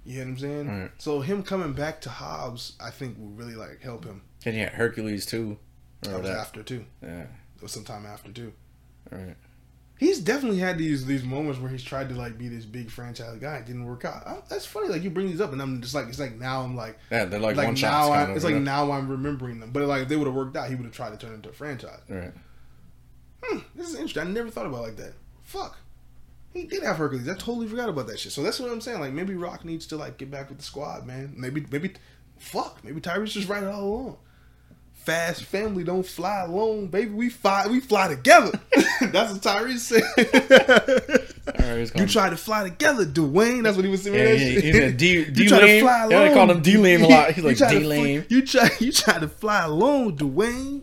You 0.04 0.18
know 0.18 0.24
what 0.24 0.30
I'm 0.30 0.38
saying? 0.38 0.68
Right. 0.68 0.90
So 0.98 1.20
him 1.20 1.42
coming 1.42 1.72
back 1.72 2.00
to 2.02 2.10
Hobbs, 2.10 2.74
I 2.80 2.90
think 2.90 3.18
will 3.18 3.28
really 3.28 3.54
like 3.54 3.80
help 3.80 4.04
him. 4.04 4.22
And 4.44 4.54
had 4.54 4.70
Hercules 4.70 5.24
too. 5.24 5.58
That 6.02 6.20
was 6.20 6.28
that? 6.28 6.38
after 6.38 6.62
too. 6.62 6.84
Yeah. 7.02 7.22
It 7.22 7.62
was 7.62 7.72
sometime 7.72 8.04
after 8.04 8.30
too. 8.30 8.52
Right. 9.10 9.36
He's 9.96 10.18
definitely 10.18 10.58
had 10.58 10.76
these 10.76 11.06
these 11.06 11.22
moments 11.22 11.60
where 11.60 11.70
he's 11.70 11.82
tried 11.82 12.08
to 12.10 12.14
like 12.14 12.36
be 12.36 12.48
this 12.48 12.64
big 12.64 12.90
franchise 12.90 13.38
guy. 13.38 13.56
It 13.56 13.66
didn't 13.66 13.86
work 13.86 14.04
out. 14.04 14.26
I, 14.26 14.38
that's 14.48 14.66
funny. 14.66 14.88
Like 14.88 15.02
you 15.02 15.08
bring 15.10 15.28
these 15.28 15.40
up, 15.40 15.52
and 15.52 15.62
I'm 15.62 15.80
just 15.80 15.94
like, 15.94 16.08
it's 16.08 16.18
like 16.18 16.34
now 16.34 16.62
I'm 16.62 16.76
like, 16.76 16.98
Yeah, 17.10 17.24
they're 17.24 17.40
like, 17.40 17.56
like, 17.56 17.68
one 17.68 17.80
now. 17.80 18.10
I, 18.10 18.30
it's 18.32 18.44
like 18.44 18.56
now 18.56 18.90
I'm 18.90 19.08
remembering 19.08 19.60
them. 19.60 19.70
But 19.70 19.84
like 19.84 20.02
if 20.02 20.08
they 20.08 20.16
would 20.16 20.26
have 20.26 20.34
worked 20.34 20.56
out, 20.56 20.68
he 20.68 20.74
would 20.74 20.84
have 20.84 20.94
tried 20.94 21.10
to 21.10 21.16
turn 21.16 21.32
it 21.32 21.36
into 21.36 21.48
a 21.48 21.52
franchise. 21.52 22.00
Right. 22.08 22.32
Hmm, 23.42 23.58
this 23.74 23.88
is 23.88 23.94
interesting. 23.94 24.22
I 24.22 24.26
never 24.26 24.50
thought 24.50 24.66
about 24.66 24.78
it 24.78 24.82
like 24.82 24.96
that. 24.96 25.14
Fuck. 25.54 25.78
He 26.52 26.64
did 26.64 26.82
have 26.82 26.96
Hercules. 26.96 27.28
I 27.28 27.34
totally 27.34 27.68
forgot 27.68 27.88
about 27.88 28.08
that 28.08 28.18
shit. 28.18 28.32
So 28.32 28.42
that's 28.42 28.58
what 28.58 28.72
I'm 28.72 28.80
saying. 28.80 28.98
Like 28.98 29.12
maybe 29.12 29.34
Rock 29.34 29.64
needs 29.64 29.86
to 29.88 29.96
like 29.96 30.18
get 30.18 30.30
back 30.32 30.48
with 30.48 30.58
the 30.58 30.64
squad, 30.64 31.06
man. 31.06 31.32
Maybe 31.36 31.64
maybe 31.70 31.92
fuck. 32.38 32.82
Maybe 32.82 33.00
Tyrese 33.00 33.30
just 33.32 33.48
right 33.48 33.62
all 33.62 33.82
along. 33.84 34.16
Fast 34.94 35.44
family 35.44 35.84
don't 35.84 36.04
fly 36.04 36.40
alone, 36.42 36.88
baby. 36.88 37.10
We 37.10 37.28
fly 37.30 37.68
we 37.68 37.78
fly 37.78 38.08
together. 38.08 38.58
that's 39.00 39.32
what 39.32 39.42
Tyrese 39.42 39.78
said. 39.78 40.02
you 42.00 42.06
try 42.06 42.30
to 42.30 42.36
fly 42.36 42.64
together, 42.64 43.04
Dwayne. 43.04 43.62
That's 43.62 43.76
what 43.76 43.84
he 43.84 43.90
was 43.92 44.02
saying. 44.02 44.14
Yeah, 44.16 44.32
yeah, 44.32 44.60
he 44.60 44.72
said 44.72 44.96
D- 44.96 45.12
You 45.12 45.24
tried 45.48 45.60
to 45.60 45.66
D-Lame. 45.66 45.82
fly 45.84 46.08
Yeah, 46.10 46.28
they 46.28 46.34
called 46.34 46.50
him 46.50 46.62
D-Lame 46.62 47.02
a 47.02 47.06
lot. 47.08 47.30
He's 47.32 47.44
like, 47.44 47.70
D-Lame. 47.70 48.24
You 48.28 48.44
try. 48.44 48.70
You 48.80 48.90
tried 48.90 49.20
to 49.20 49.28
fly 49.28 49.64
alone, 49.64 50.16
Dwayne. 50.16 50.82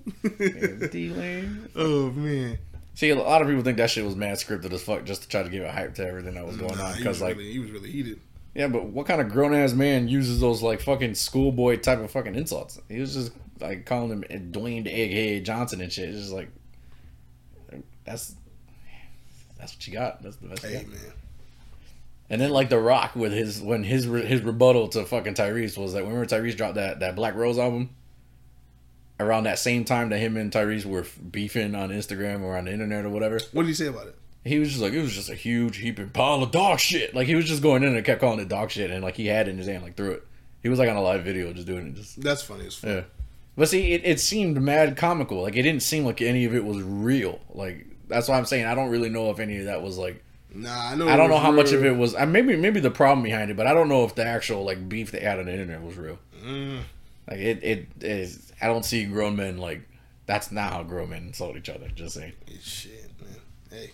D-Lane. 0.91 1.69
oh 1.76 2.11
man. 2.11 2.57
See, 3.02 3.10
a 3.10 3.15
lot 3.15 3.41
of 3.41 3.48
people 3.48 3.64
think 3.64 3.78
that 3.78 3.90
shit 3.90 4.06
was 4.06 4.15
mad 4.15 4.38
scripted 4.38 4.72
as 4.73 4.84
fuck 4.84 5.06
just 5.06 5.23
to 5.23 5.28
try 5.28 5.41
to 5.41 5.49
give 5.49 5.64
it 5.64 5.72
hype 5.72 5.95
to 5.95 6.06
everything 6.07 6.36
that 6.36 6.45
was 6.45 6.56
going 6.56 6.78
Nah, 6.78 6.90
on. 6.90 6.98
Because 6.98 7.19
like, 7.19 7.36
really, 7.36 7.52
he 7.52 7.57
was 7.57 7.72
really 7.72 7.90
heated. 7.90 8.19
yeah, 8.53 8.68
but 8.68 8.84
what 8.86 9.07
kind 9.07 9.19
of 9.19 9.30
grown 9.30 9.56
ass 9.56 9.73
man 9.73 10.07
uses 10.07 10.40
those 10.40 10.61
like 10.61 10.82
fucking 10.82 11.15
schoolboy 11.15 11.78
type 11.78 11.98
of 11.98 12.11
fucking 12.11 12.36
insults? 12.36 12.80
He 12.90 12.99
was 12.99 13.15
just 13.15 13.32
like 13.60 13.88
calling 13.88 14.22
him 14.22 14.52
Dwayne 14.52 14.86
Egghead 14.86 15.45
Johnson 15.45 15.82
and 15.82 15.91
shit. 15.91 16.10
It's 16.10 16.19
just 16.19 16.32
like 16.32 16.49
that's 18.06 18.36
that's 19.57 19.73
what 19.76 19.88
you 19.88 19.94
got. 19.94 20.22
That's 20.22 20.36
the 20.36 20.49
best. 20.49 20.61
you 20.64 20.69
Hey 20.69 20.84
got. 20.84 20.91
man. 20.91 20.99
And 22.30 22.40
then 22.40 22.52
like 22.52 22.69
The 22.69 22.78
Rock 22.78 23.15
with 23.15 23.32
his 23.34 23.61
when 23.61 23.84
his 23.84 24.03
his 24.06 24.44
rebuttal 24.44 24.90
to 24.90 25.06
fucking 25.06 25.34
Tyrese 25.34 25.76
was 25.76 25.94
that 25.94 26.03
remember 26.03 26.28
Tyrese 26.28 26.56
dropped 26.56 26.76
that 26.76 26.99
that 26.99 27.15
Black 27.15 27.34
Rose 27.34 27.57
album 27.57 27.90
around 29.22 29.43
that 29.43 29.60
same 29.60 29.85
time 29.85 30.10
that 30.10 30.19
him 30.19 30.38
and 30.38 30.52
Tyrese 30.52 30.85
were 30.85 31.06
beefing 31.30 31.76
on 31.76 31.89
Instagram 31.89 32.41
or 32.41 32.57
on 32.57 32.65
the 32.65 32.73
internet 32.73 33.06
or 33.06 33.10
whatever. 33.10 33.39
What 33.52 33.64
did 33.64 33.69
he 33.69 33.73
say 33.73 33.88
about 33.88 34.07
it? 34.07 34.15
He 34.43 34.57
was 34.57 34.69
just 34.69 34.81
like 34.81 34.93
it 34.93 35.02
was 35.02 35.14
just 35.14 35.30
a 35.30 35.35
huge 35.35 35.77
heaping 35.77 36.10
pile 36.10 36.41
of 36.41 36.52
dog 36.52 36.80
shit. 36.80 37.14
Like 37.14 37.27
he 37.27 37.35
was 37.35 37.45
just 37.45 37.61
going 37.61 37.84
in 37.84 37.95
and 37.95 38.06
kept 38.06 38.22
calling 38.22 38.39
it 38.39 38.49
dog 38.49 38.72
shit 38.72 38.89
and 38.89 39.03
like 39.03 39.15
he 39.15 39.27
had 39.27 39.48
it 39.48 39.52
in 39.52 39.57
his 39.57 39.68
hand 39.68 39.84
like 39.84 39.95
threw 39.95 40.11
it. 40.11 40.27
He 40.64 40.69
was 40.69 40.80
like 40.80 40.89
on 40.89 40.95
a 40.95 41.02
live 41.02 41.23
video 41.23 41.53
just 41.53 41.68
doing 41.68 41.88
it 41.88 41.95
just 41.95 42.22
That's 42.22 42.41
funny 42.41 42.65
as 42.65 42.76
fuck. 42.76 42.89
yeah. 42.89 43.03
But 43.56 43.69
see, 43.69 43.91
it, 43.91 44.02
it 44.03 44.19
seemed 44.19 44.60
mad 44.61 44.98
comical. 44.98 45.41
Like 45.43 45.56
it 45.56 45.61
didn't 45.61 45.84
seem 45.84 46.06
like 46.06 46.22
any 46.22 46.45
of 46.45 46.56
it 46.56 46.65
was 46.65 46.81
real. 46.81 47.39
Like 47.53 47.85
that's 48.07 48.27
why 48.27 48.38
I'm 48.38 48.45
saying 48.45 48.65
I 48.65 48.73
don't 48.73 48.89
really 48.89 49.10
know 49.10 49.30
if 49.30 49.39
any 49.39 49.60
of 49.60 49.65
that 49.65 49.84
was 49.84 49.98
like 49.98 50.23
Nah, 50.53 50.89
I 50.89 50.95
know. 50.95 51.07
I 51.07 51.15
don't 51.15 51.30
know 51.30 51.38
how 51.38 51.52
much 51.52 51.72
of 51.72 51.85
it 51.85 51.95
was. 51.95 52.14
Uh, 52.14 52.26
maybe 52.26 52.57
maybe 52.57 52.80
the 52.80 52.91
problem 52.91 53.23
behind 53.23 53.52
it, 53.52 53.57
but 53.57 53.68
I 53.68 53.73
don't 53.73 53.88
know 53.88 54.03
if 54.03 54.15
the 54.15 54.26
actual 54.26 54.65
like 54.65 54.89
beef 54.89 55.11
they 55.11 55.22
had 55.22 55.39
on 55.39 55.45
the 55.45 55.53
internet 55.53 55.81
was 55.81 55.95
real. 55.98 56.19
Mm. 56.43 56.81
Like 57.30 57.39
it 57.39 57.64
it 57.64 57.88
is. 58.02 58.51
I 58.62 58.68
don't 58.68 58.86
see 58.86 59.06
grown 59.06 59.36
men 59.36 59.58
like. 59.58 59.88
That's 60.28 60.52
not 60.52 60.72
how 60.72 60.84
grown 60.84 61.10
men 61.10 61.24
insult 61.28 61.58
each 61.58 61.68
other. 61.68 61.90
Just 61.90 62.16
saying. 62.16 62.34
Shit, 62.62 63.12
man. 63.20 63.40
Hey, 63.70 63.92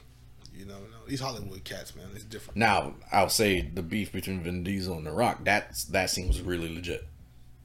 you 0.56 0.66
know. 0.66 0.76
These 1.08 1.22
Hollywood 1.22 1.64
cats, 1.64 1.96
man, 1.96 2.08
it's 2.14 2.26
different. 2.26 2.58
Now 2.58 2.96
I'll 3.14 3.30
say 3.30 3.62
the 3.62 3.82
beef 3.82 4.12
between 4.12 4.44
Vin 4.44 4.64
Diesel 4.64 4.98
and 4.98 5.08
The 5.08 5.12
Rock. 5.12 5.40
That's 5.46 5.86
that 5.86 6.10
seems 6.10 6.42
really 6.42 6.74
legit. 6.74 7.08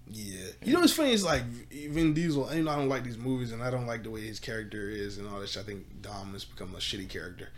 Yeah. 0.06 0.46
You 0.62 0.74
know 0.74 0.80
what's 0.80 0.92
funny 0.92 1.12
is 1.12 1.24
like 1.24 1.42
Vin 1.42 2.14
Diesel. 2.14 2.54
You 2.54 2.62
know, 2.62 2.70
I 2.70 2.76
don't 2.76 2.88
like 2.88 3.02
these 3.02 3.18
movies, 3.18 3.50
and 3.50 3.62
I 3.62 3.70
don't 3.70 3.86
like 3.86 4.04
the 4.04 4.10
way 4.10 4.20
his 4.20 4.38
character 4.38 4.88
is 4.88 5.18
and 5.18 5.28
all 5.28 5.40
this. 5.40 5.56
I 5.56 5.62
think 5.62 6.02
Dom 6.02 6.34
has 6.34 6.44
become 6.44 6.74
a 6.74 6.78
shitty 6.78 7.08
character. 7.08 7.48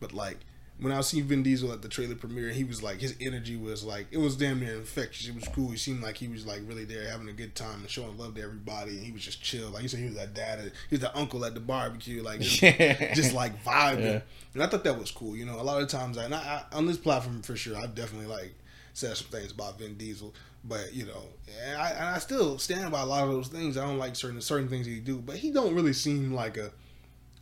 But 0.00 0.12
like 0.12 0.38
when 0.80 0.92
I 0.92 1.00
seen 1.02 1.24
Vin 1.24 1.42
Diesel 1.42 1.72
at 1.72 1.82
the 1.82 1.88
trailer 1.88 2.14
premiere, 2.14 2.50
he 2.50 2.64
was 2.64 2.82
like 2.82 3.00
his 3.00 3.14
energy 3.20 3.56
was 3.56 3.84
like 3.84 4.06
it 4.10 4.18
was 4.18 4.36
damn 4.36 4.60
near 4.60 4.74
infectious. 4.74 5.28
It 5.28 5.34
was 5.34 5.46
cool. 5.48 5.70
He 5.70 5.76
seemed 5.76 6.02
like 6.02 6.16
he 6.16 6.28
was 6.28 6.46
like 6.46 6.62
really 6.64 6.84
there 6.84 7.08
having 7.08 7.28
a 7.28 7.32
good 7.32 7.54
time 7.54 7.80
and 7.80 7.90
showing 7.90 8.16
love 8.16 8.34
to 8.36 8.42
everybody, 8.42 8.92
and 8.92 9.04
he 9.04 9.12
was 9.12 9.22
just 9.22 9.42
chill. 9.42 9.68
Like 9.70 9.82
you 9.82 9.88
said, 9.88 10.00
he 10.00 10.06
was 10.06 10.14
that 10.14 10.34
dad, 10.34 10.60
he 10.88 10.94
was 10.94 11.00
that 11.00 11.16
uncle 11.16 11.44
at 11.44 11.54
the 11.54 11.60
barbecue, 11.60 12.22
like 12.22 12.40
just, 12.40 12.60
just 13.14 13.34
like 13.34 13.62
vibing. 13.62 14.00
Yeah. 14.00 14.20
And 14.54 14.62
I 14.62 14.66
thought 14.66 14.84
that 14.84 14.98
was 14.98 15.10
cool. 15.10 15.36
You 15.36 15.44
know, 15.44 15.60
a 15.60 15.62
lot 15.62 15.82
of 15.82 15.88
times, 15.88 16.16
I, 16.16 16.24
and 16.24 16.34
I, 16.34 16.64
I, 16.72 16.76
on 16.76 16.86
this 16.86 16.96
platform 16.96 17.42
for 17.42 17.56
sure, 17.56 17.76
I've 17.76 17.94
definitely 17.94 18.28
like 18.28 18.54
said 18.94 19.16
some 19.16 19.28
things 19.28 19.52
about 19.52 19.78
Vin 19.78 19.96
Diesel. 19.96 20.34
But 20.64 20.94
you 20.94 21.06
know, 21.06 21.24
and 21.62 21.76
I, 21.76 21.90
and 21.90 22.08
I 22.08 22.18
still 22.18 22.58
stand 22.58 22.90
by 22.90 23.00
a 23.02 23.06
lot 23.06 23.24
of 23.24 23.30
those 23.30 23.48
things. 23.48 23.76
I 23.76 23.86
don't 23.86 23.98
like 23.98 24.16
certain 24.16 24.40
certain 24.40 24.68
things 24.68 24.86
he 24.86 24.98
do, 24.98 25.18
but 25.18 25.36
he 25.36 25.50
don't 25.50 25.74
really 25.74 25.92
seem 25.92 26.32
like 26.32 26.56
a 26.56 26.70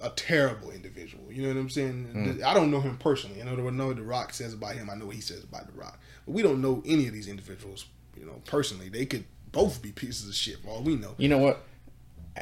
a 0.01 0.11
terrible 0.11 0.71
individual. 0.71 1.25
You 1.33 1.43
know 1.43 1.49
what 1.49 1.57
I'm 1.57 1.71
saying? 1.71 2.05
Hmm. 2.05 2.45
I 2.45 2.55
don't 2.55 2.71
know 2.71 2.81
him 2.81 2.97
personally. 2.99 3.43
I 3.43 3.45
know 3.45 3.63
what 3.63 3.75
know 3.75 3.89
what 3.89 3.97
The 3.97 4.03
Rock 4.03 4.33
says 4.33 4.55
about 4.55 4.75
him. 4.75 4.89
I 4.91 4.95
know 4.95 5.07
what 5.07 5.17
he 5.17 5.21
says 5.21 5.43
about 5.45 5.67
The 5.67 5.79
Rock, 5.79 5.99
but 6.27 6.33
we 6.33 6.43
don't 6.43 6.61
know 6.63 6.83
any 6.87 7.07
of 7.07 7.13
these 7.13 7.29
individuals. 7.29 7.87
You 8.17 8.27
know, 8.27 8.41
personally, 8.45 8.89
they 8.89 9.07
could 9.07 9.25
both 9.53 9.83
be 9.83 9.93
pieces 9.93 10.29
of 10.29 10.35
shit 10.35 10.61
for 10.63 10.69
all 10.69 10.83
we 10.83 10.97
know. 10.97 11.15
You 11.19 11.29
know 11.29 11.39
what? 11.39 11.65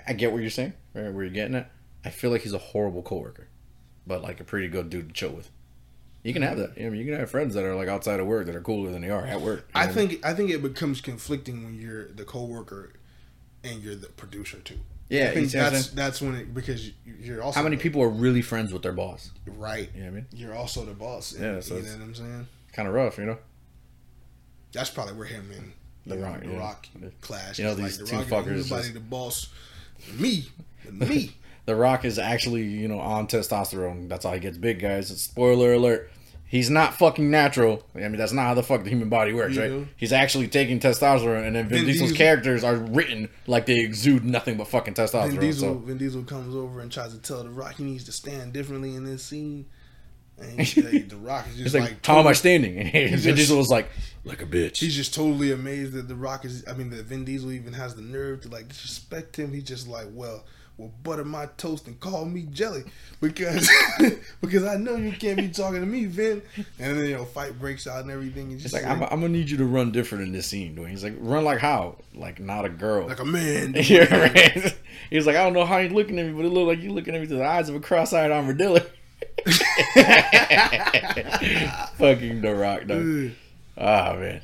I- 0.06 0.12
get 0.12 0.32
what 0.32 0.40
you're 0.40 0.50
saying. 0.50 0.74
Right, 0.94 1.12
where 1.12 1.24
you're 1.24 1.32
getting 1.32 1.54
at. 1.54 1.70
I 2.04 2.10
feel 2.10 2.30
like 2.30 2.42
he's 2.42 2.52
a 2.52 2.58
horrible 2.58 3.02
coworker, 3.02 3.48
but 4.06 4.22
like 4.22 4.40
a 4.40 4.44
pretty 4.44 4.68
good 4.68 4.90
dude 4.90 5.08
to 5.08 5.14
chill 5.14 5.30
with. 5.30 5.50
You 6.22 6.32
can 6.32 6.42
have 6.42 6.58
that. 6.58 6.72
I 6.76 6.88
mean, 6.88 6.96
you 6.96 7.04
can 7.04 7.18
have 7.18 7.30
friends 7.30 7.54
that 7.54 7.64
are 7.64 7.74
like 7.76 7.88
outside 7.88 8.18
of 8.20 8.26
work 8.26 8.46
that 8.46 8.56
are 8.56 8.60
cooler 8.60 8.90
than 8.90 9.02
they 9.02 9.10
are 9.10 9.24
at 9.24 9.40
work. 9.40 9.68
I 9.74 9.86
think 9.86 10.24
I 10.26 10.34
think 10.34 10.50
it 10.50 10.60
becomes 10.60 11.00
conflicting 11.00 11.64
when 11.64 11.74
you're 11.80 12.08
the 12.08 12.24
coworker 12.24 12.94
and 13.62 13.82
you're 13.82 13.94
the 13.94 14.08
producer 14.08 14.58
too. 14.58 14.80
Yeah, 15.08 15.24
I 15.24 15.26
think 15.34 15.42
you 15.44 15.48
see 15.50 15.58
what 15.58 15.66
I'm 15.68 15.72
that's 15.74 15.88
that's 15.88 16.20
when 16.22 16.34
it 16.34 16.52
because 16.54 16.86
you- 16.86 16.92
you're 17.20 17.42
also 17.42 17.56
How 17.58 17.62
many 17.64 17.76
people 17.76 18.02
are 18.02 18.08
really 18.08 18.42
friends 18.42 18.72
with 18.72 18.82
their 18.82 18.92
boss? 18.92 19.30
right. 19.46 19.88
You 19.94 20.02
know 20.02 20.06
I 20.08 20.10
mean, 20.10 20.26
you're 20.32 20.54
also 20.54 20.84
the 20.84 20.94
boss. 20.94 21.32
and- 21.32 21.42
Yeah, 21.42 21.60
so 21.60 21.76
you 21.76 21.82
know 21.82 21.88
what 21.92 22.00
I'm 22.02 22.14
saying. 22.14 22.48
Kind 22.72 22.88
of 22.88 22.94
rough, 22.94 23.18
you 23.18 23.26
know. 23.26 23.38
That's 24.72 24.90
probably 24.90 25.14
where 25.14 25.26
him 25.26 25.50
and 25.56 25.72
The 26.06 26.14
you 26.16 26.20
know, 26.20 26.26
Rock, 26.28 26.40
the 26.42 26.48
yeah. 26.50 26.58
Rock 26.58 26.86
clash. 27.20 27.58
You 27.58 27.64
know, 27.66 27.74
these 27.74 27.98
the 27.98 28.04
two 28.06 28.16
Rock, 28.16 28.26
fuckers 28.26 28.68
just- 28.68 28.94
the 28.94 29.00
boss. 29.00 29.48
Me, 30.18 30.46
me. 30.90 31.32
The 31.66 31.74
Rock 31.74 32.04
is 32.04 32.16
actually, 32.16 32.62
you 32.62 32.86
know, 32.86 33.00
on 33.00 33.26
testosterone. 33.26 34.08
That's 34.08 34.24
how 34.24 34.32
he 34.32 34.38
gets 34.38 34.56
big, 34.56 34.78
guys. 34.78 35.08
Spoiler 35.20 35.72
alert. 35.72 36.08
He's 36.48 36.70
not 36.70 36.96
fucking 36.96 37.28
natural. 37.28 37.84
I 37.94 38.00
mean, 38.00 38.16
that's 38.18 38.32
not 38.32 38.42
how 38.46 38.54
the 38.54 38.62
fuck 38.62 38.84
the 38.84 38.88
human 38.90 39.08
body 39.08 39.32
works, 39.32 39.56
right? 39.56 39.86
He's 39.96 40.12
actually 40.12 40.46
taking 40.46 40.78
testosterone, 40.78 41.44
and 41.44 41.56
then 41.56 41.68
Vin, 41.68 41.78
Vin 41.78 41.86
Diesel's 41.86 42.10
Diesel- 42.12 42.24
characters 42.24 42.62
are 42.64 42.76
written 42.76 43.28
like 43.48 43.66
they 43.66 43.80
exude 43.80 44.24
nothing 44.24 44.56
but 44.56 44.68
fucking 44.68 44.94
testosterone. 44.94 45.30
Vin 45.32 45.40
Diesel, 45.40 45.74
so 45.74 45.78
Vin 45.78 45.98
Diesel 45.98 46.22
comes 46.22 46.54
over 46.54 46.80
and 46.80 46.90
tries 46.92 47.12
to 47.12 47.18
tell 47.18 47.42
the 47.42 47.50
Rock 47.50 47.74
he 47.74 47.84
needs 47.84 48.04
to 48.04 48.12
stand 48.12 48.52
differently 48.52 48.94
in 48.94 49.04
this 49.04 49.24
scene. 49.24 49.66
And 50.38 50.60
he, 50.60 50.82
like, 50.82 51.08
the 51.08 51.16
Rock 51.16 51.46
is 51.48 51.56
just 51.56 51.74
like, 51.74 51.82
like, 51.82 52.06
how 52.06 52.20
am 52.20 52.26
I 52.28 52.32
standing? 52.34 52.78
And 52.78 52.92
Vin 52.92 53.18
just- 53.18 53.36
Diesel 53.36 53.58
was 53.58 53.68
like, 53.68 53.88
like 54.24 54.40
a 54.40 54.46
bitch. 54.46 54.76
He's 54.78 54.94
just 54.94 55.14
totally 55.14 55.50
amazed 55.50 55.94
that 55.94 56.06
the 56.06 56.14
Rock 56.14 56.44
is. 56.44 56.64
I 56.68 56.74
mean, 56.74 56.90
that 56.90 57.06
Vin 57.06 57.24
Diesel 57.24 57.50
even 57.52 57.72
has 57.72 57.96
the 57.96 58.02
nerve 58.02 58.42
to 58.42 58.48
like 58.48 58.68
disrespect 58.68 59.36
him. 59.36 59.52
He's 59.52 59.64
just 59.64 59.88
like, 59.88 60.06
well, 60.12 60.44
well, 60.78 60.92
butter 61.02 61.24
my 61.24 61.46
toast 61.56 61.86
and 61.86 61.98
call 62.00 62.26
me 62.26 62.46
jelly 62.52 62.84
because 63.20 63.68
because 64.42 64.64
I 64.64 64.76
know 64.76 64.96
you 64.96 65.12
can't 65.12 65.38
be 65.38 65.48
talking 65.48 65.80
to 65.80 65.86
me, 65.86 66.04
Vin. 66.04 66.42
And 66.78 66.98
then 66.98 67.06
you 67.06 67.14
know, 67.16 67.24
fight 67.24 67.58
breaks 67.58 67.86
out 67.86 68.02
and 68.02 68.10
everything. 68.10 68.44
And 68.48 68.52
It's 68.54 68.62
just 68.64 68.74
like, 68.74 68.84
I'm, 68.84 69.02
I'm 69.02 69.20
gonna 69.20 69.28
need 69.30 69.48
you 69.48 69.56
to 69.58 69.64
run 69.64 69.90
different 69.90 70.24
in 70.24 70.32
this 70.32 70.46
scene, 70.46 70.76
Dwayne. 70.76 70.90
He's 70.90 71.02
like, 71.02 71.14
run 71.18 71.44
like 71.44 71.60
how? 71.60 71.96
Like 72.14 72.40
not 72.40 72.66
a 72.66 72.68
girl. 72.68 73.06
like 73.06 73.20
a 73.20 73.24
man. 73.24 73.74
yeah, 73.76 74.14
right. 74.14 74.74
He's 75.08 75.26
like, 75.26 75.36
I 75.36 75.44
don't 75.44 75.54
know 75.54 75.64
how 75.64 75.78
you're 75.78 75.92
looking 75.92 76.18
at 76.18 76.26
me, 76.26 76.32
but 76.32 76.44
it 76.44 76.48
look 76.50 76.66
like 76.66 76.82
you're 76.82 76.92
looking 76.92 77.14
at 77.14 77.20
me 77.20 77.26
through 77.26 77.38
the 77.38 77.46
eyes 77.46 77.68
of 77.68 77.74
a 77.74 77.80
cross-eyed 77.80 78.30
armadillo. 78.30 78.80
Fucking 81.96 82.42
The 82.42 82.54
Rock, 82.54 82.82
though. 82.86 83.30
Ah 83.78 84.14
man. 84.18 84.42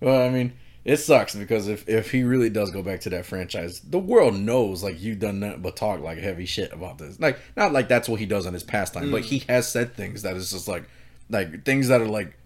Well, 0.00 0.22
I 0.22 0.30
mean, 0.30 0.52
it 0.84 0.96
sucks 0.96 1.34
because 1.34 1.68
if 1.68 1.88
if 1.88 2.10
he 2.10 2.22
really 2.22 2.48
does 2.50 2.70
go 2.70 2.82
back 2.82 3.00
to 3.00 3.10
that 3.10 3.26
franchise, 3.26 3.80
the 3.80 3.98
world 3.98 4.34
knows 4.34 4.82
like 4.82 5.00
you've 5.00 5.18
done 5.18 5.40
nothing 5.40 5.60
but 5.62 5.76
talk 5.76 6.00
like 6.00 6.18
heavy 6.18 6.46
shit 6.46 6.72
about 6.72 6.98
this. 6.98 7.18
Like 7.20 7.38
not 7.56 7.72
like 7.72 7.88
that's 7.88 8.08
what 8.08 8.20
he 8.20 8.26
does 8.26 8.46
on 8.46 8.52
his 8.54 8.62
pastime, 8.62 9.10
but 9.10 9.22
he 9.22 9.40
has 9.48 9.70
said 9.70 9.94
things 9.94 10.22
that 10.22 10.36
is 10.36 10.50
just 10.50 10.68
like 10.68 10.84
like 11.28 11.64
things 11.64 11.88
that 11.88 12.00
are 12.00 12.06
like 12.08 12.36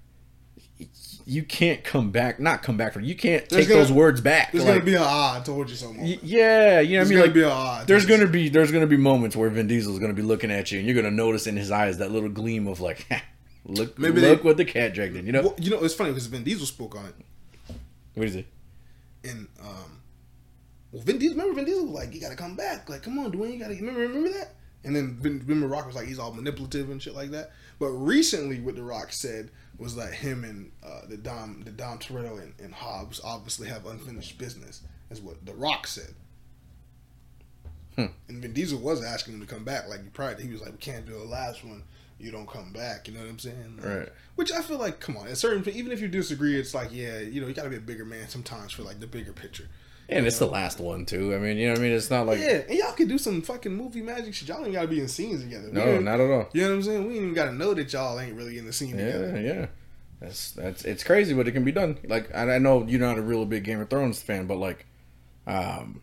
you 1.26 1.42
can't 1.42 1.82
come 1.84 2.10
back, 2.10 2.38
not 2.38 2.62
come 2.62 2.76
back 2.76 2.92
from. 2.92 3.02
You 3.02 3.14
can't 3.14 3.48
There's 3.48 3.62
take 3.62 3.68
gonna- 3.70 3.80
those 3.80 3.92
words 3.92 4.20
back. 4.20 4.52
There's 4.52 4.64
like, 4.64 4.74
gonna 4.74 4.84
be 4.84 4.94
an 4.94 5.02
ah, 5.02 5.40
I 5.40 5.42
told 5.42 5.70
you 5.70 5.76
so 5.76 5.90
moment. 5.90 6.22
yeah, 6.22 6.80
you 6.80 6.98
know 6.98 7.02
what 7.02 7.08
There's 7.08 7.10
I 7.10 7.10
mean. 7.10 7.12
gonna 7.18 7.24
Like 7.26 7.34
be 7.34 7.42
an 7.44 7.48
ah. 7.50 7.84
There's 7.86 8.04
gonna 8.04 8.26
be 8.26 8.48
there's 8.50 8.70
gonna 8.70 8.86
be 8.86 8.98
moments 8.98 9.34
where 9.34 9.48
Vin 9.48 9.66
Diesel's 9.66 9.98
gonna 10.00 10.12
be 10.12 10.20
looking 10.22 10.50
at 10.50 10.70
you, 10.70 10.78
and 10.80 10.86
you're 10.86 10.94
gonna 10.96 11.10
notice 11.10 11.46
in 11.46 11.56
his 11.56 11.70
eyes 11.70 11.96
that 11.98 12.10
little 12.10 12.28
gleam 12.28 12.66
of 12.66 12.80
like, 12.80 13.06
look, 13.64 13.98
Maybe 13.98 14.20
look 14.20 14.42
they- 14.42 14.46
what 14.46 14.58
the 14.58 14.66
cat 14.66 14.92
dragged 14.92 15.16
in. 15.16 15.24
You 15.24 15.32
know 15.32 15.42
Well, 15.42 15.54
you 15.58 15.70
know, 15.70 15.82
it's 15.82 15.94
funny 15.94 16.10
because 16.10 16.26
Vin 16.26 16.44
Diesel 16.44 16.66
spoke 16.66 16.94
on 16.94 17.06
it, 17.06 17.14
what 18.14 18.26
is 18.26 18.36
it? 18.36 18.46
and 19.24 19.48
um, 19.60 20.00
well, 20.92 21.02
Vin 21.02 21.18
Diesel. 21.18 21.36
Remember 21.36 21.56
Vin 21.56 21.64
Diesel 21.64 21.84
was 21.86 21.94
like, 21.94 22.14
"You 22.14 22.20
gotta 22.20 22.36
come 22.36 22.56
back." 22.56 22.88
Like, 22.88 23.02
come 23.02 23.18
on, 23.18 23.32
Dwayne, 23.32 23.54
you 23.54 23.58
gotta 23.58 23.74
remember. 23.74 24.00
Remember 24.00 24.28
that? 24.30 24.54
And 24.84 24.94
then 24.94 25.16
Vin, 25.16 25.40
Vin 25.40 25.66
Rock 25.66 25.86
was 25.86 25.96
like, 25.96 26.06
he's 26.06 26.18
all 26.18 26.34
manipulative 26.34 26.90
and 26.90 27.02
shit 27.02 27.14
like 27.14 27.30
that. 27.30 27.52
But 27.78 27.88
recently, 27.88 28.60
what 28.60 28.76
The 28.76 28.82
Rock 28.82 29.14
said 29.14 29.50
was 29.78 29.96
that 29.96 30.12
him 30.12 30.44
and 30.44 30.72
uh, 30.84 31.06
the 31.08 31.16
Dom, 31.16 31.62
the 31.64 31.70
Dom 31.70 31.98
Toretto 31.98 32.38
and, 32.38 32.52
and 32.60 32.74
Hobbs 32.74 33.18
obviously 33.24 33.66
have 33.68 33.86
unfinished 33.86 34.36
business. 34.36 34.82
Is 35.10 35.22
what 35.22 35.44
The 35.46 35.54
Rock 35.54 35.86
said. 35.86 36.14
Hmm. 37.96 38.06
And 38.28 38.42
Vin 38.42 38.52
Diesel 38.52 38.78
was 38.78 39.02
asking 39.02 39.34
him 39.34 39.40
to 39.40 39.46
come 39.46 39.64
back. 39.64 39.88
Like, 39.88 40.12
prior, 40.12 40.38
he 40.38 40.50
was 40.50 40.60
like, 40.60 40.72
"We 40.72 40.78
can't 40.78 41.06
do 41.06 41.12
the 41.12 41.24
last 41.24 41.64
one. 41.64 41.82
You 42.18 42.30
don't 42.30 42.48
come 42.48 42.72
back." 42.72 43.08
You 43.08 43.14
know 43.14 43.20
what 43.20 43.28
I'm 43.28 43.38
saying? 43.38 43.80
Right. 43.82 44.08
Which 44.36 44.52
I 44.52 44.62
feel 44.62 44.78
like, 44.78 45.00
come 45.00 45.16
on, 45.16 45.28
at 45.28 45.36
certain, 45.36 45.68
even 45.74 45.92
if 45.92 46.00
you 46.00 46.08
disagree, 46.08 46.58
it's 46.58 46.74
like, 46.74 46.88
yeah, 46.92 47.20
you 47.20 47.40
know, 47.40 47.46
you 47.46 47.54
gotta 47.54 47.70
be 47.70 47.76
a 47.76 47.80
bigger 47.80 48.04
man 48.04 48.28
sometimes 48.28 48.72
for 48.72 48.82
like 48.82 49.00
the 49.00 49.06
bigger 49.06 49.32
picture. 49.32 49.68
And 50.08 50.26
it's 50.26 50.38
the 50.38 50.46
last 50.46 50.80
one 50.80 51.06
too. 51.06 51.34
I 51.34 51.38
mean, 51.38 51.56
you 51.56 51.66
know 51.66 51.72
what 51.72 51.78
I 51.80 51.82
mean? 51.82 51.92
It's 51.92 52.10
not 52.10 52.26
like 52.26 52.38
yeah, 52.38 52.62
and 52.68 52.78
y'all 52.78 52.92
could 52.92 53.08
do 53.08 53.16
some 53.16 53.40
fucking 53.40 53.74
movie 53.74 54.02
magic 54.02 54.34
shit. 54.34 54.48
Y'all 54.48 54.62
ain't 54.64 54.74
gotta 54.74 54.86
be 54.88 55.00
in 55.00 55.08
scenes 55.08 55.42
together. 55.42 55.68
No, 55.72 55.98
not 55.98 56.20
at 56.20 56.30
all. 56.30 56.48
You 56.52 56.62
know 56.62 56.68
what 56.68 56.74
I'm 56.76 56.82
saying? 56.82 57.06
We 57.08 57.14
ain't 57.14 57.22
even 57.22 57.34
gotta 57.34 57.52
know 57.52 57.72
that 57.74 57.90
y'all 57.92 58.20
ain't 58.20 58.36
really 58.36 58.58
in 58.58 58.66
the 58.66 58.72
scene 58.72 58.98
Yeah, 58.98 59.06
together. 59.12 59.40
yeah. 59.40 59.66
That's 60.20 60.50
that's 60.52 60.84
it's 60.84 61.04
crazy, 61.04 61.32
but 61.34 61.48
it 61.48 61.52
can 61.52 61.64
be 61.64 61.72
done. 61.72 61.98
Like 62.06 62.34
I, 62.34 62.54
I 62.54 62.58
know 62.58 62.84
you're 62.86 63.00
not 63.00 63.16
a 63.18 63.22
real 63.22 63.46
big 63.46 63.64
Game 63.64 63.80
of 63.80 63.88
Thrones 63.88 64.20
fan, 64.22 64.46
but 64.46 64.56
like, 64.56 64.86
um, 65.46 66.02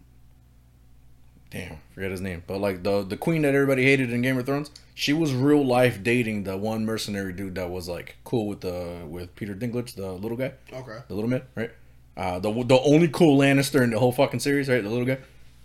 damn, 1.51 1.77
forget 1.93 2.09
his 2.11 2.21
name, 2.21 2.43
but 2.47 2.59
like 2.59 2.81
the 2.83 3.03
the 3.03 3.17
queen 3.17 3.43
that 3.43 3.53
everybody 3.53 3.83
hated 3.83 4.11
in 4.11 4.21
Game 4.21 4.37
of 4.37 4.45
Thrones, 4.45 4.71
she 4.95 5.13
was 5.13 5.33
real 5.33 5.63
life 5.65 6.01
dating 6.01 6.43
the 6.45 6.57
one 6.57 6.85
mercenary 6.85 7.33
dude 7.33 7.55
that 7.55 7.69
was 7.69 7.87
like 7.87 8.15
cool 8.23 8.47
with 8.47 8.61
the 8.61 9.05
with 9.07 9.35
Peter 9.35 9.53
Dinklage, 9.53 9.95
the 9.95 10.11
little 10.13 10.37
guy, 10.37 10.53
Okay. 10.73 10.99
the 11.07 11.13
little 11.13 11.29
man, 11.29 11.43
right? 11.55 11.71
Uh, 12.17 12.39
the 12.39 12.51
the 12.63 12.79
only 12.81 13.07
cool 13.07 13.37
Lannister 13.39 13.81
in 13.83 13.91
the 13.91 13.99
whole 13.99 14.11
fucking 14.11 14.39
series, 14.39 14.67
right? 14.69 14.81
The 14.83 14.89
little 14.89 15.05
guy. 15.05 15.17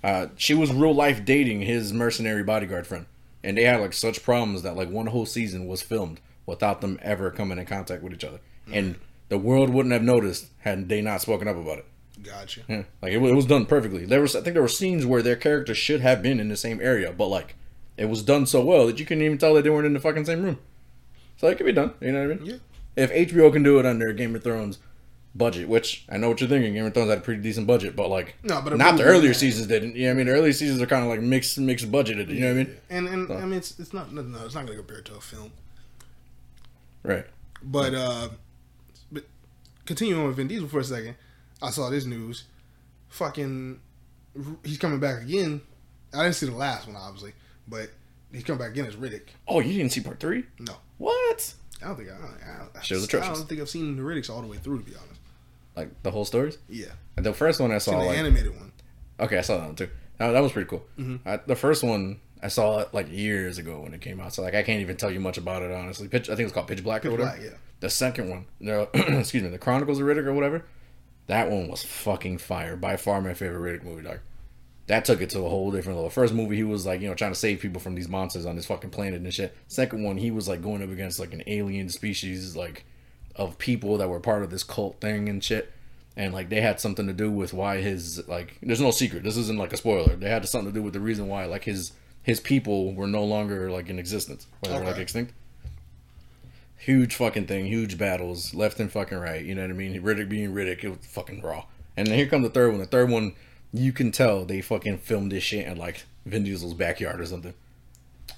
Uh, 0.05 0.29
she 0.37 0.55
was 0.55 0.73
real 0.73 0.95
life 0.95 1.25
dating 1.25 1.63
his 1.63 1.93
mercenary 1.93 2.43
bodyguard 2.45 2.87
friend, 2.87 3.07
and 3.43 3.57
they 3.59 3.65
had 3.65 3.81
like 3.81 3.93
such 3.93 4.23
problems 4.23 4.63
that 4.63 4.77
like 4.77 4.91
one 4.91 5.07
whole 5.07 5.27
season 5.27 5.67
was 5.67 5.83
filmed 5.83 6.21
without 6.45 6.81
them 6.81 6.99
ever 7.03 7.31
coming 7.31 7.59
in 7.59 7.67
contact 7.67 8.03
with 8.03 8.13
each 8.13 8.23
other, 8.25 8.39
and 8.73 8.97
the 9.29 9.39
world 9.39 9.71
wouldn't 9.71 9.93
have 9.93 10.03
noticed 10.03 10.47
had 10.61 10.89
they 10.89 11.01
not 11.03 11.21
spoken 11.21 11.49
up 11.49 11.57
about 11.57 11.79
it. 11.79 11.87
Gotcha. 12.23 12.63
Yeah, 12.69 12.85
like 13.03 13.13
it, 13.13 13.23
it 13.23 13.35
was 13.35 13.47
done 13.47 13.67
perfectly. 13.67 14.05
There 14.05 14.21
was, 14.21 14.35
I 14.35 14.41
think, 14.41 14.55
there 14.55 14.63
were 14.63 14.69
scenes 14.69 15.05
where 15.05 15.23
their 15.23 15.37
characters 15.37 15.79
should 15.79 16.01
have 16.01 16.23
been 16.23 16.41
in 16.41 16.49
the 16.49 16.57
same 16.57 16.81
area, 16.81 17.13
but 17.13 17.27
like 17.29 17.55
it 17.97 18.07
was 18.07 18.23
done 18.23 18.47
so 18.47 18.65
well 18.65 18.87
that 18.87 18.99
you 18.99 19.07
couldn't 19.07 19.23
even 19.25 19.39
tell 19.39 19.55
that 19.55 19.63
they 19.63 19.71
weren't 19.71 19.87
in 19.87 19.95
the 19.95 20.01
fucking 20.01 20.25
same 20.25 20.43
room. 20.43 20.59
So 21.37 21.49
it 21.49 21.57
could 21.57 21.67
be 21.67 21.73
done. 21.73 21.93
You 22.01 22.13
know 22.13 22.27
what 22.27 22.37
I 22.37 22.41
mean? 22.41 22.47
Yeah. 22.47 22.57
If 22.97 23.13
HBO 23.13 23.53
can 23.53 23.63
do 23.63 23.79
it 23.79 23.87
under 23.87 24.13
Game 24.13 24.35
of 24.35 24.43
Thrones 24.43 24.79
budget, 25.35 25.69
which 25.69 26.07
I 26.09 26.17
know 26.17 26.31
what 26.31 26.41
you're 26.41 26.49
thinking, 26.49 26.73
Game 26.73 26.87
of 26.87 26.95
Thrones 26.95 27.11
had 27.11 27.19
a 27.19 27.21
pretty 27.21 27.43
decent 27.43 27.67
budget, 27.67 27.95
but 27.95 28.09
like 28.09 28.37
No, 28.43 28.63
but 28.63 28.77
not 28.77 28.97
the 28.97 29.05
earlier 29.05 29.35
seasons 29.35 29.67
didn't. 29.67 29.97
You 29.97 30.05
know 30.05 30.09
what 30.09 30.13
I 30.13 30.17
mean? 30.17 30.27
The 30.27 30.33
earlier 30.33 30.53
seasons 30.53 30.81
are 30.81 30.87
kind 30.87 31.05
of 31.05 31.11
like 31.11 31.21
mixed, 31.21 31.59
mixed 31.59 31.93
budgeted. 31.93 32.29
You 32.29 32.41
know 32.41 32.47
what 32.55 32.61
I 32.61 32.65
mean? 32.65 32.77
And 32.89 33.09
and 33.09 33.29
So. 33.29 33.37
I 33.37 33.45
mean 33.45 33.59
it's 33.59 33.79
it's 33.79 33.93
not 33.93 34.13
no, 34.13 34.23
no 34.23 34.45
it's 34.47 34.55
not 34.55 34.65
gonna 34.65 34.79
compare 34.79 35.03
to 35.03 35.15
a 35.17 35.21
film. 35.21 35.53
Right. 37.03 37.27
But 37.63 37.95
uh, 37.95 38.29
but 39.13 39.25
continuing 39.85 40.21
on 40.23 40.29
with 40.29 40.37
Vin 40.37 40.49
Diesel 40.49 40.69
for 40.69 40.81
a 40.81 40.85
second, 40.85 41.17
I 41.63 41.71
saw 41.71 41.89
this 41.91 42.05
news. 42.05 42.45
Fucking, 43.09 43.81
he's 44.65 44.79
coming 44.79 45.01
back 45.01 45.23
again. 45.23 45.61
I 46.15 46.23
didn't 46.25 46.35
see 46.37 46.47
the 46.47 46.53
last 46.57 46.87
one, 46.87 46.97
obviously, 46.97 47.33
but 47.69 47.91
he's 48.33 48.45
coming 48.45 48.59
back 48.61 48.71
again 48.71 48.87
as 48.87 48.97
Riddick. 48.97 49.29
Oh, 49.49 49.61
you 49.61 49.73
didn't 49.75 49.93
see 49.93 50.01
part 50.01 50.21
three? 50.21 50.45
No, 50.59 50.75
What? 50.99 51.55
I 51.83 51.89
don't 51.89 51.97
think 51.97 52.09
I. 52.11 52.15
I, 52.15 52.79
I, 52.79 52.83
Show's 52.83 53.03
I 53.03 53.05
atrocious. 53.05 53.39
don't 53.39 53.49
think 53.49 53.61
I've 53.61 53.69
seen 53.69 53.97
the 53.97 54.03
Riddicks 54.03 54.31
all 54.31 54.41
the 54.41 54.49
way 54.49 54.57
through, 54.57 54.79
to 54.79 54.85
be 54.85 54.97
honest. 54.97 55.21
Like 55.77 56.03
the 56.03 56.11
whole 56.11 56.25
stories? 56.25 56.57
Yeah, 56.71 56.87
The 57.17 57.35
first 57.35 57.61
one 57.61 57.71
I 57.71 57.79
saw 57.79 57.93
the 58.01 58.07
like 58.07 58.19
animated 58.19 58.55
one. 58.57 58.73
Okay, 59.21 59.37
I 59.39 59.43
saw 59.43 59.59
that 59.59 59.67
one 59.67 59.77
too. 59.77 59.91
That, 60.19 60.33
that 60.33 60.41
was 60.43 60.53
pretty 60.53 60.69
cool. 60.71 60.85
Mm-hmm. 60.99 61.29
I, 61.29 61.37
the 61.47 61.55
first 61.57 61.85
one 61.85 62.21
I 62.43 62.49
saw 62.49 62.79
it 62.81 62.95
like 62.95 63.11
years 63.13 63.59
ago 63.59 63.81
when 63.81 63.93
it 63.93 64.01
came 64.01 64.21
out, 64.21 64.33
so 64.33 64.43
like 64.43 64.55
I 64.55 64.63
can't 64.63 64.81
even 64.81 64.97
tell 64.97 65.11
you 65.11 65.21
much 65.21 65.37
about 65.37 65.63
it 65.63 65.71
honestly. 65.71 66.09
Pitch, 66.09 66.31
I 66.31 66.35
think 66.35 66.47
it's 66.47 66.55
called 66.55 66.67
Pitch 66.69 66.83
Black 66.83 67.05
or 67.05 67.11
Pitch 67.11 67.19
whatever. 67.19 67.37
Black, 67.37 67.51
yeah. 67.51 67.57
The 67.81 67.91
second 67.91 68.31
one, 68.31 68.47
the, 68.59 68.89
excuse 69.21 69.43
me, 69.43 69.51
the 69.51 69.59
Chronicles 69.59 70.01
of 70.01 70.07
Riddick 70.07 70.25
or 70.25 70.33
whatever. 70.33 70.65
That 71.27 71.51
one 71.51 71.69
was 71.69 71.83
fucking 71.83 72.39
fire. 72.39 72.77
By 72.77 72.97
far 72.97 73.21
my 73.21 73.35
favorite 73.35 73.81
Riddick 73.81 73.85
movie, 73.85 74.03
dog. 74.03 74.21
That 74.87 75.05
took 75.05 75.21
it 75.21 75.31
to 75.31 75.41
a 75.41 75.49
whole 75.49 75.73
different 75.73 75.97
level. 75.97 76.11
First 76.11 76.33
movie, 76.33 76.57
he 76.57 76.63
was 76.63 76.87
like, 76.87 77.01
you 77.01 77.09
know, 77.09 77.15
trying 77.15 77.33
to 77.33 77.39
save 77.39 77.61
people 77.61 77.81
from 77.81 77.97
these 77.97 78.09
monsters 78.09 78.47
on 78.47 78.55
this 78.55 78.67
fucking 78.67 78.91
planet 78.91 79.21
and 79.21 79.35
shit. 79.35 79.57
Second 79.67 80.05
one, 80.05 80.17
he 80.17 80.31
was 80.31 80.47
like 80.47 80.63
going 80.63 80.83
up 80.83 80.91
against 80.91 81.19
like 81.19 81.33
an 81.33 81.43
alien 81.49 81.89
species, 81.89 82.55
like 82.55 82.85
of 83.35 83.59
people 83.59 83.99
that 83.99 84.09
were 84.09 84.21
part 84.21 84.45
of 84.45 84.51
this 84.51 84.63
cult 84.63 85.01
thing 85.01 85.29
and 85.29 85.43
shit. 85.43 85.73
And 86.17 86.33
like 86.33 86.49
they 86.49 86.61
had 86.61 86.81
something 86.81 87.07
to 87.09 87.13
do 87.13 87.31
with 87.31 87.53
why 87.53 87.81
his 87.81 88.27
like 88.29 88.59
there's 88.63 88.81
no 88.81 88.93
secret. 88.93 89.25
This 89.25 89.37
isn't 89.37 89.59
like 89.59 89.73
a 89.73 89.77
spoiler. 89.77 90.15
They 90.15 90.31
had 90.31 90.49
something 90.49 90.73
to 90.73 90.79
do 90.79 90.83
with 90.83 90.95
the 90.95 91.01
reason 91.01 91.27
why 91.27 91.47
like 91.47 91.65
his 91.65 91.93
his 92.23 92.41
people 92.41 92.95
were 92.95 93.07
no 93.07 93.25
longer 93.25 93.71
like 93.71 93.89
in 93.89 93.99
existence. 93.99 94.47
Or 94.63 94.71
they 94.71 94.79
were 94.79 94.85
like 94.85 94.99
extinct. 94.99 95.33
Huge 96.87 97.17
fucking 97.17 97.49
thing, 97.49 97.67
huge 97.67 97.99
battles, 97.99 98.55
left 98.55 98.79
and 98.79 98.93
fucking 98.93 99.19
right. 99.19 99.45
You 99.45 99.57
know 99.57 99.63
what 99.63 99.71
I 99.71 99.75
mean? 99.75 100.01
Riddick 100.01 100.29
being 100.29 100.55
Riddick, 100.55 100.85
it 100.85 100.89
was 100.91 100.99
fucking 101.03 101.43
raw. 101.43 101.65
And 101.97 102.07
then 102.07 102.15
here 102.15 102.29
comes 102.29 102.45
the 102.45 102.51
third 102.51 102.71
one. 102.71 102.79
The 102.79 102.87
third 102.87 103.11
one, 103.11 103.35
you 103.73 103.93
can 103.93 104.13
tell 104.13 104.45
they 104.45 104.61
fucking 104.61 104.99
filmed 104.99 105.33
this 105.33 105.43
shit 105.43 105.67
in 105.67 105.79
like 105.79 106.05
Vin 106.27 106.45
Diesel's 106.45 106.75
backyard 106.75 107.21
or 107.21 107.27
something. 107.27 107.55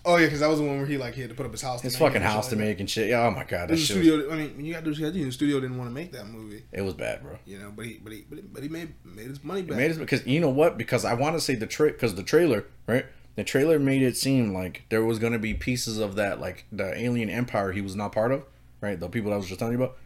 Oh 0.03 0.17
yeah, 0.17 0.25
because 0.25 0.41
that 0.41 0.49
was 0.49 0.61
the 0.61 0.65
one 0.65 0.79
where 0.79 0.87
he 0.87 0.97
like 0.97 1.13
he 1.13 1.21
had 1.21 1.29
to 1.29 1.37
put 1.37 1.45
up 1.45 1.53
his 1.53 1.61
house. 1.61 1.83
His 1.83 1.93
to 1.93 2.03
make 2.03 2.09
fucking 2.09 2.23
house 2.23 2.45
like 2.45 2.51
to 2.51 2.57
make 2.57 2.81
and 2.81 2.89
shit. 2.89 3.11
Yeah, 3.11 3.27
oh 3.27 3.31
my 3.31 3.45
god, 3.45 3.69
that 3.69 3.75
The 3.75 3.77
shit. 3.77 3.99
Was, 3.99 4.07
studio. 4.07 4.33
I 4.33 4.37
mean, 4.37 4.57
when 4.57 4.65
you 4.65 4.73
got 4.73 4.83
to 4.83 4.95
do 4.95 5.25
the 5.25 5.31
studio 5.31 5.61
didn't 5.61 5.77
want 5.77 5.91
to 5.91 5.95
make 5.95 6.13
that 6.13 6.27
movie, 6.27 6.63
it 6.73 6.81
was 6.81 6.95
bad, 6.95 7.23
bro. 7.23 7.37
you 7.45 7.59
know. 7.59 7.71
But 7.77 7.85
he, 7.85 8.01
but 8.03 8.15
he, 8.15 8.25
but 8.31 8.39
he, 8.39 8.45
but 8.51 8.63
he 8.63 8.71
made 8.71 8.95
made 9.05 9.27
his 9.27 9.45
money 9.45 9.61
back. 9.61 9.73
It 9.73 9.77
made 9.77 9.91
it 9.91 9.99
because 9.99 10.27
you 10.27 10.41
know 10.41 10.49
what? 10.49 10.79
Because 10.79 11.05
I 11.05 11.13
want 11.13 11.37
to 11.37 11.41
say 11.43 11.55
the 11.57 11.67
tra 11.67 11.89
because 11.89 12.15
the 12.15 12.23
trailer, 12.23 12.65
right? 12.87 13.05
The 13.39 13.45
trailer 13.45 13.79
made 13.79 14.03
it 14.03 14.17
seem 14.17 14.53
like 14.53 14.83
there 14.89 15.05
was 15.05 15.19
gonna 15.21 15.39
be 15.39 15.55
pieces 15.55 15.99
of 15.99 16.17
that, 16.17 16.41
like 16.41 16.65
the 16.73 16.93
alien 17.01 17.31
empire 17.31 17.71
he 17.73 17.81
was 17.81 17.95
not 17.95 18.11
part 18.13 18.33
of, 18.33 18.43
right? 18.81 18.99
The 18.99 19.09
people 19.09 19.33
I 19.33 19.37
was 19.37 19.47
just 19.47 19.61
telling 19.61 19.79
you 19.79 19.85
about, 19.85 19.97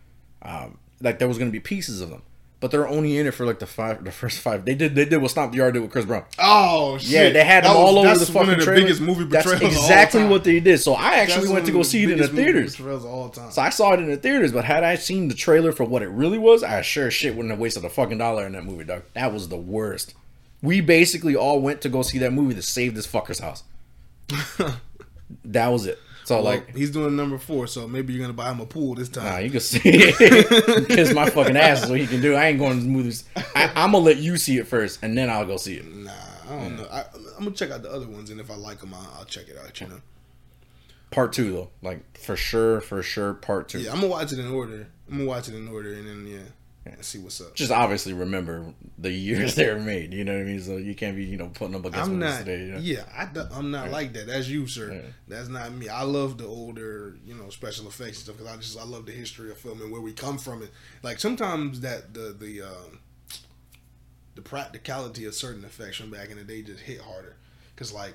um, 0.43 0.79
like 1.01 1.19
there 1.19 1.29
was 1.29 1.39
gonna 1.39 1.51
be 1.51 1.59
pieces 1.61 2.01
of 2.03 2.11
them, 2.11 2.21
but 2.61 2.71
they're 2.71 2.87
only 2.87 3.17
in 3.17 3.27
it 3.27 3.31
for 3.33 3.47
like 3.47 3.59
the 3.59 3.67
five, 3.67 4.05
the 4.05 4.13
first 4.13 4.39
five. 4.41 4.67
They 4.67 4.75
did, 4.75 4.95
they 4.95 5.07
did 5.07 5.17
what 5.23 5.31
Stomp 5.31 5.53
the 5.53 5.59
Yard 5.59 5.73
did 5.73 5.81
with 5.81 5.91
Chris 5.91 6.05
Brown. 6.05 6.25
Oh 6.39 6.99
shit! 6.99 7.09
Yeah, 7.11 7.31
they 7.31 7.43
had 7.43 7.65
That 7.65 7.69
them 7.69 7.77
all 7.79 7.95
was- 7.95 8.05
over 8.05 8.13
the 8.13 8.19
that's 8.19 8.31
fucking 8.31 8.47
one 8.49 8.51
of 8.53 8.59
the 8.59 8.65
trailer. 8.67 8.83
biggest 8.83 9.01
movie 9.01 9.25
That's 9.25 9.51
betrayals. 9.51 9.77
exactly 9.77 10.21
of 10.21 10.27
all 10.27 10.33
what 10.33 10.45
they 10.45 10.61
did. 10.61 10.79
So 10.79 10.93
I 10.93 11.15
actually 11.15 11.41
That's 11.47 11.53
went 11.55 11.67
to 11.67 11.73
go 11.73 11.83
see 11.83 12.03
it 12.05 12.11
in 12.11 12.19
the 12.19 12.29
theaters. 12.29 12.77
Betrayals 12.77 13.05
of 13.05 13.11
all 13.11 13.31
time. 13.31 13.51
So 13.51 13.63
I 13.63 13.71
saw 13.71 13.93
it 13.95 14.01
in 14.01 14.09
the 14.11 14.19
theaters, 14.19 14.53
but 14.53 14.67
had 14.67 14.85
I 14.85 14.97
seen 14.97 15.29
the 15.29 15.35
trailer 15.35 15.73
for 15.73 15.85
what 15.85 16.03
it 16.03 16.09
really 16.11 16.39
was, 16.39 16.63
I 16.63 16.83
sure 16.83 17.11
shit 17.11 17.35
wouldn't 17.35 17.51
have 17.51 17.59
wasted 17.61 17.83
a 17.85 17.89
fucking 17.89 18.19
dollar 18.19 18.45
in 18.47 18.53
that 18.53 18.65
movie, 18.67 18.85
dog. 18.85 19.05
That 19.15 19.33
was 19.33 19.49
the 19.49 19.57
worst. 19.57 20.15
We 20.63 20.81
basically 20.81 21.35
all 21.37 21.61
went 21.61 21.81
to 21.83 21.89
go 21.89 22.03
see 22.03 22.19
that 22.19 22.33
movie 22.33 22.55
to 22.55 22.63
save 22.63 22.95
this 22.95 23.07
fucker's 23.07 23.41
house. 23.41 23.65
That 25.45 25.69
was 25.69 25.87
it. 25.87 25.99
So 26.25 26.37
Well, 26.37 26.45
like, 26.45 26.77
he's 26.77 26.91
doing 26.91 27.17
number 27.17 27.39
four, 27.39 27.67
so 27.67 27.89
maybe 27.89 28.13
you're 28.13 28.23
gonna 28.23 28.33
buy 28.33 28.51
him 28.51 28.61
a 28.61 28.67
pool 28.67 28.95
this 28.95 29.09
time. 29.09 29.25
nah, 29.25 29.39
you 29.39 29.51
can 29.51 29.61
see 29.61 29.81
it. 29.85 30.89
kiss 30.89 31.13
my 31.13 31.29
fucking 31.29 31.57
ass 31.57 31.85
is 31.85 31.91
what 31.91 31.99
he 31.99 32.07
can 32.07 32.21
do. 32.21 32.35
I 32.35 32.47
ain't 32.47 32.59
going 32.59 32.79
to 32.79 32.87
movies. 32.87 33.25
I, 33.57 33.73
I'm 33.75 33.93
gonna 33.93 33.99
let 34.05 34.19
you 34.19 34.37
see 34.37 34.59
it 34.59 34.69
first, 34.69 35.03
and 35.03 35.17
then 35.19 35.29
I'll 35.31 35.47
go 35.47 35.57
see 35.57 35.77
it. 35.77 35.93
Nah, 35.93 36.13
I 36.49 36.49
don't 36.51 36.77
know. 36.77 36.87
I, 36.93 37.05
I'm 37.37 37.45
gonna 37.45 37.53
check 37.53 37.71
out 37.71 37.83
the 37.83 37.91
other 37.91 38.07
ones, 38.07 38.31
and 38.31 38.41
if 38.41 38.51
I 38.51 38.55
like 38.55 38.81
them, 38.81 38.95
I'll, 38.95 39.15
I'll 39.19 39.25
check 39.25 39.49
it 39.49 39.57
out. 39.59 39.81
You 39.81 39.89
know. 39.89 40.01
Part 41.11 41.33
two 41.33 41.53
though, 41.53 41.71
like 41.83 42.19
for 42.19 42.37
sure, 42.37 42.81
for 42.81 43.03
sure, 43.03 43.35
part 43.35 43.69
two. 43.69 43.81
Yeah, 43.81 43.91
I'm 43.91 43.97
gonna 43.97 44.09
watch 44.09 44.33
it 44.33 44.39
in 44.39 44.51
order. 44.51 44.87
I'm 45.11 45.19
gonna 45.19 45.29
watch 45.29 45.49
it 45.49 45.55
in 45.55 45.67
order, 45.69 45.93
and 45.93 46.07
then 46.07 46.27
yeah, 46.27 46.39
and 46.85 47.05
see 47.05 47.19
what's 47.19 47.41
up. 47.41 47.55
Just 47.55 47.71
obviously 47.71 48.13
remember 48.13 48.75
the 48.99 49.11
years 49.11 49.55
they 49.57 49.73
were 49.73 49.79
made. 49.79 50.13
You 50.13 50.25
know 50.25 50.33
what 50.33 50.43
I 50.43 50.45
mean? 50.45 50.61
So 50.61 50.77
you 50.77 50.95
can't 50.95 51.17
be, 51.17 51.25
you 51.25 51.37
know, 51.37 51.49
putting 51.49 51.75
up 51.75 51.85
against 51.85 52.11
I'm 52.11 52.19
not. 52.19 52.41
today. 52.41 52.65
You 52.67 52.73
know? 52.73 52.79
Yeah, 52.79 53.05
I, 53.15 53.29
I'm 53.57 53.71
not 53.71 53.91
like 53.91 54.13
that. 54.15 54.27
That's 54.27 54.49
you, 54.49 54.67
sir. 54.67 54.93
Yeah. 54.93 55.11
That's 55.29 55.49
not 55.49 55.73
me. 55.73 55.89
I 55.89 56.03
love 56.03 56.39
the 56.39 56.47
older, 56.47 57.17
you 57.25 57.35
know, 57.35 57.51
special 57.51 57.87
effects 57.87 58.09
and 58.09 58.17
stuff 58.17 58.39
because 58.39 58.53
I 58.53 58.57
just 58.57 58.79
I 58.79 58.85
love 58.85 59.07
the 59.07 59.13
history 59.13 59.51
of 59.51 59.59
film 59.59 59.81
and 59.81 59.93
where 59.93 60.01
we 60.01 60.13
come 60.13 60.39
from. 60.39 60.63
And 60.63 60.71
like 61.03 61.21
sometimes 61.21 61.81
that 61.81 62.15
the 62.15 62.35
the 62.39 62.63
um, 62.63 62.99
the 64.35 64.43
practicality 64.43 65.25
of 65.25 65.35
certain 65.35 65.65
effects 65.65 65.99
from 65.99 66.11
back 66.11 66.31
in 66.31 66.37
the 66.37 66.45
day 66.45 66.63
just 66.63 66.81
hit 66.81 67.01
harder 67.01 67.37
because 67.75 67.93
like 67.93 68.15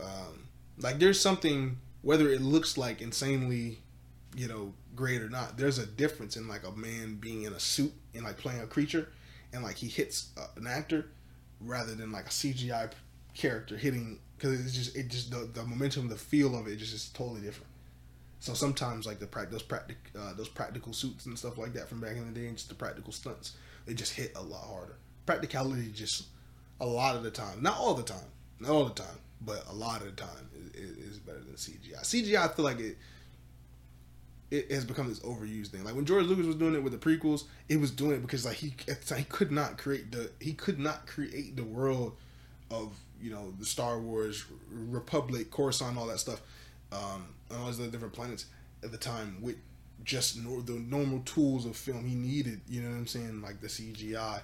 um, 0.00 0.46
like 0.78 0.98
there's 0.98 1.20
something 1.20 1.78
whether 2.02 2.28
it 2.28 2.40
looks 2.40 2.78
like 2.78 3.00
insanely 3.02 3.78
you 4.36 4.48
know 4.48 4.72
great 5.00 5.22
or 5.22 5.30
not 5.30 5.56
there's 5.56 5.78
a 5.78 5.86
difference 5.86 6.36
in 6.36 6.46
like 6.46 6.66
a 6.66 6.72
man 6.72 7.14
being 7.14 7.44
in 7.44 7.54
a 7.54 7.60
suit 7.60 7.92
and 8.14 8.24
like 8.24 8.36
playing 8.36 8.60
a 8.60 8.66
creature 8.66 9.08
and 9.54 9.62
like 9.62 9.76
he 9.76 9.88
hits 9.88 10.28
uh, 10.38 10.46
an 10.56 10.66
actor 10.66 11.06
rather 11.60 11.94
than 11.94 12.12
like 12.12 12.26
a 12.26 12.30
cgi 12.30 12.90
character 13.34 13.76
hitting 13.76 14.18
because 14.36 14.60
it's 14.64 14.74
just 14.74 14.96
it 14.96 15.08
just 15.08 15.30
the, 15.30 15.48
the 15.52 15.62
momentum 15.64 16.08
the 16.08 16.16
feel 16.16 16.58
of 16.58 16.66
it 16.66 16.76
just 16.76 16.94
is 16.94 17.08
totally 17.10 17.40
different. 17.40 17.68
So 18.40 18.54
sometimes 18.54 19.06
like 19.06 19.18
the 19.18 19.26
prac 19.26 19.50
those 19.50 19.62
practic 19.62 19.98
uh, 20.18 20.32
those 20.34 20.48
practical 20.48 20.92
suits 20.92 21.26
and 21.26 21.38
stuff 21.38 21.58
like 21.58 21.74
that 21.74 21.88
from 21.88 22.00
back 22.00 22.16
in 22.16 22.32
the 22.32 22.38
day 22.38 22.46
and 22.46 22.56
just 22.56 22.68
the 22.68 22.74
practical 22.74 23.12
stunts 23.12 23.56
they 23.86 23.94
just 23.94 24.14
hit 24.14 24.32
a 24.36 24.42
lot 24.42 24.66
harder. 24.66 24.96
Practicality 25.26 25.90
just 25.92 26.24
a 26.80 26.86
lot 26.86 27.16
of 27.16 27.22
the 27.22 27.30
time 27.30 27.62
not 27.62 27.76
all 27.76 27.94
the 27.94 28.02
time 28.02 28.30
not 28.58 28.70
all 28.70 28.84
the 28.84 28.94
time 28.94 29.18
but 29.42 29.64
a 29.68 29.74
lot 29.74 30.00
of 30.00 30.06
the 30.16 30.22
time 30.22 30.48
is, 30.74 30.90
is 30.96 31.18
better 31.18 31.40
than 31.40 31.54
cgi 31.54 31.94
cgi 31.94 32.36
i 32.36 32.48
feel 32.48 32.64
like 32.64 32.80
it 32.80 32.96
it 34.50 34.70
has 34.70 34.84
become 34.84 35.08
this 35.08 35.20
overused 35.20 35.68
thing. 35.68 35.84
Like 35.84 35.94
when 35.94 36.04
George 36.04 36.26
Lucas 36.26 36.46
was 36.46 36.56
doing 36.56 36.74
it 36.74 36.82
with 36.82 36.92
the 36.92 36.98
prequels, 36.98 37.44
it 37.68 37.78
was 37.78 37.90
doing 37.90 38.12
it 38.12 38.22
because 38.22 38.44
like 38.44 38.56
he 38.56 38.74
he 39.16 39.24
could 39.24 39.52
not 39.52 39.78
create 39.78 40.10
the 40.10 40.30
he 40.40 40.52
could 40.52 40.78
not 40.78 41.06
create 41.06 41.56
the 41.56 41.64
world 41.64 42.16
of 42.70 42.92
you 43.20 43.30
know 43.30 43.52
the 43.58 43.64
Star 43.64 43.98
Wars 43.98 44.44
Republic, 44.70 45.50
Coruscant, 45.50 45.96
all 45.96 46.06
that 46.06 46.18
stuff, 46.18 46.40
um, 46.92 47.26
and 47.50 47.58
all 47.58 47.66
these 47.66 47.80
other 47.80 47.90
different 47.90 48.14
planets 48.14 48.46
at 48.82 48.90
the 48.90 48.98
time 48.98 49.38
with 49.40 49.56
just 50.02 50.42
the 50.42 50.84
normal 50.88 51.20
tools 51.20 51.66
of 51.66 51.76
film 51.76 52.06
he 52.06 52.14
needed. 52.14 52.60
You 52.68 52.82
know 52.82 52.90
what 52.90 52.96
I'm 52.96 53.06
saying? 53.06 53.42
Like 53.42 53.60
the 53.60 53.68
CGI 53.68 54.40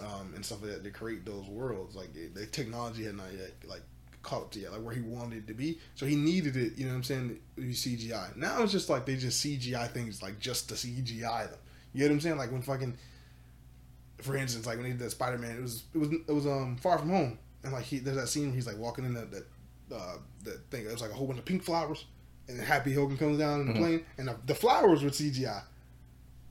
um, 0.00 0.32
and 0.34 0.44
stuff 0.44 0.62
like 0.62 0.72
that 0.72 0.84
to 0.84 0.90
create 0.90 1.24
those 1.24 1.46
worlds. 1.46 1.96
Like 1.96 2.14
it, 2.14 2.34
the 2.34 2.46
technology 2.46 3.04
had 3.04 3.16
not 3.16 3.32
yet 3.32 3.52
like 3.66 3.82
caught 4.22 4.42
up 4.42 4.50
to 4.52 4.58
yet, 4.60 4.72
like 4.72 4.82
where 4.82 4.94
he 4.94 5.00
wanted 5.00 5.38
it 5.38 5.46
to 5.48 5.54
be. 5.54 5.78
So 5.94 6.04
he 6.06 6.16
needed 6.16 6.56
it. 6.56 6.76
You 6.76 6.84
know 6.86 6.90
what 6.92 6.96
I'm 6.98 7.02
saying? 7.04 7.38
To 7.56 7.62
be 7.62 7.72
CGI. 7.72 8.36
Now 8.36 8.62
it's 8.62 8.72
just 8.72 8.88
like 8.88 9.06
they 9.06 9.16
just 9.16 9.44
CGI 9.44 9.88
things 9.90 10.22
like 10.22 10.38
just 10.38 10.68
to 10.70 10.74
CGI 10.74 11.50
them. 11.50 11.58
You 11.94 12.00
know 12.04 12.08
what 12.10 12.14
I'm 12.14 12.20
saying? 12.20 12.36
Like 12.38 12.52
when 12.52 12.62
fucking, 12.62 12.96
for 14.20 14.36
instance, 14.36 14.66
like 14.66 14.76
when 14.76 14.86
he 14.86 14.92
did 14.92 15.00
that 15.00 15.10
Spider 15.10 15.38
Man, 15.38 15.56
it 15.56 15.62
was 15.62 15.84
it 15.94 15.98
was 15.98 16.08
it 16.12 16.32
was 16.32 16.46
um 16.46 16.76
Far 16.76 16.98
From 16.98 17.10
Home, 17.10 17.38
and 17.64 17.72
like 17.72 17.84
he 17.84 17.98
there's 17.98 18.16
that 18.16 18.28
scene 18.28 18.46
where 18.46 18.54
he's 18.54 18.66
like 18.66 18.78
walking 18.78 19.04
in 19.04 19.14
that 19.14 19.30
that 19.30 19.46
uh, 19.94 20.16
that 20.44 20.70
thing. 20.70 20.84
It 20.84 20.92
was 20.92 21.00
like 21.00 21.10
a 21.10 21.14
whole 21.14 21.26
bunch 21.26 21.38
of 21.38 21.44
pink 21.44 21.62
flowers, 21.62 22.04
and 22.48 22.60
Happy 22.60 22.92
Hogan 22.92 23.16
comes 23.16 23.38
down 23.38 23.60
in 23.62 23.66
the 23.68 23.72
Mhm. 23.74 23.76
plane, 23.78 24.04
and 24.18 24.28
the, 24.28 24.36
the 24.46 24.54
flowers 24.54 25.02
were 25.02 25.10
CGI. 25.10 25.62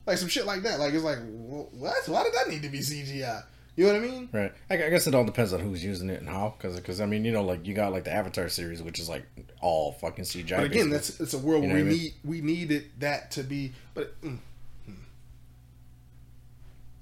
Like 0.06 0.16
some 0.18 0.28
shit 0.28 0.46
like 0.46 0.62
that. 0.62 0.80
Like 0.80 0.94
it's 0.94 1.04
like 1.04 1.18
what? 1.30 1.96
Why 2.06 2.22
did 2.24 2.32
that 2.34 2.48
need 2.48 2.62
to 2.62 2.68
be 2.70 2.78
CGI? 2.80 3.42
You 3.78 3.86
know 3.86 3.92
what 3.92 4.02
I 4.02 4.06
mean? 4.08 4.28
Right. 4.32 4.52
I, 4.68 4.74
I 4.74 4.90
guess 4.90 5.06
it 5.06 5.14
all 5.14 5.22
depends 5.22 5.52
on 5.52 5.60
who's 5.60 5.84
using 5.84 6.10
it 6.10 6.18
and 6.18 6.28
how. 6.28 6.56
Because 6.60 7.00
I 7.00 7.06
mean, 7.06 7.24
you 7.24 7.30
know, 7.30 7.44
like 7.44 7.64
you 7.64 7.74
got 7.74 7.92
like 7.92 8.02
the 8.02 8.12
Avatar 8.12 8.48
series, 8.48 8.82
which 8.82 8.98
is 8.98 9.08
like 9.08 9.24
all 9.60 9.92
fucking 9.92 10.24
CGI. 10.24 10.56
But 10.56 10.64
again, 10.64 10.90
basically. 10.90 10.90
that's 10.90 11.20
it's 11.20 11.34
a 11.34 11.38
world 11.38 11.62
You 11.62 11.68
know 11.68 11.74
we 11.76 11.80
I 11.82 11.84
mean? 11.84 11.98
need 11.98 12.14
we 12.24 12.40
needed 12.40 12.90
that 12.98 13.30
to 13.32 13.44
be. 13.44 13.70
But 13.94 14.20
mm, 14.20 14.38
mm. 14.90 14.94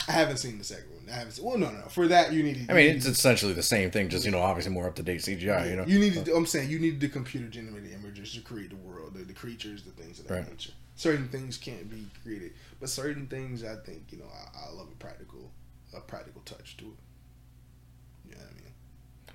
I 0.07 0.13
haven't 0.13 0.37
seen 0.37 0.59
the 0.59 0.65
second 0.65 0.91
one. 0.91 1.09
I 1.11 1.17
haven't. 1.17 1.33
Seen, 1.33 1.47
well, 1.47 1.57
no, 1.57 1.71
no. 1.71 1.81
For 1.89 2.09
that, 2.09 2.35
you 2.35 2.43
needed. 2.43 2.71
I 2.71 2.75
mean, 2.75 2.95
it's 2.95 3.07
essentially 3.07 3.55
the 3.55 3.63
same 3.63 3.91
thing, 3.91 4.11
just 4.11 4.27
you 4.27 4.31
know, 4.31 4.41
obviously 4.41 4.75
more 4.75 4.87
up 4.87 4.97
to 4.97 5.03
date 5.03 5.23
CGI. 5.23 5.71
You 5.71 5.77
know, 5.77 5.85
You 5.87 5.99
needed. 5.99 6.29
I'm 6.29 6.45
saying 6.45 6.69
you 6.69 6.79
needed 6.79 7.01
the 7.01 7.09
computer 7.09 7.49
generated 7.49 7.93
images 7.93 8.35
to 8.35 8.41
create 8.43 8.69
the 8.69 8.77
world, 8.77 9.15
the, 9.15 9.25
the 9.25 9.33
creatures, 9.33 9.83
the 9.83 9.93
things 9.93 10.19
of 10.21 10.29
that 10.29 10.35
Right. 10.35 10.51
nature. 10.51 10.73
Certain 10.97 11.29
things 11.29 11.57
can't 11.57 11.91
be 11.91 12.07
created, 12.23 12.53
but 12.81 12.91
certain 12.91 13.27
things, 13.29 13.65
I 13.65 13.77
think, 13.77 14.05
you 14.11 14.19
know, 14.19 14.27
I, 14.27 14.67
I 14.69 14.73
love 14.73 14.89
a 14.93 14.97
practical, 14.97 15.51
a 15.97 16.01
practical 16.01 16.43
touch 16.45 16.77
to 16.79 16.85
it. 16.85 16.91
You 18.29 18.35
know 18.35 18.41
what 18.43 18.51
I 18.51 18.55
mean? 18.55 18.73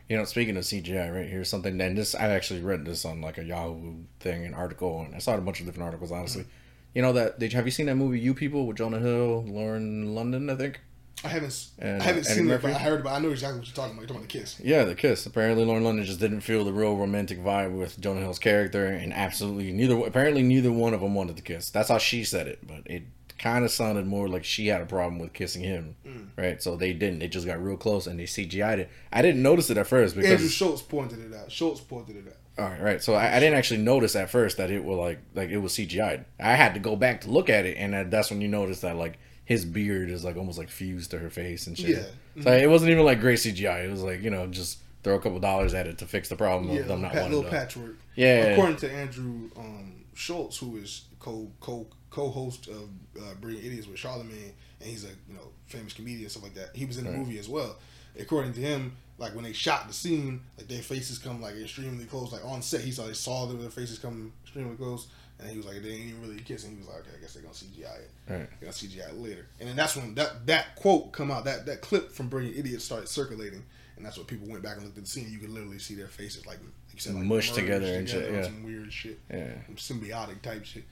You 0.10 0.18
know, 0.18 0.26
speaking 0.26 0.58
of 0.58 0.64
CGI, 0.64 1.14
right 1.14 1.28
here's 1.28 1.50
something. 1.50 1.80
And 1.80 1.98
this, 1.98 2.16
I 2.16 2.30
actually 2.30 2.62
read 2.62 2.86
this 2.86 3.06
on 3.06 3.22
like 3.22 3.38
a 3.38 3.44
Yahoo 3.44 4.04
thing, 4.20 4.46
an 4.46 4.54
article, 4.54 5.02
and 5.02 5.16
I 5.16 5.20
saw 5.20 5.36
a 5.36 5.42
bunch 5.42 5.60
of 5.60 5.66
different 5.66 5.86
articles. 5.86 6.12
Honestly, 6.12 6.46
you 6.94 7.02
know 7.02 7.14
that? 7.14 7.40
Did 7.40 7.54
you 7.54 7.58
have 7.58 7.66
you 7.66 7.72
seen 7.72 7.86
that 7.88 7.96
movie 7.96 8.20
You 8.20 8.34
People 8.34 8.68
with 8.68 8.78
Jonah 8.78 9.00
Hill, 9.00 9.46
Lauren 9.48 10.14
London? 10.14 10.50
I 10.50 10.56
think. 10.56 10.82
I 11.24 11.28
haven't. 11.28 11.70
And, 11.78 12.02
I 12.02 12.06
haven't 12.06 12.26
uh, 12.26 12.30
seen 12.30 12.50
it, 12.50 12.62
but 12.62 12.72
I 12.72 12.80
heard 12.80 13.02
about. 13.02 13.14
I 13.14 13.20
know 13.20 13.30
exactly 13.30 13.60
what 13.60 13.68
you're 13.68 13.76
talking 13.76 13.92
about. 13.92 14.02
You're 14.02 14.08
talking 14.08 14.22
about 14.24 14.32
the 14.32 14.40
kiss. 14.40 14.60
Yeah, 14.60 14.86
the 14.86 14.96
kiss. 14.96 15.26
Apparently, 15.26 15.64
Lauren 15.64 15.84
London 15.84 16.04
just 16.04 16.20
didn't 16.20 16.42
feel 16.42 16.66
the 16.66 16.74
real 16.74 16.96
romantic 16.96 17.40
vibe 17.40 17.78
with 17.78 18.00
Jonah 18.00 18.22
Hill's 18.22 18.40
character, 18.40 18.86
and 18.86 19.14
absolutely 19.14 19.72
neither. 19.72 19.96
Apparently, 20.06 20.42
neither 20.42 20.72
one 20.72 20.94
of 20.94 21.02
them 21.02 21.14
wanted 21.14 21.38
the 21.38 21.44
kiss. 21.44 21.70
That's 21.70 21.90
how 21.90 22.00
she 22.00 22.24
said 22.24 22.48
it, 22.48 22.66
but 22.66 22.82
it 22.86 23.04
kind 23.42 23.66
of 23.66 23.72
sounded 23.72 24.06
more 24.06 24.30
like 24.30 24.44
she 24.44 24.68
had 24.68 24.82
a 24.82 24.86
problem 24.86 25.18
with 25.20 25.34
kissing 25.34 25.64
him, 25.64 25.96
Mm. 26.06 26.28
right? 26.38 26.62
So 26.62 26.76
they 26.76 26.94
didn't. 26.94 27.20
They 27.20 27.28
just 27.28 27.46
got 27.48 27.62
real 27.64 27.78
close 27.78 28.06
and 28.08 28.20
they 28.20 28.26
CGI'd 28.26 28.80
it. 28.80 28.90
I 29.12 29.22
didn't 29.22 29.42
notice 29.42 29.70
it 29.70 29.78
at 29.78 29.88
first 29.88 30.16
because 30.16 30.32
Andrew 30.32 30.48
Schulz 30.48 30.82
pointed 30.82 31.20
it 31.20 31.34
out. 31.36 31.52
Schulz 31.52 31.82
pointed 31.82 32.18
it 32.18 32.28
out. 32.28 32.64
all 32.64 32.70
right, 32.70 32.82
right. 32.82 33.04
So 33.04 33.14
I, 33.16 33.38
I 33.38 33.40
didn't 33.40 33.58
actually 33.58 33.82
notice 33.82 34.16
at 34.16 34.30
first 34.30 34.58
that 34.58 34.70
it 34.70 34.84
was 34.84 34.98
like 34.98 35.20
like 35.34 35.50
it 35.50 35.58
was 35.58 35.74
CGI'd. 35.74 36.26
I 36.40 36.54
had 36.56 36.74
to 36.76 36.80
go 36.80 36.96
back 36.96 37.22
to 37.22 37.32
look 37.32 37.50
at 37.50 37.66
it, 37.66 37.78
and 37.78 38.12
that's 38.12 38.30
when 38.30 38.42
you 38.42 38.48
notice 38.48 38.82
that 38.82 38.96
like 38.96 39.18
his 39.46 39.66
beard 39.66 40.10
is 40.12 40.24
like 40.24 40.38
almost 40.38 40.58
like 40.60 40.70
fused 40.70 41.12
to 41.12 41.20
her 41.20 41.30
face 41.30 41.66
and 41.68 41.78
shit. 41.78 41.90
Yeah. 42.36 42.44
So 42.44 42.52
it 42.54 42.70
wasn't 42.70 42.92
even 42.92 43.04
like 43.06 43.20
great 43.20 43.40
CGI. 43.40 43.86
It 43.86 43.90
was 43.92 44.04
like 44.04 44.22
you 44.22 44.30
know 44.30 44.48
just 44.48 44.80
throw 45.04 45.16
a 45.16 45.20
couple 45.20 45.40
dollars 45.40 45.74
at 45.74 45.88
it 45.88 45.98
to 45.98 46.06
fix 46.06 46.30
the 46.30 46.36
problem 46.36 46.72
Yeah, 46.72 46.82
of 46.82 46.88
them 46.88 47.02
not 47.02 47.12
pat, 47.14 47.22
wanting 47.24 47.38
little 47.38 47.52
to. 47.52 47.58
patchwork. 47.58 47.96
Yeah. 48.16 48.44
According 48.54 48.78
to 48.78 48.92
Andrew 48.92 49.50
um, 49.58 50.06
Schulz, 50.14 50.58
who 50.60 50.78
is 50.78 51.06
co 51.20 51.52
co 51.60 51.88
co 52.12 52.30
host 52.30 52.68
of 52.68 52.90
uh, 53.20 53.34
Brilliant 53.42 53.66
Idiots 53.66 53.88
with 53.88 53.98
Charlemagne, 53.98 54.54
and 54.80 54.90
he's 54.90 55.04
a 55.06 55.10
you 55.28 55.34
know 55.36 55.48
famous 55.66 55.94
comedian 55.94 56.22
and 56.24 56.32
stuff 56.32 56.44
like 56.44 56.54
that. 56.54 56.76
He 56.76 56.86
was 56.86 56.98
in 56.98 57.06
the 57.06 57.10
Right. 57.12 57.20
movie 57.20 57.40
as 57.40 57.50
well. 57.50 57.78
According 58.20 58.54
to 58.54 58.60
him, 58.60 58.96
like 59.18 59.34
when 59.34 59.44
they 59.46 59.54
shot 59.54 59.88
the 59.88 59.94
scene, 59.94 60.42
like 60.58 60.68
their 60.68 60.82
faces 60.82 61.18
come 61.18 61.42
like 61.42 61.56
extremely 61.56 62.06
close. 62.06 62.32
Like 62.32 62.46
on 62.46 62.62
set, 62.62 62.82
he 62.82 62.92
saw 62.92 63.08
they 63.08 63.14
saw 63.14 63.46
their 63.48 63.70
faces 63.70 63.98
come 64.00 64.34
extremely 64.44 64.76
close, 64.76 65.08
and 65.40 65.50
he 65.50 65.56
was 65.58 65.66
like, 65.66 65.82
they 65.82 65.90
ain't 65.92 66.06
even 66.10 66.22
really 66.22 66.40
kissing. 66.42 66.72
He 66.72 66.78
was 66.78 66.88
like, 66.88 66.98
okay, 67.00 67.12
I 67.18 67.22
guess 67.22 67.34
they're 67.34 67.42
gonna 67.44 67.56
CGI 67.56 67.96
it. 68.00 68.12
Right. 68.30 68.38
They're 68.38 68.48
gonna 68.62 68.72
CGI 68.74 69.10
it 69.10 69.18
later. 69.18 69.48
And 69.60 69.70
then 69.70 69.76
that's 69.78 69.96
when 69.96 70.14
that 70.16 70.46
that 70.48 70.76
quote 70.76 71.14
come 71.14 71.32
out. 71.32 71.46
That 71.46 71.66
that 71.68 71.82
clip 71.82 72.12
from 72.12 72.28
Brilliant 72.28 72.58
Idiots 72.58 72.84
started 72.86 73.08
circulating. 73.08 73.64
And 73.98 74.06
that's 74.08 74.18
what 74.18 74.26
people 74.26 74.48
went 74.48 74.64
back 74.64 74.78
and 74.78 74.86
looked 74.86 74.98
at 74.98 75.04
the 75.04 75.10
scene. 75.10 75.28
You 75.32 75.38
could 75.38 75.52
literally 75.52 75.78
see 75.78 75.94
their 75.94 76.08
faces, 76.08 76.48
like, 76.48 76.58
like 76.58 76.70
you 76.94 77.00
said, 77.00 77.14
like 77.14 77.24
Mushed 77.24 77.50
merged 77.52 77.60
together 77.60 77.86
and 77.86 78.10
shit, 78.10 78.32
yeah. 78.34 78.42
Some 78.44 78.64
weird 78.64 78.92
shit 78.92 79.20
Yeah. 79.32 79.54
some 79.68 79.76
symbiotic 80.00 80.42
type 80.42 80.66
shit. 80.66 80.86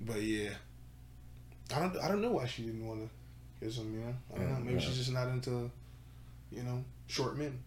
But 0.00 0.22
yeah, 0.22 0.50
I 1.74 1.80
don't 1.80 1.96
I 1.98 2.08
don't 2.08 2.22
know 2.22 2.32
why 2.32 2.46
she 2.46 2.62
didn't 2.62 2.86
want 2.86 3.00
to 3.00 3.64
kiss 3.64 3.78
him. 3.78 3.92
You 3.94 4.00
know, 4.00 4.14
I 4.34 4.38
don't 4.38 4.46
mm, 4.46 4.50
Yeah, 4.50 4.54
know. 4.58 4.64
Maybe 4.64 4.74
yeah. 4.74 4.80
she's 4.80 4.96
just 4.96 5.12
not 5.12 5.28
into, 5.28 5.70
you 6.50 6.62
know, 6.62 6.84
short 7.06 7.36
men. 7.36 7.58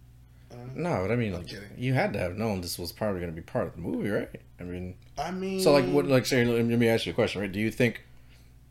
I 0.51 0.55
don't 0.55 0.75
know. 0.75 0.89
No, 0.89 1.01
but 1.07 1.11
I 1.11 1.15
mean, 1.15 1.33
like, 1.33 1.47
you 1.77 1.93
had 1.93 2.13
to 2.13 2.19
have 2.19 2.37
known 2.37 2.61
this 2.61 2.77
was 2.77 2.91
probably 2.91 3.19
going 3.21 3.31
to 3.31 3.35
be 3.35 3.41
part 3.41 3.67
of 3.67 3.73
the 3.75 3.81
movie, 3.81 4.09
right? 4.09 4.29
I 4.59 4.63
mean, 4.63 4.95
I 5.17 5.31
mean, 5.31 5.59
so 5.59 5.71
like, 5.73 5.85
what? 5.85 6.05
Like, 6.07 6.25
say, 6.25 6.45
let 6.45 6.65
me 6.65 6.87
ask 6.87 7.05
you 7.05 7.11
a 7.11 7.15
question, 7.15 7.41
right? 7.41 7.51
Do 7.51 7.59
you 7.59 7.71
think, 7.71 8.03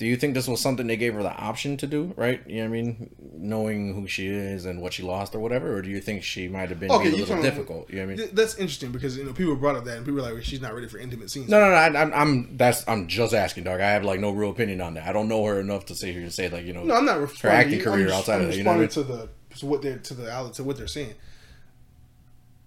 do 0.02 0.08
you 0.08 0.16
think 0.16 0.34
this 0.34 0.48
was 0.48 0.60
something 0.60 0.88
they 0.88 0.96
gave 0.96 1.14
her 1.14 1.22
the 1.22 1.32
option 1.32 1.76
to 1.76 1.86
do, 1.86 2.12
right? 2.16 2.42
You 2.48 2.56
know 2.56 2.62
what 2.62 2.76
I 2.76 2.82
mean, 2.82 3.14
knowing 3.36 3.94
who 3.94 4.08
she 4.08 4.26
is 4.26 4.64
and 4.64 4.82
what 4.82 4.92
she 4.92 5.04
lost 5.04 5.32
or 5.32 5.38
whatever, 5.38 5.76
or 5.76 5.80
do 5.80 5.90
you 5.90 6.00
think 6.00 6.24
she 6.24 6.48
might 6.48 6.70
have 6.70 6.80
been 6.80 6.90
Okay, 6.90 7.12
a 7.12 7.14
little 7.14 7.40
difficult? 7.40 7.88
You 7.88 8.00
know 8.00 8.06
what 8.06 8.14
I 8.14 8.16
mean? 8.16 8.30
That's 8.32 8.56
interesting 8.56 8.90
because 8.90 9.16
you 9.16 9.22
know 9.22 9.32
people 9.32 9.54
brought 9.54 9.76
up 9.76 9.84
that 9.84 9.98
and 9.98 10.04
people 10.04 10.20
were 10.20 10.32
like 10.32 10.42
she's 10.42 10.60
not 10.60 10.74
ready 10.74 10.88
for 10.88 10.98
intimate 10.98 11.30
scenes. 11.30 11.48
No, 11.48 11.60
no, 11.60 11.68
no. 11.68 11.74
I, 11.76 12.02
I'm, 12.02 12.12
I'm. 12.14 12.56
That's. 12.56 12.82
I'm 12.88 13.06
just 13.06 13.32
asking, 13.32 13.62
dog. 13.62 13.80
I 13.80 13.90
have 13.90 14.02
like 14.02 14.18
no 14.18 14.32
real 14.32 14.50
opinion 14.50 14.80
on 14.80 14.94
that. 14.94 15.06
I 15.06 15.12
don't 15.12 15.28
know 15.28 15.44
her 15.44 15.60
enough 15.60 15.86
to 15.86 15.94
sit 15.94 16.12
here 16.12 16.22
and 16.22 16.32
say 16.32 16.48
like, 16.48 16.64
you 16.64 16.72
know. 16.72 16.82
No, 16.82 16.96
I'm 16.96 17.04
not 17.04 17.20
responding. 17.20 17.60
acting 17.60 17.78
you. 17.78 17.84
career 17.84 18.06
just, 18.08 18.18
outside 18.18 18.34
I'm 18.34 18.40
of 18.40 18.46
that, 18.48 18.56
you 18.56 18.64
know 18.64 18.72
what 18.72 18.78
I 18.78 18.82
responding 18.82 19.06
to 19.06 19.24
the 19.52 19.58
to 19.60 19.66
what 19.66 19.82
they're 19.82 19.98
to 19.98 20.14
the 20.14 20.32
outlet 20.32 20.54
to 20.54 20.64
what 20.64 20.78
they're 20.78 20.88
saying. 20.88 21.14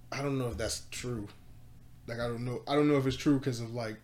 I 0.09 0.21
don't 0.21 0.37
know 0.37 0.47
if 0.47 0.57
that's 0.57 0.83
true. 0.89 1.27
Like 2.07 2.21
I 2.21 2.27
don't 2.27 2.45
know. 2.45 2.61
I 2.65 2.75
don't 2.75 2.87
know 2.87 2.95
if 2.95 3.05
it's 3.05 3.17
true 3.17 3.39
because 3.39 3.59
of 3.59 3.73
like, 3.73 3.97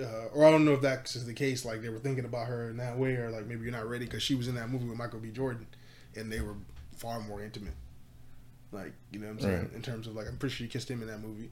uh, 0.00 0.26
or 0.34 0.44
I 0.44 0.50
don't 0.50 0.64
know 0.64 0.72
if 0.72 0.80
that's 0.80 1.14
the 1.14 1.34
case. 1.34 1.64
Like 1.64 1.82
they 1.82 1.88
were 1.88 1.98
thinking 1.98 2.24
about 2.24 2.46
her 2.48 2.70
in 2.70 2.76
that 2.78 2.96
way, 2.98 3.16
or 3.16 3.30
like 3.30 3.46
maybe 3.46 3.62
you're 3.62 3.72
not 3.72 3.88
ready 3.88 4.04
because 4.04 4.22
she 4.22 4.34
was 4.34 4.48
in 4.48 4.54
that 4.56 4.70
movie 4.70 4.86
with 4.86 4.98
Michael 4.98 5.18
B. 5.20 5.30
Jordan, 5.30 5.66
and 6.16 6.30
they 6.32 6.40
were 6.40 6.54
far 6.96 7.20
more 7.20 7.42
intimate. 7.42 7.74
Like 8.72 8.92
you 9.10 9.18
know 9.20 9.26
what 9.28 9.32
I'm 9.34 9.40
saying 9.40 9.58
Right. 9.62 9.72
in 9.74 9.82
terms 9.82 10.06
of 10.06 10.14
like 10.14 10.28
I'm 10.28 10.36
pretty 10.36 10.54
sure 10.54 10.64
you 10.64 10.70
kissed 10.70 10.90
him 10.90 11.00
in 11.02 11.08
that 11.08 11.20
movie, 11.20 11.50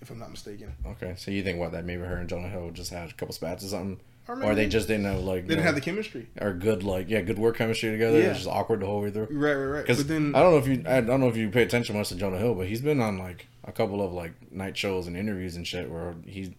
if 0.00 0.10
I'm 0.10 0.18
not 0.18 0.30
mistaken. 0.30 0.74
Okay, 0.86 1.14
so 1.16 1.30
you 1.30 1.42
think 1.42 1.58
what 1.58 1.72
that 1.72 1.84
maybe 1.84 2.02
her 2.02 2.16
and 2.16 2.28
Jonah 2.28 2.48
Hill 2.48 2.70
just 2.72 2.90
had 2.90 3.10
a 3.10 3.12
couple 3.12 3.32
spats 3.32 3.64
or 3.64 3.68
something, 3.68 4.00
Or, 4.26 4.42
or 4.42 4.54
they 4.56 4.66
just 4.68 4.88
didn't 4.88 5.04
have 5.04 5.20
like 5.20 5.42
they 5.42 5.50
didn't 5.54 5.58
know, 5.60 5.62
have 5.66 5.74
the 5.76 5.80
chemistry. 5.80 6.26
or 6.40 6.52
good 6.52 6.82
like 6.82 7.08
yeah 7.08 7.20
good 7.20 7.38
work 7.38 7.56
chemistry 7.58 7.92
together. 7.92 8.18
Yeah. 8.18 8.30
It's 8.30 8.38
just 8.40 8.50
awkward 8.50 8.80
the 8.80 8.86
whole 8.86 9.02
way 9.02 9.10
through. 9.12 9.28
Right, 9.30 9.54
right, 9.54 9.64
right. 9.66 9.82
Because 9.86 10.04
then 10.06 10.34
I 10.34 10.40
don't 10.40 10.50
know 10.52 10.58
if 10.58 10.66
you 10.66 10.82
I 10.84 11.00
don't 11.00 11.20
know 11.20 11.28
if 11.28 11.36
you 11.36 11.48
pay 11.48 11.62
attention 11.62 11.96
much 11.96 12.08
to 12.08 12.16
Jonah 12.16 12.38
Hill, 12.38 12.54
but 12.56 12.66
he's 12.66 12.80
been 12.80 13.00
on 13.00 13.18
like 13.18 13.46
a 13.64 13.70
couple 13.70 14.02
of 14.04 14.12
like 14.12 14.32
night 14.50 14.76
shows 14.76 15.06
and 15.06 15.16
interviews 15.16 15.54
and 15.54 15.64
shit 15.64 15.88
where 15.88 16.16
he's 16.26 16.50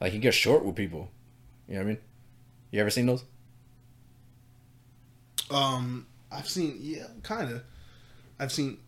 like 0.00 0.12
he 0.12 0.18
gets 0.18 0.36
short 0.36 0.64
with 0.64 0.76
people. 0.76 1.10
You 1.68 1.74
know 1.74 1.80
what 1.80 1.84
I 1.84 1.88
mean? 1.90 1.98
You 2.70 2.80
ever 2.80 2.90
seen 2.90 3.06
those? 3.06 3.24
Um, 5.50 6.06
I've 6.30 6.48
seen 6.48 6.78
yeah, 6.80 7.06
kind 7.22 7.50
of. 7.50 7.62
I've 8.38 8.52
seen 8.52 8.78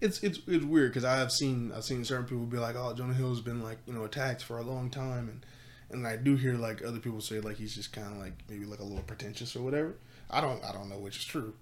it's 0.00 0.22
it's 0.22 0.40
it's 0.46 0.64
weird 0.64 0.90
because 0.90 1.04
I 1.04 1.16
have 1.16 1.32
seen 1.32 1.72
I've 1.74 1.84
seen 1.84 2.04
certain 2.04 2.26
people 2.26 2.44
be 2.44 2.58
like, 2.58 2.76
oh, 2.76 2.94
Jonah 2.94 3.14
Hill's 3.14 3.40
been 3.40 3.62
like 3.62 3.78
you 3.86 3.92
know 3.92 4.04
attacked 4.04 4.42
for 4.42 4.58
a 4.58 4.62
long 4.62 4.90
time, 4.90 5.28
and 5.28 5.46
and 5.90 6.06
I 6.06 6.16
do 6.16 6.36
hear 6.36 6.54
like 6.54 6.84
other 6.84 6.98
people 6.98 7.20
say 7.20 7.40
like 7.40 7.56
he's 7.56 7.74
just 7.74 7.92
kind 7.92 8.12
of 8.12 8.18
like 8.18 8.32
maybe 8.48 8.64
like 8.64 8.80
a 8.80 8.84
little 8.84 9.02
pretentious 9.02 9.56
or 9.56 9.62
whatever. 9.62 9.96
I 10.30 10.40
don't 10.40 10.62
I 10.64 10.72
don't 10.72 10.88
know 10.88 10.98
which 10.98 11.18
is 11.18 11.24
true, 11.24 11.54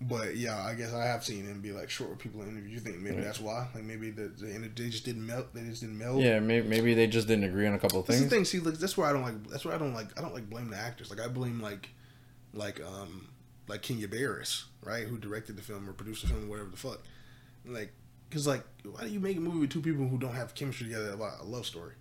but 0.00 0.36
yeah, 0.36 0.62
I 0.64 0.74
guess 0.74 0.94
I 0.94 1.04
have 1.04 1.22
seen 1.22 1.44
him 1.46 1.60
be 1.60 1.72
like 1.72 1.90
short 1.90 2.10
with 2.10 2.18
people 2.18 2.40
in 2.42 2.48
interviews. 2.48 2.72
You 2.72 2.80
think 2.80 3.00
maybe 3.00 3.20
that's 3.20 3.40
why? 3.40 3.68
Like 3.74 3.84
maybe 3.84 4.10
the, 4.10 4.28
the 4.28 4.46
they 4.46 4.88
just 4.88 5.04
didn't 5.04 5.26
melt. 5.26 5.52
They 5.52 5.60
just 5.62 5.82
didn't 5.82 5.98
melt. 5.98 6.20
Yeah, 6.20 6.40
maybe 6.40 6.66
maybe 6.66 6.94
they 6.94 7.06
just 7.06 7.28
didn't 7.28 7.44
agree 7.44 7.66
on 7.66 7.74
a 7.74 7.78
couple 7.78 8.00
of 8.00 8.06
That's 8.06 8.20
the 8.20 8.28
things. 8.28 8.50
thing. 8.50 8.62
See, 8.62 8.70
that's 8.70 8.96
where 8.96 9.06
I 9.06 9.12
don't 9.12 9.22
like. 9.22 9.46
That's 9.48 9.64
where 9.64 9.74
I 9.74 9.78
don't 9.78 9.92
like. 9.92 10.18
I 10.18 10.22
don't 10.22 10.32
like 10.34 10.48
blame 10.48 10.70
the 10.70 10.78
actors. 10.78 11.10
Like 11.10 11.20
I 11.20 11.28
blame 11.28 11.60
like, 11.60 11.90
like 12.54 12.80
um, 12.80 13.28
like 13.68 13.82
Kenya 13.82 14.08
Barris, 14.08 14.64
right, 14.82 15.06
who 15.06 15.18
directed 15.18 15.56
the 15.56 15.62
film 15.62 15.88
or 15.88 15.92
produced 15.92 16.22
the 16.22 16.28
film, 16.28 16.48
whatever 16.48 16.70
the 16.70 16.78
fuck. 16.78 17.02
Like, 17.66 17.92
cause 18.30 18.46
like, 18.46 18.64
why 18.84 19.02
do 19.02 19.10
you 19.10 19.20
make 19.20 19.36
a 19.36 19.40
movie 19.40 19.58
with 19.58 19.70
two 19.70 19.82
people 19.82 20.08
who 20.08 20.16
don't 20.16 20.34
have 20.34 20.54
chemistry 20.54 20.86
together 20.86 21.12
about 21.12 21.40
a 21.40 21.44
love 21.44 21.66
story? 21.66 21.92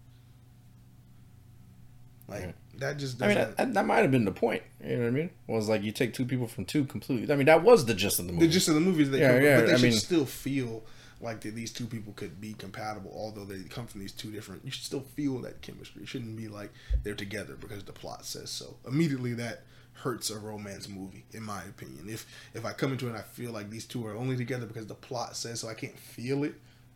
Like 2.29 2.43
Right. 2.45 2.55
that 2.77 2.97
just 2.97 3.21
I 3.21 3.27
mean, 3.27 3.35
that, 3.37 3.73
that 3.73 3.85
might 3.85 3.99
have 3.99 4.11
been 4.11 4.25
the 4.25 4.31
point. 4.31 4.63
You 4.83 4.95
know 4.97 5.01
what 5.03 5.07
I 5.07 5.11
mean? 5.11 5.29
Was 5.47 5.67
like 5.69 5.83
you 5.83 5.91
take 5.91 6.13
two 6.13 6.25
people 6.25 6.47
from 6.47 6.65
two 6.65 6.85
completely. 6.85 7.31
I 7.33 7.35
mean, 7.37 7.47
that 7.47 7.63
was 7.63 7.85
the 7.85 7.93
gist 7.93 8.19
of 8.19 8.27
the 8.27 8.33
movie. 8.33 8.45
the 8.47 8.51
gist 8.53 8.67
of 8.67 8.75
the 8.75 8.81
movie 8.81 9.03
is 9.03 9.09
they, 9.11 9.19
Yeah, 9.19 9.39
yeah, 9.39 9.59
but 9.59 9.65
they 9.67 9.73
I 9.73 9.75
should 9.77 9.83
mean- 9.89 9.99
still 9.99 10.25
feel 10.25 10.83
like 11.21 11.41
that 11.41 11.53
these 11.55 11.71
two 11.73 11.85
people 11.85 12.13
could 12.13 12.39
be 12.39 12.53
compatible, 12.53 13.11
although 13.13 13.43
they 13.43 13.63
come 13.63 13.87
from 13.87 13.99
these 13.99 14.13
two 14.13 14.31
different. 14.31 14.63
You 14.63 14.71
should 14.71 14.85
still 14.85 15.01
feel 15.15 15.39
that 15.41 15.61
chemistry. 15.61 16.03
It 16.03 16.07
shouldn't 16.07 16.37
be 16.37 16.47
like 16.47 16.71
they're 17.03 17.13
together 17.13 17.55
because 17.59 17.83
the 17.83 17.91
plot 17.91 18.25
says 18.25 18.49
so. 18.49 18.77
Immediately, 18.87 19.33
that 19.33 19.63
hurts 19.93 20.29
a 20.29 20.39
romance 20.39 20.87
movie, 20.87 21.25
in 21.33 21.43
my 21.43 21.61
opinion. 21.63 22.07
If 22.07 22.25
if 22.53 22.63
I 22.63 22.71
come 22.71 22.93
into 22.93 23.07
it 23.07 23.09
and 23.09 23.17
I 23.17 23.21
feel 23.23 23.51
like 23.51 23.69
these 23.69 23.83
two 23.85 24.05
are 24.07 24.15
only 24.15 24.37
together 24.37 24.65
because 24.65 24.85
the 24.87 24.95
plot 24.95 25.35
says 25.35 25.59
so, 25.59 25.67
I 25.67 25.73
can't 25.73 25.97
feel 25.99 26.45
it. 26.45 26.53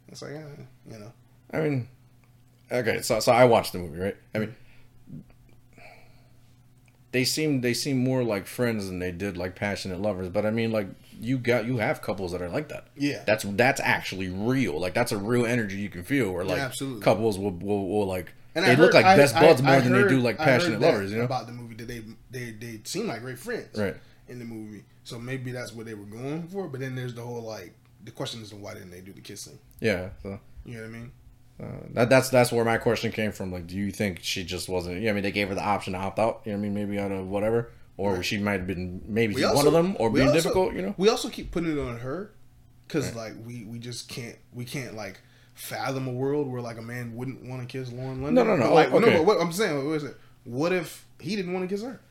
It's 0.07 0.21
like, 0.21 0.31
eh, 0.31 0.41
you 0.89 0.99
know, 0.99 1.11
I 1.51 1.59
mean, 1.59 1.87
okay, 2.71 3.01
so 3.01 3.19
so 3.19 3.31
I 3.33 3.43
watched 3.43 3.73
the 3.73 3.79
movie, 3.79 3.99
right? 3.99 4.15
I 4.33 4.39
mean, 4.39 4.55
they 7.13 7.23
seem 7.23 7.61
they 7.61 7.73
seem 7.73 7.97
more 8.03 8.23
like 8.23 8.45
friends 8.45 8.87
than 8.87 8.99
they 8.99 9.11
did 9.11 9.37
like 9.37 9.55
passionate 9.55 10.01
lovers. 10.01 10.27
But 10.29 10.45
I 10.45 10.51
mean, 10.51 10.71
like 10.73 10.87
you 11.21 11.37
got 11.37 11.65
you 11.65 11.77
have 11.77 12.01
couples 12.01 12.33
that 12.33 12.41
are 12.41 12.49
like 12.49 12.67
that. 12.69 12.87
yeah, 12.97 13.23
That's 13.25 13.43
that's 13.47 13.79
actually 13.79 14.27
real. 14.29 14.77
Like 14.79 14.93
that's 14.93 15.11
a 15.13 15.17
real 15.17 15.45
energy 15.45 15.77
you 15.77 15.89
can 15.89 16.03
feel. 16.03 16.31
Where 16.33 16.43
like 16.43 16.59
absolutely. 16.59 17.01
couples 17.01 17.39
will 17.39 17.51
will, 17.51 17.87
will 17.87 18.05
like 18.07 18.33
And 18.55 18.65
they 18.65 18.71
I 18.71 18.75
look 18.75 18.87
heard- 18.87 18.95
like 18.95 19.05
I- 19.05 19.15
best 19.17 19.35
I- 19.35 19.41
buds 19.41 19.61
more 19.61 19.75
I 19.75 19.79
than 19.79 19.93
they 19.93 20.07
do 20.09 20.19
like 20.19 20.37
heard 20.37 20.45
passionate 20.45 20.81
lovers. 20.81 21.11
You 21.11 21.19
know? 21.19 21.23
about 21.25 21.47
the 21.47 21.53
movie 21.53 21.75
that 21.75 21.87
they 21.87 22.01
they 22.31 22.51
they 22.51 22.81
seem 22.83 23.07
like 23.07 23.21
great 23.21 23.39
friends, 23.39 23.77
Right. 23.79 23.95
In 24.27 24.39
the 24.39 24.45
movie, 24.45 24.83
so 25.03 25.19
maybe 25.19 25.51
that's 25.51 25.73
what 25.73 25.85
they 25.85 25.93
were 25.93 26.05
going 26.05 26.47
for. 26.47 26.67
But 26.67 26.79
then 26.79 26.95
there's 26.95 27.13
the 27.13 27.21
whole 27.21 27.41
like 27.41 27.73
the 28.03 28.11
question 28.11 28.41
is 28.41 28.53
why 28.53 28.73
didn't 28.73 28.91
they 28.91 29.01
do 29.01 29.13
the 29.13 29.21
kissing? 29.21 29.59
Yeah. 29.79 30.09
So. 30.23 30.39
You 30.65 30.75
know 30.75 30.81
what 30.81 30.87
I 30.87 30.91
mean? 30.91 31.11
Uh, 31.63 31.85
that 31.93 32.09
that's 32.09 32.29
that's 32.29 32.51
where 32.51 32.65
my 32.65 32.77
question 32.77 33.11
came 33.11 33.31
from. 33.31 33.51
Like, 33.51 33.67
do 33.67 33.75
you 33.75 33.91
think 33.91 34.19
she 34.21 34.43
just 34.43 34.67
wasn't? 34.69 35.01
Yeah, 35.01 35.11
I 35.11 35.13
mean, 35.13 35.23
they 35.23 35.31
gave 35.31 35.49
her 35.49 35.55
the 35.55 35.63
option 35.63 35.93
to 35.93 35.99
opt 35.99 36.19
out. 36.19 36.41
You 36.45 36.51
know, 36.51 36.57
what 36.57 36.65
I 36.65 36.69
mean, 36.69 36.73
maybe 36.73 36.99
out 36.99 37.11
of 37.11 37.27
whatever, 37.27 37.71
or 37.97 38.21
she 38.23 38.37
might 38.37 38.53
have 38.59 38.67
been 38.67 39.01
maybe 39.07 39.35
We 39.35 39.45
one 39.45 39.67
of 39.67 39.73
them, 39.73 39.95
or 39.99 40.09
being 40.09 40.27
also- 40.27 40.39
difficult. 40.39 40.73
You 40.73 40.81
know, 40.81 40.95
We 40.97 41.09
also 41.09 41.29
keep 41.29 41.51
putting 41.51 41.71
it 41.77 41.79
on 41.81 41.99
her 41.99 42.31
because 42.87 43.15
like 43.15 43.33
we 43.45 43.63
we 43.65 43.79
just 43.79 44.09
can't 44.09 44.35
we 44.53 44.65
can't 44.65 44.95
like 44.95 45.19
fathom 45.53 46.07
a 46.07 46.11
world 46.11 46.51
where 46.51 46.61
like 46.61 46.77
a 46.77 46.81
man 46.81 47.15
wouldn't 47.15 47.43
want 47.43 47.61
to 47.61 47.67
kiss 47.67 47.91
Lauren 47.91 48.21
London. 48.23 48.33
No, 48.35 48.43
no, 48.43 48.55
no. 48.55 48.63
But, 48.69 48.73
Like, 48.73 48.91
Oh, 48.91 48.97
okay. 48.97 49.11
no, 49.11 49.17
but 49.19 49.25
what 49.25 49.41
I'm 49.41 49.51
saying, 49.51 49.85
what 49.87 49.93
is 49.95 50.03
it? 50.03 50.17
What 50.45 50.73
if 50.73 51.05
he 51.19 51.35
didn't 51.35 51.53
want 51.53 51.69
to 51.69 51.73
kiss 51.73 51.83
her? 51.83 52.01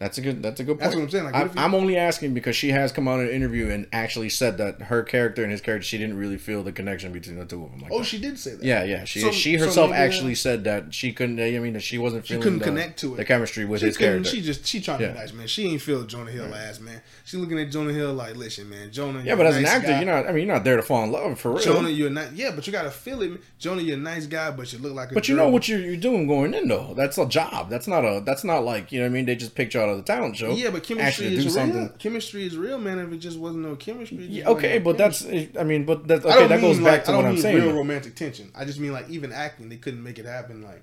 That's 0.00 0.18
a 0.18 0.22
good. 0.22 0.42
That's 0.42 0.58
a 0.58 0.64
good 0.64 0.78
point. 0.78 0.80
That's 0.80 0.94
what 0.96 1.02
I'm 1.02 1.10
saying, 1.10 1.24
like, 1.26 1.34
I, 1.34 1.42
you- 1.44 1.50
I'm 1.56 1.74
only 1.74 1.96
asking 1.96 2.34
because 2.34 2.56
she 2.56 2.70
has 2.70 2.90
come 2.90 3.06
out 3.06 3.20
in 3.20 3.26
an 3.26 3.32
interview 3.32 3.68
and 3.70 3.86
actually 3.92 4.30
said 4.30 4.58
that 4.58 4.82
her 4.82 5.02
character 5.02 5.42
and 5.42 5.52
his 5.52 5.60
character, 5.60 5.84
she 5.86 5.98
didn't 5.98 6.16
really 6.16 6.38
feel 6.38 6.62
the 6.62 6.72
connection 6.72 7.12
between 7.12 7.36
the 7.38 7.44
two 7.44 7.62
of 7.62 7.70
them. 7.70 7.80
Like 7.82 7.92
Oh, 7.92 7.98
that. 7.98 8.04
she 8.06 8.18
did 8.18 8.38
say 8.38 8.54
that. 8.56 8.64
Yeah, 8.64 8.82
yeah. 8.82 9.04
She 9.04 9.20
So- 9.20 9.30
she 9.30 9.54
herself 9.56 9.90
maybe, 9.90 10.00
uh, 10.00 10.04
actually 10.06 10.34
said 10.34 10.64
that 10.64 10.92
she 10.94 11.12
couldn't. 11.12 11.38
I 11.38 11.56
mean, 11.58 11.74
that 11.74 11.82
she 11.82 11.98
wasn't 11.98 12.26
She 12.26 12.38
couldn't 12.38 12.58
the, 12.60 12.64
connect 12.64 12.98
to 13.00 13.14
it. 13.14 13.18
the 13.18 13.24
chemistry 13.24 13.64
with 13.66 13.80
She 13.80 13.86
his 13.86 13.96
character. 13.96 14.28
She 14.30 14.40
just 14.40 14.66
she 14.66 14.80
trying 14.80 14.98
to 14.98 15.04
Yeah. 15.04 15.12
be 15.12 15.18
nice, 15.18 15.32
man. 15.34 15.46
She 15.46 15.66
ain't 15.68 15.82
feel 15.82 16.02
Jonah 16.04 16.30
Hill 16.30 16.54
ass, 16.54 16.80
man. 16.80 17.02
She 17.26 17.36
looking 17.36 17.60
at 17.60 17.70
Jonah 17.70 17.92
Hill 17.92 18.14
like, 18.14 18.34
listen, 18.36 18.68
man, 18.70 18.90
Jonah. 18.90 19.22
yeah, 19.22 19.34
but 19.36 19.46
as 19.46 19.56
an 19.58 19.66
actor, 19.66 19.88
guy. 19.88 20.02
you're 20.02 20.10
not. 20.12 20.26
I 20.26 20.32
mean, 20.32 20.46
you're 20.46 20.54
not 20.54 20.64
there 20.64 20.76
to 20.76 20.82
fall 20.82 21.04
in 21.04 21.12
love 21.12 21.38
for 21.38 21.50
real. 21.52 21.60
Jonah, 21.60 21.90
you're 21.90 22.08
not. 22.10 22.32
Yeah, 22.34 22.52
but 22.54 22.66
you 22.66 22.72
gotta 22.72 22.90
feel 22.90 23.20
it. 23.22 23.28
man. 23.30 23.38
Jonah, 23.58 23.82
you're 23.82 23.98
a 23.98 24.00
nice 24.00 24.24
guy, 24.26 24.50
but 24.50 24.72
you 24.72 24.78
look 24.78 24.94
like 24.94 25.10
a. 25.12 25.14
but 25.14 25.28
you 25.28 25.36
know 25.36 25.48
what 25.50 25.68
you're, 25.68 25.78
you're 25.78 25.96
doing 25.96 26.26
going 26.26 26.54
in 26.54 26.68
though. 26.68 26.94
That's 26.96 27.18
a 27.18 27.26
job. 27.26 27.68
That's 27.68 27.86
not 27.86 28.04
a. 28.04 28.22
That's 28.24 28.44
not 28.44 28.64
like 28.64 28.90
you 28.92 28.98
know 29.00 29.04
what 29.04 29.10
I 29.10 29.12
mean. 29.12 29.26
They 29.26 29.36
just 29.36 29.54
picked 29.54 29.74
you 29.74 29.80
out 29.80 29.89
of 29.90 29.96
the 29.98 30.02
talent 30.02 30.36
show. 30.36 30.52
Yeah, 30.52 30.70
but 30.70 30.82
chemistry 30.82 31.34
is 31.34 31.44
real. 31.46 31.54
something. 31.54 31.88
Chemistry 31.98 32.44
is 32.46 32.56
real, 32.56 32.78
man. 32.78 32.98
If 32.98 33.12
it 33.12 33.18
just 33.18 33.38
wasn't 33.38 33.64
no 33.64 33.76
chemistry. 33.76 34.24
Yeah, 34.26 34.48
okay, 34.48 34.78
but 34.78 34.96
chemistry. 34.96 35.46
that's. 35.46 35.58
I 35.58 35.64
mean, 35.64 35.84
but 35.84 36.06
that 36.08 36.24
okay. 36.24 36.46
That 36.46 36.60
goes 36.60 36.76
mean, 36.76 36.84
back 36.84 37.04
to 37.04 37.12
what 37.16 37.24
I'm 37.26 37.36
saying. 37.38 37.56
Real 37.56 37.72
romantic 37.74 38.14
tension. 38.16 38.50
I 38.54 38.64
just 38.64 38.78
mean 38.80 38.92
like 38.92 39.08
even 39.10 39.32
acting, 39.32 39.68
they 39.68 39.76
couldn't 39.76 40.02
make 40.02 40.18
it 40.18 40.24
happen. 40.26 40.62
Like 40.62 40.82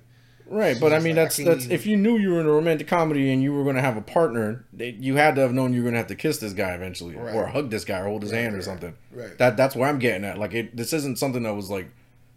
Right, 0.50 0.80
but 0.80 0.94
I 0.94 0.98
mean 0.98 1.14
like, 1.16 1.26
that's 1.26 1.36
that's 1.36 1.66
if 1.66 1.84
you 1.84 1.96
knew 1.98 2.16
you 2.16 2.30
were 2.30 2.40
in 2.40 2.46
a 2.46 2.50
romantic 2.50 2.88
comedy 2.88 3.30
and 3.30 3.42
you 3.42 3.52
were 3.52 3.64
going 3.64 3.76
to 3.76 3.82
have 3.82 3.98
a 3.98 4.00
partner, 4.00 4.64
you 4.78 5.16
had 5.16 5.34
to 5.34 5.42
have 5.42 5.52
known 5.52 5.74
you 5.74 5.80
were 5.80 5.84
going 5.84 5.92
to 5.94 5.98
have 5.98 6.06
to 6.06 6.14
kiss 6.14 6.38
this 6.38 6.54
guy 6.54 6.70
eventually, 6.72 7.16
Right. 7.16 7.34
or 7.34 7.46
hug 7.48 7.68
this 7.70 7.84
guy, 7.84 7.98
or 8.00 8.04
hold 8.06 8.22
his 8.22 8.32
Right, 8.32 8.38
hand 8.42 8.54
or 8.54 8.58
right, 8.58 8.64
something. 8.64 8.94
right. 9.12 9.36
That 9.36 9.58
that's 9.58 9.76
where 9.76 9.88
I'm 9.88 9.98
getting 9.98 10.24
at. 10.24 10.38
Like 10.38 10.54
it, 10.54 10.74
this 10.74 10.94
isn't 10.94 11.18
something 11.18 11.42
that 11.42 11.54
was 11.54 11.68
like, 11.68 11.90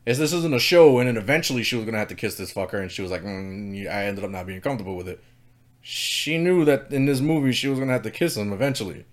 is 0.05 0.17
this 0.19 0.33
isn't 0.33 0.53
a 0.53 0.59
show, 0.59 0.99
and 0.99 1.07
then 1.07 1.15
eventually 1.15 1.63
she 1.63 1.75
was 1.77 1.85
going 1.85 1.93
to 1.93 1.99
have 1.99 2.09
to 2.09 2.15
kiss 2.15 2.35
this 2.35 2.51
fucker, 2.53 2.81
and 2.81 2.91
she 2.91 3.01
was 3.01 3.11
like, 3.11 3.23
mm, 3.23 3.87
I 3.89 4.05
ended 4.07 4.25
up 4.25 4.31
not 4.31 4.45
being 4.45 4.59
comfortable 4.59 4.97
with 4.97 5.07
it. 5.07 5.23
She 5.81 6.37
knew 6.37 6.63
that 6.65 6.91
in 6.91 7.05
this 7.05 7.19
movie 7.21 7.51
she 7.51 7.67
was 7.67 7.79
to 7.79 7.85
have 7.87 8.03
to 8.03 8.11
kiss 8.11 8.37
him 8.37 8.53
eventually. 8.53 9.05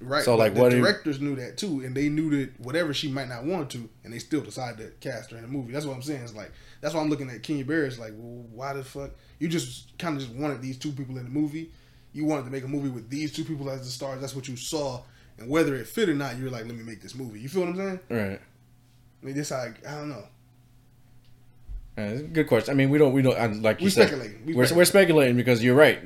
right. 0.00 0.24
So, 0.24 0.34
like, 0.36 0.54
the 0.54 0.60
what 0.60 0.70
do 0.70 0.76
you- 0.76 0.82
directors 0.82 1.20
knew 1.20 1.36
that 1.36 1.56
too, 1.56 1.80
and 1.84 1.94
they 1.96 2.08
knew 2.08 2.30
that 2.30 2.58
whatever 2.60 2.92
she 2.92 3.08
might 3.08 3.28
not 3.28 3.44
want 3.44 3.70
to, 3.70 3.88
and 4.04 4.12
they 4.12 4.18
still 4.18 4.40
decided 4.40 4.78
to 4.78 4.90
cast 5.08 5.30
her 5.30 5.36
in 5.36 5.42
the 5.42 5.48
movie. 5.48 5.72
That's 5.72 5.86
what 5.86 5.94
I'm 5.94 6.02
saying. 6.02 6.22
It's 6.22 6.34
like 6.34 6.50
that's 6.80 6.94
why 6.94 7.00
I'm 7.00 7.08
looking 7.08 7.30
at 7.30 7.42
Kenya 7.42 7.64
Barris. 7.64 7.98
Like, 7.98 8.12
well, 8.16 8.44
why 8.52 8.72
the 8.74 8.82
fuck 8.84 9.10
you 9.38 9.48
just 9.48 9.96
kind 9.98 10.16
of 10.16 10.22
just 10.22 10.34
wanted 10.34 10.60
these 10.60 10.76
two 10.76 10.92
people 10.92 11.16
in 11.18 11.24
the 11.24 11.30
movie? 11.30 11.70
You 12.12 12.24
wanted 12.24 12.44
to 12.46 12.50
make 12.50 12.64
a 12.64 12.68
movie 12.68 12.88
with 12.88 13.08
these 13.10 13.32
two 13.32 13.44
people 13.44 13.68
as 13.70 13.80
the 13.80 13.90
stars. 13.90 14.20
That's 14.20 14.34
what 14.34 14.48
you 14.48 14.56
saw, 14.56 15.02
and 15.38 15.48
whether 15.48 15.74
it 15.76 15.86
fit 15.86 16.08
or 16.08 16.14
not, 16.14 16.36
you're 16.38 16.50
like, 16.50 16.66
let 16.66 16.74
me 16.74 16.82
make 16.82 17.00
this 17.00 17.14
movie. 17.14 17.40
You 17.40 17.48
feel 17.48 17.62
what 17.62 17.70
I'm 17.70 17.76
saying? 17.76 18.00
Right. 18.10 18.40
I 19.22 19.26
mean, 19.26 19.34
this 19.34 19.50
like 19.50 19.86
I 19.86 19.92
don't 19.94 20.08
know. 20.08 20.24
Uh, 21.96 22.18
good 22.32 22.46
question. 22.46 22.72
I 22.72 22.74
mean, 22.74 22.90
we 22.90 22.98
don't, 22.98 23.12
we 23.12 23.22
don't, 23.22 23.62
like 23.62 23.80
you 23.80 23.86
We 23.86 23.90
said, 23.90 24.08
speculating. 24.08 24.44
We 24.44 24.52
are 24.54 24.74
we're 24.74 24.84
speculating 24.84 25.36
because 25.36 25.64
you're 25.64 25.74
right. 25.74 25.98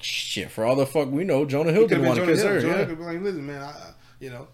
Shit, 0.00 0.50
for 0.52 0.64
all 0.64 0.76
the 0.76 0.86
fuck 0.86 1.10
we 1.10 1.24
know, 1.24 1.44
Jonah 1.44 1.72
Hill 1.72 1.88
didn't 1.88 2.04
want 2.06 2.16
to 2.20 2.22
Jonah 2.26 2.32
kiss 2.32 2.42
Hill. 2.42 2.52
her. 2.52 2.60
Jonah 2.60 2.72
yeah. 2.72 2.78
Hill 2.78 2.86
could 2.86 2.98
be 2.98 3.04
like, 3.04 3.20
listen, 3.20 3.46
man, 3.46 3.62
I, 3.62 3.74
you 4.20 4.30
know, 4.30 4.46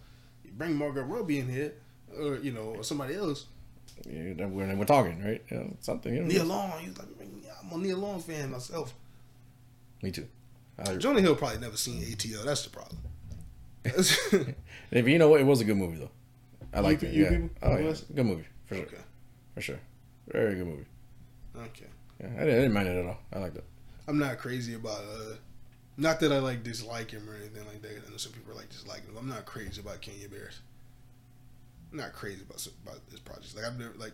you 0.45 0.51
bring 0.53 0.75
Margot 0.75 1.03
Robbie 1.03 1.41
in 1.41 1.49
here, 1.49 1.75
or 2.19 2.37
you 2.39 2.53
know, 2.53 2.75
or 2.77 2.83
somebody 2.83 3.15
else. 3.17 3.45
Yeah, 4.09 4.47
we're, 4.47 4.75
we're 4.77 4.85
talking, 4.87 5.23
right? 5.23 5.43
Yeah, 5.51 5.65
something. 5.81 6.15
You 6.15 6.23
know. 6.23 6.29
Nia 6.29 6.45
Long, 6.45 6.71
he's 6.81 6.97
like, 6.97 7.09
I'm 7.63 7.73
a 7.81 7.83
Nia 7.85 7.97
Long 7.97 8.21
fan 8.23 8.51
myself. 8.51 8.95
Me 10.03 10.11
too. 10.11 10.27
I, 10.79 10.95
Jonah 10.97 11.21
Hill 11.21 11.35
probably 11.37 11.59
never 11.59 11.77
seen 11.77 12.01
ATL. 12.03 12.45
That's 12.45 12.63
the 12.65 12.71
problem. 12.71 12.99
okay. 13.87 14.55
if 14.91 15.07
you 15.09 15.19
know 15.19 15.29
what, 15.29 15.41
it 15.41 15.45
was 15.45 15.61
a 15.61 15.65
good 15.65 15.77
movie 15.77 15.99
though. 15.99 16.11
I 16.73 16.81
liked 16.81 17.03
You- 17.03 17.09
it. 17.09 17.15
you 17.15 17.25
Yeah. 17.25 17.31
people? 17.31 17.51
Oh 17.63 17.73
It 17.75 17.85
yeah, 17.85 18.15
good 18.15 18.27
movie 18.27 18.45
for 18.67 18.75
sure. 18.77 18.87
For 19.55 19.61
sure. 19.61 19.81
Very 20.33 20.57
good 20.57 20.67
movie. 20.67 20.87
Okay. 21.57 21.87
Yeah, 22.21 22.27
I 22.27 22.41
didn't, 22.41 22.51
I 22.51 22.57
didn't 22.57 22.73
mind 22.73 22.89
it 22.89 22.99
at 22.99 23.07
all. 23.07 23.19
I 23.33 23.39
liked 23.39 23.57
it. 23.57 23.65
I'm 24.07 24.19
not 24.19 24.39
crazy 24.39 24.75
about 24.75 25.01
uh 25.01 25.35
not 25.97 26.21
that 26.21 26.33
I 26.33 26.39
like 26.39 26.63
dislike 26.63 27.11
him 27.11 27.29
or 27.29 27.35
anything 27.35 27.67
like 27.67 27.83
that. 27.83 28.03
I 28.07 28.11
know 28.11 28.17
some 28.17 28.33
people 28.33 28.53
are 28.53 28.57
like 28.57 28.71
dislike 28.71 29.05
him. 29.05 29.17
I'm 29.19 29.29
not 29.29 29.45
crazy 29.45 29.81
about 29.81 30.01
Kenya 30.01 30.29
Barris. 30.29 30.61
I'm 31.91 31.99
not 31.99 32.13
crazy 32.13 32.43
about 32.43 32.67
about 32.85 33.01
his 33.11 33.21
projects. 33.21 33.55
Like 33.57 33.65
I've 33.65 33.79
never 33.79 33.95
like 33.97 34.13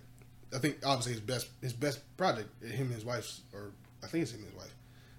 I 0.55 0.59
think 0.59 0.79
obviously 0.85 1.13
his 1.13 1.21
best 1.21 1.49
his 1.61 1.73
best 1.73 2.01
project 2.17 2.49
him 2.63 2.87
and 2.87 2.95
his 2.95 3.05
wife's 3.05 3.43
or 3.53 3.73
I 4.03 4.07
think 4.07 4.23
it's 4.23 4.33
him 4.33 4.41
and 4.41 4.49
his 4.49 4.57
wife 4.57 4.75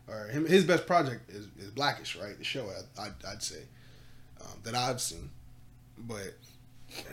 or 0.07 0.27
him 0.27 0.45
his 0.45 0.63
best 0.63 0.85
project 0.87 1.29
is, 1.29 1.47
is 1.59 1.71
Blackish 1.71 2.15
right 2.15 2.37
the 2.37 2.43
show 2.43 2.67
I, 2.67 3.03
I'd, 3.03 3.13
I'd 3.27 3.43
say 3.43 3.63
um, 4.41 4.59
that 4.63 4.75
I've 4.75 5.01
seen, 5.01 5.29
but 5.97 6.35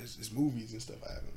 his, 0.01 0.17
his 0.17 0.33
movies 0.33 0.73
and 0.73 0.83
stuff 0.83 0.97
I 1.09 1.15
haven't. 1.15 1.35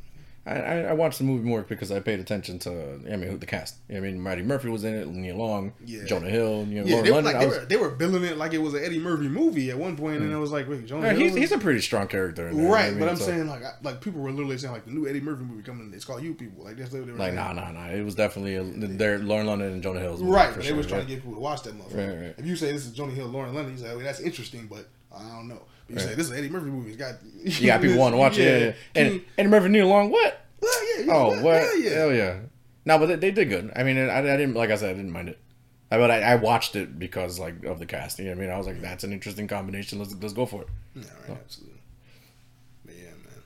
I, 0.48 0.54
I, 0.54 0.76
I 0.82 0.94
watched 0.94 1.18
the 1.18 1.24
movie 1.24 1.48
more 1.48 1.64
because 1.64 1.92
I 1.92 2.00
paid 2.00 2.20
attention 2.20 2.60
to 2.60 3.02
I 3.12 3.16
mean 3.16 3.32
who 3.32 3.38
the 3.38 3.48
cast. 3.48 3.78
I 3.90 4.00
mean 4.00 4.22
Marty 4.22 4.44
Murphy 4.44 4.70
was 4.70 4.84
in 4.84 4.94
it, 4.94 5.08
Nia 5.08 5.36
Long, 5.36 5.74
Yeah. 5.84 6.06
Jonah 6.06 6.30
Hill, 6.30 6.68
you 6.70 6.82
know, 6.82 6.86
Yeah, 6.86 7.02
they 7.02 7.12
were, 7.12 7.22
like, 7.24 7.40
they, 7.40 7.48
was- 7.48 7.58
were, 7.58 7.66
they 7.66 7.78
were 7.78 7.90
billing 7.90 8.24
it 8.24 8.38
like 8.38 8.54
it 8.54 8.60
was 8.60 8.76
an 8.76 8.84
Eddie 8.84 9.00
Murphy 9.00 9.28
movie 9.28 9.72
at 9.72 9.78
one 9.78 9.98
point, 9.98 10.18
and 10.18 10.30
hmm. 10.30 10.36
I 10.36 10.40
was 10.40 10.52
like, 10.52 10.70
wait, 10.70 10.86
Jonah 10.86 11.08
yeah, 11.08 11.14
Hill 11.14 11.22
he's, 11.22 11.36
he's 11.36 11.52
a 11.52 11.58
pretty 11.58 11.82
strong 11.82 12.08
character. 12.08 12.48
In 12.50 12.58
there, 12.58 12.72
Right, 12.72 12.86
I 12.86 12.90
mean, 12.92 13.00
but 13.00 13.10
I'm 13.10 13.16
so- 13.16 13.26
saying 13.26 13.48
like 13.48 13.64
I, 13.64 13.72
like 13.82 14.02
people 14.02 14.22
were 14.22 14.32
literally 14.32 14.58
saying 14.58 14.74
like 14.74 14.86
the 14.86 14.92
new 14.92 15.08
Eddie 15.08 15.22
Murphy 15.22 15.44
movie 15.44 15.64
coming. 15.64 15.92
It's 15.96 16.06
called 16.06 16.22
You 16.22 16.36
People. 16.36 16.64
Like 16.64 16.78
that's 16.78 16.92
what 16.92 17.06
they 17.06 17.12
were 17.12 17.18
like 17.18 17.34
nah 17.34 17.52
nah 17.52 17.72
nah. 17.72 17.88
It 17.88 18.04
was 18.04 18.14
definitely 18.16 18.56
a, 18.56 18.64
they're 18.64 19.18
Lauren 19.20 19.48
London 19.48 19.74
and 19.74 19.82
Jonah 19.82 20.00
Hill's 20.00 20.22
movie, 20.22 20.32
Right, 20.32 20.54
but 20.54 20.64
sure, 20.64 20.74
they 20.74 20.78
was 20.78 20.86
trying 20.86 21.02
to 21.02 21.08
get 21.08 21.22
people 21.22 21.34
to 21.34 21.40
watch 21.40 21.64
that 21.64 21.76
motherfucker. 21.76 22.08
Right, 22.08 22.26
right. 22.28 22.36
If 22.38 22.46
you 22.46 22.56
say 22.56 22.72
this 22.72 22.86
is 22.86 22.92
Jonah 22.92 23.14
Hill, 23.14 23.28
Lauren 23.28 23.54
London, 23.54 23.74
you 23.74 23.80
say, 23.80 23.92
oh, 23.92 24.00
that's 24.00 24.20
interesting, 24.20 24.68
but 24.68 24.88
I 25.12 25.28
don't 25.30 25.48
know. 25.48 25.62
You 25.88 25.96
Right. 25.98 26.06
say 26.06 26.16
this 26.16 26.28
is 26.28 26.34
Eddie 26.34 26.50
Murphy 26.50 26.66
movie. 26.70 26.90
It's 26.92 26.98
got 26.98 27.16
You 27.44 27.68
got 27.68 27.82
people 27.82 27.98
want 28.00 28.14
to 28.14 28.18
watch 28.18 28.38
it. 28.38 28.44
Yeah, 28.44 28.66
yeah. 28.68 28.74
And 29.04 29.14
you- 29.16 29.22
and 29.38 29.50
Murphy 29.52 29.70
Nia 29.70 29.86
Long 29.86 30.10
what? 30.12 30.42
well, 30.62 30.98
yeah, 31.00 31.06
yeah, 31.06 31.14
Oh, 31.14 31.34
yeah, 31.34 31.42
what? 31.42 31.56
Yeah, 31.56 31.74
yeah. 31.90 31.96
Hell 31.98 32.14
yeah. 32.14 32.40
No, 32.86 33.00
but 33.00 33.06
they, 33.08 33.16
they 33.16 33.32
did 33.32 33.50
good. 33.50 33.72
I 33.76 33.84
mean, 33.84 33.98
I, 33.98 34.18
I 34.20 34.22
didn't 34.22 34.54
like 34.56 34.70
I 34.72 34.76
said, 34.76 34.90
I 34.92 34.94
didn't 34.94 35.12
mind 35.12 35.30
it. 35.30 35.40
I, 35.92 35.98
but 35.98 36.10
I, 36.10 36.22
I 36.22 36.36
watched 36.36 36.76
it 36.76 36.98
because 36.98 37.40
like 37.40 37.64
of 37.66 37.78
the 37.80 37.86
cast. 37.86 38.18
You 38.20 38.26
know 38.26 38.32
what 38.32 38.38
I 38.38 38.42
mean? 38.42 38.50
I 38.50 38.58
was 38.58 38.66
like, 38.68 38.82
that's 38.82 39.04
an 39.04 39.14
interesting 39.14 39.48
combination. 39.48 40.00
Let's 40.00 40.16
let's 40.16 40.34
go 40.34 40.46
for 40.48 40.64
it. 40.64 40.68
Yeah, 40.96 41.04
right, 41.28 41.38
absolutely. 41.44 41.80
But 42.86 42.96
yeah, 42.96 43.04
man. 43.10 43.44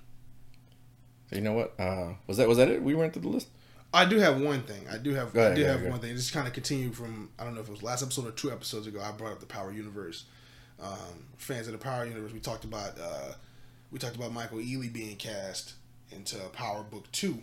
So 1.30 1.36
you 1.36 1.42
know 1.42 1.54
what? 1.54 1.74
Uh, 1.80 2.14
was 2.28 2.38
that 2.38 2.48
was 2.48 2.58
that 2.58 2.70
it? 2.70 2.82
We 2.82 2.96
went 2.96 3.14
through 3.14 3.24
the 3.24 3.30
list. 3.30 3.48
I 3.94 4.06
do 4.06 4.18
have 4.20 4.40
one 4.40 4.62
thing. 4.64 4.86
I 4.92 4.98
do 4.98 5.14
have. 5.16 5.36
Ahead, 5.36 5.54
I 5.54 5.56
do 5.56 5.64
have 5.66 5.80
ahead, 5.80 5.92
one 5.92 6.00
thing. 6.00 6.16
Just 6.16 6.32
kind 6.34 6.48
of 6.48 6.54
continue 6.54 6.92
from. 6.92 7.30
I 7.40 7.44
don't 7.44 7.56
know 7.56 7.62
if 7.62 7.68
it 7.68 7.72
was 7.72 7.84
last 7.84 8.04
episode 8.04 8.28
or 8.28 8.32
two 8.32 8.52
episodes 8.52 8.88
ago. 8.88 9.02
I 9.02 9.12
brought 9.12 9.34
up 9.34 9.40
the 9.40 9.46
Power 9.46 9.72
Universe. 9.72 10.26
Um, 10.82 11.26
fans 11.38 11.68
of 11.68 11.74
the 11.74 11.80
Power 11.80 12.06
Universe. 12.06 12.32
We 12.32 12.40
talked 12.40 12.64
about. 12.64 12.98
Uh, 13.00 13.34
we 13.92 13.98
talked 13.98 14.16
about 14.16 14.32
Michael 14.32 14.60
Ealy 14.60 14.92
being 14.92 15.16
cast 15.16 15.74
into 16.12 16.38
Power 16.50 16.84
Book 16.84 17.12
Two. 17.12 17.42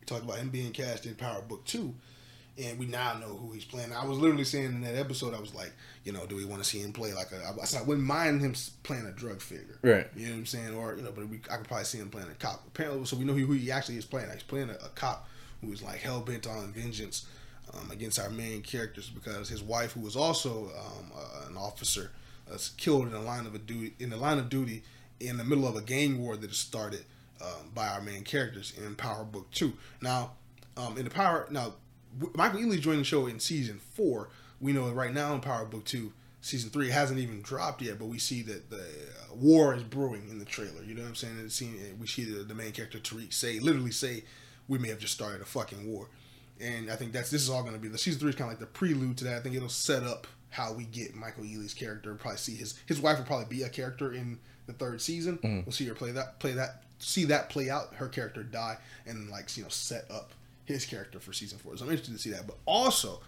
We 0.00 0.06
talked 0.06 0.24
about 0.24 0.38
him 0.38 0.50
being 0.50 0.72
cast 0.72 1.06
in 1.06 1.14
Power 1.14 1.40
Book 1.42 1.64
Two, 1.64 1.94
and 2.62 2.78
we 2.78 2.86
now 2.86 3.14
know 3.14 3.36
who 3.36 3.52
he's 3.52 3.64
playing. 3.64 3.92
I 3.92 4.04
was 4.04 4.18
literally 4.18 4.44
saying 4.44 4.66
in 4.66 4.80
that 4.82 4.96
episode, 4.96 5.34
I 5.34 5.40
was 5.40 5.54
like, 5.54 5.72
you 6.04 6.12
know, 6.12 6.26
do 6.26 6.36
we 6.36 6.44
want 6.44 6.62
to 6.62 6.68
see 6.68 6.78
him 6.78 6.92
play 6.92 7.14
like 7.14 7.32
a? 7.32 7.54
I 7.60 7.64
said 7.64 7.80
I 7.80 7.84
wouldn't 7.84 8.06
mind 8.06 8.40
him 8.40 8.54
playing 8.82 9.06
a 9.06 9.12
drug 9.12 9.40
figure. 9.40 9.78
Right. 9.82 10.06
You 10.14 10.26
know 10.26 10.32
what 10.32 10.38
I'm 10.38 10.46
saying? 10.46 10.74
Or 10.74 10.94
you 10.94 11.02
know, 11.02 11.12
but 11.12 11.28
we, 11.28 11.40
I 11.50 11.56
could 11.56 11.68
probably 11.68 11.84
see 11.84 11.98
him 11.98 12.10
playing 12.10 12.28
a 12.28 12.34
cop. 12.34 12.64
Apparently, 12.66 13.04
so 13.06 13.16
we 13.16 13.24
know 13.24 13.32
who 13.32 13.52
he 13.52 13.70
actually 13.70 13.96
is 13.96 14.04
playing. 14.04 14.30
He's 14.30 14.42
playing 14.42 14.70
a, 14.70 14.74
a 14.74 14.90
cop 14.94 15.28
who 15.60 15.72
is 15.72 15.82
like 15.82 15.98
hell 15.98 16.20
bent 16.20 16.46
on 16.46 16.72
vengeance 16.72 17.26
um, 17.74 17.90
against 17.90 18.18
our 18.18 18.30
main 18.30 18.62
characters 18.62 19.08
because 19.10 19.48
his 19.48 19.62
wife, 19.62 19.92
who 19.92 20.00
was 20.00 20.16
also 20.16 20.70
um, 20.76 21.12
uh, 21.16 21.48
an 21.48 21.56
officer, 21.56 22.10
was 22.50 22.70
killed 22.76 23.06
in 23.06 23.12
the 23.12 23.20
line 23.20 23.46
of 23.46 23.54
a 23.54 23.58
duty 23.58 23.94
in 23.98 24.10
the 24.10 24.16
line 24.16 24.38
of 24.38 24.48
duty 24.48 24.82
in 25.20 25.36
the 25.36 25.44
middle 25.44 25.66
of 25.66 25.76
a 25.76 25.80
gang 25.80 26.18
war 26.18 26.36
that 26.36 26.50
is 26.50 26.58
started 26.58 27.04
um, 27.42 27.70
by 27.74 27.88
our 27.88 28.00
main 28.00 28.22
characters 28.22 28.72
in 28.76 28.94
Power 28.94 29.24
Book 29.24 29.50
Two. 29.50 29.74
Now, 30.00 30.32
um, 30.76 30.96
in 30.96 31.04
the 31.04 31.10
Power 31.10 31.46
now, 31.50 31.74
Michael 32.34 32.60
Ealy 32.60 32.80
joined 32.80 33.00
the 33.00 33.04
show 33.04 33.26
in 33.26 33.40
season 33.40 33.80
four. 33.94 34.28
We 34.60 34.72
know 34.72 34.88
right 34.90 35.12
now 35.12 35.34
in 35.34 35.40
Power 35.40 35.64
Book 35.64 35.84
Two, 35.84 36.12
season 36.40 36.70
three 36.70 36.90
hasn't 36.90 37.18
even 37.18 37.42
dropped 37.42 37.82
yet, 37.82 37.98
but 37.98 38.06
we 38.06 38.18
see 38.18 38.42
that 38.42 38.70
the 38.70 38.76
uh, 38.76 39.34
war 39.34 39.74
is 39.74 39.82
brewing 39.82 40.28
in 40.30 40.38
the 40.38 40.44
trailer. 40.44 40.82
You 40.84 40.94
know 40.94 41.02
what 41.02 41.08
I'm 41.08 41.14
saying? 41.14 41.96
We 42.00 42.06
see 42.06 42.24
the, 42.24 42.44
the 42.44 42.54
main 42.54 42.72
character 42.72 42.98
Tariq 42.98 43.32
say, 43.32 43.58
literally 43.58 43.90
say, 43.90 44.24
"We 44.68 44.78
may 44.78 44.88
have 44.88 44.98
just 44.98 45.14
started 45.14 45.40
a 45.40 45.46
fucking 45.46 45.90
war." 45.92 46.08
And 46.60 46.90
I 46.90 46.96
think 46.96 47.12
that's 47.12 47.30
this 47.30 47.42
is 47.42 47.50
all 47.50 47.62
going 47.62 47.74
to 47.74 47.80
be 47.80 47.88
the 47.88 47.98
season 47.98 48.20
three 48.20 48.30
is 48.30 48.36
kind 48.36 48.50
of 48.50 48.58
like 48.58 48.60
the 48.60 48.66
prelude 48.78 49.18
to 49.18 49.24
that. 49.24 49.36
I 49.36 49.40
think 49.40 49.54
it'll 49.54 49.68
set 49.68 50.02
up 50.02 50.26
how 50.50 50.72
we 50.72 50.84
get 50.84 51.14
Michael 51.14 51.44
Ealy's 51.44 51.74
character. 51.74 52.14
Probably 52.14 52.38
see 52.38 52.54
his 52.54 52.78
his 52.86 53.00
wife 53.00 53.18
will 53.18 53.26
probably 53.26 53.46
be 53.54 53.62
a 53.62 53.68
character 53.68 54.12
in 54.12 54.38
the 54.66 54.72
third 54.72 55.00
season. 55.02 55.38
We'll 55.66 55.72
see 55.72 55.86
her 55.86 55.94
play 55.94 56.12
that 56.12 56.38
play 56.40 56.52
that 56.52 56.84
see 56.98 57.24
that 57.26 57.50
play 57.50 57.68
out. 57.68 57.94
Her 57.94 58.08
character 58.08 58.42
die 58.42 58.78
and 59.06 59.28
like 59.30 59.54
you 59.56 59.64
know 59.64 59.68
set 59.68 60.10
up 60.10 60.32
his 60.64 60.84
character 60.86 61.20
for 61.20 61.32
season 61.32 61.58
four. 61.58 61.76
So 61.76 61.84
I'm 61.84 61.90
interested 61.90 62.14
to 62.14 62.20
see 62.20 62.30
that. 62.30 62.46
But 62.46 62.56
also 62.64 63.20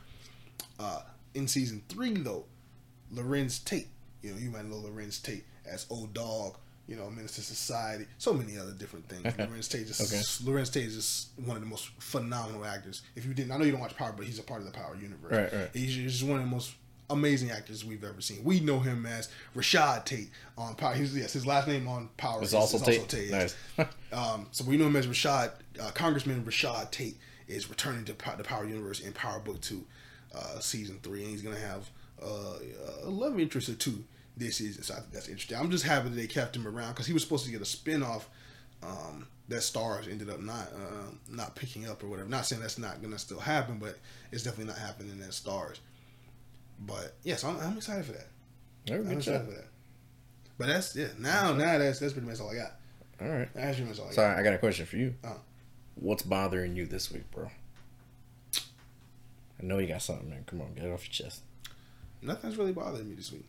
uh, 0.79 1.03
in 1.35 1.47
season 1.49 1.83
three 1.89 2.15
though, 2.15 2.45
Larenz 3.15 3.65
Tate. 3.65 3.89
You 4.23 4.33
know, 4.33 4.39
you 4.39 4.51
might 4.51 4.65
know 4.65 4.77
Larenz 4.77 5.23
Tate 5.23 5.45
as 5.65 5.87
O-Dog. 5.91 6.57
You 6.89 6.97
know, 6.97 7.11
Menace 7.11 7.39
II 7.39 7.45
Society. 7.45 8.07
So 8.17 8.33
many 8.33 8.57
other 8.59 8.73
different 8.73 9.07
things. 9.09 9.23
Larenz 9.37 9.69
Tate 9.71 9.87
just 9.87 10.01
Okay. 10.01 10.51
Larenz 10.51 10.73
Tate 10.73 10.87
is 10.87 11.27
one 11.45 11.57
of 11.57 11.63
the 11.63 11.69
most 11.69 11.91
phenomenal 11.99 12.65
actors. 12.65 13.03
If 13.15 13.27
you 13.27 13.35
didn't, 13.35 13.53
I 13.53 13.59
know 13.59 13.65
you 13.65 13.73
don't 13.73 13.81
watch 13.81 13.95
Power, 13.97 14.15
but 14.17 14.25
he's 14.25 14.39
a 14.39 14.43
part 14.43 14.61
of 14.61 14.67
the 14.67 14.73
Power 14.73 14.97
universe. 14.97 15.31
Right, 15.31 15.53
right. 15.53 15.71
He's 15.75 15.95
just 15.95 16.25
one 16.25 16.39
of 16.39 16.45
the 16.45 16.51
most 16.51 16.73
amazing 17.11 17.51
actors 17.51 17.85
we've 17.85 18.05
ever 18.05 18.21
seen. 18.23 18.43
We 18.43 18.61
know 18.61 18.81
him 18.81 19.05
as 19.07 19.29
Rashad 19.55 20.07
Tate 20.07 20.31
on 20.57 20.75
Power. 20.77 20.95
He's, 20.95 21.15
yes, 21.17 21.33
his 21.35 21.47
last 21.47 21.69
name 21.69 21.87
on 21.89 22.09
Power 22.17 22.43
is- 22.43 22.55
also 22.55 22.79
is 22.79 23.05
Tate. 23.07 23.29
yes. 23.31 23.55
Nice. 23.77 23.89
Um, 24.11 24.47
so 24.53 24.65
we 24.65 24.79
know 24.79 24.87
him 24.87 24.97
as 24.97 25.07
Rashad, 25.07 25.51
uh, 25.79 25.91
Congressman 25.91 26.43
Rashad 26.43 26.91
Tate 26.91 27.19
is 27.47 27.69
returning 27.69 28.07
to 28.07 28.13
the 28.15 28.45
Power 28.45 28.65
Universe 28.67 29.01
in 29.01 29.13
Power 29.13 29.39
Book 29.39 29.61
Two, 29.61 29.85
uh, 30.35 30.59
season 30.61 30.99
three, 31.03 31.21
and 31.23 31.31
he's 31.31 31.43
gonna 31.43 31.59
have 31.59 31.91
uh, 32.23 32.55
a 33.05 33.11
love 33.11 33.39
interest 33.39 33.69
or 33.69 33.75
two 33.75 34.03
this 34.39 34.57
season. 34.57 34.83
So 34.83 34.95
I 34.95 34.99
think 34.99 35.13
that's 35.13 35.29
interesting. 35.29 35.59
I'm 35.59 35.71
just 35.71 35.85
happy 35.85 36.09
that 36.09 36.17
they 36.17 36.27
kept 36.27 36.57
him 36.57 36.67
around 36.67 36.91
because 36.91 37.07
he 37.07 37.13
was 37.13 37.23
supposed 37.23 37.45
to 37.47 37.51
get 37.51 37.61
a 37.61 37.65
spinoff 37.65 38.23
um, 38.83 39.27
that 39.49 39.63
stars 39.63 40.09
ended 40.09 40.31
up 40.31 40.41
not 40.41 40.69
uh, 40.73 41.11
not 41.31 41.55
picking 41.55 41.89
up 41.89 42.03
or 42.03 42.09
whatever. 42.09 42.29
Not 42.29 42.47
saying 42.47 42.63
that's 42.63 42.79
not 42.79 43.03
gonna 43.03 43.19
still 43.19 43.41
happen, 43.41 43.79
but 43.79 43.99
it's 44.33 44.43
definitely 44.43 44.73
not 44.73 44.79
happening 44.79 45.21
at 45.23 45.35
stars. 45.35 45.81
But 46.81 47.15
yes, 47.25 47.45
I'm, 47.45 47.59
I'm 47.59 47.77
excited 47.77 48.05
for 48.05 48.13
that. 48.13 48.29
I'm 48.91 49.11
excited 49.11 49.41
job. 49.41 49.47
for 49.47 49.53
that. 49.53 49.67
But 50.59 50.67
that's 50.69 50.95
yeah. 50.95 51.09
Now, 51.19 51.53
now 51.53 51.79
that's 51.79 51.99
that's 51.99 52.13
pretty 52.13 52.29
much 52.29 52.41
all 52.41 52.51
I 52.51 52.55
got. 52.55 52.73
All 53.21 53.29
right. 53.29 53.49
That's 53.55 53.77
pretty 53.77 53.91
much 53.91 53.99
all 53.99 54.07
I 54.07 54.09
got. 54.09 54.15
Sorry, 54.15 54.37
I 54.37 54.43
got 54.43 54.55
a 54.55 54.59
question 54.59 54.87
for 54.87 54.97
you. 54.97 55.15
Uh. 55.25 55.35
What's 55.97 56.23
bothering 56.23 56.77
you 56.77 56.87
this 56.87 57.11
week, 57.11 57.29
bro? 57.33 57.51
I 59.61 59.65
know 59.65 59.79
you 59.79 59.89
got 59.89 60.03
something, 60.03 60.31
man. 60.31 60.45
Come 60.47 60.61
on, 60.61 60.75
get 60.75 60.85
it 60.85 60.93
off 60.93 61.05
your 61.05 61.29
chest. 61.29 61.43
Nothing's 62.23 62.57
really 62.57 62.73
bothering 62.73 63.09
me 63.09 63.17
this 63.17 63.33
week. 63.33 63.47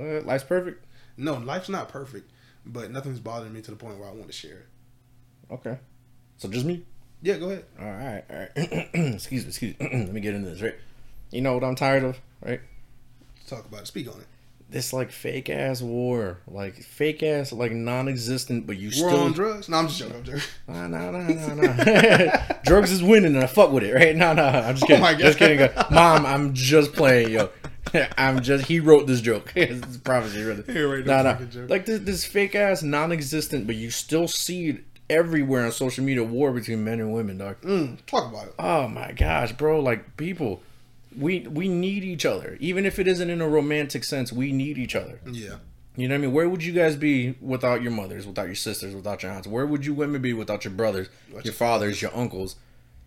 What? 0.00 0.26
Life's 0.26 0.44
perfect. 0.44 0.84
No, 1.16 1.34
life's 1.34 1.68
not 1.68 1.88
perfect, 1.88 2.30
but 2.64 2.90
nothing's 2.90 3.20
bothering 3.20 3.52
me 3.52 3.60
to 3.60 3.70
the 3.70 3.76
point 3.76 3.98
where 3.98 4.08
I 4.08 4.12
want 4.12 4.28
to 4.28 4.32
share 4.32 4.58
it. 4.58 4.66
Okay. 5.52 5.78
So 6.38 6.48
just 6.48 6.64
me. 6.64 6.84
Yeah, 7.22 7.36
go 7.36 7.50
ahead. 7.50 7.64
All 7.78 7.86
right, 7.86 8.24
all 8.30 8.36
right. 8.36 8.50
excuse 9.14 9.42
me, 9.44 9.48
excuse 9.48 9.78
me. 9.78 9.86
Let 10.04 10.12
me 10.12 10.20
get 10.20 10.34
into 10.34 10.48
this, 10.48 10.62
right? 10.62 10.74
You 11.30 11.42
know 11.42 11.52
what 11.52 11.64
I'm 11.64 11.74
tired 11.74 12.04
of, 12.04 12.18
right? 12.42 12.60
Talk 13.46 13.66
about 13.66 13.82
it. 13.82 13.86
Speak 13.88 14.08
on 14.08 14.18
it. 14.20 14.26
This 14.70 14.92
like 14.92 15.10
fake 15.10 15.50
ass 15.50 15.82
war, 15.82 16.38
like 16.46 16.76
fake 16.76 17.22
ass, 17.24 17.52
like 17.52 17.72
non-existent, 17.72 18.66
but 18.66 18.78
you 18.78 18.88
We're 18.88 18.92
still 18.92 19.20
on 19.24 19.32
drugs. 19.32 19.68
No, 19.68 19.78
I'm 19.78 19.88
just 19.88 19.98
joking. 19.98 20.16
I'm 20.16 20.24
joking. 20.24 20.42
Nah, 20.68 20.86
nah, 20.86 21.10
nah, 21.10 21.54
nah, 21.54 21.54
nah. 21.54 22.40
Drugs 22.64 22.92
is 22.92 23.02
winning, 23.02 23.34
and 23.34 23.44
I 23.44 23.48
fuck 23.48 23.72
with 23.72 23.82
it, 23.82 23.92
right? 23.92 24.14
No, 24.14 24.32
no, 24.32 24.44
I'm 24.44 24.76
just 24.76 24.86
kidding. 24.86 25.02
Oh 25.02 25.06
my 25.06 25.12
God. 25.12 25.20
Just 25.20 25.38
kidding. 25.38 25.68
Mom, 25.90 26.24
I'm 26.24 26.54
just 26.54 26.92
playing, 26.92 27.30
yo. 27.32 27.50
I'm 28.18 28.42
just. 28.42 28.66
He 28.66 28.80
wrote 28.80 29.06
this 29.06 29.20
joke. 29.20 29.52
it's 29.56 29.98
he 30.34 30.42
wrote 30.42 30.68
it. 30.68 30.74
Wrote 30.74 31.06
Nah, 31.06 31.34
the 31.34 31.46
joke. 31.46 31.70
Like 31.70 31.86
this, 31.86 32.00
this 32.00 32.24
fake 32.24 32.54
ass, 32.54 32.82
non-existent, 32.82 33.66
but 33.66 33.76
you 33.76 33.90
still 33.90 34.28
see 34.28 34.68
it 34.68 34.84
everywhere 35.08 35.64
on 35.64 35.72
social 35.72 36.04
media. 36.04 36.22
War 36.22 36.52
between 36.52 36.84
men 36.84 37.00
and 37.00 37.12
women, 37.12 37.38
dog. 37.38 37.60
Mm, 37.62 38.04
talk 38.06 38.30
about 38.30 38.48
it. 38.48 38.54
Oh 38.58 38.88
my 38.88 39.12
gosh, 39.12 39.52
bro! 39.52 39.80
Like 39.80 40.16
people, 40.16 40.62
we 41.16 41.40
we 41.40 41.68
need 41.68 42.04
each 42.04 42.24
other, 42.24 42.56
even 42.60 42.86
if 42.86 42.98
it 42.98 43.08
isn't 43.08 43.28
in 43.30 43.40
a 43.40 43.48
romantic 43.48 44.04
sense. 44.04 44.32
We 44.32 44.52
need 44.52 44.78
each 44.78 44.94
other. 44.94 45.20
Yeah. 45.30 45.56
You 45.96 46.08
know 46.08 46.14
what 46.14 46.18
I 46.20 46.22
mean? 46.22 46.32
Where 46.32 46.48
would 46.48 46.62
you 46.62 46.72
guys 46.72 46.94
be 46.96 47.34
without 47.40 47.82
your 47.82 47.90
mothers, 47.90 48.26
without 48.26 48.46
your 48.46 48.54
sisters, 48.54 48.94
without 48.94 49.22
your 49.22 49.32
aunts? 49.32 49.48
Where 49.48 49.66
would 49.66 49.84
you 49.84 49.92
women 49.92 50.22
be 50.22 50.32
without 50.32 50.64
your 50.64 50.72
brothers, 50.72 51.08
your 51.42 51.52
fathers, 51.52 52.00
your 52.00 52.16
uncles? 52.16 52.54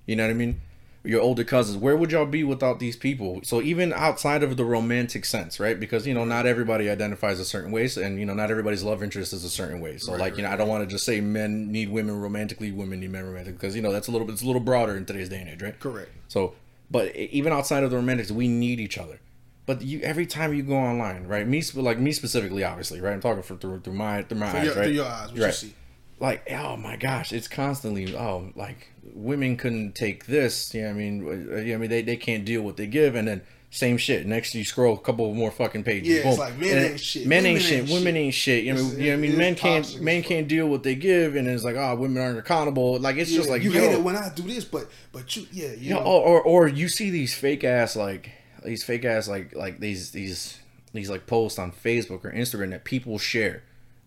You 0.05 0.17
know 0.17 0.25
what 0.25 0.31
I 0.31 0.33
mean? 0.33 0.61
Your 1.05 1.19
older 1.21 1.43
cousins. 1.43 1.77
Where 1.77 1.97
would 1.97 2.13
y'all 2.13 2.25
be 2.25 2.45
without 2.45 2.79
these 2.79 2.95
people? 2.95 3.41
So 3.43 3.61
even 3.61 3.91
outside 3.91 4.41
of 4.41 4.55
the 4.55 4.63
romantic 4.63 5.25
sense, 5.25 5.59
right? 5.59 5.77
Because 5.77 6.07
you 6.07 6.13
know 6.13 6.23
not 6.23 6.45
everybody 6.45 6.89
identifies 6.89 7.41
a 7.41 7.45
certain 7.45 7.71
way, 7.73 7.89
and 8.01 8.17
you 8.17 8.25
know 8.25 8.33
not 8.33 8.49
everybody's 8.49 8.83
love 8.83 9.03
interest 9.03 9.33
is 9.33 9.43
a 9.43 9.49
certain 9.49 9.81
way. 9.81 9.97
So 9.97 10.13
Right, 10.13 10.21
like 10.21 10.37
you 10.37 10.43
know 10.43 10.47
right, 10.47 10.53
I 10.53 10.57
don't 10.57 10.69
want 10.69 10.87
to 10.87 10.87
just 10.89 11.03
say 11.05 11.19
men 11.19 11.71
need 11.71 11.89
women 11.89 12.21
romantically, 12.21 12.71
women 12.71 13.01
need 13.01 13.11
men 13.11 13.25
romantically, 13.25 13.53
because 13.53 13.75
you 13.75 13.81
know 13.81 13.91
that's 13.91 14.07
a 14.07 14.11
little 14.11 14.25
bit 14.25 14.33
it's 14.33 14.43
a 14.43 14.45
little 14.47 14.61
broader 14.61 14.95
in 14.95 15.05
today's 15.05 15.27
day 15.27 15.41
and 15.41 15.49
age, 15.49 15.61
right? 15.61 15.77
Correct. 15.77 16.09
So, 16.29 16.55
but 16.89 17.13
even 17.15 17.51
outside 17.51 17.83
of 17.83 17.91
the 17.91 17.97
romantics, 17.97 18.31
we 18.31 18.47
need 18.47 18.79
each 18.79 18.97
other. 18.97 19.19
But 19.65 19.81
you 19.81 19.99
every 20.01 20.25
time 20.25 20.53
you 20.53 20.63
go 20.63 20.75
online, 20.77 21.27
right? 21.27 21.45
Me, 21.45 21.61
like 21.75 21.99
me 21.99 22.13
specifically, 22.13 22.63
obviously, 22.63 23.01
right? 23.01 23.11
I'm 23.13 23.19
talking 23.21 23.43
for, 23.43 23.57
through 23.57 23.81
through 23.81 23.93
my 23.93 24.23
through 24.23 24.39
my 24.39 24.49
Through 24.51 24.59
eyes, 24.61 24.65
your, 24.67 24.75
right? 24.75 24.83
through 24.85 24.93
your 24.93 25.05
eyes, 25.05 25.31
what 25.33 25.39
Right. 25.41 25.47
you 25.47 25.51
see. 25.53 25.73
Like, 26.19 26.49
oh 26.51 26.77
my 26.77 26.95
gosh, 26.95 27.33
it's 27.33 27.47
constantly 27.47 28.15
oh, 28.15 28.51
like 28.55 28.89
women 29.13 29.57
couldn't 29.57 29.93
take 29.93 30.25
this. 30.25 30.73
Yeah, 30.73 30.89
I 30.89 30.93
mean, 30.93 31.49
uh, 31.51 31.57
yeah, 31.57 31.75
I 31.75 31.77
mean 31.77 31.89
they, 31.89 32.01
they 32.01 32.17
can't 32.17 32.45
deal 32.45 32.61
what 32.61 32.77
they 32.77 32.87
give, 32.87 33.15
and 33.15 33.27
then 33.27 33.41
same 33.73 33.97
shit. 33.97 34.27
Next, 34.27 34.53
you 34.53 34.63
scroll 34.63 34.93
a 34.93 34.99
couple 34.99 35.33
more 35.33 35.49
fucking 35.49 35.83
pages. 35.83 36.07
Yeah, 36.07 36.29
it's 36.29 36.37
like, 36.37 36.57
men 36.59 36.77
And 36.77 36.85
ain't 36.91 36.99
shit, 36.99 37.27
Men 37.27 37.43
women 37.43 37.55
ain't 37.55 37.63
shit. 37.63 37.89
Women 37.89 38.17
ain't 38.17 38.33
shit. 38.35 38.63
You 38.63 38.73
know, 38.75 38.81
you 38.81 38.97
know 38.97 39.07
what 39.07 39.13
I 39.13 39.15
mean, 39.17 39.37
men 39.37 39.55
can't 39.55 39.99
men 39.99 40.21
fuck. 40.21 40.29
can't 40.29 40.47
deal 40.47 40.67
what 40.67 40.83
they 40.83 40.93
give, 40.93 41.35
and 41.35 41.47
it's 41.47 41.63
like, 41.63 41.75
oh, 41.75 41.95
women 41.95 42.21
aren't 42.21 42.37
accountable. 42.37 42.99
Like 42.99 43.17
it's 43.17 43.31
just 43.31 43.49
like 43.49 43.63
you 43.63 43.71
yo, 43.71 43.81
hate 43.81 43.91
it 43.93 44.03
when 44.03 44.15
I 44.15 44.31
do 44.33 44.43
this, 44.43 44.63
but 44.63 44.87
but 45.11 45.35
you 45.35 45.47
yeah 45.51 45.69
you 45.69 45.75
yeah, 45.89 45.93
know, 45.95 46.01
or, 46.01 46.21
or 46.21 46.41
or 46.41 46.67
you 46.67 46.87
see 46.87 47.09
these 47.09 47.33
fake 47.33 47.63
ass 47.63 47.95
like 47.95 48.31
these 48.63 48.83
fake 48.83 49.05
ass 49.05 49.27
like 49.27 49.55
like 49.55 49.79
these 49.79 50.11
these 50.11 50.59
these 50.93 51.09
like 51.09 51.25
posts 51.25 51.57
on 51.57 51.71
Facebook 51.71 52.23
or 52.23 52.31
Instagram 52.31 52.69
that 52.69 52.83
people 52.83 53.17
share. 53.17 53.63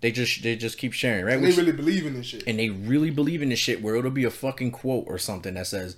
They 0.06 0.12
just 0.12 0.40
they 0.44 0.54
just 0.54 0.78
keep 0.78 0.92
sharing, 0.92 1.24
right? 1.24 1.40
they 1.40 1.48
Which- 1.48 1.56
really 1.56 1.72
believe 1.72 2.06
in 2.06 2.14
this 2.14 2.26
shit. 2.26 2.44
and 2.46 2.60
they 2.60 2.68
really 2.70 3.10
believe 3.10 3.42
in 3.42 3.48
this 3.48 3.58
shit 3.58 3.82
where 3.82 3.96
it'll 3.96 4.12
be 4.12 4.22
a 4.22 4.30
fucking 4.30 4.70
quote 4.70 5.02
or 5.08 5.18
something 5.18 5.54
that 5.54 5.66
says 5.66 5.96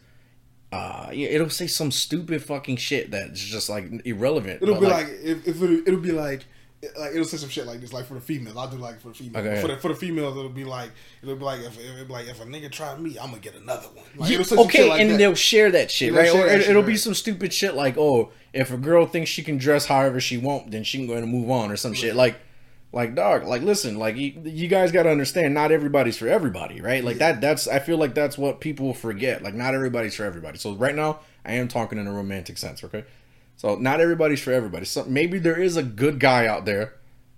uh 0.73 1.11
yeah, 1.13 1.29
it'll 1.29 1.51
say 1.51 1.67
some 1.67 1.91
stupid 1.91 2.43
fucking 2.43 2.77
shit 2.79 3.11
that's 3.11 3.39
just 3.39 3.69
like 3.69 3.85
irrelevant. 4.07 4.63
It'll 4.63 4.81
be 4.81 4.87
like, 4.87 5.09
if, 5.23 5.47
if 5.47 5.61
it, 5.63 5.83
it'll 5.87 6.01
be 6.01 6.13
like 6.13 6.47
like 6.99 7.11
it'll 7.11 7.27
say 7.27 7.37
some 7.37 7.51
shit 7.51 7.67
like 7.67 7.83
this 7.83 7.93
like 7.93 8.07
for 8.07 8.15
the 8.15 8.21
females. 8.23 8.57
I'll 8.57 8.71
do 8.71 8.79
like 8.79 8.99
for 9.03 9.09
the 9.09 9.15
females. 9.15 9.47
Okay. 9.47 9.61
For 9.61 9.69
the 9.69 9.77
for 9.77 9.89
the 9.89 9.95
females, 9.95 10.35
it'll 10.39 10.49
be 10.49 10.65
like 10.65 10.91
it'll 11.23 11.37
be 11.37 11.45
like 11.45 11.61
if 11.61 11.79
it'll 11.79 12.07
be 12.07 12.13
like 12.15 12.29
if 12.29 12.41
a 12.41 12.47
nigga 12.47 12.73
try 12.73 12.97
me, 12.97 13.19
I'm 13.19 13.29
gonna 13.29 13.43
get 13.43 13.57
another 13.57 13.89
one. 13.89 14.07
Like, 14.17 14.31
Yeah, 14.31 14.41
it'll 14.41 14.65
okay, 14.65 14.89
like 14.89 15.03
and 15.03 15.11
that. 15.11 15.19
they'll 15.19 15.35
share 15.35 15.71
that 15.73 15.91
shit, 15.91 16.15
They'll 16.15 16.35
right? 16.35 16.45
Or 16.45 16.47
it, 16.55 16.61
shit, 16.63 16.71
it'll 16.71 16.83
be 16.83 16.97
some 16.97 17.13
stupid 17.13 17.53
shit 17.53 17.75
like, 17.75 17.99
oh, 17.99 18.33
if 18.55 18.71
a 18.73 18.79
girl 18.79 19.05
thinks 19.07 19.29
she 19.29 19.43
can 19.43 19.59
dress 19.59 19.85
however 19.85 20.19
she 20.19 20.39
won't, 20.39 20.71
then 20.71 20.83
she 20.83 20.97
can 20.97 21.07
go 21.07 21.13
ahead 21.13 21.25
and 21.25 21.33
move 21.33 21.51
on 21.51 21.71
or 21.71 21.77
some 21.77 21.93
shit. 21.93 22.15
Like, 22.17 22.41
like 22.99 23.15
dog, 23.15 23.45
like 23.45 23.63
listen, 23.63 23.97
like 23.97 24.17
you, 24.17 24.33
you 24.43 24.67
guys 24.67 24.91
got 24.91 25.05
to 25.05 25.09
understand, 25.09 25.55
not 25.55 25.71
everybody's 25.71 26.17
for 26.17 26.27
everybody, 26.27 26.81
right? 26.81 27.05
Like 27.05 27.19
that. 27.19 27.41
That's 27.41 27.69
I 27.69 27.79
feel 27.79 27.97
like 27.97 28.13
that's 28.13 28.37
what 28.37 28.59
people 28.59 28.93
forget. 28.93 29.41
Like 29.41 29.55
not 29.55 29.73
everybody's 29.73 30.17
for 30.17 30.25
everybody. 30.25 30.59
So 30.59 30.75
right 30.75 30.97
now, 30.97 31.21
I 31.45 31.53
am 31.53 31.69
talking 31.69 31.97
in 31.97 32.09
a 32.09 32.13
romantic 32.13 32.59
sense, 32.59 32.83
okay? 32.83 33.05
So 33.57 33.77
not 33.77 34.01
everybody's 34.01 34.43
for 34.43 34.53
everybody. 34.53 34.85
So 34.85 35.05
maybe 35.05 35.39
there 35.39 35.61
is 35.61 35.77
a 35.77 35.83
good 35.85 36.19
guy 36.19 36.49
out 36.49 36.65
there 36.65 36.95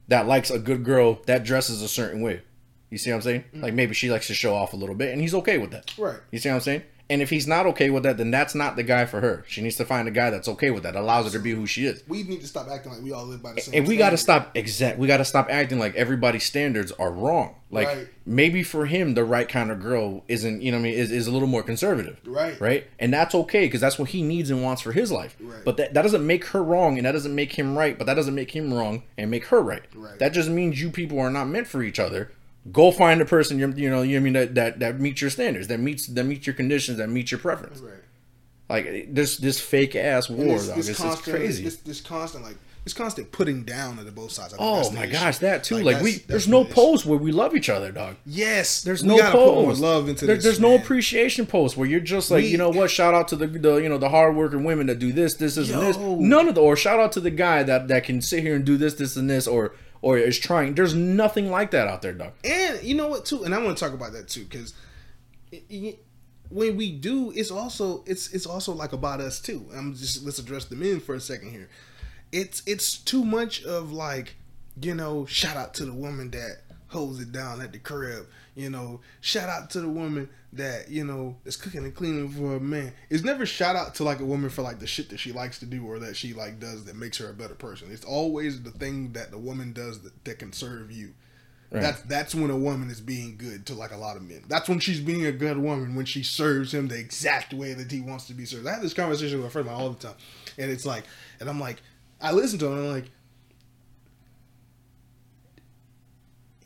that 0.08 0.26
likes 0.26 0.50
a 0.50 0.58
good 0.58 0.82
girl 0.82 1.20
that 1.26 1.44
dresses 1.44 1.82
a 1.82 1.88
certain 1.88 2.22
way. 2.22 2.40
You 2.88 2.96
see 2.96 3.10
what 3.10 3.16
I'm 3.16 3.22
saying? 3.22 3.40
Mm-hmm. 3.42 3.62
Like 3.62 3.74
maybe 3.74 3.92
she 3.92 4.10
likes 4.10 4.28
to 4.28 4.34
show 4.34 4.54
off 4.54 4.72
a 4.72 4.76
little 4.76 4.94
bit, 4.94 5.12
and 5.12 5.20
he's 5.20 5.34
okay 5.34 5.58
with 5.58 5.72
that. 5.72 5.92
Right. 5.98 6.20
You 6.30 6.38
see 6.38 6.48
what 6.48 6.54
I'm 6.54 6.60
saying? 6.62 6.84
And 7.10 7.20
if 7.20 7.28
he's 7.28 7.46
not 7.46 7.66
okay 7.66 7.90
with 7.90 8.04
that, 8.04 8.16
then 8.16 8.30
that's 8.30 8.54
not 8.54 8.76
the 8.76 8.82
guy 8.82 9.04
for 9.04 9.20
her. 9.20 9.44
She 9.48 9.60
needs 9.60 9.76
to 9.76 9.84
find 9.84 10.08
a 10.08 10.10
guy 10.12 10.30
that's 10.30 10.48
okay 10.48 10.70
with 10.70 10.84
that, 10.84 10.94
allows 10.96 11.26
her 11.26 11.32
to 11.32 11.38
be 11.42 11.50
who 11.50 11.66
she 11.66 11.84
is. 11.84 12.02
we 12.08 12.22
need 12.22 12.40
to 12.40 12.46
stop 12.46 12.68
acting 12.68 12.92
like 12.92 13.02
we 13.02 13.12
all 13.12 13.26
live 13.26 13.42
by 13.42 13.52
the 13.52 13.60
same. 13.60 13.74
And 13.74 13.88
we 13.88 13.96
got 13.96 14.10
to 14.10 14.16
stop 14.16 14.56
exact. 14.56 14.98
We 14.98 15.06
got 15.06 15.18
to 15.18 15.24
stop 15.24 15.48
acting 15.50 15.78
like 15.78 15.94
everybody's 15.96 16.44
standards 16.44 16.92
are 16.92 17.10
wrong. 17.10 17.56
Like 17.72 17.86
Right. 17.88 18.08
maybe 18.26 18.62
for 18.62 18.86
him, 18.86 19.14
the 19.14 19.24
right 19.24 19.48
kind 19.48 19.70
of 19.70 19.80
girl 19.80 20.24
isn't. 20.28 20.62
You 20.62 20.72
know, 20.72 20.78
what 20.78 20.82
I 20.82 20.90
mean, 20.90 20.94
is, 20.94 21.12
is 21.12 21.26
a 21.26 21.30
little 21.32 21.46
more 21.48 21.62
conservative. 21.62 22.18
Right. 22.24 22.60
Right. 22.60 22.86
And 22.98 23.12
that's 23.12 23.34
okay 23.34 23.66
because 23.66 23.80
that's 23.80 23.98
what 23.98 24.08
he 24.10 24.22
needs 24.22 24.50
and 24.50 24.62
wants 24.62 24.82
for 24.82 24.92
his 24.92 25.12
life. 25.12 25.36
Right. 25.40 25.64
But 25.64 25.76
that 25.76 25.94
that 25.94 26.02
doesn't 26.02 26.26
make 26.26 26.44
her 26.46 26.62
wrong, 26.62 26.96
and 26.96 27.06
that 27.06 27.12
doesn't 27.12 27.34
make 27.34 27.52
him 27.52 27.76
right. 27.78 27.96
But 27.98 28.06
that 28.06 28.14
doesn't 28.14 28.34
make 28.34 28.50
him 28.54 28.72
wrong 28.74 29.02
and 29.18 29.30
make 29.30 29.46
her 29.46 29.60
right. 29.60 29.82
Right. 29.94 30.18
That 30.18 30.32
just 30.32 30.48
means 30.48 30.80
you 30.80 30.90
people 30.90 31.18
are 31.20 31.30
not 31.30 31.46
meant 31.46 31.66
for 31.68 31.82
each 31.82 31.98
other. 32.00 32.30
Go 32.72 32.90
find 32.92 33.20
a 33.20 33.24
person 33.24 33.58
you 33.58 33.72
you 33.76 33.90
know 33.90 34.02
you 34.02 34.16
I 34.16 34.20
mean 34.20 34.34
that, 34.34 34.54
that 34.54 34.78
that 34.80 35.00
meets 35.00 35.20
your 35.20 35.30
standards, 35.30 35.68
that 35.68 35.80
meets 35.80 36.06
that 36.08 36.24
meets 36.24 36.46
your 36.46 36.54
conditions, 36.54 36.98
that 36.98 37.08
meets 37.08 37.30
your 37.30 37.40
preference. 37.40 37.80
Right. 37.80 37.94
Like 38.68 39.14
this 39.14 39.36
this 39.38 39.60
fake 39.60 39.96
ass 39.96 40.30
war, 40.30 40.44
this, 40.44 40.68
dog. 40.68 40.76
this 40.76 40.96
constant, 40.98 41.36
crazy. 41.36 41.64
This, 41.64 41.76
this 41.78 42.00
constant 42.00 42.44
like 42.44 42.56
this 42.84 42.94
constant 42.94 43.30
putting 43.30 43.64
down 43.64 43.98
of 43.98 44.06
the 44.06 44.12
both 44.12 44.30
sides. 44.30 44.54
I 44.54 44.56
think 44.56 44.60
oh 44.62 44.90
my 44.92 45.06
gosh, 45.06 45.38
that 45.38 45.64
too. 45.64 45.78
Like, 45.82 46.00
we 46.00 46.12
that's- 46.12 46.26
there's 46.26 46.48
no 46.48 46.62
issue. 46.62 46.72
post 46.72 47.04
where 47.04 47.18
we 47.18 47.30
love 47.30 47.54
each 47.54 47.68
other, 47.68 47.92
dog. 47.92 48.16
Yes, 48.24 48.80
There's 48.82 49.04
no 49.04 49.18
gotta 49.18 49.32
put 49.36 49.54
more 49.54 49.64
post. 49.66 49.80
love 49.82 50.08
into 50.08 50.24
There- 50.24 50.36
this. 50.36 50.44
There's 50.44 50.60
no 50.60 50.76
appreciation 50.76 51.44
post 51.46 51.76
where 51.76 51.86
you're 51.86 52.00
just 52.00 52.30
like, 52.30 52.42
We- 52.44 52.48
you 52.48 52.56
know 52.58 52.70
what? 52.70 52.90
Shout 52.90 53.12
out 53.12 53.28
to 53.28 53.36
the, 53.36 53.48
the 53.48 53.76
you 53.76 53.88
know 53.88 53.98
the 53.98 54.08
hardworking 54.08 54.64
women 54.64 54.86
that 54.86 54.98
do 54.98 55.12
this, 55.12 55.34
this, 55.34 55.56
this, 55.56 55.70
and 55.70 55.82
this. 55.82 55.98
None 55.98 56.48
of 56.48 56.54
the 56.54 56.62
or 56.62 56.74
shout 56.74 56.98
out 57.00 57.12
to 57.12 57.20
the 57.20 57.30
guy 57.30 57.62
that 57.64 57.88
that 57.88 58.04
can 58.04 58.22
sit 58.22 58.42
here 58.42 58.54
and 58.54 58.64
do 58.64 58.76
this, 58.78 58.94
this, 58.94 59.14
and 59.16 59.28
this, 59.28 59.46
or 59.46 59.74
or 60.02 60.18
is 60.18 60.38
trying. 60.38 60.74
There's 60.74 60.94
nothing 60.94 61.50
like 61.50 61.72
that 61.72 61.88
out 61.88 62.02
there, 62.02 62.12
dog. 62.12 62.32
And 62.44 62.82
you 62.82 62.94
know 62.94 63.08
what 63.08 63.24
too, 63.24 63.44
and 63.44 63.54
I 63.54 63.62
want 63.62 63.76
to 63.76 63.84
talk 63.84 63.94
about 63.94 64.12
that 64.12 64.28
too, 64.28 64.44
because 64.44 64.74
when 66.50 66.76
we 66.76 66.92
do, 66.92 67.32
it's 67.34 67.50
also 67.50 68.04
it's 68.06 68.32
it's 68.32 68.46
also 68.46 68.72
like 68.72 68.92
about 68.92 69.20
us 69.20 69.40
too. 69.40 69.66
I'm 69.74 69.94
just 69.94 70.24
let's 70.24 70.38
address 70.38 70.66
the 70.66 70.76
men 70.76 71.00
for 71.00 71.14
a 71.14 71.20
second 71.20 71.50
here. 71.50 71.68
It's 72.32 72.62
it's 72.66 72.98
too 72.98 73.24
much 73.24 73.64
of 73.64 73.92
like 73.92 74.36
you 74.80 74.94
know 74.94 75.26
shout 75.26 75.56
out 75.56 75.74
to 75.74 75.84
the 75.84 75.92
woman 75.92 76.30
that 76.32 76.62
holds 76.88 77.20
it 77.20 77.32
down 77.32 77.60
at 77.60 77.72
the 77.72 77.78
crib. 77.78 78.26
You 78.54 78.70
know, 78.70 79.00
shout 79.20 79.48
out 79.48 79.70
to 79.70 79.80
the 79.80 79.88
woman 79.88 80.28
that 80.52 80.90
you 80.90 81.04
know 81.04 81.36
is 81.44 81.56
cooking 81.56 81.84
and 81.84 81.94
cleaning 81.94 82.28
for 82.28 82.56
a 82.56 82.60
man. 82.60 82.92
It's 83.08 83.22
never 83.22 83.46
shout 83.46 83.76
out 83.76 83.94
to 83.96 84.04
like 84.04 84.20
a 84.20 84.24
woman 84.24 84.50
for 84.50 84.62
like 84.62 84.80
the 84.80 84.86
shit 84.86 85.10
that 85.10 85.18
she 85.18 85.32
likes 85.32 85.58
to 85.60 85.66
do 85.66 85.86
or 85.86 85.98
that 86.00 86.16
she 86.16 86.32
like 86.32 86.58
does 86.58 86.84
that 86.86 86.96
makes 86.96 87.18
her 87.18 87.30
a 87.30 87.34
better 87.34 87.54
person. 87.54 87.88
It's 87.90 88.04
always 88.04 88.62
the 88.62 88.70
thing 88.70 89.12
that 89.12 89.30
the 89.30 89.38
woman 89.38 89.72
does 89.72 90.00
that, 90.02 90.24
that 90.24 90.38
can 90.38 90.52
serve 90.52 90.90
you. 90.90 91.14
Right. 91.70 91.82
That's 91.82 92.02
that's 92.02 92.34
when 92.34 92.50
a 92.50 92.56
woman 92.56 92.90
is 92.90 93.00
being 93.00 93.36
good 93.36 93.64
to 93.66 93.74
like 93.74 93.92
a 93.92 93.96
lot 93.96 94.16
of 94.16 94.22
men. 94.22 94.42
That's 94.48 94.68
when 94.68 94.80
she's 94.80 95.00
being 95.00 95.24
a 95.24 95.32
good 95.32 95.56
woman 95.56 95.94
when 95.94 96.04
she 96.04 96.24
serves 96.24 96.74
him 96.74 96.88
the 96.88 96.98
exact 96.98 97.54
way 97.54 97.74
that 97.74 97.92
he 97.92 98.00
wants 98.00 98.26
to 98.26 98.34
be 98.34 98.44
served. 98.44 98.66
I 98.66 98.72
have 98.72 98.82
this 98.82 98.94
conversation 98.94 99.38
with 99.38 99.46
a 99.46 99.50
friend 99.50 99.68
of 99.68 99.72
mine 99.72 99.82
all 99.82 99.90
the 99.90 100.08
time, 100.08 100.16
and 100.58 100.68
it's 100.68 100.84
like, 100.84 101.04
and 101.38 101.48
I'm 101.48 101.60
like, 101.60 101.80
I 102.20 102.32
listen 102.32 102.58
to 102.58 102.66
him 102.66 102.72
and 102.72 102.86
I'm 102.86 102.92
like, 102.92 103.10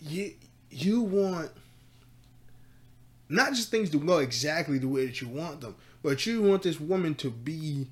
you 0.00 0.32
you 0.70 1.02
want 1.02 1.50
not 3.28 3.54
just 3.54 3.70
things 3.70 3.90
to 3.90 3.98
go 3.98 4.18
exactly 4.18 4.78
the 4.78 4.88
way 4.88 5.06
that 5.06 5.20
you 5.20 5.28
want 5.28 5.60
them, 5.60 5.76
but 6.02 6.26
you 6.26 6.42
want 6.42 6.62
this 6.62 6.78
woman 6.78 7.14
to 7.16 7.30
be 7.30 7.88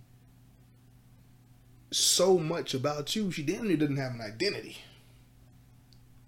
so 1.91 2.39
much 2.39 2.75
about 2.75 3.15
you. 3.15 3.31
She 3.31 3.43
damn 3.43 3.69
near 3.69 3.77
doesn't 3.77 3.97
have 3.97 4.13
an 4.13 4.21
identity. 4.21 4.79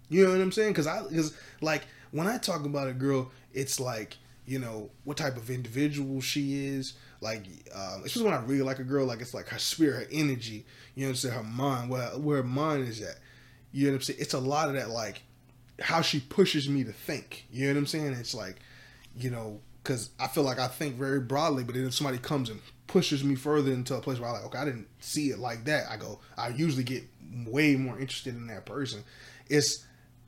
You 0.08 0.24
know 0.24 0.32
what 0.32 0.40
I'm 0.40 0.52
saying? 0.52 0.72
Because 0.72 0.86
I, 0.86 1.02
because 1.02 1.36
like 1.60 1.82
when 2.10 2.26
I 2.26 2.38
talk 2.38 2.64
about 2.64 2.88
a 2.88 2.92
girl, 2.92 3.30
it's 3.52 3.80
like 3.80 4.16
you 4.46 4.58
know 4.58 4.90
what 5.04 5.16
type 5.16 5.36
of 5.36 5.50
individual 5.50 6.20
she 6.20 6.66
is. 6.66 6.94
Like, 7.20 7.46
um, 7.74 8.02
especially 8.04 8.24
when 8.24 8.34
I 8.34 8.42
really 8.44 8.62
like 8.62 8.78
a 8.78 8.84
girl, 8.84 9.06
like 9.06 9.20
it's 9.20 9.34
like 9.34 9.48
her 9.48 9.58
spirit, 9.58 9.94
her 9.96 10.08
energy. 10.12 10.66
You 10.94 11.02
know 11.02 11.08
what 11.08 11.10
I'm 11.10 11.16
saying? 11.16 11.34
Her 11.34 11.42
mind, 11.42 11.90
where 11.90 12.08
where 12.18 12.36
her 12.38 12.42
mind 12.42 12.86
is 12.86 13.00
at. 13.00 13.18
You 13.72 13.86
know 13.86 13.92
what 13.92 13.96
I'm 13.96 14.02
saying? 14.02 14.18
It's 14.20 14.34
a 14.34 14.38
lot 14.38 14.68
of 14.68 14.74
that, 14.74 14.90
like 14.90 15.22
how 15.80 16.02
she 16.02 16.20
pushes 16.20 16.68
me 16.68 16.84
to 16.84 16.92
think. 16.92 17.46
You 17.50 17.66
know 17.66 17.74
what 17.74 17.78
I'm 17.78 17.86
saying? 17.86 18.12
It's 18.12 18.34
like, 18.34 18.56
you 19.18 19.30
know, 19.30 19.60
because 19.82 20.10
I 20.18 20.28
feel 20.28 20.44
like 20.44 20.58
I 20.58 20.68
think 20.68 20.96
very 20.96 21.20
broadly, 21.20 21.64
but 21.64 21.74
then 21.74 21.86
if 21.86 21.94
somebody 21.94 22.18
comes 22.18 22.50
and 22.50 22.60
pushes 22.86 23.24
me 23.24 23.34
further 23.34 23.72
into 23.72 23.94
a 23.94 24.00
place 24.00 24.18
where 24.18 24.28
I 24.28 24.32
like, 24.32 24.44
okay, 24.46 24.58
I 24.58 24.64
didn't 24.64 24.88
see 25.00 25.30
it 25.30 25.38
like 25.38 25.64
that. 25.64 25.90
I 25.90 25.96
go, 25.96 26.20
I 26.36 26.48
usually 26.48 26.84
get 26.84 27.04
way 27.46 27.76
more 27.76 27.98
interested 27.98 28.34
in 28.34 28.46
that 28.48 28.66
person. 28.66 29.04
It's 29.48 29.84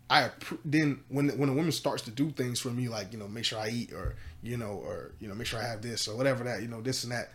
I 0.09 0.31
then 0.65 1.01
when 1.09 1.29
when 1.39 1.49
a 1.49 1.53
woman 1.53 1.73
starts 1.73 2.03
to 2.05 2.11
do 2.11 2.31
things 2.31 2.61
for 2.61 2.69
me, 2.69 2.89
like 2.89 3.13
you 3.13 3.19
know, 3.19 3.29
make 3.29 3.45
sure 3.45 3.59
I 3.59 3.69
eat 3.69 3.93
or 3.93 4.15
you 4.43 4.57
know, 4.57 4.81
or 4.85 5.13
you 5.21 5.29
know, 5.29 5.35
make 5.35 5.47
sure 5.47 5.61
I 5.61 5.67
have 5.67 5.83
this 5.83 6.07
or 6.07 6.17
whatever 6.17 6.45
that 6.45 6.63
you 6.63 6.69
know, 6.69 6.81
this 6.81 7.03
and 7.03 7.13
that. 7.13 7.31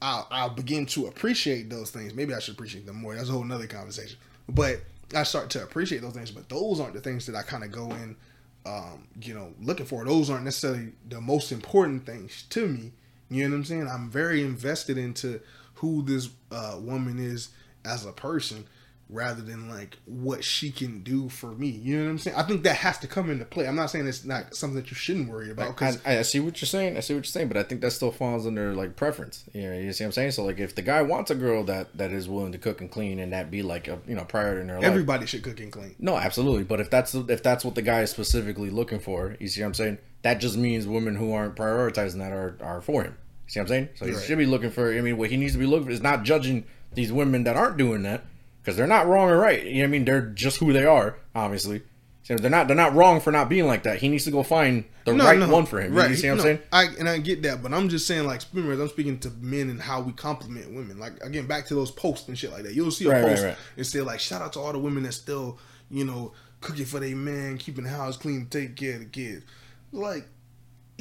I'll 0.00 0.26
I'll 0.30 0.50
begin 0.50 0.86
to 0.86 1.06
appreciate 1.06 1.68
those 1.68 1.90
things. 1.90 2.14
Maybe 2.14 2.34
I 2.34 2.38
should 2.38 2.54
appreciate 2.54 2.86
them 2.86 2.96
more. 2.96 3.14
That's 3.14 3.28
a 3.28 3.32
whole 3.32 3.44
nother 3.44 3.66
conversation. 3.66 4.16
But 4.48 4.80
I 5.14 5.22
start 5.24 5.50
to 5.50 5.62
appreciate 5.62 6.00
those 6.00 6.14
things. 6.14 6.30
But 6.30 6.48
those 6.48 6.80
aren't 6.80 6.94
the 6.94 7.00
things 7.00 7.26
that 7.26 7.36
I 7.36 7.42
kind 7.42 7.62
of 7.62 7.70
go 7.70 7.90
in, 7.90 8.16
um, 8.64 9.08
you 9.20 9.34
know, 9.34 9.52
looking 9.60 9.86
for. 9.86 10.04
Those 10.04 10.30
aren't 10.30 10.44
necessarily 10.44 10.92
the 11.08 11.20
most 11.20 11.52
important 11.52 12.06
things 12.06 12.44
to 12.50 12.66
me. 12.66 12.92
You 13.30 13.44
know 13.44 13.50
what 13.50 13.56
I'm 13.56 13.64
saying? 13.64 13.88
I'm 13.88 14.10
very 14.10 14.42
invested 14.42 14.98
into 14.98 15.40
who 15.74 16.02
this 16.02 16.28
uh, 16.50 16.76
woman 16.78 17.18
is 17.18 17.48
as 17.84 18.06
a 18.06 18.12
person 18.12 18.66
rather 19.12 19.42
than 19.42 19.68
like 19.68 19.98
what 20.06 20.42
she 20.42 20.70
can 20.70 21.02
do 21.02 21.28
for 21.28 21.48
me. 21.48 21.68
You 21.68 21.98
know 21.98 22.04
what 22.04 22.10
I'm 22.10 22.18
saying? 22.18 22.36
I 22.36 22.42
think 22.42 22.64
that 22.64 22.76
has 22.76 22.98
to 22.98 23.06
come 23.06 23.30
into 23.30 23.44
play. 23.44 23.68
I'm 23.68 23.76
not 23.76 23.90
saying 23.90 24.06
it's 24.06 24.24
not 24.24 24.56
something 24.56 24.76
that 24.76 24.90
you 24.90 24.96
shouldn't 24.96 25.28
worry 25.28 25.50
about. 25.50 25.76
Cause 25.76 26.00
I, 26.04 26.18
I, 26.18 26.22
see 26.22 26.40
what 26.40 26.60
you're 26.60 26.66
saying. 26.66 26.96
I 26.96 27.00
see 27.00 27.12
what 27.12 27.18
you're 27.18 27.24
saying, 27.24 27.48
but 27.48 27.58
I 27.58 27.62
think 27.62 27.82
that 27.82 27.90
still 27.90 28.10
falls 28.10 28.46
under 28.46 28.74
like 28.74 28.96
preference. 28.96 29.44
You 29.52 29.68
know, 29.68 29.78
you 29.78 29.92
see 29.92 30.04
what 30.04 30.08
I'm 30.08 30.12
saying? 30.12 30.30
So 30.32 30.44
like, 30.44 30.58
if 30.58 30.74
the 30.74 30.82
guy 30.82 31.02
wants 31.02 31.30
a 31.30 31.34
girl 31.34 31.62
that 31.64 31.96
that 31.96 32.10
is 32.10 32.28
willing 32.28 32.52
to 32.52 32.58
cook 32.58 32.80
and 32.80 32.90
clean 32.90 33.18
and 33.18 33.32
that 33.32 33.50
be 33.50 33.62
like 33.62 33.86
a 33.86 34.00
you 34.08 34.14
know 34.14 34.24
priority 34.24 34.62
in 34.62 34.66
their 34.68 34.76
life, 34.76 34.86
everybody 34.86 35.26
should 35.26 35.42
cook 35.42 35.60
and 35.60 35.70
clean. 35.70 35.94
No, 35.98 36.16
absolutely. 36.16 36.64
But 36.64 36.80
if 36.80 36.88
that's 36.88 37.14
if 37.14 37.42
that's 37.42 37.64
what 37.64 37.74
the 37.74 37.82
guy 37.82 38.00
is 38.00 38.10
specifically 38.10 38.70
looking 38.70 38.98
for, 38.98 39.36
you 39.38 39.48
see 39.48 39.60
what 39.60 39.68
I'm 39.68 39.74
saying? 39.74 39.98
That 40.22 40.34
just 40.34 40.56
means 40.56 40.86
women 40.86 41.16
who 41.16 41.32
aren't 41.32 41.54
prioritizing 41.54 42.18
that 42.18 42.32
are 42.32 42.56
are 42.62 42.80
for 42.80 43.04
him. 43.04 43.18
See 43.46 43.60
what 43.60 43.64
I'm 43.64 43.68
saying? 43.68 43.88
So 43.96 44.06
he 44.06 44.12
right. 44.12 44.22
should 44.22 44.38
be 44.38 44.46
looking 44.46 44.70
for. 44.70 44.90
I 44.96 45.02
mean, 45.02 45.18
what 45.18 45.28
he 45.28 45.36
needs 45.36 45.52
to 45.52 45.58
be 45.58 45.66
looking 45.66 45.86
for 45.86 45.92
is 45.92 46.00
not 46.00 46.22
judging 46.22 46.64
these 46.94 47.12
women 47.12 47.44
that 47.44 47.56
aren't 47.56 47.76
doing 47.76 48.02
that 48.02 48.24
because 48.62 48.76
they're 48.76 48.86
not 48.86 49.06
wrong 49.06 49.28
or 49.28 49.38
right. 49.38 49.64
You 49.64 49.74
know 49.74 49.80
what 49.80 49.84
I 49.84 49.86
mean? 49.88 50.04
They're 50.04 50.22
just 50.22 50.58
who 50.58 50.72
they 50.72 50.84
are, 50.84 51.16
obviously. 51.34 51.82
So 52.24 52.36
they're 52.36 52.50
not 52.50 52.68
they're 52.68 52.76
not 52.76 52.94
wrong 52.94 53.20
for 53.20 53.32
not 53.32 53.48
being 53.48 53.66
like 53.66 53.82
that. 53.82 53.98
He 53.98 54.08
needs 54.08 54.24
to 54.24 54.30
go 54.30 54.44
find 54.44 54.84
the 55.04 55.12
no, 55.12 55.24
right 55.24 55.38
no, 55.38 55.48
one 55.48 55.66
for 55.66 55.80
him. 55.80 55.92
Right. 55.92 56.08
You 56.08 56.16
see 56.16 56.28
what 56.28 56.36
I'm 56.36 56.40
saying? 56.40 56.58
I 56.72 56.84
and 56.98 57.08
I 57.08 57.18
get 57.18 57.42
that, 57.42 57.62
but 57.62 57.74
I'm 57.74 57.88
just 57.88 58.06
saying 58.06 58.26
like 58.26 58.42
I'm 58.54 58.88
speaking 58.88 59.18
to 59.20 59.30
men 59.40 59.68
and 59.68 59.80
how 59.80 60.00
we 60.00 60.12
compliment 60.12 60.72
women. 60.72 61.00
Like 61.00 61.20
again, 61.24 61.46
back 61.46 61.66
to 61.66 61.74
those 61.74 61.90
posts 61.90 62.28
and 62.28 62.38
shit 62.38 62.52
like 62.52 62.62
that. 62.62 62.74
You'll 62.74 62.92
see 62.92 63.06
a 63.06 63.10
right, 63.10 63.24
post 63.24 63.42
right, 63.42 63.48
right. 63.48 63.58
and 63.76 63.86
say 63.86 64.00
like 64.02 64.20
shout 64.20 64.40
out 64.40 64.52
to 64.52 64.60
all 64.60 64.72
the 64.72 64.78
women 64.78 65.02
that 65.02 65.12
still, 65.12 65.58
you 65.90 66.04
know, 66.04 66.32
cooking 66.60 66.84
for 66.84 67.00
their 67.00 67.16
man, 67.16 67.58
keeping 67.58 67.84
the 67.84 67.90
house 67.90 68.16
clean, 68.16 68.46
take 68.46 68.76
care 68.76 68.94
of 68.94 69.00
the 69.00 69.06
kids. 69.06 69.44
Like 69.90 70.28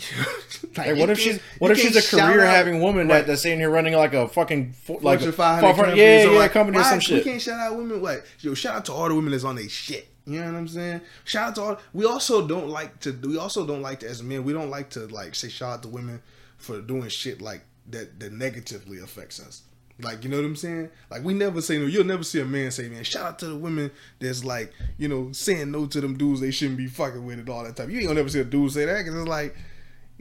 like, 0.77 0.88
hey, 0.88 0.93
what 0.93 1.09
if 1.09 1.19
she's 1.19 1.39
what 1.59 1.71
if 1.71 1.80
she's 1.80 1.95
a 1.95 2.17
career 2.17 2.45
having 2.45 2.81
woman 2.81 3.07
right. 3.07 3.19
that, 3.19 3.27
that's 3.27 3.41
sitting 3.41 3.59
here 3.59 3.69
running 3.69 3.93
like 3.93 4.13
a 4.13 4.27
fucking 4.27 4.73
like 5.01 5.21
a, 5.21 5.31
five 5.31 5.75
hundred 5.75 5.97
yeah 5.97 6.23
yeah 6.23 6.38
like, 6.38 6.51
company 6.51 6.77
or 6.77 6.83
some 6.83 6.99
shit. 6.99 7.23
We 7.23 7.31
can't 7.31 7.41
shout 7.41 7.59
out 7.59 7.75
women 7.75 8.01
like 8.01 8.25
yo 8.39 8.53
shout 8.53 8.75
out 8.75 8.85
to 8.85 8.93
all 8.93 9.07
the 9.07 9.15
women 9.15 9.31
that's 9.31 9.43
on 9.43 9.55
their 9.55 9.69
shit. 9.69 10.07
You 10.25 10.39
know 10.39 10.51
what 10.51 10.57
I'm 10.57 10.67
saying? 10.67 11.01
Shout 11.23 11.49
out 11.49 11.55
to 11.55 11.61
all. 11.61 11.77
We 11.93 12.05
also 12.05 12.47
don't 12.47 12.69
like 12.69 12.99
to. 13.01 13.11
We 13.11 13.38
also 13.38 13.65
don't 13.65 13.81
like 13.81 14.01
to 14.01 14.09
as 14.09 14.21
men. 14.21 14.43
We 14.43 14.53
don't 14.53 14.69
like 14.69 14.89
to 14.91 15.07
like 15.07 15.35
say 15.35 15.49
shout 15.49 15.73
out 15.73 15.83
to 15.83 15.89
women 15.89 16.21
for 16.57 16.80
doing 16.81 17.09
shit 17.09 17.41
like 17.41 17.63
that 17.89 18.19
that 18.19 18.31
negatively 18.31 18.99
affects 18.99 19.39
us. 19.39 19.63
Like, 20.03 20.23
you 20.23 20.30
know 20.30 20.38
what 20.38 20.45
I'm 20.45 20.55
saying? 20.55 20.89
Like, 21.09 21.23
we 21.23 21.33
never 21.33 21.61
say 21.61 21.77
no. 21.77 21.85
You'll 21.85 22.05
never 22.05 22.23
see 22.23 22.39
a 22.39 22.45
man 22.45 22.71
say, 22.71 22.89
"Man, 22.89 23.03
shout 23.03 23.25
out 23.25 23.39
to 23.39 23.47
the 23.47 23.55
women 23.55 23.91
that's 24.19 24.43
like, 24.43 24.73
you 24.97 25.07
know, 25.07 25.31
saying 25.31 25.71
no 25.71 25.85
to 25.88 26.01
them 26.01 26.17
dudes 26.17 26.41
they 26.41 26.51
shouldn't 26.51 26.77
be 26.77 26.88
fucking 26.88 27.23
with 27.25 27.39
and 27.39 27.49
all 27.49 27.63
that 27.63 27.75
type." 27.75 27.89
You 27.89 27.99
ain't 27.99 28.07
gonna 28.07 28.19
never 28.19 28.30
see 28.30 28.39
a 28.39 28.43
dude 28.43 28.71
say 28.71 28.85
that 28.85 28.99
because 28.99 29.15
it's 29.15 29.27
like, 29.27 29.55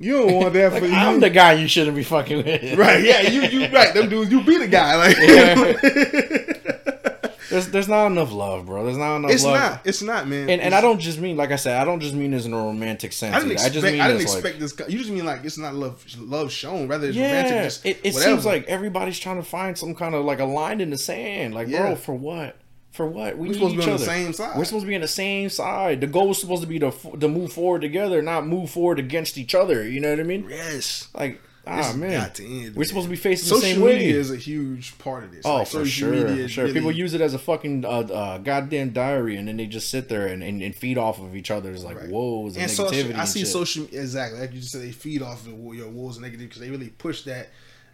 you 0.00 0.14
don't 0.14 0.32
want 0.32 0.54
that 0.54 0.72
like, 0.72 0.82
for 0.82 0.88
you. 0.88 0.94
I'm 0.94 1.20
the 1.20 1.28
guy 1.28 1.52
you 1.52 1.68
shouldn't 1.68 1.94
be 1.94 2.02
fucking 2.02 2.38
with. 2.38 2.70
Right? 2.78 3.04
Yeah, 3.04 3.20
you 3.20 3.42
you 3.42 3.68
right. 3.68 3.92
Them 3.92 4.08
dudes, 4.08 4.32
you 4.32 4.42
be 4.42 4.56
the 4.56 4.66
guy. 4.66 4.96
Like, 4.96 5.16
there's 7.50 7.68
there's 7.68 7.88
not 7.88 8.06
enough 8.06 8.32
love, 8.32 8.64
bro. 8.64 8.84
There's 8.84 8.96
not 8.96 9.16
enough. 9.16 9.30
It's 9.30 9.44
love. 9.44 9.54
not. 9.54 9.82
It's 9.84 10.00
not, 10.00 10.26
man. 10.26 10.48
And 10.48 10.62
and 10.62 10.74
I 10.74 10.80
don't 10.80 11.00
just 11.00 11.18
mean 11.18 11.36
like 11.36 11.52
I 11.52 11.56
said. 11.56 11.78
I 11.78 11.84
don't 11.84 12.00
just 12.00 12.14
mean 12.14 12.30
this 12.30 12.46
in 12.46 12.54
a 12.54 12.56
romantic 12.56 13.12
sense. 13.12 13.36
I, 13.36 13.40
didn't 13.40 13.52
expect, 13.52 13.70
I 13.70 13.74
just 13.74 13.92
mean 13.92 14.00
I 14.00 14.08
didn't 14.08 14.22
expect 14.22 14.44
like, 14.44 14.58
this. 14.58 14.74
You 14.88 14.98
just 14.98 15.10
mean 15.10 15.26
like 15.26 15.44
it's 15.44 15.58
not 15.58 15.74
love 15.74 16.02
love 16.18 16.50
shown. 16.50 16.88
Rather, 16.88 17.08
it's 17.08 17.16
yeah, 17.16 17.26
romantic. 17.26 17.64
Just 17.64 17.84
it, 17.84 18.00
it 18.02 18.14
seems 18.14 18.46
like 18.46 18.66
everybody's 18.68 19.18
trying 19.18 19.36
to 19.36 19.42
find 19.42 19.76
some 19.76 19.94
kind 19.94 20.14
of 20.14 20.24
like 20.24 20.40
a 20.40 20.46
line 20.46 20.80
in 20.80 20.88
the 20.88 20.98
sand. 20.98 21.54
Like, 21.54 21.68
yeah. 21.68 21.82
bro, 21.82 21.96
for 21.96 22.14
what? 22.14 22.56
For 22.90 23.06
what? 23.06 23.38
We 23.38 23.50
are 23.50 23.54
supposed 23.54 23.76
to 23.76 23.80
be 23.80 23.86
on 23.86 23.98
the 23.98 24.04
same 24.04 24.32
side. 24.32 24.58
We're 24.58 24.64
supposed 24.64 24.84
to 24.84 24.88
be 24.88 24.94
on 24.96 25.00
the 25.00 25.08
same 25.08 25.48
side. 25.48 26.00
The 26.00 26.08
goal 26.08 26.32
is 26.32 26.40
supposed 26.40 26.62
to 26.62 26.68
be 26.68 26.80
to 26.80 26.90
to 26.90 27.28
move 27.28 27.52
forward 27.52 27.82
together, 27.82 28.20
not 28.20 28.46
move 28.46 28.70
forward 28.70 28.98
against 28.98 29.38
each 29.38 29.54
other. 29.54 29.88
You 29.88 30.00
know 30.00 30.10
what 30.10 30.18
I 30.18 30.24
mean? 30.24 30.46
Yes. 30.50 31.08
Like, 31.14 31.40
ah 31.68 31.92
man, 31.94 32.32
end, 32.40 32.74
we're 32.74 32.84
supposed 32.84 33.06
to 33.06 33.10
be 33.10 33.14
facing 33.16 33.46
social 33.46 33.60
the 33.60 33.74
same 33.74 33.80
way. 33.80 33.92
Social 33.92 34.06
media 34.06 34.20
is 34.20 34.30
a 34.32 34.36
huge 34.36 34.98
part 34.98 35.22
of 35.22 35.30
this. 35.30 35.46
Oh, 35.46 35.58
like, 35.58 35.68
for 35.68 35.86
sure, 35.86 36.48
sure. 36.48 36.64
Really... 36.64 36.74
People 36.74 36.90
use 36.90 37.14
it 37.14 37.20
as 37.20 37.32
a 37.32 37.38
fucking 37.38 37.84
uh, 37.84 37.88
uh, 37.88 38.38
goddamn 38.38 38.90
diary, 38.90 39.36
and 39.36 39.46
then 39.46 39.56
they 39.56 39.66
just 39.66 39.88
sit 39.88 40.08
there 40.08 40.26
and, 40.26 40.42
and, 40.42 40.60
and 40.60 40.74
feed 40.74 40.98
off 40.98 41.20
of 41.20 41.36
each 41.36 41.52
other's 41.52 41.84
like 41.84 41.96
right. 41.96 42.10
woes 42.10 42.56
and, 42.56 42.64
and 42.64 42.72
negativity. 42.72 42.90
Social, 42.92 43.20
I 43.20 43.24
see 43.24 43.44
social 43.44 43.84
exactly 43.84 44.40
like 44.40 44.52
you 44.52 44.58
just 44.58 44.72
said. 44.72 44.82
They 44.82 44.90
feed 44.90 45.22
off 45.22 45.46
of 45.46 45.74
your 45.74 45.88
woes 45.88 46.16
and 46.16 46.26
negativity 46.26 46.48
because 46.48 46.60
they 46.60 46.70
really 46.70 46.88
push 46.88 47.22
that 47.22 47.50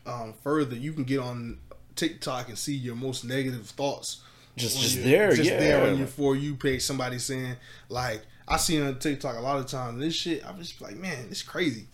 um, 0.07 0.33
further. 0.43 0.75
You 0.75 0.95
can 0.95 1.05
get 1.05 1.21
on 1.21 1.59
TikTok 1.97 2.49
and 2.49 2.57
see 2.57 2.75
your 2.75 2.95
most 2.95 3.25
negative 3.25 3.67
thoughts 3.67 4.23
just 4.57 4.81
just 4.81 5.03
there, 5.03 5.33
just 5.33 5.51
yeah. 5.51 5.59
there 5.59 5.87
on 5.87 5.99
your 5.99 6.07
for 6.07 6.35
you 6.35 6.55
page. 6.55 6.83
Somebody 6.83 7.19
saying 7.19 7.57
like 7.89 8.23
I 8.49 8.57
see 8.57 8.81
on 8.81 8.99
TikTok 8.99 9.37
a 9.37 9.41
lot 9.41 9.59
of 9.59 9.67
times 9.67 10.01
this 10.01 10.15
shit. 10.15 10.47
I'm 10.47 10.59
just 10.59 10.81
like, 10.81 10.97
man, 10.97 11.27
it's 11.31 11.43
crazy. 11.43 11.87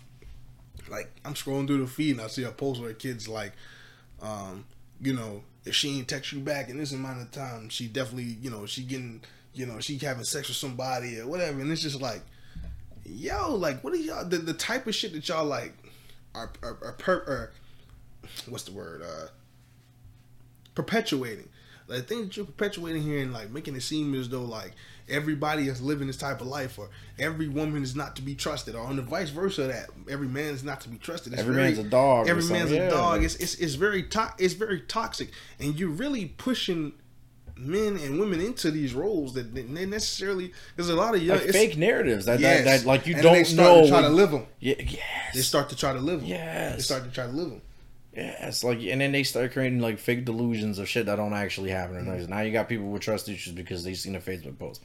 Like 0.88 1.10
I'm 1.24 1.34
scrolling 1.34 1.66
through 1.66 1.80
the 1.80 1.86
feed 1.86 2.12
and 2.12 2.20
I 2.20 2.26
see 2.28 2.44
a 2.44 2.50
post 2.50 2.80
where 2.80 2.90
a 2.90 2.94
kid's 2.94 3.28
like, 3.28 3.52
um, 4.20 4.64
you 5.00 5.14
know, 5.14 5.42
if 5.64 5.74
she 5.74 5.98
ain't 5.98 6.08
text 6.08 6.32
you 6.32 6.40
back 6.40 6.68
in 6.68 6.78
this 6.78 6.92
amount 6.92 7.22
of 7.22 7.30
time, 7.30 7.68
she 7.68 7.86
definitely, 7.86 8.36
you 8.40 8.50
know, 8.50 8.66
she 8.66 8.82
getting, 8.82 9.22
you 9.54 9.66
know, 9.66 9.80
she 9.80 9.98
having 9.98 10.24
sex 10.24 10.48
with 10.48 10.56
somebody 10.56 11.18
or 11.18 11.26
whatever. 11.26 11.60
And 11.60 11.70
it's 11.72 11.82
just 11.82 12.00
like, 12.00 12.22
yo, 13.04 13.54
like, 13.54 13.82
what 13.82 13.92
are 13.92 13.96
y'all 13.96 14.24
the, 14.24 14.38
the 14.38 14.54
type 14.54 14.86
of 14.86 14.94
shit 14.94 15.12
that 15.14 15.28
y'all 15.28 15.44
like 15.44 15.72
are 16.34 16.50
are, 16.62 16.78
are, 16.82 16.92
per, 16.92 17.14
are 17.14 17.52
what's 18.48 18.64
the 18.64 18.72
word 18.72 19.02
uh 19.02 19.26
perpetuating 20.74 21.48
the 21.92 22.02
thing 22.02 22.22
that 22.22 22.36
you're 22.36 22.46
perpetuating 22.46 23.02
here 23.02 23.22
and 23.22 23.32
like 23.32 23.50
making 23.50 23.74
it 23.74 23.82
seem 23.82 24.14
as 24.14 24.28
though 24.28 24.42
like 24.42 24.72
everybody 25.08 25.68
is 25.68 25.80
living 25.80 26.06
this 26.06 26.16
type 26.16 26.40
of 26.40 26.46
life 26.46 26.78
or 26.78 26.88
every 27.18 27.48
woman 27.48 27.82
is 27.82 27.94
not 27.94 28.16
to 28.16 28.22
be 28.22 28.34
trusted 28.34 28.74
or 28.74 28.84
on 28.84 28.96
the 28.96 29.02
vice 29.02 29.30
versa 29.30 29.62
that 29.62 29.90
every 30.10 30.28
man 30.28 30.54
is 30.54 30.64
not 30.64 30.80
to 30.80 30.88
be 30.88 30.98
trusted. 30.98 31.32
It's 31.32 31.40
every 31.40 31.54
very, 31.54 31.66
man's 31.68 31.78
a 31.78 31.84
dog. 31.84 32.28
Every 32.28 32.44
man's 32.44 32.70
yeah. 32.70 32.82
a 32.82 32.90
dog. 32.90 33.24
It's, 33.24 33.36
it's 33.36 33.54
it's 33.56 33.74
very 33.74 34.02
to- 34.04 34.34
it's 34.38 34.54
very 34.54 34.80
toxic 34.80 35.30
and 35.58 35.78
you're 35.78 35.90
really 35.90 36.26
pushing 36.26 36.92
men 37.56 37.96
and 37.96 38.18
women 38.18 38.40
into 38.40 38.70
these 38.70 38.94
roles 38.94 39.34
that 39.34 39.54
they 39.54 39.86
necessarily 39.86 40.52
there's 40.76 40.88
a 40.88 40.94
lot 40.94 41.14
of 41.14 41.22
young 41.22 41.38
like 41.38 41.50
fake 41.50 41.76
narratives 41.76 42.26
that, 42.26 42.40
yes. 42.40 42.64
that, 42.64 42.80
that, 42.80 42.86
like 42.86 43.06
you 43.06 43.14
and 43.14 43.22
don't 43.22 43.56
know 43.56 43.82
to 43.82 43.88
try 43.88 44.00
to 44.00 44.08
live 44.08 44.30
them. 44.30 44.46
Yeah, 44.58 44.74
yes. 44.78 45.34
They 45.34 45.40
start 45.40 45.68
to 45.70 45.76
try 45.76 45.92
to 45.92 46.00
live 46.00 46.20
them. 46.20 46.28
Yes. 46.28 46.76
They 46.76 46.82
start 46.82 47.04
to 47.04 47.10
try 47.10 47.26
to 47.26 47.32
live 47.32 47.50
them. 47.50 47.62
Yeah, 48.14 48.46
it's 48.46 48.62
like, 48.62 48.80
and 48.80 49.00
then 49.00 49.12
they 49.12 49.22
start 49.22 49.52
creating 49.52 49.80
like 49.80 49.98
fake 49.98 50.26
delusions 50.26 50.78
of 50.78 50.88
shit 50.88 51.06
that 51.06 51.16
don't 51.16 51.32
actually 51.32 51.70
happen. 51.70 52.04
Mm-hmm. 52.04 52.30
Now 52.30 52.40
you 52.40 52.52
got 52.52 52.68
people 52.68 52.90
with 52.90 53.02
trust 53.02 53.28
issues 53.28 53.54
because 53.54 53.84
they've 53.84 53.96
seen 53.96 54.14
a 54.14 54.20
Facebook 54.20 54.58
post. 54.58 54.82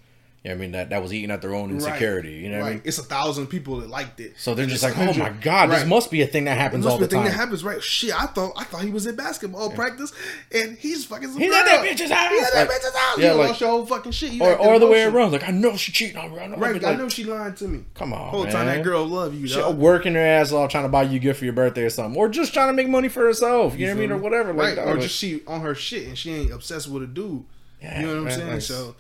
I 0.50 0.56
mean 0.56 0.72
that 0.72 0.90
that 0.92 1.02
was 1.02 1.14
eating 1.14 1.32
at 1.32 1.42
their 1.42 1.54
own 1.54 1.72
insecurity. 1.72 2.34
You 2.34 2.50
know 2.50 2.60
what 2.60 2.68
I 2.68 2.70
mean? 2.76 2.82
It's 2.86 2.98
a 2.98 3.04
thousand 3.04 3.48
people 3.48 3.78
that 3.82 3.90
liked 3.90 4.20
it. 4.20 4.36
So 4.38 4.54
they're 4.54 4.64
And 4.64 4.72
just 4.72 4.84
like, 4.84 4.98
oh 4.98 5.14
my 5.14 5.30
god, 5.30 5.72
this 5.72 5.86
must 5.86 6.10
be 6.12 6.22
a 6.22 6.28
thing 6.28 6.46
that 6.46 6.58
happens 6.58 6.86
must 6.86 6.94
all 6.94 6.98
be 7.00 7.02
the 7.02 7.06
a 7.06 7.10
thing 7.10 7.20
time. 7.22 7.28
that 7.32 7.36
happens, 7.36 7.64
right? 7.64 7.82
Shit, 7.84 8.14
I 8.14 8.28
thought 8.28 8.54
I 8.56 8.64
thought 8.64 8.82
he 8.82 8.90
was 8.90 9.06
in 9.08 9.16
basketball 9.16 9.70
practice, 9.72 10.14
and 10.54 10.78
he's 10.78 11.06
fucking 11.06 11.30
He's 11.38 11.54
at 11.54 11.66
that 11.66 11.86
bitch's 11.86 12.12
house. 12.12 12.32
He 12.32 12.40
at 12.40 12.54
that 12.54 12.68
Like- 12.68 12.70
bitch's 12.70 12.96
house. 12.96 13.18
yeah, 13.18 13.26
Yeah, 13.26 13.32
like- 13.34 13.48
lost 13.50 13.62
your 13.62 13.70
whole 13.72 13.86
fucking 13.86 14.12
shit. 14.12 14.32
You 14.32 14.44
or 14.44 14.56
or 14.58 14.80
the 14.80 14.88
way 14.88 15.04
around, 15.04 15.32
like 15.32 15.48
I 15.48 15.52
know 15.52 15.76
she 15.76 15.92
cheating 15.92 16.18
on 16.18 16.32
me. 16.34 16.40
I 16.40 16.48
know, 16.48 16.58
Right, 16.58 16.74
like, 16.82 16.84
I 16.86 16.96
know 16.96 17.10
she 17.10 17.24
lying 17.24 17.54
to 17.56 17.68
me. 17.68 17.84
Come 17.94 18.14
on, 18.14 18.30
Whole 18.30 18.46
time 18.46 18.68
that 18.68 18.84
girl 18.84 19.06
love 19.06 19.34
you. 19.34 19.48
She 19.48 19.62
working 19.62 20.14
her 20.14 20.20
ass 20.22 20.52
off 20.52 20.72
trying 20.72 20.84
to 20.86 20.90
buy 20.90 21.04
you 21.04 21.18
a 21.18 21.20
gift 21.20 21.40
for 21.40 21.46
your 21.46 21.54
birthday 21.54 21.84
or 21.84 21.90
something, 21.90 22.18
or 22.18 22.30
just 22.30 22.54
trying 22.54 22.68
to 22.68 22.74
make 22.74 22.88
money 22.88 23.10
for 23.10 23.22
herself. 23.26 23.78
You, 23.78 23.88
know 23.88 23.94
what 23.94 23.98
I 23.98 24.02
mean, 24.02 24.12
or 24.12 24.18
whatever. 24.18 24.54
Like, 24.54 24.78
right? 24.78 24.88
Or 24.88 24.98
just 24.98 25.16
she 25.16 25.42
on 25.48 25.62
her 25.62 25.76
shit 25.76 26.08
and 26.08 26.18
she 26.18 26.34
ain't 26.34 26.52
obsessed 26.52 26.88
with 26.90 27.04
a 27.04 27.08
dude. 27.08 27.44
You 27.82 27.90
know 28.02 28.24
what 28.24 28.32
I'm 28.34 28.40
saying? 28.40 28.60
so, 28.62 28.96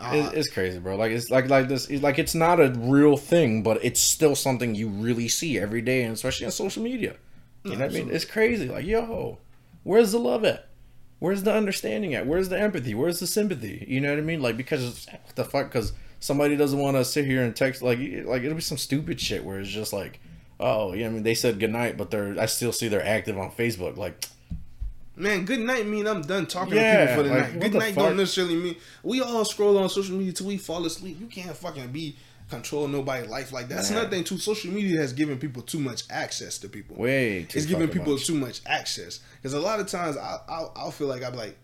Ah. 0.00 0.14
It- 0.14 0.34
it's 0.38 0.48
crazy, 0.48 0.78
bro. 0.78 0.96
Like 0.96 1.12
it's 1.12 1.30
like 1.30 1.48
like 1.48 1.68
this. 1.68 1.90
Like 1.90 2.18
it's 2.18 2.34
not 2.34 2.60
a 2.60 2.70
real 2.76 3.16
thing, 3.16 3.62
but 3.62 3.84
it's 3.84 4.00
still 4.00 4.34
something 4.36 4.74
you 4.74 4.88
really 4.88 5.28
see 5.28 5.58
every 5.58 5.82
day, 5.82 6.02
and 6.04 6.12
especially 6.14 6.46
on 6.46 6.52
social 6.52 6.82
media. 6.82 7.16
You 7.64 7.72
know 7.76 7.86
what 7.86 7.90
I 7.94 7.98
mean? 7.98 8.10
It's 8.10 8.24
crazy. 8.24 8.68
Like 8.68 8.86
yo, 8.86 9.38
where's 9.82 10.12
the 10.12 10.18
love 10.18 10.44
at? 10.44 10.68
Where's 11.18 11.42
the 11.42 11.52
understanding 11.52 12.14
at? 12.14 12.26
Where's 12.26 12.48
the 12.48 12.58
empathy? 12.58 12.94
Where's 12.94 13.18
the 13.18 13.26
sympathy? 13.26 13.84
You 13.88 14.00
know 14.00 14.10
what 14.10 14.18
I 14.18 14.22
mean? 14.22 14.40
Like 14.40 14.56
because 14.56 15.06
what 15.10 15.34
the 15.34 15.44
fuck? 15.44 15.66
Because 15.66 15.92
somebody 16.20 16.56
doesn't 16.56 16.78
want 16.78 16.96
to 16.96 17.04
sit 17.04 17.24
here 17.24 17.42
and 17.42 17.54
text 17.56 17.82
like 17.82 17.98
like 17.98 18.42
it'll 18.42 18.54
be 18.54 18.60
some 18.60 18.78
stupid 18.78 19.20
shit 19.20 19.44
where 19.44 19.58
it's 19.60 19.68
just 19.70 19.92
like. 19.92 20.20
Oh 20.60 20.92
yeah, 20.92 21.06
I 21.06 21.10
mean 21.10 21.22
they 21.22 21.34
said 21.34 21.60
goodnight, 21.60 21.96
but 21.96 22.10
they're 22.10 22.34
I 22.38 22.46
still 22.46 22.72
see 22.72 22.88
they're 22.88 23.04
active 23.04 23.38
on 23.38 23.50
Facebook. 23.52 23.96
Like 23.96 24.24
man, 25.18 25.44
good 25.44 25.60
night 25.60 25.86
mean 25.86 26.06
I'm 26.06 26.22
done 26.22 26.46
talking 26.46 26.74
Yeah, 26.74 27.00
to 27.00 27.06
people 27.08 27.22
for 27.22 27.28
the 27.28 27.34
like, 27.34 27.52
night. 27.52 27.60
Good 27.60 27.72
the 27.72 27.78
night 27.78 27.94
fuck? 27.94 28.04
don't 28.04 28.16
necessarily 28.16 28.56
mean 28.56 28.76
we 29.02 29.20
all 29.20 29.44
scroll 29.44 29.78
on 29.78 29.88
social 29.88 30.16
media 30.16 30.32
till 30.32 30.46
we 30.46 30.56
fall 30.56 30.84
asleep. 30.86 31.18
You 31.20 31.26
can't 31.26 31.56
fucking 31.56 31.88
be 31.92 32.16
controlling 32.50 32.92
nobody's 32.92 33.28
life 33.28 33.52
like 33.52 33.68
that. 33.68 33.76
That's 33.76 33.90
another 33.90 34.08
thing 34.08 34.24
too. 34.24 34.38
Social 34.38 34.70
media 34.72 35.00
has 35.00 35.12
given 35.12 35.38
people 35.38 35.62
too 35.62 35.78
much 35.78 36.04
access 36.10 36.58
to 36.58 36.68
people. 36.68 36.96
way 36.96 37.44
too 37.48 37.58
it's 37.58 37.66
giving 37.66 37.88
people 37.88 38.14
much. 38.14 38.26
too 38.26 38.34
much 38.34 38.60
access 38.66 39.20
because 39.36 39.52
a 39.52 39.60
lot 39.60 39.80
of 39.80 39.86
times 39.86 40.16
I, 40.16 40.38
I'll, 40.48 40.72
I'll 40.76 40.90
feel 40.90 41.08
like 41.08 41.22
I'm 41.22 41.34
like, 41.34 41.58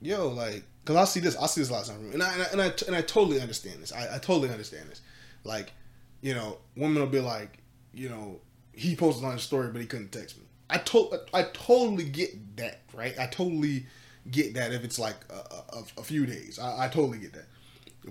yo, 0.00 0.28
like, 0.28 0.64
because 0.84 0.96
I 0.96 1.04
see 1.04 1.20
this, 1.20 1.36
I 1.36 1.46
see 1.46 1.60
this 1.60 1.70
a 1.70 1.72
lot 1.72 1.82
of 1.82 1.88
times, 1.88 2.12
and 2.14 2.22
I 2.22 2.32
and 2.34 2.42
I, 2.42 2.46
and 2.52 2.62
I, 2.62 2.72
and 2.86 2.96
I 2.96 3.00
totally 3.02 3.40
understand 3.40 3.80
this. 3.82 3.92
I, 3.92 4.16
I 4.16 4.18
totally 4.18 4.50
understand 4.50 4.90
this. 4.90 5.00
Like, 5.44 5.72
you 6.20 6.34
know, 6.34 6.58
women 6.76 7.00
will 7.00 7.08
be 7.08 7.20
like, 7.20 7.58
you 7.94 8.08
know, 8.08 8.40
he 8.72 8.96
posted 8.96 9.24
on 9.24 9.32
his 9.32 9.42
story, 9.42 9.68
but 9.70 9.80
he 9.80 9.86
couldn't 9.86 10.12
text 10.12 10.38
me. 10.38 10.44
I 10.72 10.78
to- 10.78 11.20
I 11.34 11.42
totally 11.52 12.04
get 12.04 12.56
that, 12.56 12.80
right? 12.94 13.18
I 13.18 13.26
totally 13.26 13.86
get 14.30 14.54
that 14.54 14.72
if 14.72 14.84
it's 14.84 14.98
like 14.98 15.16
a, 15.30 15.76
a, 15.76 15.84
a 15.98 16.02
few 16.02 16.26
days, 16.26 16.58
I, 16.58 16.86
I 16.86 16.88
totally 16.88 17.18
get 17.18 17.34
that. 17.34 17.46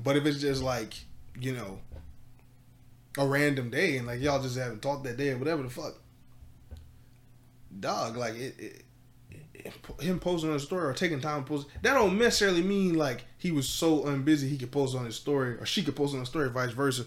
But 0.04 0.16
if 0.16 0.26
it's 0.26 0.40
just 0.40 0.62
like, 0.62 0.94
you 1.40 1.54
know, 1.54 1.80
a 3.18 3.26
random 3.26 3.70
day 3.70 3.98
and 3.98 4.08
like 4.08 4.22
y'all 4.22 4.42
just 4.42 4.58
haven't 4.58 4.82
talked 4.82 5.04
that 5.06 5.18
day 5.18 5.32
or 5.32 5.38
whatever 5.38 5.64
the 5.64 5.70
fuck, 5.70 5.96
dog, 7.80 8.16
like 8.18 8.36
it, 8.36 8.56
it, 8.60 8.84
it 9.54 9.74
him 10.02 10.20
posting 10.20 10.50
on 10.50 10.54
his 10.56 10.64
story 10.64 10.84
or 10.86 10.94
taking 10.94 11.20
time 11.22 11.44
to 11.44 11.48
post 11.48 11.68
that 11.82 11.94
don't 11.94 12.18
necessarily 12.18 12.64
mean 12.64 12.96
like 12.96 13.26
he 13.38 13.52
was 13.52 13.68
so 13.68 14.02
unbusy 14.04 14.50
he 14.50 14.58
could 14.58 14.72
post 14.72 14.96
on 14.96 15.06
his 15.06 15.16
story 15.16 15.54
or 15.56 15.66
she 15.66 15.84
could 15.84 15.96
post 15.96 16.14
on 16.14 16.20
his 16.22 16.30
story, 16.30 16.50
vice 16.50 16.72
versa. 16.72 17.06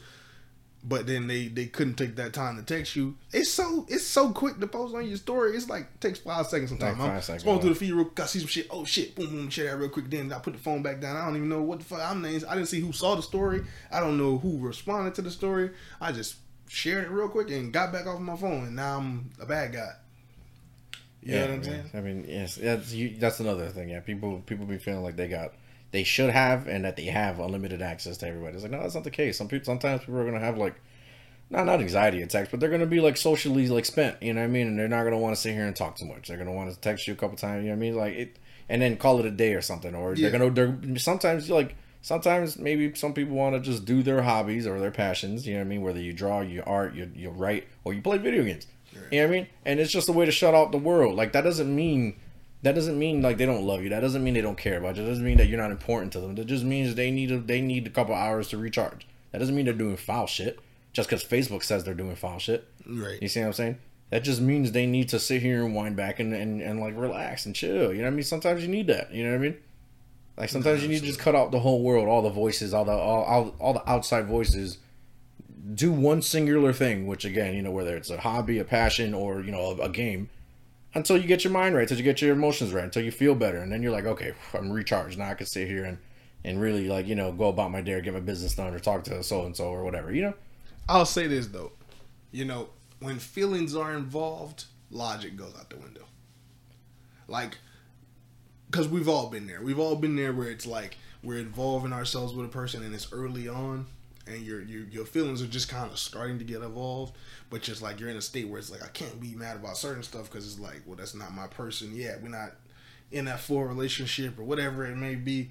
But 0.86 1.06
then 1.06 1.28
they 1.28 1.48
they 1.48 1.64
couldn't 1.64 1.94
take 1.94 2.16
that 2.16 2.34
time 2.34 2.56
to 2.56 2.62
text 2.62 2.94
you. 2.94 3.16
It's 3.32 3.50
so 3.50 3.86
it's 3.88 4.04
so 4.04 4.32
quick 4.32 4.60
to 4.60 4.66
post 4.66 4.94
on 4.94 5.08
your 5.08 5.16
story. 5.16 5.56
It's 5.56 5.68
like 5.68 5.98
takes 5.98 6.18
five 6.18 6.46
seconds 6.46 6.70
sometimes. 6.70 6.98
Like 6.98 7.08
I'm 7.08 7.14
five 7.14 7.24
seconds, 7.24 7.42
scrolling 7.44 7.60
through 7.62 7.70
the 7.70 7.74
feed 7.76 7.92
real 7.92 8.04
quick. 8.04 8.20
I 8.20 8.26
see 8.26 8.40
some 8.40 8.48
shit. 8.48 8.66
Oh 8.70 8.84
shit! 8.84 9.14
Boom 9.14 9.30
boom. 9.30 9.48
Share 9.48 9.70
that 9.70 9.78
real 9.78 9.88
quick. 9.88 10.10
Then 10.10 10.30
I 10.30 10.38
put 10.40 10.52
the 10.52 10.58
phone 10.58 10.82
back 10.82 11.00
down. 11.00 11.16
I 11.16 11.24
don't 11.24 11.36
even 11.36 11.48
know 11.48 11.62
what 11.62 11.78
the 11.78 11.86
fuck 11.86 12.00
I'm 12.00 12.20
named. 12.20 12.44
I 12.46 12.54
didn't 12.54 12.68
see 12.68 12.80
who 12.80 12.92
saw 12.92 13.14
the 13.14 13.22
story. 13.22 13.64
I 13.90 14.00
don't 14.00 14.18
know 14.18 14.36
who 14.36 14.58
responded 14.58 15.14
to 15.14 15.22
the 15.22 15.30
story. 15.30 15.70
I 16.02 16.12
just 16.12 16.36
shared 16.68 17.04
it 17.04 17.10
real 17.10 17.28
quick 17.28 17.50
and 17.50 17.72
got 17.72 17.92
back 17.92 18.06
off 18.06 18.20
my 18.20 18.36
phone. 18.36 18.64
And 18.64 18.76
now 18.76 18.98
I'm 18.98 19.30
a 19.40 19.46
bad 19.46 19.72
guy. 19.72 19.92
You 21.22 21.32
know 21.32 21.40
what 21.40 21.50
I'm 21.50 21.60
man. 21.60 21.64
saying? 21.64 21.90
I 21.94 22.00
mean, 22.00 22.26
yes, 22.28 22.56
that's 22.56 22.92
you, 22.92 23.16
that's 23.18 23.40
another 23.40 23.68
thing. 23.68 23.88
Yeah, 23.88 24.00
people 24.00 24.42
people 24.44 24.66
be 24.66 24.76
feeling 24.76 25.02
like 25.02 25.16
they 25.16 25.28
got, 25.28 25.54
they 25.94 26.02
should 26.04 26.30
have, 26.30 26.66
and 26.66 26.84
that 26.84 26.96
they 26.96 27.04
have 27.04 27.38
unlimited 27.38 27.80
access 27.80 28.16
to 28.18 28.26
everybody. 28.26 28.54
It's 28.54 28.62
like 28.64 28.72
no, 28.72 28.80
that's 28.82 28.94
not 28.96 29.04
the 29.04 29.10
case. 29.10 29.38
Some 29.38 29.48
people, 29.48 29.64
sometimes 29.64 30.00
people 30.00 30.18
are 30.18 30.24
gonna 30.24 30.40
have 30.40 30.58
like, 30.58 30.74
not 31.50 31.66
not 31.66 31.80
anxiety 31.80 32.20
attacks, 32.20 32.48
but 32.50 32.58
they're 32.60 32.68
gonna 32.70 32.84
be 32.84 33.00
like 33.00 33.16
socially 33.16 33.68
like 33.68 33.84
spent. 33.84 34.20
You 34.22 34.34
know 34.34 34.40
what 34.40 34.46
I 34.46 34.50
mean? 34.50 34.66
And 34.66 34.78
they're 34.78 34.88
not 34.88 35.04
gonna 35.04 35.18
want 35.18 35.34
to 35.36 35.40
sit 35.40 35.54
here 35.54 35.66
and 35.66 35.76
talk 35.76 35.96
too 35.96 36.04
much. 36.06 36.28
They're 36.28 36.36
gonna 36.36 36.52
want 36.52 36.72
to 36.74 36.80
text 36.80 37.06
you 37.06 37.14
a 37.14 37.16
couple 37.16 37.36
times. 37.36 37.62
You 37.64 37.70
know 37.70 37.76
what 37.76 37.84
I 37.84 37.90
mean? 37.90 37.96
Like 37.96 38.14
it, 38.14 38.38
and 38.68 38.82
then 38.82 38.96
call 38.96 39.20
it 39.20 39.26
a 39.26 39.30
day 39.30 39.54
or 39.54 39.62
something. 39.62 39.94
Or 39.94 40.14
Yeah. 40.14 40.28
they're 40.30 40.38
gonna 40.38 40.50
they're 40.84 40.98
sometimes 40.98 41.48
like. 41.48 41.76
Sometimes 42.02 42.58
maybe 42.58 42.94
some 42.94 43.14
people 43.14 43.34
want 43.34 43.54
to 43.56 43.60
just 43.62 43.86
do 43.86 44.02
their 44.02 44.20
hobbies 44.20 44.66
or 44.66 44.78
their 44.78 44.90
passions, 44.90 45.46
you 45.46 45.54
know 45.54 45.60
what 45.60 45.64
I 45.64 45.68
mean? 45.68 45.80
Whether 45.80 46.00
you 46.00 46.12
draw, 46.12 46.42
you 46.42 46.62
art, 46.66 46.94
you, 46.94 47.10
you 47.14 47.30
write, 47.30 47.66
or 47.82 47.94
you 47.94 48.02
play 48.02 48.18
video 48.18 48.44
games. 48.44 48.66
You 49.10 49.22
know 49.22 49.28
what 49.28 49.34
I 49.34 49.38
mean? 49.38 49.46
And 49.64 49.80
it's 49.80 49.90
just 49.90 50.10
a 50.10 50.12
way 50.12 50.26
to 50.26 50.30
shut 50.30 50.54
out 50.54 50.70
the 50.70 50.76
world. 50.76 51.16
Like 51.16 51.32
that 51.32 51.44
doesn't 51.44 51.74
mean 51.74 52.20
that 52.64 52.74
doesn't 52.74 52.98
mean 52.98 53.20
like 53.20 53.36
they 53.36 53.44
don't 53.44 53.66
love 53.66 53.82
you. 53.82 53.90
That 53.90 54.00
doesn't 54.00 54.24
mean 54.24 54.32
they 54.32 54.40
don't 54.40 54.56
care 54.56 54.78
about 54.78 54.96
you. 54.96 55.02
That 55.02 55.10
doesn't 55.10 55.24
mean 55.24 55.36
that 55.36 55.48
you're 55.48 55.60
not 55.60 55.70
important 55.70 56.14
to 56.14 56.20
them. 56.20 56.34
That 56.34 56.46
just 56.46 56.64
means 56.64 56.94
they 56.94 57.10
need 57.10 57.30
a, 57.30 57.38
they 57.38 57.60
need 57.60 57.86
a 57.86 57.90
couple 57.90 58.14
hours 58.14 58.48
to 58.48 58.58
recharge. 58.58 59.06
That 59.32 59.38
doesn't 59.38 59.54
mean 59.54 59.66
they're 59.66 59.74
doing 59.74 59.98
foul 59.98 60.26
shit 60.26 60.58
just 60.94 61.10
because 61.10 61.22
Facebook 61.22 61.62
says 61.62 61.84
they're 61.84 61.92
doing 61.92 62.16
foul 62.16 62.38
shit. 62.38 62.66
Right. 62.86 63.20
You 63.20 63.28
see 63.28 63.40
what 63.40 63.48
I'm 63.48 63.52
saying? 63.52 63.78
That 64.08 64.24
just 64.24 64.40
means 64.40 64.72
they 64.72 64.86
need 64.86 65.10
to 65.10 65.18
sit 65.18 65.42
here 65.42 65.62
and 65.62 65.74
wind 65.74 65.94
back 65.96 66.20
and, 66.20 66.32
and, 66.32 66.62
and 66.62 66.80
like 66.80 66.96
relax 66.96 67.44
and 67.44 67.54
chill. 67.54 67.92
You 67.92 67.98
know 67.98 68.04
what 68.04 68.12
I 68.12 68.16
mean? 68.16 68.22
Sometimes 68.22 68.62
you 68.62 68.68
need 68.68 68.86
that. 68.86 69.12
You 69.12 69.24
know 69.24 69.30
what 69.30 69.36
I 69.36 69.40
mean? 69.40 69.56
Like 70.38 70.48
sometimes 70.48 70.82
you 70.82 70.88
need 70.88 71.00
to 71.00 71.06
just 71.06 71.18
cut 71.18 71.34
out 71.34 71.52
the 71.52 71.60
whole 71.60 71.82
world, 71.82 72.08
all 72.08 72.22
the 72.22 72.30
voices, 72.30 72.72
all 72.72 72.86
the 72.86 72.92
all, 72.92 73.24
all, 73.24 73.54
all 73.60 73.72
the 73.74 73.90
outside 73.90 74.26
voices. 74.26 74.78
Do 75.74 75.92
one 75.92 76.22
singular 76.22 76.72
thing, 76.72 77.06
which 77.06 77.26
again, 77.26 77.54
you 77.54 77.62
know, 77.62 77.70
whether 77.70 77.94
it's 77.96 78.10
a 78.10 78.20
hobby, 78.20 78.58
a 78.58 78.64
passion, 78.64 79.12
or 79.14 79.42
you 79.42 79.52
know, 79.52 79.60
a, 79.60 79.82
a 79.82 79.88
game, 79.88 80.30
until 80.94 81.16
you 81.16 81.26
get 81.26 81.44
your 81.44 81.52
mind 81.52 81.74
right, 81.74 81.82
until 81.82 81.98
you 81.98 82.04
get 82.04 82.22
your 82.22 82.32
emotions 82.32 82.72
right, 82.72 82.84
until 82.84 83.02
you 83.02 83.10
feel 83.10 83.34
better, 83.34 83.58
and 83.58 83.70
then 83.70 83.82
you're 83.82 83.92
like, 83.92 84.06
okay, 84.06 84.32
I'm 84.52 84.70
recharged. 84.70 85.18
Now 85.18 85.30
I 85.30 85.34
can 85.34 85.46
sit 85.46 85.68
here 85.68 85.84
and 85.84 85.98
and 86.44 86.60
really 86.60 86.88
like 86.88 87.06
you 87.06 87.14
know 87.14 87.32
go 87.32 87.48
about 87.48 87.70
my 87.70 87.80
day 87.80 87.92
or 87.92 88.00
get 88.00 88.14
my 88.14 88.20
business 88.20 88.54
done 88.54 88.74
or 88.74 88.78
talk 88.78 89.04
to 89.04 89.22
so 89.22 89.44
and 89.46 89.56
so 89.56 89.66
or 89.66 89.82
whatever. 89.82 90.12
You 90.12 90.22
know? 90.22 90.34
I'll 90.88 91.06
say 91.06 91.26
this 91.26 91.46
though, 91.48 91.72
you 92.30 92.44
know, 92.44 92.68
when 93.00 93.18
feelings 93.18 93.74
are 93.74 93.94
involved, 93.94 94.64
logic 94.90 95.36
goes 95.36 95.54
out 95.58 95.70
the 95.70 95.76
window. 95.76 96.04
Like, 97.26 97.56
because 98.70 98.88
we've 98.88 99.08
all 99.08 99.28
been 99.30 99.46
there. 99.46 99.62
We've 99.62 99.78
all 99.78 99.96
been 99.96 100.16
there 100.16 100.32
where 100.32 100.50
it's 100.50 100.66
like 100.66 100.98
we're 101.22 101.38
involving 101.38 101.92
ourselves 101.92 102.34
with 102.34 102.46
a 102.46 102.50
person 102.50 102.82
and 102.84 102.94
it's 102.94 103.12
early 103.12 103.48
on, 103.48 103.86
and 104.26 104.42
your 104.42 104.62
your 104.62 104.84
your 104.88 105.04
feelings 105.04 105.42
are 105.42 105.46
just 105.46 105.68
kind 105.68 105.90
of 105.90 105.98
starting 105.98 106.38
to 106.38 106.44
get 106.44 106.62
involved. 106.62 107.16
But 107.50 107.62
just 107.62 107.82
like 107.82 108.00
you're 108.00 108.08
in 108.08 108.16
a 108.16 108.22
state 108.22 108.48
where 108.48 108.58
it's 108.58 108.70
like 108.70 108.82
I 108.82 108.88
can't 108.88 109.20
be 109.20 109.34
mad 109.34 109.56
about 109.56 109.76
certain 109.76 110.02
stuff 110.02 110.30
because 110.30 110.46
it's 110.46 110.58
like, 110.58 110.82
well, 110.86 110.96
that's 110.96 111.14
not 111.14 111.32
my 111.34 111.46
person. 111.46 111.94
yet 111.94 112.22
we're 112.22 112.28
not 112.28 112.52
in 113.10 113.26
that 113.26 113.40
full 113.40 113.64
relationship 113.64 114.38
or 114.38 114.44
whatever 114.44 114.84
it 114.84 114.96
may 114.96 115.14
be, 115.14 115.50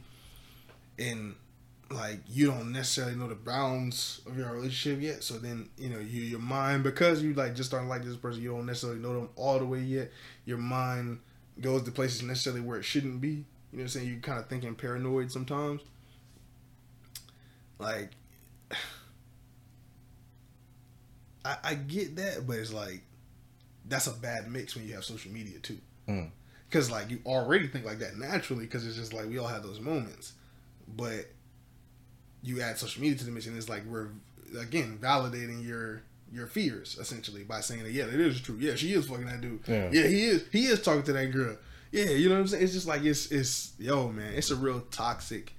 and 0.98 1.36
like 1.92 2.20
you 2.28 2.48
don't 2.48 2.72
necessarily 2.72 3.16
know 3.16 3.28
the 3.28 3.36
bounds 3.36 4.22
of 4.26 4.38
your 4.38 4.52
relationship 4.52 5.02
yet. 5.02 5.24
So 5.24 5.36
then 5.36 5.70
you 5.78 5.90
know 5.90 6.00
you 6.00 6.22
your 6.22 6.40
mind 6.40 6.84
because 6.84 7.22
you 7.22 7.34
like 7.34 7.56
just 7.56 7.72
to 7.72 7.82
like 7.82 8.04
this 8.04 8.18
person, 8.18 8.42
you 8.42 8.52
don't 8.52 8.66
necessarily 8.66 9.00
know 9.00 9.14
them 9.14 9.30
all 9.36 9.60
the 9.60 9.66
way 9.66 9.80
yet. 9.80 10.12
Your 10.46 10.58
mind 10.58 11.20
goes 11.62 11.84
to 11.84 11.92
places 11.92 12.24
necessarily 12.24 12.62
where 12.62 12.80
it 12.80 12.84
shouldn't 12.84 13.22
be. 13.22 13.28
You 13.28 13.34
know 13.34 13.46
what 13.72 13.82
I'm 13.82 13.88
saying? 13.90 14.08
You're 14.08 14.20
kind 14.20 14.40
of 14.40 14.48
thinking 14.48 14.76
paranoid 14.76 15.32
sometimes. 15.32 15.82
Like, 17.80 18.12
I, 21.46 21.58
I 21.64 21.74
get 21.76 22.16
that, 22.18 22.48
but 22.48 22.58
it's 22.58 22.74
like 22.74 23.02
that's 23.86 24.08
a 24.08 24.14
bad 24.14 24.50
mix 24.52 24.76
when 24.76 24.88
you 24.88 24.94
have 24.94 25.04
social 25.04 25.32
media 25.32 25.60
too. 25.60 25.80
Mm. 26.08 26.32
Because 26.70 26.90
like 26.90 27.10
you 27.10 27.20
already 27.26 27.68
think 27.68 27.86
like 27.86 28.00
that 28.00 28.18
naturally, 28.18 28.66
because 28.66 28.86
it's 28.88 28.96
just 28.96 29.14
like 29.14 29.28
we 29.28 29.38
all 29.38 29.48
have 29.48 29.64
those 29.64 29.80
moments, 29.80 30.34
but 30.88 31.30
you 32.42 32.62
add 32.62 32.78
social 32.78 33.02
media 33.02 33.18
to 33.18 33.26
the 33.26 33.32
mix, 33.32 33.46
and 33.46 33.58
it's 33.58 33.70
like 33.70 33.86
we're 33.86 34.10
again 34.60 34.98
validating 35.02 35.66
your 35.66 36.04
your 36.32 36.48
fears 36.48 36.98
essentially 37.00 37.44
by 37.44 37.62
saying 37.62 37.84
that 37.84 37.92
yeah, 37.92 38.06
it 38.06 38.20
is 38.20 38.42
true. 38.42 38.58
Yeah, 38.60 38.76
she 38.76 38.94
is 38.94 39.08
fucking 39.08 39.26
that 39.26 39.42
dude. 39.42 39.62
Yeah. 39.68 39.90
Yeah, 39.92 40.08
he 40.08 40.26
is. 40.26 40.46
He 40.52 40.66
is 40.66 40.82
talking 40.82 41.04
to 41.04 41.14
that 41.14 41.32
girl. 41.32 41.58
Yeah, 41.92 42.06
you 42.06 42.28
know 42.28 42.36
what 42.36 42.42
I'm 42.42 42.48
saying. 42.48 42.64
It's 42.64 42.74
just 42.74 42.88
like 42.88 43.04
it's 43.04 43.32
it's 43.32 43.74
yo 43.78 44.10
man, 44.10 44.34
it's 44.34 44.50
a 44.50 44.56
real 44.56 44.82
toxic, 44.90 45.54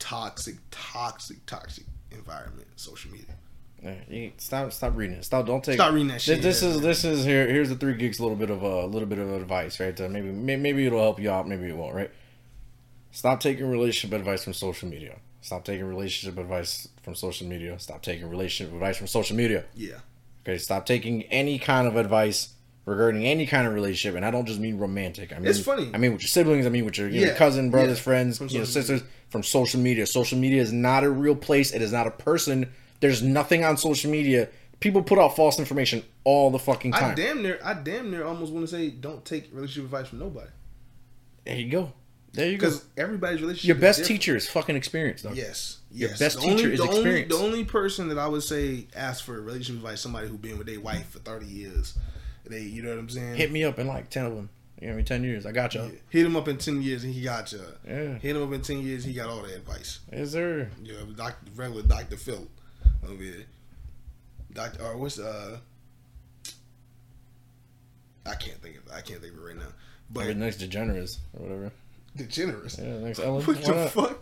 toxic, 0.00 0.56
toxic, 0.72 1.44
toxic 1.46 1.84
environment. 2.10 2.66
Social 2.76 3.12
media. 3.12 3.36
Yeah, 3.82 4.30
stop 4.38 4.72
stop 4.72 4.96
reading 4.96 5.16
it. 5.18 5.24
Stop. 5.24 5.46
Don't 5.46 5.62
take. 5.62 5.74
Stop 5.74 5.92
reading 5.92 6.08
that 6.08 6.20
shit. 6.20 6.42
This, 6.42 6.60
this 6.60 6.74
is 6.74 6.80
this 6.80 7.04
is 7.04 7.24
here. 7.24 7.46
Here's 7.46 7.68
the 7.68 7.76
three 7.76 7.94
geeks. 7.94 8.18
A 8.18 8.22
little 8.22 8.36
bit 8.36 8.50
of 8.50 8.64
uh, 8.64 8.84
a 8.84 8.86
little 8.86 9.08
bit 9.08 9.18
of 9.18 9.30
advice, 9.32 9.78
right? 9.78 9.96
Maybe 9.98 10.30
maybe 10.32 10.86
it'll 10.86 11.00
help 11.00 11.20
you 11.20 11.30
out. 11.30 11.46
Maybe 11.46 11.68
it 11.68 11.76
won't. 11.76 11.94
Right? 11.94 12.10
Stop 13.12 13.40
taking 13.40 13.68
relationship 13.70 14.18
advice 14.18 14.44
from 14.44 14.52
social 14.52 14.88
media. 14.88 15.18
Stop 15.40 15.64
taking 15.64 15.84
relationship 15.86 16.38
advice 16.38 16.88
from 17.02 17.14
social 17.14 17.46
media. 17.46 17.78
Stop 17.78 18.02
taking 18.02 18.28
relationship 18.28 18.74
advice 18.74 18.96
from 18.96 19.06
social 19.06 19.36
media. 19.36 19.64
yeah. 19.74 20.00
Okay. 20.42 20.58
Stop 20.58 20.86
taking 20.86 21.24
any 21.24 21.58
kind 21.58 21.86
of 21.86 21.96
advice 21.96 22.54
regarding 22.86 23.26
any 23.26 23.46
kind 23.46 23.66
of 23.66 23.74
relationship, 23.74 24.16
and 24.16 24.24
I 24.24 24.30
don't 24.30 24.46
just 24.46 24.58
mean 24.58 24.78
romantic. 24.78 25.30
I 25.32 25.38
mean, 25.38 25.46
It's 25.46 25.60
funny. 25.60 25.90
I 25.92 25.98
mean 25.98 26.12
with 26.14 26.22
your 26.22 26.28
siblings. 26.28 26.66
I 26.66 26.70
mean 26.70 26.84
with 26.84 26.96
your 26.96 27.08
you 27.08 27.26
know, 27.26 27.34
cousin, 27.34 27.70
brothers, 27.70 27.98
yeah. 27.98 28.02
friends, 28.02 28.38
From 28.38 28.48
you 28.48 28.58
know, 28.58 28.64
social 28.64 28.82
sisters. 28.82 29.08
From 29.28 29.42
social 29.42 29.78
media. 29.80 30.06
Social 30.06 30.38
media 30.38 30.62
is 30.62 30.72
not 30.72 31.04
a 31.04 31.10
real 31.10 31.36
place. 31.36 31.72
It 31.72 31.82
is 31.82 31.92
not 31.92 32.06
a 32.06 32.10
person. 32.10 32.72
There's 33.00 33.22
nothing 33.22 33.64
on 33.64 33.76
social 33.76 34.10
media. 34.10 34.48
People 34.80 35.02
put 35.02 35.18
out 35.18 35.34
false 35.36 35.58
information 35.58 36.04
all 36.24 36.50
the 36.50 36.58
fucking 36.58 36.92
time. 36.92 37.12
I 37.12 37.14
damn 37.14 37.42
near, 37.42 37.58
I 37.64 37.74
damn 37.74 38.10
near 38.10 38.24
almost 38.24 38.52
want 38.52 38.68
to 38.68 38.72
say, 38.74 38.90
don't 38.90 39.24
take 39.24 39.48
relationship 39.52 39.84
advice 39.84 40.08
from 40.08 40.18
nobody 40.20 40.50
there 41.44 41.56
you 41.56 41.70
go. 41.70 41.92
There 42.34 42.46
you 42.46 42.58
go. 42.58 42.66
because 42.66 42.84
everybody's 42.96 43.40
relationship. 43.40 43.68
Your 43.68 43.76
best 43.76 44.00
different. 44.00 44.20
teacher 44.20 44.36
is 44.36 44.48
fucking 44.48 44.76
experience, 44.76 45.22
dog. 45.22 45.34
Yes, 45.34 45.78
Your 45.90 46.10
yes. 46.10 46.18
best 46.18 46.36
The 46.36 46.42
only- 46.42 46.56
teacher 46.56 46.70
is 46.72 46.78
the 46.80 46.88
only, 46.88 47.24
the 47.24 47.34
only 47.36 47.64
person 47.64 48.08
that 48.08 48.18
I 48.18 48.28
would 48.28 48.42
say 48.42 48.86
ask 48.94 49.24
for 49.24 49.40
relationship 49.40 49.76
advice, 49.76 50.02
somebody 50.02 50.28
who 50.28 50.36
been 50.36 50.58
with 50.58 50.66
their 50.66 50.78
wife 50.80 51.08
for 51.08 51.20
thirty 51.20 51.46
years. 51.46 51.96
They, 52.46 52.60
you 52.62 52.82
know 52.82 52.90
what 52.90 52.98
I'm 52.98 53.08
saying? 53.08 53.36
Hit 53.36 53.50
me 53.50 53.64
up 53.64 53.78
in 53.78 53.86
like 53.86 54.10
ten 54.10 54.26
of 54.26 54.34
them. 54.36 54.50
You 54.80 54.90
know, 54.90 54.96
me 54.96 55.02
ten 55.04 55.24
years. 55.24 55.46
I 55.46 55.52
got 55.52 55.74
you. 55.74 55.80
Yeah. 55.80 55.88
Hit 56.10 56.26
him 56.26 56.36
up 56.36 56.48
in 56.48 56.58
ten 56.58 56.82
years 56.82 57.02
and 57.02 57.14
he 57.14 57.22
got 57.22 57.50
you. 57.50 57.60
Yeah. 57.86 58.18
Hit 58.18 58.36
him 58.36 58.42
up 58.42 58.52
in 58.52 58.60
ten 58.60 58.80
years, 58.82 59.04
he 59.04 59.14
got 59.14 59.30
all 59.30 59.40
the 59.42 59.54
advice. 59.54 60.00
Is 60.12 60.32
there? 60.32 60.70
Yeah, 60.82 60.96
Doctor 61.16 61.50
regular 61.56 61.82
Doctor 61.82 62.16
Phil 62.18 62.46
over 63.04 63.22
here. 63.22 63.44
Doctor, 64.52 64.82
or 64.84 64.96
what's 64.96 65.18
uh? 65.18 65.58
I 68.26 68.34
can't 68.34 68.60
think 68.62 68.76
of 68.76 68.86
it. 68.86 68.92
I 68.92 69.00
can't 69.00 69.20
think 69.20 69.34
of 69.34 69.38
it 69.40 69.42
right 69.46 69.56
now. 69.56 69.68
But 70.10 70.26
Maybe 70.26 70.40
next 70.40 70.60
DeGeneres 70.60 71.18
or 71.34 71.42
whatever. 71.42 71.72
degenerate. 72.16 72.78
Yeah, 72.78 72.98
next 72.98 73.18
Ellen. 73.20 73.44
What 73.44 73.62
the 73.62 73.74
not? 73.74 73.90
fuck? 73.90 74.18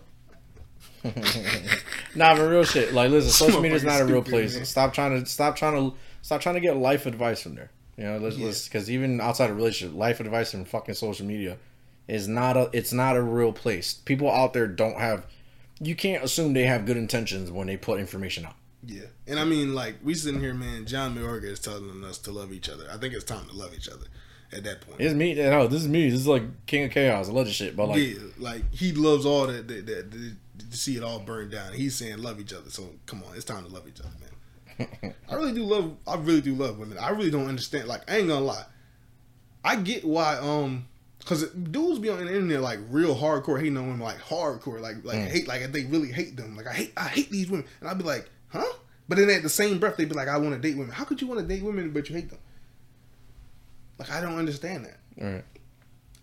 nah, 2.17 2.35
but 2.37 2.43
real 2.49 2.65
shit. 2.65 2.93
Like, 2.93 3.11
listen, 3.11 3.31
social 3.47 3.61
media 3.61 3.77
is 3.77 3.85
not 3.85 4.01
a 4.01 4.05
real 4.05 4.23
place. 4.23 4.57
man. 4.57 4.65
Stop 4.65 4.93
trying 4.93 5.23
to 5.23 5.29
stop 5.31 5.57
trying 5.57 5.75
to 5.91 5.97
stop 6.23 6.41
trying 6.41 6.57
to 6.57 6.61
get 6.61 6.77
life 6.77 7.07
advice 7.07 7.43
from 7.43 7.55
there. 7.55 7.71
You 7.97 8.05
know, 8.05 8.19
let's 8.19 8.37
Yeah. 8.37 8.47
let's 8.47 8.65
because 8.69 8.91
even 8.91 9.21
outside 9.21 9.51
of 9.51 9.57
relationship, 9.57 9.97
life 9.97 10.21
advice 10.21 10.51
from 10.51 10.65
fucking 10.65 10.95
social 10.95 11.27
media 11.27 11.57
is 12.09 12.29
not 12.29 12.57
a 12.57 12.71
it's 12.73 12.93
not 12.93 13.17
a 13.17 13.23
real 13.23 13.53
place. 13.53 13.95
People 13.95 14.31
out 14.31 14.53
there 14.53 14.67
don't 14.67 14.99
have. 14.99 15.27
You 15.81 15.95
can't 15.95 16.25
assume 16.25 16.53
they 16.55 16.65
have 16.67 16.87
good 16.87 16.97
intentions 16.97 17.51
when 17.51 17.67
they 17.67 17.77
put 17.77 18.01
information 18.01 18.45
out. 18.47 18.55
Yeah, 18.87 19.03
and 19.27 19.39
I 19.41 19.45
mean, 19.45 19.75
like 19.75 19.97
we 20.05 20.15
sitting 20.15 20.41
here, 20.41 20.55
man. 20.55 20.87
John 20.87 21.15
Mayorga 21.17 21.45
is 21.45 21.59
telling 21.61 22.05
us 22.05 22.19
to 22.19 22.31
love 22.33 22.53
each 22.53 22.69
other. 22.69 22.85
I 22.93 22.97
think 22.99 23.15
it's 23.15 23.25
time 23.25 23.47
to 23.49 23.55
love 23.57 23.75
each 23.75 23.89
other. 23.89 24.07
At 24.53 24.63
that 24.63 24.81
point, 24.81 25.01
It's 25.01 25.13
me. 25.13 25.35
No, 25.35 25.67
this 25.67 25.83
is 25.83 25.89
me. 25.89 26.09
This 26.09 26.21
is 26.21 26.29
like 26.29 26.45
King 26.67 26.85
of 26.85 26.93
Chaos. 26.93 27.29
I 27.29 27.33
love 27.33 27.47
this 27.47 27.55
shit. 27.57 27.75
But 27.77 27.89
like, 27.89 27.99
yeah, 28.01 28.15
like 28.39 28.73
he 28.73 28.93
loves 28.93 29.27
all 29.27 29.49
that, 29.49 29.67
that, 29.67 29.87
that, 29.87 30.11
that 30.13 30.71
to 30.71 30.77
see 30.77 30.97
it 30.97 31.03
all 31.03 31.19
burn 31.19 31.51
down. 31.51 31.73
He's 31.73 31.97
saying 31.97 32.19
love 32.19 32.39
each 32.39 32.53
other. 32.53 32.71
So 32.71 32.91
come 33.07 33.25
on, 33.25 33.35
it's 33.35 33.45
time 33.45 33.65
to 33.67 33.71
love 33.73 33.89
each 33.89 33.99
other, 34.01 34.11
man. 34.21 35.15
I 35.29 35.35
really 35.35 35.53
do 35.53 35.65
love. 35.65 35.97
I 36.07 36.15
really 36.15 36.41
do 36.41 36.55
love 36.55 36.79
women. 36.79 36.97
I 36.97 37.09
really 37.11 37.31
don't 37.31 37.49
understand. 37.49 37.89
Like 37.89 38.09
I 38.09 38.19
ain't 38.19 38.29
gonna 38.29 38.45
lie. 38.45 38.65
I 39.65 39.77
get 39.77 40.05
why. 40.05 40.37
Um, 40.39 40.87
because 41.19 41.51
dudes 41.51 41.99
be 41.99 42.09
on 42.09 42.19
the 42.25 42.29
internet 42.33 42.61
like 42.61 42.79
real 42.89 43.17
hardcore 43.17 43.59
hating 43.59 43.77
on 43.77 43.87
women, 43.89 44.01
like 44.01 44.19
hardcore, 44.19 44.81
like 44.81 45.05
like 45.05 45.17
Mm. 45.19 45.27
hate, 45.29 45.49
like 45.49 45.73
they 45.73 45.85
really 45.87 46.13
hate 46.13 46.37
them. 46.37 46.57
Like 46.57 46.69
I 46.69 46.73
hate, 46.73 46.93
I 46.97 47.09
hate 47.09 47.31
these 47.33 47.51
women, 47.51 47.67
and 47.81 47.89
I'd 47.91 47.99
be 47.99 48.05
like, 48.05 48.31
huh? 48.57 48.73
But 49.09 49.19
then 49.19 49.31
at 49.31 49.43
the 49.43 49.49
same 49.49 49.79
breath, 49.79 49.97
they'd 49.97 50.09
be 50.09 50.15
like, 50.15 50.29
I 50.29 50.37
want 50.39 50.55
to 50.55 50.61
date 50.61 50.77
women. 50.77 50.93
How 50.93 51.05
could 51.05 51.21
you 51.21 51.27
want 51.29 51.41
to 51.41 51.47
date 51.47 51.63
women 51.63 51.91
but 51.91 52.09
you 52.09 52.17
hate 52.17 52.29
them? 52.31 52.39
Like 53.99 54.11
I 54.11 54.21
don't 54.21 54.37
understand 54.39 54.85
that 54.85 54.99
all 55.21 55.33
right. 55.33 55.45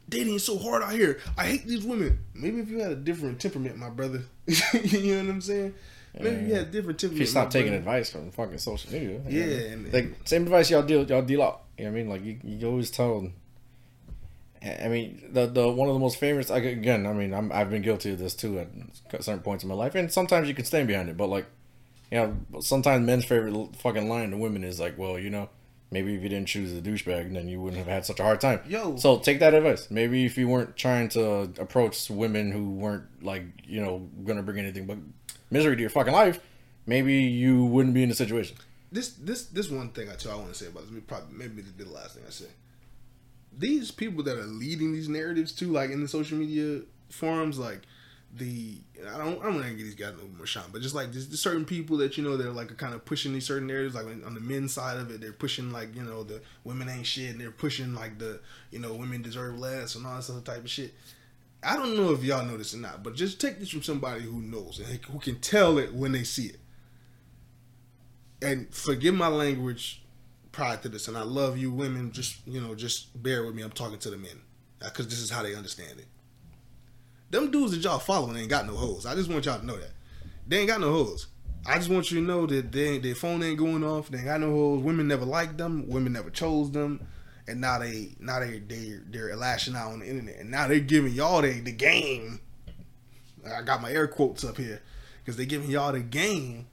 dating 0.08 0.36
is 0.36 0.45
so 0.45 0.58
hard 0.60 0.84
out 0.84 0.92
here. 0.92 1.20
I 1.38 1.45
hate 1.48 1.66
these 1.66 1.84
women. 1.84 2.20
Maybe 2.36 2.60
if 2.60 2.70
you 2.70 2.80
had 2.80 2.92
a 2.92 2.95
different 2.95 3.40
temperament, 3.40 3.78
my 3.78 3.90
brother. 3.90 4.24
you 4.74 5.16
know 5.16 5.24
what 5.24 5.30
I'm 5.32 5.42
saying? 5.42 5.74
Maybe 6.20 6.36
if 6.36 6.48
you 6.50 6.53
had 6.53 6.68
a 6.68 6.72
different 6.72 7.00
temperament. 7.00 7.22
If 7.24 7.28
you 7.28 7.32
stop 7.32 7.50
taking 7.50 7.72
brother. 7.72 7.80
advice 7.80 8.12
from 8.12 8.30
fucking 8.32 8.60
social 8.60 8.92
media, 8.92 9.20
you 9.28 9.42
Yeah, 9.44 9.76
know, 9.76 9.90
like 9.92 10.16
same 10.26 10.44
advice 10.44 10.70
y'all 10.70 10.84
deal 10.84 11.03
y'all 11.06 11.24
deal 11.24 11.42
out. 11.42 11.64
You 11.78 11.86
know 11.86 11.92
what 11.92 11.98
I 11.98 12.02
mean? 12.03 12.10
Like 12.10 12.24
you, 12.24 12.40
you 12.44 12.68
always 12.68 12.92
tell. 12.92 13.28
I 14.62 14.88
mean, 14.88 15.24
the 15.32 15.48
the 15.48 15.68
one 15.72 15.90
of 15.90 15.95
the 15.95 16.00
most 16.00 16.18
famous. 16.18 16.50
Again, 16.52 17.08
I 17.08 17.14
mean, 17.14 17.34
I'm, 17.34 17.52
I've 17.52 17.70
been 17.72 17.82
guilty 17.82 18.12
of 18.12 18.20
this 18.20 18.36
too 18.36 18.60
at 18.60 19.24
certain 19.24 19.42
points 19.42 19.64
in 19.64 19.70
my 19.70 19.76
life, 19.76 19.95
and 19.95 20.12
sometimes 20.12 20.48
you 20.48 20.53
can 20.53 20.64
stand 20.66 20.88
behind 20.88 21.10
it. 21.10 21.18
But 21.18 21.28
like, 21.28 21.48
you 22.12 22.18
know, 22.18 22.62
sometimes 22.62 23.06
men's 23.06 23.26
favorite 23.26 23.76
fucking 23.78 24.08
line 24.08 24.32
to 24.32 24.38
women 24.38 24.64
is 24.64 24.80
like, 24.80 24.98
"Well, 24.98 25.18
you 25.18 25.30
know, 25.30 25.50
maybe 25.92 26.16
if 26.16 26.24
you 26.24 26.30
didn't 26.30 26.48
choose 26.48 26.72
a 26.78 26.82
douchebag, 26.82 27.34
then 27.34 27.48
you 27.48 27.60
wouldn't 27.62 27.80
have 27.80 27.88
had 27.88 28.06
such 28.06 28.20
a 28.20 28.24
hard 28.24 28.42
time." 28.42 28.62
Yo. 28.68 28.96
so 28.98 29.20
take 29.20 29.40
that 29.40 29.54
advice. 29.54 29.90
Maybe 29.90 30.26
if 30.26 30.38
you 30.38 30.48
weren't 30.48 30.76
trying 30.76 31.10
to 31.10 31.52
approach 31.60 32.10
women 32.10 32.52
who 32.52 32.72
weren't 32.72 33.24
like, 33.24 33.44
you 33.66 33.82
know, 33.82 34.08
gonna 34.26 34.44
bring 34.44 34.60
anything 34.60 34.86
but 34.86 34.98
misery 35.50 35.76
to 35.76 35.82
your 35.82 35.90
fucking 35.90 36.14
life, 36.14 36.40
maybe 36.86 37.16
you 37.16 37.66
wouldn't 37.66 37.94
be 37.94 38.04
in 38.04 38.10
the 38.10 38.16
situation. 38.16 38.58
This 38.92 39.10
this 39.14 39.46
this 39.46 39.70
one 39.70 39.90
thing 39.90 40.10
I 40.10 40.16
tell 40.16 40.34
I 40.34 40.36
want 40.36 40.50
to 40.50 40.56
say 40.56 40.68
about 40.68 40.92
this. 40.92 41.04
Probably 41.08 41.36
maybe 41.36 41.62
the 41.62 41.86
last 41.86 42.16
thing 42.16 42.24
I 42.28 42.32
say. 42.32 42.50
These 43.58 43.92
people 43.92 44.24
that 44.24 44.38
are 44.38 44.44
leading 44.46 44.94
these 44.94 45.10
narratives 45.10 45.52
too, 45.52 45.72
like 45.72 45.90
in 45.90 46.02
the 46.02 46.08
social 46.08 46.38
media 46.38 46.82
forums, 47.10 47.58
like 47.58 47.82
the 48.36 48.78
I 49.08 49.18
don't 49.18 49.40
I 49.40 49.46
don't 49.46 49.56
want 49.56 49.68
to 49.68 49.74
get 49.74 49.84
these 49.84 49.96
guys 49.96 50.14
no 50.18 50.28
more 50.38 50.46
shine, 50.46 50.64
but 50.72 50.82
just 50.82 50.96
like 50.96 51.12
just 51.12 51.36
certain 51.38 51.66
people 51.66 51.98
that 51.98 52.18
you 52.18 52.24
know 52.24 52.38
they're 52.38 52.52
like 52.52 52.76
kind 52.78 52.94
of 52.94 53.06
pushing 53.06 53.34
these 53.34 53.46
certain 53.46 53.70
areas, 53.70 53.96
like 53.96 54.06
on 54.06 54.34
the 54.34 54.40
men's 54.40 54.74
side 54.74 54.98
of 54.98 55.12
it, 55.12 55.22
they're 55.22 55.32
pushing 55.32 55.72
like 55.72 55.96
you 55.96 56.04
know 56.04 56.24
the 56.24 56.42
women 56.64 56.90
ain't 56.90 57.06
shit, 57.06 57.32
and 57.32 57.42
they're 57.42 57.52
pushing 57.52 57.94
like 57.94 58.20
the 58.20 58.40
you 58.72 58.80
know 58.80 58.94
women 58.94 59.22
deserve 59.22 59.58
less 59.58 59.96
and 59.96 60.06
all 60.06 60.16
this 60.16 60.30
other 60.30 60.42
type 60.42 60.64
of 60.64 60.70
shit. 60.70 60.94
I 61.62 61.76
don't 61.78 61.96
know 61.96 62.12
if 62.12 62.24
y'all 62.24 62.46
know 62.46 62.58
this 62.58 62.74
or 62.74 62.78
not, 62.78 63.04
but 63.04 63.16
just 63.16 63.40
take 63.40 63.60
this 63.60 63.70
from 63.70 63.84
somebody 63.84 64.22
who 64.22 64.42
knows 64.42 64.80
and 64.80 65.00
who 65.06 65.20
can 65.20 65.40
tell 65.40 65.78
it 65.78 65.94
when 65.94 66.12
they 66.12 66.24
see 66.24 66.48
it. 66.48 66.60
And 68.42 68.74
forgive 68.74 69.16
my 69.16 69.28
language 69.28 70.04
prior 70.52 70.78
to 70.78 70.90
this, 70.90 71.08
and 71.08 71.18
I 71.18 71.24
love 71.24 71.58
you 71.58 71.72
women. 71.72 72.12
Just 72.12 72.46
you 72.46 72.62
know, 72.62 72.76
just 72.76 73.22
bear 73.22 73.46
with 73.46 73.56
me. 73.56 73.64
I'm 73.64 73.72
talking 73.72 74.00
to 74.00 74.10
the 74.10 74.18
men 74.18 74.42
because 74.80 75.08
this 75.08 75.20
is 75.20 75.30
how 75.30 75.44
they 75.44 75.56
understand 75.56 76.00
it. 76.00 76.08
Them 77.34 77.50
dudes 77.50 77.72
that 77.72 77.84
y'all 77.84 77.98
following 77.98 78.38
ain't 78.38 78.48
got 78.48 78.68
no 78.68 78.76
hoes. 78.76 79.08
I 79.08 79.16
just 79.16 79.28
want 79.28 79.45
y'all 79.45 79.60
to 79.60 79.66
know 79.66 79.76
that 79.76 79.90
they 80.48 80.60
ain't 80.60 80.68
got 80.68 80.80
no 80.80 80.92
hoes. 80.92 81.26
I 81.66 81.78
just 81.78 81.90
want 81.90 82.12
you 82.12 82.20
to 82.20 82.24
know 82.24 82.45
that 82.45 82.72
they, 82.72 83.00
their 83.00 83.16
phone 83.16 83.42
ain't 83.42 83.58
going 83.58 83.84
off. 83.84 84.10
They 84.10 84.20
ain't 84.20 84.28
got 84.28 84.40
no 84.40 84.52
hoes. 84.52 84.84
Women 84.84 85.08
never 85.08 85.26
liked 85.26 85.58
them. 85.58 85.90
Women 85.90 86.14
never 86.14 86.30
chose 86.30 86.70
them. 86.70 87.03
And 87.48 87.60
now 87.60 87.80
they 87.80 88.10
now 88.20 88.40
they 88.40 88.60
they 88.60 89.00
they're 89.10 89.36
lashing 89.36 89.76
out 89.76 89.94
on 89.94 90.02
the 90.02 90.08
internet. 90.08 90.42
And 90.42 90.52
now 90.52 90.68
they're 90.68 90.80
giving 90.80 91.12
y'all 91.12 91.42
the, 91.42 91.60
the 91.60 91.72
game. 91.72 92.40
I 93.52 93.64
got 93.64 93.82
my 93.82 93.92
air 93.92 94.08
quotes 94.08 94.44
up 94.44 94.58
here 94.58 94.84
because 95.24 95.36
they 95.36 95.48
giving 95.48 95.72
y'all 95.72 95.92
the 95.92 96.02
game 96.02 96.68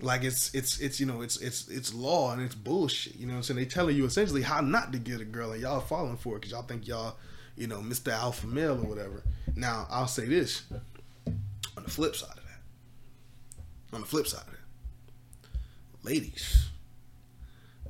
like 0.00 0.22
it's 0.22 0.54
it's 0.54 0.78
it's 0.78 1.00
you 1.00 1.06
know 1.06 1.22
it's 1.22 1.38
it's 1.40 1.66
it's 1.66 1.92
law 1.92 2.32
and 2.32 2.40
it's 2.40 2.54
bullshit. 2.54 3.16
You 3.16 3.26
know 3.26 3.32
what 3.32 3.38
I'm 3.38 3.42
saying? 3.42 3.58
They 3.58 3.66
telling 3.66 3.96
you 3.96 4.04
essentially 4.04 4.42
how 4.42 4.60
not 4.60 4.92
to 4.92 5.00
get 5.00 5.20
a 5.20 5.24
girl 5.24 5.50
and 5.50 5.60
y'all 5.60 5.80
falling 5.80 6.18
for 6.18 6.36
it 6.36 6.42
because 6.42 6.52
y'all 6.52 6.62
think 6.62 6.86
y'all 6.86 7.16
you 7.58 7.66
know 7.66 7.78
Mr. 7.78 8.12
Alpha 8.12 8.46
male 8.46 8.72
or 8.72 8.88
whatever. 8.88 9.22
Now 9.56 9.86
I'll 9.90 10.06
say 10.06 10.26
this 10.26 10.62
on 11.76 11.84
the 11.84 11.90
flip 11.90 12.16
side 12.16 12.30
of 12.30 12.36
that. 12.36 13.94
On 13.94 14.00
the 14.00 14.06
flip 14.06 14.26
side 14.26 14.42
of 14.42 14.52
that, 14.52 16.08
ladies, 16.08 16.68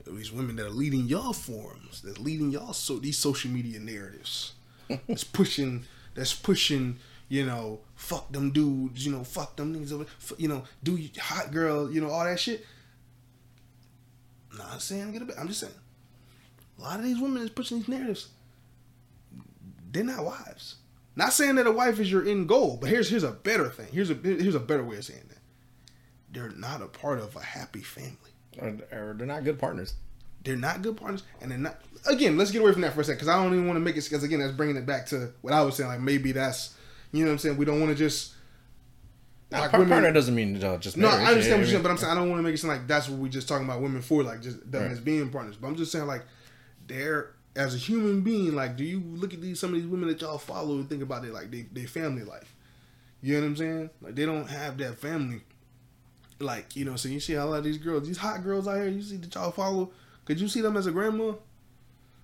these 0.06 0.32
women 0.32 0.56
that 0.56 0.66
are 0.66 0.70
leading 0.70 1.06
y'all 1.06 1.32
forums, 1.32 2.02
that's 2.02 2.18
leading 2.18 2.50
y'all 2.50 2.72
so 2.72 2.98
these 2.98 3.18
social 3.18 3.50
media 3.50 3.78
narratives, 3.78 4.54
that's 5.06 5.24
pushing 5.24 5.84
that's 6.14 6.34
pushing 6.34 6.98
you 7.28 7.44
know, 7.44 7.80
fuck 7.94 8.32
them 8.32 8.50
dudes, 8.50 9.04
you 9.04 9.12
know, 9.12 9.22
fuck 9.22 9.56
them 9.56 9.74
niggas, 9.74 9.92
over, 9.92 10.06
you 10.38 10.48
know, 10.48 10.64
do 10.82 10.98
hot 11.20 11.52
girl, 11.52 11.90
you 11.92 12.00
know, 12.00 12.08
all 12.08 12.24
that 12.24 12.40
shit. 12.40 12.64
Not 14.56 14.80
saying 14.80 15.12
get 15.12 15.22
a 15.22 15.26
bit. 15.26 15.36
I'm 15.38 15.48
just 15.48 15.60
saying, 15.60 15.74
a 16.78 16.82
lot 16.82 16.98
of 16.98 17.04
these 17.04 17.20
women 17.20 17.42
is 17.42 17.50
pushing 17.50 17.78
these 17.78 17.88
narratives. 17.88 18.28
They're 19.90 20.04
not 20.04 20.24
wives. 20.24 20.76
Not 21.16 21.32
saying 21.32 21.56
that 21.56 21.66
a 21.66 21.72
wife 21.72 21.98
is 21.98 22.10
your 22.12 22.26
end 22.26 22.48
goal, 22.48 22.78
but 22.80 22.90
here's 22.90 23.08
here's 23.08 23.24
a 23.24 23.32
better 23.32 23.68
thing. 23.70 23.88
Here's 23.92 24.10
a 24.10 24.14
here's 24.14 24.54
a 24.54 24.60
better 24.60 24.84
way 24.84 24.96
of 24.98 25.04
saying 25.04 25.24
that. 25.28 25.38
They're 26.30 26.50
not 26.50 26.82
a 26.82 26.86
part 26.86 27.18
of 27.18 27.34
a 27.36 27.40
happy 27.42 27.80
family. 27.80 28.14
Or, 28.60 28.68
or 28.92 29.14
they're 29.16 29.26
not 29.26 29.44
good 29.44 29.58
partners. 29.58 29.94
They're 30.44 30.56
not 30.56 30.82
good 30.82 30.96
partners, 30.96 31.22
and 31.40 31.50
they're 31.50 31.58
not. 31.58 31.80
Again, 32.06 32.36
let's 32.36 32.50
get 32.52 32.60
away 32.62 32.72
from 32.72 32.82
that 32.82 32.92
for 32.94 33.00
a 33.00 33.04
second, 33.04 33.16
because 33.16 33.28
I 33.28 33.42
don't 33.42 33.52
even 33.52 33.66
want 33.66 33.76
to 33.76 33.80
make 33.80 33.96
it. 33.96 34.04
Because 34.04 34.22
again, 34.22 34.38
that's 34.40 34.52
bringing 34.52 34.76
it 34.76 34.86
back 34.86 35.06
to 35.06 35.32
what 35.42 35.52
I 35.52 35.62
was 35.62 35.74
saying. 35.76 35.88
Like 35.88 36.00
maybe 36.00 36.32
that's, 36.32 36.74
you 37.12 37.20
know, 37.24 37.30
what 37.30 37.32
I'm 37.32 37.38
saying 37.38 37.56
we 37.56 37.64
don't 37.64 37.80
want 37.80 37.90
to 37.92 37.96
just. 37.98 38.34
Like 39.50 39.70
par- 39.70 39.80
women- 39.80 39.92
partner 39.92 40.12
doesn't 40.12 40.34
mean 40.34 40.62
uh, 40.62 40.76
just 40.76 40.96
No, 40.98 41.08
marriage. 41.08 41.26
I 41.26 41.30
understand 41.30 41.54
what 41.54 41.58
you're 41.60 41.66
saying, 41.72 41.82
but 41.82 41.90
I'm 41.90 41.96
saying 41.96 42.12
I 42.12 42.14
don't 42.14 42.28
want 42.28 42.38
to 42.38 42.42
make 42.42 42.54
it 42.54 42.58
seem 42.58 42.68
like 42.68 42.86
that's 42.86 43.08
what 43.08 43.18
we're 43.18 43.28
just 43.28 43.48
talking 43.48 43.64
about 43.64 43.80
women 43.80 44.02
for, 44.02 44.22
like 44.22 44.42
just 44.42 44.70
them 44.70 44.82
Right. 44.82 44.90
as 44.92 45.00
being 45.00 45.30
partners. 45.30 45.56
But 45.56 45.68
I'm 45.68 45.76
just 45.76 45.90
saying, 45.90 46.06
like, 46.06 46.22
they're 46.86 47.34
as 47.58 47.74
a 47.74 47.78
human 47.78 48.20
being, 48.20 48.54
like, 48.54 48.76
do 48.76 48.84
you 48.84 49.02
look 49.04 49.34
at 49.34 49.40
these 49.40 49.58
some 49.58 49.74
of 49.74 49.80
these 49.80 49.86
women 49.86 50.08
that 50.08 50.20
y'all 50.20 50.38
follow 50.38 50.76
and 50.76 50.88
think 50.88 51.02
about 51.02 51.24
it 51.24 51.34
like 51.34 51.50
they 51.50 51.62
their 51.72 51.88
family 51.88 52.22
life? 52.22 52.54
You 53.20 53.34
know 53.34 53.40
what 53.40 53.46
I'm 53.48 53.56
saying? 53.56 53.90
Like 54.00 54.14
they 54.14 54.24
don't 54.24 54.48
have 54.48 54.78
that 54.78 54.98
family. 54.98 55.40
Like 56.38 56.76
you 56.76 56.84
know, 56.84 56.94
so 56.94 57.08
you 57.08 57.18
see 57.18 57.34
a 57.34 57.44
lot 57.44 57.58
of 57.58 57.64
these 57.64 57.78
girls, 57.78 58.06
these 58.06 58.16
hot 58.16 58.44
girls 58.44 58.68
out 58.68 58.76
here, 58.76 58.86
you 58.86 59.02
see 59.02 59.16
that 59.16 59.34
y'all 59.34 59.50
follow. 59.50 59.90
Could 60.24 60.40
you 60.40 60.46
see 60.46 60.60
them 60.60 60.76
as 60.76 60.86
a 60.86 60.92
grandma? 60.92 61.32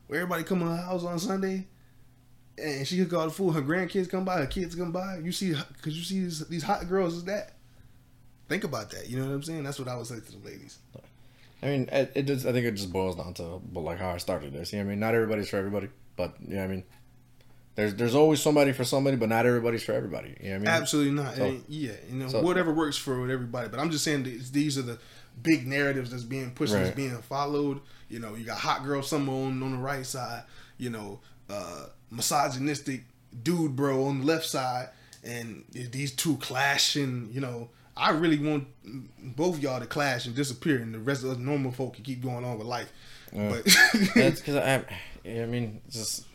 Where 0.06 0.20
everybody 0.20 0.44
come 0.44 0.60
to 0.60 0.66
her 0.66 0.76
house 0.76 1.02
on 1.02 1.18
Sunday, 1.18 1.66
and 2.56 2.86
she 2.86 3.02
cook 3.04 3.14
all 3.14 3.24
the 3.24 3.32
food. 3.32 3.54
Her 3.54 3.62
grandkids 3.62 4.08
come 4.08 4.24
by, 4.24 4.36
her 4.36 4.46
kids 4.46 4.76
come 4.76 4.92
by. 4.92 5.18
You 5.18 5.32
see, 5.32 5.54
cause 5.82 5.94
you 5.94 6.04
see 6.04 6.20
these, 6.20 6.46
these 6.46 6.62
hot 6.62 6.88
girls 6.88 7.16
as 7.16 7.24
that. 7.24 7.54
Think 8.48 8.62
about 8.62 8.90
that. 8.90 9.08
You 9.08 9.18
know 9.18 9.26
what 9.26 9.34
I'm 9.34 9.42
saying? 9.42 9.64
That's 9.64 9.80
what 9.80 9.88
I 9.88 9.96
would 9.96 10.06
say 10.06 10.20
to 10.20 10.32
the 10.32 10.46
ladies. 10.46 10.78
I 11.64 11.68
mean, 11.68 11.88
it, 11.90 12.12
it 12.14 12.22
just 12.26 12.44
I 12.46 12.52
think 12.52 12.66
it 12.66 12.72
just 12.72 12.92
boils 12.92 13.16
down 13.16 13.34
to 13.34 13.60
but 13.72 13.80
like 13.80 13.98
how 13.98 14.10
I 14.10 14.18
started 14.18 14.52
this. 14.52 14.72
You 14.72 14.78
know 14.78 14.84
what 14.84 14.88
I 14.88 14.90
mean? 14.92 15.00
Not 15.00 15.14
everybody's 15.14 15.48
for 15.48 15.56
everybody, 15.56 15.88
but 16.16 16.34
yeah, 16.46 16.62
I 16.62 16.66
mean, 16.66 16.84
there's 17.74 17.94
there's 17.94 18.14
always 18.14 18.40
somebody 18.42 18.72
for 18.72 18.84
somebody, 18.84 19.16
but 19.16 19.28
not 19.28 19.46
everybody's 19.46 19.82
for 19.82 19.92
everybody. 19.92 20.36
You 20.40 20.50
know 20.50 20.50
what 20.50 20.54
I 20.54 20.58
mean? 20.58 20.82
Absolutely 20.82 21.12
not. 21.12 21.34
So- 21.36 21.60
yeah, 21.68 21.92
you 22.10 22.16
know, 22.16 22.28
so- 22.28 22.42
whatever 22.42 22.72
works 22.72 22.96
for 22.96 23.28
everybody. 23.30 23.68
But 23.68 23.80
I'm 23.80 23.90
just 23.90 24.04
saying 24.04 24.24
these, 24.24 24.52
these 24.52 24.78
are 24.78 24.82
the 24.82 24.98
big 25.42 25.66
narratives 25.66 26.10
that's 26.10 26.22
being 26.22 26.50
pushed, 26.52 26.72
that's 26.74 26.94
being 26.94 27.16
followed. 27.22 27.80
You 28.08 28.20
know, 28.20 28.34
you 28.34 28.44
got 28.44 28.58
hot 28.58 28.84
girl 28.84 29.02
summer 29.02 29.32
on 29.32 29.62
on 29.62 29.72
the 29.72 29.78
right 29.78 30.04
side. 30.06 30.44
You 30.78 30.90
know, 30.90 31.20
uh, 31.50 31.86
misogynistic 32.10 33.04
dude 33.42 33.74
bro 33.74 34.04
on 34.06 34.20
the 34.20 34.26
left 34.26 34.44
side, 34.46 34.90
and 35.24 35.64
these 35.72 36.12
two 36.12 36.36
clashing. 36.36 37.30
You 37.32 37.40
know, 37.40 37.70
I 37.97 38.10
really 38.10 38.39
want 38.39 38.66
both 39.36 39.60
y'all 39.60 39.81
to 39.81 39.86
clash 39.86 40.26
and 40.26 40.34
disappear, 40.34 40.78
and 40.78 40.92
the 40.94 40.98
rest 40.98 41.23
of 41.23 41.31
us 41.31 41.39
normal 41.39 41.73
folk 41.73 41.94
can 41.94 42.05
keep 42.05 42.23
going 42.23 42.44
on 42.44 42.58
with 42.58 42.66
life. 42.66 42.92
But 43.32 43.64
That's 44.14 44.40
because 44.40 44.56
I, 44.56 44.84
I 45.24 45.47
mean, 45.47 45.81
just 45.90 46.26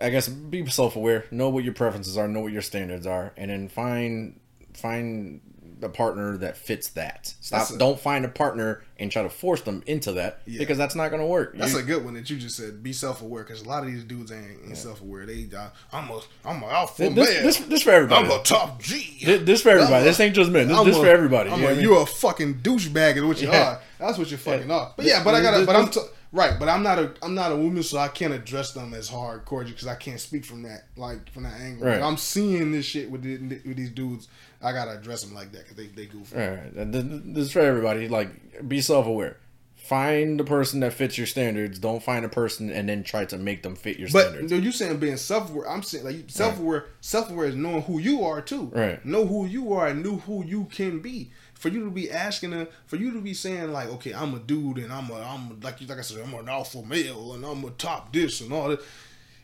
I 0.00 0.10
guess 0.10 0.28
be 0.28 0.66
self 0.66 0.96
aware, 0.96 1.26
know 1.30 1.50
what 1.50 1.64
your 1.64 1.74
preferences 1.74 2.16
are, 2.16 2.26
know 2.26 2.40
what 2.40 2.52
your 2.52 2.62
standards 2.62 3.06
are, 3.06 3.32
and 3.36 3.50
then 3.50 3.68
find 3.68 4.40
find 4.72 5.40
the 5.80 5.88
partner 5.88 6.36
that 6.36 6.56
fits 6.56 6.88
that. 6.90 7.34
Stop. 7.40 7.70
A- 7.70 7.78
don't 7.78 7.98
find 7.98 8.24
a 8.24 8.28
partner 8.28 8.82
and 8.98 9.10
try 9.10 9.22
to 9.22 9.30
force 9.30 9.62
them 9.62 9.82
into 9.86 10.12
that 10.12 10.40
Yeah. 10.46 10.58
because 10.58 10.76
that's 10.78 10.94
not 10.94 11.08
going 11.10 11.20
to 11.22 11.26
work. 11.26 11.56
That's 11.56 11.72
You- 11.72 11.78
a 11.78 11.82
good 11.82 12.04
one 12.04 12.14
that 12.14 12.28
you 12.30 12.36
just 12.36 12.56
said. 12.56 12.82
Be 12.82 12.92
self 12.92 13.22
aware 13.22 13.42
because 13.44 13.62
a 13.62 13.68
lot 13.68 13.82
of 13.82 13.90
these 13.90 14.04
dudes 14.04 14.30
ain't, 14.30 14.58
ain't 14.66 14.76
self 14.76 15.00
aware. 15.00 15.26
They, 15.26 15.48
uh, 15.56 15.68
I'm 15.92 16.10
a, 16.10 16.20
I'm 16.44 16.62
a 16.62 16.66
alpha 16.66 17.08
this, 17.10 17.14
male. 17.14 17.42
this, 17.42 17.58
this 17.58 17.82
for 17.82 17.90
everybody. 17.90 18.26
I'm 18.26 18.40
a 18.40 18.42
top 18.42 18.80
G. 18.82 19.18
This, 19.24 19.42
this 19.42 19.62
for 19.62 19.70
everybody. 19.70 19.94
I'm 19.96 20.02
a- 20.02 20.04
this 20.04 20.20
ain't 20.20 20.34
just 20.34 20.50
men. 20.50 20.68
This, 20.68 20.84
this 20.84 20.96
a- 20.96 21.00
for 21.00 21.06
everybody. 21.08 21.50
You 21.50 21.56
a, 21.66 21.70
I 21.70 21.74
mean? 21.74 21.82
you're 21.82 22.02
a 22.02 22.06
fucking 22.06 22.56
douchebag 22.60 23.16
is 23.16 23.24
what 23.24 23.40
you 23.40 23.48
Yeah. 23.48 23.62
are. 23.70 23.80
That's 23.98 24.18
what 24.18 24.30
you're 24.30 24.38
fucking 24.38 24.68
Yeah. 24.68 24.74
are. 24.76 24.94
But 24.96 25.06
yeah, 25.06 25.24
but 25.24 25.34
I 25.34 25.40
gotta. 25.42 25.64
But 25.66 25.76
I'm 25.76 25.88
t- 25.88 26.00
right. 26.32 26.58
But 26.58 26.68
I'm 26.68 26.82
not 26.82 26.98
a. 26.98 27.12
I'm 27.22 27.34
not 27.34 27.52
a 27.52 27.56
woman, 27.56 27.82
so 27.82 27.98
I 27.98 28.08
can't 28.08 28.32
address 28.32 28.72
them 28.72 28.94
as 28.94 29.10
hardcore 29.10 29.66
because 29.66 29.86
I 29.86 29.94
can't 29.94 30.20
speak 30.20 30.44
from 30.44 30.62
that 30.62 30.84
like 30.96 31.30
from 31.32 31.44
that 31.44 31.60
angle. 31.60 31.86
Right. 31.86 32.00
I'm 32.02 32.16
seeing 32.16 32.72
this 32.72 32.86
shit 32.86 33.10
with, 33.10 33.22
the, 33.22 33.36
with 33.66 33.76
these 33.76 33.90
dudes. 33.90 34.28
I 34.62 34.72
gotta 34.72 34.92
address 34.98 35.22
them 35.22 35.34
like 35.34 35.52
that 35.52 35.62
because 35.62 35.76
they 35.76 35.86
they 35.86 36.06
goofy. 36.06 36.36
All 36.36 36.50
right, 36.50 36.72
and 36.74 36.92
th- 36.92 37.08
th- 37.08 37.22
this 37.26 37.46
is 37.46 37.52
for 37.52 37.60
everybody. 37.60 38.08
Like, 38.08 38.68
be 38.68 38.80
self-aware. 38.80 39.36
Find 39.76 40.38
the 40.38 40.44
person 40.44 40.80
that 40.80 40.92
fits 40.92 41.18
your 41.18 41.26
standards. 41.26 41.78
Don't 41.78 42.02
find 42.02 42.24
a 42.24 42.28
person 42.28 42.70
and 42.70 42.88
then 42.88 43.02
try 43.02 43.24
to 43.24 43.36
make 43.38 43.62
them 43.64 43.74
fit 43.74 43.98
your 43.98 44.08
But 44.12 44.28
standards. 44.28 44.52
no, 44.52 44.58
you 44.58 44.70
saying 44.70 44.98
being 44.98 45.16
self 45.16 45.50
aware. 45.50 45.68
I'm 45.68 45.82
saying 45.82 46.04
like 46.04 46.24
self 46.28 46.60
aware. 46.60 46.84
Self 47.00 47.30
aware 47.30 47.46
is 47.48 47.56
knowing 47.56 47.82
who 47.82 47.98
you 47.98 48.22
are 48.24 48.40
too. 48.40 48.70
Right. 48.72 49.04
Know 49.04 49.26
who 49.26 49.46
you 49.46 49.72
are 49.72 49.88
and 49.88 50.04
know 50.04 50.16
who 50.16 50.44
you 50.44 50.66
can 50.66 51.00
be. 51.00 51.30
For 51.60 51.68
you 51.68 51.84
to 51.84 51.90
be 51.90 52.10
asking, 52.10 52.54
a, 52.54 52.66
for 52.86 52.96
you 52.96 53.12
to 53.12 53.20
be 53.20 53.34
saying 53.34 53.70
like, 53.70 53.90
okay, 53.90 54.14
I'm 54.14 54.32
a 54.32 54.38
dude 54.38 54.78
and 54.78 54.90
I'm 54.90 55.10
a, 55.10 55.20
I'm 55.20 55.50
a, 55.50 55.64
like 55.64 55.78
you 55.82 55.86
like 55.86 55.98
I 55.98 56.00
said, 56.00 56.22
I'm 56.24 56.32
an 56.32 56.48
alpha 56.48 56.82
male 56.82 57.34
and 57.34 57.44
I'm 57.44 57.62
a 57.64 57.70
top 57.72 58.14
this 58.14 58.40
and 58.40 58.50
all 58.50 58.70
that. 58.70 58.80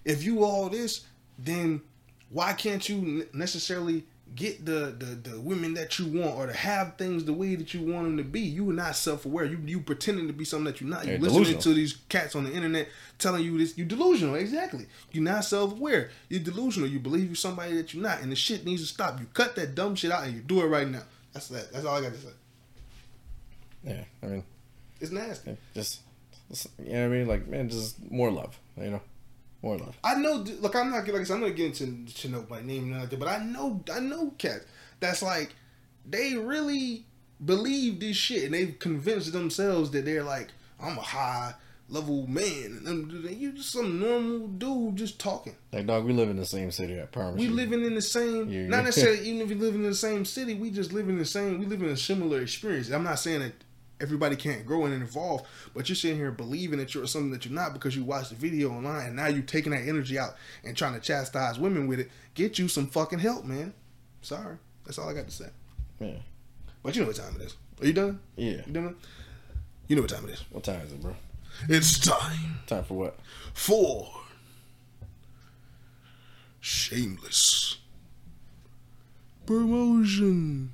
If 0.03 0.25
you 0.25 0.43
all 0.43 0.70
this, 0.70 1.05
then 1.39 1.83
why 2.31 2.55
can't 2.55 2.89
you 2.89 3.28
necessarily 3.35 4.05
get 4.35 4.65
the, 4.65 4.95
the 4.99 5.31
the 5.31 5.41
women 5.41 5.75
that 5.75 5.99
you 5.99 6.07
want 6.07 6.36
or 6.36 6.47
to 6.47 6.55
have 6.55 6.97
things 6.97 7.25
the 7.25 7.35
way 7.35 7.55
that 7.55 7.75
you 7.75 7.93
want 7.93 8.05
them 8.05 8.17
to 8.17 8.25
be? 8.25 8.41
You 8.41 8.70
are 8.70 8.73
not 8.73 8.97
self 8.97 9.27
aware. 9.27 9.45
You 9.45 9.61
you 9.67 9.81
pretending 9.81 10.27
to 10.27 10.33
be 10.33 10.47
something 10.47 10.65
that 10.65 10.81
you're 10.81 10.89
not. 10.89 11.05
You 11.05 11.12
You're 11.12 11.20
listening 11.20 11.59
to 11.59 11.75
these 11.75 11.99
cats 12.09 12.35
on 12.35 12.45
the 12.45 12.53
internet 12.53 12.89
telling 13.19 13.45
you 13.45 13.59
this. 13.59 13.77
you're 13.77 13.86
delusional. 13.86 14.36
Exactly. 14.36 14.86
You're 15.12 15.23
not 15.25 15.45
self 15.45 15.73
aware. 15.73 16.09
You're 16.31 16.41
delusional. 16.41 16.89
You 16.89 16.99
believe 16.99 17.27
you're 17.27 17.35
somebody 17.35 17.75
that 17.75 17.93
you're 17.93 18.03
not, 18.03 18.23
and 18.23 18.33
the 18.33 18.36
shit 18.36 18.65
needs 18.65 18.81
to 18.81 18.89
stop. 18.89 19.20
You 19.20 19.27
cut 19.35 19.55
that 19.57 19.75
dumb 19.75 19.95
shit 19.95 20.11
out 20.11 20.25
and 20.25 20.35
you 20.35 20.41
do 20.41 20.62
it 20.62 20.67
right 20.67 20.89
now. 20.89 21.03
That's 21.36 21.48
that. 21.48 21.70
That's 21.70 21.84
all 21.84 21.97
I 21.97 22.00
got 22.00 22.15
to 22.15 22.18
say. 22.18 22.28
yeah, 23.84 24.05
I 24.23 24.26
mean, 24.26 24.44
It's 25.02 25.10
nasty. 25.10 25.55
just, 25.74 26.00
just 26.48 26.68
you 26.82 26.94
know 26.94 27.00
what 27.00 27.15
I 27.15 27.18
mean. 27.18 27.26
Like, 27.28 27.47
man, 27.47 27.68
just 27.68 28.10
more 28.10 28.31
love. 28.31 28.58
You 28.81 28.92
know, 28.92 29.02
more 29.60 29.76
love. 29.76 29.98
I 30.02 30.15
know. 30.15 30.36
Look, 30.62 30.74
I'm 30.74 30.90
not 30.90 31.06
like 31.06 31.15
I 31.15 31.24
said, 31.24 31.34
I'm 31.34 31.40
not 31.42 31.55
getting 31.55 31.73
to 32.06 32.15
to 32.23 32.28
know 32.31 32.47
my 32.48 32.62
name 32.62 32.89
nothing, 32.89 33.00
like 33.02 33.10
that, 33.10 33.18
but 33.20 33.28
I 33.28 33.44
know 33.44 33.82
I 33.94 34.00
know 34.00 34.32
cats 34.39 34.65
that's 34.98 35.20
like 35.20 35.55
they 36.08 36.36
really 36.36 37.05
believe 37.44 38.00
this 38.00 38.16
shit 38.16 38.44
and 38.44 38.55
they've 38.55 38.78
convinced 38.78 39.31
themselves 39.34 39.90
that 39.90 40.06
they're 40.06 40.24
like 40.24 40.48
I'm 40.81 40.97
a 40.97 41.02
high 41.02 41.52
level 41.89 42.26
man 42.26 42.82
and 42.86 43.12
you 43.31 43.52
just 43.52 43.70
some 43.70 44.00
normal 44.00 44.48
dude 44.48 44.97
just 44.97 45.20
talking. 45.20 45.55
Like, 45.73 45.86
dog, 45.86 46.05
we 46.05 46.12
live 46.12 46.28
in 46.28 46.36
the 46.36 46.44
same 46.44 46.70
city. 46.73 47.00
I 47.00 47.05
promise. 47.05 47.39
We 47.39 47.47
you. 47.47 47.55
living 47.55 47.84
in 47.84 47.94
the 47.94 48.02
same, 48.02 48.48
You- 48.48 48.68
not 48.68 48.84
necessarily 48.84 49.20
even 49.28 49.42
if 49.42 49.50
you 49.50 49.56
live 49.56 49.74
in 49.74 49.82
the 49.82 49.94
same 49.94 50.24
city, 50.24 50.55
we 50.55 50.70
just 50.70 50.92
live 50.92 51.08
in 51.08 51.18
the 51.18 51.24
same, 51.24 51.58
we 51.58 51.66
live 51.66 51.82
in 51.82 51.89
a 51.89 51.97
similar 51.97 52.40
experience. 52.40 52.90
I'm 52.90 53.05
not 53.05 53.18
saying 53.20 53.40
that 53.40 53.52
everybody 54.00 54.36
can't 54.36 54.66
grow 54.66 54.84
and 54.84 55.00
evolve, 55.02 55.47
but 55.74 55.89
you're 55.89 55.97
sitting 55.97 56.16
here 56.18 56.31
believing 56.32 56.78
that 56.81 56.94
you're 56.94 57.06
something 57.06 57.31
that 57.31 57.44
you're 57.44 57.55
not 57.55 57.73
because 57.73 57.94
you 57.97 58.05
watched 58.05 58.31
the 58.31 58.36
video 58.36 58.70
online 58.70 59.06
and 59.06 59.16
now 59.16 59.26
you're 59.26 59.42
taking 59.42 59.73
that 59.73 59.86
energy 59.86 60.18
out 60.18 60.34
and 60.65 60.76
trying 60.76 60.94
to 60.94 61.00
chastise 61.00 61.58
women 61.58 61.86
with 61.86 62.00
it. 62.00 62.10
Get 62.34 62.58
you 62.58 62.68
some 62.68 62.89
fucking 62.89 63.20
help, 63.20 63.44
man. 63.44 63.73
Sorry. 64.23 64.56
That's 64.84 64.98
all 64.98 65.08
I 65.08 65.15
got 65.15 65.26
to 65.26 65.31
say. 65.31 65.47
Yeah. 66.00 66.16
But 66.82 66.94
you 66.94 67.02
know 67.02 67.06
what 67.08 67.16
time 67.16 67.34
it 67.40 67.42
is. 67.47 67.56
Are 67.81 67.86
you 67.86 67.92
done? 67.92 68.20
Yeah. 68.36 68.62
You 68.66 68.73
done? 68.73 68.97
You 69.89 69.97
know 69.97 70.02
what 70.02 70.10
time 70.10 70.24
it 70.24 70.32
is. 70.32 70.44
What 70.50 70.65
time 70.65 70.81
is 70.81 70.92
it, 70.92 71.00
bro? 71.00 71.15
It's 71.68 71.99
time 71.99 72.60
Time 72.67 72.85
for 72.85 72.94
what? 72.94 73.18
for 73.55 74.10
shameless 76.60 77.78
promotion. 79.47 80.73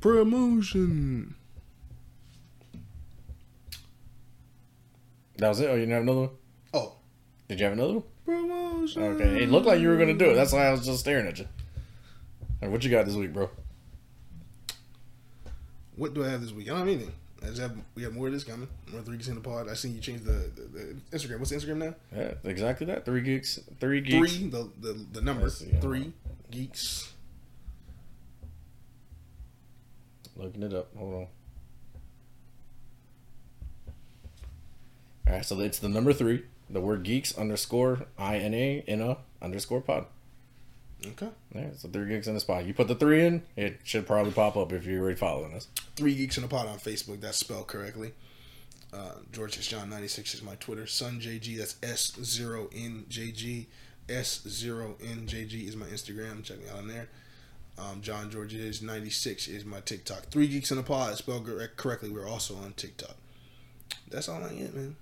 Promotion. 0.00 1.34
That 5.38 5.48
was 5.48 5.60
it. 5.60 5.68
Oh, 5.68 5.74
you 5.74 5.80
didn't 5.80 5.92
have 5.94 6.02
another 6.02 6.20
one? 6.20 6.30
Oh, 6.72 6.94
Did 7.48 7.58
you 7.58 7.64
have 7.64 7.72
another 7.72 7.94
one? 7.94 8.04
promotion. 8.24 9.02
Okay. 9.02 9.42
It 9.42 9.50
looked 9.50 9.66
like 9.66 9.80
you 9.80 9.88
were 9.88 9.96
gonna 9.96 10.14
do 10.14 10.30
it. 10.30 10.34
That's 10.34 10.52
why 10.52 10.66
I 10.66 10.70
was 10.70 10.86
just 10.86 11.00
staring 11.00 11.26
at 11.26 11.38
you. 11.40 11.48
Right, 12.60 12.70
what 12.70 12.84
you 12.84 12.90
got 12.90 13.04
this 13.06 13.16
week, 13.16 13.32
bro? 13.32 13.50
What 15.96 16.14
do 16.14 16.24
I 16.24 16.28
have 16.28 16.40
this 16.40 16.52
week? 16.52 16.66
I 16.68 16.70
don't 16.70 16.78
have 16.78 16.88
anything. 16.88 17.12
I 17.42 17.48
just 17.48 17.60
have, 17.60 17.76
we 17.94 18.02
have 18.04 18.12
more 18.12 18.28
of 18.28 18.32
this 18.32 18.44
coming. 18.44 18.68
More 18.92 19.02
three 19.02 19.16
geeks 19.16 19.28
in 19.28 19.34
the 19.34 19.40
pod. 19.40 19.68
I 19.68 19.74
seen 19.74 19.94
you 19.94 20.00
change 20.00 20.22
the, 20.22 20.50
the, 20.54 20.62
the 20.62 21.16
Instagram. 21.16 21.38
What's 21.38 21.50
the 21.50 21.56
Instagram 21.56 21.76
now? 21.78 21.94
Yeah, 22.16 22.34
exactly 22.44 22.86
that. 22.86 23.04
Three 23.04 23.20
geeks. 23.20 23.58
Three 23.80 24.00
geeks. 24.00 24.36
Three. 24.36 24.48
The 24.48 24.70
the, 24.80 25.06
the 25.12 25.20
number 25.20 25.48
see, 25.50 25.72
three 25.80 26.00
on. 26.04 26.12
geeks. 26.50 27.12
Looking 30.36 30.62
it 30.62 30.72
up. 30.72 30.88
Hold 30.96 31.14
on. 31.14 31.26
All 35.26 35.34
right, 35.34 35.44
so 35.44 35.60
it's 35.60 35.78
the 35.78 35.88
number 35.88 36.12
three. 36.12 36.44
The 36.70 36.80
word 36.80 37.02
geeks 37.02 37.36
underscore 37.36 38.06
i 38.18 38.36
n 38.36 38.54
a 38.54 38.84
n 38.86 39.00
a 39.00 39.18
underscore 39.42 39.80
pod. 39.82 40.06
Okay. 41.06 41.28
Yeah, 41.54 41.68
so 41.76 41.88
three 41.88 42.08
geeks 42.08 42.26
in 42.28 42.34
the 42.34 42.40
spot. 42.40 42.64
You 42.64 42.74
put 42.74 42.88
the 42.88 42.94
three 42.94 43.24
in, 43.26 43.42
it 43.56 43.80
should 43.84 44.06
probably 44.06 44.32
pop 44.32 44.56
up 44.56 44.72
if 44.72 44.84
you're 44.84 45.00
already 45.00 45.16
following 45.16 45.52
us. 45.54 45.66
Three 45.96 46.14
Geeks 46.14 46.36
in 46.36 46.42
the 46.42 46.48
Pod 46.48 46.66
on 46.66 46.78
Facebook. 46.78 47.20
That's 47.20 47.38
spelled 47.38 47.66
correctly. 47.66 48.12
Uh, 48.92 49.12
George 49.32 49.56
is 49.58 49.66
John 49.66 49.90
ninety 49.90 50.08
six 50.08 50.34
is 50.34 50.42
my 50.42 50.54
Twitter. 50.56 50.86
Sun 50.86 51.20
JG. 51.20 51.58
That's 51.58 51.76
S 51.82 52.12
zero 52.22 52.68
N 52.74 53.04
J 53.08 53.32
G. 53.32 53.66
S 54.08 54.42
zero 54.48 54.96
N 55.02 55.26
J 55.26 55.44
G 55.44 55.66
is 55.66 55.76
my 55.76 55.86
Instagram. 55.86 56.42
Check 56.44 56.58
me 56.62 56.68
out 56.70 56.78
on 56.78 56.88
there. 56.88 57.08
Um, 57.78 58.00
John 58.02 58.30
George 58.30 58.54
is 58.54 58.80
ninety 58.82 59.10
six 59.10 59.48
is 59.48 59.64
my 59.64 59.80
TikTok. 59.80 60.24
Three 60.30 60.46
Geeks 60.46 60.70
in 60.70 60.76
the 60.76 60.82
Pod 60.82 61.16
spelled 61.16 61.46
correct- 61.46 61.76
correctly. 61.76 62.10
We're 62.10 62.28
also 62.28 62.54
on 62.56 62.74
TikTok. 62.76 63.16
That's 64.10 64.28
all 64.28 64.42
I 64.42 64.52
get, 64.52 64.74
man. 64.74 64.96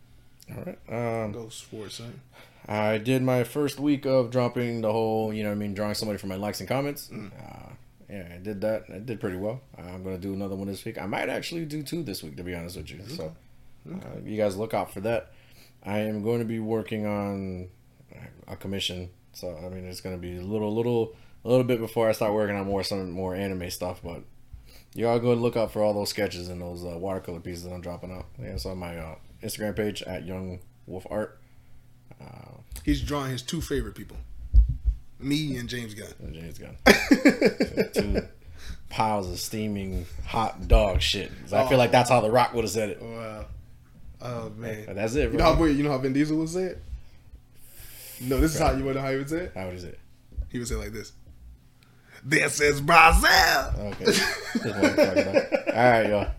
All 0.56 0.64
right. 0.64 0.78
Um, 1.24 1.32
Go 1.32 1.48
sports, 1.48 1.96
son. 1.96 2.20
I 2.66 2.98
did 2.98 3.22
my 3.22 3.44
first 3.44 3.80
week 3.80 4.06
of 4.06 4.30
dropping 4.30 4.82
the 4.82 4.92
whole, 4.92 5.32
you 5.32 5.42
know 5.42 5.48
what 5.48 5.56
I 5.56 5.58
mean, 5.58 5.74
drawing 5.74 5.94
somebody 5.94 6.18
for 6.18 6.26
my 6.26 6.36
likes 6.36 6.60
and 6.60 6.68
comments. 6.68 7.08
Mm. 7.12 7.30
Uh, 7.32 7.72
yeah, 8.08 8.28
I 8.34 8.38
did 8.38 8.60
that. 8.62 8.84
I 8.92 8.98
did 8.98 9.20
pretty 9.20 9.36
well. 9.36 9.60
I'm 9.78 10.02
going 10.02 10.16
to 10.16 10.20
do 10.20 10.34
another 10.34 10.56
one 10.56 10.66
this 10.66 10.84
week. 10.84 11.00
I 11.00 11.06
might 11.06 11.28
actually 11.28 11.64
do 11.64 11.82
two 11.82 12.02
this 12.02 12.22
week, 12.22 12.36
to 12.36 12.42
be 12.42 12.54
honest 12.54 12.76
with 12.76 12.90
you. 12.90 13.00
So 13.08 13.34
uh, 13.90 14.18
you 14.24 14.36
guys 14.36 14.56
look 14.56 14.74
out 14.74 14.92
for 14.92 15.00
that. 15.00 15.32
I 15.84 16.00
am 16.00 16.22
going 16.22 16.40
to 16.40 16.44
be 16.44 16.58
working 16.58 17.06
on 17.06 17.68
a 18.48 18.56
commission. 18.56 19.10
So, 19.32 19.56
I 19.64 19.68
mean, 19.68 19.84
it's 19.86 20.00
going 20.00 20.16
to 20.16 20.20
be 20.20 20.36
a 20.36 20.42
little, 20.42 20.74
little, 20.74 21.14
a 21.44 21.48
little 21.48 21.64
bit 21.64 21.80
before 21.80 22.08
I 22.08 22.12
start 22.12 22.34
working 22.34 22.56
on 22.56 22.66
more, 22.66 22.82
some 22.82 23.10
more 23.10 23.34
anime 23.34 23.70
stuff. 23.70 24.00
But 24.02 24.22
you 24.94 25.08
all 25.08 25.20
go 25.20 25.32
and 25.32 25.40
look 25.40 25.56
out 25.56 25.72
for 25.72 25.82
all 25.82 25.94
those 25.94 26.10
sketches 26.10 26.48
and 26.48 26.60
those 26.60 26.84
uh, 26.84 26.98
watercolor 26.98 27.40
pieces 27.40 27.64
that 27.64 27.72
I'm 27.72 27.80
dropping 27.80 28.12
out. 28.12 28.26
Yeah, 28.38 28.48
it's 28.48 28.66
on 28.66 28.78
my 28.78 28.96
uh, 28.96 29.14
Instagram 29.42 29.76
page 29.76 30.02
at 30.02 30.26
Young 30.26 30.58
Wolf 30.86 31.06
Art. 31.08 31.38
Uh, 32.20 32.49
He's 32.84 33.02
drawing 33.02 33.30
his 33.30 33.42
two 33.42 33.60
favorite 33.60 33.94
people, 33.94 34.16
me 35.18 35.56
and 35.56 35.68
James 35.68 35.94
Gunn. 35.94 36.08
and 36.20 36.34
James 36.34 36.58
Gunn. 36.58 36.76
Two 37.94 38.22
piles 38.88 39.30
of 39.30 39.38
steaming 39.38 40.06
hot 40.26 40.68
dog 40.68 41.00
shit. 41.00 41.30
So 41.46 41.56
I 41.56 41.68
feel 41.68 41.76
oh. 41.76 41.78
like 41.78 41.92
that's 41.92 42.10
how 42.10 42.20
The 42.20 42.30
Rock 42.30 42.54
would 42.54 42.64
have 42.64 42.70
said 42.70 42.90
it. 42.90 43.02
Wow. 43.02 43.46
Oh 44.22 44.50
man. 44.56 44.84
But 44.86 44.96
that's 44.96 45.14
it, 45.14 45.30
You 45.30 45.38
know 45.38 45.54
how 45.54 45.64
you 45.64 45.82
know 45.82 45.90
how 45.90 45.98
Vin 45.98 46.12
Diesel 46.12 46.36
would 46.36 46.48
say 46.48 46.64
it? 46.64 46.82
No, 48.20 48.38
this 48.38 48.54
is 48.54 48.60
how 48.60 48.72
you 48.72 48.84
want 48.84 48.96
to 48.96 49.00
know 49.00 49.06
how 49.06 49.12
he 49.12 49.16
would 49.18 49.30
say 49.30 49.44
it. 49.44 49.52
How 49.54 49.68
is 49.68 49.84
it? 49.84 49.98
He 50.50 50.58
would 50.58 50.68
say 50.68 50.74
it 50.74 50.78
like 50.78 50.92
this. 50.92 51.12
This 52.22 52.60
is 52.60 52.82
Brazil. 52.82 53.72
Okay. 53.78 54.04
Just 54.04 54.54
wanted 54.66 54.72
to 54.74 54.96
talk 54.96 55.16
about 55.16 55.34
it. 55.34 55.68
All 55.68 55.74
right, 55.74 56.06
y'all. 56.06 56.30